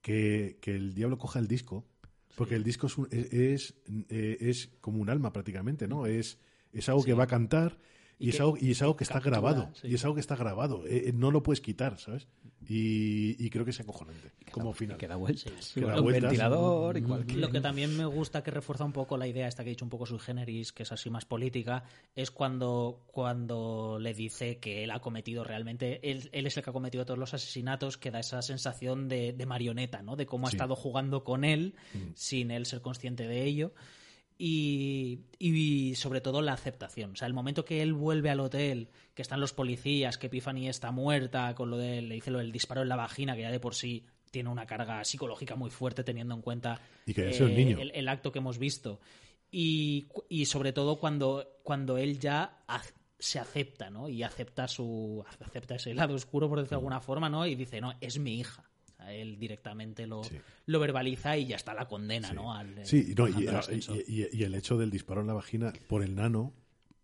que, 0.00 0.58
que 0.60 0.72
el 0.74 0.94
diablo 0.94 1.18
coja 1.18 1.38
el 1.38 1.48
disco, 1.48 1.86
porque 2.34 2.54
el 2.56 2.64
disco 2.64 2.86
es, 2.88 2.98
un- 2.98 3.08
es, 3.10 3.32
es, 3.32 3.74
eh, 4.10 4.36
es 4.40 4.70
como 4.80 5.00
un 5.00 5.08
alma 5.10 5.32
prácticamente, 5.32 5.86
¿no? 5.88 6.06
Es, 6.06 6.38
es 6.72 6.88
algo 6.88 7.04
que 7.04 7.14
va 7.14 7.24
a 7.24 7.28
cantar 7.28 7.78
y, 8.18 8.26
Y 8.26 8.28
es 8.30 8.36
que- 8.36 8.42
algo, 8.42 8.56
y 8.60 8.70
es 8.70 8.82
algo 8.82 8.96
que 8.96 9.04
está 9.04 9.14
captura, 9.14 9.40
grabado. 9.40 9.70
sí. 9.74 9.88
Y 9.88 9.94
es 9.94 10.04
algo 10.04 10.14
que 10.14 10.20
está 10.20 10.36
grabado. 10.36 10.86
Eh, 10.86 11.08
eh, 11.08 11.12
no 11.12 11.30
lo 11.30 11.42
puedes 11.42 11.60
quitar, 11.60 11.98
¿sabes? 11.98 12.28
Y, 12.66 13.36
y 13.44 13.50
creo 13.50 13.64
que 13.66 13.72
es 13.72 13.80
acojonante. 13.80 14.32
Como 14.50 14.72
final. 14.72 14.96
Que 14.96 15.06
da 15.06 15.16
vueltas. 15.16 15.52
Sí. 15.60 15.80
Que 15.80 15.86
da 15.86 16.00
vueltas. 16.00 16.22
ventilador 16.30 16.96
y 16.96 17.02
cualquier... 17.02 17.38
Lo 17.40 17.50
que 17.50 17.60
también 17.60 17.94
me 17.94 18.06
gusta 18.06 18.42
que 18.42 18.50
refuerza 18.50 18.84
un 18.84 18.92
poco 18.92 19.18
la 19.18 19.26
idea 19.26 19.46
esta 19.48 19.62
que 19.64 19.70
he 19.70 19.72
dicho 19.74 19.84
un 19.84 19.90
poco 19.90 20.06
sui 20.06 20.18
generis, 20.18 20.72
que 20.72 20.84
es 20.84 20.92
así 20.92 21.10
más 21.10 21.26
política, 21.26 21.84
es 22.16 22.30
cuando, 22.30 23.02
cuando 23.06 23.98
le 24.00 24.14
dice 24.14 24.58
que 24.58 24.82
él 24.84 24.92
ha 24.92 25.00
cometido 25.00 25.44
realmente, 25.44 26.10
él, 26.10 26.30
él 26.32 26.46
es 26.46 26.56
el 26.56 26.62
que 26.62 26.70
ha 26.70 26.72
cometido 26.72 27.04
todos 27.04 27.18
los 27.18 27.34
asesinatos, 27.34 27.98
que 27.98 28.10
da 28.10 28.20
esa 28.20 28.40
sensación 28.40 29.08
de, 29.08 29.32
de 29.34 29.44
marioneta, 29.46 30.00
¿no? 30.00 30.16
De 30.16 30.24
cómo 30.24 30.46
ha 30.46 30.50
Sí. 30.50 30.56
estado 30.56 30.74
jugando 30.76 31.22
con 31.24 31.44
él 31.44 31.74
sin 32.14 32.50
él 32.50 32.64
ser 32.64 32.80
consciente 32.80 33.26
de 33.28 33.44
ello. 33.44 33.74
Y, 34.36 35.20
y 35.38 35.94
sobre 35.94 36.20
todo 36.20 36.42
la 36.42 36.54
aceptación. 36.54 37.12
O 37.12 37.16
sea, 37.16 37.28
el 37.28 37.34
momento 37.34 37.64
que 37.64 37.82
él 37.82 37.92
vuelve 37.92 38.30
al 38.30 38.40
hotel, 38.40 38.88
que 39.14 39.22
están 39.22 39.40
los 39.40 39.52
policías, 39.52 40.18
que 40.18 40.26
Epiphany 40.26 40.68
está 40.68 40.90
muerta, 40.90 41.54
con 41.54 41.70
lo 41.70 41.76
de, 41.76 42.02
le 42.02 42.16
dice 42.16 42.30
lo 42.30 42.38
del 42.38 42.50
disparo 42.50 42.82
en 42.82 42.88
la 42.88 42.96
vagina, 42.96 43.36
que 43.36 43.42
ya 43.42 43.50
de 43.50 43.60
por 43.60 43.74
sí 43.74 44.04
tiene 44.30 44.48
una 44.48 44.66
carga 44.66 45.04
psicológica 45.04 45.54
muy 45.54 45.70
fuerte 45.70 46.02
teniendo 46.02 46.34
en 46.34 46.42
cuenta 46.42 46.80
Y 47.06 47.14
que 47.14 47.30
es 47.30 47.40
un 47.40 47.54
niño. 47.54 47.78
el, 47.78 47.92
el 47.94 48.08
acto 48.08 48.32
que 48.32 48.40
hemos 48.40 48.58
visto. 48.58 49.00
Y, 49.52 50.06
y 50.28 50.46
sobre 50.46 50.72
todo 50.72 50.98
cuando, 50.98 51.58
cuando 51.62 51.96
él 51.96 52.18
ya 52.18 52.64
se 53.20 53.38
acepta, 53.38 53.90
¿no? 53.90 54.08
Y 54.08 54.24
acepta 54.24 54.66
su 54.66 55.24
acepta 55.40 55.76
ese 55.76 55.94
lado 55.94 56.14
oscuro, 56.16 56.48
por 56.48 56.58
decirlo 56.58 56.78
de 56.78 56.80
alguna 56.80 57.00
forma, 57.00 57.28
¿no? 57.28 57.46
Y 57.46 57.54
dice, 57.54 57.80
no, 57.80 57.94
es 58.00 58.18
mi 58.18 58.40
hija. 58.40 58.68
Sea, 59.04 59.12
él 59.12 59.38
directamente 59.38 60.06
lo, 60.06 60.24
Sí. 60.24 60.36
lo 60.66 60.80
verbaliza 60.80 61.36
y 61.36 61.46
ya 61.46 61.56
está 61.56 61.74
la 61.74 61.86
condena, 61.86 62.32
¿no? 62.32 62.54
Al, 62.54 62.84
Sí, 62.86 63.14
no, 63.16 63.28
y, 63.28 63.46
el 63.46 63.56
ascensor. 63.56 63.96
y- 64.06 64.22
y- 64.22 64.28
y 64.32 64.42
el 64.44 64.54
hecho 64.54 64.76
del 64.78 64.90
disparo 64.90 65.20
en 65.20 65.26
la 65.26 65.34
vagina 65.34 65.72
por 65.88 66.02
el 66.02 66.14
nano 66.14 66.52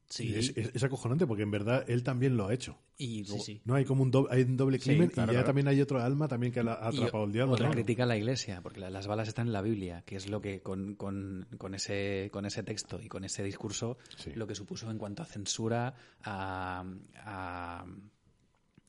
Sí. 0.09 0.35
es, 0.35 0.57
es- 0.57 0.73
es 0.75 0.83
acojonante 0.83 1.25
porque 1.27 1.45
en 1.45 1.53
verdad 1.53 1.85
él 1.89 2.03
también 2.03 2.37
lo 2.37 2.49
ha 2.49 2.53
hecho. 2.55 2.77
Y 2.99 3.23
Sí, 3.25 3.29
luego, 3.29 3.45
sí. 3.45 3.61
No 3.65 3.75
hay 3.77 3.85
como 3.85 4.03
un 4.03 4.11
doble, 4.11 4.29
hay 4.35 4.43
un 4.43 4.57
doble 4.57 4.79
crimen 4.81 5.09
claro, 5.09 5.31
y 5.31 5.35
ya 5.35 5.39
claro. 5.41 5.47
también 5.47 5.69
hay 5.69 5.81
otro 5.81 6.03
alma 6.03 6.27
también 6.27 6.53
que 6.53 6.63
la 6.65 6.75
ha 6.75 6.93
y 6.93 6.97
atrapado 6.97 7.25
el 7.25 7.33
diablo. 7.33 7.55
otra 7.55 7.67
¿no? 7.69 7.73
crítica 7.73 8.03
a 8.03 8.07
la 8.07 8.17
iglesia, 8.17 8.61
porque 8.61 8.81
la- 8.81 8.91
las 8.91 9.07
balas 9.07 9.29
están 9.29 9.47
en 9.47 9.53
la 9.53 9.63
Biblia, 9.63 10.03
que 10.05 10.17
es 10.17 10.29
lo 10.29 10.41
que 10.41 10.61
con, 10.63 10.97
con- 10.97 11.47
con 11.59 11.75
ese, 11.75 12.29
con 12.33 12.45
ese 12.45 12.63
texto 12.65 13.01
y 13.01 13.09
con 13.09 13.25
ese 13.25 13.45
discurso, 13.45 13.99
Sí. 14.19 14.33
lo 14.35 14.47
que 14.49 14.55
supuso 14.57 14.91
en 14.91 14.99
cuanto 14.99 15.23
a 15.23 15.27
censura, 15.27 15.95
a, 16.25 16.85
a- 17.25 17.87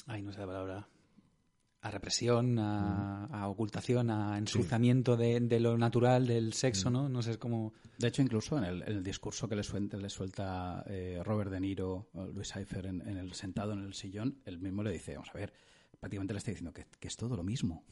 ay, 0.07 0.21
no 0.23 0.31
sé 0.33 0.39
la 0.39 0.47
palabra, 0.47 0.87
a 1.83 1.89
represión, 1.89 2.59
a, 2.59 3.25
a 3.25 3.47
ocultación, 3.47 4.11
a 4.11 4.37
ensuciamiento 4.37 5.17
de, 5.17 5.39
de 5.39 5.59
lo 5.59 5.77
natural, 5.77 6.27
del 6.27 6.53
sexo, 6.53 6.89
¿no? 6.91 7.09
No 7.09 7.21
sé, 7.23 7.31
es 7.31 7.37
como... 7.37 7.73
De 7.97 8.07
hecho, 8.07 8.21
incluso 8.21 8.57
en 8.57 8.63
el, 8.65 9.01
discurso 9.03 9.47
que 9.47 9.55
le 9.55 9.63
suelta, 9.63 9.97
le 9.97 10.09
suelta 10.09 10.83
eh, 10.87 11.21
Robert 11.23 11.49
De 11.51 11.59
Niro, 11.59 12.09
o 12.13 12.25
Luis 12.27 12.49
Seifer, 12.49 12.85
en, 12.85 13.01
en 13.07 13.17
el 13.17 13.33
sentado 13.33 13.73
en 13.73 13.79
el 13.79 13.93
sillón, 13.95 14.37
él 14.45 14.59
mismo 14.59 14.83
le 14.83 14.91
dice, 14.91 15.13
vamos 15.15 15.29
a 15.33 15.37
ver, 15.37 15.53
prácticamente 15.99 16.33
le 16.33 16.37
está 16.37 16.51
diciendo 16.51 16.71
que, 16.71 16.85
que 16.99 17.07
es 17.07 17.15
todo 17.17 17.35
lo 17.35 17.43
mismo. 17.43 17.83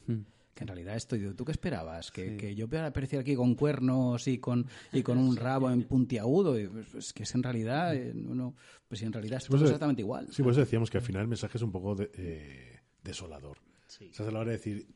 Que 0.54 0.64
en 0.64 0.68
realidad 0.68 0.94
esto, 0.96 1.16
¿tú 1.36 1.44
qué 1.44 1.52
esperabas? 1.52 2.10
¿Que, 2.12 2.36
que 2.36 2.54
yo 2.54 2.66
apareciera 2.66 3.22
aquí 3.22 3.34
con 3.34 3.54
cuernos 3.56 4.26
y 4.28 4.38
con, 4.38 4.66
y 4.92 5.02
con 5.02 5.18
un 5.18 5.34
rabo 5.36 5.68
en 5.70 5.82
puntiagudo. 5.84 6.58
Y, 6.60 6.68
pues, 6.68 6.86
pues, 6.92 7.12
que 7.12 7.22
es 7.24 7.34
en 7.34 7.42
realidad, 7.42 7.94
eh, 7.94 8.12
no, 8.14 8.54
pues 8.86 9.02
en 9.02 9.12
realidad 9.12 9.38
es 9.38 9.48
Pues, 9.48 9.62
eh, 9.62 9.64
exactamente 9.64 10.02
igual. 10.02 10.28
Sí, 10.32 10.42
por 10.42 10.52
eso 10.52 10.60
decíamos 10.60 10.90
que 10.90 10.98
al 10.98 11.04
final 11.04 11.22
el 11.22 11.28
mensaje 11.28 11.56
es 11.58 11.62
un 11.62 11.72
poco 11.72 11.94
de- 11.96 12.10
eh, 12.14 12.80
desolador. 13.02 13.58
Sí. 14.00 14.08
O 14.10 14.14
sea, 14.14 14.24
es 14.26 14.28
a 14.30 14.32
la 14.32 14.40
hora 14.40 14.50
de 14.50 14.56
decir, 14.56 14.86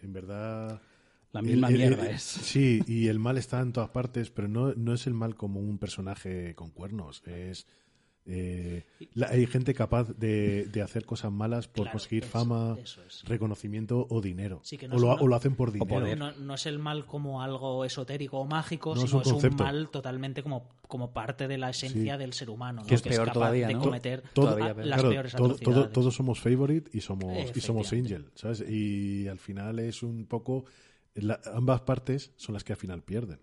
en 0.00 0.12
verdad... 0.14 0.80
La 1.32 1.42
misma 1.42 1.68
el- 1.68 1.74
el- 1.74 1.88
mierda 1.90 2.08
el- 2.08 2.14
es. 2.14 2.22
Sí, 2.42 2.80
y 2.86 3.08
el 3.08 3.18
mal 3.18 3.36
está 3.38 3.60
en 3.60 3.72
todas 3.72 3.90
partes, 3.90 4.30
pero 4.30 4.48
no, 4.48 4.72
no 4.74 4.94
es 4.94 5.06
el 5.06 5.14
mal 5.14 5.34
como 5.34 5.60
un 5.60 5.78
personaje 5.78 6.54
con 6.54 6.70
cuernos. 6.70 7.22
Es... 7.26 7.66
eh, 8.24 8.84
la- 9.14 9.28
hay 9.28 9.46
gente 9.46 9.74
capaz 9.74 10.08
de, 10.16 10.66
de 10.66 10.82
hacer 10.82 11.04
cosas 11.04 11.32
malas 11.32 11.66
por 11.66 11.84
Claro, 11.84 11.92
conseguir 11.98 12.22
eso- 12.24 12.32
fama, 12.32 12.76
eso 12.82 13.02
es. 13.04 13.24
reconocimiento 13.24 14.06
o 14.08 14.20
dinero. 14.20 14.60
Sí, 14.62 14.78
que 14.78 14.86
no 14.88 14.94
o, 14.94 14.96
es 14.96 15.02
lo, 15.02 15.12
una- 15.14 15.22
o 15.22 15.26
lo 15.28 15.34
hacen 15.36 15.54
por 15.56 15.72
dinero. 15.72 16.14
No, 16.16 16.32
no 16.32 16.54
es 16.54 16.66
el 16.66 16.78
mal 16.78 17.04
como 17.06 17.42
algo 17.42 17.84
esotérico 17.84 18.38
o 18.38 18.44
mágico, 18.44 18.94
No, 18.94 19.02
es 19.02 19.10
sino 19.10 19.22
un 19.22 19.36
es 19.38 19.44
un 19.44 19.56
mal 19.56 19.88
totalmente 19.90 20.42
como, 20.42 20.68
como 20.86 21.12
parte 21.12 21.48
de 21.48 21.58
la 21.58 21.70
esencia 21.70 22.14
Sí. 22.14 22.18
del 22.20 22.32
ser 22.32 22.50
humano. 22.50 22.82
¿no? 22.82 22.86
Que 22.86 22.94
es 22.94 23.02
peor 23.02 23.24
capaz 23.26 23.32
todavía, 23.34 23.66
de 23.66 23.74
cometer 23.74 24.22
Todo- 24.32 24.54
todavía 24.54 24.74
las 24.84 25.00
Claro, 25.00 25.08
peores 25.10 25.32
todo- 25.60 25.88
todos 25.88 26.14
somos 26.14 26.38
favorite 26.40 26.90
y 26.96 27.00
somos, 27.00 27.56
y 27.56 27.60
somos 27.60 27.92
angel, 27.92 28.26
¿sabes? 28.34 28.60
Y 28.68 29.26
al 29.28 29.38
final 29.38 29.78
es 29.80 30.02
un 30.02 30.26
poco... 30.26 30.64
la- 31.14 31.40
ambas 31.54 31.82
partes 31.82 32.32
son 32.36 32.54
las 32.54 32.64
que 32.64 32.72
al 32.72 32.78
final 32.78 33.02
pierden. 33.02 33.38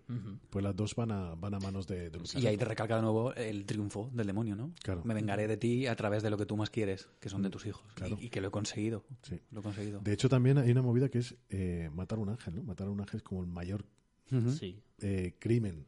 Pues 0.50 0.62
las 0.64 0.74
dos 0.74 0.94
van 0.96 1.12
a, 1.12 1.34
van 1.36 1.54
a 1.54 1.58
manos 1.60 1.86
de, 1.86 2.10
de 2.10 2.18
Lucifer. 2.18 2.42
Y 2.42 2.46
ahí 2.46 2.56
te 2.56 2.64
recalca 2.64 2.96
de 2.96 3.02
nuevo 3.02 3.32
el 3.34 3.64
triunfo 3.64 4.10
del 4.12 4.26
demonio, 4.26 4.56
¿no? 4.56 4.72
Claro. 4.82 5.02
Me 5.04 5.14
vengaré 5.14 5.46
de 5.46 5.56
ti 5.56 5.86
a 5.86 5.94
través 5.94 6.22
de 6.22 6.30
lo 6.30 6.36
que 6.36 6.46
tú 6.46 6.56
más 6.56 6.70
quieres, 6.70 7.08
que 7.20 7.28
son 7.28 7.42
de 7.42 7.50
tus 7.50 7.66
hijos. 7.66 7.84
Claro. 7.94 8.16
Y, 8.20 8.26
y 8.26 8.30
que 8.30 8.40
lo 8.40 8.48
he 8.48 8.50
conseguido. 8.50 9.04
Sí. 9.22 9.40
Lo 9.50 9.60
he 9.60 9.62
conseguido. 9.62 10.00
De 10.00 10.12
hecho, 10.12 10.28
también 10.28 10.58
hay 10.58 10.70
una 10.70 10.82
movida 10.82 11.08
que 11.08 11.18
es 11.18 11.36
eh, 11.48 11.90
matar 11.92 12.18
a 12.18 12.22
un 12.22 12.28
ángel, 12.30 12.56
¿no? 12.56 12.62
Matar 12.64 12.88
a 12.88 12.90
un 12.90 13.00
ángel 13.00 13.18
es 13.18 13.22
como 13.22 13.40
el 13.40 13.46
mayor. 13.46 13.84
Sí. 14.58 14.80
eh, 15.00 15.34
crimen 15.40 15.86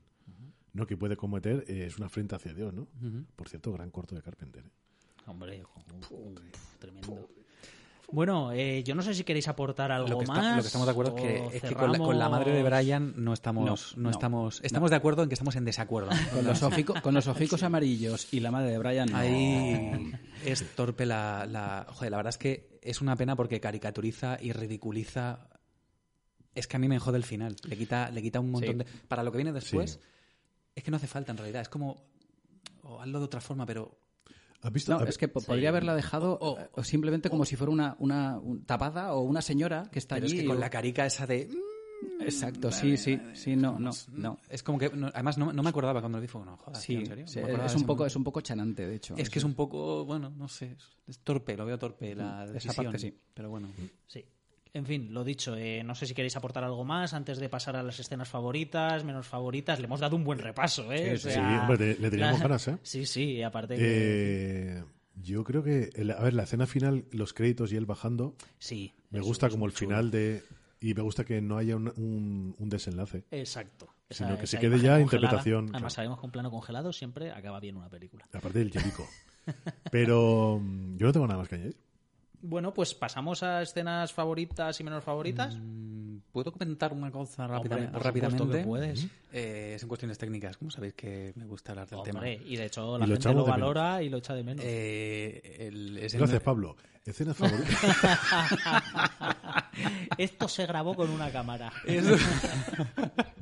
¿no? 0.72 0.86
que 0.86 0.96
puede 0.96 1.16
cometer. 1.16 1.64
eh, 1.68 1.86
es 1.86 1.96
una 1.98 2.06
afrenta 2.06 2.36
hacia 2.36 2.52
Dios, 2.54 2.72
¿no? 2.74 2.88
Por 3.36 3.48
cierto, 3.48 3.72
gran 3.72 3.90
corto 3.90 4.14
de 4.16 4.22
Carpenter. 4.22 4.64
¿eh? 4.66 4.70
Hombre, 5.26 5.62
uf, 6.10 6.78
tremendo. 6.80 7.28
Bueno, 8.10 8.52
eh, 8.52 8.82
yo 8.84 8.94
no 8.94 9.00
sé 9.02 9.14
si 9.14 9.24
queréis 9.24 9.48
aportar 9.48 9.90
algo 9.90 10.08
Lo 10.08 10.18
que, 10.18 10.24
está- 10.24 10.36
más. 10.36 10.56
lo 10.56 10.62
que 10.62 10.66
estamos 10.66 10.86
de 10.86 10.90
acuerdo 10.90 11.16
es 11.16 11.22
que, 11.22 11.56
es 11.56 11.62
que 11.62 11.74
con, 11.74 11.92
la, 11.92 11.98
con 11.98 12.18
la 12.18 12.28
madre 12.28 12.52
de. 12.52 12.62
Brian 12.62 13.14
no 13.16 13.32
estamos, 13.32 13.64
no, 13.64 14.02
No, 14.02 14.02
no. 14.02 14.10
estamos, 14.10 14.60
estamos 14.62 14.90
de 14.90 14.96
acuerdo 14.96 15.22
en 15.22 15.28
que 15.28 15.34
estamos 15.34 15.56
en 15.56 15.64
desacuerdo. 15.64 16.10
Con 16.34 16.44
los, 16.44 16.62
ojico- 16.62 17.00
con 17.00 17.14
los 17.14 17.26
ojicos 17.28 17.62
amarillos 17.62 18.28
y 18.32 18.40
la 18.40 18.50
madre 18.50 18.70
de 18.72 18.78
Brian. 18.78 19.08
no. 19.10 19.16
Ahí 19.16 20.12
es 20.44 20.74
torpe 20.74 21.06
la, 21.06 21.46
la... 21.48 21.86
Joder, 21.90 22.10
la 22.10 22.16
verdad 22.18 22.30
es 22.30 22.38
que 22.38 22.78
es 22.82 23.00
una 23.00 23.16
pena 23.16 23.34
porque 23.36 23.60
caricaturiza 23.60 24.36
y 24.40 24.52
ridiculiza... 24.52 25.48
Es 26.54 26.66
que 26.66 26.76
a 26.76 26.78
mí 26.80 26.88
me 26.88 26.98
jode 26.98 27.16
el 27.16 27.24
final. 27.24 27.56
Le 27.64 27.78
quita, 27.78 28.10
le 28.10 28.20
quita 28.20 28.40
un 28.40 28.50
montón 28.50 28.72
Sí. 28.72 28.78
de... 28.78 28.84
Para 29.08 29.22
lo 29.22 29.32
que 29.32 29.38
viene 29.38 29.52
después, 29.52 29.92
Sí. 29.92 29.98
es 30.74 30.82
que 30.84 30.90
no 30.90 30.98
hace 30.98 31.06
falta 31.06 31.32
en 31.32 31.38
realidad. 31.38 31.62
Es 31.62 31.70
como... 31.70 32.04
O 32.82 33.00
hazlo 33.00 33.20
de 33.20 33.24
otra 33.24 33.40
forma, 33.40 33.64
pero... 33.64 33.96
¿Has 34.62 34.72
visto? 34.72 34.96
No, 34.98 35.04
es 35.04 35.18
que 35.18 35.28
po- 35.28 35.40
podría 35.40 35.70
haberla 35.70 35.94
dejado 35.94 36.38
O- 36.40 36.58
eh, 36.58 36.68
o 36.72 36.84
simplemente 36.84 37.28
como 37.28 37.44
si 37.44 37.56
fuera 37.56 37.72
una, 37.72 37.96
una 37.98 38.38
un- 38.38 38.64
tapada 38.64 39.12
o 39.14 39.20
una 39.20 39.42
señora 39.42 39.88
que 39.90 39.98
está 39.98 40.14
Pero 40.14 40.26
es 40.26 40.32
allí. 40.32 40.42
que 40.42 40.46
con 40.46 40.60
la 40.60 40.70
carica 40.70 41.04
esa 41.04 41.26
de... 41.26 41.50
Exacto, 42.20 42.70
sí, 42.72 42.96
sí, 42.96 43.20
sí, 43.34 43.54
no, 43.56 43.78
no, 43.78 43.90
no. 44.12 44.38
Es 44.48 44.62
como 44.62 44.78
que... 44.78 44.90
no- 44.90 45.08
además, 45.14 45.38
no, 45.38 45.52
no 45.52 45.62
me 45.62 45.68
acordaba 45.68 46.00
cuando 46.00 46.20
lo. 46.20 46.26
Fue, 46.28 46.44
no, 46.44 46.56
joder, 46.56 46.80
Sí, 46.80 46.94
¿en 46.96 47.06
serio? 47.06 47.24
No 47.24 47.30
sí, 47.30 47.40
me 47.40 47.64
es 47.66 47.74
un 47.74 47.82
poco, 47.82 47.86
momento. 47.94 48.06
es 48.06 48.16
un 48.16 48.24
poco 48.24 48.40
chanante, 48.40 48.86
de 48.86 48.94
hecho. 48.96 49.14
Es 49.16 49.30
que 49.30 49.38
es 49.38 49.44
un 49.44 49.54
poco, 49.54 50.04
bueno, 50.04 50.30
no 50.30 50.48
sé, 50.48 50.72
es- 50.72 50.98
es 51.06 51.18
torpe, 51.20 51.56
lo 51.56 51.64
veo 51.64 51.78
torpe 51.78 52.14
la 52.14 52.44
Esa 52.44 52.52
decisión. 52.52 52.86
parte 52.86 52.98
sí. 52.98 53.16
Pero 53.34 53.50
bueno. 53.50 53.68
Sí. 54.06 54.24
En 54.74 54.86
fin, 54.86 55.12
lo 55.12 55.22
dicho, 55.22 55.54
eh, 55.54 55.82
no 55.84 55.94
sé 55.94 56.06
si 56.06 56.14
queréis 56.14 56.34
aportar 56.36 56.64
algo 56.64 56.82
más 56.84 57.12
antes 57.12 57.38
de 57.38 57.48
pasar 57.50 57.76
a 57.76 57.82
las 57.82 58.00
escenas 58.00 58.28
favoritas, 58.28 59.04
menos 59.04 59.26
favoritas. 59.26 59.78
Le 59.78 59.84
hemos 59.84 60.00
dado 60.00 60.16
un 60.16 60.24
buen 60.24 60.38
repaso, 60.38 60.90
¿eh? 60.92 61.18
Sí, 61.18 61.28
O 61.28 61.30
sí, 61.32 61.38
hombre, 61.38 61.96
le- 61.98 62.10
teníamos 62.10 62.38
la- 62.40 62.44
ganas, 62.48 62.68
¿eh? 62.68 62.78
Sí, 62.82 63.04
sí, 63.04 63.42
aparte 63.42 63.76
que... 63.76 64.78
Eh, 64.78 64.84
yo 65.16 65.44
creo 65.44 65.62
que, 65.62 65.90
el- 65.94 66.10
a 66.12 66.20
ver, 66.22 66.32
la 66.32 66.44
escena 66.44 66.66
final, 66.66 67.04
los 67.12 67.34
créditos 67.34 67.70
y 67.72 67.76
él 67.76 67.84
bajando, 67.84 68.34
Sí. 68.58 68.94
me 69.10 69.20
gusta 69.20 69.50
como 69.50 69.66
el 69.66 69.72
chulo. 69.74 69.90
final 69.90 70.10
de... 70.10 70.42
Y 70.80 70.94
me 70.94 71.02
gusta 71.02 71.24
que 71.24 71.40
no 71.42 71.58
haya 71.58 71.76
un, 71.76 71.88
un- 71.96 72.56
un 72.58 72.68
desenlace. 72.70 73.24
Exacto. 73.30 73.88
Sino 74.08 74.38
que 74.38 74.46
se 74.46 74.56
esa 74.56 74.60
quede 74.60 74.76
ya 74.80 74.98
congelada. 74.98 75.02
interpretación, 75.02 75.64
Además, 75.66 75.80
claro. 75.80 75.90
sabemos 75.90 76.18
que 76.20 76.26
un 76.26 76.32
plano 76.32 76.50
congelado 76.50 76.92
siempre 76.94 77.30
acaba 77.30 77.60
bien 77.60 77.76
una 77.76 77.88
película. 77.90 78.26
Aparte 78.32 78.58
del 78.58 78.72
Jericho. 78.72 79.04
Pero 79.92 80.58
mm, 80.60 80.96
yo 80.96 81.06
no 81.06 81.12
tengo 81.12 81.26
nada 81.26 81.38
más 81.38 81.48
que 81.48 81.54
añadir. 81.56 81.76
Bueno, 82.42 82.74
pues 82.74 82.94
pasamos 82.94 83.42
a 83.42 83.62
escenas 83.62 84.12
favoritas 84.12 84.78
y 84.80 84.84
menos 84.84 85.04
favoritas. 85.04 85.56
Mm, 85.56 86.18
¿Puedo 86.32 86.50
comentar 86.52 86.92
una 86.92 87.10
cosa 87.10 87.46
Hombre, 87.46 87.88
rápidamente? 87.92 88.58
que 88.58 88.64
puedes. 88.64 89.06
Eh, 89.32 89.74
es 89.76 89.82
en 89.82 89.88
cuestiones 89.88 90.18
técnicas. 90.18 90.56
¿Cómo 90.56 90.70
sabéis 90.70 90.94
que 90.94 91.32
me 91.36 91.46
gusta 91.46 91.72
hablar 91.72 91.88
del 91.88 91.98
Hombre, 92.00 92.36
tema? 92.38 92.48
y 92.48 92.56
de 92.56 92.66
hecho 92.66 92.98
la 92.98 93.06
lo 93.06 93.12
gente 93.14 93.28
lo 93.28 93.34
menos. 93.34 93.48
valora 93.48 94.02
y 94.02 94.08
lo 94.08 94.18
echa 94.18 94.34
de 94.34 94.42
menos. 94.42 94.64
Eh, 94.66 95.68
el- 95.68 95.98
es 95.98 96.14
en- 96.14 96.20
Gracias, 96.20 96.42
Pablo. 96.42 96.76
Escena 97.04 97.34
favorita. 97.34 97.68
Esto 100.18 100.48
se 100.48 100.66
grabó 100.66 100.94
con 100.94 101.10
una 101.10 101.30
cámara. 101.30 101.72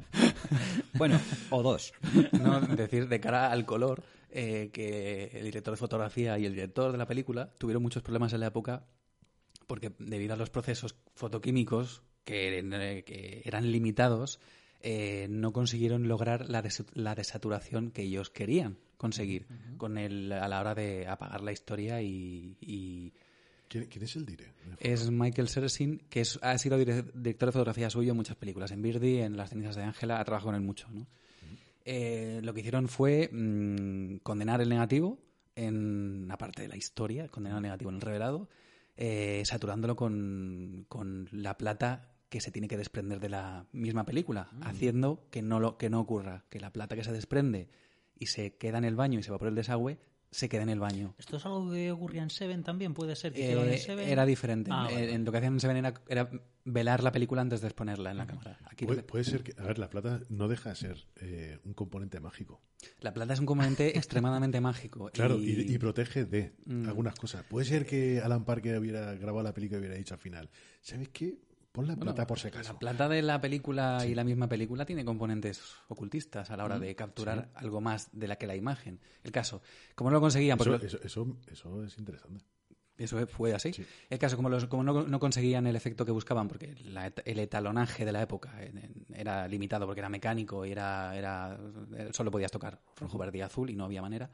Bueno, 0.95 1.19
o 1.51 1.63
dos. 1.63 1.93
no, 2.33 2.61
decir 2.61 3.09
de 3.09 3.21
cara 3.21 3.51
al 3.51 3.65
color 3.65 4.03
eh, 4.33 4.71
que 4.73 5.31
el 5.35 5.45
director 5.45 5.73
de 5.75 5.79
fotografía 5.79 6.39
y 6.39 6.47
el 6.47 6.55
director 6.55 6.93
de 6.93 6.99
la 6.99 7.07
película 7.07 7.51
tuvieron 7.59 7.83
muchos 7.83 8.03
problemas 8.03 8.33
en 8.33 8.41
la 8.41 8.47
época 8.47 8.87
porque 9.67 9.93
debido 9.99 10.35
a 10.35 10.37
los 10.37 10.51
procesos 10.51 10.97
fotoquímicos 11.15 12.03
que, 12.25 12.59
eh, 12.59 13.05
que 13.05 13.43
eran 13.45 13.71
limitados 13.71 14.41
eh, 14.83 15.27
no 15.31 15.53
consiguieron 15.53 16.09
lograr 16.09 16.49
la, 16.49 16.63
des- 16.63 16.85
la 16.95 17.15
desaturación 17.15 17.91
que 17.91 18.03
ellos 18.03 18.31
querían 18.31 18.79
conseguir 18.97 19.47
con 19.79 19.97
el, 19.99 20.33
a 20.33 20.49
la 20.49 20.61
hora 20.61 20.75
de 20.75 21.07
apagar 21.07 21.43
la 21.43 21.53
historia 21.53 22.03
y- 22.03 22.57
y 22.61 23.13
¿Quién, 23.69 23.87
quién 23.87 24.05
es 24.05 24.17
el 24.17 24.27
dire? 24.27 24.53
es 24.81 25.11
Michael 25.11 25.49
Sersin, 25.49 25.99
que 26.11 26.23
es- 26.23 26.39
ha 26.43 26.59
sido 26.59 26.77
dire- 26.79 27.05
director 27.15 27.49
de 27.49 27.53
fotografía 27.53 27.89
suyo 27.89 28.11
en 28.11 28.17
muchas 28.17 28.37
películas. 28.37 28.73
En 28.73 28.83
Birdie, 28.83 29.23
en 29.23 29.37
Las 29.37 29.51
cenizas 29.51 29.77
de 29.77 29.83
Ángela, 29.85 30.19
ha 30.19 30.25
trabajado 30.25 30.49
con 30.49 30.55
él 30.57 30.63
mucho. 30.63 30.89
¿no? 30.91 31.07
Eh, 31.85 32.41
lo 32.43 32.53
que 32.53 32.61
hicieron 32.61 32.89
fue 32.89 33.31
mm, 33.33 34.17
condenar 34.23 34.61
el 34.61 34.69
negativo 34.69 35.19
en 35.57 36.29
la 36.29 36.37
parte 36.39 36.63
de 36.63 36.69
la 36.69 36.77
historia, 36.77 37.29
condenar 37.29 37.59
el 37.59 37.63
negativo 37.63 37.91
en 37.91 37.97
el 37.97 38.03
revelado, 38.03 38.49
eh, 38.97 39.43
saturándolo 39.45 39.97
con, 39.97 40.85
con 40.89 41.29
la 41.33 41.57
plata 41.57 42.11
que 42.29 42.41
se 42.41 42.53
tiene 42.53 42.69
que 42.69 42.77
desprender 42.77 43.19
de 43.19 43.29
la 43.29 43.67
misma 43.73 44.05
película, 44.05 44.51
haciendo 44.63 45.27
que 45.31 45.43
no, 45.43 45.59
lo, 45.59 45.77
que 45.77 45.91
no 45.91 46.01
ocurra, 46.01 46.45
que 46.49 46.61
la 46.61 46.73
plata 46.73 46.95
que 46.95 47.03
se 47.03 47.13
desprende 47.13 47.69
y 48.19 48.27
se 48.27 48.55
queda 48.57 48.79
en 48.79 48.85
el 48.85 48.95
baño 48.95 49.19
y 49.19 49.23
se 49.23 49.33
va 49.33 49.39
por 49.39 49.49
el 49.49 49.57
desagüe 49.57 49.99
se 50.31 50.49
quede 50.49 50.63
en 50.63 50.69
el 50.69 50.79
baño. 50.79 51.15
¿Esto 51.19 51.37
es 51.39 51.45
algo 51.47 51.71
que 51.73 51.91
ocurría 51.91 52.23
en 52.23 52.31
Seven 52.31 52.63
también? 52.63 52.95
¿Puede 52.95 53.17
ser 53.17 53.33
que 53.33 53.41
hicieron 53.41 53.67
en 53.67 53.75
Eh, 53.75 53.79
Seven? 53.79 54.09
era 54.09 54.25
diferente. 54.27 54.71
Ah, 54.73 54.89
Eh, 54.91 55.13
en 55.15 55.25
lo 55.25 55.33
que 55.33 55.39
hacían 55.39 55.55
en 55.55 55.61
Seven 55.61 55.77
era, 55.79 55.95
era 56.09 56.31
velar 56.65 57.03
la 57.03 57.11
película 57.11 57.43
antes 57.43 57.61
de 57.61 57.67
exponerla 57.67 58.13
en 58.13 58.19
la 58.19 58.27
cámara. 58.27 58.59
Aquí 58.67 58.87
Puede, 58.87 59.03
puede 59.03 59.25
ser 59.25 59.43
que, 59.43 59.55
a 59.61 59.65
ver, 59.65 59.79
la 59.79 59.91
plata 59.91 60.21
no 60.29 60.47
deja 60.47 60.71
de 60.71 60.77
ser 60.77 61.07
eh, 61.21 61.59
un 61.65 61.75
componente 61.75 62.21
mágico. 62.21 62.61
la 63.01 63.13
plata 63.13 63.33
es 63.35 63.41
un 63.41 63.47
componente 63.47 63.89
extremadamente 63.99 64.61
mágico. 64.61 65.11
Claro, 65.13 65.37
y, 65.41 65.51
y, 65.69 65.75
y 65.75 65.79
protege 65.79 66.25
de 66.25 66.53
Mm. 66.65 66.87
algunas 66.89 67.15
cosas. 67.17 67.43
Puede 67.45 67.67
ser 67.67 67.85
que 67.85 68.21
Alan 68.23 68.45
Parker 68.45 68.79
hubiera 68.79 69.15
grabado 69.15 69.43
la 69.43 69.53
película 69.53 69.79
y 69.79 69.81
hubiera 69.81 69.97
dicho 69.97 70.15
al 70.15 70.21
final, 70.21 70.49
¿sabes 70.81 71.09
qué? 71.09 71.39
Pon 71.73 71.87
la 71.87 71.95
Bueno, 71.95 72.13
plata 72.13 72.27
por 72.27 72.39
si 72.39 72.49
acaso. 72.49 72.73
La 72.73 72.79
plata 72.79 73.09
de 73.09 73.23
la 73.23 73.41
película 73.41 74.05
y 74.07 74.15
la 74.15 74.25
misma 74.25 74.49
película 74.49 74.85
tiene 74.85 75.05
componentes 75.05 75.63
ocultistas 75.89 76.51
a 76.51 76.57
la 76.57 76.65
hora 76.65 76.79
Mm, 76.79 76.81
de 76.81 76.97
capturar 76.97 77.49
algo 77.55 77.81
más 77.81 78.09
de 78.13 78.27
la 78.27 78.37
que 78.37 78.47
la 78.49 78.57
imagen. 78.57 78.99
El 79.23 79.31
caso, 79.31 79.63
como 79.95 80.11
no 80.11 80.15
lo 80.17 80.21
conseguían, 80.21 80.59
Eso, 80.61 80.71
porque 80.71 80.87
eso, 80.87 80.99
eso, 81.03 81.37
eso 81.47 81.85
es 81.85 81.97
interesante. 81.99 82.45
Eso 82.99 83.25
fue 83.29 83.55
así. 83.55 83.73
Sí. 83.73 83.87
El 84.11 84.19
caso, 84.19 84.37
como, 84.37 84.49
los- 84.51 84.67
como 84.67 84.83
no, 84.83 85.05
no 85.07 85.21
conseguían 85.21 85.67
el 85.67 85.77
efecto 85.77 86.05
que 86.05 86.11
buscaban, 86.13 86.49
porque 86.49 86.75
la 86.85 87.11
el 87.25 87.39
etalonaje 87.39 88.05
de 88.05 88.13
la 88.13 88.21
época 88.21 88.53
era 89.15 89.47
limitado, 89.49 89.87
porque 89.87 90.01
era 90.01 90.09
mecánico 90.11 90.67
y 90.67 90.73
era, 90.73 91.17
era 91.17 91.57
eh, 91.97 92.11
solo 92.13 92.31
podías 92.33 92.51
tocar 92.51 92.83
rojo, 92.97 93.17
verde 93.17 93.39
y 93.39 93.41
azul 93.43 93.71
y 93.71 93.77
no 93.77 93.85
había 93.85 94.03
manera. 94.03 94.29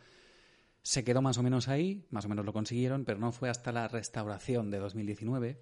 Se 0.82 1.04
quedó 1.04 1.20
más 1.22 1.36
o 1.38 1.42
menos 1.44 1.68
ahí, 1.68 2.06
más 2.10 2.24
o 2.24 2.28
menos 2.28 2.44
lo 2.46 2.52
consiguieron, 2.52 3.04
pero 3.04 3.18
no 3.20 3.30
fue 3.30 3.50
hasta 3.50 3.70
la 3.72 3.86
restauración 3.88 4.70
de 4.70 4.78
2019, 4.78 5.60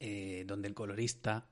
eh, 0.00 0.44
donde 0.46 0.68
el 0.68 0.74
colorista, 0.74 1.48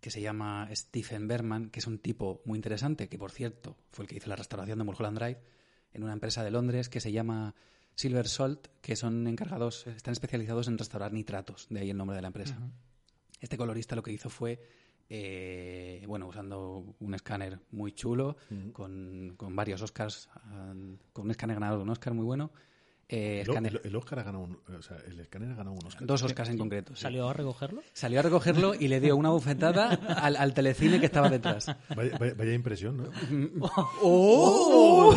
que 0.00 0.10
se 0.10 0.20
llama 0.20 0.68
Stephen 0.74 1.26
Berman, 1.26 1.70
que 1.70 1.80
es 1.80 1.86
un 1.86 1.98
tipo 1.98 2.42
muy 2.44 2.58
interesante, 2.58 3.08
que 3.08 3.18
por 3.18 3.30
cierto 3.30 3.76
fue 3.90 4.04
el 4.04 4.08
que 4.08 4.16
hizo 4.16 4.28
la 4.28 4.36
restauración 4.36 4.78
de 4.78 4.84
Mulholland 4.84 5.18
Drive, 5.18 5.40
en 5.92 6.02
una 6.02 6.12
empresa 6.12 6.44
de 6.44 6.50
Londres 6.50 6.88
que 6.88 7.00
se 7.00 7.12
llama 7.12 7.54
Silver 7.94 8.28
Salt, 8.28 8.68
que 8.80 8.96
son 8.96 9.26
encargados, 9.26 9.86
están 9.86 10.12
especializados 10.12 10.68
en 10.68 10.76
restaurar 10.76 11.12
nitratos, 11.12 11.66
de 11.70 11.80
ahí 11.80 11.90
el 11.90 11.96
nombre 11.96 12.16
de 12.16 12.22
la 12.22 12.28
empresa. 12.28 12.58
Este 13.40 13.56
colorista 13.56 13.94
lo 13.94 14.02
que 14.02 14.12
hizo 14.12 14.28
fue, 14.28 14.60
eh, 15.08 16.02
bueno, 16.06 16.26
usando 16.26 16.96
un 16.98 17.14
escáner 17.14 17.60
muy 17.70 17.92
chulo, 17.92 18.36
con, 18.72 19.34
con 19.36 19.54
varios 19.54 19.80
Oscars, 19.82 20.28
ah, 20.34 20.74
con 21.12 21.26
un 21.26 21.30
escáner 21.30 21.56
ganador 21.56 21.78
de 21.78 21.84
un 21.84 21.90
Oscar 21.90 22.14
muy 22.14 22.24
bueno. 22.24 22.50
Eh, 23.08 23.44
El, 23.46 23.80
el 23.84 23.96
Oscar 23.96 24.20
ha 24.20 24.22
ganado 24.22 24.44
un, 24.44 24.58
o 24.76 24.82
sea, 24.82 24.96
el 25.06 25.18
escáner 25.20 25.50
ha 25.50 25.54
ganado 25.54 25.76
un 25.76 25.86
Oscar. 25.86 26.06
dos 26.06 26.22
Oscars 26.22 26.48
en 26.50 26.58
concreto. 26.58 26.94
sí. 26.96 27.02
¿Salió 27.02 27.28
a 27.28 27.32
recogerlo? 27.32 27.82
Salió 27.92 28.20
a 28.20 28.22
recogerlo 28.22 28.74
y 28.74 28.88
le 28.88 29.00
dio 29.00 29.16
una 29.16 29.30
bufetada 29.30 29.88
al, 30.22 30.36
al 30.36 30.54
telecine 30.54 30.98
que 31.00 31.06
estaba 31.06 31.28
detrás. 31.28 31.66
Vaya, 31.94 32.16
vaya- 32.18 32.34
vaya 32.34 32.52
impresión, 32.54 32.96
¿no? 32.96 33.04
¡Oh! 34.02 35.14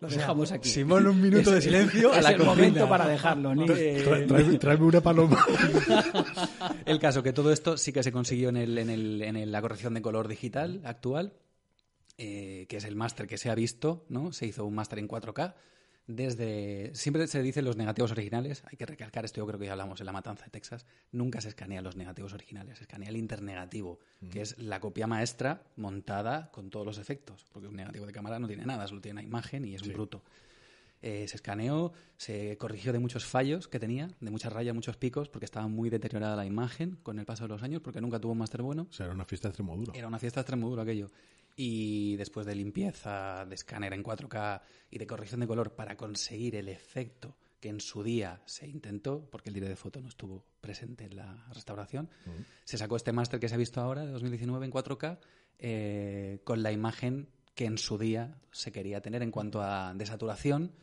Lo 0.00 0.08
dejamos 0.08 0.52
aquí. 0.52 0.68
Simón, 0.68 1.06
un 1.06 1.20
minuto 1.20 1.50
de 1.50 1.60
silencio 1.62 2.12
a 2.12 2.18
es 2.18 2.22
la 2.24 2.30
el 2.30 2.36
cocina. 2.38 2.54
momento 2.54 2.88
para 2.88 3.06
dejarlo. 3.08 3.52
Tra- 3.52 4.58
tráeme 4.58 4.84
una 4.84 5.00
paloma. 5.00 5.44
El 6.86 6.98
caso 6.98 7.22
que 7.22 7.32
todo 7.32 7.52
esto 7.52 7.76
sí 7.76 7.92
que 7.92 8.02
se 8.02 8.12
consiguió 8.12 8.48
en, 8.48 8.56
el, 8.56 8.78
en, 8.78 8.90
el, 8.90 9.22
en 9.22 9.36
el- 9.36 9.52
la 9.52 9.60
corrección 9.60 9.94
de 9.94 10.02
color 10.02 10.28
digital 10.28 10.80
actual, 10.84 11.32
eh, 12.18 12.66
que 12.68 12.76
es 12.76 12.84
el 12.84 12.96
máster 12.96 13.26
que 13.26 13.38
se 13.38 13.48
ha 13.48 13.54
visto, 13.54 14.04
¿no? 14.08 14.32
Se 14.32 14.46
hizo 14.46 14.66
un 14.66 14.74
máster 14.74 14.98
en 14.98 15.08
4K. 15.08 15.54
Desde. 16.08 16.90
Siempre 16.94 17.26
se 17.26 17.42
dicen 17.42 17.64
los 17.64 17.76
negativos 17.76 18.10
originales, 18.12 18.64
hay 18.66 18.76
que 18.78 18.86
recalcar 18.86 19.24
esto, 19.26 19.40
yo 19.40 19.46
creo 19.46 19.58
que 19.58 19.66
ya 19.66 19.72
hablamos 19.72 20.00
en 20.00 20.06
La 20.06 20.12
Matanza 20.12 20.44
de 20.44 20.50
Texas. 20.50 20.86
Nunca 21.12 21.40
se 21.40 21.48
escanean 21.48 21.84
los 21.84 21.96
negativos 21.96 22.32
originales, 22.32 22.78
se 22.78 22.84
escanea 22.84 23.10
el 23.10 23.16
internegativo, 23.18 24.00
que 24.30 24.40
es 24.40 24.58
la 24.58 24.80
copia 24.80 25.06
maestra 25.06 25.62
montada 25.76 26.50
con 26.50 26.70
todos 26.70 26.86
los 26.86 26.98
efectos. 26.98 27.46
Porque 27.52 27.68
un 27.68 27.76
negativo 27.76 28.06
de 28.06 28.12
cámara 28.12 28.38
no 28.38 28.48
tiene 28.48 28.64
nada, 28.64 28.88
solo 28.88 29.00
tiene 29.02 29.20
una 29.20 29.22
imagen 29.22 29.66
y 29.66 29.74
es 29.74 29.82
un 29.82 29.92
bruto. 29.92 30.24
Eh, 31.00 31.28
se 31.28 31.36
escaneó, 31.36 31.92
se 32.16 32.56
corrigió 32.58 32.92
de 32.92 32.98
muchos 32.98 33.24
fallos 33.24 33.68
que 33.68 33.78
tenía, 33.78 34.10
de 34.18 34.30
muchas 34.30 34.52
rayas, 34.52 34.74
muchos 34.74 34.96
picos, 34.96 35.28
porque 35.28 35.44
estaba 35.44 35.68
muy 35.68 35.90
deteriorada 35.90 36.34
la 36.34 36.44
imagen 36.44 36.98
con 37.02 37.20
el 37.20 37.26
paso 37.26 37.44
de 37.44 37.48
los 37.48 37.62
años, 37.62 37.80
porque 37.82 38.00
nunca 38.00 38.18
tuvo 38.18 38.32
un 38.32 38.38
máster 38.38 38.62
bueno. 38.62 38.88
O 38.90 38.92
sea, 38.92 39.06
era 39.06 39.14
una 39.14 39.24
fiesta 39.24 39.48
de 39.48 39.50
extremo 39.50 39.76
duro. 39.76 39.92
Era 39.94 40.08
una 40.08 40.18
fiesta 40.18 40.40
extremo 40.40 40.68
duro 40.68 40.82
aquello. 40.82 41.08
Y 41.60 42.14
después 42.14 42.46
de 42.46 42.54
limpieza, 42.54 43.44
de 43.44 43.56
escáner 43.56 43.92
en 43.92 44.04
4K 44.04 44.60
y 44.92 44.98
de 44.98 45.06
corrección 45.08 45.40
de 45.40 45.48
color 45.48 45.74
para 45.74 45.96
conseguir 45.96 46.54
el 46.54 46.68
efecto 46.68 47.36
que 47.58 47.68
en 47.68 47.80
su 47.80 48.04
día 48.04 48.40
se 48.46 48.68
intentó, 48.68 49.28
porque 49.28 49.50
el 49.50 49.54
director 49.54 49.76
de 49.76 49.82
foto 49.82 50.00
no 50.00 50.08
estuvo 50.08 50.44
presente 50.60 51.06
en 51.06 51.16
la 51.16 51.48
restauración, 51.52 52.08
se 52.62 52.78
sacó 52.78 52.94
este 52.94 53.10
máster 53.10 53.40
que 53.40 53.48
se 53.48 53.56
ha 53.56 53.58
visto 53.58 53.80
ahora, 53.80 54.06
de 54.06 54.12
2019, 54.12 54.66
en 54.66 54.72
4K, 54.72 55.18
eh, 55.58 56.40
con 56.44 56.62
la 56.62 56.70
imagen 56.70 57.28
que 57.56 57.64
en 57.64 57.76
su 57.76 57.98
día 57.98 58.38
se 58.52 58.70
quería 58.70 59.00
tener 59.00 59.24
en 59.24 59.32
cuanto 59.32 59.60
a 59.60 59.92
desaturación, 59.94 60.76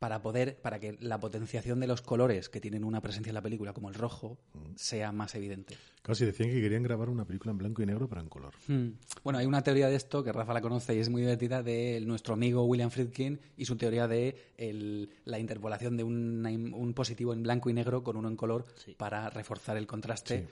para 0.00 0.22
poder, 0.22 0.56
para 0.62 0.80
que 0.80 0.96
la 1.00 1.20
potenciación 1.20 1.78
de 1.78 1.86
los 1.86 2.00
colores 2.00 2.48
que 2.48 2.58
tienen 2.58 2.84
una 2.84 3.02
presencia 3.02 3.28
en 3.30 3.34
la 3.34 3.42
película, 3.42 3.74
como 3.74 3.90
el 3.90 3.94
rojo, 3.94 4.38
sea 4.74 5.12
más 5.12 5.34
evidente. 5.34 5.76
Claro, 6.00 6.14
si 6.14 6.24
decían 6.24 6.48
que 6.48 6.58
querían 6.62 6.82
grabar 6.82 7.10
una 7.10 7.26
película 7.26 7.52
en 7.52 7.58
blanco 7.58 7.82
y 7.82 7.86
negro, 7.86 8.08
pero 8.08 8.22
en 8.22 8.30
color. 8.30 8.54
Hmm. 8.66 8.92
Bueno, 9.22 9.38
hay 9.38 9.44
una 9.44 9.60
teoría 9.62 9.88
de 9.88 9.96
esto 9.96 10.24
que 10.24 10.32
Rafa 10.32 10.54
la 10.54 10.62
conoce 10.62 10.94
y 10.96 11.00
es 11.00 11.10
muy 11.10 11.20
divertida 11.20 11.62
de 11.62 12.02
nuestro 12.06 12.32
amigo 12.32 12.64
William 12.64 12.90
Friedkin 12.90 13.38
y 13.58 13.66
su 13.66 13.76
teoría 13.76 14.08
de 14.08 14.54
el- 14.56 15.10
la 15.26 15.38
interpolación 15.38 15.98
de 15.98 16.04
im- 16.06 16.72
un 16.74 16.94
positivo 16.94 17.34
en 17.34 17.42
blanco 17.42 17.68
y 17.68 17.74
negro 17.74 18.02
con 18.02 18.16
uno 18.16 18.28
en 18.28 18.36
color 18.36 18.64
Sí. 18.76 18.94
para 18.96 19.28
reforzar 19.28 19.76
el 19.76 19.86
contraste 19.86 20.48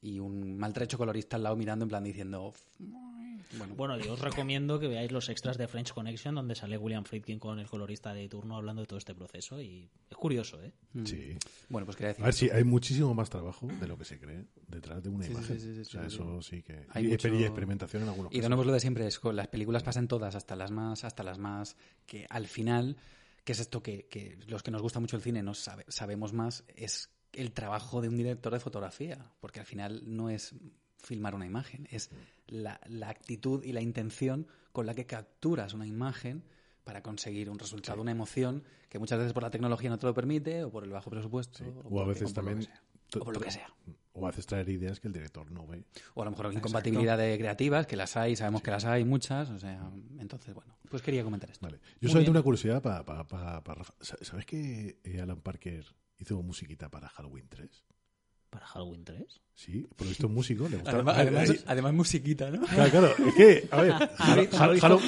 y 0.00 0.18
un 0.20 0.56
maltrecho 0.58 0.96
colorista 0.98 1.36
al 1.36 1.42
lado 1.42 1.56
mirando 1.56 1.84
en 1.84 1.88
plan 1.88 2.04
diciendo 2.04 2.52
bueno, 2.78 3.74
Bueno, 3.76 3.98
yo 3.98 4.12
os 4.12 4.20
recomiendo 4.20 4.78
que 4.78 4.88
veáis 4.88 5.10
los 5.10 5.28
extras 5.28 5.56
de 5.56 5.66
French 5.68 5.92
Connection 5.92 6.34
donde 6.34 6.54
sale 6.54 6.76
William 6.76 7.04
Friedkin 7.04 7.38
con 7.38 7.58
el 7.58 7.66
colorista 7.66 8.12
de 8.12 8.28
turno 8.28 8.56
hablando 8.56 8.82
de 8.82 8.86
todo 8.86 8.98
este 8.98 9.14
proceso 9.14 9.60
y 9.62 9.88
es 10.10 10.16
curioso, 10.16 10.62
¿eh? 10.62 10.72
Sí. 11.04 11.36
bueno, 11.68 11.86
pues 11.86 11.96
quería 11.96 12.08
decir 12.08 12.24
A 12.24 12.26
ver, 12.26 12.34
sí, 12.34 12.50
hay 12.50 12.64
muchísimo 12.64 13.14
más 13.14 13.30
trabajo 13.30 13.66
de 13.66 13.88
lo 13.88 13.96
que 13.96 14.04
se 14.04 14.18
cree 14.20 14.44
detrás 14.68 15.02
de 15.02 15.08
una 15.08 15.24
Sí, 15.24 15.32
imagen. 15.32 15.58
sí, 15.58 15.66
sí, 15.66 15.74
sí, 15.76 15.80
o 15.80 15.84
sea, 15.84 16.08
sí, 16.10 16.14
eso 16.16 16.42
sí 16.42 16.62
que... 16.62 16.84
Hay 16.90 17.06
y, 17.06 17.08
mucho- 17.08 17.28
y 17.28 17.44
experimentación 17.44 18.02
en 18.02 18.08
algunos 18.10 18.32
Y 18.32 18.36
de 18.36 18.40
casos. 18.40 18.50
nuevo 18.50 18.62
es 18.62 18.66
lo 18.66 18.72
de 18.74 18.80
siempre, 18.80 19.06
es 19.06 19.18
con 19.18 19.34
las 19.34 19.48
películas 19.48 19.82
pasan 19.82 20.08
todas, 20.08 20.34
hasta 20.34 20.54
las 20.54 20.70
más, 20.70 21.04
hasta 21.04 21.22
las 21.22 21.38
más, 21.38 21.76
que 22.06 22.26
al 22.28 22.46
final, 22.46 22.96
que 23.44 23.52
es 23.52 23.60
esto 23.60 23.82
que, 23.82 24.06
que 24.08 24.38
los 24.46 24.62
que 24.62 24.70
nos 24.70 24.82
gusta 24.82 25.00
mucho 25.00 25.16
el 25.16 25.22
cine 25.22 25.42
no 25.42 25.54
sabe- 25.54 25.86
sabemos 25.88 26.32
más, 26.34 26.64
es 26.76 27.10
el 27.40 27.52
trabajo 27.52 28.00
de 28.00 28.08
un 28.08 28.16
director 28.16 28.52
de 28.52 28.60
fotografía, 28.60 29.30
porque 29.40 29.60
al 29.60 29.66
final 29.66 30.02
no 30.06 30.30
es 30.30 30.54
filmar 30.96 31.34
una 31.34 31.46
imagen, 31.46 31.86
es 31.90 32.10
la, 32.46 32.80
la 32.88 33.08
actitud 33.08 33.62
y 33.64 33.72
la 33.72 33.80
intención 33.80 34.46
con 34.72 34.86
la 34.86 34.94
que 34.94 35.06
capturas 35.06 35.72
una 35.74 35.86
imagen 35.86 36.42
para 36.84 37.02
conseguir 37.02 37.50
un 37.50 37.58
resultado, 37.58 38.00
una 38.02 38.10
emoción 38.12 38.64
que 38.88 38.98
muchas 38.98 39.18
veces 39.18 39.32
por 39.32 39.42
la 39.42 39.50
tecnología 39.50 39.90
no 39.90 39.98
te 39.98 40.06
lo 40.06 40.14
permite, 40.14 40.64
o 40.64 40.70
por 40.70 40.84
el 40.84 40.90
bajo 40.90 41.10
presupuesto, 41.10 41.62
o, 41.84 41.96
O 41.96 42.00
a 42.02 42.06
veces 42.06 42.32
también... 42.32 42.66
O 43.14 43.20
por 43.20 43.32
lo 43.32 43.40
que 43.40 43.50
sea. 43.50 43.72
O 44.12 44.26
haces 44.28 44.44
traer 44.46 44.68
ideas 44.68 45.00
que 45.00 45.06
el 45.08 45.14
director 45.14 45.50
no 45.50 45.66
ve. 45.66 45.84
O 46.14 46.20
a 46.22 46.24
lo 46.26 46.30
mejor 46.32 46.52
incompatibilidad 46.52 47.16
de 47.16 47.38
creativas, 47.38 47.86
que 47.86 47.96
las 47.96 48.16
hay, 48.18 48.36
sabemos 48.36 48.60
que 48.62 48.70
las 48.70 48.84
hay 48.84 49.04
muchas, 49.04 49.48
o 49.48 49.58
sea, 49.58 49.90
entonces, 50.18 50.52
bueno, 50.54 50.76
pues 50.90 51.00
quería 51.02 51.22
comentar 51.24 51.48
esto. 51.50 51.64
Vale. 51.64 51.78
Yo 52.00 52.08
solamente 52.08 52.30
una 52.32 52.42
curiosidad 52.42 52.82
para 52.82 53.04
pa, 53.06 53.26
pa- 53.26 53.62
pa 53.64 53.74
Rafa. 53.74 53.94
Sa- 54.00 54.18
¿Sabes 54.20 54.44
que 54.44 54.98
eh, 55.04 55.20
Alan 55.22 55.40
Parker 55.40 55.86
hizo 56.18 56.42
musiquita 56.42 56.88
para 56.88 57.08
Halloween 57.08 57.46
3? 57.48 57.84
Para 58.50 58.66
Halloween 58.66 59.04
3. 59.04 59.40
Sí, 59.54 59.86
por 59.96 60.06
lo 60.06 60.08
visto 60.10 60.26
es 60.26 60.32
músico. 60.32 60.68
Le 60.68 60.76
gusta... 60.76 60.90
Además, 60.92 61.16
además, 61.18 61.64
además 61.66 61.92
musiquita, 61.94 62.50
¿no? 62.50 62.62
Claro, 62.62 62.90
claro, 62.90 63.08
es 63.26 63.34
que, 63.34 63.68
a 63.70 63.82
ver, 63.82 63.92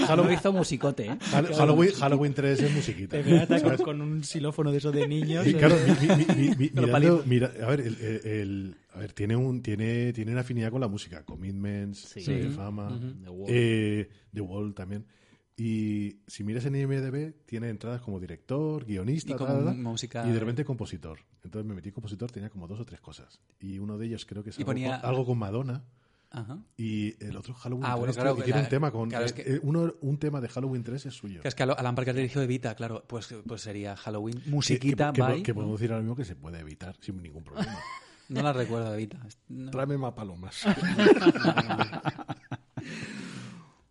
Halloween, 0.09 0.33
hizo 0.39 0.53
musicote, 0.53 1.07
¿eh? 1.07 1.19
Hall- 1.33 1.55
Halloween, 1.55 1.93
Halloween 1.93 2.35
3 2.35 2.61
es 2.61 2.73
musiquita. 2.75 3.23
¿sabes? 3.47 3.81
con 3.81 4.01
un 4.03 4.23
xilófono 4.25 4.73
de 4.73 4.79
esos 4.79 4.93
de 4.93 5.07
niños. 5.09 5.47
Y 5.47 5.55
claro, 5.55 5.77
mi- 5.87 6.07
mi- 6.09 6.25
mi- 6.27 6.49
mi- 6.57 6.71
mirando- 6.75 7.23
mira- 7.27 7.53
a 7.63 7.67
ver, 7.69 7.81
el, 7.81 7.97
el- 8.01 8.27
el- 8.27 8.77
a 8.93 8.99
ver, 8.99 9.13
tiene 9.13 9.37
un, 9.37 9.63
tiene, 9.63 10.13
tiene 10.13 10.33
una 10.33 10.41
afinidad 10.41 10.71
con 10.73 10.81
la 10.81 10.89
música, 10.89 11.25
Commitments, 11.25 12.01
Sí. 12.01 12.21
Sello 12.23 12.41
de 12.41 12.47
Ujú, 12.49 12.57
Fama, 12.57 13.01
The 13.23 13.31
Wall. 13.31 13.47
eh, 13.55 14.09
The 14.35 14.41
Wall 14.41 14.75
también. 14.75 15.07
Y 15.63 16.21
si 16.27 16.43
miras 16.43 16.65
en 16.65 16.75
IMDb, 16.75 17.35
tiene 17.45 17.69
entradas 17.69 18.01
como 18.01 18.19
director, 18.19 18.83
guionista, 18.87 19.35
Y 19.35 19.37
tal, 19.37 19.47
tal, 19.67 19.77
música- 19.77 20.27
y 20.27 20.31
de 20.33 20.41
repente 20.41 20.65
compositor. 20.65 21.19
Entonces 21.45 21.69
me 21.69 21.75
metí 21.75 21.91
en 21.91 21.95
compositor, 21.95 22.31
tenía 22.31 22.49
como 22.49 22.67
dos 22.67 22.81
o 22.81 22.85
tres 22.87 22.99
cosas. 23.03 23.39
Y 23.61 23.79
uno 23.79 23.99
de 23.99 24.07
ellos 24.07 24.25
creo 24.25 24.43
que 24.43 24.51
es 24.51 24.59
algo, 24.59 24.67
ponía- 24.71 24.99
con, 25.03 25.11
algo 25.11 25.27
con 25.27 25.37
Madonna. 25.39 25.85
Ajá. 26.31 26.59
Y 26.79 27.23
el 27.23 27.37
otro 27.37 27.53
Halloween 27.53 27.85
Ah, 27.85 27.89
3 27.91 27.99
bueno, 27.99 28.13
claro, 28.15 28.35
que 28.37 28.41
que 28.41 28.45
tiene 28.45 28.61
la- 28.61 28.65
un 28.65 28.71
tema 28.71 28.91
con 28.91 29.09
claro, 29.11 29.25
es 29.27 29.33
eh, 29.33 29.35
que- 29.35 29.43
eh, 29.57 29.61
uno, 29.63 29.93
un 30.01 30.17
tema 30.19 30.41
de 30.41 30.49
Halloween 30.49 30.83
3 30.83 31.05
es 31.05 31.15
suyo. 31.15 31.43
Que 31.43 31.49
es 31.49 31.55
que 31.55 31.63
Alan 31.65 31.95
Parker 31.95 32.15
dirigió 32.15 32.41
Evita, 32.41 32.75
claro, 32.75 33.05
pues, 33.07 33.29
pues 33.47 33.61
sería 33.61 33.97
Halloween. 33.97 34.39
Que- 34.39 34.45
que- 34.45 34.51
Musiquita, 34.51 35.13
que, 35.13 35.21
bye. 35.21 35.43
que 35.43 35.53
podemos 35.53 35.79
decir 35.79 35.93
ahora 35.93 36.03
mismo 36.03 36.17
que 36.17 36.25
se 36.25 36.37
puede 36.37 36.59
evitar 36.61 36.97
sin 37.01 37.19
ningún 37.23 37.45
problema. 37.45 37.77
No 38.31 38.43
la 38.45 38.53
recuerdo, 38.53 38.95
Evita. 38.95 39.19
No. 39.49 39.73
Tráeme 39.73 39.99
más 39.99 40.13
palomas. 40.13 40.65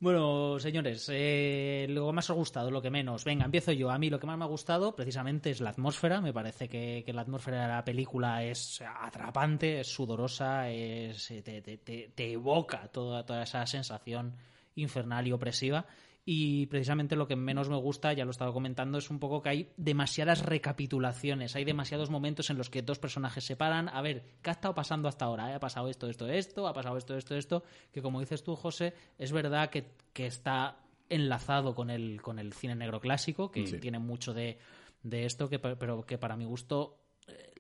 Bueno, 0.02 0.58
señores, 0.60 1.10
eh, 1.12 1.86
lo 1.90 2.08
que 2.08 2.14
más 2.14 2.30
ha 2.30 2.34
gustado, 2.34 2.72
lo 2.72 2.82
que 2.82 2.90
menos. 2.90 3.26
Venga, 3.26 3.44
empiezo 3.44 3.74
yo. 3.74 3.92
A 3.92 3.98
mí 4.00 4.10
lo 4.10 4.18
que 4.18 4.28
más 4.28 4.38
me 4.38 4.46
ha 4.46 4.48
gustado 4.48 4.96
precisamente 4.96 5.50
es 5.52 5.60
la 5.60 5.72
atmósfera. 5.72 6.22
Me 6.22 6.32
parece 6.32 6.70
que, 6.70 7.04
la 7.14 7.22
atmósfera 7.22 7.64
de 7.64 7.68
la 7.68 7.84
película 7.84 8.42
es 8.46 8.82
atrapante, 8.82 9.82
es 9.82 9.88
sudorosa, 9.88 10.70
es, 10.70 11.28
te, 11.28 11.62
te- 11.62 11.78
te- 11.80 12.12
te 12.16 12.32
evoca 12.32 12.88
toda, 12.88 13.26
toda 13.26 13.44
esa 13.44 13.66
sensación 13.66 14.36
infernal 14.76 15.28
y 15.28 15.34
opresiva. 15.34 15.86
Y 16.26 16.68
precisamente 16.68 17.16
lo 17.16 17.28
que 17.28 17.36
menos 17.36 17.70
me 17.70 17.78
gusta, 17.78 18.14
ya 18.14 18.26
lo 18.26 18.32
estaba 18.32 18.54
comentando, 18.54 18.98
es 18.98 19.10
un 19.10 19.20
poco 19.20 19.42
que 19.42 19.50
hay 19.50 19.74
demasiadas 19.78 20.46
recapitulaciones, 20.46 21.56
hay 21.56 21.66
demasiados 21.66 22.10
momentos 22.10 22.50
en 22.50 22.58
los 22.58 22.70
que 22.70 22.84
dos 22.84 23.00
personajes 23.00 23.44
se 23.44 23.56
paran. 23.56 23.90
A 23.90 24.02
ver, 24.02 24.24
¿qué 24.42 24.52
ha 24.52 24.54
estado 24.54 24.76
pasando 24.76 25.08
hasta 25.08 25.26
ahora? 25.26 25.52
¿Eh? 25.52 25.56
Ha 25.56 25.60
pasado 25.60 25.90
esto, 25.90 26.08
esto, 26.08 26.28
esto, 26.28 26.68
ha 26.68 26.74
pasado 26.74 26.98
esto, 26.98 27.18
esto, 27.18 27.36
esto. 27.36 27.64
Que 27.92 28.02
como 28.02 28.20
dices 28.20 28.44
tú, 28.44 28.56
José, 28.56 28.94
es 29.18 29.32
verdad 29.32 29.70
que, 29.70 29.92
que 30.14 30.28
está 30.28 30.78
enlazado 31.10 31.74
con 31.74 31.90
el, 31.90 32.22
con 32.22 32.38
el 32.38 32.54
cine 32.54 32.76
negro 32.76 33.00
clásico, 33.00 33.50
que 33.52 33.64
tiene 33.64 33.98
mucho 33.98 34.34
de, 34.34 34.60
de 35.04 35.26
esto, 35.26 35.50
que, 35.50 35.60
pero 35.60 36.04
que 36.04 36.18
para 36.18 36.36
mi 36.36 36.46
gusto 36.46 36.99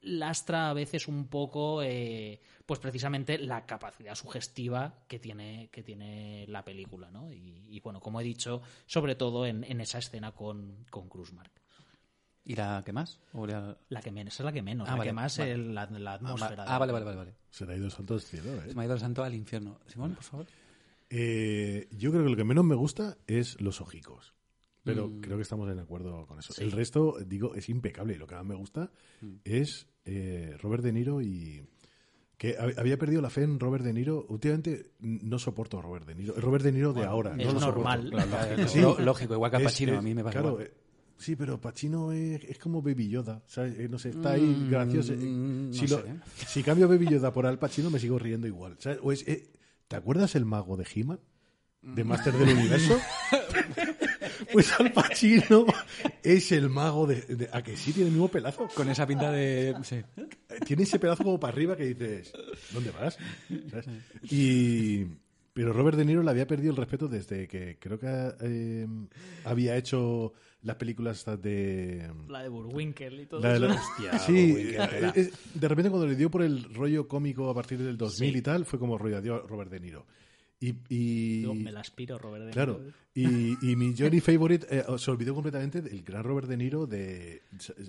lastra 0.01 0.69
a 0.69 0.73
veces 0.73 1.07
un 1.07 1.27
poco, 1.27 1.81
eh, 1.83 2.39
pues 2.65 2.79
precisamente 2.79 3.37
la 3.37 3.65
capacidad 3.65 4.15
sugestiva 4.15 5.03
que 5.07 5.19
tiene, 5.19 5.69
que 5.71 5.83
tiene 5.83 6.45
la 6.47 6.63
película, 6.63 7.11
¿no? 7.11 7.31
Y, 7.31 7.79
bueno, 7.83 7.99
como 7.99 8.21
he 8.21 8.23
dicho, 8.23 8.61
sobre 8.85 9.15
todo 9.15 9.45
en, 9.45 9.63
esa 9.81 9.99
escena 9.99 10.31
con, 10.31 10.85
con 10.89 11.09
Kruzmark. 11.09 11.51
¿Y 12.45 12.55
la 12.55 12.81
que 12.83 12.93
más? 12.93 13.19
la... 13.33 14.01
que 14.01 14.11
menos, 14.11 14.39
es 14.39 14.43
la 14.43 14.51
que 14.51 14.61
menos. 14.61 14.89
Ah, 14.89 14.97
la 14.97 15.03
que 15.03 15.13
más 15.13 15.37
es 15.37 15.57
la, 15.57 15.85
la, 15.85 16.13
atmósfera. 16.13 16.65
Ah, 16.67 16.79
vale, 16.79 16.91
vale, 16.91 17.05
vale, 17.05 17.35
Se 17.51 17.65
le 17.65 17.73
ha 17.73 17.75
ido 17.75 17.85
el 17.85 17.91
santo 17.91 18.15
al 18.15 18.21
cielo, 18.21 18.53
¿eh? 18.55 18.69
Se 18.69 18.75
me 18.75 18.81
ha 18.81 18.85
ido 18.85 18.95
el 18.95 18.99
santo 18.99 19.23
al 19.23 19.35
infierno. 19.35 19.79
Simón, 19.85 20.15
por 20.15 20.23
favor. 20.23 20.47
Eh, 21.11 21.87
yo 21.91 22.11
creo 22.11 22.23
que 22.23 22.29
lo 22.29 22.35
que 22.35 22.43
menos 22.43 22.65
me 22.65 22.75
gusta 22.75 23.17
es 23.27 23.59
los 23.61 23.81
ojicos. 23.81 24.33
Pero 24.89 25.07
mm. 25.07 25.21
creo 25.21 25.37
que 25.37 25.43
estamos 25.43 25.71
en 25.71 25.79
acuerdo 25.79 26.25
con 26.25 26.39
eso. 26.39 26.53
El 26.61 26.71
resto, 26.71 27.17
digo, 27.25 27.55
es 27.55 27.69
impecable. 27.69 28.15
Y 28.15 28.17
lo 28.17 28.27
que 28.27 28.35
más 28.35 28.45
me 28.45 28.55
gusta 28.55 28.91
mm. 29.21 29.35
es 29.43 29.87
eh, 30.05 30.55
Robert 30.61 30.83
De 30.83 30.91
Niro 30.91 31.21
y 31.21 31.63
que 32.37 32.55
había 32.57 32.97
perdido 32.97 33.21
la 33.21 33.29
fe 33.29 33.43
en 33.43 33.59
Robert 33.59 33.83
De 33.83 33.93
Niro. 33.93 34.25
Últimamente 34.29 34.91
no 34.99 35.39
soporto 35.39 35.79
a 35.79 35.81
Robert 35.81 36.07
De 36.07 36.15
Niro. 36.15 36.33
Robert 36.37 36.63
De 36.63 36.71
Niro 36.71 36.93
de 36.93 37.03
ahora. 37.03 37.35
Es 37.37 37.53
no 37.53 37.59
normal. 37.59 38.11
lógico, 38.99 39.33
igual 39.33 39.51
que 39.51 39.57
a 39.57 39.63
Pacino, 39.63 39.97
a 39.97 40.01
mí 40.01 40.13
me 40.13 40.23
pasa 40.23 40.39
claro, 40.39 40.61
eh, 40.61 40.71
Sí, 41.17 41.35
pero 41.35 41.59
Pacino 41.59 42.13
es, 42.13 42.57
como 42.59 42.81
Baby 42.81 43.09
Yoda. 43.09 43.43
Eh, 43.57 43.87
no 43.91 43.99
sé, 43.99 44.09
está 44.09 44.31
ahí 44.31 44.41
mm, 44.41 44.69
gracioso. 44.69 45.13
si, 45.17 45.85
si, 46.47 46.63
cambio 46.63 46.87
Baby 46.87 47.07
Yoda 47.09 47.33
por 47.33 47.45
Al 47.45 47.59
Pacino, 47.59 47.89
me 47.89 47.99
sigo 47.99 48.17
riendo 48.17 48.47
igual. 48.47 48.77
¿Te 48.77 49.95
acuerdas 49.95 50.35
el 50.35 50.45
mago 50.45 50.77
de 50.77 50.87
He-Man? 50.95 51.19
¿De 51.81 52.03
Master 52.05 52.33
del 52.33 52.57
Universo? 52.57 52.97
Pues 54.51 54.79
Al 54.79 54.91
Pacino 54.91 55.65
es 56.23 56.51
el 56.51 56.69
mago 56.69 57.07
de, 57.07 57.49
¿A 57.51 57.61
que 57.61 57.75
sí 57.75 57.93
tiene 57.93 58.07
el 58.07 58.13
mismo 58.13 58.27
pelazo? 58.29 58.67
Con 58.73 58.89
esa 58.89 59.05
pinta 59.05 59.31
de... 59.31 59.75
Tiene 60.65 60.83
ese 60.83 60.99
pedazo 60.99 61.23
como 61.23 61.39
para 61.39 61.53
arriba 61.53 61.75
que 61.75 61.85
dices, 61.85 62.33
¿dónde 62.71 62.91
vas? 62.91 63.17
Y... 64.23 65.05
Pero 65.51 65.73
Robert 65.73 65.97
De 65.97 66.05
Niro 66.05 66.23
le 66.23 66.29
había 66.29 66.47
perdido 66.47 66.71
el 66.71 66.77
respeto 66.77 67.09
desde 67.09 67.45
que 67.47 67.77
creo 67.79 67.99
que 67.99 68.07
eh, 68.39 68.87
había 69.43 69.75
hecho 69.75 70.31
las 70.61 70.75
películas 70.75 71.25
de... 71.41 72.09
La 72.29 72.43
de 72.43 72.49
Burwinkel 72.49 73.21
y 73.21 73.25
todo 73.25 73.45
eso. 73.45 73.79
sí, 74.25 74.55
eh, 74.57 75.31
de 75.53 75.67
repente 75.67 75.89
cuando 75.89 76.07
le 76.07 76.15
dio 76.15 76.29
por 76.29 76.43
el 76.43 76.73
rollo 76.73 77.07
cómico 77.07 77.49
a 77.49 77.53
partir 77.53 77.79
del 77.79 77.97
2000 77.97 78.35
y 78.35 78.41
tal, 78.41 78.65
fue 78.65 78.79
como 78.79 78.97
rollo 78.97 79.17
adiós 79.17 79.41
Robert 79.49 79.71
De 79.71 79.79
Niro. 79.79 80.05
Y, 80.61 80.75
y 80.89 81.45
me 81.55 81.71
la 81.71 81.79
aspiro, 81.79 82.17
Robert 82.17 82.45
De 82.45 82.51
Niro. 82.51 82.77
Claro. 82.77 82.93
Y, 83.21 83.75
mi 83.75 83.95
Johnny 83.97 84.19
Favorite 84.19 84.67
eh, 84.69 84.83
se 84.97 85.11
olvidó 85.11 85.33
completamente 85.33 85.81
del 85.81 86.03
gran 86.03 86.23
Robert 86.23 86.47
De 86.47 86.57
Niro 86.57 86.87
de, 86.87 87.41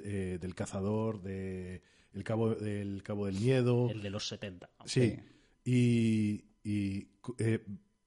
eh, 0.05 0.39
del 0.41 0.55
cazador, 0.55 1.23
de 1.23 1.83
el 2.13 2.25
cabo, 2.25 2.55
del 2.55 3.03
Cabo 3.03 3.27
del 3.27 3.39
Miedo. 3.39 3.89
El 3.91 4.03
de 4.03 4.11
los 4.11 4.27
70. 4.29 4.69
Sí. 4.85 5.17
Y, 5.65 6.45
y 6.65 7.09
eh, 7.39 7.65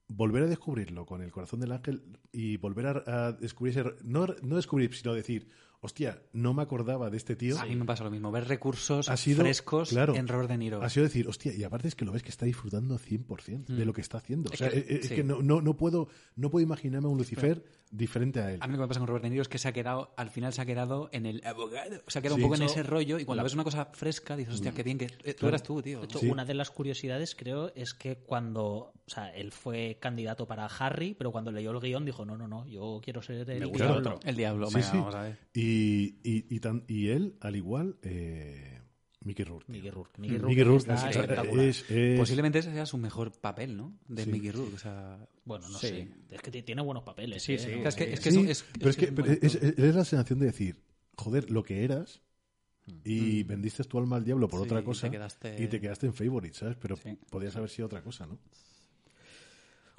volver 0.07 0.43
a 0.43 0.47
descubrirlo 0.47 1.05
con 1.05 1.21
el 1.21 1.31
corazón 1.31 1.59
del 1.59 1.71
ángel 1.71 2.03
y 2.31 2.57
volver 2.57 3.03
a, 3.07 3.31
descubrir 3.33 3.77
ese, 3.77 3.93
no, 4.03 4.27
no 4.41 4.55
descubrir, 4.55 4.93
sino 4.93 5.13
decir, 5.13 5.47
hostia, 5.83 6.21
no 6.31 6.53
me 6.53 6.61
acordaba 6.61 7.09
de 7.09 7.17
este 7.17 7.35
tío. 7.35 7.59
A 7.59 7.65
mí 7.65 7.75
me 7.75 7.83
pasa 7.83 8.05
lo 8.05 8.09
mismo, 8.09 8.31
ver 8.31 8.47
recursos 8.47 9.05
frescos 9.07 9.91
en 9.93 10.27
Robert 10.27 10.49
De 10.49 10.57
Niro. 10.57 10.81
Ha 10.81 10.89
sido 10.89 11.03
decir, 11.03 11.27
hostia, 11.27 11.53
y 11.53 11.63
aparte 11.63 11.89
es 11.89 11.95
que 11.95 12.05
lo 12.05 12.13
ves 12.13 12.23
que 12.23 12.29
está 12.29 12.45
disfrutando 12.45 12.97
100% 12.97 13.65
de 13.65 13.83
mm. 13.83 13.85
lo 13.85 13.93
que 13.93 14.01
está 14.01 14.17
haciendo. 14.17 14.49
o 14.51 14.55
sea, 14.55 14.69
es, 14.69 15.09
que 15.09 15.23
no, 15.23 15.41
no, 15.41 15.61
no, 15.61 15.75
puedo, 15.75 16.07
no 16.37 16.49
puedo 16.49 16.63
imaginarme 16.63 17.07
a 17.07 17.11
un 17.11 17.17
Lucifer 17.17 17.63
diferente 17.91 18.39
a 18.39 18.53
él. 18.53 18.59
A 18.61 18.67
mí 18.67 18.71
lo 18.71 18.77
que 18.77 18.81
me 18.83 18.87
pasa 18.87 19.01
con 19.01 19.07
Robert 19.07 19.23
De 19.23 19.29
Niro 19.29 19.41
es 19.41 19.49
que 19.49 19.57
se 19.57 19.67
ha 19.67 19.73
quedado, 19.73 20.13
al 20.15 20.29
final 20.29 20.53
se 20.53 20.61
ha 20.61 20.65
quedado 20.65 21.09
en 21.11 21.25
el 21.25 21.41
abogado. 21.45 22.01
Sea, 22.07 22.19
ha 22.19 22.23
quedado 22.23 22.37
un 22.37 22.41
poco 22.43 22.55
en 22.55 22.63
ese 22.63 22.81
rollo 22.83 23.19
y 23.19 23.25
cuando 23.25 23.43
ves 23.43 23.53
una 23.53 23.65
cosa 23.65 23.85
fresca 23.93 24.37
dices, 24.37 24.55
hostia, 24.55 24.71
qué 24.71 24.83
bien 24.83 24.97
que 24.97 25.09
eh, 25.23 25.33
tú 25.33 25.47
eras 25.47 25.63
tú, 25.63 25.81
tío. 25.81 26.01
Una 26.23 26.45
de 26.45 26.53
las 26.53 26.71
curiosidades 26.71 27.35
creo 27.35 27.73
es 27.75 27.93
que 27.93 28.17
cuando, 28.17 28.93
o 29.05 29.09
sea, 29.09 29.35
él 29.35 29.51
fue 29.51 29.97
candidato 29.99 30.47
para 30.47 30.65
Harry, 30.65 31.13
pero 31.13 31.31
cuando 31.31 31.51
leyó 31.51 31.71
el 31.71 31.79
guion 31.79 32.05
dijo, 32.05 32.25
no, 32.25 32.37
no, 32.37 32.47
no, 32.47 32.65
yo 32.67 33.01
quiero 33.03 33.21
ser 33.21 33.49
el 33.49 33.71
diablo. 33.71 34.19
El 34.23 34.35
diablo, 34.35 34.69
vamos 34.71 35.15
a 35.15 35.23
ver. 35.23 35.39
Y, 35.53 36.19
y, 36.23 36.55
y, 36.55 36.59
tan, 36.59 36.85
y 36.87 37.09
él, 37.09 37.35
al 37.41 37.55
igual, 37.55 37.97
eh, 38.01 38.79
Mickey 39.23 39.43
Rourke. 39.45 39.69
Mickey 39.69 39.89
Rourke. 39.89 40.19
Mickey 40.19 40.63
Rourke, 40.63 40.93
es, 41.59 41.85
Posiblemente 42.17 42.59
ese 42.59 42.71
sea 42.71 42.85
su 42.85 42.97
mejor 42.97 43.31
papel, 43.31 43.75
¿no? 43.75 43.97
De 44.07 44.25
Mickey 44.25 44.51
Rourke. 44.51 44.75
O 44.75 44.79
sea, 44.79 45.27
bueno, 45.45 45.67
no 45.69 45.77
sé. 45.77 46.07
Es 46.29 46.41
que 46.41 46.61
tiene 46.61 46.81
buenos 46.81 47.03
papeles. 47.03 47.43
Sí, 47.43 47.57
sí. 47.57 47.71
Es 47.83 47.95
que, 47.95 48.13
es, 48.13 48.19
que 48.19 48.29
es, 48.29 48.65
pero 48.77 48.89
es, 48.89 48.97
que 48.97 49.73
es, 49.77 49.95
la 49.95 50.05
sensación 50.05 50.39
de 50.39 50.47
decir, 50.47 50.81
joder, 51.15 51.51
lo 51.51 51.63
que 51.63 51.83
eras 51.83 52.21
y 53.03 53.43
mm. 53.43 53.47
vendiste 53.47 53.83
tu 53.83 53.97
alma 53.97 54.17
al 54.17 54.25
diablo 54.25 54.47
por 54.47 54.61
otra 54.61 54.83
cosa 54.83 55.07
y 55.07 55.67
te 55.67 55.79
quedaste 55.79 56.05
en 56.05 56.13
favorite, 56.13 56.57
¿sabes? 56.57 56.77
Pero 56.79 56.97
podías 57.29 57.55
haber 57.55 57.69
sido 57.69 57.85
otra 57.85 58.01
cosa, 58.01 58.25
¿no? 58.25 58.39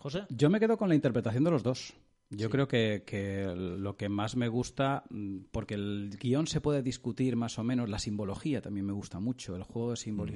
José. 0.05 0.27
Yo 0.29 0.51
me 0.51 0.61
quedo 0.61 0.77
con 0.77 0.91
la 0.91 0.95
interpretación 0.95 1.45
de 1.45 1.51
los 1.51 1.63
dos. 1.63 1.95
Yo 2.29 2.51
creo 2.51 2.69
que, 2.69 3.55
lo 3.57 3.97
que 3.97 4.11
más 4.11 4.37
me 4.37 4.49
gusta, 4.49 5.05
mm, 5.09 5.45
porque 5.51 5.75
el 5.75 6.19
guion 6.21 6.47
se 6.47 6.61
puede 6.61 6.83
discutir 6.83 7.37
más 7.37 7.59
o 7.59 7.65
menos, 7.65 7.89
la 7.89 7.99
simbología 7.99 8.61
también 8.61 8.85
me 8.85 8.93
gusta 8.93 9.19
mucho, 9.19 9.57
el 9.57 9.63
juego 9.63 9.95
de 9.95 10.13
mm. 10.13 10.27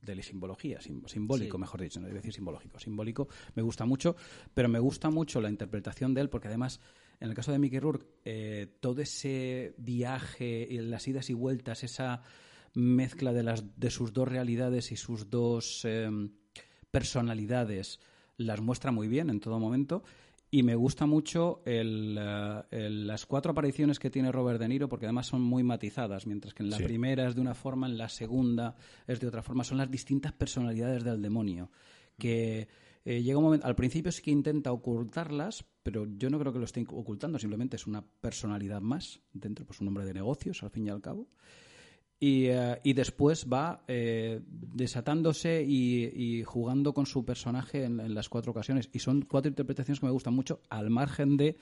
de 0.00 0.22
simbología, 0.22 0.80
simbólico, 0.80 1.58
mejor 1.58 1.82
dicho, 1.82 2.00
no 2.00 2.08
decir 2.08 2.32
simbológico, 2.32 2.78
simbólico, 2.78 3.28
me 3.54 3.60
gusta 3.60 3.84
mucho, 3.84 4.16
pero 4.54 4.70
me 4.70 4.78
gusta 4.78 5.10
mucho 5.10 5.42
la 5.42 5.50
interpretación 5.50 6.14
de 6.14 6.22
él, 6.22 6.30
porque 6.30 6.48
además, 6.48 6.80
en 7.20 7.28
el 7.28 7.34
caso 7.34 7.52
de 7.52 7.58
Mickey 7.58 7.80
Rourke, 7.80 8.06
eh, 8.24 8.78
todo 8.80 9.02
ese 9.02 9.74
viaje, 9.76 10.68
las 10.70 11.06
idas 11.06 11.28
y 11.28 11.34
vueltas, 11.34 11.84
esa 11.84 12.22
mezcla 12.72 13.34
de, 13.34 13.42
las, 13.42 13.78
de 13.78 13.90
sus 13.90 14.14
dos 14.14 14.26
realidades 14.26 14.90
y 14.90 14.96
sus 14.96 15.28
dos 15.28 15.84
em, 15.84 16.30
personalidades, 16.94 17.98
las 18.36 18.60
muestra 18.60 18.92
muy 18.92 19.08
bien 19.08 19.28
en 19.28 19.40
todo 19.40 19.58
momento. 19.58 20.04
Y 20.48 20.62
me 20.62 20.76
gusta 20.76 21.06
mucho 21.06 21.60
el, 21.64 22.16
eh, 22.16 22.88
las 22.88 23.26
cuatro 23.26 23.50
apariciones 23.50 23.98
que 23.98 24.10
tiene 24.10 24.30
Robert 24.30 24.60
De 24.60 24.68
Niro, 24.68 24.88
porque 24.88 25.06
además 25.06 25.26
son 25.26 25.42
muy 25.42 25.64
matizadas, 25.64 26.28
mientras 26.28 26.54
que 26.54 26.62
en 26.62 26.70
la 26.70 26.76
primera 26.76 27.26
es 27.26 27.34
de 27.34 27.40
una 27.40 27.56
forma, 27.56 27.88
en 27.88 27.98
la 27.98 28.08
segunda 28.08 28.76
es 29.08 29.18
de 29.18 29.26
otra 29.26 29.42
forma. 29.42 29.64
Son 29.64 29.78
las 29.78 29.90
distintas 29.90 30.32
personalidades 30.32 31.02
del 31.02 31.20
demonio. 31.20 31.72
Que 32.16 32.68
eh, 33.04 33.22
llega 33.24 33.38
un 33.38 33.44
momento, 33.44 33.66
al 33.66 33.74
principio 33.74 34.12
sí 34.12 34.22
que 34.22 34.30
intenta 34.30 34.70
ocultarlas, 34.70 35.64
pero 35.82 36.06
yo 36.06 36.30
no 36.30 36.38
creo 36.38 36.52
que 36.52 36.60
lo 36.60 36.64
esté 36.64 36.86
ocultando, 36.88 37.40
simplemente 37.40 37.74
es 37.74 37.88
una 37.88 38.02
personalidad 38.02 38.80
más 38.80 39.20
dentro, 39.32 39.66
pues 39.66 39.80
un 39.80 39.88
hombre 39.88 40.04
de 40.04 40.14
negocios, 40.14 40.62
al 40.62 40.70
fin 40.70 40.86
y 40.86 40.90
al 40.90 41.00
cabo. 41.00 41.26
Eh, 42.26 42.80
y, 42.82 42.94
después 42.94 43.46
va 43.52 43.84
eh, 43.86 44.40
desatándose 44.48 45.62
y, 45.62 46.42
jugando 46.44 46.94
con 46.94 47.04
su 47.04 47.22
personaje 47.22 47.84
en, 47.84 48.14
las 48.14 48.30
cuatro 48.30 48.52
ocasiones. 48.52 48.88
Y 48.92 49.00
son 49.00 49.22
cuatro 49.22 49.50
interpretaciones 49.50 50.00
que 50.00 50.06
me 50.06 50.12
gustan 50.12 50.34
mucho, 50.34 50.62
al 50.70 50.88
margen 50.88 51.36
de 51.36 51.58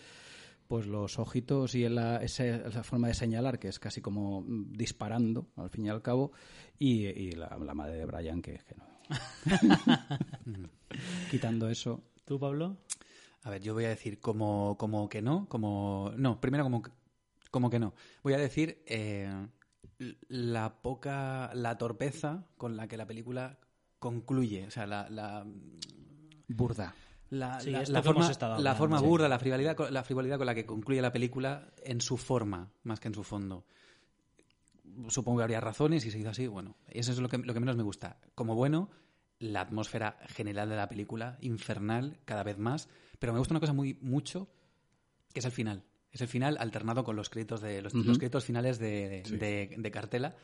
pues 0.69 0.87
los 0.87 1.19
ojitos 1.19 1.75
y 1.75 1.85
esa, 1.85 2.85
forma 2.85 3.09
de 3.09 3.15
señalar, 3.15 3.59
que 3.59 3.69
es 3.69 3.81
casi 3.81 4.01
como 4.01 4.45
disparando, 4.47 5.49
al 5.57 5.69
fin 5.69 5.87
y 5.87 5.89
al 5.89 6.01
cabo, 6.01 6.31
y, 6.79 7.33
la, 7.33 7.75
madre 7.75 7.97
de 7.97 8.07
Brian, 8.07 8.41
que, 8.41 8.61
que 8.67 8.77
no. 8.77 8.85
Quitando 11.31 11.69
eso. 11.69 12.05
¿Tú, 12.25 12.39
Pablo? 12.39 12.77
A 13.43 13.51
ver, 13.51 13.61
yo 13.61 13.75
voy 13.75 13.85
a 13.85 13.89
decir 13.89 14.21
como, 14.21 14.77
como 14.79 15.09
que 15.09 15.21
no, 15.23 15.49
como... 15.49 16.13
No, 16.17 16.41
primero 16.41 16.63
como, 16.63 16.83
como 17.51 17.69
que 17.69 17.81
no. 17.81 17.95
Voy 18.23 18.35
a 18.35 18.39
decir... 18.39 18.85
Eh, 18.87 19.29
la 20.29 20.83
poca, 20.83 21.51
la 21.55 21.79
torpeza 21.79 22.47
con 22.57 22.77
la 22.77 22.89
que 22.89 22.97
la 22.97 23.07
película 23.07 23.59
concluye, 23.99 24.67
o 24.67 24.71
sea, 24.71 24.87
la, 24.87 25.47
burda. 26.49 26.95
La, 27.31 27.61
forma, 28.03 28.31
la 28.59 28.75
forma 28.75 29.01
burda, 29.01 29.29
la 29.29 29.39
frivolidad, 29.39 29.91
la 29.91 30.03
frivolidad 30.03 30.37
con 30.37 30.47
la 30.47 30.55
que 30.55 30.67
concluye 30.67 31.01
la 31.01 31.13
película 31.13 31.73
en 31.83 32.01
su 32.01 32.19
forma, 32.19 32.71
más 32.83 33.01
que 33.01 33.09
en 33.09 33.15
su 33.15 33.23
fondo. 33.23 33.65
Supongo 35.09 35.39
que 35.39 35.45
habría 35.45 35.61
razones 35.61 36.05
y 36.05 36.11
se 36.11 36.19
hizo 36.19 36.31
así, 36.31 36.47
bueno, 36.47 36.77
eso 36.89 37.13
es 37.13 37.19
lo 37.19 37.29
que, 37.29 37.39
lo 37.39 37.55
que 37.55 37.61
menos 37.61 37.77
me 37.77 37.83
gusta. 37.83 38.19
Como 38.35 38.55
bueno, 38.55 38.91
la 39.39 39.63
atmósfera 39.63 40.19
general 40.29 40.69
de 40.69 40.77
la 40.77 40.89
película, 40.89 41.39
infernal, 41.41 42.19
cada 42.25 42.43
vez 42.43 42.59
más, 42.59 42.89
pero 43.19 43.33
me 43.33 43.39
gusta 43.39 43.55
una 43.55 43.61
cosa 43.61 43.73
muy 43.73 43.99
mucho, 44.03 44.49
que 45.33 45.41
es 45.41 45.47
el 45.47 45.53
final. 45.53 45.85
Es 46.13 46.21
el 46.21 46.29
final 46.29 46.57
alternado 46.61 47.05
con 47.05 47.17
los 47.17 47.31
créditos 47.31 47.61
de 47.61 47.83
los, 47.83 47.93
créditos 47.93 48.45
finales 48.45 48.79
de, 48.79 49.23
de, 49.77 49.91
Cartela, 49.91 50.37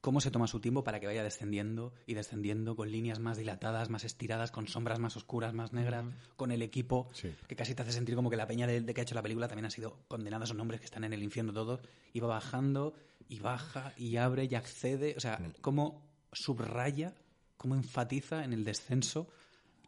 cómo 0.00 0.20
se 0.20 0.30
toma 0.30 0.46
su 0.46 0.60
tiempo 0.60 0.84
para 0.84 1.00
que 1.00 1.06
vaya 1.06 1.24
descendiendo 1.24 1.92
y 2.06 2.14
descendiendo 2.14 2.76
con 2.76 2.90
líneas 2.92 3.18
más 3.18 3.36
dilatadas, 3.36 3.90
más 3.90 4.04
estiradas, 4.04 4.52
con 4.52 4.68
sombras 4.68 5.00
más 5.00 5.16
oscuras, 5.16 5.52
más 5.52 5.72
negras, 5.72 6.04
con 6.36 6.52
el 6.52 6.62
equipo, 6.62 7.08
Sí. 7.12 7.34
que 7.48 7.56
casi 7.56 7.74
te 7.74 7.82
hace 7.82 7.92
sentir 7.92 8.14
como 8.14 8.30
que 8.30 8.36
la 8.36 8.46
peña 8.46 8.68
de, 8.68 8.80
de 8.80 8.94
que 8.94 9.00
ha 9.00 9.02
hecho 9.02 9.16
la 9.16 9.22
película 9.22 9.48
también 9.48 9.66
ha 9.66 9.70
sido 9.70 9.98
condenada 10.06 10.44
a 10.44 10.46
esos 10.46 10.56
nombres 10.56 10.80
que 10.80 10.86
están 10.86 11.02
en 11.02 11.12
el 11.12 11.22
infierno 11.24 11.52
todos, 11.52 11.80
y 12.12 12.20
va 12.20 12.28
bajando 12.28 12.94
y 13.28 13.40
baja 13.40 13.92
y 13.96 14.16
abre 14.16 14.44
y 14.48 14.54
accede, 14.54 15.14
o 15.16 15.20
sea, 15.20 15.40
cómo 15.60 16.06
subraya, 16.32 17.14
cómo 17.56 17.74
enfatiza 17.74 18.44
en 18.44 18.52
el 18.52 18.64
descenso 18.64 19.28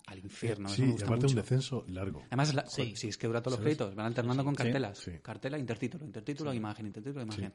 al 0.08 0.18
infierno. 0.18 0.68
Sí, 0.68 0.94
y 0.98 1.02
aparte 1.02 1.26
un 1.26 1.34
descenso 1.34 1.84
largo. 1.88 2.22
Además, 2.26 2.54
la- 2.54 2.66
Sí. 2.66 2.94
si 2.96 3.08
es 3.08 3.16
que 3.18 3.26
dura 3.26 3.40
todos 3.42 3.58
los 3.58 3.64
créditos, 3.64 3.94
van 3.94 4.06
alternando 4.06 4.44
con 4.44 4.54
cartelas. 4.54 4.98
Sí. 4.98 5.12
Cartela, 5.22 5.58
intertítulo, 5.58 6.04
intertítulo, 6.04 6.52
imagen, 6.52 6.86
intertítulo, 6.86 7.22
imagen. 7.24 7.52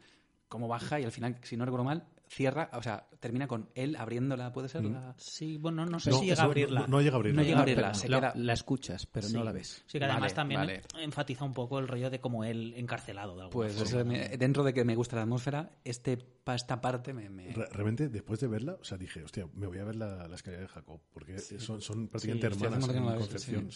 Cómo 0.54 0.68
baja 0.68 1.00
y 1.00 1.04
al 1.04 1.12
final, 1.12 1.36
si 1.42 1.58
no 1.58 1.66
recuerdo 1.66 1.84
mal, 1.84 2.04
cierra, 2.28 2.70
o 2.74 2.84
sea, 2.84 3.08
termina 3.20 3.48
con 3.48 3.70
él 3.74 3.96
abriéndola, 3.96 4.54
¿puede 4.54 4.70
ser? 4.70 4.84
La- 4.86 5.16
Sí, 5.18 5.58
bueno, 5.58 5.84
no 5.88 6.00
sé 6.00 6.12
No, 6.12 6.20
si 6.20 6.26
llega 6.28 6.44
a 6.44 6.46
abrirla. 6.46 6.82
No, 6.82 6.88
no 6.88 7.02
llega 7.02 7.16
a 7.16 7.18
abrirla. 7.18 7.42
No 7.42 7.48
llega 7.48 7.58
a 7.58 7.62
abrirla, 7.62 7.82
pero 7.88 7.96
se 8.00 8.08
la, 8.10 8.18
queda- 8.20 8.34
la 8.36 8.54
escuchas, 8.54 9.08
pero 9.08 9.28
Sí. 9.28 9.34
no 9.34 9.44
la 9.44 9.52
ves. 9.52 9.84
Sí, 9.88 9.98
que 9.98 10.06
además 10.06 10.22
Vale, 10.22 10.34
también 10.36 10.60
vale. 10.62 10.82
enfatiza 11.00 11.44
un 11.44 11.54
poco 11.54 11.80
el 11.80 11.88
rollo 11.88 12.12
de 12.12 12.20
como 12.20 12.44
él 12.44 12.76
encarcelado 12.78 13.36
de 13.36 13.42
alguna 13.42 13.50
Pues 13.52 13.74
forma, 13.74 13.88
eso 13.90 13.98
¿no? 14.00 14.06
me- 14.06 14.30
dentro 14.38 14.64
de 14.64 14.74
que 14.76 14.86
me 14.86 14.96
gusta 14.96 15.16
la 15.16 15.24
atmósfera, 15.24 15.72
este, 15.84 16.18
pa- 16.18 16.54
esta 16.54 16.80
parte 16.80 17.14
me... 17.14 17.32
me- 17.32 17.52
Re- 17.52 17.70
Realmente, 17.72 18.10
después 18.10 18.40
de 18.40 18.48
verla, 18.48 18.78
o 18.80 18.84
sea, 18.84 19.00
dije, 19.00 19.24
hostia, 19.24 19.48
me 19.56 19.66
voy 19.66 19.80
a 19.80 19.86
ver 19.86 19.96
la, 19.96 20.28
la 20.28 20.36
escalera 20.36 20.62
de 20.62 20.68
Jacob, 20.70 21.02
porque 21.12 21.40
son, 21.40 21.82
son 21.82 22.08
prácticamente 22.10 22.48
Sí, 22.52 22.64
hermanas 22.64 22.88
en 22.90 23.04
concepción. 23.18 23.70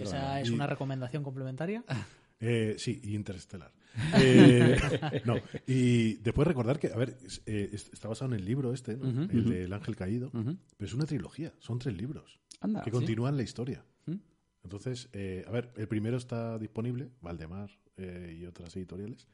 ¿Esa 0.00 0.40
es 0.40 0.50
una 0.50 0.66
recomendación 0.68 1.24
complementaria? 1.24 1.84
Eh, 2.44 2.74
sí, 2.76 3.00
y 3.04 3.14
Interstellar. 3.14 3.72
Eh, 4.14 4.76
no, 5.24 5.36
y 5.66 6.14
después 6.14 6.46
recordar 6.48 6.78
que, 6.78 6.88
a 6.88 6.96
ver, 6.96 7.16
eh, 7.46 7.70
es- 7.72 7.88
está 7.92 8.08
basado 8.08 8.32
en 8.34 8.40
el 8.40 8.44
libro 8.44 8.72
este, 8.74 8.96
¿no? 8.96 9.08
Ujú, 9.08 9.20
el 9.32 9.40
ujú. 9.42 9.50
del 9.50 9.72
Ángel 9.72 9.96
Caído, 9.96 10.30
pero 10.32 10.54
es 10.88 10.92
una 10.94 11.06
trilogía, 11.06 11.52
son 11.60 11.78
tres 11.78 11.96
libros 11.96 12.40
Anda, 12.60 12.82
que 12.82 12.90
¿sí? 12.90 12.96
continúan 12.96 13.36
la 13.36 13.42
historia. 13.42 13.84
¿Mm? 14.06 14.16
Entonces, 14.64 15.08
eh, 15.12 15.44
a 15.46 15.50
ver, 15.50 15.72
el 15.76 15.88
primero 15.88 16.16
está 16.16 16.58
disponible, 16.58 17.10
Valdemar 17.20 17.70
eh, 17.96 18.36
y 18.40 18.44
otras 18.46 18.74
editoriales, 18.76 19.28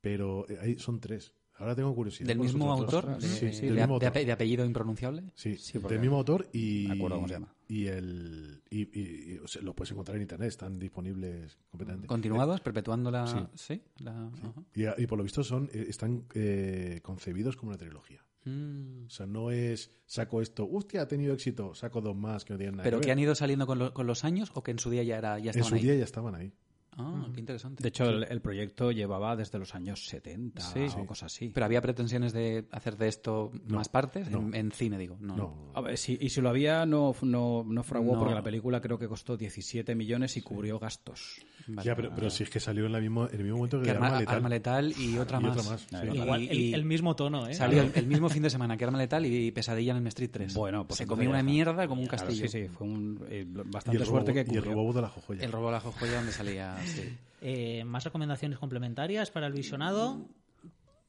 pero 0.00 0.48
eh, 0.48 0.58
ahí 0.60 0.78
son 0.78 1.00
tres. 1.00 1.32
Ahora 1.58 1.74
tengo 1.74 1.94
curiosidad. 1.94 2.28
¿Del 2.28 2.38
mismo 2.38 2.70
autor? 2.70 3.18
¿De, 3.18 3.26
Sí, 3.26 3.46
de- 3.46 3.50
del 3.52 3.60
de- 3.60 3.80
mismo 3.80 3.98
de 3.98 4.06
autor. 4.06 4.22
ape- 4.22 4.26
de 4.26 4.32
apellido 4.32 4.64
impronunciable? 4.64 5.24
Sí, 5.34 5.56
del 5.88 5.98
mismo 6.00 6.16
autor 6.18 6.48
y. 6.52 6.84
me 6.88 6.94
acuerdo 6.94 7.16
cómo 7.16 7.28
se 7.28 7.34
llama. 7.34 7.54
Y 7.68 7.86
el. 7.86 8.62
Y, 8.70 8.82
y- 8.82 9.32
y, 9.34 9.38
o 9.38 9.48
sea, 9.48 9.60
lo 9.62 9.74
puedes 9.74 9.90
encontrar 9.90 10.16
en 10.16 10.22
internet, 10.22 10.48
están 10.48 10.78
disponibles 10.78 11.58
completamente. 11.70 12.06
¿Continuados? 12.06 12.60
¿Perpetuando 12.60 13.10
la...? 13.10 13.26
Sí. 13.26 13.38
¿Sí? 13.54 13.82
La... 13.98 14.30
Y, 14.74 15.02
y 15.02 15.06
por 15.06 15.18
lo 15.18 15.24
visto 15.24 15.42
son 15.42 15.68
eh, 15.72 15.86
están 15.88 16.26
eh, 16.34 17.00
concebidos 17.02 17.56
como 17.56 17.70
una 17.70 17.78
trilogía. 17.78 18.24
Mm. 18.44 19.06
O 19.06 19.10
sea, 19.10 19.26
no 19.26 19.50
es 19.50 19.90
saco 20.06 20.40
esto, 20.40 20.68
hostia, 20.70 21.02
ha 21.02 21.08
tenido 21.08 21.34
éxito, 21.34 21.74
saco 21.74 22.00
dos 22.00 22.14
más 22.16 22.44
que 22.44 22.52
no 22.52 22.58
tienen 22.58 22.76
nada 22.76 22.84
¿Pero 22.84 23.00
que 23.00 23.10
han 23.10 23.18
ido 23.18 23.34
saliendo 23.34 23.66
con, 23.66 23.80
lo- 23.80 23.92
con 23.92 24.06
los 24.06 24.22
años 24.24 24.52
o 24.54 24.62
que 24.62 24.70
en 24.70 24.78
su 24.78 24.88
día 24.90 25.02
ya, 25.02 25.18
era, 25.18 25.38
ya 25.40 25.50
En 25.50 25.58
estaban 25.58 25.68
su 25.70 25.74
ahí? 25.74 25.82
día 25.82 25.94
ya 25.96 26.04
estaban 26.04 26.34
ahí. 26.36 26.52
Ah, 26.98 27.26
qué 27.34 27.40
interesante. 27.40 27.82
De 27.82 27.88
hecho, 27.88 28.04
el, 28.04 28.24
el 28.24 28.40
proyecto 28.40 28.90
llevaba 28.90 29.36
desde 29.36 29.58
los 29.58 29.74
años 29.74 30.06
70 30.06 30.62
Sí. 30.62 30.80
o 30.80 30.88
Sí. 30.90 30.96
cosas 31.06 31.32
así. 31.32 31.50
¿Pero 31.52 31.66
había 31.66 31.80
pretensiones 31.82 32.32
de 32.32 32.66
hacer 32.72 32.96
de 32.96 33.08
esto 33.08 33.50
No, 33.66 33.76
más 33.76 33.88
partes? 33.88 34.30
no. 34.30 34.38
En, 34.40 34.54
en 34.54 34.72
cine, 34.72 34.96
digo. 34.98 35.16
No. 35.20 35.36
No. 35.36 35.72
A 35.74 35.80
ver, 35.82 35.98
si- 35.98 36.16
y 36.20 36.30
si 36.30 36.40
lo 36.40 36.48
había, 36.48 36.86
no, 36.86 37.14
no, 37.22 37.64
no 37.66 37.82
fraguó 37.82 38.14
No. 38.14 38.18
porque 38.20 38.34
la 38.34 38.42
película 38.42 38.80
creo 38.80 38.98
que 38.98 39.08
costó 39.08 39.36
17 39.36 39.94
millones 39.94 40.36
y 40.36 40.42
cubrió 40.42 40.78
gastos. 40.78 41.40
Vale. 41.68 41.84
Ya, 41.86 41.96
pero, 41.96 42.12
pero 42.14 42.30
si 42.30 42.44
es 42.44 42.50
que 42.50 42.60
salió 42.60 42.86
en, 42.86 42.92
la 42.92 43.00
mismo, 43.00 43.26
en 43.28 43.34
el 43.36 43.42
mismo 43.42 43.56
momento 43.58 43.78
que, 43.78 43.84
Que 43.86 43.90
Arma, 43.90 44.06
arma, 44.06 44.18
Letal. 44.20 44.34
Arma 44.36 44.48
Letal 44.48 44.94
y 44.98 45.18
otra 45.18 45.40
Y 45.40 45.42
más. 45.42 45.56
otra 45.58 45.70
más, 45.72 45.80
sí. 45.82 45.96
Y- 46.12 46.16
Igual, 46.22 46.42
el, 46.48 46.58
y- 46.60 46.74
el 46.74 46.84
mismo 46.84 47.16
tono, 47.16 47.46
¿eh? 47.48 47.54
Salió 47.54 47.82
el, 47.82 47.92
el 47.94 48.06
mismo 48.06 48.28
fin 48.28 48.42
de 48.42 48.50
semana 48.50 48.76
que 48.76 48.84
Arma 48.84 48.98
Letal 48.98 49.26
y 49.26 49.50
Pesadilla 49.50 49.92
en 49.92 49.98
el 49.98 50.06
Street 50.06 50.30
3. 50.32 50.54
Bueno, 50.54 50.86
pues 50.86 50.98
Se 50.98 51.06
comió 51.06 51.28
una 51.28 51.42
mierda 51.42 51.86
como 51.88 52.00
un 52.02 52.06
Claro, 52.06 52.24
castillo. 52.24 52.48
sí, 52.48 52.62
sí, 52.62 52.68
fue 52.68 52.86
un, 52.86 53.20
eh, 53.28 53.44
Y 53.46 53.52
bastante 53.70 53.98
el, 54.00 54.06
suerte 54.06 54.32
robo, 54.32 54.44
que 54.44 54.52
y 54.52 54.56
el 54.56 54.62
cubrió. 54.62 54.74
robo 54.74 54.92
de 54.92 55.02
la 55.02 55.08
jojoya. 55.08 55.44
El 55.44 55.52
robo 55.52 55.68
a 55.68 55.72
la 55.72 55.80
joya 55.80 56.14
donde 56.16 56.32
salía. 56.32 56.76
Sí. 56.86 57.18
Eh, 57.42 57.84
¿Más 57.84 58.02
recomendaciones 58.04 58.58
complementarias 58.58 59.30
para 59.30 59.46
el 59.46 59.52
visionado? 59.52 60.26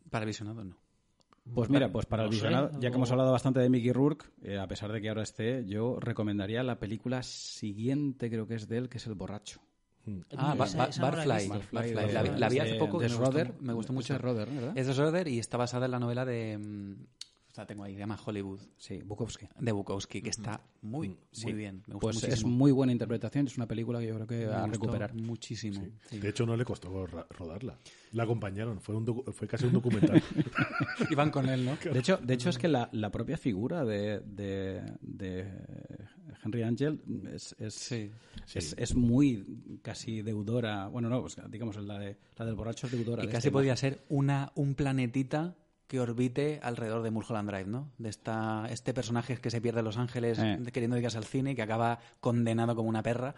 Para 0.09 0.23
el 0.23 0.27
visionado, 0.27 0.63
no. 0.63 0.75
Pues 1.53 1.69
mira, 1.69 1.89
pues 1.89 2.05
para 2.05 2.23
No 2.23 2.29
el 2.29 2.33
sé, 2.35 2.41
visionado, 2.45 2.71
ya 2.79 2.89
que 2.89 2.95
hemos 2.97 3.09
hablado 3.11 3.31
bastante 3.31 3.61
de 3.61 3.69
Mickey 3.69 3.93
Rourke, 3.93 4.25
eh, 4.43 4.57
a 4.57 4.67
pesar 4.67 4.91
de 4.91 4.99
que 5.01 5.07
ahora 5.07 5.23
esté, 5.23 5.65
yo 5.65 5.97
recomendaría 5.99 6.61
la 6.63 6.77
película 6.77 7.23
siguiente, 7.23 8.29
creo 8.29 8.45
que 8.47 8.55
es 8.55 8.67
de 8.67 8.77
él, 8.79 8.89
que 8.89 8.97
es 8.97 9.07
El 9.07 9.13
Borracho. 9.15 9.61
Ah, 10.37 10.55
Esa- 10.61 10.85
esa 10.87 11.01
la 11.01 11.41
he 11.41 11.47
Barfly. 11.47 11.47
Barfly. 11.71 11.81
de- 12.07 12.13
La, 12.13 12.23
vi- 12.23 12.29
la 12.39 12.49
vi 12.49 12.59
hace 12.59 12.71
de- 12.73 12.79
poco 12.79 12.97
que 12.97 13.05
de 13.05 13.09
me 13.09 13.15
gustó, 13.17 13.31
Schroeder. 13.31 13.53
me 13.61 13.73
gustó 13.73 13.93
mucho. 13.93 14.13
Es 14.13 14.17
de 14.19 14.19
Schroeder, 14.19 14.49
¿verdad? 14.49 14.77
Es 14.77 14.87
de 14.87 14.93
Schroeder 14.93 15.27
y 15.29 15.39
está 15.39 15.57
basada 15.57 15.85
en 15.85 15.91
la 15.91 15.99
novela 15.99 16.25
de... 16.25 16.95
mm, 17.57 17.61
La 17.61 17.65
tengo 17.67 17.83
ahí, 17.83 17.93
se 17.93 17.99
llama 17.99 18.19
Hollywood. 18.25 18.59
Sí, 18.77 19.01
Bukowski. 19.03 19.47
De 19.59 19.71
Bukowski, 19.71 20.21
que 20.21 20.29
está 20.29 20.61
muy, 20.81 21.17
muy 21.43 21.53
bien. 21.53 21.83
Me 21.87 21.95
gustó 21.95 21.99
Pues 21.99 22.23
es 22.23 22.43
muy 22.45 22.71
buena 22.71 22.91
interpretación, 22.91 23.47
es 23.47 23.57
una 23.57 23.67
película 23.67 23.99
que 23.99 24.07
yo 24.07 24.15
creo 24.15 24.27
que 24.27 24.45
va 24.45 24.63
a 24.63 24.67
recuperar. 24.67 25.13
Muchísimo. 25.13 25.83
sí. 26.09 26.19
De 26.19 26.29
hecho, 26.29 26.45
no 26.45 26.55
le 26.55 26.63
costó 26.65 27.05
rodarla. 27.07 27.77
La 28.13 28.23
acompañaron, 28.23 28.79
fue, 28.79 28.95
un 28.95 29.05
fue 29.33 29.47
casi 29.47 29.65
un 29.65 29.73
documental. 29.73 30.21
Iban 31.11 31.29
con 31.31 31.49
él, 31.49 31.65
¿no? 31.65 31.75
De 31.91 31.99
hecho, 31.99 32.17
de 32.17 32.33
hecho 32.33 32.49
es 32.49 32.57
que 32.57 32.67
la, 32.67 32.89
la 32.93 33.11
propia 33.11 33.37
figura 33.37 33.83
de, 33.83 34.19
de, 34.21 34.81
de 35.01 35.51
Henry 36.43 36.63
Angel 36.63 37.01
es, 37.33 37.55
es, 37.59 37.73
Sí. 37.73 38.11
es, 38.55 38.75
es 38.77 38.95
muy 38.95 39.79
casi 39.81 40.21
deudora. 40.21 40.87
Bueno, 40.87 41.09
no, 41.09 41.21
pues, 41.21 41.35
digamos, 41.49 41.75
la, 41.77 41.99
de, 41.99 42.17
la 42.37 42.45
del 42.45 42.55
borracho 42.55 42.87
es 42.87 42.93
deudora. 42.93 43.23
Y 43.23 43.27
de 43.27 43.31
casi 43.33 43.47
esta 43.49 43.53
podría 43.53 43.71
imagen. 43.73 43.93
ser 43.95 44.03
una, 44.09 44.51
un 44.55 44.73
planetita 44.75 45.55
que 45.87 45.99
orbite 46.01 46.59
alrededor 46.61 47.01
de 47.01 47.11
Mulholland 47.11 47.49
Drive, 47.49 47.67
¿no? 47.67 47.89
De 47.97 48.09
esta, 48.09 48.67
este 48.69 48.93
personaje 48.93 49.37
que 49.37 49.49
se 49.49 49.61
pierde 49.61 49.79
en 49.79 49.85
Los 49.85 49.97
Ángeles 49.97 50.37
Eh. 50.37 50.59
queriendo 50.73 50.95
dedicarse 50.95 51.17
al 51.17 51.23
cine 51.25 51.51
y 51.51 51.55
que 51.55 51.61
acaba 51.61 51.99
condenado 52.19 52.75
como 52.75 52.89
una 52.89 53.01
perra. 53.01 53.35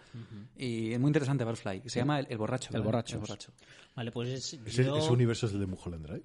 Y 0.57 0.91
es 0.93 0.99
muy 0.99 1.09
interesante 1.09 1.43
Barfly. 1.43 1.83
Se 1.85 1.99
llama 1.99 2.19
El, 2.19 2.27
El 2.29 2.37
Borracho. 2.37 2.69
El 2.69 2.73
¿verdad? 2.73 2.85
Borracho. 2.85 3.15
El 3.15 3.21
Borracho. 3.21 3.51
Vale, 3.95 4.11
pues 4.11 4.53
¿Ese, 4.53 4.83
yo... 4.83 4.97
ese 4.97 5.11
universo 5.11 5.45
es 5.45 5.53
el 5.53 5.59
de 5.59 5.67
Mulholland 5.67 6.05
Drive? 6.07 6.23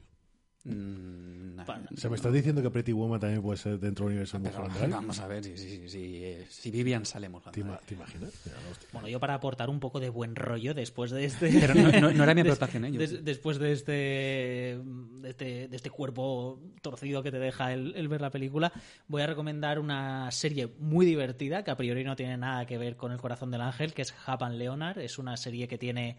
Mm, 0.64 1.56
nah. 1.56 1.64
Sea, 1.96 2.10
¿me 2.10 2.16
estás 2.16 2.32
diciendo 2.32 2.62
que 2.62 2.70
Pretty 2.70 2.92
Woman 2.92 3.20
también 3.20 3.42
puede 3.42 3.58
ser 3.58 3.78
dentro 3.78 4.04
del 4.06 4.12
universo 4.12 4.38
de 4.38 4.44
Pero 4.44 4.58
Mulholland 4.62 4.80
Drive? 4.80 4.94
vamos 4.94 5.20
a 5.20 5.26
ver 5.28 5.44
si, 5.44 5.56
si, 5.56 5.88
si, 5.88 6.24
eh, 6.24 6.46
si 6.48 6.70
Vivian 6.70 7.04
sale 7.06 7.28
Mulholland 7.28 7.54
¿Te, 7.54 7.60
Drive. 7.62 7.74
ima- 7.74 7.80
te 7.86 7.94
imaginas? 7.94 8.32
Mira. 8.44 8.58
Bueno, 8.92 9.08
yo 9.08 9.20
para 9.20 9.34
aportar 9.34 9.68
un 9.70 9.78
poco 9.80 10.00
de 10.00 10.08
buen 10.08 10.34
rollo 10.36 10.74
después 10.74 11.10
de 11.10 11.24
este... 11.26 11.50
Pero 11.60 11.74
no, 11.74 11.90
no- 12.00 12.12
no 12.12 12.22
era 12.22 12.34
mi 12.34 12.40
aportación, 12.42 12.86
¿eh? 12.86 12.92
Des- 12.92 13.24
después 13.24 13.58
de 13.58 13.72
este, 13.72 13.92
de 13.92 15.28
este, 15.30 15.68
de 15.68 15.76
este 15.76 15.90
cuerpo 15.90 16.60
torcido 16.82 17.22
que 17.22 17.30
te 17.30 17.38
deja 17.38 17.72
el, 17.72 17.94
el 17.96 18.08
ver 18.08 18.20
la 18.20 18.30
película, 18.30 18.72
voy 19.06 19.22
a 19.22 19.26
recomendar 19.26 19.78
una 19.78 20.30
serie 20.30 20.68
muy 20.78 21.06
divertida 21.06 21.62
que 21.62 21.70
a 21.70 21.76
priori 21.76 22.04
no 22.04 22.16
tiene 22.16 22.36
nada 22.36 22.66
que 22.66 22.78
ver 22.78 22.96
con 22.96 23.12
El 23.12 23.18
corazón 23.18 23.50
del 23.50 23.60
ángel, 23.60 23.92
que 23.94 24.02
es 24.02 24.14
Hapan 24.26 24.58
Leonard. 24.58 24.98
Es 24.98 25.18
una 25.18 25.36
serie 25.36 25.68
que 25.68 25.78
tiene 25.78 26.16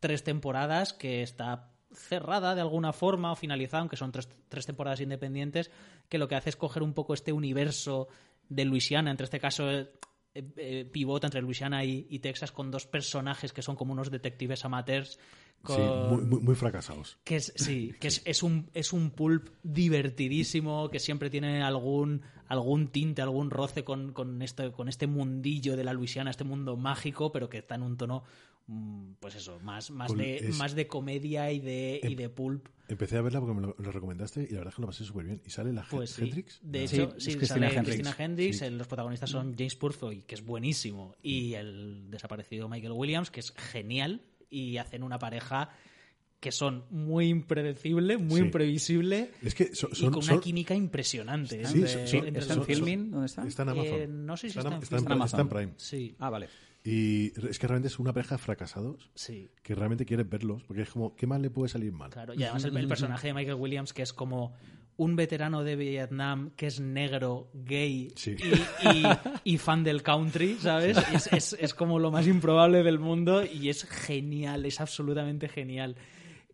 tres 0.00 0.22
temporadas, 0.24 0.92
que 0.92 1.22
está 1.22 1.70
cerrada 1.94 2.54
de 2.54 2.60
alguna 2.60 2.92
forma 2.92 3.32
o 3.32 3.36
finalizada, 3.36 3.80
aunque 3.80 3.96
son 3.96 4.12
tres, 4.12 4.28
tres 4.48 4.66
temporadas 4.66 5.00
independientes, 5.00 5.70
que 6.08 6.18
lo 6.18 6.28
que 6.28 6.34
hace 6.34 6.50
es 6.50 6.56
coger 6.56 6.82
un 6.82 6.92
poco 6.92 7.14
este 7.14 7.32
universo 7.32 8.08
de 8.48 8.64
Luisiana, 8.64 9.10
entre 9.10 9.24
este 9.24 9.40
caso 9.40 9.70
eh, 9.70 9.88
eh, 10.34 10.88
pivota 10.90 11.26
entre 11.28 11.40
Luisiana 11.42 11.84
y, 11.84 12.06
y 12.10 12.18
Texas 12.18 12.50
con 12.50 12.70
dos 12.70 12.86
personajes 12.86 13.52
que 13.52 13.62
son 13.62 13.76
como 13.76 13.92
unos 13.92 14.10
detectives 14.10 14.64
amateurs 14.64 15.18
con, 15.62 15.76
Sí, 15.76 15.82
muy, 15.82 16.24
muy, 16.24 16.40
muy 16.40 16.54
fracasados. 16.56 17.16
que 17.24 17.36
es 17.36 17.52
sí 17.56 17.94
que 18.00 18.08
es, 18.08 18.20
es 18.24 18.42
un 18.42 18.68
es 18.74 18.92
un 18.92 19.10
pulp 19.12 19.48
divertidísimo 19.62 20.90
que 20.90 20.98
siempre 20.98 21.30
tiene 21.30 21.62
algún 21.62 22.22
algún 22.48 22.88
tinte 22.88 23.22
algún 23.22 23.50
roce 23.50 23.84
con, 23.84 24.12
con 24.12 24.42
este 24.42 24.72
con 24.72 24.88
este 24.88 25.06
mundillo 25.06 25.76
de 25.76 25.84
la 25.84 25.92
Luisiana 25.92 26.30
este 26.30 26.44
mundo 26.44 26.76
mágico 26.76 27.30
pero 27.32 27.48
que 27.48 27.58
está 27.58 27.76
en 27.76 27.82
un 27.82 27.96
tono 27.96 28.24
pues 29.20 29.34
eso 29.34 29.58
más 29.60 29.90
más 29.90 30.16
de 30.16 30.36
es- 30.36 30.56
más 30.56 30.74
de 30.74 30.86
comedia 30.86 31.52
y 31.52 31.60
de 31.60 32.00
y 32.02 32.06
Em- 32.06 32.16
de 32.16 32.28
pulp 32.30 32.68
Empecé 32.88 33.16
a 33.16 33.22
verla 33.22 33.40
porque 33.40 33.54
me 33.54 33.62
lo, 33.62 33.74
lo 33.78 33.90
recomendaste 33.92 34.42
y 34.42 34.52
la 34.52 34.58
verdad 34.58 34.68
es 34.68 34.74
que 34.76 34.82
lo 34.82 34.88
pasé 34.88 35.04
súper 35.04 35.24
bien. 35.24 35.40
¿Y 35.46 35.48
sale 35.50 35.72
la 35.72 35.86
pues 35.90 36.10
sí. 36.10 36.24
Hendrix? 36.24 36.60
de 36.62 36.86
Sí, 36.86 36.96
hecho 36.96 37.10
sí, 37.18 37.30
Christina 37.36 37.46
sale 37.46 37.66
Hendricks. 37.78 38.10
Christina 38.14 38.70
los 38.76 38.86
protagonistas 38.86 39.30
son 39.30 39.54
James 39.56 39.74
Purfoy 39.74 40.22
que 40.22 40.34
es 40.34 40.44
buenísimo 40.44 41.14
y 41.22 41.54
el 41.54 42.10
desaparecido 42.10 42.68
Michael 42.68 42.92
Williams 42.92 43.30
que 43.30 43.40
es 43.40 43.52
genial 43.52 44.22
y 44.50 44.76
hacen 44.76 45.02
una 45.02 45.18
pareja 45.18 45.70
que 46.40 46.52
son 46.52 46.84
muy 46.90 47.28
impredecible, 47.28 48.18
muy 48.18 48.40
Sí. 48.40 48.44
imprevisible 48.46 49.30
Es 49.42 49.54
que 49.54 49.74
son, 49.74 49.88
y 49.94 50.10
con 50.10 50.22
son- 50.22 50.34
una 50.34 50.42
química 50.42 50.74
impresionante. 50.74 51.62
¿eh? 51.62 51.66
Sí, 51.66 51.78
entre- 51.78 51.88
son- 51.90 52.06
son- 52.08 52.26
entre 52.28 52.42
¿Está 52.42 52.52
en 52.52 52.58
los- 52.58 52.66
son- 52.66 52.76
filming? 52.76 53.10
¿Dónde 53.12 53.26
está? 53.26 53.46
Está 53.46 53.62
en 53.62 53.68
Amazon. 53.70 53.94
Eh, 53.94 54.06
no 54.08 54.36
sé 54.36 54.50
si 54.50 54.58
está 54.58 54.60
en 54.76 54.82
está, 54.82 54.96
en, 54.96 55.02
Filming. 55.06 55.22
está 55.24 55.40
en 55.40 55.48
Prime. 55.48 55.72
Sí, 55.78 56.14
Ah, 56.18 56.28
vale. 56.28 56.48
Y 56.86 57.32
es 57.48 57.58
que 57.58 57.66
realmente 57.66 57.88
es 57.88 57.98
una 57.98 58.12
pareja 58.12 58.34
de 58.36 58.42
fracasados 58.42 59.10
sí, 59.14 59.50
que 59.62 59.74
realmente 59.74 60.04
quieres 60.04 60.28
verlos 60.28 60.62
porque 60.64 60.82
es 60.82 60.90
como, 60.90 61.16
¿qué 61.16 61.26
más 61.26 61.40
le 61.40 61.48
puede 61.48 61.68
salir 61.70 61.92
mal? 61.92 62.10
claro. 62.10 62.34
Y 62.34 62.42
además 62.44 62.64
el, 62.64 62.76
el 62.76 62.86
personaje 62.88 63.28
de 63.28 63.34
Michael 63.34 63.56
Williams, 63.56 63.92
que 63.94 64.02
es 64.02 64.12
como 64.12 64.54
un 64.96 65.16
veterano 65.16 65.64
de 65.64 65.76
Vietnam 65.76 66.50
que 66.56 66.66
es 66.66 66.80
negro, 66.80 67.48
gay 67.54 68.12
Sí. 68.16 68.36
y, 68.38 68.88
y- 68.98 69.54
y 69.54 69.58
fan 69.58 69.82
del 69.82 70.02
country, 70.02 70.58
¿sabes? 70.60 70.98
Es, 71.12 71.32
es- 71.32 71.56
es 71.58 71.72
como 71.74 71.98
lo 71.98 72.10
más 72.10 72.26
improbable 72.26 72.82
del 72.82 72.98
mundo 72.98 73.42
y 73.44 73.70
es 73.70 73.84
genial, 73.84 74.66
es 74.66 74.78
absolutamente 74.80 75.48
genial. 75.48 75.96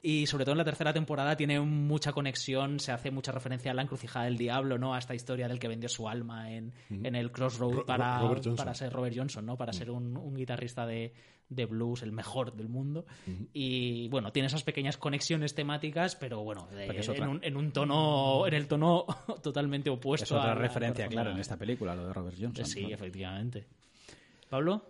Y 0.03 0.27
sobre 0.27 0.45
todo 0.47 0.53
en 0.53 0.59
la 0.59 0.65
tercera 0.65 0.95
temporada 0.95 1.37
tiene 1.37 1.61
mucha 1.61 2.13
conexión, 2.13 2.81
se 2.81 2.91
hace 2.91 3.11
mucha 3.11 3.33
referencia 3.33 3.71
a 3.71 3.75
la 3.75 3.83
encrucijada 3.83 4.25
del 4.25 4.39
diablo, 4.39 4.79
¿no? 4.79 4.95
A 4.95 4.99
esta 4.99 5.15
historia 5.15 5.47
del 5.47 5.59
que 5.59 5.69
vendió 5.69 5.91
su 5.91 6.09
alma 6.09 6.51
en, 6.53 6.73
en 6.89 7.15
el 7.15 7.31
Crossroad 7.31 7.73
Ro- 7.73 7.85
para, 7.87 8.19
para 8.57 8.75
ser 8.75 8.93
Robert 8.95 9.15
Johnson, 9.15 9.45
¿no? 9.45 9.59
Para 9.59 9.75
ser 9.75 9.91
un, 9.91 10.17
un 10.17 10.35
guitarrista 10.35 10.87
de, 10.87 11.13
de 11.51 11.67
blues, 11.67 12.03
el 12.03 12.13
mejor 12.13 12.55
del 12.57 12.71
mundo. 12.71 13.05
Y 13.53 14.09
bueno, 14.09 14.33
tiene 14.33 14.47
esas 14.47 14.63
pequeñas 14.63 14.97
conexiones 14.97 15.55
temáticas, 15.55 16.17
pero 16.17 16.43
bueno, 16.45 16.67
de- 16.69 16.87
es 17.01 17.09
en, 17.11 17.29
un, 17.29 17.45
en 17.45 17.57
un 17.59 17.71
tono, 17.71 18.47
en 18.47 18.55
el 18.55 18.67
tono 18.69 19.05
totalmente 19.43 19.91
opuesto. 19.91 20.25
Es 20.25 20.33
otra 20.33 20.53
a 20.53 20.55
referencia 20.55 21.09
clara 21.09 21.33
en 21.33 21.41
esta 21.41 21.59
película, 21.59 21.95
lo 21.95 22.07
de 22.07 22.13
Robert 22.15 22.37
Johnson. 22.41 22.65
Sí, 22.65 22.85
¿no? 22.85 22.89
efectivamente. 22.95 23.67
¿Pablo? 24.49 24.83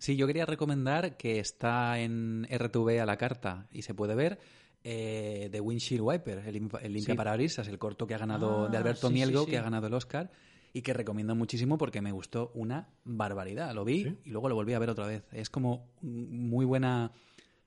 Sí, 0.00 0.16
yo 0.16 0.26
quería 0.26 0.46
recomendar 0.46 1.16
que 1.18 1.38
está 1.38 2.00
en 2.00 2.46
RTV 2.50 3.00
a 3.02 3.06
la 3.06 3.16
carta 3.18 3.68
y 3.70 3.82
se 3.82 3.92
puede 3.94 4.14
ver 4.14 4.40
eh, 4.82 5.48
The 5.52 5.60
Windshield 5.60 6.02
Wiper, 6.02 6.38
el, 6.38 6.56
el 6.56 6.92
limpia 6.92 7.12
Sí. 7.12 7.16
parabrisas, 7.16 7.68
el 7.68 7.78
corto 7.78 8.06
que 8.06 8.14
ha 8.14 8.18
ganado 8.18 8.64
Ah, 8.64 8.68
de 8.70 8.78
Alberto 8.78 9.08
sí, 9.08 9.12
Mielgo, 9.14 9.44
sí. 9.44 9.50
que 9.50 9.58
ha 9.58 9.62
ganado 9.62 9.86
el 9.88 9.92
Oscar 9.94 10.30
y 10.72 10.80
que 10.80 10.94
recomiendo 10.94 11.34
muchísimo 11.34 11.76
porque 11.76 12.00
me 12.00 12.12
gustó 12.12 12.50
una 12.54 12.88
barbaridad. 13.04 13.74
Lo 13.74 13.84
vi 13.84 14.16
y 14.24 14.30
luego 14.30 14.48
lo 14.48 14.54
volví 14.54 14.72
a 14.72 14.78
ver 14.78 14.88
otra 14.88 15.06
vez. 15.06 15.22
Es 15.32 15.50
como 15.50 15.90
muy 16.00 16.64
buena 16.64 17.12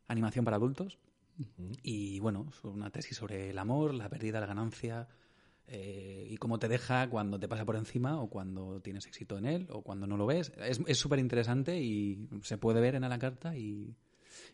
animación 0.07 0.43
para 0.43 0.57
adultos 0.57 0.97
y 1.83 2.19
bueno, 2.19 2.47
es 2.49 2.63
una 2.63 2.89
tesis 2.89 3.15
sobre 3.15 3.51
el 3.51 3.59
amor, 3.59 3.93
la 3.93 4.09
pérdida, 4.09 4.39
la 4.39 4.47
ganancia 4.47 5.07
eh, 5.67 6.27
y 6.29 6.37
cómo 6.37 6.59
te 6.59 6.67
deja 6.67 7.09
cuando 7.09 7.39
te 7.39 7.47
pasa 7.47 7.65
por 7.65 7.75
encima 7.75 8.21
o 8.21 8.29
cuando 8.29 8.79
tienes 8.81 9.05
éxito 9.07 9.37
en 9.37 9.45
él 9.45 9.67
o 9.69 9.81
cuando 9.81 10.07
no 10.07 10.17
lo 10.17 10.25
ves. 10.25 10.51
Es 10.57 10.81
es 10.85 10.97
súper 10.97 11.19
interesante 11.19 11.79
y 11.81 12.27
se 12.41 12.57
puede 12.57 12.81
ver 12.81 12.95
en 12.95 13.03
a 13.03 13.09
la 13.09 13.19
carta 13.19 13.55
y, 13.55 13.95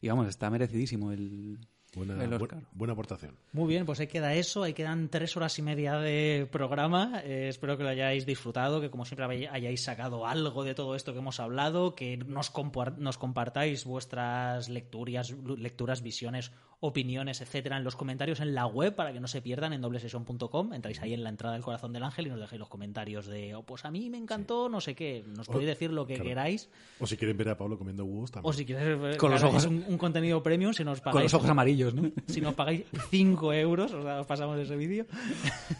y 0.01 0.07
vamos, 0.07 0.27
está 0.27 0.49
merecidísimo 0.49 1.11
el, 1.11 1.57
Buena, 1.95 2.23
el 2.23 2.29
bu- 2.29 2.43
Oscar. 2.43 2.61
buena 2.71 2.93
aportación. 2.93 3.35
Muy 3.51 3.67
bien, 3.67 3.83
pues 3.87 3.99
ahí 3.99 4.05
queda 4.05 4.35
eso, 4.35 4.61
ahí 4.61 4.73
quedan 4.73 5.09
tres 5.09 5.35
horas 5.35 5.57
y 5.57 5.63
media 5.63 5.95
de 5.97 6.47
programa. 6.51 7.21
Eh, 7.25 7.47
espero 7.49 7.77
que 7.77 7.83
lo 7.83 7.89
hayáis 7.89 8.27
disfrutado, 8.27 8.79
que 8.79 8.91
como 8.91 9.05
siempre 9.05 9.25
hay- 9.25 9.45
hayáis 9.47 9.83
sacado 9.83 10.27
algo 10.27 10.63
de 10.63 10.75
todo 10.75 10.93
esto 10.95 11.13
que 11.13 11.17
hemos 11.19 11.39
hablado, 11.39 11.95
que 11.95 12.17
nos, 12.17 12.53
nos 12.99 13.17
compartáis 13.17 13.85
vuestras 13.85 14.69
lecturas, 14.69 15.31
lecturas, 15.57 16.03
visiones, 16.03 16.51
opiniones, 16.81 17.41
etcétera, 17.41 17.75
en 17.77 17.83
los 17.83 17.95
comentarios 17.97 18.39
en 18.39 18.55
la 18.55 18.65
web 18.65 18.95
para 18.95 19.11
que 19.11 19.19
no 19.19 19.27
se 19.27 19.41
pierdan 19.41 19.73
en 19.73 19.81
doblesession.com. 19.81 20.73
Entráis 20.73 21.01
ahí 21.01 21.13
en 21.13 21.23
la 21.23 21.29
entrada 21.29 21.55
del 21.55 21.63
corazón 21.63 21.91
del 21.91 22.03
ángel 22.03 22.27
y 22.27 22.29
nos 22.29 22.39
dejáis 22.39 22.59
los 22.59 22.69
comentarios 22.69 23.27
de, 23.27 23.53
oh, 23.55 23.63
pues 23.63 23.83
a 23.83 23.91
mí 23.91 24.09
me 24.09 24.17
encantó, 24.17 24.69
no 24.69 24.79
sé 24.79 24.95
qué. 24.95 25.23
Nos 25.27 25.47
podéis 25.47 25.67
decir 25.67 25.91
lo 25.91 26.05
que 26.05 26.15
claro. 26.15 26.29
queráis. 26.29 26.69
O 26.99 27.05
si 27.07 27.17
quieren 27.17 27.35
ver 27.35 27.49
a 27.49 27.57
Pablo 27.57 27.77
comiendo 27.77 28.05
huevos 28.05 28.31
también. 28.31 28.49
O 28.49 28.53
si 28.53 28.65
quieres 28.65 29.15
eh, 29.15 29.17
Con 29.17 29.31
los 29.31 29.43
ojos- 29.43 29.65
un, 29.65 29.83
un 29.87 29.97
contenido 29.97 30.41
premium, 30.41 30.73
si 30.73 30.83
nos 30.85 31.01
pagáis 31.01 31.13
Con 31.13 31.23
los 31.23 31.33
ojos 31.33 31.49
amarillos, 31.49 31.93
¿no? 31.93 32.09
si 32.27 32.39
nos 32.39 32.53
pagáis 32.53 32.85
5 33.09 33.53
euros, 33.53 33.91
os, 33.93 34.05
os 34.05 34.25
pasamos 34.25 34.57
ese 34.59 34.75
vídeo. 34.77 35.05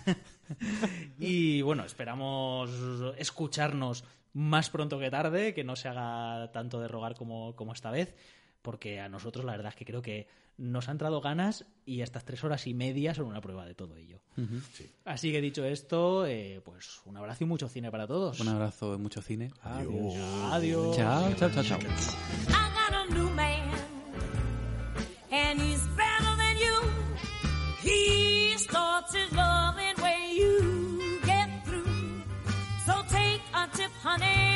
y 1.20 1.62
bueno, 1.62 1.86
esperamos 1.86 2.70
escucharnos 3.18 4.04
más 4.34 4.70
pronto 4.70 5.00
que 5.00 5.10
tarde, 5.10 5.54
que 5.54 5.64
no 5.64 5.76
se 5.76 5.88
haga 5.88 6.52
tanto 6.52 6.80
de 6.80 6.88
rogar 6.88 7.16
como, 7.16 7.56
como 7.56 7.74
esta 7.74 7.92
vez, 7.92 8.14
porque 8.62 9.00
a 9.00 9.10
nosotros 9.10 9.46
la 9.46 9.54
verdad 9.54 9.70
es 9.70 9.76
que 9.76 9.86
creo 9.86 10.02
que 10.02 10.28
nos 10.58 10.90
ha 10.90 10.92
entrado 10.92 11.22
ganas 11.22 11.66
y 11.86 12.02
estas 12.02 12.26
tres 12.26 12.44
horas 12.44 12.68
y 12.68 12.74
media 12.74 13.14
son 13.14 13.28
una 13.28 13.40
prueba 13.42 13.66
de 13.66 13.76
todo 13.76 13.96
ello. 13.96 14.20
Así 15.06 15.32
que 15.32 15.42
dicho 15.42 15.64
esto, 15.64 16.26
eh, 16.26 16.62
pues 16.64 17.02
un 17.06 17.16
abrazo 17.18 17.44
y 17.44 17.48
mucho 17.48 17.70
cine 17.70 17.90
para 17.92 18.08
todos. 18.08 18.40
Un 18.40 18.50
abrazo, 18.50 18.98
mucho 19.00 19.22
cine. 19.22 19.52
Adiós. 19.62 20.16
Adiós. 20.52 20.96
Chao, 20.98 21.34
chao, 21.36 21.50
chao, 21.50 21.64
chao. 21.64 21.80
I 21.80 22.52
got 22.74 22.94
a 22.94 23.14
new 23.14 23.30
man, 23.32 23.70
and 25.32 25.62
he's 25.62 25.82
better 25.96 26.36
than 26.38 26.58
you. 26.58 26.82
He 27.82 28.58
starts 28.58 29.14
his 29.14 29.32
loving 29.32 29.96
when 30.02 30.36
you 30.36 31.20
get 31.26 31.50
through. 31.66 32.22
So 32.86 32.94
take 33.10 33.42
a 33.54 33.68
tip, 33.76 33.92
honey, 34.04 34.49